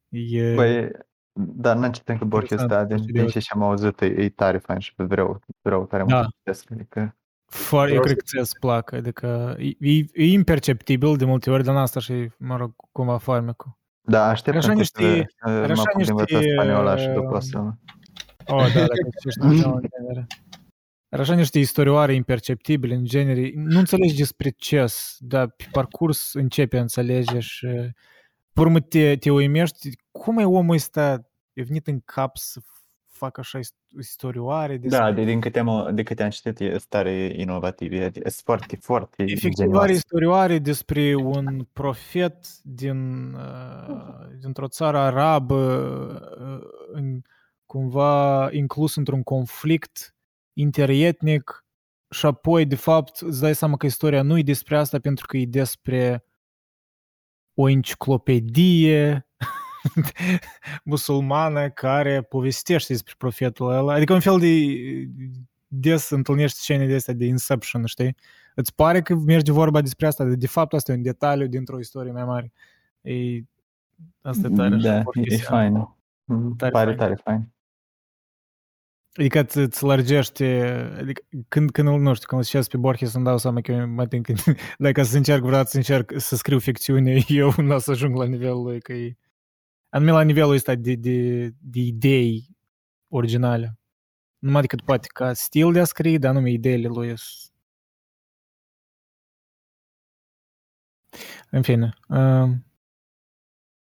E, 0.09 0.53
Băi, 0.53 0.89
dar 1.33 1.75
n-am 1.75 1.91
citit 1.91 2.09
încă 2.09 2.25
Borges, 2.25 2.49
Interesant, 2.51 2.69
dar 2.79 2.85
din, 2.87 2.95
foarte 2.97 3.11
din 3.11 3.21
bine. 3.21 3.31
ce 3.33 3.39
și-am 3.39 3.61
auzit, 3.63 4.01
e, 4.01 4.05
e 4.05 4.29
tare 4.29 4.57
fain 4.57 4.79
și 4.79 4.93
vreau, 4.95 5.39
vreau 5.61 5.85
tare 5.85 6.03
Da. 6.07 6.15
mult 6.15 6.25
să 6.27 6.33
citesc, 6.37 6.71
adică... 6.71 7.15
Foarte, 7.45 7.93
eu 7.93 8.01
cred 8.01 8.15
că 8.17 8.23
ți 8.23 8.49
să 8.49 8.57
placă, 8.59 8.95
adică 8.95 9.55
e, 9.59 9.65
e, 9.79 9.97
e 10.13 10.31
imperceptibil 10.31 11.15
de 11.17 11.25
multe 11.25 11.49
ori, 11.49 11.63
dar 11.63 11.75
în 11.75 11.81
asta 11.81 11.99
și, 11.99 12.29
mă 12.37 12.57
rog, 12.57 12.73
cumva 12.91 13.17
farmecul. 13.17 13.77
Da, 14.01 14.27
aștept 14.27 14.57
Are 14.57 14.65
așa 14.65 14.71
un 14.75 14.81
pic 14.81 14.97
niște- 14.97 15.27
să, 15.37 15.49
are 15.49 15.61
să 15.61 15.67
mă 15.67 15.71
așa 15.71 15.81
apuc 15.93 16.03
de 16.03 16.09
învățat 16.11 16.39
niște, 16.39 16.53
spaniola 16.53 16.97
și 16.97 17.07
uh, 17.07 17.13
după 17.13 17.35
o 17.35 17.39
să... 17.39 17.57
Oh, 18.49 18.73
da, 18.73 18.79
dacă 18.79 19.09
știi 19.29 19.63
în 19.63 19.85
genere. 21.09 21.21
Are 21.21 21.21
așa 21.21 21.33
niște 21.33 21.59
istorioare 21.59 22.13
imperceptibile 22.13 22.95
în 22.95 23.05
genere. 23.05 23.51
Nu 23.55 23.79
înțelegi 23.79 24.15
despre 24.15 24.49
ce, 24.49 24.85
dar 25.19 25.47
pe 25.47 25.65
parcurs 25.71 26.33
începi 26.33 26.75
a 26.75 26.81
înțelege 26.81 27.39
și 27.39 27.67
pe 28.53 28.61
urmă 28.61 28.79
te, 28.79 29.15
te 29.15 29.31
uimești. 29.31 29.89
Cum 30.11 30.37
e 30.37 30.45
omul 30.45 30.75
ăsta 30.75 31.29
e 31.53 31.63
venit 31.63 31.87
în 31.87 31.99
cap 32.05 32.37
să 32.37 32.61
facă 33.17 33.39
așa 33.39 33.59
ist- 33.59 33.99
istorioare 33.99 34.77
despre... 34.77 34.99
Da, 34.99 35.11
de, 35.11 35.23
din 35.23 35.39
câte 35.39 35.59
am, 35.59 35.95
de 35.95 36.03
câte 36.03 36.23
am 36.23 36.29
citit, 36.29 36.59
e 36.59 36.77
stare 36.77 37.33
inovativ, 37.35 37.91
e, 37.91 38.11
e 38.13 38.29
foarte, 38.29 38.75
foarte 38.75 39.23
Efectiv 39.23 39.53
genios. 39.53 39.81
are 39.81 39.91
istorioare 39.91 40.59
despre 40.59 41.15
un 41.15 41.67
profet 41.73 42.63
din, 42.63 43.33
uh, 43.33 44.27
dintr-o 44.41 44.67
țară 44.67 44.97
arabă 44.97 45.55
uh, 46.39 46.69
în, 46.91 47.21
cumva 47.65 48.49
inclus 48.51 48.95
într-un 48.95 49.23
conflict 49.23 50.15
interetnic 50.59 51.65
și 52.09 52.25
apoi, 52.25 52.65
de 52.65 52.75
fapt, 52.75 53.19
îți 53.19 53.41
dai 53.41 53.55
seama 53.55 53.77
că 53.77 53.85
istoria 53.85 54.21
nu 54.21 54.37
e 54.37 54.41
despre 54.43 54.77
asta 54.77 54.99
pentru 54.99 55.25
că 55.25 55.37
e 55.37 55.45
despre 55.45 56.23
o 57.53 57.69
enciclopedie 57.69 59.27
musulmană 60.83 61.69
care 61.69 62.21
povestește 62.21 62.93
despre 62.93 63.13
profetul 63.17 63.71
ăla. 63.71 63.93
Adică 63.93 64.13
un 64.13 64.19
fel 64.19 64.39
de 64.39 64.65
des 65.67 66.09
întâlnești 66.09 66.57
scene 66.57 66.85
de 66.85 66.95
astea 66.95 67.13
de 67.13 67.25
Inception, 67.25 67.85
știi? 67.85 68.15
Îți 68.55 68.75
pare 68.75 69.01
că 69.01 69.15
merge 69.15 69.51
vorba 69.51 69.81
despre 69.81 70.07
asta, 70.07 70.23
dar 70.23 70.33
de 70.33 70.47
fapt 70.47 70.73
asta 70.73 70.91
e 70.91 70.95
un 70.95 71.01
detaliu 71.01 71.47
dintr-o 71.47 71.79
istorie 71.79 72.11
mai 72.11 72.25
mare. 72.25 72.51
E, 73.01 73.13
asta 74.21 74.47
e 74.51 74.55
tare. 74.55 74.75
Da, 74.75 74.95
e, 74.95 74.99
e 74.99 75.01
Borgesian. 75.03 75.41
fain. 75.49 75.87
Mm, 76.23 76.55
Tare 76.55 76.71
Pare 76.71 76.85
fain. 76.85 76.97
tare 76.97 77.15
fain. 77.23 77.49
Adică 79.17 79.39
îți, 79.39 79.57
îți 79.57 79.83
lărgește, 79.83 80.61
adică 80.97 81.21
când, 81.47 81.71
când, 81.71 81.87
îl- 81.87 81.99
nu 81.99 82.13
știu, 82.13 82.27
când 82.27 82.41
îl 82.41 82.47
citesc 82.47 82.69
pe 82.69 82.77
Borges 82.77 83.13
îmi 83.13 83.25
dau 83.25 83.37
seama 83.37 83.61
că 83.61 83.71
eu 83.71 83.87
mai 83.87 84.07
timp 84.07 84.25
când, 84.25 84.39
dacă 84.77 85.03
să 85.03 85.17
încerc 85.17 85.41
vreodată 85.41 85.69
să 85.69 85.77
încerc 85.77 86.11
să 86.17 86.35
scriu 86.35 86.59
ficțiune, 86.59 87.19
eu 87.27 87.53
nu 87.57 87.75
o 87.75 87.77
să 87.77 87.91
ajung 87.91 88.15
la 88.15 88.25
nivelul 88.25 88.63
lui, 88.63 88.81
că 88.81 88.93
e, 88.93 89.17
anume 89.89 90.11
la 90.11 90.21
nivelul 90.21 90.53
ăsta 90.53 90.75
de, 90.75 90.95
de, 90.95 91.47
de 91.59 91.79
idei 91.79 92.47
originale. 93.07 93.79
Numai 94.39 94.61
decât 94.61 94.81
poate 94.81 95.07
ca 95.13 95.33
stil 95.33 95.71
de 95.71 95.79
a 95.79 95.83
scrie, 95.85 96.17
dar 96.17 96.31
anume 96.31 96.51
ideile 96.51 96.87
lui 96.87 97.07
sunt 97.17 97.51
În 101.51 101.61
fine, 101.61 101.93
uh, 102.07 102.49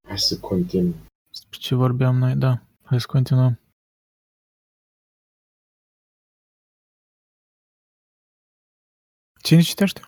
Hai 0.08 0.20
să 0.20 0.40
continui. 0.40 0.96
despre 1.30 1.58
ce 1.60 1.76
vorbeam 1.76 2.18
noi, 2.18 2.36
da, 2.36 2.62
hai 2.84 3.00
să 3.00 3.06
continuăm. 3.10 3.60
Cine 9.48 9.62
citește? 9.62 10.02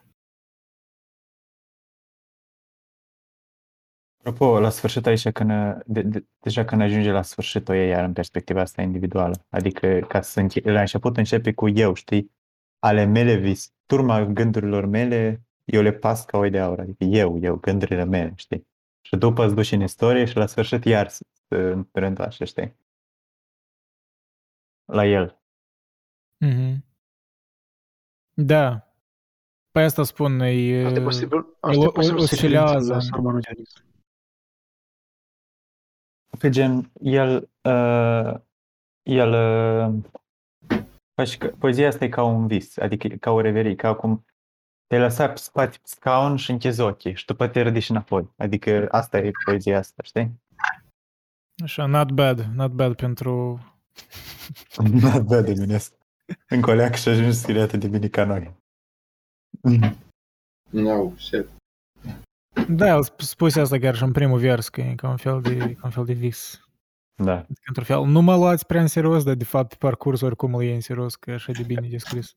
Apropo, 4.18 4.60
la 4.60 4.70
sfârșit 4.70 5.06
aici, 5.06 5.30
când, 5.30 5.52
de, 5.86 6.02
de, 6.02 6.26
deja 6.40 6.66
când 6.66 6.82
ajunge 6.82 7.12
la 7.12 7.22
sfârșit 7.22 7.70
o 7.70 7.74
iei 7.74 7.90
iar 7.90 8.04
în 8.04 8.14
perspectiva 8.14 8.62
asta 8.62 8.82
individuală. 8.82 9.46
Adică 9.50 10.00
ca 10.00 10.22
să 10.22 10.40
înche- 10.40 10.72
la 10.72 10.80
început 10.80 11.18
începe 11.18 11.54
cu 11.54 11.70
eu, 11.70 11.94
știi? 11.94 12.32
Ale 12.80 13.06
mele 13.06 13.36
vis, 13.36 13.74
turma 13.86 14.26
gândurilor 14.26 14.86
mele, 14.86 15.42
eu 15.66 15.82
le 15.82 15.92
pas 15.94 16.26
ca 16.26 16.38
oi 16.38 16.50
de 16.50 16.60
aur. 16.60 16.80
Adică 16.80 17.04
eu, 17.04 17.40
eu, 17.42 17.56
gândurile 17.56 18.04
mele, 18.06 18.34
știi? 18.36 18.68
Și 19.02 19.16
după 19.16 19.46
îți 19.46 19.56
duci 19.56 19.72
în 19.72 19.82
istorie 19.82 20.26
și 20.26 20.36
la 20.38 20.46
sfârșit 20.46 20.86
iar 20.86 21.08
să 21.08 21.26
să 21.48 21.84
te 21.92 22.00
reîntoarce, 22.00 22.46
știi? 22.46 22.76
La 24.86 25.06
el. 25.06 25.40
Mhm. 26.38 26.84
Da. 28.34 28.89
Pe 29.80 29.86
asta 29.86 30.04
spun, 30.04 30.40
e... 30.40 30.86
Asta 30.86 31.00
e 31.00 31.04
posibil, 31.04 31.46
asta 31.60 31.82
o- 31.82 31.84
e 31.84 31.92
posibil 31.92 32.18
o- 32.20 32.26
să 32.26 32.36
fie 32.36 32.48
referință 32.48 32.64
oscilează. 32.76 32.94
la 32.94 33.00
Sarmanul 33.00 33.40
Dionis. 33.40 33.74
Pe 36.40 36.50
gen, 36.50 36.92
el, 37.02 37.50
uh, 37.62 38.34
el, 39.04 39.32
uh, 39.34 39.94
faci 41.16 41.38
că 41.38 41.48
poezia 41.48 41.88
asta 41.88 42.04
e 42.04 42.10
ca 42.10 42.24
un 42.24 42.48
vis, 42.48 42.78
adică 42.78 43.08
e 43.08 43.18
ca 43.18 43.32
o 43.32 43.42
reverie, 43.42 43.76
ca 43.76 43.96
cum 43.96 44.26
te-ai 44.88 45.02
lăsat 45.02 45.30
pe 45.34 45.40
spate 45.40 45.78
pe 45.78 45.82
scaun 45.84 46.36
și 46.36 46.52
închizi 46.52 46.82
ochii 46.82 47.16
și 47.16 47.26
după 47.26 47.48
te 47.48 47.62
ridici 47.62 47.90
înapoi. 47.90 48.30
Adică 48.38 48.88
asta 48.92 49.18
e 49.18 49.32
poezia 49.46 49.78
asta, 49.78 50.04
știi? 50.04 50.42
Așa, 51.64 51.86
not 51.86 52.12
bad, 52.12 52.40
not 52.56 52.72
bad 52.72 52.96
pentru... 52.96 53.60
Nu 55.02 55.22
vede 55.22 55.54
mine 55.54 55.78
În 56.50 56.62
coleac 56.62 56.96
și 56.96 57.10
ajungi 57.10 57.36
scriată 57.38 57.78
de 57.78 57.88
mine 57.88 58.08
ca 58.08 58.24
noi. 58.24 58.58
No, 60.70 61.12
shit. 61.18 61.46
Da, 62.70 62.88
el 62.88 63.04
sp- 63.06 63.16
spuse 63.18 63.60
asta 63.60 63.78
chiar 63.80 63.96
și 63.96 64.04
în 64.04 64.12
primul 64.12 64.40
vers, 64.40 64.70
că 64.70 64.82
e 64.82 64.96
ca 64.96 65.10
un 65.10 65.18
fel 65.18 65.42
de, 65.42 65.58
ca 65.58 65.82
un 65.84 65.90
fel 65.90 66.06
de 66.06 66.14
vis. 66.14 66.64
Da. 67.24 67.34
Adică, 67.34 67.62
într-un 67.68 67.86
fel, 67.86 68.04
nu 68.06 68.22
mă 68.22 68.36
luați 68.36 68.66
prea 68.66 68.82
în 68.82 68.88
serios, 68.88 69.24
dar 69.24 69.36
de 69.36 69.44
fapt 69.44 69.70
pe 69.70 69.76
parcurs 69.80 70.22
oricum 70.22 70.54
îl 70.56 70.64
iei 70.64 70.74
în 70.74 70.80
serios, 70.82 71.16
că 71.16 71.32
e 71.32 71.34
așa 71.34 71.52
de 71.52 71.64
bine 71.64 71.88
descris. 71.88 72.36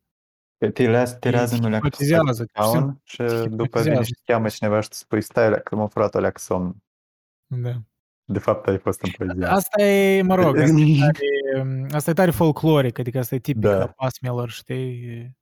Te 0.75 0.89
las, 0.89 1.19
te 1.19 1.31
lasă 1.31 1.55
în 1.55 1.61
leac 1.61 1.73
Hipnotizează, 1.83 2.45
scaun 2.49 3.01
și 3.05 3.17
după 3.17 3.35
vine 3.41 3.63
hipnotizează. 3.63 4.03
și 4.03 4.13
te 4.13 4.33
cheamă 4.33 4.49
cineva 4.49 4.81
și 4.81 4.89
tu 4.89 4.95
spui 4.95 5.21
stai 5.23 5.45
alea, 5.45 5.61
că 5.61 5.77
m-a 5.77 5.87
furat 5.87 6.15
alea 6.15 6.33
somn. 6.35 6.77
Da. 7.47 7.73
De 8.25 8.39
fapt 8.39 8.67
ai 8.67 8.79
fost 8.79 9.03
în 9.03 9.11
poezia. 9.17 9.51
Asta 9.53 9.83
e, 9.83 10.23
mă 10.23 10.35
rog, 10.35 10.57
asta 10.57 10.81
e 10.81 10.99
tare, 11.01 11.87
asta 11.91 12.11
e 12.11 12.15
tare 12.15 12.31
folcloric, 12.31 12.99
adică 12.99 13.19
asta 13.19 13.35
e 13.35 13.39
tipic 13.39 13.63
Da. 13.63 13.79
da. 13.79 13.87
pasmelor, 13.87 14.51
știi? 14.51 15.37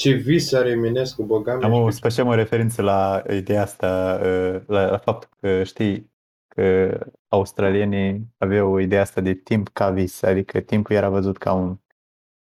E- 0.00 0.08
Ce 0.08 0.12
vis 0.12 0.52
are 0.52 0.70
Eminescu, 0.70 1.22
băgame 1.22 1.64
Am 1.64 1.72
o, 1.72 1.88
și 1.88 1.94
să 1.94 2.00
facem 2.02 2.26
o 2.26 2.34
referință 2.34 2.82
la 2.82 3.22
ideea 3.30 3.62
asta, 3.62 4.20
uh, 4.22 4.60
la, 4.66 4.90
la 4.90 4.98
faptul 4.98 5.30
că 5.40 5.62
știi 5.62 6.10
că 6.48 6.98
australienii 7.28 8.34
aveau 8.38 8.78
ideea 8.78 9.00
asta 9.00 9.20
de 9.20 9.34
timp 9.34 9.68
ca 9.68 9.90
vis, 9.90 10.22
adică 10.22 10.60
timpul 10.60 10.96
era 10.96 11.08
văzut 11.08 11.38
ca 11.38 11.52
un, 11.52 11.78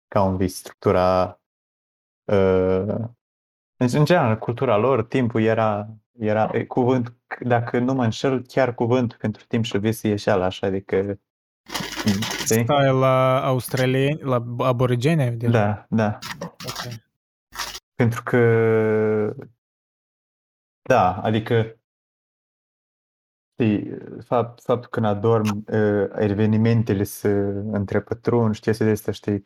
ca 0.07 0.23
un 0.23 0.37
vis, 0.37 0.55
structura 0.55 1.39
uh, 2.23 2.95
deci, 3.75 3.93
în 3.93 4.05
general, 4.05 4.37
cultura 4.37 4.77
lor, 4.77 5.03
timpul 5.03 5.41
era, 5.41 5.87
era 6.19 6.49
e, 6.53 6.63
cuvânt, 6.65 7.15
dacă 7.39 7.79
nu 7.79 7.93
mă 7.93 8.03
înșel, 8.03 8.41
chiar 8.41 8.75
cuvânt 8.75 9.13
pentru 9.13 9.43
timp 9.47 9.63
și 9.63 9.77
vis 9.77 10.01
ieșea 10.01 10.35
la 10.35 10.45
așa, 10.45 10.67
adică 10.67 11.19
știi? 12.45 12.65
Stai 12.65 12.93
la 12.99 13.45
australieni, 13.45 14.19
la 14.21 14.45
aborigeni? 14.57 15.31
De 15.31 15.47
Da, 15.47 15.85
da. 15.89 16.17
Ok. 17.99 18.05
Pentru 18.05 18.23
că 18.23 19.35
da, 20.81 21.21
adică 21.21 21.79
știi, 23.53 23.97
fapt, 24.23 24.61
faptul 24.61 24.89
că 24.89 24.99
când 24.99 25.05
adorm, 25.05 25.63
uh, 25.67 26.09
evenimentele 26.15 27.03
se 27.03 27.29
întrepătrund, 27.71 28.55
știi, 28.55 28.73
de 28.73 28.89
astea, 28.89 29.13
știi, 29.13 29.45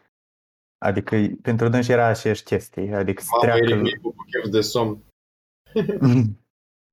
adică 0.78 1.16
pentru 1.42 1.68
dânsi 1.70 1.92
era 1.92 2.06
aceeași 2.06 2.44
chestii, 2.44 2.94
adică 2.94 3.22
să 3.22 3.28
Mamă, 3.32 3.44
treacă, 3.44 3.64
Eric 3.64 3.82
Nicu 3.82 4.12
cu 4.12 4.24
chef 4.32 4.52
de 4.52 4.62
somn. 4.62 5.04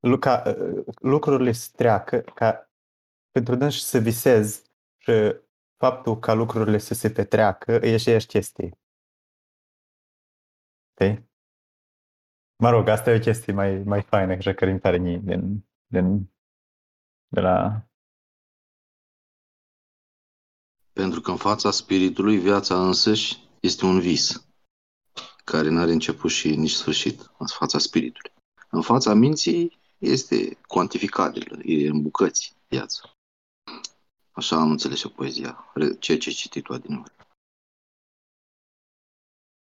lu- 0.08 0.18
ca, 0.18 0.42
uh, 0.46 0.84
lucrurile 1.00 1.52
să 1.52 1.70
treacă, 1.76 2.20
ca 2.20 2.70
pentru 3.30 3.54
dânsi 3.54 3.84
să 3.84 3.98
visez 3.98 4.62
și 4.98 5.12
faptul 5.76 6.18
ca 6.18 6.32
lucrurile 6.32 6.78
să 6.78 6.94
se 6.94 7.10
petreacă 7.10 7.72
e 7.72 7.94
aceeași 7.94 8.26
chestie. 8.26 8.78
Știi? 10.92 11.28
Mă 12.60 12.70
rog, 12.70 12.88
asta 12.88 13.10
e 13.10 13.16
o 13.16 13.18
chestie 13.18 13.52
mai, 13.52 13.82
mai 13.82 14.02
faină, 14.02 14.32
așa 14.32 14.54
care 14.54 14.70
îmi 14.70 14.80
pare 14.80 14.98
mie 14.98 15.20
din, 15.24 15.64
din, 15.86 16.30
de 17.28 17.40
la... 17.40 17.82
Pentru 20.92 21.20
că 21.20 21.30
în 21.30 21.36
fața 21.36 21.70
spiritului 21.70 22.38
viața 22.38 22.86
însăși 22.86 23.48
este 23.60 23.84
un 23.84 24.00
vis 24.00 24.46
care 25.44 25.68
nu 25.68 25.80
are 25.80 25.92
început 25.92 26.30
și 26.30 26.56
nici 26.56 26.70
sfârșit 26.70 27.30
în 27.38 27.46
fața 27.46 27.78
spiritului. 27.78 28.32
În 28.70 28.82
fața 28.82 29.14
minții 29.14 29.78
este 29.98 30.58
cuantificabil, 30.66 31.60
e 31.64 31.88
în 31.88 32.02
bucăți 32.02 32.56
viața. 32.68 33.16
Așa 34.30 34.56
am 34.56 34.70
înțeles 34.70 35.02
eu 35.02 35.10
poezia, 35.10 35.70
re- 35.74 35.94
ceea 35.98 36.18
ce 36.18 36.28
ai 36.28 36.34
citit 36.34 36.62
tu 36.62 36.72
adineori. 36.72 37.12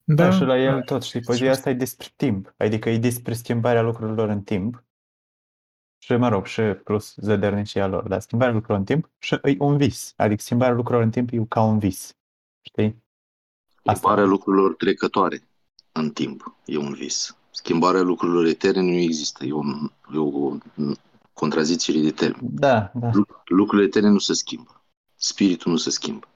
Da, 0.07 0.29
Da, 0.29 0.31
și 0.31 0.43
la 0.43 0.57
el 0.57 0.81
tot, 0.81 1.03
știi, 1.03 1.21
poezia 1.21 1.51
asta 1.51 1.69
e 1.69 1.73
despre 1.73 2.07
timp, 2.15 2.53
adică 2.57 2.89
e 2.89 2.97
despre 2.97 3.33
schimbarea 3.33 3.81
lucrurilor 3.81 4.29
în 4.29 4.41
timp 4.43 4.83
și, 5.97 6.15
mă 6.15 6.27
rog, 6.29 6.45
și 6.45 6.61
plus 6.61 7.15
zădărnicia 7.15 7.87
lor, 7.87 8.07
dar 8.07 8.19
schimbarea 8.19 8.53
lucrurilor 8.53 8.79
în 8.79 8.95
timp 8.95 9.11
și 9.19 9.39
e 9.43 9.55
un 9.59 9.77
vis, 9.77 10.13
adică 10.17 10.41
schimbarea 10.41 10.75
lucrurilor 10.75 11.03
în 11.05 11.11
timp 11.11 11.29
e 11.31 11.45
ca 11.47 11.61
un 11.61 11.79
vis, 11.79 12.17
știi? 12.61 13.03
Schimbarea 13.83 14.23
lucrurilor 14.23 14.75
trecătoare 14.75 15.47
în 15.91 16.11
timp 16.11 16.57
e 16.65 16.77
un 16.77 16.93
vis. 16.93 17.37
Schimbarea 17.51 18.01
lucrurilor 18.01 18.45
eterne 18.45 18.81
nu 18.81 18.97
există. 18.97 19.45
E, 19.45 19.51
un, 19.53 19.91
e 20.13 20.17
o 20.17 20.57
contraziție 21.33 22.01
de 22.01 22.11
termen. 22.11 22.39
Da, 22.41 22.91
da. 22.93 23.11
Lucrurile 23.45 23.87
eterne 23.87 24.09
nu 24.09 24.17
se 24.19 24.33
schimbă. 24.33 24.83
Spiritul 25.15 25.71
nu 25.71 25.77
se 25.77 25.89
schimbă. 25.89 26.27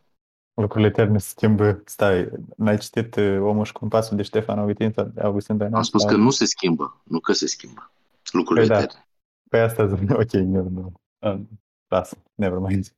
Lucrurile 0.61 0.87
eterne 0.89 1.17
se 1.17 1.27
schimbă. 1.29 1.81
Stai, 1.85 2.29
n-ai 2.57 2.77
citit 2.77 3.15
uh, 3.15 3.37
Omul 3.41 3.65
și 3.65 3.71
Compasul 3.71 4.17
de 4.17 4.23
Ștefan 4.23 4.59
Augustin 4.59 4.91
sau 4.91 5.05
de 5.05 5.21
Augustin 5.21 5.57
Doinan? 5.57 5.75
Am 5.77 5.83
spus 5.83 6.01
Sau- 6.01 6.09
că 6.09 6.15
nu 6.17 6.29
se 6.29 6.45
schimbă, 6.45 7.01
nu 7.03 7.19
că 7.19 7.33
se 7.33 7.47
schimbă. 7.47 7.91
Lucrurile 8.31 8.65
Păi 8.67 8.75
da. 8.75 8.81
eterne. 8.83 9.07
Păi 9.49 9.59
asta 9.61 9.87
zic, 9.87 10.09
ok, 10.23 10.31
nu, 10.31 10.69
nu. 10.69 10.91
Uh, 11.19 11.39
Lasă, 11.87 12.17
never 12.35 12.57
mind. 12.59 12.93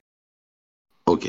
Ok. 1.04 1.22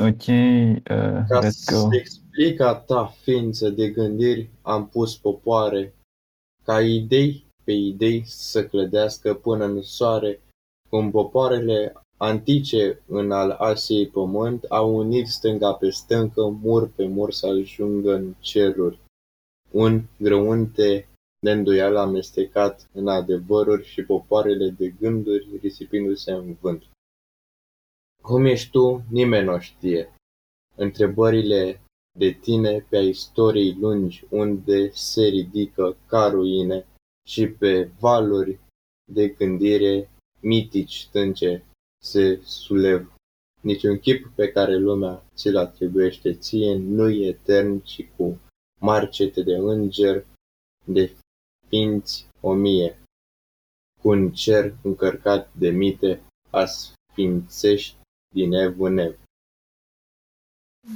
Ok, 0.00 0.26
uh, 0.26 1.24
Ca 1.28 1.38
let's 1.40 1.64
go. 1.70 1.76
să 1.76 1.88
explic 1.90 2.60
a 2.60 2.74
ta 2.74 3.06
ființă 3.06 3.70
de 3.70 3.90
gândiri, 3.90 4.50
am 4.62 4.88
pus 4.88 5.16
popoare, 5.18 5.94
ca 6.64 6.80
idei 6.82 7.46
pe 7.64 7.72
idei 7.72 8.22
să 8.26 8.66
clădească 8.66 9.34
până 9.34 9.64
în 9.64 9.82
soare, 9.82 10.40
cum 10.92 11.10
popoarele 11.10 11.92
antice 12.16 13.02
în 13.06 13.30
al 13.30 13.50
Asiei 13.50 14.08
pământ 14.08 14.64
au 14.64 14.96
unit 14.96 15.26
stânga 15.26 15.72
pe 15.74 15.90
stâncă, 15.90 16.48
mur 16.48 16.88
pe 16.88 17.06
mur 17.06 17.32
să 17.32 17.46
ajungă 17.46 18.14
în 18.14 18.34
ceruri. 18.40 19.00
Un 19.70 20.02
grăunte 20.18 21.08
de 21.38 21.50
îndoială 21.50 21.98
amestecat 21.98 22.88
în 22.92 23.08
adevăruri 23.08 23.84
și 23.84 24.02
popoarele 24.02 24.68
de 24.68 24.88
gânduri 24.88 25.58
risipindu-se 25.60 26.32
în 26.32 26.56
vânt. 26.60 26.82
Cum 28.22 28.44
ești 28.44 28.70
tu, 28.70 29.02
nimeni 29.10 29.46
nu 29.46 29.58
știe. 29.58 30.14
Întrebările 30.76 31.80
de 32.18 32.30
tine 32.30 32.86
pe 32.88 32.96
a 32.96 33.02
istoriei 33.02 33.76
lungi 33.80 34.26
unde 34.30 34.90
se 34.90 35.24
ridică 35.24 35.96
ca 36.06 36.26
ruine 36.26 36.86
și 37.28 37.48
pe 37.48 37.90
valuri 37.98 38.60
de 39.12 39.28
gândire 39.28 40.11
mitici 40.42 40.98
stânce 40.98 41.64
se 42.02 42.40
sulev. 42.44 43.12
Niciun 43.60 43.98
chip 43.98 44.26
pe 44.34 44.52
care 44.52 44.76
lumea 44.76 45.24
ți-l 45.34 45.56
atribuiește 45.56 46.34
ție 46.34 46.76
nu 46.76 47.08
e 47.08 47.26
etern, 47.26 47.80
ci 47.80 48.08
cu 48.16 48.40
marcete 48.80 49.42
de 49.42 49.54
înger, 49.54 50.26
de 50.84 51.16
ființi 51.68 52.28
o 52.40 52.52
mie. 52.52 52.98
Cu 54.00 54.08
un 54.08 54.32
cer 54.32 54.74
încărcat 54.82 55.54
de 55.54 55.70
mite, 55.70 56.22
asfințești 56.50 57.96
din 58.34 58.52
ev 58.52 58.80
în 58.80 58.98
ev. 58.98 59.18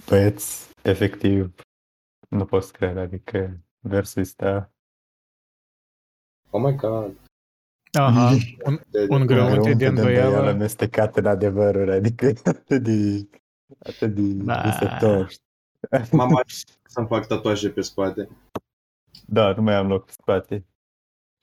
Băieți, 0.09 0.71
efectiv, 0.83 1.55
nu 2.29 2.45
pot 2.45 2.63
să 2.63 2.73
cred, 2.73 2.97
adică 2.97 3.61
versul 3.81 4.23
ăsta 4.23 4.71
Oh 6.51 6.61
my 6.61 6.77
god. 6.77 7.26
Aha, 8.03 8.31
un, 8.65 8.81
De, 8.91 9.07
un 9.09 9.27
grăunte 9.27 9.75
de 9.75 9.87
îndoială. 9.87 10.49
amestecat 10.49 11.17
în 11.17 11.27
adevăruri, 11.27 11.93
adică 11.93 12.27
e 12.27 12.35
atât 12.45 12.83
de, 12.83 13.29
atât 13.79 14.15
de 14.15 14.23
Da. 14.45 14.61
visător. 14.63 15.31
Mama 16.13 16.41
să-mi 16.83 17.07
fac 17.07 17.27
tatuaje 17.27 17.71
pe 17.71 17.81
spate. 17.81 18.29
Da, 19.27 19.53
nu 19.53 19.63
mai 19.63 19.75
am 19.75 19.87
loc 19.89 20.05
pe 20.05 20.13
spate. 20.13 20.67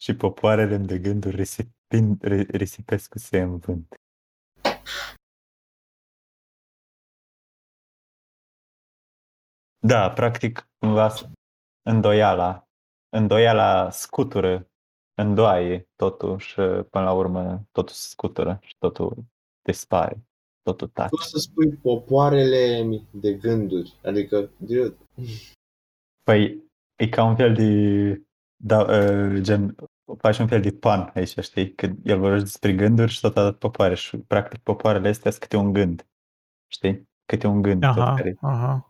Și 0.02 0.16
popoarele 0.16 0.78
de 0.78 1.00
gânduri 1.00 1.36
risipin, 1.36 2.18
ri- 2.24 2.48
risipesc 2.50 3.10
cu 3.10 3.18
se 3.18 3.40
în 3.42 3.58
vânt. 3.58 3.96
Da, 9.80 10.12
practic, 10.12 10.70
cumva 10.80 11.10
s- 11.10 11.30
îndoiala, 11.90 12.68
îndoiala 13.10 13.90
scutură, 13.90 14.68
îndoaie 15.16 15.90
totul 15.96 16.38
și 16.38 16.56
până 16.90 17.04
la 17.04 17.14
urmă 17.14 17.68
totul 17.72 17.94
se 17.96 18.08
scutură 18.10 18.60
și 18.62 18.76
totul 18.78 19.16
dispare, 19.62 20.24
totul 20.62 20.88
tace. 20.88 21.10
Tu 21.10 21.22
să 21.22 21.38
spui 21.38 21.72
popoarele 21.74 22.86
de 23.12 23.34
gânduri. 23.34 24.00
Adică, 24.04 24.52
dude, 24.58 24.96
Păi, 26.24 26.64
e 26.96 27.08
ca 27.10 27.24
un 27.24 27.36
fel 27.36 27.54
de, 27.54 28.22
da, 28.56 28.80
uh, 28.80 29.42
gen, 29.42 29.76
faci 30.18 30.38
un 30.38 30.48
fel 30.48 30.62
de 30.62 30.72
pan 30.72 31.12
aici, 31.14 31.38
știi? 31.40 31.74
Că 31.74 31.90
el 32.04 32.20
vorbește 32.20 32.44
despre 32.44 32.74
gânduri 32.74 33.12
și 33.12 33.20
totodată 33.20 33.58
popoare 33.58 33.96
și 33.96 34.18
practic 34.18 34.60
popoarele 34.60 35.08
astea 35.08 35.32
sunt 35.32 35.44
câte 35.44 35.58
un 35.58 35.74
gând, 35.74 36.08
știi? 36.68 37.10
Câte 37.26 37.48
un 37.48 37.62
gând. 37.62 37.82
tot 37.82 37.90
Aha, 37.90 38.14
care- 38.16 38.38
aha. 38.42 38.88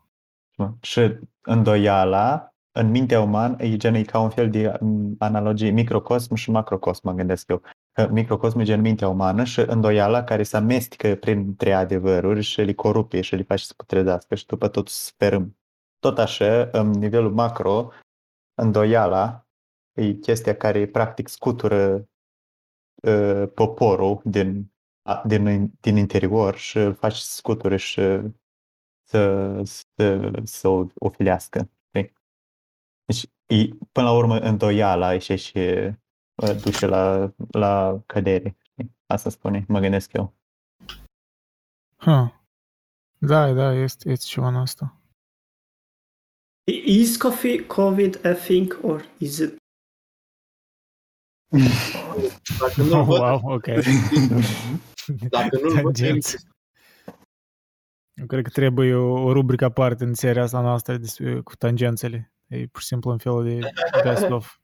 Și 0.81 1.17
îndoiala 1.41 2.52
în 2.75 2.89
mintea 2.89 3.21
umană 3.21 3.55
e 3.63 3.77
gen 3.77 3.93
e 3.93 4.03
ca 4.03 4.19
un 4.19 4.29
fel 4.29 4.49
de 4.49 4.77
mm, 4.79 5.15
analogie 5.19 5.69
microcosm 5.69 6.33
și 6.33 6.51
macrocosm, 6.51 7.01
mă 7.03 7.13
gândesc 7.13 7.49
eu. 7.49 7.61
Că 7.91 8.07
microcosm 8.11 8.59
e 8.59 8.63
gen 8.63 8.81
mintea 8.81 9.07
umană 9.07 9.43
și 9.43 9.59
îndoiala 9.59 10.23
care 10.23 10.43
se 10.43 10.57
amestecă 10.57 11.15
printre 11.15 11.73
adevăruri 11.73 12.41
și 12.41 12.61
le 12.61 12.73
corupe 12.73 13.21
și 13.21 13.35
le 13.35 13.43
face 13.43 13.63
să 13.63 13.73
putrezească 13.77 14.35
și 14.35 14.45
după 14.45 14.67
tot 14.67 14.87
sperăm. 14.87 15.57
Tot 15.99 16.17
așa, 16.17 16.69
în 16.71 16.89
nivelul 16.89 17.31
macro, 17.31 17.91
îndoiala 18.53 19.47
e 19.93 20.13
chestia 20.13 20.55
care 20.55 20.87
practic 20.87 21.27
scutură 21.27 22.09
uh, 23.03 23.43
poporul 23.53 24.21
din, 24.23 24.71
a- 25.01 25.23
din, 25.25 25.71
din 25.81 25.97
interior 25.97 26.55
și 26.55 26.77
îl 26.77 26.93
face 26.93 27.15
să 27.15 27.35
scuture 27.35 27.77
și 27.77 28.01
să, 29.03 29.61
să, 29.63 30.31
să 30.43 30.67
o, 30.67 30.85
o 30.95 31.09
filească. 31.09 31.69
Știi? 33.11 33.31
Deci, 33.45 33.69
e, 33.69 33.75
până 33.91 34.05
la 34.05 34.13
urmă, 34.13 34.39
îndoiala 34.39 35.17
și 35.17 35.35
și 35.35 35.57
uh, 35.57 36.61
duce 36.63 36.85
la, 36.85 37.33
la 37.51 38.03
cădere. 38.05 38.57
știi? 38.61 38.95
Asta 39.05 39.29
spune, 39.29 39.65
mă 39.67 39.79
gândesc 39.79 40.13
eu. 40.13 40.33
Huh. 41.95 42.41
Da, 43.17 43.53
da, 43.53 43.73
este, 43.73 44.09
este 44.09 44.25
ceva 44.25 44.47
în 44.47 44.55
asta. 44.55 44.97
Is 46.85 47.17
coffee 47.17 47.65
COVID 47.65 48.25
a 48.25 48.33
thing 48.33 48.79
or 48.81 49.05
is 49.17 49.37
it? 49.37 49.57
dacă 52.59 52.81
nu 52.81 53.03
văd, 53.03 53.19
wow, 53.19 53.41
ok. 53.43 53.65
dacă 55.29 55.59
nu 55.61 55.69
văd, 55.69 55.81
Tangenți. 55.81 56.37
Eu 58.13 58.25
cred 58.25 58.43
că 58.43 58.49
trebuie 58.49 58.93
o, 58.93 59.23
o 59.23 59.33
rubrică 59.33 59.65
aparte 59.65 60.03
în 60.03 60.13
seria 60.13 60.43
asta 60.43 60.61
noastră 60.61 60.97
despre, 60.97 61.41
cu 61.41 61.55
tangențele. 61.55 62.32
E 62.53 62.67
pur 62.71 62.81
și 62.81 62.87
simplu 62.87 63.11
un 63.11 63.17
fel 63.17 63.43
de 63.43 63.59
best 64.03 64.29
of. 64.29 64.57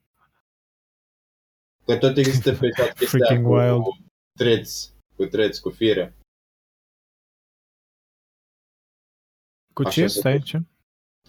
că 1.86 1.98
tot 1.98 2.18
există 2.18 2.52
pe 2.54 2.70
chat 2.70 2.94
chestia 2.94 3.08
Freaking 3.08 3.46
cu 3.46 3.54
wild. 3.54 3.84
treți, 4.38 4.94
cu 5.16 5.26
treți, 5.26 5.62
cu 5.62 5.70
fire. 5.70 6.14
Cu 9.74 9.82
Așa 9.82 9.90
ce? 9.92 10.08
se 10.08 10.20
Stai, 10.20 10.32
face. 10.32 10.44
ce? 10.58 10.64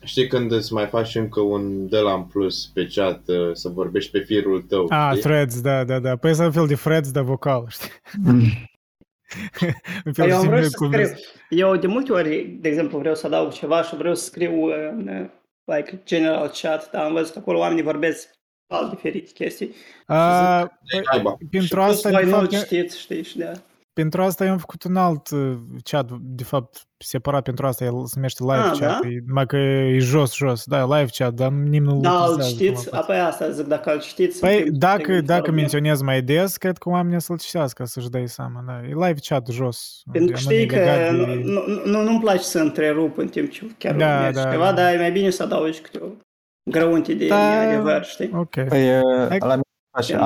Știi 0.07 0.27
când 0.29 0.53
îți 0.53 0.73
mai 0.73 0.87
faci 0.87 1.15
încă 1.15 1.41
un 1.41 1.89
de 1.89 1.99
la 1.99 2.15
în 2.15 2.25
plus 2.25 2.67
pe 2.67 2.87
chat 2.87 3.29
uh, 3.29 3.51
să 3.55 3.69
vorbești 3.69 4.11
pe 4.11 4.21
firul 4.21 4.63
tău, 4.63 4.87
Ah, 4.91 5.09
știi? 5.11 5.21
threads, 5.23 5.61
da, 5.61 5.85
da, 5.85 5.99
da. 5.99 6.17
Păi 6.17 6.31
e 6.39 6.43
un 6.45 6.53
fel 6.53 6.67
de 6.67 6.75
threads, 6.75 7.11
dar 7.11 7.23
vocal, 7.25 7.69
știi? 7.69 7.89
un 10.07 10.13
fel 10.13 10.29
Eu 10.29 10.37
am 10.37 10.43
de 10.43 10.49
vrut 10.49 10.65
simil 10.65 10.69
să 10.69 10.77
cu 10.77 10.85
scriu. 10.87 11.09
Eu 11.49 11.77
de 11.77 11.87
multe 11.87 12.13
ori, 12.13 12.47
de 12.47 12.69
exemplu, 12.69 12.99
vreau 12.99 13.15
să 13.15 13.27
adaug 13.27 13.53
ceva 13.53 13.83
și 13.83 13.97
vreau 13.97 14.15
să 14.15 14.25
scriu 14.25 14.63
în 14.65 15.09
uh, 15.09 15.31
like 15.77 16.01
general 16.05 16.49
chat, 16.49 16.91
dar 16.91 17.05
am 17.05 17.13
văzut 17.13 17.33
că 17.33 17.39
acolo 17.39 17.59
oamenii 17.59 17.83
vorbesc 17.83 18.31
alt 18.67 18.91
diferite 18.91 19.31
chestii. 19.33 19.75
A, 20.07 20.59
păi, 20.91 21.01
Naiba. 21.13 21.37
pentru 21.39 21.61
și 21.61 21.75
plus 21.75 21.85
asta, 21.85 22.11
voi 22.11 22.25
de 22.25 22.31
nu 22.31 22.37
fapt, 22.37 22.53
știți, 22.53 22.99
știi, 22.99 23.23
și 23.23 23.37
de 23.37 23.45
pentru 23.93 24.23
asta 24.23 24.45
eu 24.45 24.51
am 24.53 24.59
făcut 24.59 24.85
un 24.85 24.97
alt 24.97 25.31
uh, 25.31 25.57
chat, 25.83 26.11
de 26.21 26.45
fapt, 26.45 26.83
separat 26.99 27.43
pentru 27.43 27.67
asta, 27.67 27.85
el 27.85 28.05
se 28.07 28.13
numește 28.15 28.43
live 28.43 28.55
Ah, 28.57 28.71
chat, 28.79 29.01
da? 29.01 29.09
e, 29.09 29.23
numai 29.27 29.47
că 29.47 29.57
e 29.57 29.99
jos, 29.99 30.35
jos, 30.35 30.65
da, 30.65 30.85
live 30.99 31.11
chat, 31.17 31.33
dar 31.35 31.51
nimeni 31.51 31.93
nu-l 31.93 32.01
Da, 32.03 32.11
îl 32.11 32.31
utilizează 32.33 32.49
știți? 32.55 32.73
până 32.85 32.85
la 32.91 32.97
față. 32.97 32.97
Apoi 33.13 33.19
asta 33.19 33.51
zic, 33.51 33.67
dacă 33.67 33.93
îl 33.93 34.01
știți... 34.01 34.45
în 34.45 34.49
Păi, 34.49 34.57
timp 34.63 34.73
ce 34.73 34.79
dacă, 34.79 35.03
te-ai 35.07 35.23
dacă 35.23 35.41
gândit, 35.43 35.61
menționez 35.61 36.03
mai 36.03 36.23
des, 36.23 36.57
cred 36.57 36.79
că 36.79 36.89
oamenii 36.89 37.21
să-l 37.21 37.39
citească, 37.39 37.85
să-și 37.85 38.09
dai 38.09 38.29
seama, 38.29 38.63
da. 38.67 38.81
E 38.83 38.87
live 39.07 39.19
chat 39.29 39.47
jos. 39.49 40.03
Pentru 40.13 40.33
că 40.33 40.39
anume 40.39 40.55
știi 40.55 40.67
că 40.67 40.75
legat 40.77 41.13
nu, 41.13 41.25
de- 41.25 41.41
nu, 41.45 41.61
nu, 41.85 42.03
nu-mi 42.03 42.21
place 42.21 42.43
să 42.43 42.59
întrerup 42.59 43.19
în 43.19 43.29
timp 43.29 43.51
ce 43.51 43.67
chiar 43.79 43.97
Da, 43.97 44.17
urmezi 44.17 44.43
da, 44.43 44.51
ceva, 44.51 44.65
da. 44.65 44.73
dar 44.73 44.95
e 44.95 44.99
mai 44.99 45.13
bine 45.13 45.31
să 45.31 45.43
adaugi 45.43 45.81
câte 45.81 45.99
o 45.99 46.07
grăunte 46.71 47.15
de 47.15 47.27
Da. 47.27 47.61
adevăr, 47.61 48.05
știi? 48.05 48.31
Ok. 48.35 48.51
Păi, 48.69 48.97
uh, 48.99 49.27
Hai- 49.29 49.39
la 49.39 49.49
mine 49.49 49.63
face 49.97 50.13
Gen 50.13 50.21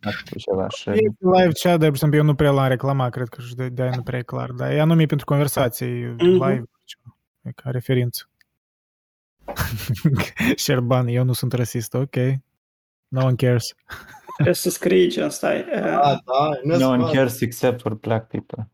alt 0.00 0.30
de 0.30 0.36
ea. 0.48 0.66
canal 0.66 0.68
ceva 0.68 0.68
și... 0.68 0.88
E 0.88 1.10
live 1.20 1.52
chat, 1.52 1.62
dar, 1.62 1.78
de 1.78 1.86
exemplu, 1.86 2.18
eu 2.18 2.24
nu 2.24 2.34
prea 2.34 2.50
l-am 2.50 2.68
reclamat, 2.68 3.10
cred 3.10 3.28
că 3.28 3.40
și 3.40 3.54
de, 3.54 3.68
de 3.68 3.90
nu 3.94 4.02
prea 4.02 4.18
e 4.18 4.22
clar. 4.22 4.50
Dar 4.50 4.70
e 4.70 4.80
anume 4.80 5.06
pentru 5.06 5.26
conversații 5.26 6.14
live, 6.16 6.64
ceva, 6.84 7.16
e 7.42 7.50
ca 7.54 7.70
referință. 7.70 8.30
Șerban, 10.56 11.06
eu 11.06 11.24
nu 11.24 11.32
sunt 11.32 11.52
rasist, 11.52 11.94
ok. 11.94 12.16
No 13.08 13.24
one 13.24 13.34
cares. 13.34 13.74
Trebuie 14.34 14.54
să 14.54 14.70
scrii 14.70 15.08
ce 15.08 15.28
stai. 15.28 15.64
Uh, 15.74 15.80
Da, 15.80 16.20
da, 16.24 16.50
nu 16.62 16.76
No 16.76 16.88
one 16.88 17.12
cares 17.12 17.40
except 17.40 17.80
for 17.80 17.94
black 17.94 18.28
people. 18.28 18.70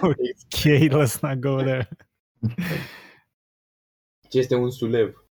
ok, 0.00 0.62
let's 1.02 1.20
not 1.20 1.38
go 1.38 1.56
there. 1.56 1.88
Ce 4.28 4.38
este 4.38 4.54
un 4.54 4.70
sulev? 4.70 5.24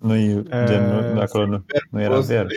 Nu 0.00 0.14
e 0.16 0.42
gen, 0.66 0.82
nu, 0.88 1.12
Uh, 1.14 1.20
acolo 1.20 1.46
nu, 1.46 1.64
nu 1.90 2.00
era 2.00 2.10
prost. 2.12 2.28
verb. 2.28 2.48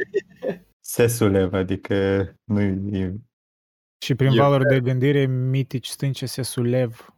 Se 0.79 1.07
sulev, 1.07 1.53
adică 1.53 1.95
nu 2.43 2.61
e... 2.61 3.15
Și 4.05 4.15
prin 4.15 4.27
Eu 4.31 4.35
valori 4.43 4.65
de 4.67 4.79
gândire 4.79 5.25
mitici 5.25 5.87
stânce 5.87 6.25
se 6.25 6.41
sulev. 6.41 7.15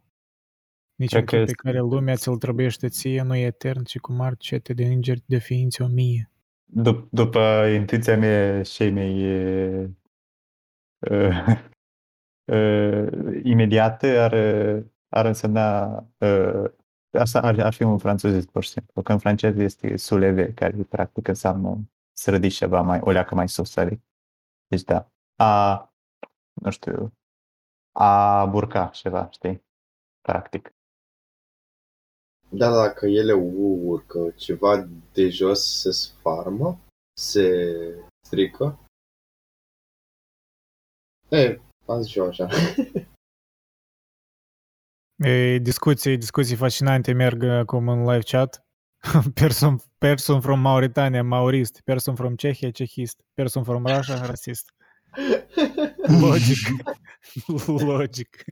Nici 0.94 1.10
Cred 1.10 1.20
în 1.20 1.26
că 1.26 1.34
pe 1.36 1.40
este- 1.42 1.54
care 1.54 1.78
lumea 1.78 2.14
ți-l 2.14 2.36
trăbește 2.36 2.88
ție 2.88 3.22
nu 3.22 3.34
e 3.34 3.44
etern, 3.44 3.82
ci 3.82 3.98
cu 3.98 4.12
mari 4.12 4.36
cete 4.36 4.72
de 4.72 4.84
îngeri 4.84 5.22
de 5.26 5.38
ființe 5.38 5.82
o 5.82 5.86
mie. 5.86 6.30
Dup- 6.66 7.08
după 7.10 7.66
intuiția 7.74 8.16
mea 8.16 8.62
și 8.62 8.82
ei 8.82 8.90
mei 8.90 9.22
e, 9.22 9.90
uh, 11.10 11.62
uh, 12.52 13.40
imediată 13.42 14.06
ar, 14.06 14.34
ar 15.08 15.24
însemna 15.26 15.86
uh, 16.18 16.64
asta 17.18 17.40
ar, 17.40 17.58
ar 17.58 17.72
fi 17.72 17.82
un 17.82 17.98
francezist 17.98 18.48
pur 18.48 18.62
și 18.62 18.70
simplu, 18.70 19.02
că 19.02 19.12
în 19.12 19.18
franceză 19.18 19.62
este 19.62 19.96
souleve, 19.96 20.52
care 20.52 20.82
practic 20.88 21.28
înseamnă 21.28 21.78
să 22.12 22.30
ridici 22.30 22.54
ceva 22.54 22.80
mai, 22.80 23.00
o 23.00 23.10
leacă 23.10 23.34
mai 23.34 23.48
sus, 23.48 23.76
adică. 23.76 24.02
Deci 24.66 24.82
da, 24.82 25.10
a, 25.36 25.94
nu 26.62 26.70
știu, 26.70 27.12
a 27.92 28.46
burca 28.46 28.86
ceva, 28.86 29.30
știi, 29.30 29.64
practic. 30.20 30.70
Da, 32.48 32.70
dacă 32.70 33.06
ele 33.06 33.32
urcă 33.32 34.30
ceva 34.30 34.88
de 35.12 35.28
jos 35.28 35.80
se 35.80 35.90
sfarmă, 35.90 36.78
se 37.20 37.48
strică. 38.26 38.78
E, 41.28 41.60
am 41.86 42.00
zis 42.00 42.10
și 42.10 42.18
eu 42.18 42.26
așa. 42.26 42.48
E, 45.16 45.58
discuții, 45.58 46.16
discuții 46.16 46.56
fascinante 46.56 47.12
merg 47.12 47.42
acum 47.42 47.88
în 47.88 47.98
live 48.00 48.22
chat. 48.22 48.64
Person, 49.34 49.80
person 49.98 50.40
from 50.40 50.60
Mauritania, 50.60 51.22
maurist. 51.22 51.80
Person 51.84 52.14
from 52.14 52.34
Cehia, 52.36 52.70
cehist. 52.70 53.20
Person 53.34 53.64
from 53.64 53.86
Russia, 53.86 54.24
rasist. 54.26 54.72
Logic. 56.20 56.58
Logic. 57.92 58.44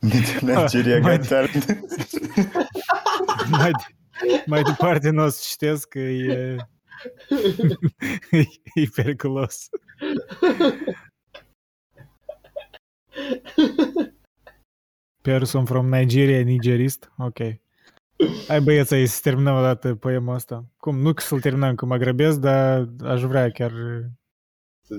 Nici 0.00 0.40
în 0.40 0.50
Algeria 0.56 0.98
mai- 1.00 1.16
Got 1.16 1.26
Talent. 1.28 1.66
Mai, 3.50 3.70
mai 4.46 4.62
departe 4.62 5.10
nu 5.10 5.22
o 5.24 5.28
să 5.28 5.44
citesc 5.48 5.88
că 5.88 5.98
e, 5.98 6.56
e, 8.30 8.38
e 8.74 8.88
periculos. 8.94 9.68
Person 15.28 15.64
from 15.66 15.88
Nigeria, 15.88 16.42
nigerist? 16.42 17.12
Ok. 17.18 17.38
Hai 18.46 18.60
băieți, 18.60 18.94
hai 18.94 19.06
să 19.06 19.20
terminăm 19.22 19.56
o 19.56 19.60
dată 19.60 19.94
poema 19.94 20.34
asta. 20.34 20.64
Cum, 20.76 20.98
nu 20.98 21.12
că 21.12 21.22
să-l 21.22 21.40
terminăm, 21.40 21.74
că 21.74 21.86
mă 21.86 21.96
grăbesc, 21.96 22.38
dar 22.38 22.88
aș 23.04 23.22
vrea 23.22 23.50
chiar 23.50 23.72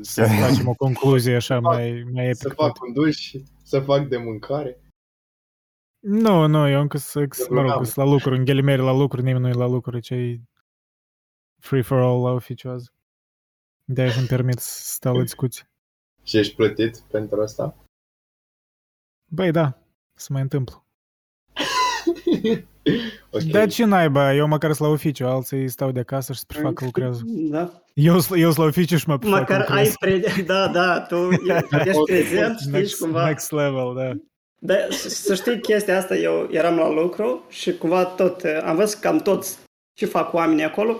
să 0.01 0.23
facem 0.23 0.67
o 0.67 0.73
concluzie 0.73 1.35
așa 1.35 1.59
mai, 1.69 2.03
mai 2.13 2.35
să 2.35 2.47
epică. 2.47 2.63
fac 2.63 2.81
un 2.81 2.93
duș, 2.93 3.31
să 3.63 3.79
fac 3.79 4.07
de 4.07 4.17
mâncare. 4.17 4.81
Nu, 5.99 6.47
nu, 6.47 6.69
eu 6.69 6.81
încă 6.81 6.97
să, 6.97 7.19
mă 7.19 7.25
rog, 7.25 7.47
glumeam. 7.47 7.83
sunt 7.83 7.95
la 7.95 8.11
lucru, 8.11 8.33
în 8.33 8.45
ghilimele 8.45 8.81
la 8.81 8.93
lucru, 8.93 9.21
nimeni 9.21 9.43
nu 9.43 9.49
e 9.49 9.53
la 9.53 9.67
lucru, 9.67 9.99
ce 9.99 10.15
e 10.15 10.39
free 11.59 11.81
for 11.81 11.97
all 11.97 12.23
la 12.23 12.31
oficioasă. 12.31 12.91
De-aia 13.83 14.13
îmi 14.17 14.27
permit 14.27 14.59
să 14.59 14.93
stau 14.93 15.15
la 15.15 15.21
discuții. 15.21 15.63
Și 16.23 16.37
ești 16.37 16.55
plătit 16.55 16.99
pentru 16.99 17.41
asta? 17.41 17.75
Băi, 19.31 19.51
da, 19.51 19.79
se 20.19 20.27
mai 20.33 20.41
întâmplă. 20.41 20.83
ok. 23.29 23.41
Dar 23.41 23.67
ce 23.69 23.85
naiba, 23.85 24.33
eu 24.33 24.47
măcar 24.47 24.73
sunt 24.73 24.87
la 24.87 24.93
oficiu, 24.93 25.27
alții 25.27 25.67
stau 25.67 25.91
de 25.91 25.99
acasă 25.99 26.33
și 26.33 26.39
se 26.39 26.45
prefac 26.47 26.73
că 26.73 26.85
lucrează. 26.85 27.21
Da. 27.25 27.81
Eu, 27.93 28.19
sunt- 28.19 28.39
eu 28.39 28.45
sunt 28.45 28.57
la 28.57 28.63
oficiu 28.63 28.97
și 28.97 29.07
mă 29.07 29.17
prefac 29.17 29.45
că 29.45 29.53
Măcar 29.57 29.75
ai 29.77 29.83
lucrez. 29.89 30.21
pre... 30.23 30.41
Da, 30.43 30.67
da, 30.67 30.99
tu 31.01 31.15
e- 31.15 31.67
ești 31.85 32.03
prezent, 32.05 32.57
știi, 32.59 32.65
și 32.71 32.77
Next, 32.77 32.99
cumva... 32.99 33.25
next 33.27 33.51
level, 33.51 33.93
da. 33.95 34.11
Da, 34.61 34.75
să 34.89 35.09
să 35.09 35.35
știi 35.35 35.59
chestia 35.61 35.97
asta, 35.97 36.15
eu 36.15 36.47
eram 36.51 36.75
la 36.75 36.89
lucru 36.89 37.43
și 37.49 37.73
cumva 37.77 38.05
tot, 38.05 38.43
eh, 38.43 38.61
am 38.65 38.75
văzut 38.75 38.99
cam 38.99 39.17
toți 39.17 39.57
ce 39.93 40.05
fac 40.05 40.33
oamenii 40.33 40.63
acolo, 40.63 40.99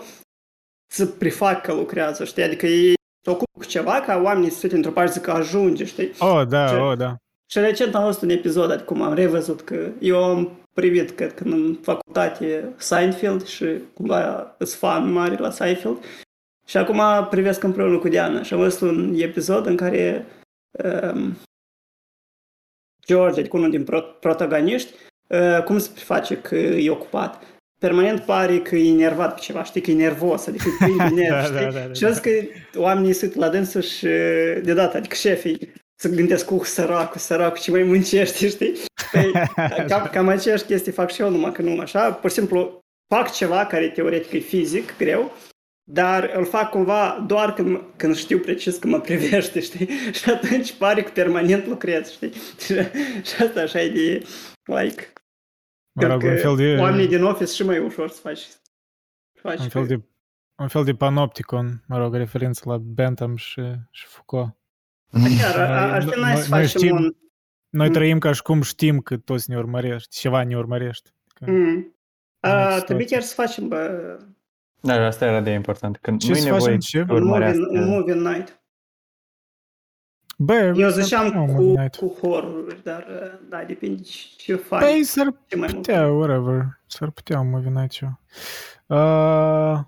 să 0.92 1.06
prefac 1.06 1.62
că 1.62 1.72
lucrează, 1.74 2.24
știi? 2.24 2.42
Adică 2.42 2.66
ei 2.66 2.94
se 3.24 3.30
ocupă 3.30 3.50
cu 3.58 3.64
ceva 3.64 4.00
ca 4.00 4.20
oamenii 4.24 4.50
să 4.50 4.56
se 4.58 4.60
uite 4.62 4.76
într-o 4.76 4.90
parte 4.92 5.12
zic 5.12 5.22
că 5.22 5.30
ajunge, 5.30 5.84
știi? 5.84 6.10
Oh, 6.18 6.46
da, 6.48 6.68
Ce- 6.68 6.74
oh, 6.74 6.96
da. 6.96 7.16
Și 7.50 7.58
recent 7.58 7.94
am 7.94 8.04
văzut 8.04 8.22
un 8.22 8.28
episod, 8.28 8.70
adică 8.70 8.84
cum 8.84 9.02
am 9.02 9.14
revăzut 9.14 9.60
că 9.60 9.88
eu 10.00 10.24
am 10.24 10.58
privit, 10.74 11.10
cred 11.10 11.34
că 11.34 11.44
în 11.44 11.78
facultate 11.82 12.74
Seinfeld 12.76 13.46
și 13.46 13.66
cumva 13.94 14.54
sunt 14.58 14.70
fan 14.70 15.12
mare 15.12 15.36
la 15.36 15.50
Seinfeld. 15.50 15.98
Și 16.66 16.76
acum 16.76 17.00
privesc 17.30 17.62
împreună 17.62 17.98
cu 17.98 18.08
Diana 18.08 18.42
și 18.42 18.52
am 18.54 18.58
văzut 18.60 18.88
un 18.88 19.14
episod 19.18 19.66
în 19.66 19.76
care 19.76 20.26
um, 20.70 21.36
George, 23.06 23.40
adică 23.40 23.56
unul 23.56 23.70
din 23.70 23.84
pro- 23.84 24.00
protagoniști, 24.20 24.94
uh, 25.26 25.62
cum 25.64 25.78
se 25.78 25.90
preface 25.94 26.36
că 26.36 26.56
e 26.56 26.90
ocupat. 26.90 27.42
Permanent 27.80 28.20
pare 28.20 28.58
că 28.58 28.76
e 28.76 28.88
enervat 28.90 29.34
pe 29.34 29.40
ceva, 29.40 29.64
știi, 29.64 29.80
că 29.80 29.90
e 29.90 29.94
nervos, 29.94 30.46
adică 30.46 30.64
e 30.68 30.84
plin 30.84 30.96
de 30.96 31.14
nervi, 31.22 31.28
Da, 31.28 31.42
știi? 31.42 31.54
da, 31.54 31.70
da, 31.80 31.86
da, 31.86 31.92
și 31.92 32.04
eu 32.04 32.10
zic 32.10 32.22
că 32.22 32.30
oamenii 32.78 33.12
sunt 33.12 33.34
la 33.34 33.48
dânsul 33.48 33.80
și 33.80 34.06
de 34.62 34.72
dată, 34.74 34.96
adică 34.96 35.14
șefii, 35.14 35.72
să 36.00 36.08
gândesc 36.08 36.46
cu 36.46 36.64
săracul, 36.64 37.20
săracul, 37.20 37.58
ce 37.58 37.70
mai 37.70 37.82
muncește, 37.82 38.48
știi? 38.54 38.72
Păi, 39.12 39.32
cam, 39.88 40.08
cam 40.12 40.28
aceeași 40.28 40.64
chestii 40.64 40.92
fac 40.92 41.10
și 41.10 41.20
eu, 41.20 41.30
numai 41.30 41.52
că 41.52 41.62
nu 41.62 41.80
așa. 41.80 42.12
Pur 42.12 42.30
și 42.30 42.36
simplu 42.36 42.80
fac 43.14 43.32
ceva 43.32 43.66
care 43.66 43.88
teoretic 43.88 44.32
e 44.32 44.38
fizic, 44.38 44.96
greu, 44.96 45.32
dar 45.90 46.30
îl 46.34 46.44
fac 46.44 46.70
cumva 46.70 47.24
doar 47.26 47.54
când, 47.54 47.80
când 47.96 48.16
știu 48.16 48.38
precis 48.38 48.76
că 48.76 48.86
mă 48.86 49.00
privește, 49.00 49.60
știi? 49.68 49.88
Și 50.12 50.30
atunci 50.30 50.76
pare 50.76 51.02
că 51.02 51.10
permanent 51.10 51.66
lucrez, 51.66 52.10
știi? 52.10 52.32
Și, 52.32 52.74
și 53.22 53.42
asta 53.42 53.60
așa 53.60 53.80
e 53.80 53.88
de, 53.88 54.22
like, 54.64 55.12
Mă 55.92 56.06
rog, 56.06 56.18
cred 56.18 56.30
un 56.30 56.36
că 56.36 56.42
fel 56.42 56.56
de... 56.56 56.76
oamenii 56.80 57.08
din 57.08 57.22
office 57.22 57.52
și 57.52 57.64
mai 57.64 57.78
ușor 57.78 58.10
să 58.10 58.20
faci. 58.20 58.38
să 58.38 58.58
faci 59.40 59.58
Un 59.58 59.68
fel 59.68 59.86
de, 59.86 60.00
un 60.56 60.68
fel 60.68 60.84
de 60.84 60.94
panopticon, 60.94 61.84
mă 61.86 61.98
rog, 61.98 62.14
referință 62.14 62.62
la 62.64 62.78
Bentham 62.78 63.36
și, 63.36 63.62
și 63.90 64.06
Foucault. 64.06 64.58
Chiar, 65.38 65.56
a- 65.70 65.92
ar 65.92 66.02
fi 66.02 66.18
Noi- 66.18 66.30
nice 66.30 66.42
să 66.42 66.48
noi 66.50 66.60
facem 66.62 66.80
știm- 66.80 66.96
un... 66.96 67.14
Noi 67.70 67.86
Mm. 67.86 67.92
trăim 67.92 68.18
ca 68.18 68.32
și 68.32 68.42
cum 68.42 68.62
știm 68.62 68.98
că 68.98 69.16
toți 69.16 69.50
ne 69.50 69.56
urmărești, 69.56 70.18
ceva 70.18 70.42
ne 70.44 70.56
urmărește. 70.56 71.10
Că- 71.34 71.50
Mm. 71.50 71.94
A, 72.40 72.48
situație. 72.48 72.84
trebuie 72.84 73.06
chiar 73.06 73.20
să 73.22 73.34
facem 73.34 73.68
bă, 73.68 74.18
Da, 74.80 75.06
asta 75.06 75.24
era 75.26 75.40
de 75.40 75.50
important. 75.50 75.96
Când 75.98 76.20
Ce 76.20 76.26
nu 76.30 76.32
e 76.36 76.38
să 76.38 76.44
nevoie 76.44 76.60
facem? 76.62 76.78
Ce? 76.78 76.88
să 76.88 76.98
un 76.98 77.06
movie, 77.08 77.22
urmărească. 77.24 77.68
un 77.70 77.88
movie 77.88 78.14
night. 78.14 78.62
Bă, 80.38 80.52
Eu 80.76 80.90
s-ar 80.90 81.02
ziceam 81.02 81.24
putea 81.24 81.40
un 81.40 81.46
cu, 81.46 81.52
movie 81.62 81.80
night. 81.80 81.96
cu 81.96 82.18
horror, 82.20 82.74
dar 82.84 83.06
uh, 83.10 83.38
da, 83.48 83.64
depinde 83.64 84.02
ce 84.36 84.54
faci. 84.54 84.80
Păi 84.82 85.02
s-ar 85.04 85.34
ce 85.46 85.56
mai 85.56 85.68
mult. 85.72 85.86
putea, 85.86 86.06
whatever. 86.06 86.80
S-ar 86.86 87.10
putea 87.10 87.40
un 87.40 87.50
movie 87.50 87.70
night 87.70 87.92
show. 87.92 88.20
Uh, 88.86 89.80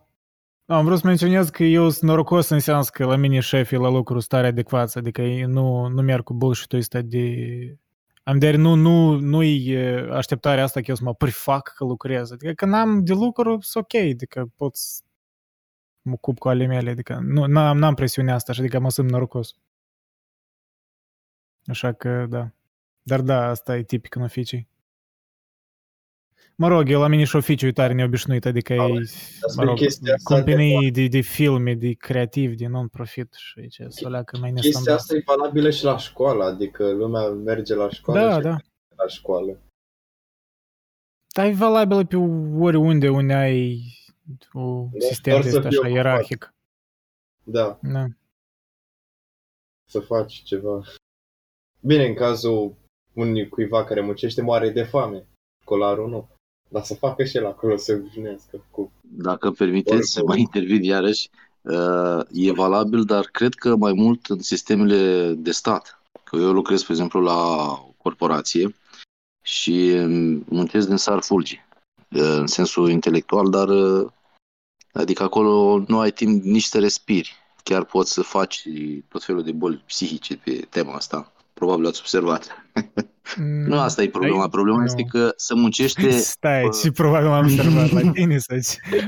am 0.66 0.84
vrut 0.84 0.98
să 0.98 1.06
menționez 1.06 1.48
că 1.48 1.64
eu 1.64 1.90
sunt 1.90 2.10
norocos 2.10 2.48
în 2.48 2.58
sens 2.58 2.88
că 2.88 3.04
la 3.04 3.16
mine 3.16 3.40
șefii 3.40 3.76
la 3.76 3.88
lucru 3.88 4.18
stare 4.20 4.46
adecvați, 4.46 4.98
adică 4.98 5.22
ei 5.22 5.42
nu, 5.42 5.86
nu 5.86 6.02
merg 6.02 6.24
cu 6.24 6.34
bullshit-ul 6.34 6.78
ăsta 6.78 7.00
de... 7.00 7.76
Am 8.22 8.38
de 8.38 8.56
nu, 8.56 8.74
nu, 8.74 9.18
nu-i 9.20 9.68
e, 9.70 10.08
așteptarea 10.10 10.64
asta 10.64 10.80
că 10.80 10.86
eu 10.88 10.94
să 10.94 11.04
mă 11.04 11.14
prefac 11.14 11.72
că 11.76 11.84
lucrez. 11.84 12.30
Adică 12.30 12.52
când 12.52 12.74
am 12.74 13.04
de 13.04 13.12
lucru, 13.12 13.58
sunt 13.60 13.84
ok, 13.84 14.00
adică 14.00 14.52
pot 14.56 14.76
să 14.76 15.02
mă 16.02 16.12
ocup 16.12 16.38
cu 16.38 16.48
ale 16.48 16.66
mele, 16.66 16.90
adică 16.90 17.18
nu, 17.22 17.46
n-am, 17.46 17.78
n-am 17.78 17.94
presiunea 17.94 18.34
asta, 18.34 18.52
și 18.52 18.60
adică 18.60 18.78
mă 18.78 18.90
simt 18.90 19.10
norocos. 19.10 19.54
Așa 21.66 21.92
că, 21.92 22.26
da. 22.28 22.50
Dar 23.02 23.20
da, 23.20 23.48
asta 23.48 23.76
e 23.76 23.82
tipic 23.82 24.14
în 24.14 24.22
oficii. 24.22 24.68
Mă 26.56 26.68
rog, 26.68 26.88
eu 26.90 27.00
la 27.00 27.06
mine 27.06 27.24
și 27.24 27.36
oficiul 27.36 27.68
e 27.68 27.72
tare 27.72 27.92
neobișnuit, 27.92 28.44
adică 28.44 28.74
Da, 28.74 28.84
e, 28.86 28.98
Asta 29.00 29.52
mă 29.56 29.62
e 29.62 29.64
rog, 29.64 29.76
chestia 29.76 30.14
asta 30.14 30.34
companii 30.34 30.90
de, 30.90 31.06
de 31.06 31.20
filme, 31.20 31.74
de 31.74 31.92
creativ, 31.92 32.56
de 32.56 32.66
non-profit 32.66 33.32
și 33.34 33.58
aici 33.58 33.80
să 33.88 34.08
leacă 34.08 34.38
mai 34.38 34.50
Chestia 34.52 34.68
nestandard. 34.70 34.98
asta 34.98 35.14
e 35.16 35.22
valabilă 35.26 35.70
și 35.70 35.84
la 35.84 35.98
școală, 35.98 36.44
adică 36.44 36.90
lumea 36.90 37.28
merge 37.28 37.74
la 37.74 37.90
școală 37.90 38.20
Da, 38.28 38.34
și 38.34 38.40
da. 38.40 38.56
la 38.96 39.06
școală. 39.06 39.60
Dar 41.34 41.46
e 41.46 41.52
valabilă 41.52 42.04
pe 42.04 42.16
oriunde 42.60 43.08
unde 43.08 43.32
ai 43.34 43.80
un 44.52 44.90
sistem 45.00 45.32
doar 45.32 45.44
de 45.44 45.50
să 45.50 45.56
ăsta 45.56 45.68
fii 45.68 45.78
așa 45.78 45.86
ocupat. 45.88 46.04
ierarhic. 46.04 46.54
Da, 47.44 47.78
Da. 47.82 48.06
să 49.90 50.00
faci 50.00 50.42
ceva. 50.42 50.82
Bine, 51.80 52.06
în 52.06 52.14
cazul 52.14 52.76
unui 53.12 53.48
cuiva 53.48 53.84
care 53.84 54.00
muncește, 54.00 54.42
moare 54.42 54.70
de 54.70 54.82
foame. 54.82 55.26
Colarul 55.64 56.08
nu. 56.08 56.28
Dar 56.72 56.82
să 56.82 56.94
facă 56.94 57.24
și 57.24 57.36
el 57.36 57.46
acolo 57.46 57.76
să 57.76 57.92
obișnuiască 57.92 58.64
cu... 58.70 58.92
Dacă 59.00 59.46
îmi 59.46 59.56
permiteți 59.56 60.10
să 60.10 60.18
Oricum. 60.18 60.34
mai 60.34 60.40
intervin 60.40 60.82
iarăși, 60.82 61.30
uh, 61.62 62.20
e 62.30 62.52
valabil, 62.52 63.04
dar 63.04 63.24
cred 63.24 63.54
că 63.54 63.76
mai 63.76 63.92
mult 63.92 64.26
în 64.26 64.40
sistemele 64.40 65.32
de 65.32 65.50
stat. 65.50 66.02
Că 66.24 66.36
eu 66.36 66.52
lucrez, 66.52 66.80
spre 66.80 66.92
exemplu, 66.92 67.20
la 67.20 67.70
o 67.72 67.94
corporație 67.96 68.74
și 69.42 69.92
muncesc 70.44 70.88
din 70.88 70.96
sar 70.96 71.22
fulgi, 71.22 71.64
uh, 72.10 72.20
în 72.20 72.46
sensul 72.46 72.90
intelectual, 72.90 73.50
dar 73.50 73.68
uh, 73.68 74.10
adică 74.92 75.22
acolo 75.22 75.84
nu 75.86 75.98
ai 75.98 76.10
timp 76.10 76.44
nici 76.44 76.64
să 76.64 76.78
respiri. 76.78 77.34
Chiar 77.62 77.84
poți 77.84 78.12
să 78.12 78.22
faci 78.22 78.68
tot 79.08 79.24
felul 79.24 79.42
de 79.42 79.52
boli 79.52 79.82
psihice 79.86 80.36
pe 80.36 80.66
tema 80.70 80.92
asta. 80.92 81.31
Probabil 81.62 81.86
ați 81.86 82.00
observat. 82.00 82.64
Nu 83.66 83.80
asta 83.80 84.02
e 84.02 84.08
problema. 84.08 84.42
Ai- 84.42 84.48
Problema 84.48 84.78
nu. 84.78 84.84
este 84.84 85.02
că 85.02 85.32
să 85.36 85.54
muncește 85.54 86.10
Stai, 86.34 86.62
bă. 86.62 86.76
și 86.82 86.90
probabil 86.90 87.26
am 87.28 87.44
observat 87.44 87.90
la 87.90 88.10
tine 88.12 88.38
să 88.38 88.54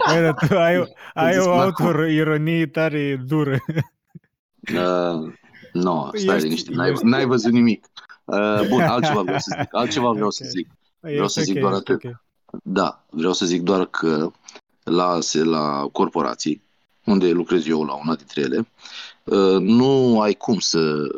Băi, 0.08 0.20
dar 0.20 0.34
tu 0.48 0.54
ai, 0.58 0.94
ai 1.14 1.38
o 1.38 1.40
Zici, 1.42 1.50
autoironie 1.50 2.66
tare 2.66 3.22
dură. 3.26 3.58
Uh, 4.74 5.32
nu, 5.72 6.10
stai 6.12 6.34
Ești- 6.36 6.42
liniștit, 6.46 6.74
n-ai, 6.74 6.90
ești- 6.90 7.02
n-ai 7.04 7.24
văzut 7.24 7.52
nimic. 7.52 7.86
Uh, 8.24 8.68
bun, 8.68 8.80
altceva 8.94 9.22
vreau 9.22 9.38
să 9.38 9.56
zic, 9.60 9.68
altceva 9.74 10.10
vreau 10.10 10.30
să 10.30 10.42
Ok. 10.44 10.50
zic. 10.50 10.66
Ești 11.00 11.12
Vreau 11.14 11.28
să 11.28 11.40
zic 11.40 11.54
ok, 11.54 11.60
doar 11.60 11.72
ești 11.72 11.90
atât. 11.92 12.04
ok. 12.04 12.16
Da, 12.62 13.04
vreau 13.10 13.32
să 13.32 13.46
zic 13.46 13.62
doar 13.62 13.84
că 13.86 14.30
la, 14.82 15.20
se- 15.20 15.44
la 15.44 15.88
corporații, 15.92 16.62
unde 17.04 17.30
lucrez 17.30 17.66
eu 17.66 17.84
la 17.84 17.92
una 17.94 18.14
dintre 18.14 18.40
ele, 18.40 18.66
uh, 19.24 19.60
nu 19.60 20.20
ai 20.20 20.32
cum 20.34 20.58
să 20.58 21.08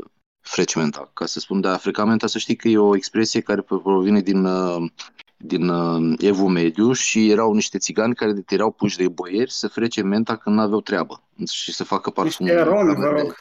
freci 0.49 0.75
menta, 0.75 1.11
ca 1.13 1.27
să 1.27 1.41
spun, 1.41 1.61
dar 1.61 1.79
frecamenta 1.79 2.27
să 2.27 2.39
știi 2.39 2.57
că 2.57 2.69
e 2.69 2.79
o 2.79 2.97
expresie 2.97 3.41
care 3.41 3.61
provine 3.61 4.21
din, 4.21 4.45
uh, 4.45 4.91
din 5.37 5.69
uh, 5.69 6.15
Evul 6.19 6.49
Mediu 6.49 6.93
și 6.93 7.31
erau 7.31 7.53
niște 7.53 7.79
țigani 7.79 8.15
care 8.15 8.33
erau 8.49 8.71
puși 8.71 8.97
de 8.97 9.09
boieri 9.09 9.53
să 9.53 9.69
frece 9.69 10.03
menta 10.03 10.37
când 10.37 10.57
nu 10.57 10.63
aveau 10.63 10.81
treabă 10.81 11.23
și 11.51 11.73
să 11.73 11.85
facă 11.85 12.11
parfum. 12.11 12.47
Niște 12.47 12.63
romi, 12.63 12.95
vă 12.95 13.05
rog. 13.09 13.37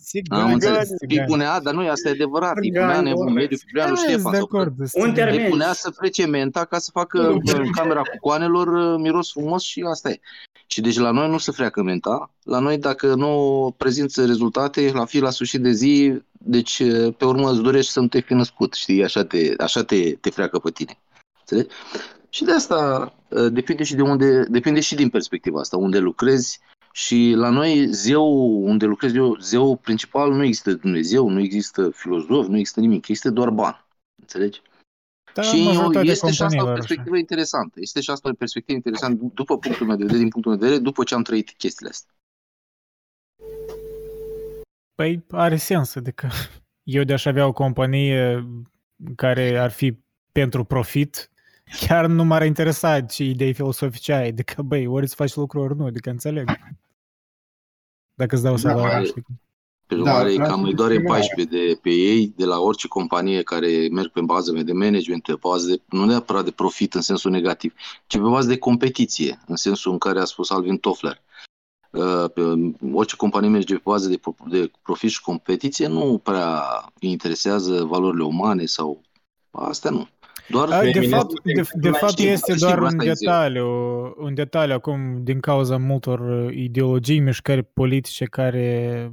Îi 2.61 2.69
Țigani, 2.69 2.87
punea 2.87 2.99
în 2.99 3.07
evul 3.07 3.19
corect. 3.25 3.35
mediu, 3.41 3.57
îi 3.61 3.71
punea 3.73 3.87
lui 3.89 3.97
Da, 3.97 4.03
Ștefan. 4.03 4.21
sunt 4.21 4.33
de 4.33 4.37
sau- 4.39 4.47
acord. 4.47 4.75
Un 5.09 5.13
termen. 5.15 5.43
Îi 5.45 5.49
punea 5.51 5.73
să 5.73 5.91
frece 5.91 6.27
menta 6.27 6.65
ca 6.65 6.79
să 6.79 6.91
facă 6.93 7.29
în 7.29 7.71
camera 7.79 8.01
cu 8.01 8.17
coanelor 8.21 8.67
uh, 8.67 8.99
miros 9.01 9.31
frumos 9.31 9.63
și 9.63 9.85
asta 9.91 10.11
e. 10.11 10.21
Și 10.67 10.81
deci 10.81 10.99
la 10.99 11.11
noi 11.11 11.29
nu 11.29 11.39
se 11.39 11.51
freacă 11.53 11.83
menta. 11.83 12.31
La 12.43 12.59
noi 12.59 12.79
dacă 12.79 13.15
nu 13.15 13.75
prezinți 13.77 14.27
rezultate, 14.27 14.91
la 14.95 15.05
fi 15.05 15.19
la 15.19 15.31
sfârșit 15.31 15.61
de 15.61 15.71
zi, 15.71 16.15
deci 16.33 16.79
uh, 16.79 17.15
pe 17.17 17.25
urmă 17.25 17.51
îți 17.51 17.63
dorești 17.63 17.91
să 17.93 18.01
nu 18.01 18.07
te 18.09 18.21
fi 18.21 18.33
născut, 18.35 18.73
știi? 18.75 19.05
Așa 19.05 19.25
te, 19.25 19.55
așa 19.59 19.85
te, 19.85 20.13
te 20.13 20.31
freacă 20.31 20.59
pe 20.59 20.71
tine. 20.71 20.99
Înțelegi? 21.41 21.75
Și 22.29 22.45
de 22.45 22.53
asta 22.53 23.13
uh, 23.29 23.53
depinde 23.53 23.83
și 23.85 23.95
de 23.95 24.03
unde, 24.03 24.45
depinde 24.49 24.81
și 24.81 24.95
din 24.95 25.09
perspectiva 25.09 25.61
asta, 25.61 25.77
unde 25.77 25.99
lucrezi. 25.99 26.61
Și 26.93 27.33
la 27.36 27.49
noi, 27.49 27.93
zeu, 27.93 28.25
unde 28.65 28.86
lucrez 28.86 29.15
eu, 29.15 29.36
zeu 29.36 29.77
principal 29.77 30.33
nu 30.33 30.43
există 30.44 30.75
Dumnezeu, 30.75 31.28
nu 31.28 31.41
există 31.41 31.91
filozof, 31.91 32.47
nu 32.47 32.59
există 32.59 32.81
nimic, 32.81 33.09
există 33.09 33.31
doar 33.31 33.51
ban. 33.51 33.86
Înțelegi? 34.20 34.62
Da, 35.35 35.43
și 35.43 35.62
majoritatea 35.62 36.10
este 36.10 36.31
și 36.31 36.43
asta 36.43 36.44
o 36.44 36.49
companiilor 36.49 36.73
așa. 36.73 36.78
perspectivă 36.78 37.17
interesantă. 37.17 37.81
Este 37.81 38.01
și 38.01 38.10
asta 38.10 38.28
o 38.28 38.33
perspectivă 38.33 38.77
interesantă 38.77 39.25
după 39.35 39.59
punctul 39.59 39.86
meu 39.86 39.97
de 39.97 40.02
vedere, 40.02 40.20
din 40.20 40.28
punctul 40.28 40.52
meu 40.52 40.60
de 40.60 40.67
vedere, 40.67 40.85
după 40.85 41.05
ce 41.05 41.15
am 41.15 41.23
trăit 41.23 41.51
chestiile 41.51 41.91
astea. 41.91 42.15
Păi 44.94 45.25
are 45.31 45.57
sens, 45.57 45.94
adică 45.94 46.28
eu 46.83 47.05
de-aș 47.05 47.25
avea 47.25 47.47
o 47.47 47.52
companie 47.52 48.47
care 49.17 49.59
ar 49.59 49.70
fi 49.70 49.99
pentru 50.33 50.65
profit, 50.65 51.31
chiar 51.86 52.07
nu 52.07 52.24
m-ar 52.24 52.44
interesa 52.44 53.00
ce 53.00 53.24
idei 53.24 53.52
filosofice 53.52 54.12
ai, 54.12 54.26
adică 54.28 54.62
băi, 54.62 54.86
ori 54.86 55.05
îți 55.05 55.15
faci 55.15 55.34
lucruri, 55.34 55.65
ori 55.65 55.76
nu, 55.78 55.84
adică 55.84 56.10
înțeleg. 56.10 56.49
Dacă 58.15 58.34
îți 58.34 58.44
dau 58.44 58.52
Da, 58.52 58.58
salariu, 58.58 58.82
are- 58.97 59.05
știi? 59.05 59.24
Pe 59.86 59.94
Da, 59.97 60.00
urmare, 60.00 60.32
vreau 60.32 60.49
cam 60.49 60.60
să 60.60 60.66
îi 60.66 60.74
doare 60.74 60.92
zic 60.94 61.02
ceva. 61.02 61.15
14 61.15 61.57
de 61.57 61.78
pe 61.82 61.90
ei, 61.90 62.32
de 62.36 62.44
la 62.44 62.58
orice 62.58 62.89
companie 62.89 63.42
care 63.42 63.89
merg 63.92 64.10
pe 64.10 64.20
bază 64.20 64.52
de 64.52 64.73
management, 64.73 65.23
pe 65.23 65.34
bază 65.40 65.68
de, 65.68 65.81
nu 65.89 66.05
neapărat 66.05 66.44
de 66.44 66.50
profit 66.50 66.94
în 66.94 67.00
sensul 67.00 67.31
negativ, 67.31 67.74
ci 68.07 68.16
pe 68.16 68.23
bază 68.23 68.49
de 68.49 68.58
competiție, 68.58 69.40
în 69.47 69.57
sensul 69.57 69.92
în 69.92 69.99
care 69.99 70.20
a 70.20 70.24
spus 70.24 70.50
Alvin 70.50 70.76
Toffler. 70.78 71.23
Uh, 71.90 72.31
Pe 72.34 72.40
orice 72.92 73.16
companie 73.16 73.49
merge 73.49 73.74
pe 73.74 73.81
bază 73.84 74.08
de, 74.08 74.16
pro- 74.16 74.34
de 74.49 74.70
profit 74.82 75.10
și 75.10 75.23
competiție, 75.23 75.86
nu 75.86 76.18
prea 76.23 76.62
îi 77.00 77.10
interesează 77.10 77.84
valorile 77.84 78.23
umane 78.24 78.65
sau 78.65 79.00
astea 79.50 79.90
nu. 79.90 80.08
Doar 80.51 80.70
A, 80.70 80.81
de 80.83 80.99
mine 80.99 81.17
fapt, 81.17 81.31
nu 81.31 81.53
de, 81.53 81.69
de 81.75 81.91
fapt 81.91 82.12
știm, 82.12 82.29
este 82.29 82.53
știm, 82.53 82.67
doar 82.67 82.79
un 82.79 82.85
asta 82.85 83.05
e 83.05 83.12
zeu. 83.12 83.15
detaliu, 83.15 83.67
un 84.17 84.35
detaliu 84.35 84.75
acum 84.75 85.25
din 85.25 85.41
cauza 85.41 85.77
multor 85.77 86.20
uh, 86.20 86.55
ideologii, 86.55 87.20
mișcări 87.20 87.62
politice 87.62 88.25
care 88.25 89.12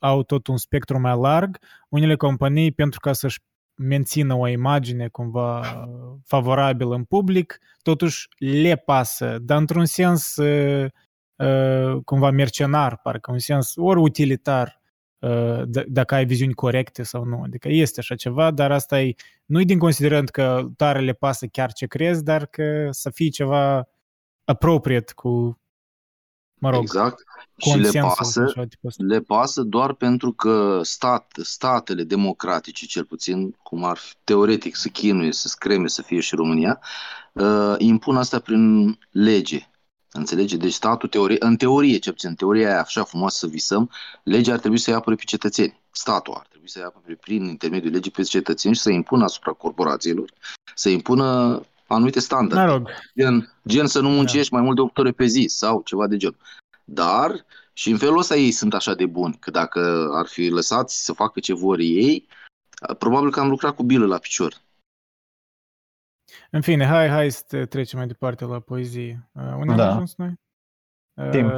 au 0.00 0.22
tot 0.22 0.46
un 0.46 0.56
spectru 0.56 1.00
mai 1.00 1.18
larg, 1.20 1.58
unele 1.88 2.16
companii 2.16 2.72
pentru 2.72 3.00
ca 3.00 3.12
să-și 3.12 3.38
mențină 3.74 4.34
o 4.34 4.48
imagine 4.48 5.08
cumva 5.08 5.58
uh, 5.58 6.12
favorabilă 6.24 6.94
în 6.94 7.04
public, 7.04 7.58
totuși 7.82 8.28
le 8.38 8.76
pasă, 8.76 9.38
dar 9.42 9.58
într-un 9.58 9.84
sens 9.84 10.36
uh, 10.36 10.86
uh, 11.36 11.96
cumva 12.04 12.30
mercenar, 12.30 13.00
parcă 13.02 13.30
un 13.32 13.38
sens 13.38 13.72
ori 13.76 14.00
utilitar, 14.00 14.66
uh, 14.78 14.83
d- 15.66 15.86
dacă 15.86 16.14
ai 16.14 16.26
viziuni 16.26 16.54
corecte 16.54 17.02
sau 17.02 17.24
nu. 17.24 17.42
Adică 17.42 17.68
este 17.68 18.00
așa 18.00 18.14
ceva, 18.14 18.50
dar 18.50 18.72
asta 18.72 19.00
e 19.00 19.14
nu-i 19.44 19.64
din 19.64 19.78
considerând 19.78 20.28
că 20.28 20.68
tare 20.76 21.00
le 21.00 21.12
pasă 21.12 21.46
chiar 21.46 21.72
ce 21.72 21.86
crezi, 21.86 22.24
dar 22.24 22.46
că 22.46 22.88
să 22.90 23.10
fie 23.10 23.28
ceva 23.28 23.88
appropriate 24.44 25.12
cu, 25.14 25.58
mă 26.54 26.70
rog, 26.70 26.82
exact. 26.82 27.22
Și 27.56 27.68
le 27.68 27.74
consensul 27.74 28.00
pasă, 28.00 28.30
sau 28.30 28.46
ceva 28.46 28.66
tipul 28.66 28.88
ăsta. 28.88 29.04
le 29.06 29.20
pasă 29.20 29.62
doar 29.62 29.92
pentru 29.92 30.32
că 30.32 30.80
stat, 30.82 31.32
statele 31.42 32.04
democratice, 32.04 32.86
cel 32.86 33.04
puțin, 33.04 33.50
cum 33.50 33.84
ar 33.84 33.96
fi 33.96 34.14
teoretic 34.24 34.76
să 34.76 34.88
chinuie, 34.88 35.32
să 35.32 35.48
screme, 35.48 35.88
să 35.88 36.02
fie 36.02 36.20
și 36.20 36.34
România, 36.34 36.80
uh, 37.32 37.74
impun 37.78 38.16
asta 38.16 38.38
prin 38.38 38.98
lege. 39.10 39.68
Înțelege? 40.16 40.56
Deci 40.56 40.72
statul, 40.72 41.08
teorie, 41.08 41.36
în 41.38 41.56
teorie, 41.56 41.98
ce 41.98 42.10
puțin, 42.10 42.28
în 42.28 42.34
teoria 42.34 42.68
aia 42.68 42.80
așa 42.80 43.04
frumoasă 43.04 43.36
să 43.38 43.46
visăm, 43.46 43.90
legea 44.22 44.52
ar 44.52 44.58
trebui 44.58 44.78
să-i 44.78 44.94
apere 44.94 45.16
pe 45.16 45.22
cetățeni. 45.26 45.80
Statul 45.90 46.34
ar 46.34 46.46
trebui 46.48 46.68
să-i 46.68 46.82
apere 46.82 47.14
prin 47.14 47.44
intermediul 47.44 47.92
legii 47.92 48.10
pe 48.10 48.22
cetățeni 48.22 48.74
și 48.74 48.80
să 48.80 48.90
impună 48.90 49.24
asupra 49.24 49.52
corporațiilor, 49.52 50.30
să 50.74 50.88
impună 50.88 51.60
anumite 51.86 52.20
standarde. 52.20 52.72
Mă 52.72 52.76
rog, 52.76 52.88
Gen, 53.18 53.52
gen 53.68 53.86
să 53.86 54.00
nu 54.00 54.08
muncești 54.08 54.52
mai 54.52 54.62
mult 54.62 54.76
de 54.76 54.82
8 54.82 54.98
ore 54.98 55.12
pe 55.12 55.24
zi 55.24 55.44
sau 55.48 55.82
ceva 55.84 56.06
de 56.06 56.16
genul. 56.16 56.38
Dar 56.84 57.44
și 57.72 57.90
în 57.90 57.98
felul 57.98 58.18
ăsta 58.18 58.36
ei 58.36 58.50
sunt 58.50 58.74
așa 58.74 58.94
de 58.94 59.06
buni, 59.06 59.36
că 59.40 59.50
dacă 59.50 60.10
ar 60.12 60.26
fi 60.26 60.48
lăsați 60.48 61.04
să 61.04 61.12
facă 61.12 61.40
ce 61.40 61.54
vor 61.54 61.78
ei, 61.78 62.28
probabil 62.98 63.30
că 63.30 63.40
am 63.40 63.48
lucrat 63.48 63.74
cu 63.74 63.82
bilă 63.82 64.06
la 64.06 64.18
picior. 64.18 64.62
În 66.54 66.60
fine, 66.60 66.86
hai, 66.86 67.08
hai 67.08 67.30
să 67.30 67.42
te- 67.46 67.66
trecem 67.66 67.98
mai 67.98 68.06
departe 68.06 68.44
la 68.44 68.60
poezie. 68.60 69.28
Uh, 69.32 69.42
unde 69.42 69.70
am 69.70 69.76
Da. 69.76 69.90
ajuns 69.90 70.14
noi? 70.16 70.34
Uh, 71.14 71.30
Timp. 71.30 71.50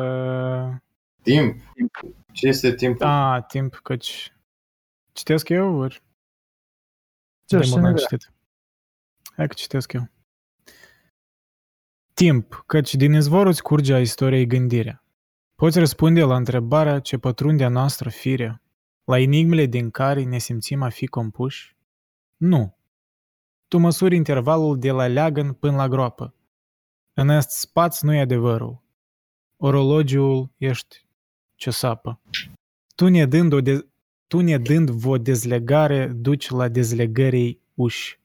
Timp. 1.23 1.61
Ce 2.33 2.47
este 2.47 2.75
timpul? 2.75 3.07
A, 3.07 3.41
timp, 3.41 3.75
căci 3.75 4.33
citesc 5.13 5.49
eu, 5.49 5.75
ori? 5.79 6.03
Ce 7.45 7.57
De 7.57 7.63
știi, 7.63 7.71
mult 7.73 7.83
n-am 7.85 7.95
ne 7.95 7.99
citit. 8.01 8.33
Hai 9.37 9.47
că 9.47 9.55
citesc 9.55 9.93
eu. 9.93 10.09
Timp, 12.15 12.63
căci 12.67 12.95
din 12.95 13.13
izvorul 13.13 13.47
îți 13.49 13.63
curge 13.63 13.95
a 13.95 14.01
istoriei 14.01 14.47
gândirea. 14.47 15.05
Poți 15.55 15.79
răspunde 15.79 16.23
la 16.23 16.37
întrebarea 16.37 17.01
ce 17.01 17.19
pătrunde 17.19 17.65
a 17.65 17.69
noastră 17.69 18.09
fire, 18.11 18.63
la 19.05 19.19
enigmele 19.19 19.67
din 19.67 19.91
care 19.91 20.23
ne 20.25 20.39
simțim 20.39 20.83
a 20.83 20.89
fi 20.89 21.07
compuși? 21.07 21.77
Nu. 22.37 22.76
Tu 23.69 23.79
măsuri 23.79 24.17
intervalul 24.17 24.79
de 24.79 24.91
la 24.91 25.07
leagăn 25.07 25.53
până 25.53 25.77
la 25.77 25.89
groapă. 25.89 26.35
În 27.15 27.29
est 27.29 27.51
spaț 27.51 28.01
nu 28.01 28.15
e 28.15 28.21
adevărul. 28.21 28.83
Orologiul 29.57 30.51
ești 30.57 31.07
ce 31.55 31.71
sapă. 31.71 32.21
Tu 32.95 33.09
ne 33.09 33.27
dând, 33.27 33.53
o 33.53 33.61
de- 33.61 33.87
tu 34.27 34.41
ne 34.41 34.59
dând 34.59 34.91
o 35.05 35.19
dezlegare, 35.19 36.07
duci 36.07 36.51
la 36.51 36.69
dezlegării 36.69 37.61
uși. 37.75 38.21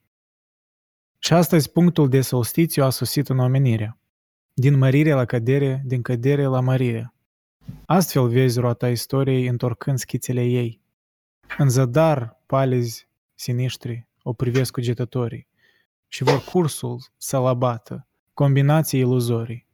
Și 1.18 1.32
astăzi 1.32 1.70
punctul 1.70 2.08
de 2.08 2.20
solstițiu 2.20 2.84
a 2.84 2.90
sosit 2.90 3.28
în 3.28 3.38
omenire. 3.38 3.98
Din 4.54 4.78
mărire 4.78 5.12
la 5.12 5.24
cădere, 5.24 5.82
din 5.84 6.02
cădere 6.02 6.44
la 6.44 6.60
mărire. 6.60 7.14
Astfel 7.86 8.28
vezi 8.28 8.58
roata 8.60 8.88
istoriei 8.88 9.46
întorcând 9.46 9.98
schițele 9.98 10.44
ei. 10.44 10.80
În 11.58 11.68
zadar 11.68 12.42
palizi 12.46 13.08
siniștri 13.34 14.06
o 14.22 14.32
privesc 14.32 14.72
cugetătorii 14.72 15.48
și 16.08 16.22
vor 16.22 16.44
cursul 16.44 17.00
să-l 17.16 17.46
abată, 17.46 18.08
combinații 18.34 19.00
iluzorii. 19.00 19.66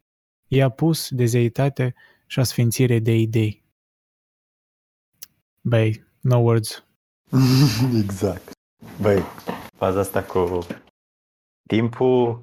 I-a 0.46 0.68
pus 0.68 1.10
de 1.10 1.24
zeitate 1.24 1.94
și 2.26 2.40
asfințire 2.40 2.98
de 2.98 3.14
idei. 3.14 3.64
Băi, 5.60 6.04
no 6.20 6.38
words. 6.38 6.84
exact. 8.02 8.50
Băi, 9.00 9.22
faza 9.76 10.00
asta 10.00 10.24
cu 10.24 10.66
timpul, 11.66 12.40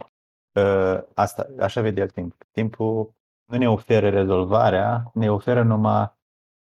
uh, 0.51 0.99
asta, 1.13 1.47
așa 1.59 1.81
vede 1.81 2.01
el 2.01 2.09
timp. 2.09 2.35
Timpul 2.51 3.13
nu 3.45 3.57
ne 3.57 3.69
oferă 3.69 4.09
rezolvarea, 4.09 5.11
ne 5.13 5.31
oferă 5.31 5.63
numai 5.63 6.13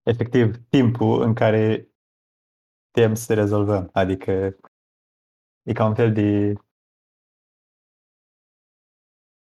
efectiv 0.02 0.56
timpul 0.68 1.22
în 1.22 1.34
care 1.34 1.88
putem 2.90 3.14
să 3.14 3.34
rezolvăm. 3.34 3.90
Adică 3.92 4.56
e 5.62 5.72
ca 5.72 5.84
un 5.84 5.94
fel 5.94 6.12
de 6.12 6.52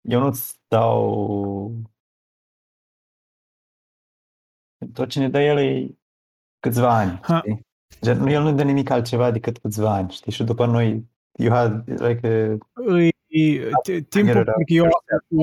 eu 0.02 0.20
nu-ți 0.20 0.60
dau 0.68 1.72
tot 4.94 5.10
ce 5.10 5.20
ne 5.20 5.30
dă 5.30 5.40
el 5.40 5.58
e 5.58 5.98
câțiva 6.60 6.98
ani, 6.98 7.20
Ha. 7.22 7.38
știi? 7.38 7.66
Gen, 8.02 8.28
el 8.28 8.44
nu 8.44 8.54
dă 8.54 8.64
nimic 8.64 8.90
altceva 8.90 9.32
decât 9.32 9.58
câțiva 9.58 9.94
ani, 9.94 10.10
știi? 10.12 10.32
Și 10.32 10.44
după 10.44 10.66
noi, 10.66 11.10
you 11.40 11.54
have, 11.54 11.84
like, 12.08 12.58
Îi, 12.74 13.12
t- 13.12 14.08
timpul 14.10 14.30
era- 14.36 14.54
cred 14.54 14.66
că 14.66 14.74
e 14.74 14.82
o, 14.82 14.88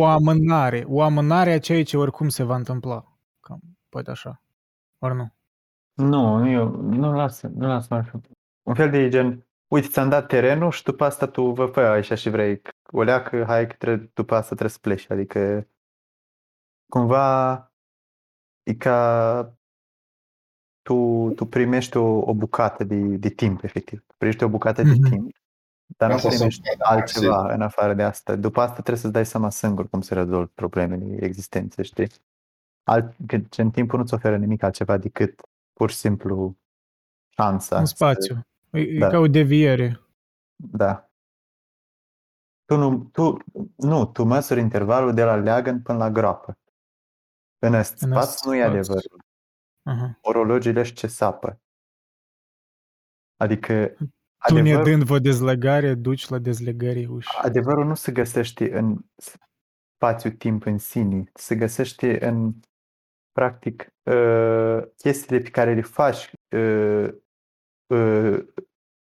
o 0.00 0.04
amânare, 0.04 0.84
o 0.86 1.02
amânare 1.02 1.52
a 1.52 1.58
ceea 1.60 1.84
ce 1.84 1.96
oricum 1.96 2.28
se 2.28 2.42
va 2.42 2.56
întâmpla. 2.56 3.18
Cam, 3.40 3.60
poate 3.88 4.10
așa. 4.10 4.42
Ori 4.98 5.14
nu. 5.14 5.34
Nu, 5.94 6.36
nu, 6.36 6.50
eu, 6.50 6.68
nu 6.80 7.12
las, 7.12 7.42
nu 7.42 7.66
las 7.66 7.88
mai 7.88 8.02
fi. 8.04 8.16
Un 8.62 8.74
fel 8.74 8.90
de 8.90 9.08
gen, 9.08 9.46
uite, 9.70 9.88
ți-am 9.88 10.08
dat 10.08 10.26
terenul 10.26 10.70
și 10.70 10.82
după 10.82 11.04
asta 11.04 11.26
tu 11.26 11.50
vă 11.50 11.66
fă 11.66 11.80
așa 11.80 12.14
și 12.14 12.30
vrei. 12.30 12.62
O 12.92 13.02
leacă, 13.02 13.44
hai 13.44 13.66
că 13.66 13.74
trebuie, 13.78 14.10
după 14.14 14.34
asta 14.34 14.48
trebuie 14.48 14.70
să 14.70 14.78
pleci. 14.80 15.10
Adică, 15.10 15.68
cumva, 16.92 17.54
e 18.62 18.74
ca 18.74 19.54
tu, 20.82 21.30
tu 21.36 21.44
primești 21.46 21.96
o, 21.96 22.18
o 22.18 22.34
bucată 22.34 22.84
de, 22.84 22.96
de 22.96 23.28
timp, 23.28 23.62
efectiv. 23.64 24.04
Primești 24.16 24.42
o 24.44 24.48
bucată 24.48 24.82
de 24.82 24.90
Mhm. 24.90 25.10
timp, 25.10 25.36
dar 25.96 26.08
nu 26.08 26.14
Asta 26.14 26.28
sunt 26.28 26.38
primești 26.38 26.62
foarte 26.62 26.94
altceva 26.94 27.52
în 27.54 27.62
afară 27.62 27.94
de 27.94 28.02
asta. 28.02 28.36
După 28.36 28.60
asta 28.60 28.72
trebuie 28.74 28.96
să-ți 28.96 29.12
dai 29.12 29.26
seama 29.26 29.50
singur 29.50 29.88
cum 29.88 30.00
să 30.00 30.14
rezolvi 30.14 30.50
problemele 30.54 31.24
existenței, 31.24 31.84
știi? 31.84 32.10
Alt, 32.82 33.14
că 33.26 33.36
gen, 33.36 33.70
timpul 33.70 33.98
nu-ți 33.98 34.14
oferă 34.14 34.36
nimic 34.36 34.62
altceva 34.62 34.96
decât 34.96 35.40
pur 35.72 35.90
și 35.90 35.96
simplu 35.96 36.56
șansa. 37.28 37.78
Un 37.78 37.86
să- 37.86 37.94
spațiu. 37.94 38.34
E, 38.36 38.46
e 38.72 38.98
Da. 38.98 39.08
ca 39.08 39.18
o 39.18 39.26
deviere. 39.26 40.00
Da. 40.56 41.10
Tu 42.64 42.76
nu, 42.76 43.04
tu, 43.12 43.36
nu, 43.76 44.06
tu 44.06 44.24
măsuri 44.24 44.60
intervalul 44.60 45.14
de 45.14 45.24
la 45.24 45.36
leagăn 45.36 45.82
până 45.82 45.98
la 45.98 46.10
groapă. 46.10 46.58
În 47.58 47.74
ăst 47.74 48.02
În 48.02 48.12
ăst 48.12 48.28
spațiu 48.30 48.50
nu 48.50 48.56
e 48.56 48.60
spațiu. 48.62 48.78
adevărul. 48.78 49.24
Aha. 49.82 50.18
Orologiile 50.22 50.82
și 50.82 50.92
ce 50.92 51.06
sapă. 51.06 51.60
Adică 53.36 53.96
Tu 54.46 54.54
ne 54.54 54.60
adevărul, 54.60 54.84
dând 54.84 55.02
vă 55.02 55.18
dezlegare, 55.18 55.94
duci 55.94 56.28
la 56.28 56.38
dezlegare 56.38 57.06
uși. 57.06 57.28
adevărul 57.42 57.84
nu 57.86 57.94
se 57.94 58.12
găsește 58.12 58.76
în 58.78 58.98
spațiu-timp 59.96 60.64
în 60.64 60.78
sine, 60.78 61.24
se 61.34 61.54
găsește 61.56 62.26
în 62.26 62.54
practic 63.32 63.92
uh, 64.02 64.78
chestiile 64.96 65.42
pe 65.42 65.50
care 65.50 65.74
le 65.74 65.80
faci 65.82 66.32
uh, 66.56 66.60
uh, 66.60 67.14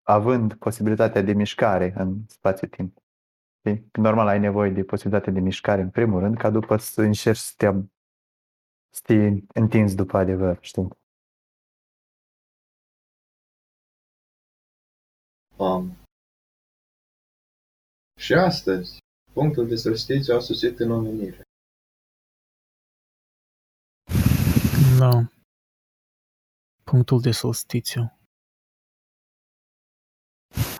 având 0.02 0.54
posibilitatea 0.54 1.22
de 1.22 1.32
mișcare 1.32 1.92
în 1.96 2.26
spațiu-timp. 2.28 2.98
Știi? 3.58 3.88
Normal 3.92 4.26
ai 4.26 4.38
nevoie 4.38 4.70
de 4.70 4.84
posibilitatea 4.84 5.32
de 5.32 5.40
mișcare 5.40 5.80
în 5.80 5.90
primul 5.90 6.20
rând, 6.20 6.36
ca 6.36 6.50
după 6.50 6.76
să 6.76 7.02
încerci 7.02 7.38
să 7.38 7.52
te, 7.56 7.66
să 8.90 9.00
te 9.02 9.14
întinzi 9.60 9.96
după 9.96 10.16
adevăr, 10.16 10.58
știi? 10.60 10.88
Um, 15.56 15.96
și 18.18 18.34
astăzi, 18.34 18.98
punctul 19.32 19.68
de 19.68 19.74
solstițiu 19.74 20.34
a 20.34 20.38
sosit 20.38 20.78
în 20.78 20.90
omenire. 20.90 21.42
Da. 24.98 25.28
Punctul 26.84 27.20
de 27.20 27.30
solstițiu. 27.30 28.21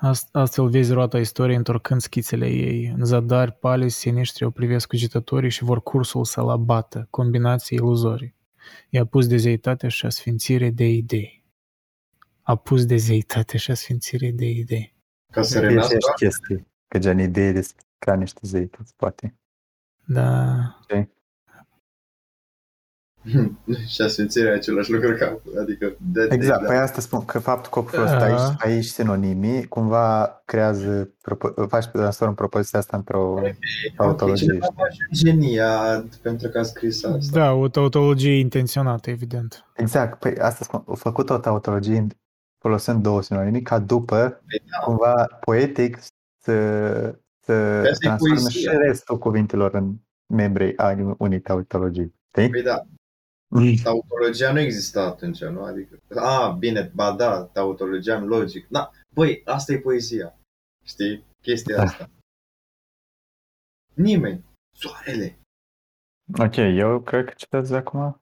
Ast- 0.05 0.29
Astfel 0.33 0.69
vezi 0.69 0.93
roata 0.93 1.19
istoriei 1.19 1.57
întorcând 1.57 2.01
schițele 2.01 2.47
ei. 2.49 2.87
În 2.87 3.05
zadar, 3.05 3.51
palizi, 3.51 3.99
siniștri 3.99 4.45
o 4.45 4.51
privesc 4.51 4.89
cugetătorii 4.89 5.51
și 5.51 5.65
vor 5.65 5.83
cursul 5.83 6.25
să-l 6.25 6.49
abată, 6.49 7.07
combinații 7.11 7.77
iluzorii. 7.77 8.35
I-a 8.89 9.05
pus 9.07 9.27
de 9.27 9.37
zeitate 9.37 9.89
și 9.89 10.07
asfințire 10.07 10.71
de 10.71 10.85
idei. 10.85 11.45
A 12.43 12.57
pus 12.57 12.85
de 12.85 12.97
zeitate 12.97 13.59
și 13.59 13.71
asfințire 13.71 14.31
de 14.31 14.45
idei. 14.47 14.95
Ca 15.33 15.43
să 15.43 15.59
Fie 15.59 15.61
și 15.61 15.67
renască, 15.67 15.95
ești 15.95 16.15
chestii, 16.15 16.67
că 16.89 16.99
gen 16.99 17.19
idei 17.19 17.53
despre 17.53 17.85
ca 17.99 18.15
niște 18.15 18.41
zeități, 18.43 18.95
poate. 18.97 19.35
Da. 20.05 20.57
și 23.93 24.03
asfințirea 24.03 24.53
e 24.53 24.55
același 24.55 24.91
lucru 24.93 25.15
ca, 25.19 25.39
adică 25.61 25.97
de, 26.13 26.29
Exact, 26.31 26.61
de, 26.61 26.67
păi 26.67 26.77
asta 26.77 27.01
spun, 27.01 27.25
că 27.25 27.39
faptul 27.39 27.83
că 27.83 27.91
folosit 27.91 28.17
Da. 28.19 28.25
aici, 28.25 28.55
aici 28.59 28.85
sinonimii, 28.85 29.67
cumva 29.67 30.43
creează, 30.45 31.15
propo- 31.29 31.69
faci 31.69 31.87
transform 31.87 32.35
propoziția 32.35 32.79
asta 32.79 32.97
într-o 32.97 33.41
tautologie. 33.97 34.47
Cineva 34.47 34.67
face 34.77 34.97
genia 35.13 36.05
pentru 36.23 36.49
că 36.49 36.59
a 36.59 36.63
scris 36.63 37.05
asta. 37.05 37.39
Da, 37.39 37.53
o 37.53 37.69
tautologie 37.69 38.39
intenționată, 38.39 39.11
evident. 39.11 39.65
Exact, 39.77 40.19
păi 40.19 40.37
asta 40.39 40.65
spun, 40.65 40.83
au 40.87 40.95
făcut 40.95 41.31
o 41.31 41.39
tautologie 41.39 42.07
folosind 42.59 43.03
două 43.03 43.23
sinonimi 43.23 43.63
ca 43.63 43.79
după, 43.79 44.17
Păi 44.47 44.63
da, 44.71 44.85
cumva 44.85 45.27
poetic, 45.45 45.99
să, 46.39 46.53
să 47.41 47.53
Asta 47.53 47.89
e 47.89 48.07
transforme 48.07 48.35
poezie. 48.41 48.61
și 48.61 48.69
restul 48.87 49.19
cuvintelor 49.19 49.75
în 49.75 49.93
membrii 50.27 50.77
ai 50.77 51.15
unei 51.19 51.41
tautologii. 51.41 52.15
Știi? 52.35 52.51
păi 52.51 52.63
da, 52.63 52.83
tautologia 53.83 54.53
nu 54.53 54.59
exista 54.59 55.03
atunci, 55.03 55.41
nu? 55.41 55.65
Adică, 55.65 56.01
a, 56.15 56.51
bine, 56.51 56.91
ba 56.95 57.13
da, 57.13 57.45
tautologia 57.45 58.17
în 58.17 58.27
logic. 58.27 58.69
Da, 58.69 58.91
băi, 59.15 59.43
asta 59.45 59.73
e 59.73 59.79
poezia. 59.79 60.39
Știi? 60.85 61.25
Chestia 61.41 61.77
Da. 61.77 61.83
asta. 61.83 62.11
Nimeni. 63.95 64.45
Soarele. 64.77 65.39
Ok, 66.39 66.57
eu 66.57 67.01
cred 67.03 67.25
că 67.25 67.33
citesc 67.37 67.71
de 67.71 67.77
acum. 67.77 68.21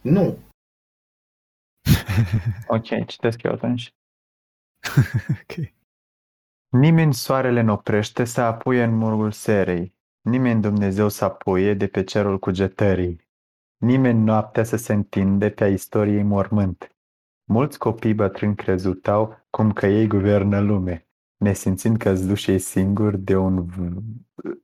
Nu. 0.00 0.38
Ok, 2.66 3.06
citesc 3.06 3.42
eu 3.42 3.52
atunci. 3.52 3.94
Ok. 5.42 5.72
Nimeni 6.68 7.14
soarele 7.14 7.60
nu 7.60 7.72
oprește 7.72 8.24
să 8.24 8.40
apuie 8.40 8.82
în 8.82 8.96
murgul 8.96 9.32
serei. 9.32 9.94
Nimeni 10.20 10.60
Dumnezeu 10.60 11.08
să 11.08 11.24
apuie 11.24 11.74
de 11.74 11.88
pe 11.88 12.04
cerul 12.04 12.38
cugetării. 12.38 13.23
Nimeni 13.76 14.24
noaptea 14.24 14.64
să 14.64 14.76
se 14.76 14.92
întinde 14.92 15.50
pe 15.50 15.64
a 15.64 15.68
istoriei 15.68 16.22
mormânt. 16.22 16.96
Mulți 17.44 17.78
copii 17.78 18.14
bătrâni 18.14 18.54
crezutau 18.54 19.46
cum 19.50 19.72
că 19.72 19.86
ei 19.86 20.06
guvernă 20.06 20.60
lume, 20.60 21.08
nesimțind 21.36 21.96
că 21.96 22.12
duși 22.12 22.50
ei 22.50 22.58
singuri 22.58 23.18
de 23.18 23.36
un 23.36 23.64
v- 23.64 24.02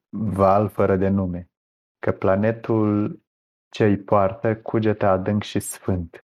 val 0.09 0.69
fără 0.69 0.97
de 0.97 1.09
nume, 1.09 1.51
că 1.99 2.13
planetul 2.13 3.21
ce 3.69 3.85
îi 3.85 3.99
poartă 3.99 4.57
cugete 4.57 5.07
adânc 5.07 5.43
și 5.43 5.61
sfânt. 5.61 6.25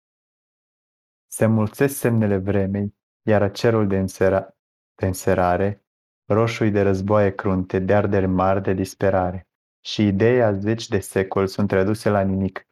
Se 1.26 1.46
mulțesc 1.46 1.96
semnele 1.96 2.36
vremei, 2.36 2.94
iar 3.22 3.50
cerul 3.50 3.86
de, 3.86 3.98
însera, 3.98 4.56
de 4.94 5.06
înserare, 5.06 5.84
roșui 6.24 6.70
de 6.70 6.82
războaie 6.82 7.34
crunte, 7.34 7.78
de 7.78 7.94
arderi 7.94 8.26
mari 8.26 8.62
de 8.62 8.72
disperare. 8.72 9.48
Și 9.86 10.06
ideea 10.06 10.52
zeci 10.52 10.88
de 10.88 10.98
secoli 10.98 11.48
sunt 11.48 11.70
reduse 11.70 12.08
la 12.08 12.20
nimic. 12.20 12.62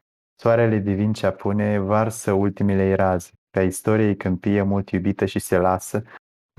Soarele 0.40 0.78
divin 0.78 1.12
ce 1.12 1.26
apune 1.26 1.78
varsă 1.78 2.32
ultimele 2.32 2.88
ei 2.88 2.94
raze, 2.94 3.30
pe 3.50 3.62
istoriei 3.62 4.16
câmpie 4.16 4.62
mult 4.62 4.90
iubită 4.90 5.24
și 5.24 5.38
se 5.38 5.56
lasă 5.56 6.02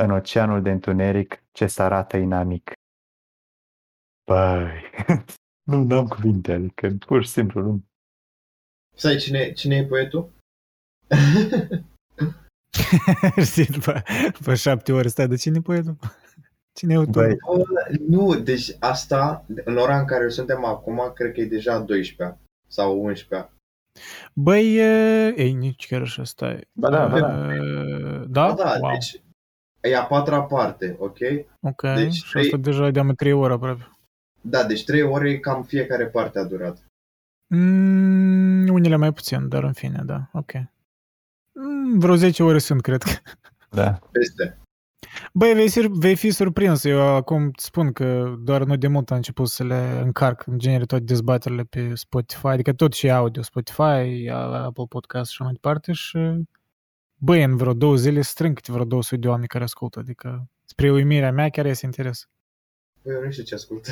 în 0.02 0.12
oceanul 0.12 0.62
de 0.62 0.72
întuneric 0.72 1.44
ce 1.52 1.68
se 1.68 1.82
arată 1.82 2.18
inamic. 2.18 2.72
Băi, 4.26 4.82
nu 5.88 5.98
am 5.98 6.08
cuvinte, 6.08 6.52
adică 6.52 6.90
pur 7.06 7.24
și 7.24 7.30
simplu 7.30 7.62
nu. 7.62 7.84
Stai, 8.96 9.18
cine, 9.18 9.52
cine 9.52 9.76
e 9.76 9.86
poetul? 9.86 10.32
Știi, 13.50 13.66
după, 13.66 14.04
după 14.38 14.56
șapte 14.56 14.92
ore 14.92 15.08
stai, 15.08 15.28
de 15.28 15.36
cine 15.36 15.58
e 15.58 15.62
poetul? 15.62 15.98
Cine 16.76 16.94
e 16.94 16.96
autorul? 16.96 17.28
Băi, 17.28 17.38
Bă, 17.58 17.64
nu, 18.08 18.36
deci 18.36 18.76
asta, 18.80 19.46
în 19.66 19.78
ora 19.78 20.00
în 20.00 20.06
care 20.06 20.30
suntem 20.30 20.66
acum, 20.66 21.12
cred 21.16 21.34
că 21.34 21.40
e 21.40 21.46
deja 21.46 21.80
12 21.80 22.38
sau 22.68 23.04
11 23.04 23.50
Băi, 24.34 24.76
e, 24.76 25.34
ei, 25.38 25.54
nici 25.54 25.88
chiar 25.88 26.02
așa, 26.02 26.24
stai. 26.24 26.68
Ba 26.72 26.90
da, 26.90 27.08
ba 27.08 27.20
da. 27.20 27.28
Uh, 27.28 28.24
Da? 28.28 28.54
Da, 28.54 28.54
da, 28.54 28.78
wow. 28.80 28.92
deci 28.92 29.22
e 29.82 29.96
a 29.96 30.04
patra 30.04 30.42
parte, 30.42 30.96
ok? 31.00 31.18
Ok, 31.60 31.82
deci 31.82 32.14
și 32.14 32.38
asta 32.38 32.58
deja 32.58 32.90
de-am 32.90 33.14
trei 33.14 33.34
ore 33.34 33.54
aproape. 33.54 33.90
Da, 34.42 34.64
deci 34.64 34.86
trei 34.86 35.02
ore 35.02 35.40
cam 35.40 35.64
fiecare 35.64 36.06
parte 36.06 36.40
a 36.40 36.44
durat. 36.44 36.86
Mm, 37.48 38.68
unele 38.70 38.96
mai 38.96 39.14
puțin, 39.14 39.48
dar 39.50 39.64
în 39.64 39.74
fine, 39.74 40.02
da, 40.06 40.30
ok. 40.34 40.52
Mm, 41.52 42.00
vreo 42.00 42.16
10 42.16 42.44
ore 42.44 42.58
sunt, 42.58 42.82
cred 42.82 43.02
că. 43.04 43.12
Da. 43.70 44.00
Peste. 44.12 44.58
Băi, 45.34 45.54
vei, 45.54 45.70
fi- 45.70 45.88
vei 45.92 46.16
fi 46.16 46.32
surprins. 46.32 46.84
Eu 46.84 47.00
acum 47.16 47.44
îți 47.44 47.66
spun 47.66 47.92
că 47.92 48.36
doar 48.40 48.64
nu 48.64 48.76
de 48.76 48.88
mult 48.88 49.10
am 49.12 49.18
început 49.18 49.48
să 49.48 49.64
le 49.64 50.02
încarc 50.04 50.48
în 50.48 50.58
genere 50.60 50.86
toate 50.86 51.04
dezbaterile 51.04 51.64
pe 51.64 51.96
Spotify, 51.96 52.48
adică 52.48 52.74
tot 52.74 52.94
și 52.94 53.12
audio, 53.12 53.42
Spotify, 53.42 54.30
Apple 54.30 54.86
Podcast 54.90 55.32
și 55.32 55.38
așa 55.40 55.44
mai 55.44 55.54
departe 55.54 55.92
și 55.92 56.18
băi, 57.18 57.44
în 57.44 57.56
vreo 57.58 57.74
două 57.74 57.96
zile 57.96 58.22
strâng 58.22 58.56
câte 58.56 58.72
vreo 58.72 58.86
200 58.86 59.16
de 59.22 59.28
oameni 59.28 59.48
care 59.48 59.64
ascultă, 59.64 60.00
adică 60.00 60.48
spre 60.66 60.92
uimirea 60.92 61.32
mea 61.32 61.50
chiar 61.50 61.66
este 61.66 61.86
interes. 61.86 62.28
Băi, 63.06 63.14
eu 63.16 63.24
nu 63.24 63.32
știu 63.32 63.44
ce 63.44 63.54
ascult. 63.56 63.88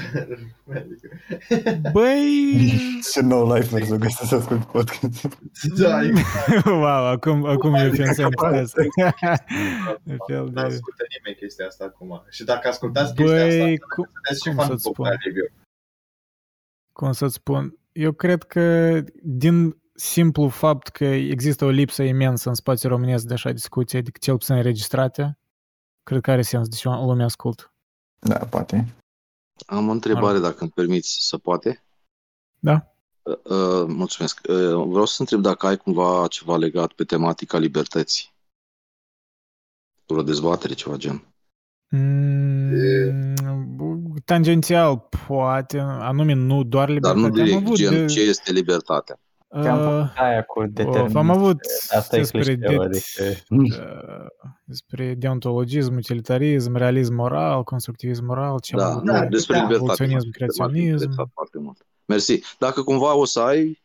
Adică- 0.70 1.10
Băi, 1.96 2.74
Ce 3.12 3.22
nou 3.22 3.54
life 3.54 3.86
să 3.86 3.96
găsesc 3.96 4.30
să 4.30 4.36
ascult 4.36 4.64
podcast. 4.66 5.28
da, 5.78 6.02
exact. 6.06 6.66
wow, 6.66 7.06
acum, 7.06 7.46
acum 7.46 7.74
eu 7.74 7.92
pensam 7.92 8.30
pe 8.30 8.58
asta. 8.58 8.82
Un 10.04 10.18
fel 10.28 10.44
Nu 10.44 10.50
de- 10.50 10.60
ascultă 10.60 11.04
nimeni 11.18 11.38
chestia 11.40 11.66
asta 11.66 11.84
acum. 11.84 12.24
Și 12.30 12.44
dacă 12.44 12.68
ascultați 12.68 13.14
chestia 13.14 13.46
asta, 13.46 13.58
Băi, 13.58 13.78
cum, 13.78 14.10
sunteți 14.14 14.42
și 14.44 14.48
cum 14.48 14.56
fan 14.58 14.68
să-ți 14.68 14.84
popular 14.84 15.12
spun? 15.14 15.24
review. 15.26 15.48
cum 16.94 17.12
să-ți 17.12 17.34
spun, 17.34 17.78
eu 17.92 18.12
cred 18.12 18.44
că 18.44 19.00
din 19.24 19.78
simplu 19.96 20.48
fapt 20.48 20.88
că 20.88 21.06
există 21.06 21.66
o 21.66 21.70
lipsă 21.70 22.04
imensă 22.04 22.50
în 22.50 22.56
spațiul 22.56 22.92
românesc 22.92 23.26
de 23.26 23.34
așa 23.34 23.52
discuții, 23.52 23.98
adică 23.98 24.18
cel 24.22 24.38
puțin 24.38 24.56
înregistrate, 24.56 25.38
cred 26.04 26.22
că 26.22 26.32
are 26.32 26.42
sens 26.42 26.68
de 26.68 26.76
ce 26.76 26.88
lumea 26.90 27.26
ascultă. 27.26 27.68
Da, 28.20 28.38
poate. 28.38 28.86
Am 29.66 29.88
o 29.88 29.92
întrebare, 29.92 30.40
dacă 30.40 30.58
îmi 30.60 30.72
permiți, 30.72 31.18
să 31.28 31.38
poate? 31.38 31.84
Da? 32.60 32.94
Uh, 33.22 33.38
uh, 33.44 33.86
mulțumesc. 33.88 34.40
Uh, 34.50 34.86
vreau 34.88 35.06
să 35.06 35.16
întreb 35.20 35.42
dacă 35.42 35.68
ai 35.68 35.78
cumva 35.78 36.28
ceva 36.28 36.58
legat 36.58 36.92
pe 36.94 37.04
tematica 37.04 37.58
libertății. 37.58 38.34
O 40.08 40.22
dezbatere, 40.22 40.74
ceva 40.74 40.96
gen. 40.96 41.34
Mm, 41.90 43.34
tangențial, 44.26 45.08
poate, 45.28 45.80
anume 45.80 46.34
nu 46.34 46.64
doar 46.64 46.86
Dar 46.86 46.94
libertate. 46.94 47.20
nu 47.20 47.26
am 47.26 47.32
direct, 47.32 47.66
avut 47.66 47.76
gen, 47.76 47.92
de, 47.92 48.06
ce 48.06 48.22
este 48.22 48.52
libertatea? 48.52 49.20
Te-am 49.62 49.78
uh, 49.80 49.84
făcut 49.84 50.12
aia 50.18 50.44
cu 50.44 50.60
of, 50.60 50.68
determinism. 50.70 51.18
am 51.18 51.30
avut 51.30 51.58
Asta 51.90 52.16
e 52.16 52.20
despre, 52.20 52.40
clișeu, 52.42 52.58
det- 52.70 52.78
adică... 52.80 53.36
uh, 53.50 54.26
despre 54.64 55.14
deontologism, 55.14 55.96
utilitarism, 55.96 56.76
realism 56.76 57.14
moral, 57.14 57.64
constructivism 57.64 58.26
moral, 58.26 58.60
ce 58.60 58.74
am 58.76 58.80
Da, 58.80 58.88
avut 58.88 59.04
nu, 59.04 59.20
de- 59.20 59.28
despre 59.30 59.54
da, 59.58 59.62
libertate. 59.62 59.74
evoluționism, 60.04 60.16
m-ar 60.16 60.32
fi 60.32 60.38
creaționism. 60.38 60.86
interesat 60.94 61.28
foarte 61.34 61.58
mult. 61.60 61.86
Mersi. 62.06 62.40
Dacă 62.60 62.82
cumva 62.82 63.16
o 63.16 63.26
să 63.26 63.40
ai, 63.40 63.82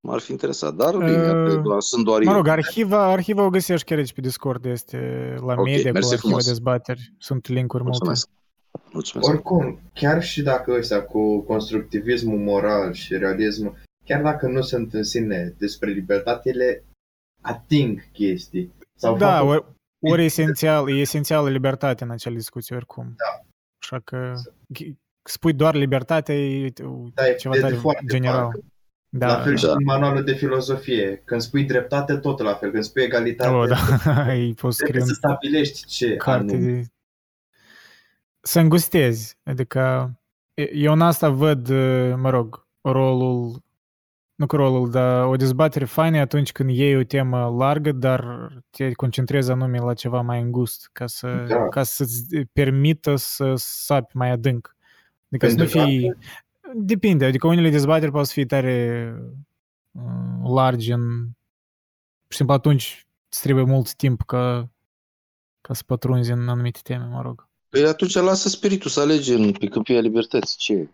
m-ar 0.00 0.20
fi 0.20 0.30
interesat. 0.30 0.74
Dar 0.74 0.96
bine, 0.96 1.10
Uh, 1.30 1.48
că 1.48 1.60
doar, 1.64 1.80
sunt 1.80 2.04
doar 2.04 2.22
Mă 2.22 2.30
eu. 2.30 2.36
rog, 2.36 2.46
arhiva, 2.46 3.04
arhiva 3.04 3.44
o 3.44 3.48
găsești 3.50 3.86
chiar 3.86 3.98
aici 3.98 4.12
pe 4.12 4.20
Discord, 4.20 4.64
este 4.64 5.34
la 5.46 5.52
Ok, 5.52 5.64
media 5.64 5.82
cu 5.86 5.92
mersi 5.92 6.08
arhiva 6.12 6.16
frumos. 6.20 6.46
dezbateri. 6.46 7.12
Sunt 7.18 7.48
linkuri 7.48 7.82
multe. 7.82 7.98
Mulțumesc. 8.04 8.28
Mulțumesc. 8.92 9.28
Oricum, 9.28 9.80
chiar 9.94 10.22
și 10.22 10.42
dacă 10.42 10.72
ăstea 10.78 11.02
cu 11.04 11.40
constructivismul 11.40 12.38
moral 12.38 12.92
și 12.92 13.16
realismul, 13.16 13.74
chiar 14.12 14.22
dacă 14.22 14.46
nu 14.48 14.60
sunt 14.60 14.94
în 14.94 15.02
sine 15.02 15.54
despre 15.58 15.90
libertate, 15.90 16.48
ele 16.48 16.84
ating 17.40 18.10
chestii. 18.12 18.72
Sau 18.94 19.16
Da, 19.16 19.28
faptul- 19.30 19.48
ori, 19.48 19.64
ori 20.00 20.24
esențial, 20.24 20.88
e 20.90 21.00
esențială 21.00 21.48
libertatea 21.50 22.06
în 22.06 22.12
acele 22.12 22.34
discuții 22.36 22.74
oricum. 22.74 23.04
Da. 23.16 23.46
Așa 23.82 23.98
că 24.04 24.32
ghi- 24.74 24.94
spui 25.22 25.52
doar 25.52 25.74
libertate, 25.74 26.32
e 26.34 26.72
Da, 27.14 27.28
e 27.28 27.34
ceva 27.34 27.54
de- 27.54 27.60
de 27.60 27.66
tare 27.66 27.74
foarte 27.76 28.04
general. 28.08 28.42
vag. 28.44 28.60
Da, 29.14 29.26
la 29.26 29.42
fel 29.42 29.56
și 29.56 29.64
da. 29.64 29.72
în 29.72 29.84
manualul 29.84 30.24
de 30.24 30.32
filozofie. 30.34 31.16
Când 31.24 31.40
spui 31.40 31.64
dreptate, 31.64 32.16
tot 32.16 32.38
la 32.40 32.54
fel. 32.54 32.70
Când 32.70 32.82
spui 32.84 33.02
egalitate, 33.02 33.50
oh, 33.54 33.68
da. 33.68 33.76
ai 34.28 34.54
fost 34.56 34.76
scrie 34.78 34.90
trebuie 34.90 35.08
în 35.10 35.14
să 35.14 35.20
stabilești 35.26 35.86
ce 35.86 36.16
carte 36.16 36.54
anume. 36.54 36.72
de... 36.80 36.86
Să 38.40 38.60
îngustezi. 38.60 39.38
Adică 39.44 40.10
e- 40.54 40.74
eu 40.74 40.92
în 40.92 41.00
asta 41.00 41.28
văd, 41.30 41.68
uh, 41.68 42.14
mă 42.16 42.30
rog, 42.30 42.66
rolul, 42.80 43.62
nu 44.42 44.48
că 44.48 44.56
rolul, 44.56 44.90
dar 44.90 45.24
o 45.24 45.36
dezbatere 45.36 45.84
faină 45.84 46.16
e 46.16 46.20
atunci 46.20 46.52
când 46.52 46.70
iei 46.70 46.96
o 46.96 47.02
temă 47.02 47.54
largă, 47.58 47.92
dar 47.92 48.48
te 48.70 48.92
concentrezi 48.92 49.50
anume 49.50 49.78
la 49.78 49.94
ceva 49.94 50.20
mai 50.20 50.40
îngust, 50.40 50.88
ca, 50.92 51.06
să, 51.06 51.44
Da. 51.48 51.68
ca 51.68 51.82
să-ți 51.82 52.36
permită 52.52 53.16
să 53.16 53.52
sapi 53.56 54.16
mai 54.16 54.30
adânc. 54.30 54.76
Adică 55.28 55.48
să 55.48 55.52
nu 55.52 55.58
Pentru 55.58 55.78
că 55.78 55.84
fii... 55.84 56.14
Depinde, 56.74 57.24
adică 57.24 57.46
unele 57.46 57.70
dezbateri 57.70 58.10
pot 58.10 58.26
să 58.26 58.32
fie 58.32 58.46
tare 58.46 59.14
uh, 59.90 60.50
largi 60.54 60.92
în... 60.92 61.24
Pur 62.22 62.30
și 62.30 62.36
simplu 62.36 62.54
atunci 62.54 63.06
îți 63.28 63.42
trebuie 63.42 63.64
mult 63.64 63.94
timp 63.94 64.22
ca, 64.22 64.70
ca 65.60 65.74
să 65.74 65.82
pătrunzi 65.86 66.30
în 66.30 66.48
anumite 66.48 66.80
teme, 66.82 67.04
mă 67.04 67.22
rog. 67.22 67.48
Păi 67.68 67.84
atunci 67.84 68.14
lasă 68.14 68.48
spiritul 68.48 68.90
să 68.90 69.00
alege 69.00 69.34
în, 69.34 69.52
pe 69.52 69.66
câmpia 69.66 70.00
libertății. 70.00 70.56
Ce? 70.58 70.88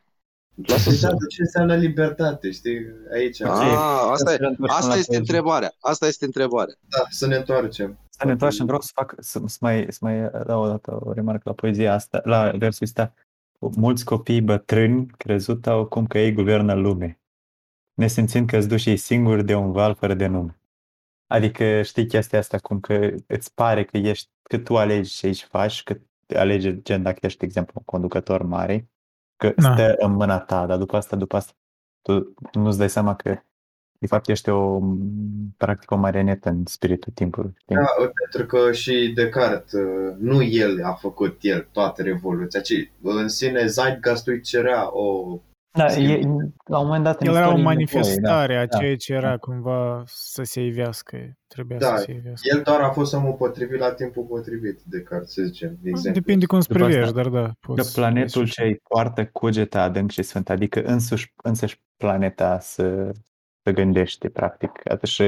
Lasă 0.67 0.89
Păi 0.89 0.99
să... 0.99 1.07
da, 1.07 1.12
de 1.12 1.27
ce 1.28 1.41
înseamnă 1.43 1.77
libertate, 1.77 2.51
știi? 2.51 2.78
Aici. 3.12 3.41
Ah, 3.41 4.09
asta, 4.11 4.33
e, 4.33 4.35
Să 4.35 4.41
ne 4.41 4.47
întoarcem 4.47 4.77
asta 4.77 4.87
la 4.89 4.95
este 4.95 5.07
poezie. 5.07 5.17
întrebarea. 5.19 5.73
Asta 5.81 6.07
este 6.07 6.25
întrebarea. 6.25 6.75
Da, 6.89 7.03
să 7.09 7.27
ne 7.27 7.37
întoarcem. 7.37 7.99
Să 8.09 8.25
ne 8.25 8.33
întoarcem, 8.33 8.67
vreau 8.67 8.81
să 8.81 8.91
fac, 8.95 9.15
să, 9.19 9.41
să 9.47 9.59
mai, 9.61 9.87
să 9.89 9.99
mai 10.01 10.31
dau 10.47 10.62
o 10.62 10.67
dată 10.67 10.99
o 11.05 11.12
remarcă 11.12 11.43
la 11.45 11.53
poezia 11.53 11.95
asta, 11.95 12.20
la 12.25 12.51
versul 12.51 12.87
ăsta. 12.87 13.15
Mulți 13.59 14.05
copii 14.05 14.43
bătrâni 14.43 15.07
crezut 15.17 15.67
au 15.67 15.87
cum 15.87 16.07
că 16.07 16.19
ei 16.19 16.33
guvernă 16.33 16.75
lume, 16.75 17.20
nesimțind 17.95 18.49
că 18.49 18.57
îți 18.57 18.69
duci 18.69 18.87
ei 18.87 18.97
singuri 18.97 19.45
de 19.45 19.55
un 19.55 19.73
val 19.73 19.95
fără 19.95 20.15
de 20.15 20.27
nume. 20.27 20.61
Adică 21.27 21.83
știi 21.83 22.07
chestia 22.07 22.39
asta, 22.39 22.59
cum 22.59 22.81
că 22.81 23.15
îți 23.27 23.55
pare 23.55 23.85
că 23.85 23.97
ești, 23.97 24.28
că 24.43 24.59
tu 24.59 24.77
alegi 24.77 25.17
ce 25.17 25.27
aici 25.27 25.45
faci, 25.45 25.83
că 25.83 25.99
alegi, 26.37 26.83
gen 26.83 27.03
dacă 27.03 27.19
ești, 27.23 27.39
de 27.39 27.45
exemplu, 27.45 27.73
un 27.77 27.83
conducător 27.85 28.43
mare, 28.43 28.89
că 29.39 29.52
Da. 29.57 29.73
stă 29.73 29.94
în 29.97 30.12
mâna 30.12 30.39
ta, 30.39 30.67
dar 30.67 30.78
după 30.78 30.97
asta, 30.97 31.17
după 31.17 31.36
asta, 31.36 31.52
tu 32.02 32.34
nu-ți 32.52 32.78
dai 32.78 32.91
seama 32.91 33.17
că 33.17 33.39
de 34.00 34.07
fapt 34.07 34.28
ești 34.28 34.49
o, 34.49 34.81
practic 35.57 35.91
o 35.91 35.97
marionetă 35.97 36.49
în 36.49 36.62
spiritul 36.65 37.12
timpului. 37.12 37.52
știi? 37.58 37.75
Da, 37.76 37.86
pentru 37.97 38.47
că 38.47 38.73
și 38.73 39.12
Descartes, 39.15 39.73
uh, 39.73 40.15
nu 40.18 40.42
el 40.42 40.84
a 40.84 40.92
făcut 40.92 41.39
el 41.41 41.68
toată 41.73 42.02
revoluția, 42.02 42.60
ci 42.60 42.91
în 43.02 43.28
sine 43.28 43.67
Zeitgeist-ul 43.67 44.33
îi 44.33 44.41
cerea 44.41 44.97
o... 44.97 45.39
Da, 45.73 45.89
Schimb. 45.89 46.41
e, 46.41 46.45
la 46.65 46.79
un 46.79 46.87
moment 46.87 47.05
dat 47.05 47.21
în 47.21 47.27
El 47.27 47.35
era 47.35 47.41
o 47.43 47.47
istorie 47.47 47.61
e 47.63 47.65
manifestare 47.65 48.57
a 48.57 48.67
da, 48.67 48.79
ceea 48.79 48.97
ce 48.97 49.13
era 49.13 49.29
da. 49.31 49.37
cumva 49.37 50.03
să 50.07 50.43
se 50.43 50.61
ivească, 50.65 51.33
trebuia 51.47 51.79
Da, 51.79 51.97
să 51.97 52.03
se 52.03 52.13
ivească. 52.13 52.49
El 52.57 52.63
doar 52.63 52.81
a 52.81 52.91
fost 52.91 53.15
omul 53.15 53.33
potrivit 53.33 53.79
la 53.79 53.93
timpul 53.93 54.25
potrivit, 54.25 54.81
Descartes, 54.83 55.33
să 55.33 55.43
zicem, 55.43 55.77
de 55.81 55.89
exemplu. 55.89 56.21
Depinde 56.21 56.47
cum 56.47 56.59
îți 56.59 56.69
După 56.69 56.79
asta, 56.85 56.93
privești, 56.97 57.15
dar 57.15 57.29
da. 57.29 57.47
Că 57.47 57.55
Poți, 57.61 57.95
planetul 57.95 58.41
poți- 58.43 58.53
ce 58.53 58.63
îi 58.63 58.77
poartă 58.89 59.27
cugeta 59.27 59.83
adânc 59.83 60.11
și 60.11 60.23
sfânt, 60.23 60.51
adică 60.51 60.83
însuși, 60.83 61.33
însăși 61.43 61.83
planeta 61.97 62.59
să, 62.59 63.13
să 63.63 63.71
gândește, 63.73 64.29
practic. 64.29 64.71
Atunci, 64.91 65.23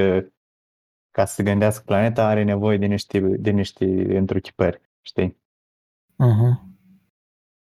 ca 1.11 1.25
să 1.25 1.43
gândească 1.43 1.83
planeta, 1.87 2.27
are 2.27 2.43
nevoie 2.43 2.77
de 2.79 2.87
niște, 2.87 3.19
de 3.21 3.51
niște 3.51 3.85
întruchipări, 4.19 4.81
știi? 5.01 5.37
Aha. 6.17 6.67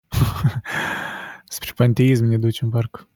Spre 1.57 1.73
panteism 1.77 2.25
ne 2.25 2.39
ducem, 2.39 2.71
parcă. 2.71 3.09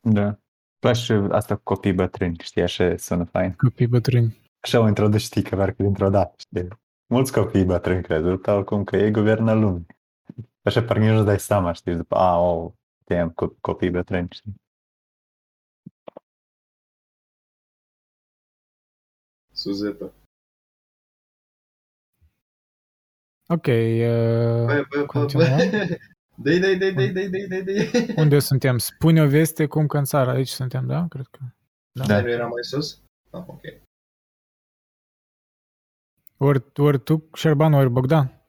Da. 0.00 0.38
Place 0.78 1.00
și 1.00 1.12
asta 1.12 1.56
cu 1.56 1.62
copii 1.62 1.92
bătrâni, 1.92 2.36
știi, 2.38 2.62
așa 2.62 2.96
sună 2.96 3.24
fain. 3.24 3.52
Copii 3.52 3.86
bătrâni. 3.86 4.36
Așa 4.60 4.80
o 4.80 4.86
introduci, 4.88 5.20
știi, 5.20 5.42
că 5.42 5.56
parcă 5.56 5.82
dintr-o 5.82 6.10
dată, 6.10 6.34
știi? 6.36 6.68
Mulți 7.06 7.32
copii 7.32 7.64
bătrâni 7.64 8.02
crezut, 8.02 8.46
au 8.48 8.64
cum 8.64 8.84
că 8.84 8.96
ei 8.96 9.10
guvernă 9.10 9.52
lumea. 9.52 9.86
Așa 10.62 10.82
parcă 10.82 11.02
nici 11.02 11.10
nu-ți 11.12 11.24
dai 11.24 11.40
seama, 11.40 11.72
știi, 11.72 11.94
după, 11.94 12.16
a, 12.16 12.38
o, 12.40 12.72
damn, 13.04 13.30
co- 13.30 13.60
copii 13.60 13.90
bătrâni, 13.90 14.28
știi? 14.30 14.54
Suzeta. 19.52 20.12
Ok, 23.48 23.66
uh, 23.66 24.66
Bă, 24.66 24.86
bă, 24.88 24.96
bă, 24.96 25.04
continuăm. 25.06 25.56
bă. 25.56 25.98
Dei, 26.38 26.58
dei, 26.58 26.76
dei, 26.78 26.92
dei, 26.92 27.12
dei, 27.12 27.28
dei, 27.28 27.46
dei, 27.48 27.62
dei. 27.90 28.14
Unde 28.16 28.38
suntem? 28.38 28.78
Spune 28.78 29.22
o 29.22 29.28
veste 29.28 29.66
cum 29.66 29.86
că 29.86 29.98
în 29.98 30.04
țară. 30.04 30.30
Aici 30.30 30.48
suntem, 30.48 30.86
da? 30.86 31.06
Cred 31.08 31.26
că. 31.30 31.38
Da. 31.92 32.20
Nu 32.20 32.28
era 32.30 32.46
mai 32.46 32.64
sus? 32.64 33.00
Ah, 33.30 33.42
ok. 33.46 33.60
Ori, 36.36 36.64
ori 36.76 37.00
tu, 37.02 37.28
Șerban, 37.34 37.72
ori 37.72 37.90
Bogdan. 37.90 38.40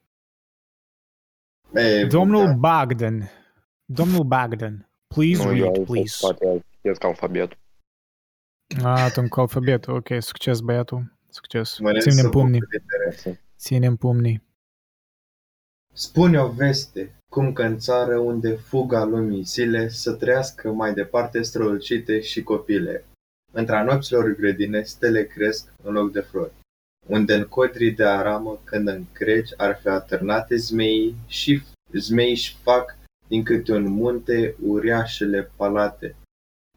E, 1.74 2.06
Domnul 2.06 2.46
da. 2.46 2.54
Bagdan. 2.54 3.30
Domnul 3.86 4.24
Bagdan. 4.24 4.90
Please 5.08 5.44
Nu, 5.44 5.56
eu 5.56 5.64
read, 5.64 5.78
am 5.78 5.84
please. 5.84 6.16
spate, 6.18 6.66
cred 6.82 6.98
că 6.98 7.06
alfabetul. 7.08 7.58
A, 8.84 9.04
atunci 9.04 9.30
cu 9.30 9.40
alfabetul. 9.40 9.96
Ok, 9.96 10.08
succes 10.20 10.60
băiatul. 10.60 11.16
Succes. 11.30 11.78
Mă 11.80 11.98
Ținem 11.98 12.24
să 12.24 12.30
pumnii. 12.30 12.60
bucur 12.60 12.76
de 12.76 12.82
interese. 12.82 13.42
Ținem 13.58 13.96
pumnii. 13.96 14.44
Spune 15.94 16.40
o 16.40 16.52
veste, 16.52 17.17
cum 17.32 17.54
că 17.54 17.64
în 17.64 17.78
țară 17.78 18.18
unde 18.18 18.56
fuga 18.56 19.04
lumii 19.04 19.44
zile 19.44 19.90
să 19.90 20.14
trăiască 20.14 20.72
mai 20.72 20.94
departe 20.94 21.42
strălucite 21.42 22.22
și 22.22 22.44
copile. 22.44 23.06
Între 23.54 23.84
nopților 23.84 24.36
grădine 24.36 24.82
stele 24.82 25.24
cresc 25.26 25.74
în 25.84 25.94
loc 25.94 26.12
de 26.12 26.20
flori. 26.20 26.52
Unde 27.08 27.34
în 27.34 27.44
codrii 27.44 27.92
de 27.92 28.04
aramă, 28.04 28.60
când 28.64 28.88
în 28.88 29.04
creci, 29.12 29.50
ar 29.58 29.80
fi 29.82 29.88
atârnate 29.88 30.56
zmeii 30.56 31.16
și 31.28 31.62
zmeii 31.94 32.32
își 32.32 32.58
fac 32.62 32.98
din 33.28 33.44
câte 33.44 33.72
un 33.74 33.84
munte 33.84 34.56
uriașele 34.62 35.52
palate. 35.56 36.16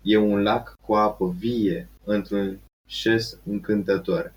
E 0.02 0.16
un 0.16 0.42
lac 0.42 0.74
cu 0.82 0.94
apă 0.94 1.34
vie, 1.38 1.88
într-un 2.04 2.58
șes 2.88 3.38
încântător. 3.44 4.32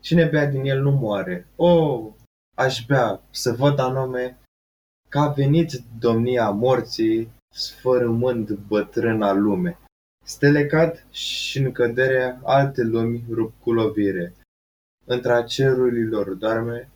Cine 0.00 0.24
bea 0.24 0.46
din 0.46 0.64
el 0.64 0.82
nu 0.82 0.90
moare. 0.90 1.46
Oh, 1.56 2.06
aș 2.56 2.84
bea 2.86 3.20
să 3.30 3.52
văd 3.52 3.78
anume 3.78 4.38
că 5.12 5.18
a 5.18 5.28
venit 5.28 5.70
domnia 5.98 6.50
morții, 6.50 7.32
sfărâmând 7.54 8.50
bătrâna 8.50 9.32
lume. 9.32 9.78
Stele 10.24 10.66
cad 10.66 11.06
și 11.10 11.58
în 11.58 11.72
cădere 11.72 12.40
alte 12.44 12.82
lumi 12.82 13.24
rup 13.30 13.52
cu 13.60 13.72
lovire. 13.72 14.34
Între 15.04 15.44
cerurilor 15.44 16.34
doarme, 16.34 16.90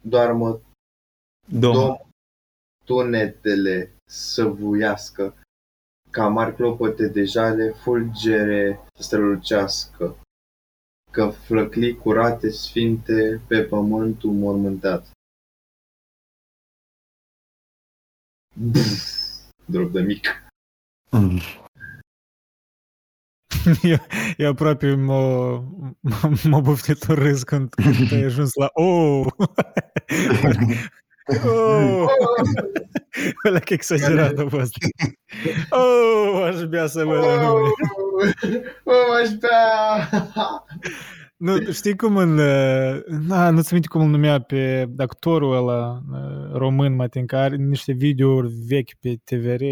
doarmă 0.00 0.60
Domn. 1.48 1.74
Dom 1.74 1.96
tunetele 2.84 3.92
să 4.10 4.44
vuiască, 4.44 5.34
ca 6.10 6.28
mari 6.28 6.54
clopote 6.54 7.08
de 7.08 7.24
jale 7.24 7.70
fulgere 7.70 8.80
să 8.94 9.02
strălucească, 9.02 10.16
că 11.10 11.28
flăclii 11.28 11.96
curate 11.96 12.50
sfinte 12.50 13.40
pe 13.48 13.62
pământul 13.62 14.30
mormântat. 14.30 15.17
drop 19.72 19.92
de 19.92 20.00
mic. 20.00 20.26
Mm. 21.10 21.40
Eu, 23.82 23.98
eu 24.36 24.48
aproape 24.48 24.94
m-a, 24.94 25.64
m-a 26.44 26.60
buftit 26.60 27.08
un 27.08 27.14
râs 27.14 27.42
când, 27.42 27.74
când 27.74 28.12
ai 28.12 28.22
ajuns 28.22 28.54
la 28.54 28.70
oh! 28.72 29.26
oh! 31.44 32.06
Ăla 33.44 33.58
că 33.58 33.72
exagerat 33.72 34.38
a 34.38 34.46
fost. 34.48 34.72
Oh, 35.70 36.44
aș 36.44 36.62
bea 36.64 36.86
să 36.86 37.04
văd 37.04 37.24
anume. 37.24 37.68
Oh, 38.84 38.94
aș 39.22 39.30
bea! 39.30 40.08
Nu, 41.38 41.72
știi 41.72 41.96
cum 41.96 42.16
în... 42.16 42.38
uh, 42.38 43.02
Na, 43.06 43.50
nu-ți 43.50 43.72
minte 43.72 43.88
cum 43.88 44.00
îl 44.00 44.08
numea 44.08 44.40
pe 44.40 44.88
actorul 44.96 45.56
ăla 45.56 46.02
uh, 46.12 46.52
român, 46.52 46.94
mă 46.94 47.08
tin, 47.08 47.26
că 47.26 47.36
are 47.36 47.56
niște 47.56 47.92
videouri 47.92 48.48
vechi 48.66 48.94
pe 49.00 49.18
TVR, 49.24 49.62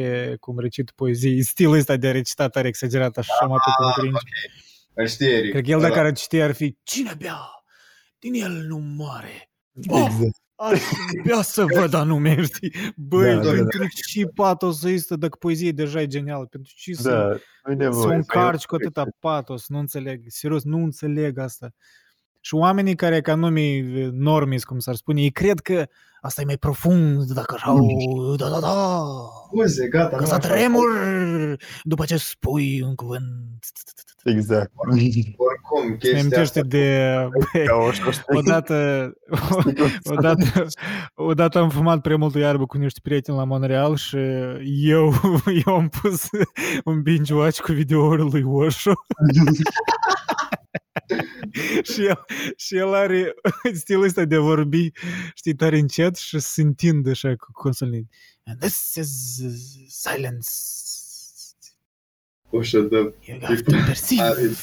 cum 0.40 0.58
recit 0.58 0.90
poezii. 0.90 1.42
Stilul 1.52 1.74
ăsta 1.76 1.96
de 1.96 2.08
a 2.08 2.12
recitat 2.12 2.56
are 2.56 2.68
exagerat, 2.68 3.16
așa 3.16 3.46
mă 3.46 3.56
tot 3.64 3.74
cum 3.74 3.92
cringe. 4.02 4.18
Îl 4.94 5.06
știi, 5.06 5.32
Eric. 5.32 5.50
Cred 5.50 5.64
că 5.64 5.70
el 5.70 5.80
dacă 5.80 5.92
Ăla. 5.92 6.02
ar 6.06 6.12
citi 6.12 6.40
ar 6.40 6.52
fi 6.52 6.76
Cine 6.82 7.14
bea? 7.18 7.38
Din 8.18 8.34
el 8.34 8.52
nu 8.68 8.78
moare. 8.78 9.50
Oh, 9.88 10.04
Exact. 10.06 10.36
Aș 10.56 10.80
bea 11.24 11.42
să 11.42 11.64
văd 11.74 11.94
anume, 11.94 12.42
știi? 12.42 12.72
Băi, 12.96 13.34
Da, 13.34 13.40
da, 13.42 13.50
pentru 13.50 13.86
ce 14.06 14.26
patos 14.26 14.82
ăsta, 14.82 15.16
dacă 15.16 15.36
poezie 15.40 15.70
deja 15.72 16.00
e 16.00 16.06
genială, 16.06 16.44
pentru 16.46 16.72
ce 16.76 16.94
să... 16.94 17.10
Da, 17.10 17.26
nu-i 17.26 17.40
Să 17.62 17.72
nevoie. 17.74 18.04
o 18.04 18.08
să 18.08 18.14
încarci 18.14 18.64
cu 18.64 18.74
iau- 18.74 18.84
atâta 18.84 19.10
patos, 19.18 19.68
nu 19.68 19.78
înțeleg, 19.78 20.22
serios, 20.26 20.64
nu 20.64 20.78
înțeleg 20.82 21.38
asta. 21.38 21.70
Și 22.46 22.54
oamenii 22.54 22.94
care 22.94 23.20
ca 23.20 23.34
numii 23.34 23.82
normis, 24.12 24.64
cum 24.64 24.78
s-ar 24.78 24.94
spune, 24.94 25.20
ei 25.20 25.30
cred 25.30 25.60
că 25.60 25.86
asta 26.20 26.40
e 26.40 26.44
mai 26.44 26.56
profund, 26.56 27.22
dacă 27.22 27.54
așa, 27.56 27.72
o- 27.72 28.34
da, 28.36 28.48
da, 28.48 28.60
da, 28.60 29.04
Scuze, 29.46 29.88
gata. 29.88 30.16
că 30.16 30.20
nu 30.20 30.26
să 30.26 30.34
așa. 30.34 30.48
tremur 30.48 30.84
după 31.82 32.04
ce 32.04 32.16
spui 32.16 32.82
un 32.82 32.94
cuvânt. 32.94 33.64
Exact. 34.24 34.70
Oricum, 34.74 35.90
Mi 35.90 35.98
chestia 35.98 36.18
amintește 36.18 36.58
asta... 36.58 36.68
de... 36.68 37.28
Ca 37.66 37.74
o 37.74 37.90
școștă. 37.92 38.24
Odată, 38.36 39.12
odată, 40.16 40.66
odată 41.14 41.58
am 41.58 41.68
fumat 41.70 42.00
prea 42.00 42.16
multă 42.16 42.38
iarbă 42.38 42.66
cu 42.66 42.78
niște 42.78 43.00
prieteni 43.02 43.36
la 43.36 43.44
Montreal 43.44 43.96
și 43.96 44.16
eu, 44.82 45.12
eu 45.66 45.74
am 45.74 45.88
pus 45.88 46.28
un 46.84 47.02
binge 47.02 47.34
watch 47.34 47.60
cu 47.60 47.72
videoul 47.72 48.28
lui 48.32 48.42
Osho 48.46 48.92
și, 51.92 52.04
el, 52.04 52.24
și 52.56 52.76
el 52.76 52.94
are 52.94 53.34
stilul 53.80 54.04
ăsta 54.04 54.24
de 54.24 54.34
a 54.34 54.40
vorbi, 54.40 54.90
știi, 55.34 55.54
tare 55.54 55.78
încet 55.78 56.16
și 56.16 56.38
se 56.38 56.62
întinde 56.62 57.10
așa 57.10 57.36
cu 57.36 57.52
consolii. 57.52 58.08
And 58.44 58.60
this 58.60 58.94
is 58.94 59.40
silence. 59.88 60.48
O 62.50 62.62
să 62.62 62.80
dă... 62.80 63.14
You 63.20 63.38
have 63.40 63.62
to 63.62 63.70
perceive 63.70 64.22
Are- 64.22 64.54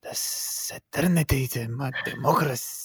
this 0.00 0.70
eternity, 0.74 1.46
the 1.46 1.66
democracy. 2.04 2.84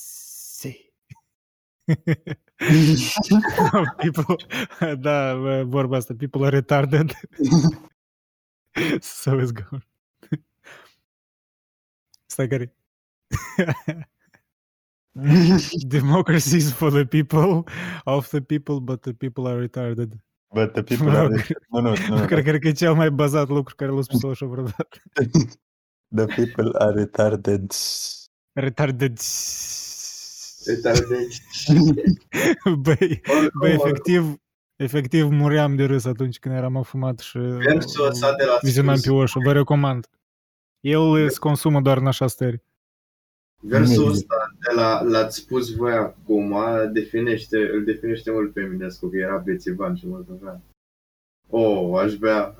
people, 3.98 4.36
da, 5.00 5.36
vorba 5.64 5.98
asta, 5.98 6.14
people 6.14 6.45
are 6.45 6.56
retarded. 6.56 7.11
so 9.02 9.42
is 9.42 9.52
gone. 9.52 9.84
Stai 12.32 12.48
care 12.48 12.74
Democracy 15.88 16.58
is 16.58 16.72
for 16.72 16.90
the 16.92 17.06
people, 17.06 17.66
of 18.06 18.30
the 18.30 18.42
people, 18.42 18.80
but 18.80 19.01
the 19.01 19.14
people 19.14 19.48
are 19.48 19.60
retarded. 19.68 20.14
But 20.53 20.74
the 20.74 20.84
people 20.84 21.06
Mă 21.06 21.18
are... 21.18 21.27
rog. 21.27 21.45
Nu, 21.69 21.80
nu, 21.80 21.93
nu, 22.10 22.18
nu. 22.18 22.26
Cred, 22.26 22.43
cred 22.43 22.60
că 22.60 22.68
e 22.68 22.72
cel 22.72 22.93
mai 22.93 23.11
bazat 23.11 23.50
lucru 23.50 23.76
care 23.76 23.92
l-a 23.92 24.01
spus 24.01 24.24
așa 24.24 24.45
vreodată. 24.45 24.98
The 26.18 26.26
people 26.26 26.72
are 26.77 26.93
retarded. 26.93 27.72
Retarded. 28.53 29.19
Retarded. 30.66 31.27
Băi, 32.85 33.22
Oricum, 33.26 33.60
băi, 33.60 33.72
oricum, 33.72 33.88
efectiv, 33.88 34.35
efectiv 34.76 35.30
muream 35.30 35.76
de 35.76 35.84
râs 35.84 36.06
atunci 36.06 36.40
când 36.40 36.56
eram 36.56 36.77
afumat 36.77 37.19
și 37.19 37.38
Versul 37.38 38.08
ăsta 38.08 38.35
de 38.35 38.43
la 38.43 38.58
vizionam 38.61 38.95
spus. 38.95 39.08
pe 39.08 39.11
Oșo. 39.14 39.40
Vă 39.43 39.51
recomand. 39.51 40.08
El 40.82 41.30
se 41.30 41.40
consumă 41.40 41.82
doar 41.82 41.98
în 41.98 42.08
așa 42.08 42.27
stări. 42.27 42.61
Versul 43.64 44.06
Nu. 44.06 44.11
ăsta 44.11 44.56
de 44.60 44.74
la, 44.76 45.01
l-ați 45.01 45.38
spus 45.38 45.76
voi 45.76 45.93
acum, 45.93 46.56
definește, 46.92 47.58
îl 47.58 47.84
definește 47.84 48.32
mult 48.32 48.53
pe 48.53 48.61
Eminescu, 48.61 49.08
că 49.08 49.18
era 49.18 49.38
bețivan 49.38 49.95
și 49.95 50.08
mult 50.08 50.30
avea. 50.30 50.61
Oh, 51.50 52.00
aș 52.00 52.16
bea. 52.16 52.56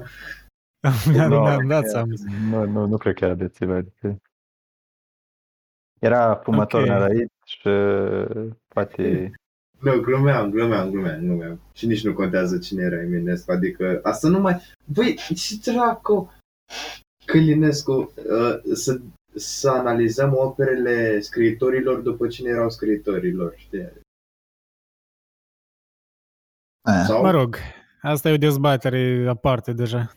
Mi-am, 1.12 1.30
Nu, 1.30 1.40
mi-am 1.40 1.68
dat 1.68 1.90
seama. 1.90 2.14
Nu, 2.50 2.66
nu, 2.66 2.86
nu 2.86 2.98
cred 2.98 3.16
că 3.16 3.26
era 3.26 3.34
bețiv. 3.34 3.70
Adică... 3.70 4.22
Era 6.00 6.36
fumător 6.36 6.82
Ok. 6.82 6.88
okay. 6.88 7.00
nărăit 7.00 7.32
și 7.46 7.70
poate... 8.68 9.32
Nu, 9.80 10.00
glumeam, 10.02 10.50
glumeam, 10.50 10.90
glumeam, 10.90 11.20
glumeam. 11.20 11.62
Și 11.74 11.86
nici 11.86 12.04
nu 12.04 12.14
contează 12.14 12.58
cine 12.58 12.84
era 12.84 13.02
Eminescu, 13.02 13.52
adică 13.52 14.00
asta 14.04 14.28
nu 14.28 14.40
mai... 14.40 14.62
Băi, 14.86 15.18
ce 15.36 15.72
dracu! 15.72 16.34
Călinescu, 17.26 17.92
uh, 18.16 18.74
să, 18.74 19.00
să 19.36 19.70
analizăm 19.70 20.34
operele 20.38 21.20
scriitorilor 21.20 22.00
după 22.00 22.28
cine 22.28 22.50
erau 22.50 22.70
scriitorilor, 22.70 23.54
știi? 23.58 23.90
Ah, 26.82 27.04
Sau? 27.08 27.22
Mă 27.22 27.32
rog, 27.32 27.56
asta 28.02 28.30
e 28.30 28.34
o 28.34 28.38
dezbatere 28.38 29.26
aparte 29.30 29.74
deja. 29.74 30.12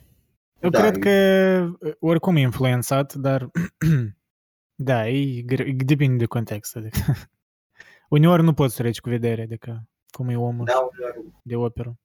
Eu 0.59 0.69
Da, 0.69 0.79
cred 0.79 0.95
e- 0.95 0.99
că 0.99 1.87
oricum 1.99 2.35
e 2.35 2.39
influențat, 2.39 3.13
dar 3.13 3.51
da, 4.89 5.07
e, 5.07 5.41
gre- 5.41 5.71
depinde 5.85 6.17
de 6.17 6.25
context. 6.25 6.75
Adică. 6.75 6.97
Uneori 8.09 8.43
nu 8.43 8.53
poți 8.53 8.75
să 8.75 8.81
treci 8.81 8.99
cu 8.99 9.09
vedere, 9.09 9.41
adică 9.41 9.83
cum 10.11 10.29
e 10.29 10.35
omul 10.37 10.65
Da, 10.65 10.89
uneori. 10.91 11.25
de 11.43 11.55
operă. 11.55 11.95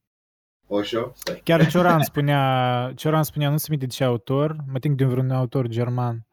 Oșo? 0.72 1.12
Stai. 1.14 1.40
Chiar 1.44 1.66
Cioran 1.66 2.02
spunea, 2.02 2.92
Cioran 2.96 3.22
spunea, 3.22 3.50
nu 3.50 3.56
se 3.56 3.66
minte 3.70 3.86
de 3.86 3.92
ce 3.92 4.04
autor, 4.04 4.56
mă 4.72 4.78
think 4.78 4.96
de 4.96 5.04
vreun 5.04 5.30
autor 5.30 5.66
german, 5.66 6.26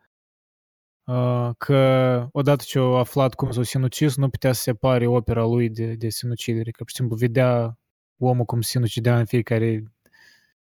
uh, 1.05 1.49
că 1.57 2.27
odată 2.31 2.63
ce 2.67 2.79
a 2.79 2.81
aflat 2.81 3.33
cum 3.33 3.51
s-a 3.51 3.63
sinucis, 3.63 4.15
nu 4.15 4.29
putea 4.29 4.51
să 4.51 4.61
separe 4.61 5.07
opera 5.07 5.43
lui 5.43 5.69
de, 5.69 5.93
de 5.93 6.09
sinucidere, 6.09 6.71
că, 6.71 6.77
pur 6.77 6.89
și 6.89 6.95
simplu, 6.95 7.15
vedea 7.15 7.77
omul 8.17 8.45
cum 8.45 8.61
se 8.61 8.69
sinucidea 8.69 9.19
în 9.19 9.25
fiecare 9.25 9.83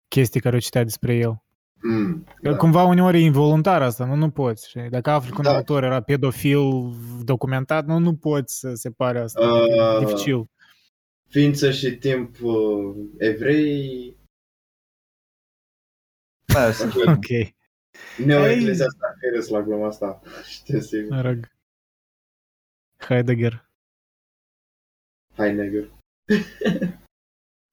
chestie 0.08 0.40
care 0.42 0.56
o 0.56 0.60
citea 0.60 0.84
despre 0.84 1.16
el. 1.16 1.42
Mm, 1.82 2.24
Că 2.42 2.50
da. 2.50 2.56
Cumva 2.56 2.84
uneori 2.84 3.18
e 3.18 3.26
involuntar 3.26 3.82
asta, 3.82 4.06
nu, 4.06 4.16
nu 4.16 4.30
poți. 4.30 4.70
Și 4.70 4.80
dacă 4.90 5.10
afli 5.10 5.32
că 5.32 5.38
un 5.38 5.44
Da. 5.44 5.56
autor 5.56 5.84
era 5.84 6.02
pedofil 6.02 6.60
documentat, 7.24 7.86
nu, 7.86 7.98
nu 7.98 8.16
poți 8.16 8.60
să 8.60 8.74
separe 8.74 9.20
asta. 9.20 9.48
Uh, 9.48 10.02
E 10.02 10.06
dificil. 10.06 10.50
Ființă 11.28 11.72
și 11.72 11.98
timp 11.98 12.42
uh, 12.42 12.96
evrei, 13.18 14.18
da, 16.54 16.72
sunt 16.72 16.94
Ok. 16.96 17.28
neoecleziastic. 18.26 19.02
fi 19.20 19.36
râs 19.36 19.48
la 19.48 19.62
gluma 19.62 19.88
asta. 19.88 20.22
Știu 20.56 20.80
sigur. 20.80 21.10
Mă 21.16 21.22
rog. 21.22 21.52
Heidegger. 22.98 23.70
Hai, 25.36 25.54
negru. 25.54 26.00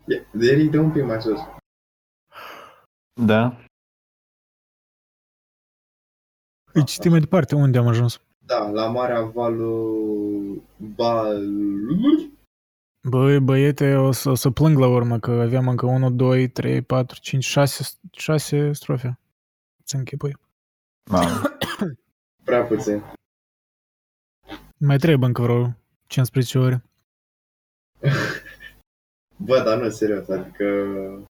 Ia, 0.07 0.31
De 0.33 0.53
ridică 0.53 0.79
un 0.79 0.93
pic 0.93 1.03
mai 1.03 1.23
sus. 1.23 1.39
Da. 3.27 3.59
Îi 6.73 6.85
citim 6.85 7.11
mai 7.11 7.21
departe. 7.21 7.55
Unde 7.55 7.79
am 7.79 7.87
ajuns? 7.87 8.21
Da, 8.47 8.71
la 8.71 8.91
Marea 8.91 9.23
Valu... 9.23 10.65
Val... 10.77 11.45
Băi, 13.07 13.41
băiete, 13.41 13.95
o 13.95 14.13
să, 14.13 14.31
o 14.31 14.35
să 14.35 14.51
plâng 14.51 14.79
la 14.79 14.87
urmă 14.87 15.19
că 15.19 15.31
aveam 15.31 15.69
încă 15.69 15.87
1, 15.87 16.11
2, 16.11 16.49
3, 16.49 16.83
4, 16.83 17.21
5, 17.21 17.45
6, 17.45 17.85
6 18.13 18.73
strofe. 18.73 19.19
Să 19.83 19.97
închipui. 19.97 20.37
Mamă. 21.11 21.43
Prea 22.45 22.63
puțin. 22.63 23.03
Mai 24.77 24.97
trebuie 24.97 25.27
încă 25.27 25.43
vreo 25.43 25.77
15 26.07 26.59
ore. 26.59 26.83
Bă, 29.37 29.63
dar 29.65 29.79
nu, 29.79 29.89
serios, 29.89 30.29
adică... 30.29 30.65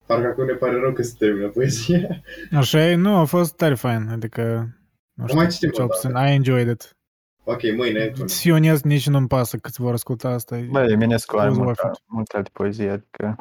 Parcă 0.06 0.26
acum 0.26 0.44
ne 0.44 0.52
pare 0.52 0.80
rău 0.80 0.92
că 0.92 1.02
se 1.02 1.14
termină 1.18 1.48
poezia. 1.48 2.22
Așa 2.50 2.88
e? 2.88 2.94
Nu, 2.94 3.16
a 3.16 3.24
fost 3.24 3.56
tare 3.56 3.74
fain. 3.74 4.08
Adică, 4.08 4.68
nu 5.12 5.34
mai 5.34 5.50
știu, 5.50 5.68
citim 5.68 5.68
o 5.68 5.72
cel 5.72 5.86
dată. 5.86 6.08
puțin, 6.08 6.26
I 6.26 6.34
enjoyed 6.34 6.68
it. 6.68 6.96
Ok, 7.44 7.62
mâine, 7.76 8.10
până. 8.10 8.26
Sionez 8.26 8.82
nici 8.82 9.08
nu-mi 9.08 9.26
pasă 9.28 9.56
cât 9.58 9.76
vor 9.76 9.92
asculta 9.92 10.28
asta. 10.28 10.60
Băi, 10.70 10.90
Eminescu 10.92 11.36
are 11.36 11.48
Auzi, 11.48 11.60
multe, 11.60 11.80
Warfield. 11.82 12.08
multe 12.08 12.36
alte 12.36 12.50
poezii, 12.52 12.88
adică 12.88 13.36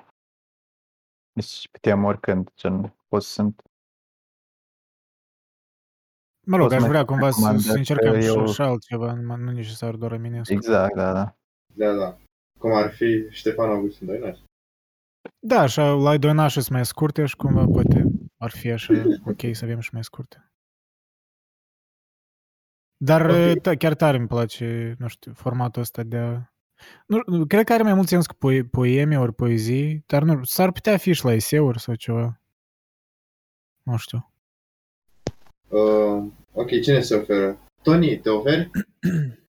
deci 1.34 1.70
puteam 1.72 2.04
oricând, 2.04 2.50
gen, 2.56 2.96
poți 3.08 3.26
să 3.28 3.32
sunt 3.32 3.62
Mă 6.46 6.58
rog, 6.58 6.66
Poți 6.66 6.76
aș 6.76 6.82
mai 6.82 6.90
vrea 6.90 7.06
cumva 7.06 7.30
să, 7.30 7.36
recomand, 7.36 7.60
să 7.60 7.68
dar 7.68 7.78
încercăm 7.78 8.20
și, 8.20 8.26
eu- 8.28 8.48
și 8.48 8.62
altceva, 8.62 9.14
nu 9.14 9.36
nu 9.36 9.52
necesar 9.52 9.96
doar 9.96 10.12
Eminescu. 10.12 10.54
exact, 10.54 10.96
da, 10.96 11.14
da. 11.14 11.36
Da, 11.74 11.94
da. 11.94 12.18
Cum 12.60 12.74
ar 12.74 12.92
fi 12.92 13.28
Ștefan 13.30 13.70
Augustin 13.70 14.08
Doinaș. 14.08 14.40
Da, 15.40 15.60
așa, 15.60 15.92
la 15.94 16.18
Doinaș 16.18 16.54
sunt 16.54 16.70
mai 16.70 16.86
scurte 16.86 17.26
și 17.26 17.36
cumva 17.36 17.66
poate 17.66 18.06
ar 18.38 18.50
fi 18.50 18.72
așa 18.72 18.94
ok 19.26 19.40
să 19.56 19.64
avem 19.66 19.80
și 19.80 19.90
mai 19.94 20.04
scurte. 20.04 20.52
Dar 23.06 23.30
Ok. 23.30 23.62
da, 23.62 23.76
chiar 23.76 23.94
tare 23.94 24.18
îmi 24.18 24.28
place, 24.28 24.96
nu 25.00 25.08
știu, 25.08 25.34
formatul 25.34 25.82
ăsta 25.82 26.04
de 26.04 26.18
a... 26.18 26.52
Nu, 27.08 27.22
nu, 27.26 27.46
cred 27.46 27.66
că 27.66 27.74
are 27.74 27.84
mai 27.84 27.94
mult 27.94 28.08
sens 28.08 28.26
cu 28.26 28.34
poe- 28.36 28.64
poeme 28.64 29.20
ori 29.20 29.34
poezii, 29.34 30.04
dar 30.08 30.24
nu, 30.24 30.44
s-ar 30.44 30.72
putea 30.72 30.98
fi 30.98 31.14
și 31.14 31.26
la 31.26 31.34
eseuri 31.34 31.80
sau 31.80 31.96
ceva. 31.96 32.42
Nu 33.84 33.98
știu. 33.98 34.32
Uh, 35.68 36.32
ok, 36.54 36.68
cine 36.82 37.02
se 37.02 37.16
oferă? 37.16 37.60
Tony, 37.82 38.20
te 38.20 38.30
oferi? 38.30 38.70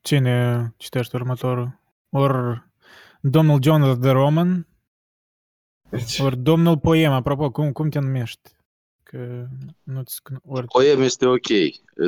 Cine 0.00 0.68
citește 0.76 1.16
următorul? 1.16 1.80
Ori 2.10 2.62
domnul 3.20 3.62
Jonathan 3.62 4.00
de 4.00 4.10
Roman, 4.10 4.66
ori 6.18 6.36
domnul 6.36 6.78
Poem, 6.78 7.12
apropo, 7.12 7.50
cum, 7.50 7.72
cum 7.72 7.88
te 7.90 7.98
numești? 7.98 8.50
Că 9.14 9.46
nu-ți... 9.82 10.20
Ori... 10.46 10.66
Poem 10.66 11.02
este 11.02 11.26
ok, 11.26 11.46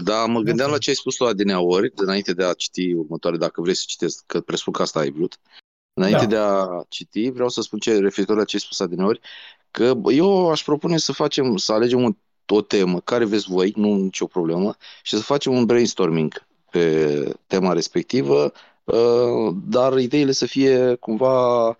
dar 0.04 0.28
mă 0.28 0.40
gândeam 0.40 0.68
Ok. 0.68 0.74
la 0.74 0.78
ce 0.78 0.90
ai 0.90 0.96
spus 0.96 1.16
tu 1.16 1.24
adineaori, 1.26 1.92
înainte 1.94 2.32
de 2.32 2.44
a 2.44 2.52
citi 2.52 2.92
următoare, 2.92 3.36
dacă 3.36 3.60
vrei 3.60 3.74
să 3.74 3.84
citesc, 3.86 4.22
că 4.26 4.40
presupun 4.40 4.72
că 4.72 4.82
asta 4.82 5.00
ai 5.00 5.10
vrut. 5.10 5.38
Înainte 5.94 6.26
Da. 6.26 6.26
de 6.26 6.36
a 6.36 6.84
citi, 6.88 7.30
vreau 7.30 7.48
să 7.48 7.60
spun 7.60 7.78
ce 7.78 7.98
referitor 7.98 8.36
la 8.36 8.44
ce 8.44 8.56
ai 8.56 8.62
spus 8.62 8.80
adineori, 8.80 9.20
că 9.70 9.94
bă, 9.94 10.12
eu 10.12 10.50
aș 10.50 10.62
propune 10.62 10.96
să 10.96 11.12
facem, 11.12 11.56
să 11.56 11.72
alegem 11.72 12.02
un, 12.02 12.16
o 12.46 12.60
temă 12.60 13.00
care 13.00 13.24
veți 13.24 13.50
voi, 13.50 13.72
nu 13.76 13.94
nicio 13.94 14.26
problemă, 14.26 14.76
și 15.02 15.16
să 15.16 15.22
facem 15.22 15.52
un 15.52 15.64
brainstorming 15.64 16.46
pe 16.70 17.34
tema 17.46 17.72
respectivă, 17.72 18.52
uh, 18.84 19.54
dar 19.68 19.98
ideile 19.98 20.32
să 20.32 20.46
fie 20.46 20.94
cumva 20.94 21.76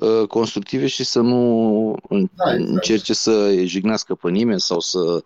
uh, 0.00 0.26
constructive 0.28 0.86
și 0.86 1.04
să 1.04 1.20
nu 1.20 1.40
în- 2.08 2.28
Da, 2.34 2.52
exact. 2.52 2.68
încerce 2.70 3.12
să 3.14 3.52
jignească 3.64 4.14
pe 4.14 4.30
nimeni 4.30 4.60
sau 4.60 4.80
să 4.80 5.24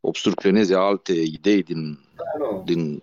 obstrucționeze 0.00 0.74
alte 0.74 1.12
idei 1.12 1.62
din, 1.62 1.98
Da, 2.16 2.22
nu. 2.38 2.62
din, 2.64 3.02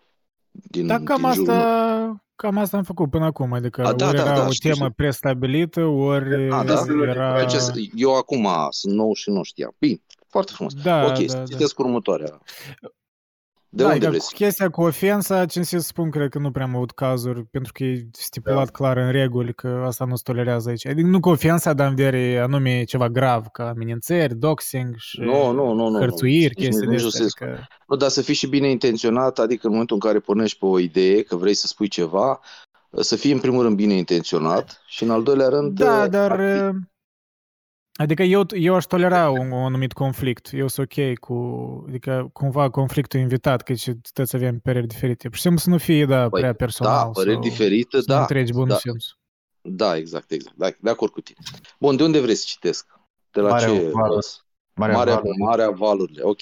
din, 0.52 0.88
Da, 0.88 1.00
cam 1.00 1.22
din 1.22 1.32
jurul 1.32 1.46
nostru. 1.46 1.52
asta, 1.52 2.24
cam 2.36 2.58
asta 2.58 2.78
am 2.78 2.84
făcut 2.84 3.10
până 3.10 3.26
acum, 3.26 3.54
adică 3.54 3.82
A, 3.86 3.94
da, 3.94 4.08
ori 4.08 4.16
da, 4.18 4.22
era 4.24 4.36
da, 4.36 4.46
o 4.48 4.52
știu, 4.52 4.70
temă 4.70 4.82
știu. 4.84 4.94
prestabilită, 4.96 5.82
ori 5.86 6.52
A, 6.52 6.64
da? 6.64 6.84
era... 7.08 7.46
Deci, 7.46 7.90
eu 7.96 8.16
acum 8.16 8.48
sunt 8.70 8.94
nou 8.94 9.14
și 9.14 9.30
nu 9.30 9.44
știam. 9.44 9.76
Bine, 9.80 10.02
foarte 10.28 10.52
frumos. 10.56 10.74
Da, 10.74 11.04
ok, 11.06 11.12
da, 11.18 11.28
să 11.28 11.38
da. 11.38 11.44
citesc 11.44 11.80
următoarea. 11.80 12.42
De 13.76 13.84
da, 13.84 13.90
unde 13.90 13.96
adică 14.06 14.10
vreți? 14.12 14.26
cu 14.30 14.36
chestia 14.36 14.70
cu 14.70 14.82
ofensa, 14.82 15.46
ce 15.46 15.62
să 15.64 15.78
spun, 15.78 16.10
cred 16.10 16.30
că 16.30 16.40
nu 16.40 16.52
prea 16.52 16.66
am 16.66 16.76
avut 16.76 16.92
cazuri, 16.92 17.44
pentru 17.52 17.72
că 17.74 17.84
e 17.84 18.08
stipulat 18.12 18.66
Da. 18.66 18.72
clar 18.72 18.98
în 18.98 19.12
reguli 19.12 19.54
că 19.54 19.84
asta 19.86 20.06
nu 20.06 20.16
se 20.16 20.22
tolerează 20.26 20.70
aici. 20.70 20.88
Adică 20.88 21.08
nu 21.08 21.20
cu 21.20 21.30
ofensa, 21.30 21.74
dar 21.74 21.88
în 21.90 21.96
vedere 21.96 22.40
anume 22.40 22.84
ceva 22.84 23.10
grav, 23.10 23.46
ca 23.52 23.68
amenințări, 23.70 24.36
doxing 24.36 24.96
și 24.98 25.20
Nu, 25.20 25.52
nu, 25.52 25.74
nu, 25.74 25.90
nu. 25.90 26.00
hărțuiri, 26.00 26.54
Nici- 26.56 26.64
chestii 26.64 26.86
de 26.86 26.92
nici 26.92 27.02
nu 27.02 27.08
astea. 27.08 27.26
se- 27.28 27.44
Adică, 27.44 27.68
Nu, 27.88 27.96
dar 27.96 28.10
să 28.10 28.22
fii 28.22 28.34
și 28.34 28.48
bine 28.48 28.70
intenționat, 28.70 29.40
adică 29.40 29.62
în 29.66 29.72
momentul 29.72 29.96
în 30.02 30.10
care 30.10 30.20
pornești 30.20 30.60
pe 30.60 30.66
o 30.66 30.80
idee, 30.80 31.22
că 31.24 31.36
vrei 31.36 31.54
să 31.54 31.68
spui 31.68 31.88
ceva, 31.88 32.40
să 33.00 33.16
fii 33.16 33.32
în 33.32 33.40
primul 33.40 33.64
rând 33.64 33.76
bine 33.76 33.94
intenționat 33.94 34.82
și 34.88 35.04
în 35.04 35.10
al 35.10 35.24
doilea 35.24 35.48
rând... 35.48 35.78
da, 35.80 36.02
uh, 36.04 36.10
dar... 36.10 36.32
ar 36.32 36.40
fi- 36.72 36.78
Adică 37.98 38.24
eu, 38.24 38.46
eu 38.50 38.76
aș 38.76 38.84
tolera 38.86 39.30
un, 39.30 39.52
un 39.52 39.64
anumit 39.64 39.94
conflict. 39.94 40.50
Eu 40.54 40.68
sunt 40.68 40.92
ok 40.92 41.18
cu... 41.20 41.34
Adică 41.88 42.30
cumva 42.34 42.70
conflictul 42.70 43.20
invitat, 43.20 43.62
că 43.62 43.74
și 43.74 43.94
toți 44.14 44.36
avem 44.36 44.60
păreri 44.60 44.88
diferite. 44.88 45.28
Pur 45.28 45.36
și 45.36 45.42
simplu 45.42 45.60
să 45.60 45.70
nu 45.70 45.78
fie, 45.78 46.06
da, 46.06 46.30
Păi, 46.30 46.40
prea 46.40 46.52
Da, 46.52 46.56
personal. 46.56 47.12
păreri 47.12 47.34
sau 47.34 47.42
diferite, 47.42 47.98
să 48.00 48.04
nu 48.08 48.14
da. 48.14 48.20
întregi 48.20 48.52
bunul 48.52 48.68
da, 48.68 48.76
simț. 48.78 49.06
da, 49.62 49.96
exact, 49.96 50.32
exact. 50.32 50.56
Da, 50.56 50.70
de 50.80 50.90
acord 50.90 51.12
cu 51.12 51.22
tine. 51.22 51.38
Bun, 51.80 51.96
de 51.96 52.04
unde 52.04 52.20
vrei 52.22 52.36
să 52.36 52.44
citesc? 52.48 52.88
De 53.32 53.40
la 53.42 53.50
Marea 53.50 53.68
ce? 53.68 53.74
Valuri. 53.74 54.14
las? 54.16 54.46
Marea, 54.74 54.96
Marea, 54.96 55.14
Valuri. 55.16 55.38
Marea 55.38 55.70
Valurile, 55.70 56.22
ok. 56.24 56.40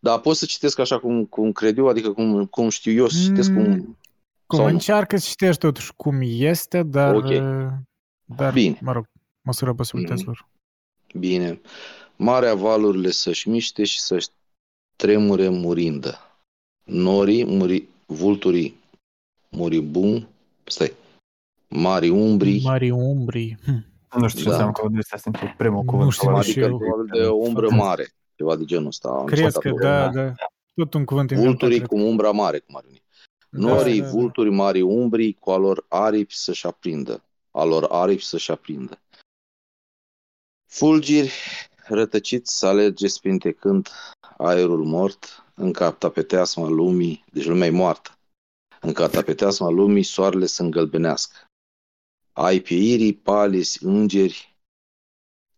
Da, 0.00 0.18
pot 0.20 0.36
să 0.36 0.44
citesc 0.46 0.78
așa 0.78 0.98
cum, 0.98 1.24
cum 1.24 1.52
cred 1.52 1.78
eu, 1.78 1.88
adică 1.88 2.12
cum, 2.12 2.46
cum 2.46 2.68
știu 2.68 2.92
eu 2.92 3.08
să 3.08 3.18
citesc 3.22 3.52
cum... 3.52 3.62
Mm, 3.62 3.98
Cum, 4.46 4.58
sau 4.58 4.66
nu? 4.66 4.72
încearcă 4.72 5.16
să 5.16 5.26
citești 5.28 5.60
totuși 5.60 5.92
cum 5.96 6.18
este, 6.22 6.82
dar... 6.82 7.14
Ok. 7.14 7.30
Dar, 8.24 8.52
Bine. 8.52 8.78
mă 8.82 8.92
rog, 8.92 9.04
măsura 9.46 9.74
posibilităților. 9.74 10.48
Bine. 11.14 11.60
Marea 12.16 12.54
valurile 12.54 13.10
să-și 13.10 13.48
miște 13.48 13.84
și 13.84 14.00
să-și 14.00 14.28
tremure 14.96 15.48
murindă. 15.48 16.18
Norii, 16.84 17.44
muri, 17.44 17.84
vulturii 18.06 18.74
muribun, 19.50 20.28
stai, 20.64 20.92
mari 21.68 22.08
umbrii, 22.08 22.62
Mari 22.64 22.90
umbrii. 22.90 23.58
Hm. 23.64 23.84
Nu 24.18 24.28
știu 24.28 24.38
ce 24.42 24.44
Da. 24.44 24.50
înseamnă 24.50 24.72
cuvântul 24.72 24.98
ăsta, 25.00 25.16
simplu 25.16 25.54
primul 25.56 25.82
Nu 25.84 25.90
cuvânt. 25.90 26.12
știu 26.12 26.28
ăla. 26.28 26.38
nici 26.38 26.48
adică 26.48 26.64
eu. 26.66 26.78
ceva 26.78 27.20
de 27.22 27.26
umbră 27.28 27.70
mare, 27.70 28.08
ceva 28.36 28.56
de 28.56 28.64
genul 28.64 28.86
ăsta. 28.86 29.08
am 29.08 29.24
Crezi 29.26 29.42
citat 29.42 29.62
că 29.62 29.68
acolo. 29.68 29.82
da, 29.84 30.08
da. 30.08 30.34
Tot 30.74 30.94
un 30.94 31.04
cuvânt 31.04 31.30
inventat. 31.30 31.52
Vulturii 31.58 31.76
cred. 31.78 31.88
cu 31.88 32.06
umbra 32.06 32.30
mare, 32.30 32.58
cum 32.58 32.76
ar 32.76 32.82
veni. 32.86 33.02
Da, 33.50 33.58
Norii, 33.68 34.00
da, 34.00 34.04
da. 34.06 34.10
vulturi 34.12 34.50
mari 34.50 34.80
umbrii, 34.80 35.32
cu 35.40 35.50
alor 35.50 35.84
aripi 35.88 36.34
să-și 36.34 36.66
aprindă. 36.66 37.22
Alor 37.50 37.86
aripi 37.90 38.24
să-și 38.24 38.50
aprindă. 38.50 38.98
Fulgiri 40.70 41.32
rătăciți 41.86 42.58
să 42.58 42.66
alerge 42.66 43.06
spintecând 43.06 43.88
aerul 44.36 44.84
mort, 44.84 45.44
încă 45.54 45.90
pe 45.90 46.22
teasma 46.22 46.68
lumii, 46.68 47.24
deci 47.32 47.44
lumea 47.44 47.66
e 47.66 47.70
moartă. 47.70 48.18
Încă 48.80 49.08
pe 49.08 49.34
teasma 49.34 49.68
lumii 49.68 50.02
soarele 50.02 50.46
să 50.46 50.62
îngălbenească. 50.62 51.36
Ai 52.32 52.60
pe 52.60 52.74
irii 52.74 53.14
palizi 53.14 53.84
îngeri 53.84 54.56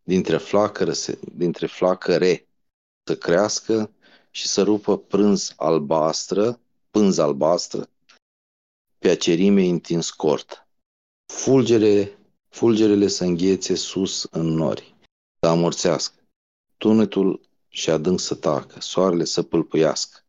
dintre 0.03 0.37
flacără, 0.37 0.93
se- 0.93 1.19
dintre 1.35 1.67
flacăre 1.67 2.49
să 3.07 3.17
crească 3.17 3.91
și 4.31 4.47
să 4.49 4.63
rupă 4.63 4.99
prânz 4.99 5.53
albastră, 5.57 6.61
pânz 6.91 7.19
albastră, 7.19 7.89
pe 8.99 9.09
acerime 9.09 9.63
întins 9.63 10.11
cort. 10.11 10.69
Fulgere, 11.33 12.19
fulgerele 12.49 13.09
să 13.09 13.25
înghețe 13.25 13.75
sus 13.75 14.27
în 14.31 14.47
nori, 14.47 14.90
să 15.41 15.49
amorțească. 15.49 16.15
Tunetul 16.77 17.41
și 17.69 17.91
adânc 17.91 18.21
să 18.21 18.35
tacă, 18.35 18.81
soarele 18.81 19.25
să 19.25 19.43
pâlpâiască. 19.43 20.25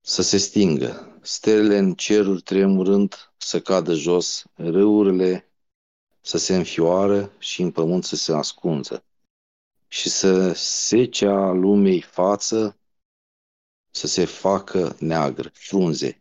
Să 0.00 0.22
se 0.22 0.36
stingă, 0.36 1.18
stelele 1.22 1.78
în 1.78 1.94
ceruri 1.94 2.42
tremurând 2.42 3.32
să 3.36 3.60
cadă 3.60 3.94
jos, 3.94 4.44
râurile 4.54 5.52
să 6.20 6.38
se 6.38 6.56
înfioară 6.56 7.32
și 7.38 7.62
în 7.62 7.70
pământ 7.70 8.04
să 8.04 8.16
se 8.16 8.32
ascunză 8.32 9.04
și 9.88 10.08
să 10.08 10.52
secea 10.52 11.50
lumei 11.50 12.00
față 12.00 12.76
să 13.90 14.06
se 14.06 14.24
facă 14.24 14.96
neagră, 15.00 15.50
frunze, 15.52 16.20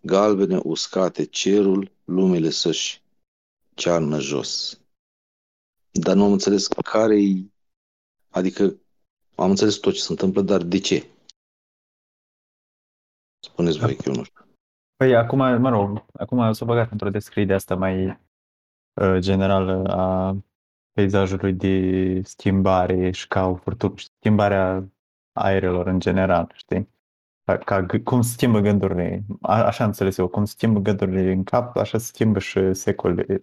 galbene 0.00 0.60
uscate 0.62 1.24
cerul, 1.24 1.90
lumele 2.04 2.50
să-și 2.50 3.02
cearnă 3.74 4.20
jos. 4.20 4.80
Dar 5.98 6.14
nu 6.16 6.24
am 6.24 6.32
înțeles 6.32 6.66
care-i 6.66 7.54
Adică 8.36 8.76
am 9.34 9.50
înțeles 9.50 9.76
tot 9.76 9.92
ce 9.92 10.00
se 10.00 10.10
întâmplă, 10.10 10.42
dar 10.42 10.62
de 10.62 10.78
ce? 10.78 11.10
Spuneți 13.38 13.78
voi 13.78 13.96
că 13.96 14.02
eu 14.06 14.14
nu 14.14 14.24
știu. 14.24 14.44
Păi 14.96 15.16
acum, 15.16 15.38
mă 15.38 15.68
rog, 15.68 16.04
acum 16.12 16.52
s-a 16.52 16.64
băgat 16.64 16.90
într-o 16.90 17.10
descriere 17.10 17.48
de 17.48 17.54
asta 17.54 17.74
mai 17.74 18.06
uh, 18.06 19.18
generală 19.18 19.84
a 19.88 20.36
peisajului 20.92 21.52
de 21.52 22.20
schimbare 22.22 23.10
și 23.10 23.28
ca 23.28 23.46
o 23.46 23.54
furtună, 23.54 23.94
schimbarea 23.96 24.92
aerelor 25.32 25.86
în 25.86 26.00
general, 26.00 26.52
știi? 26.54 26.88
Ca, 27.44 27.58
ca 27.58 27.86
g- 27.86 28.02
cum 28.02 28.22
se 28.22 28.30
schimbă 28.30 28.60
gândurile, 28.60 29.24
a, 29.40 29.64
așa 29.64 29.82
am 29.82 29.88
înțeles 29.88 30.16
eu, 30.16 30.28
cum 30.28 30.44
se 30.44 30.52
schimbă 30.56 30.80
gândurile 30.80 31.32
în 31.32 31.44
cap, 31.44 31.76
așa 31.76 31.98
se 31.98 32.04
schimbă 32.04 32.38
și 32.38 32.72
secolele, 32.72 33.40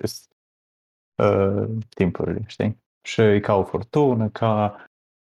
uh, 1.16 1.70
timpurile, 1.90 2.44
știi? 2.46 2.82
Și 3.02 3.22
e 3.22 3.40
ca 3.40 3.56
o 3.56 3.64
furtună, 3.64 4.30
ca 4.30 4.76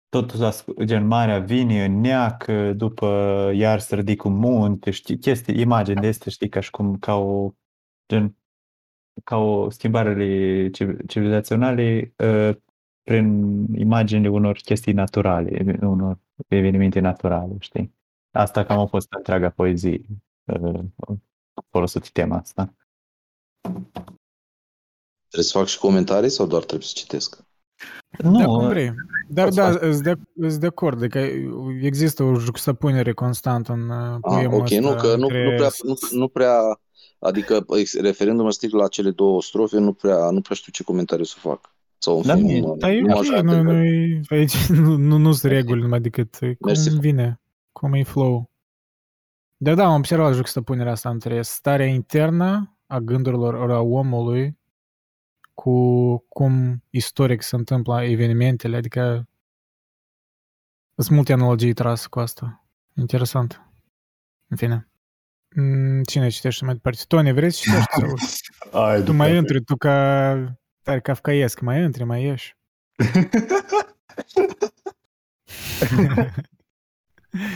totul 0.09 0.45
asc- 0.45 0.85
gen 0.85 1.07
marea 1.07 1.39
vine 1.39 1.85
în 1.85 2.01
neacă, 2.01 2.73
după 2.73 3.07
iar 3.55 3.79
se 3.79 3.95
ridică 3.95 4.29
un 4.29 4.35
munte, 4.35 4.91
știi, 4.91 5.19
chestii, 5.19 5.61
imagini 5.61 6.01
de 6.01 6.07
astea, 6.07 6.31
știi, 6.31 6.49
ca 6.49 6.61
și 6.61 6.71
cum, 6.71 6.99
ca 6.99 7.15
o, 7.15 7.53
gen, 8.09 8.37
ca 9.25 9.37
o 9.37 9.71
schimbare 9.71 10.71
civ- 10.71 11.07
civilizaționale 11.07 12.15
uh, 12.17 12.57
prin 13.03 13.67
imaginile 13.75 14.29
unor 14.29 14.57
chestii 14.57 14.93
naturale, 14.93 15.79
unor 15.81 16.19
evenimente 16.49 17.01
naturale, 17.01 17.57
știi? 17.59 17.95
Asta 18.31 18.65
cam 18.65 18.79
a 18.79 18.87
fost 18.87 19.13
întreaga 19.13 19.51
poezie 19.51 20.01
uh, 20.45 20.85
folosită 21.71 22.09
tema 22.13 22.37
asta. 22.37 22.75
Trebuie 25.33 25.45
să 25.53 25.59
fac 25.59 25.67
și 25.67 25.79
comentarii 25.79 26.29
sau 26.31 26.47
doar 26.47 26.63
trebuie 26.65 26.87
să 26.89 26.95
citesc? 26.97 27.39
Nu, 28.19 28.39
Da, 28.39 28.45
cum 28.45 28.69
vrei. 28.69 28.95
Dar 29.29 29.45
poți 29.45 29.57
da, 29.57 29.71
face. 29.71 29.85
îți 29.87 30.03
de, 30.03 30.15
îți 30.35 30.61
de 30.61 30.67
acord, 30.67 30.99
adică 31.03 31.19
există 31.81 32.23
o 32.23 32.35
juxtapunere 32.39 33.13
constantă 33.13 33.73
în 33.73 33.89
uh, 33.89 33.97
Ah, 33.97 34.19
poemul 34.21 34.61
ok, 34.61 34.69
nu, 34.71 34.89
ăsta 34.89 35.01
că 35.01 35.17
nu, 35.17 35.23
între 35.23 35.45
nu, 35.51 35.57
prea, 35.57 35.69
nu, 35.83 35.95
nu 36.11 36.29
prea, 36.29 36.81
adică 37.19 37.65
ex- 37.79 38.01
referindu-mă 38.01 38.51
strict 38.51 38.75
la 38.75 38.89
cele 38.89 39.11
două 39.11 39.43
strofe, 39.43 39.79
nu 39.79 39.93
prea, 39.93 40.31
nu 40.31 40.41
prea 40.41 40.57
știu 40.57 40.73
ce 40.73 40.83
comentariu 40.83 41.25
să 41.25 41.37
fac. 41.39 41.75
Sau 41.99 42.17
în 42.17 42.23
Da, 42.27 42.35
fine, 42.35 42.61
nu, 42.61 42.67
nu, 42.67 42.77
Dar 42.77 42.91
e 42.91 43.01
nu 43.01 43.15
ok, 43.17 43.21
așa 43.21 43.43
nu, 43.43 43.53
de- 43.53 43.61
nu, 43.61 44.21
aici 44.37 44.67
nu, 44.85 44.97
nu, 44.97 45.17
nu 45.17 45.33
sunt 45.33 45.53
reguli 45.53 45.81
numai 45.81 46.01
decât 46.01 46.35
uh, 46.43 46.49
cum 46.61 46.67
Mersi. 46.67 46.99
vine, 46.99 47.41
cum 47.73 47.93
e 47.93 48.03
flow. 48.03 48.51
Dar 49.57 49.75
da, 49.75 49.85
am 49.85 49.95
observat 49.97 50.35
juxtapunerea 50.35 50.93
asta 50.93 51.09
între 51.11 51.43
starea 51.43 51.87
internă 51.87 52.77
a 52.87 52.99
gândurilor 52.99 53.55
ori 53.55 53.73
a 53.73 53.81
omului 53.81 54.61
cu 55.55 56.19
cum 56.19 56.83
istoric 56.91 57.43
se 57.43 57.57
întâmplă 57.57 58.03
evenimentele, 58.03 58.77
adică 58.77 59.29
sunt 60.97 61.17
multe 61.17 61.33
analogii 61.33 61.73
trase 61.73 62.07
cu 62.11 62.21
asta. 62.21 62.65
Interesant. 62.97 63.63
În 64.49 64.57
fine. 64.57 64.89
Mm, 65.57 66.03
Cine 66.03 66.29
citește 66.29 66.65
mai 66.65 66.75
departe? 66.75 67.03
Tony, 67.09 67.33
vrei 67.33 67.51
să 67.51 67.61
citești? 67.63 67.87
Sau? 68.71 68.83
Ai, 68.87 69.03
Tu 69.05 69.13
mai 69.13 69.37
intri, 69.37 69.63
tu 69.65 69.77
ca 69.77 70.35
tare 70.83 71.01
kafkaiesc, 71.01 71.61
mai 71.61 71.83
intri, 71.83 72.05
mai 72.05 72.23
ieși. 72.23 72.57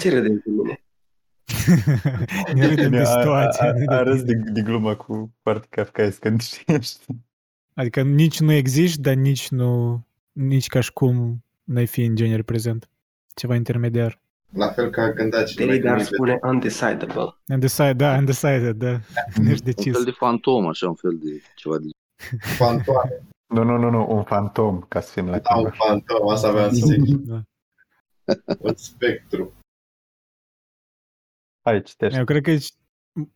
Ce 0.01 0.11
râdem 0.11 0.39
cu 0.39 0.51
mine? 0.51 0.81
ne 2.55 2.67
râdem 2.67 2.91
de 2.91 2.99
A- 2.99 3.05
situație. 3.05 3.67
a- 3.69 3.73
nu 3.73 3.85
de 3.85 3.95
a 3.95 4.03
râs 4.03 4.23
tine. 4.23 4.43
de, 4.43 4.51
de 4.51 4.63
gluma 4.63 4.97
cu 4.97 5.35
foarte 5.43 5.67
kafkaesc 5.71 6.19
când 6.19 6.41
știi. 6.41 6.79
Adică 7.77 8.03
nici 8.03 8.41
nu 8.41 8.53
existi, 8.53 9.01
dar 9.01 9.15
nici 9.15 9.49
nu, 9.49 10.03
nici 10.33 10.67
ca 10.67 10.81
și 10.81 10.93
cum 10.93 11.45
n-ai 11.65 11.87
fi 11.87 12.03
în 12.05 12.15
genere 12.15 12.43
prezent. 12.43 12.89
Ceva 13.35 13.55
intermediar. 13.55 14.21
La 14.53 14.69
fel 14.69 14.91
ca 14.91 15.11
gândați 15.13 15.55
Derrida 15.55 15.93
ar 15.93 16.03
spune 16.03 16.39
undecidable. 16.43 17.35
Undecided, 17.49 17.97
da, 17.97 18.17
undecided, 18.17 18.77
da. 18.77 18.91
Nu 19.35 19.49
ești 19.51 19.67
un 19.67 19.73
decis. 19.75 19.93
fel 19.93 20.05
de 20.05 20.11
fantom, 20.11 20.67
așa, 20.67 20.89
un 20.89 20.95
fel 20.95 21.19
de 21.23 21.43
ceva 21.55 21.79
de... 21.79 21.89
fantoame. 22.57 23.23
Nu, 23.47 23.63
nu, 23.63 23.77
nu, 23.79 23.91
nu, 23.91 24.07
un 24.17 24.23
fantom, 24.25 24.81
ca 24.81 25.01
să 25.01 25.11
fim 25.13 25.29
la 25.29 25.39
Da, 25.39 25.55
un 25.57 25.63
timp. 25.63 25.75
fantom, 25.75 26.29
asta 26.29 26.49
aveam 26.49 26.73
să 26.75 26.87
zic. 26.87 27.17
Da. 27.33 27.43
Un 28.59 28.75
spectru. 28.77 29.53
Hai, 31.63 31.83
citește. 31.83 32.19
Eu 32.19 32.25
cred 32.25 32.43
că 32.43 32.51
aici 32.51 32.69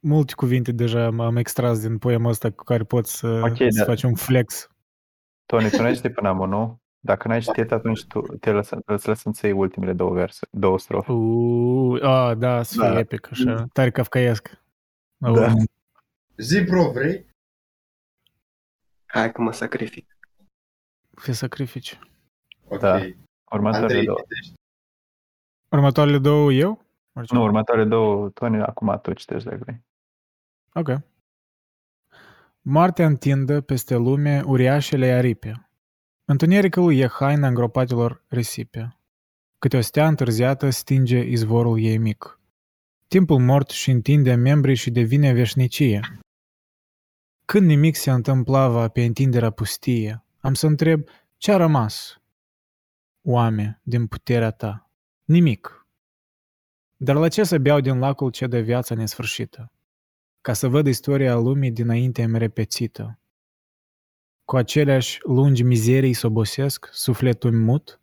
multe 0.01 0.33
cuvinte 0.35 0.73
deja 0.73 1.05
am 1.05 1.37
extras 1.37 1.81
din 1.81 1.99
poemul 1.99 2.31
ăsta 2.31 2.51
cu 2.51 2.65
care 2.65 2.85
poți 2.85 3.17
să, 3.17 3.27
Ok, 3.45 3.57
să 3.57 3.79
da. 3.79 3.85
faci 3.85 4.03
un 4.03 4.15
flex. 4.15 4.69
Tony, 5.47 5.69
tu 5.71 5.83
n-ai 5.83 5.95
citit 5.95 6.15
până 6.15 6.29
am 6.29 6.49
nu? 6.49 6.79
Dacă 7.03 7.29
n-ai 7.29 7.41
citit, 7.41 7.71
atunci 7.73 8.05
tu 8.07 8.21
te 8.21 8.51
lăsăm, 8.51 8.83
îți 8.87 9.09
lăsăm 9.09 9.33
să 9.33 9.47
iei 9.47 9.55
ultimele 9.55 9.93
două 9.93 10.13
verse, 10.13 10.47
două 10.51 10.79
strofe. 10.79 11.13
Uuu, 11.13 11.95
a, 12.05 12.35
da, 12.35 12.63
să 12.63 12.75
fie 12.81 12.89
Da. 12.93 12.99
epic, 12.99 13.29
așa. 13.31 13.67
Tare 13.73 13.91
kafkaiesc. 13.91 14.63
Au, 15.21 15.35
Da. 15.35 15.53
Zi, 16.37 16.61
bro, 16.65 16.91
vrei? 16.91 17.27
Hai 19.07 19.33
că 19.33 19.41
mă 19.43 19.53
sacrific. 19.53 20.19
Fie 21.17 21.33
sacrifici. 21.33 21.99
Ok. 22.69 22.81
Da. 22.81 23.01
Următoarele 23.51 23.79
Andrei, 23.87 24.05
două. 24.05 24.19
citești. 24.21 24.55
Următoarele 25.69 26.19
două 26.19 26.53
eu? 26.53 26.85
Orice. 27.21 27.35
Nu, 27.35 27.43
următoarele 27.43 27.89
două, 27.89 28.29
Tony, 28.29 28.61
acum 28.61 28.99
tu 29.03 29.13
citești 29.13 29.49
dacă 29.49 29.61
vrei. 29.61 29.85
Ok. 30.75 31.03
Moartea 32.61 33.07
întindă 33.07 33.61
peste 33.61 33.97
lume 33.97 34.43
uriașele 34.47 35.07
aripe. 35.07 35.71
Întunericul 36.25 36.95
e 36.95 37.07
haina 37.07 37.47
îngropatelor 37.49 38.25
risipe. 38.29 38.97
Câte 39.59 39.77
o 39.77 39.81
stea 39.81 40.09
întârziată 40.09 40.71
stinge 40.71 41.19
izvorul 41.19 41.81
ei 41.81 41.99
mic. 41.99 42.41
Timpul 43.07 43.39
mort 43.39 43.71
și 43.71 43.91
întinde 43.91 44.35
membrii 44.35 44.75
și 44.75 44.91
devine 44.91 45.33
veșnicie. 45.33 46.01
Când 47.45 47.67
nimic 47.67 47.97
se 47.97 48.11
întâmplava 48.11 48.89
pe 48.89 49.05
întinderea 49.05 49.51
pustie, 49.51 50.25
am 50.41 50.55
să 50.55 50.67
întreb 50.67 51.09
ce 51.37 51.53
a 51.53 51.57
rămas, 51.57 52.21
oameni, 53.23 53.81
din 53.83 54.07
puterea 54.07 54.51
ta? 54.51 54.91
Nimic. 55.25 55.80
Dar 57.03 57.17
la 57.17 57.29
ce 57.29 57.45
să 57.45 57.59
beau 57.59 57.81
din 57.81 57.99
lacul 57.99 58.31
ce 58.31 58.47
de 58.47 58.61
viața 58.61 58.95
nesfârșită? 58.95 59.73
ca 60.41 60.53
să 60.53 60.69
văd 60.69 60.87
istoria 60.87 61.35
lumii 61.35 61.71
dinainte 61.71 62.23
îmi 62.23 62.39
repețită. 62.39 63.19
Cu 64.45 64.57
aceleași 64.57 65.19
lungi 65.23 65.63
mizerii 65.63 66.13
să 66.13 66.27
obosesc 66.27 66.89
sufletul 66.93 67.53
mut 67.53 68.01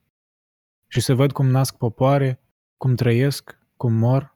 și 0.88 1.02
să 1.02 1.14
văd 1.14 1.32
cum 1.32 1.48
nasc 1.48 1.76
popoare, 1.78 2.40
cum 2.78 2.96
trăiesc, 2.96 3.60
cum 3.78 3.94
mor 3.94 4.36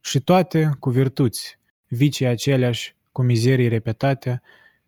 și 0.00 0.20
toate 0.20 0.76
cu 0.78 0.90
virtuți, 0.90 1.58
vicii 1.86 2.26
aceleași, 2.26 2.96
cu 3.12 3.22
mizerii 3.22 3.68
repetate, 3.68 4.42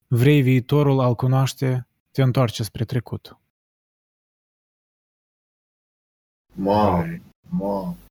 vrei 0.06 0.42
viitorul 0.42 1.00
al 1.00 1.14
cunoaște, 1.14 1.86
te 2.10 2.22
întoarce 2.22 2.62
spre 2.62 2.84
trecut. 2.84 3.38
Mamă, 6.52 7.18
mamă. 7.48 8.03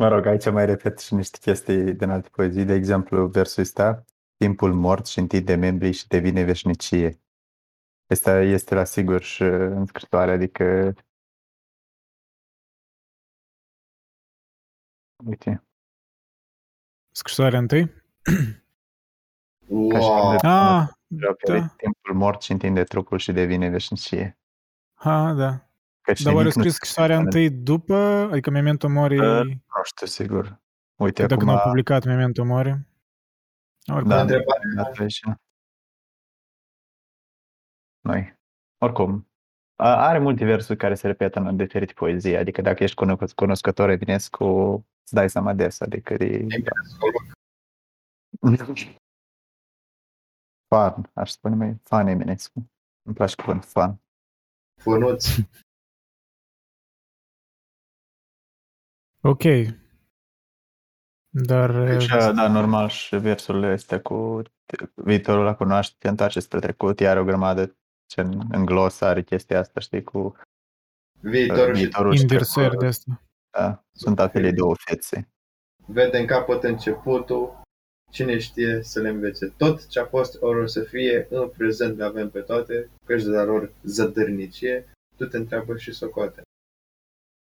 Mă 0.00 0.08
rog, 0.08 0.26
aici 0.26 0.50
mai 0.50 0.66
repet 0.66 0.98
și 0.98 1.14
niște 1.14 1.38
chestii 1.40 1.94
din 1.94 2.10
alte 2.10 2.28
poezii. 2.28 2.64
De 2.64 2.72
exemplu, 2.74 3.26
versul 3.26 3.62
ăsta, 3.62 4.04
timpul 4.36 4.74
mort 4.74 5.06
și 5.06 5.18
întinde 5.18 5.54
membrii 5.54 5.92
și 5.92 6.06
devine 6.08 6.42
veșnicie. 6.44 7.20
Asta 8.06 8.40
este 8.40 8.74
la 8.74 8.84
sigur 8.84 9.22
și 9.22 9.42
în 9.42 9.86
scrisoare, 9.86 10.30
adică 10.30 10.94
Uite, 15.24 15.64
Scrisoarea 17.10 17.58
întâi? 17.58 17.86
ca 17.88 17.92
și 19.66 19.88
cum 19.88 19.98
Wow. 19.98 20.30
de- 20.36 20.46
Ah, 20.46 20.88
pe 21.38 21.58
da. 21.58 21.74
timpul 21.76 22.14
mort 22.14 22.42
și 22.42 22.52
întinde 22.52 22.84
trupul 22.84 23.18
și 23.18 23.32
devine 23.32 23.68
veșnicie. 23.68 24.38
ha, 24.94 25.32
da. 25.32 25.69
Căci 26.12 26.22
Dar 26.22 26.32
oare 26.34 26.48
nimic 26.48 26.56
nu 26.56 26.60
scris 26.62 26.72
se 26.72 26.78
scrisoarea 26.84 27.16
schimbă. 27.16 27.36
întâi 27.36 27.58
după, 27.58 27.94
adică 28.32 28.50
Memento 28.50 28.88
Mori, 28.88 29.18
Uh, 29.18 29.44
Nu 29.46 29.82
știu, 29.84 30.06
sigur. 30.06 30.60
Uite, 30.98 31.22
dacă 31.22 31.34
acum... 31.34 31.46
nu 31.46 31.52
au 31.52 31.62
publicat 31.62 32.04
Memento 32.04 32.44
Mori? 32.44 32.70
Oricum, 33.86 34.08
Da, 34.08 34.20
întrebare. 34.20 34.62
dată 34.76 35.08
și... 35.08 35.24
Noi. 38.00 38.38
Oricum, 38.78 39.28
a- 39.76 40.06
are 40.08 40.18
multe 40.18 40.44
versuri 40.44 40.78
care 40.78 40.94
se 40.94 41.06
repetă 41.06 41.38
în 41.38 41.56
diferite 41.56 41.92
poezii, 41.92 42.36
adică 42.36 42.60
dacă 42.62 42.82
ești 42.82 42.96
cunosc- 43.04 43.34
cunoscător 43.34 43.88
Eminescu, 43.88 44.46
îți 45.02 45.14
dai 45.14 45.30
seama 45.30 45.52
des, 45.54 45.80
adică 45.80 46.14
e... 46.14 46.46
Fan, 50.68 51.10
aș 51.14 51.30
spune 51.30 51.54
mai 51.54 51.80
fan 51.82 52.06
Eminescu. 52.06 52.70
Îmi 53.02 53.14
place 53.14 53.34
cuvântul 53.34 53.68
fan. 53.68 54.00
Fănuț. 54.82 55.26
Ok. 59.22 59.42
Dar... 61.28 61.84
Deci, 61.84 62.06
da, 62.06 62.48
normal 62.48 62.88
și 62.88 63.16
versurile 63.16 63.66
astea 63.66 64.00
cu 64.00 64.42
viitorul 64.94 65.44
la 65.44 65.54
cunoaște, 65.54 65.96
te 65.98 66.08
întoarce 66.08 66.40
spre 66.40 66.58
trecut, 66.58 67.00
iar 67.00 67.16
o 67.16 67.24
grămadă 67.24 67.76
ce 68.06 68.20
în, 68.20 68.40
în 68.50 68.64
glos 68.64 69.00
are 69.00 69.22
chestia 69.22 69.58
asta, 69.58 69.80
știi, 69.80 70.02
cu 70.02 70.36
Viitorul 71.20 71.74
și 71.74 71.80
viitorul 71.80 72.14
și 72.14 72.20
Inversări 72.20 72.66
trecutul. 72.66 72.80
de 72.80 72.86
asta. 72.86 73.22
Da, 73.50 73.84
sunt 73.92 74.20
acele 74.20 74.50
două 74.52 74.74
fețe. 74.84 75.28
vede 75.86 76.18
în 76.18 76.26
capăt 76.26 76.62
începutul, 76.62 77.60
cine 78.10 78.38
știe 78.38 78.82
să 78.82 79.00
le 79.00 79.08
învețe. 79.08 79.54
Tot 79.56 79.86
ce 79.86 80.00
a 80.00 80.04
fost 80.04 80.42
ori 80.42 80.60
o 80.60 80.66
să 80.66 80.82
fie, 80.82 81.26
în 81.30 81.48
prezent 81.48 81.96
le 81.96 82.04
avem 82.04 82.30
pe 82.30 82.40
toate, 82.40 82.90
căci 83.06 83.22
de 83.22 83.30
la 83.30 83.44
lor 83.44 83.72
zădărnicie, 83.82 84.92
tu 85.16 85.26
te 85.26 85.36
întreabă 85.36 85.76
și 85.76 85.92
socoate. 85.92 86.42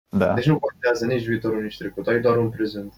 Da. 0.08 0.34
Deci 0.34 0.46
nu 0.46 0.58
contează 0.58 1.06
nici 1.06 1.26
viitorul, 1.26 1.62
nici 1.62 1.76
trecutul, 1.78 2.12
ai 2.12 2.20
doar 2.20 2.36
un 2.36 2.50
prezent. 2.50 2.94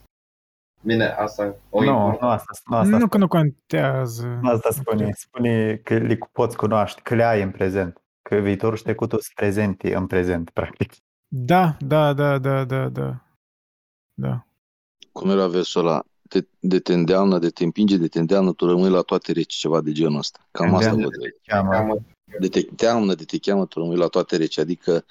Bine, 0.83 1.05
asta 1.07 1.57
o 1.71 1.85
Nu, 1.85 1.87
import. 1.91 2.21
nu 2.21 2.29
asta, 2.29 2.53
nu 2.67 2.77
asta, 2.77 2.97
Nu 2.99 3.09
că 3.09 3.19
nu 3.19 3.29
contează. 3.29 4.39
nu 4.43 4.49
asta 4.51 4.71
spune. 4.71 5.11
Spune 5.17 5.77
că 5.77 5.95
le 5.99 6.19
poți 6.33 6.57
cunoaște, 6.57 7.01
că 7.05 7.15
le 7.15 7.25
ai 7.25 7.43
în 7.43 7.51
prezent. 7.51 8.03
Că 8.23 8.37
viitorul 8.37 8.77
și 8.77 8.83
trecutul 8.83 9.19
sunt 9.21 9.35
prezente 9.37 9.95
în 9.95 10.07
prezent, 10.07 10.51
practic. 10.51 10.93
Da, 11.29 11.77
da, 11.81 12.13
da, 12.13 12.39
da, 12.39 12.65
da, 12.65 12.89
da. 12.89 13.23
Da. 14.15 14.47
Cum 15.13 15.31
era 15.31 15.47
versul 15.47 15.81
ăla? 15.87 16.03
De, 16.23 16.49
de 16.61 16.79
te 16.79 16.93
îndeamnă, 16.93 17.39
de 17.39 17.49
te 17.51 17.65
împinge, 17.65 17.97
de 17.97 18.09
te 18.09 18.19
îndeamnă, 18.19 18.53
tu 18.53 18.67
rămâi 18.67 18.91
la 18.91 19.01
toate 19.01 19.33
reci, 19.33 19.55
ceva 19.55 19.81
de 19.81 19.93
genul 19.93 20.19
ăsta. 20.19 20.49
Cam 20.51 20.75
asta 20.75 20.91
Îndeamnă, 20.91 21.03
văd. 21.05 21.25
eu. 21.25 21.31
Cheamă. 21.47 21.71
Cam 21.73 22.07
De 22.41 22.49
te 22.49 22.63
teamnă, 22.63 23.15
de 23.15 23.25
te 23.25 23.39
cheamă, 23.39 23.67
tu 23.67 23.79
rămâi 23.79 23.97
la 23.97 24.07
toate 24.07 24.37
reci. 24.37 24.59
Adică 24.59 25.05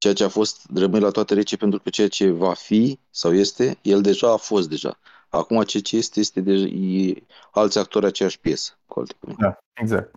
ceea 0.00 0.14
ce 0.14 0.24
a 0.24 0.28
fost, 0.28 0.66
rămâi 0.74 1.00
la 1.00 1.10
toate 1.10 1.34
reci 1.34 1.56
pentru 1.56 1.78
că 1.78 1.90
ceea 1.90 2.08
ce 2.08 2.30
va 2.30 2.54
fi 2.54 2.98
sau 3.10 3.34
este, 3.34 3.78
el 3.82 4.00
deja 4.02 4.32
a 4.32 4.36
fost 4.36 4.68
deja. 4.68 4.98
Acum 5.28 5.62
ceea 5.62 5.82
ce 5.82 5.96
este, 5.96 6.20
este 6.20 6.40
deja, 6.40 6.66
e 6.66 7.22
alți 7.50 7.78
actori 7.78 8.06
aceeași 8.06 8.40
piesă, 8.40 8.78
cu 8.86 8.98
alte 8.98 9.14
cuvinte. 9.20 9.42
Da, 9.42 9.58
exact. 9.72 10.14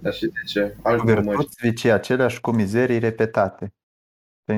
Dar 0.00 0.12
și 0.12 0.26
de 0.26 0.40
ce? 0.46 0.76
Alt 0.82 1.02
măști. 1.04 1.20
Virtuți 1.20 1.56
vicii 1.60 1.90
aceleași 1.90 2.40
cu 2.40 2.50
mizerii 2.50 2.98
repetate. 2.98 3.74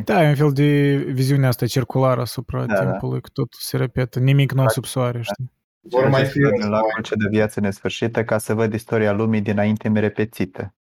Da, 0.04 0.24
e 0.24 0.28
un 0.28 0.34
fel 0.34 0.52
de 0.52 0.94
viziune 0.96 1.46
asta 1.46 1.66
circulară 1.66 2.20
asupra 2.20 2.66
Da, 2.66 2.74
da. 2.74 2.90
timpului, 2.90 3.20
că 3.20 3.28
totul 3.32 3.58
se 3.62 3.76
repetă, 3.76 4.18
nimic 4.18 4.52
nou 4.52 4.68
sub 4.68 4.84
soare, 4.84 5.22
știi? 5.22 5.52
Vor 5.80 6.08
mai 6.08 6.24
fi 6.24 6.38
în 6.38 6.50
război. 6.50 6.68
lacul 6.68 7.02
ce 7.02 7.14
de 7.14 7.28
viață 7.28 7.60
nesfârșită 7.60 8.24
ca 8.24 8.38
să 8.38 8.54
văd 8.54 8.72
istoria 8.72 9.12
lumii 9.12 9.40
dinainte 9.40 9.88
repețită. 9.88 10.74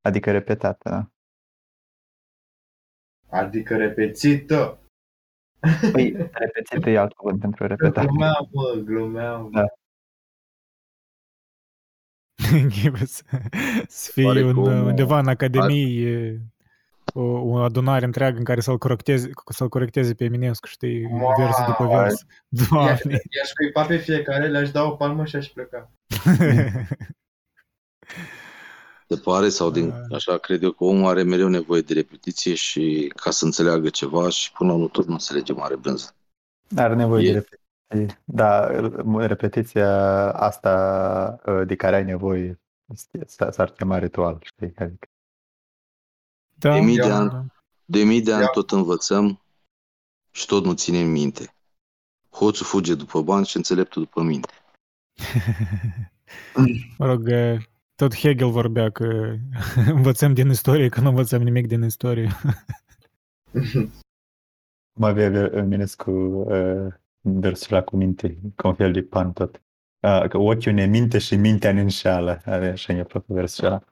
Adică 0.00 0.30
repetată, 0.30 0.88
da? 0.88 1.10
Adică 3.38 3.76
repețită. 3.76 4.78
Păi, 5.92 6.12
repețită 6.32 6.90
e 6.90 6.98
alt 6.98 7.12
cuvânt 7.12 7.40
pentru 7.40 7.66
repetat. 7.66 8.04
Glumeam, 8.04 8.48
mă, 8.52 8.72
glumeam. 8.84 9.50
Da. 9.50 9.64
Ghibă 12.80 13.04
să, 13.04 13.22
să 13.88 14.10
fie 14.12 14.24
Pare 14.24 14.44
un, 14.44 14.54
cum, 14.54 14.84
undeva 14.84 15.18
în 15.18 15.28
academie 15.28 16.40
o, 17.14 17.22
o 17.22 17.56
adunare 17.56 18.04
întreagă 18.04 18.38
în 18.38 18.44
care 18.44 18.60
să-l 18.60 18.78
corecteze, 18.78 19.30
să-l 19.48 19.68
corecteze 19.68 20.14
pe 20.14 20.24
Eminescu, 20.24 20.66
știi, 20.66 21.04
Wow. 21.04 21.34
vers 21.38 21.56
după 21.66 21.86
vers. 21.86 22.20
I-aș, 22.20 22.68
Doamne! 22.68 23.12
i-aș 23.12 23.52
cuipa 23.56 23.86
pe 23.86 23.96
fiecare, 23.96 24.48
le-aș 24.48 24.70
da 24.70 24.84
o 24.84 24.90
palmă 24.90 25.24
și 25.24 25.36
aș 25.36 25.46
pleca. 25.48 25.90
Se 29.14 29.16
pare 29.20 29.48
sau 29.48 29.70
din, 29.70 29.88
Da. 29.88 30.16
așa 30.16 30.38
cred 30.38 30.62
eu 30.62 30.70
că 30.72 30.84
omul 30.84 31.08
are 31.08 31.22
mereu 31.22 31.48
nevoie 31.48 31.80
de 31.80 31.94
repetiție 31.94 32.54
și 32.54 33.12
ca 33.16 33.30
să 33.30 33.44
înțeleagă 33.44 33.88
ceva 33.88 34.28
și 34.28 34.52
până 34.52 34.70
la 34.70 34.76
urmă 34.76 34.88
tot 34.88 35.06
nu 35.06 35.12
înțelege 35.12 35.52
mare 35.52 35.76
brânză. 35.76 36.14
Are 36.76 36.94
nevoie 36.94 37.28
E- 37.28 37.32
de 37.32 37.38
repetiție. 37.38 38.20
Da, 38.24 38.66
repetiția 39.26 39.92
asta 40.32 41.40
uh, 41.46 41.66
de 41.66 41.76
care 41.76 41.96
ai 41.96 42.04
nevoie 42.04 42.60
este- 42.92 43.24
s- 43.26 43.54
s-ar 43.54 43.70
chema 43.70 43.98
ritual, 43.98 44.38
știi? 44.42 44.72
Adică, 44.76 45.06
Da, 46.58 46.74
De 46.74 46.80
mii 46.80 46.96
de 46.96 47.08
da, 47.08 47.16
ani. 47.16 47.30
da. 47.30 47.44
De 47.84 48.02
mii 48.02 48.22
de 48.22 48.32
ani 48.32 48.42
Ia. 48.42 48.48
tot 48.48 48.70
învățăm 48.70 49.40
și 50.30 50.46
tot 50.46 50.64
nu 50.64 50.72
ținem 50.72 51.06
minte. 51.08 51.54
Hoțul 52.30 52.66
fuge 52.66 52.94
după 52.94 53.22
bani 53.22 53.46
și 53.46 53.56
înțeleptul 53.56 54.02
după 54.02 54.22
minte. 54.22 54.52
Mă 56.98 57.06
rog, 57.06 57.28
eh, 57.28 57.58
tot 58.00 58.16
Hegel 58.16 58.50
vorbea 58.50 58.90
că 58.90 59.34
învățăm 59.96 60.34
din 60.34 60.48
istorie, 60.48 60.88
că 60.88 61.00
nu 61.00 61.08
învățăm 61.08 61.42
nimic 61.42 61.66
din 61.66 61.82
istorie. 61.82 62.30
mă 65.00 65.06
avea 65.06 65.50
Eminescu 65.54 66.10
uh, 66.10 66.92
versul 67.20 67.74
ăla 67.76 67.84
cu 67.84 67.96
minte, 67.96 68.38
ca 68.56 68.68
un 68.68 68.74
fel 68.74 68.92
de 68.92 69.02
pan 69.02 69.32
tot. 69.32 69.62
Uh, 70.00 70.28
că 70.28 70.38
ochiul 70.38 70.72
ne 70.72 70.86
minte 70.86 71.18
și 71.18 71.36
mintea 71.36 71.72
ne 71.72 71.80
înșeală. 71.80 72.42
Are 72.44 72.68
așa 72.68 72.92
mi-a 72.92 73.04
plăcut 73.04 73.34
versul 73.34 73.64
ăla. 73.64 73.84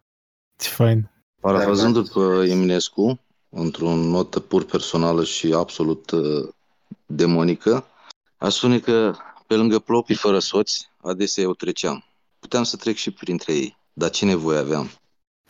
Ce 0.56 0.68
fain. 0.68 1.10
Parafrazându-l 1.40 2.08
pe 2.14 2.50
Eminescu, 2.50 3.20
într-o 3.48 3.94
notă 3.94 4.40
pur 4.40 4.64
personală 4.64 5.24
și 5.24 5.52
absolut 5.52 6.10
uh, 6.10 6.48
demonică, 7.06 7.84
aș 8.36 8.54
spune 8.54 8.78
că 8.78 9.14
pe 9.46 9.54
lângă 9.54 9.78
plopii 9.78 10.14
fără 10.14 10.38
soți, 10.38 10.90
adesea 11.02 11.42
eu 11.42 11.54
treceam. 11.54 12.04
Puteam 12.38 12.62
să 12.62 12.76
trec 12.76 12.96
și 12.96 13.10
printre 13.10 13.52
ei, 13.52 13.77
dar 13.98 14.10
ce 14.10 14.24
nevoie 14.24 14.58
aveam? 14.58 14.90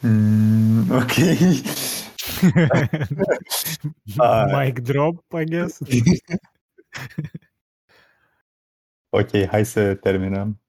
Mm, 0.00 0.90
ok. 0.90 1.12
Ah. 4.16 4.64
Mic 4.64 4.78
drop, 4.78 5.24
I 5.40 5.44
guess. 5.44 5.78
ok, 9.18 9.46
hai 9.46 9.64
să 9.64 9.94
terminăm. 9.94 10.60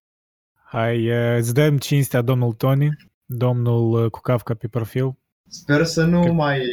Hai, 0.64 1.06
eh, 1.06 1.38
îți 1.38 1.54
dăm 1.54 1.78
cinstea 1.78 2.22
domnul 2.22 2.54
Tony, 2.54 2.90
domnul 3.26 4.04
eh, 4.04 4.10
cu 4.10 4.20
cafca 4.20 4.54
pe 4.54 4.68
profil. 4.68 5.18
Sper 5.48 5.86
să 5.86 6.06
nu 6.06 6.34
mai 6.34 6.64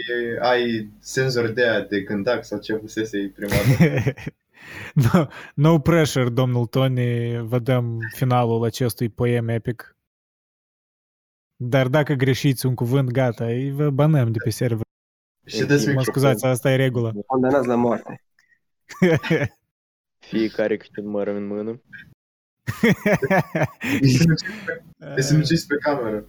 ai 0.40 0.90
senzor 0.98 1.48
de 1.48 1.68
aia 1.68 1.80
de 1.80 2.00
gândac 2.00 2.44
sau 2.44 2.58
ce 2.58 2.74
fusese 2.74 3.32
prima 3.34 3.54
dată. 3.78 4.14
no, 5.12 5.26
no 5.54 5.78
pressure, 5.78 6.28
domnul 6.28 6.66
Tony, 6.66 7.38
vă 7.42 7.58
dăm 7.58 7.98
finalul 8.14 8.64
acestui 8.64 9.08
poem 9.08 9.48
epic. 9.48 9.95
Dar 11.56 11.88
dacă 11.88 12.14
greșiți 12.14 12.66
un 12.66 12.74
cuvânt, 12.74 13.10
gata, 13.10 13.44
îi 13.44 13.70
vă 13.70 13.90
banăm 13.90 14.32
de 14.32 14.38
pe 14.44 14.50
server. 14.50 14.84
Și 15.44 15.64
de 15.64 15.92
Mă 15.94 16.02
scuzați, 16.02 16.46
asta 16.46 16.70
e 16.70 16.76
regula. 16.76 17.12
Condamnați 17.26 17.66
la 17.66 17.74
moarte. 17.74 18.22
Fiecare 20.28 20.76
câte 20.76 21.00
un 21.00 21.08
măr 21.08 21.26
în 21.26 21.46
mână. 21.46 21.80
Te 25.14 25.20
sinuciți 25.20 25.66
pe 25.66 25.76
cameră. 25.76 26.26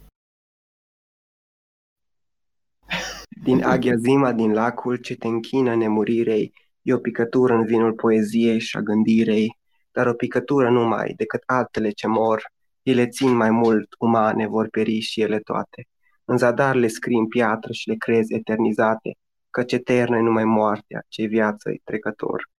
Din 3.42 3.64
aghiazima 3.64 4.32
din 4.32 4.52
lacul 4.52 4.96
ce 4.96 5.16
te 5.16 5.26
închină 5.26 5.74
nemurirei, 5.74 6.52
e 6.82 6.94
o 6.94 6.98
picătură 6.98 7.54
în 7.54 7.64
vinul 7.64 7.92
poeziei 7.92 8.58
și 8.58 8.76
a 8.76 8.80
gândirei, 8.80 9.58
dar 9.92 10.06
o 10.06 10.14
picătură 10.14 10.70
numai 10.70 11.14
decât 11.16 11.42
altele 11.46 11.90
ce 11.90 12.06
mor, 12.06 12.52
ele 12.88 13.08
țin 13.08 13.36
mai 13.36 13.50
mult, 13.50 13.88
umane 13.98 14.46
vor 14.46 14.68
peri 14.68 15.00
și 15.00 15.20
ele 15.20 15.38
toate. 15.38 15.86
În 16.24 16.36
zadar 16.38 16.74
le 16.74 16.86
scrii 16.86 17.18
în 17.18 17.28
piatră 17.28 17.72
și 17.72 17.88
le 17.88 17.94
crezi 17.94 18.34
eternizate, 18.34 19.16
căci 19.50 19.72
eternă 19.72 20.16
e 20.16 20.20
numai 20.20 20.44
moartea, 20.44 21.04
ce 21.08 21.24
viață 21.24 21.70
e 21.70 21.80
trecător. 21.84 22.50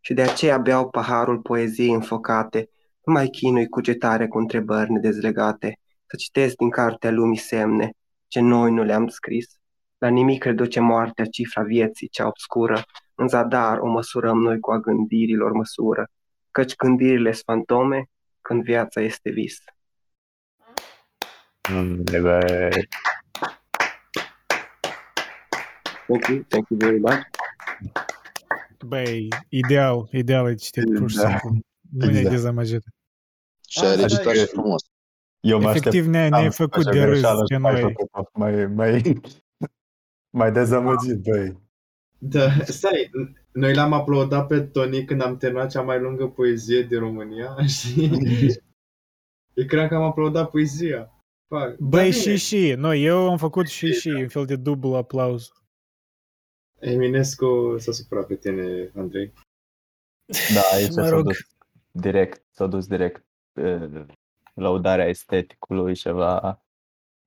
Și 0.00 0.14
de 0.14 0.22
aceea 0.22 0.58
beau 0.58 0.90
paharul 0.90 1.40
poeziei 1.40 1.92
înfocate, 1.92 2.68
nu 3.04 3.12
mai 3.12 3.28
chinui 3.28 3.68
cugetare 3.68 4.28
cu 4.28 4.38
întrebări 4.38 4.92
nedezlegate, 4.92 5.78
să 6.06 6.16
citesc 6.16 6.56
din 6.56 6.70
cartea 6.70 7.10
lumii 7.10 7.38
semne, 7.38 7.90
ce 8.28 8.40
noi 8.40 8.72
nu 8.72 8.82
le-am 8.82 9.08
scris. 9.08 9.46
La 9.98 10.08
nimic 10.08 10.44
reduce 10.44 10.80
moartea 10.80 11.24
cifra 11.24 11.62
vieții 11.62 12.08
cea 12.08 12.26
obscură, 12.26 12.82
în 13.14 13.28
zadar 13.28 13.78
o 13.78 13.86
măsurăm 13.86 14.38
noi 14.38 14.60
cu 14.60 14.72
a 14.72 14.78
gândirilor 14.78 15.52
măsură, 15.52 16.10
căci 16.56 16.76
gândirile 16.76 17.32
sunt 17.32 17.44
fantome 17.44 18.08
când 18.40 18.62
viața 18.62 19.00
este 19.00 19.30
vis. 19.30 19.58
Mm, 21.70 22.02
bă, 22.20 22.38
Thank 26.06 26.26
you, 26.28 26.42
thank 26.48 26.68
you 26.68 26.78
very 26.78 26.98
much. 26.98 27.20
Băi, 28.86 29.28
ideal, 29.48 30.08
ideal 30.12 30.44
ai 30.44 30.54
citit, 30.54 30.98
pur 30.98 31.10
și 31.10 31.16
Da. 31.16 31.28
simplu. 31.28 31.48
Nu 31.90 32.06
ne-ai 32.06 32.08
Exact. 32.10 32.30
dezamăgit. 32.34 32.82
Și 33.68 33.78
ai 33.78 33.86
Asta 33.90 34.00
recitat 34.00 34.34
e. 34.34 34.38
și 34.38 34.46
frumos. 34.46 34.82
Eu 35.40 35.60
mă 35.60 35.70
Efectiv 35.70 36.06
ne-ai, 36.06 36.28
ne-ai 36.28 36.46
așteptam 36.46 36.66
făcut 36.68 36.86
așa 36.86 36.96
de 36.98 37.04
râs 37.04 37.10
greșeală 37.12 37.42
pe 37.48 37.54
și 37.54 37.60
mai 37.60 37.72
noi. 37.72 37.80
făcut-o. 37.82 38.30
Mai, 38.32 38.66
mai, 38.66 39.20
mai 40.38 40.52
dezamăgit, 40.52 41.22
băi. 41.22 41.64
Da, 42.18 42.50
stai, 42.64 43.10
noi 43.56 43.74
l-am 43.74 43.92
aplaudat 43.92 44.46
pe 44.46 44.60
Tony 44.60 45.04
când 45.04 45.20
am 45.20 45.36
terminat 45.36 45.70
cea 45.70 45.82
mai 45.82 46.00
lungă 46.00 46.28
poezie 46.28 46.82
din 46.82 46.98
România 46.98 47.56
și 47.76 48.10
eu 49.54 49.66
cred 49.66 49.88
că 49.88 49.94
am 49.94 50.02
aplaudat 50.02 50.50
poezia. 50.50 51.10
Fac. 51.48 51.76
Băi, 51.76 52.02
Dar 52.02 52.12
și 52.12 52.22
bine, 52.24 52.36
și, 52.36 52.74
noi, 52.76 53.04
eu 53.04 53.30
am 53.30 53.36
făcut 53.36 53.66
și 53.66 53.92
și, 53.92 54.08
un 54.08 54.28
fel 54.28 54.44
de 54.46 54.56
dublu 54.56 54.94
aplauz. 54.94 55.48
Eminescu 56.78 57.74
s-a 57.78 57.92
supărat 57.92 58.26
pe 58.26 58.36
tine, 58.36 58.90
Andrei. 58.94 59.32
Da, 60.54 60.60
aici 60.74 60.86
Mă 60.86 60.92
s-a 61.02 61.08
rog. 61.08 61.24
dus 61.24 61.36
direct, 61.90 62.44
s-a 62.50 62.66
dus 62.66 62.86
direct 62.86 63.24
uh, 63.52 64.04
laudarea 64.54 65.06
esteticului, 65.08 65.94
ceva 65.94 66.62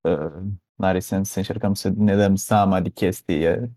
uh, 0.01 0.41
N-are 0.75 0.99
sens 0.99 1.29
să 1.29 1.37
încercăm 1.37 1.73
să 1.73 1.89
ne 1.95 2.15
dăm 2.15 2.35
seama 2.35 2.81
de 2.81 2.89
chestii. 2.89 3.41
e- 3.43 3.71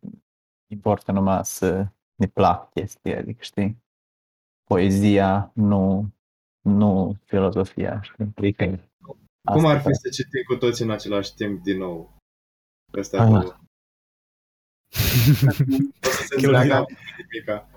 Importă 0.66 1.12
numai 1.12 1.44
să 1.44 1.86
ne 2.22 2.28
plac 2.28 2.70
chestii, 2.72 3.14
adică 3.16 3.42
știi? 3.42 3.82
Poezia, 4.64 5.50
nu, 5.54 6.10
nu 6.60 7.16
filozofia, 7.24 8.00
știi? 8.02 8.32
Adică 8.36 8.64
Cum 9.52 9.66
ar 9.66 9.76
asta- 9.76 9.88
fi 9.88 9.94
să 9.94 10.08
citim 10.08 10.42
cu 10.46 10.54
toți 10.56 10.82
în 10.82 10.90
același 10.90 11.34
timp 11.34 11.62
din 11.62 11.78
nou? 11.78 12.16
Ăsta 12.94 13.16
Ah. 13.16 13.22
acolo. 13.26 13.56
O 16.02 16.08
să 16.10 16.22
se 16.26 16.34
înțeleagă 16.34 16.84
nimica. 17.32 17.70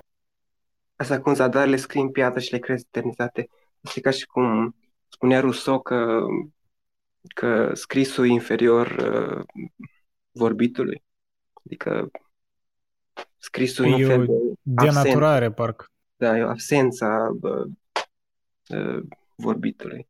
Asta 0.96 1.20
cum 1.20 1.34
zadarele 1.34 1.76
scrii 1.76 2.02
în 2.02 2.10
piatră 2.10 2.40
și 2.40 2.52
le 2.52 2.58
crezi 2.58 2.84
eternitate. 2.86 3.48
Este 3.80 4.00
ca 4.00 4.10
și 4.10 4.26
cum 4.26 4.76
spunea 5.08 5.40
Rousseau 5.40 5.80
că, 5.82 6.20
că 7.34 7.74
scrisul 7.74 8.24
e 8.26 8.28
inferior 8.28 8.86
uh, 8.86 9.44
vorbitului. 10.30 11.02
Adică 11.64 12.10
scrisul 13.38 13.84
e 13.84 13.94
un 13.94 14.00
E 14.00 14.04
fel 14.04 14.20
o 14.20 14.24
de 14.24 14.54
denaturare, 14.62 15.52
parcă. 15.52 15.86
Da, 16.16 16.36
e 16.36 16.42
o 16.42 16.48
absența 16.48 17.30
bă, 17.40 17.66
uh, 18.68 19.02
vorbitului. 19.34 20.08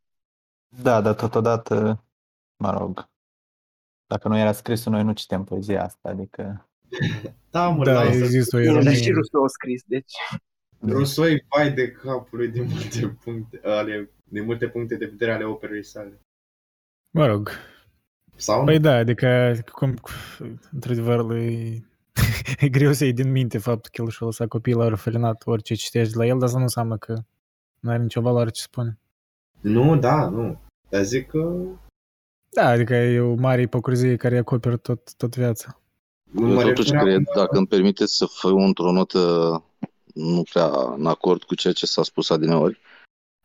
Da, 0.83 1.01
dar 1.01 1.15
totodată, 1.15 2.05
mă 2.57 2.71
rog, 2.71 3.09
dacă 4.07 4.29
nu 4.29 4.39
era 4.39 4.53
scrisul, 4.53 4.93
noi 4.93 5.03
nu 5.03 5.13
citem 5.13 5.45
poezia 5.45 5.85
asta, 5.85 6.09
adică 6.09 6.69
Da, 7.51 7.69
mă, 7.69 7.85
Da, 7.85 7.93
lasă. 7.93 8.17
există 8.17 8.57
o 8.57 8.61
Bine, 8.61 8.73
dar 8.73 8.83
și 8.83 8.89
ironie. 8.89 9.13
Rousseau 9.13 9.43
a 9.45 9.49
scris, 9.49 9.83
deci 9.87 10.13
Rousseau 10.81 11.27
e 11.27 11.47
vai 11.49 11.73
de 11.73 11.91
capului 11.91 12.49
din 12.49 12.65
multe 12.65 13.17
puncte, 13.25 13.61
ale, 13.65 14.11
din 14.25 14.45
multe 14.45 14.69
puncte 14.69 14.97
de 14.97 15.07
vedere 15.07 15.33
ale 15.33 15.45
operei 15.45 15.85
sale. 15.85 16.21
Mă 17.11 17.27
rog, 17.27 17.51
Sau 18.37 18.59
nu? 18.59 18.65
Păi 18.65 18.79
da, 18.81 18.95
adică, 18.95 19.55
cum, 19.73 19.95
într-adevăr, 20.73 21.37
e, 21.37 21.83
e 22.61 22.69
greu 22.69 22.93
să 22.93 23.05
iei 23.05 23.13
din 23.13 23.31
minte 23.31 23.59
faptul 23.59 23.91
că 23.95 24.03
el 24.03 24.09
și-a 24.11 24.27
lăsat 24.27 24.49
copiii 24.49 24.77
la 24.77 24.85
orfelinat, 24.85 25.43
orice 25.45 25.75
citești 25.75 26.13
de 26.13 26.19
la 26.19 26.27
el, 26.27 26.35
dar 26.39 26.43
asta 26.45 26.57
nu 26.57 26.63
înseamnă 26.63 26.97
că 26.97 27.15
nu 27.81 27.91
are 27.91 28.03
nicio 28.03 28.21
valoare 28.21 28.51
ce 28.51 28.63
spune. 28.63 28.99
Nu, 29.61 29.97
da, 29.97 30.29
nu. 30.29 30.61
Dar 30.89 31.03
zic 31.03 31.29
că 31.29 31.55
Da, 32.51 32.67
adică 32.69 32.95
e 32.95 33.21
o 33.21 33.35
mare 33.35 33.61
ipocrizie 33.61 34.17
care 34.17 34.39
acoperă 34.39 34.77
tot, 34.77 35.15
tot 35.17 35.37
viața. 35.37 35.81
nu 36.31 36.49
Eu 36.49 36.55
mă 36.55 36.63
totuși 36.63 36.91
refeream 36.93 37.23
cred, 37.23 37.35
dacă 37.37 37.57
îmi 37.57 37.67
permiteți 37.67 38.17
să 38.17 38.27
fiu 38.41 38.57
într-o 38.59 38.93
notă 38.93 39.19
nu 40.15 40.43
prea 40.51 40.71
în 40.97 41.07
acord 41.07 41.43
cu 41.43 41.55
ceea 41.55 41.73
ce 41.73 41.87
s-a 41.87 42.03
spus 42.03 42.31
adineori, 42.31 42.81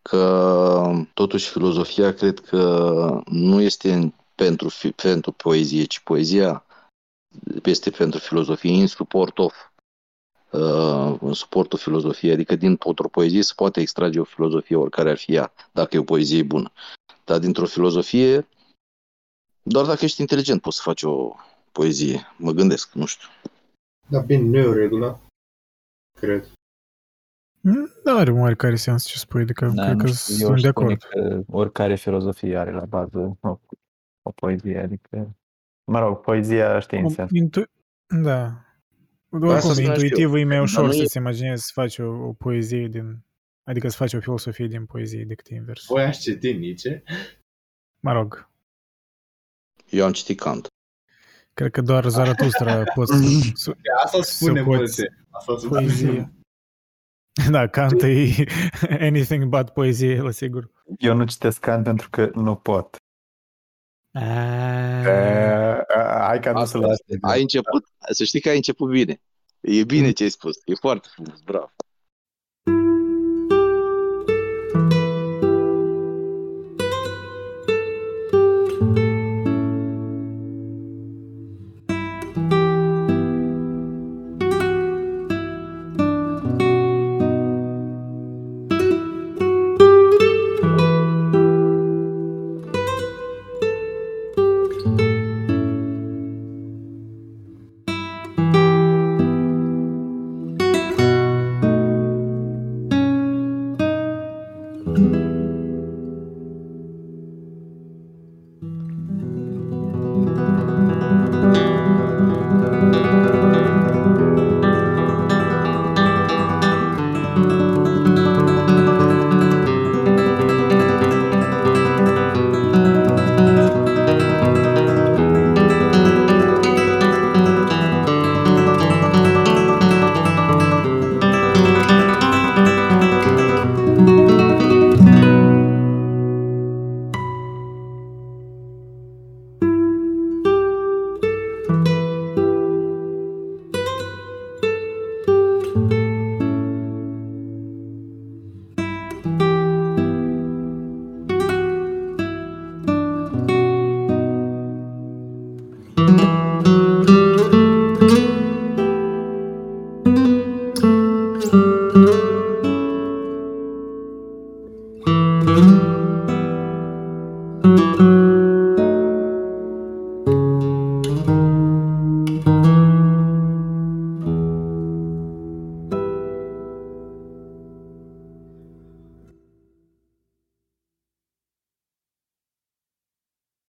că 0.02 0.92
totuși 1.14 1.50
filozofia 1.50 2.14
cred 2.14 2.40
că 2.40 3.22
nu 3.26 3.62
este 3.62 3.94
în- 3.94 4.14
pentru, 4.36 4.70
fi- 4.70 4.92
pentru 4.92 5.32
poezie, 5.32 5.84
ci 5.84 6.00
poezia 6.00 6.66
este 7.64 7.90
pentru 7.90 8.20
filozofie, 8.20 8.82
în 8.82 8.88
support 8.88 9.38
of, 9.38 9.56
uh, 10.52 11.18
în 11.22 11.34
suportul 11.34 11.80
filozofiei, 11.80 12.32
adică 12.34 12.56
din 12.56 12.78
o 12.80 12.94
poezie 12.94 13.42
se 13.42 13.54
poate 13.56 13.80
extrage 13.82 14.20
o 14.20 14.24
filozofie, 14.24 14.76
oricare 14.76 15.10
ar 15.10 15.18
fi 15.18 15.34
ea, 15.34 15.54
dacă 15.72 15.96
e 15.96 16.00
o 16.00 16.04
poezie 16.04 16.44
bună. 16.44 16.72
Dar 17.26 17.40
dintr-o 17.40 17.66
filozofie, 17.66 18.48
doar 19.64 19.86
dacă 19.86 20.06
ești 20.06 20.22
inteligent 20.22 20.62
poți 20.62 20.76
să 20.76 20.82
faci 20.86 21.04
o 21.04 21.36
poezie, 21.72 22.28
mă 22.38 22.52
gândesc, 22.52 22.94
nu 22.94 23.06
știu. 23.06 23.28
Da, 24.08 24.20
bine, 24.20 24.42
nu 24.42 24.58
e 24.58 24.66
o 24.66 24.74
regulă. 24.74 25.22
Cred. 26.20 26.52
Nu 28.04 28.18
are 28.18 28.32
oarecare 28.32 28.76
sens 28.76 29.06
ce 29.06 29.18
spui, 29.18 29.42
adică 29.42 29.72
Da, 29.76 29.84
cred 29.84 29.96
nu 29.96 30.04
că 30.04 30.08
știu, 30.08 30.34
eu 30.34 30.40
sunt 30.40 30.54
aș 30.54 30.62
de 30.62 30.68
spune 30.70 30.94
acord. 30.94 31.02
că 31.02 31.44
oricare 31.52 31.96
filozofie 31.96 32.58
are 32.58 32.72
la 32.72 32.86
bază 32.86 33.38
o, 33.42 33.60
o 34.22 34.32
poezie, 34.36 34.80
adică, 34.80 35.36
mă 35.86 36.00
rog, 36.00 36.20
poezia 36.22 36.80
știi 36.80 36.98
în 36.98 37.04
Cum, 37.04 37.14
sens. 37.14 37.30
intu- 37.32 37.64
da. 38.24 38.44
Asta 38.44 38.66
Oricum, 39.48 39.60
spuneam 39.60 39.76
și 39.76 39.86
eu. 39.86 39.92
intuitiv 39.94 40.34
e 40.34 40.44
mai 40.44 40.56
Dar 40.56 40.62
ușor 40.64 40.86
nu 40.86 40.92
e- 40.94 40.96
să-ți 40.98 41.18
imaginezi 41.18 41.64
să 41.64 41.72
faci 41.74 41.98
o, 41.98 42.08
o 42.28 42.34
poezie 42.34 42.88
din... 42.88 43.24
Adică 43.64 43.88
să 43.90 43.96
faci 43.98 44.14
o 44.14 44.20
filosofie 44.20 44.68
din 44.68 44.86
poezie 44.86 45.24
decât 45.24 45.48
invers. 45.48 45.86
Voi 45.86 46.04
ați 46.04 46.20
citit 46.22 46.58
Nietzsche? 46.60 47.04
Mă 48.00 48.12
rog, 48.12 48.50
Eu 49.90 50.06
am 50.06 50.12
citit 50.12 50.40
Kant. 50.40 50.68
cred 51.54 51.72
că 51.72 51.82
doar 51.82 52.08
Zaratustra 52.10 52.84
poți 52.96 53.12
să, 53.54 53.76
Asta 54.04 54.22
spune 54.22 54.60
să 54.60 54.66
poți 54.66 54.78
multe. 54.78 55.26
Asta 55.30 55.58
spune 55.58 55.80
poezie. 55.82 56.32
Da, 57.52 57.68
Kant 57.68 58.02
e 58.02 58.28
anything 59.08 59.44
but 59.46 59.70
poezie, 59.70 60.22
la 60.22 60.32
sigur. 60.32 60.72
Eu 60.98 61.16
nu 61.16 61.26
citesc 61.26 61.60
Kant 61.60 61.84
pentru 61.84 62.10
că 62.10 62.32
nu 62.34 62.56
pot. 62.56 62.96
Ah. 64.14 65.04
E, 65.06 65.86
hai 66.20 66.40
ca 66.40 66.52
nu 66.52 66.60
Asta 66.60 66.80
să 66.80 66.86
las. 66.86 66.98
Ai 67.22 67.42
început, 67.42 67.86
să 68.12 68.24
știi 68.24 68.42
că 68.42 68.50
ai 68.50 68.56
început 68.56 68.90
bine. 68.90 69.22
E 69.60 69.84
bine 69.84 70.12
ce 70.12 70.24
ai 70.24 70.30
spus, 70.30 70.56
e 70.66 70.74
foarte 70.74 71.08
frumos, 71.12 71.42
bravo. 71.42 71.72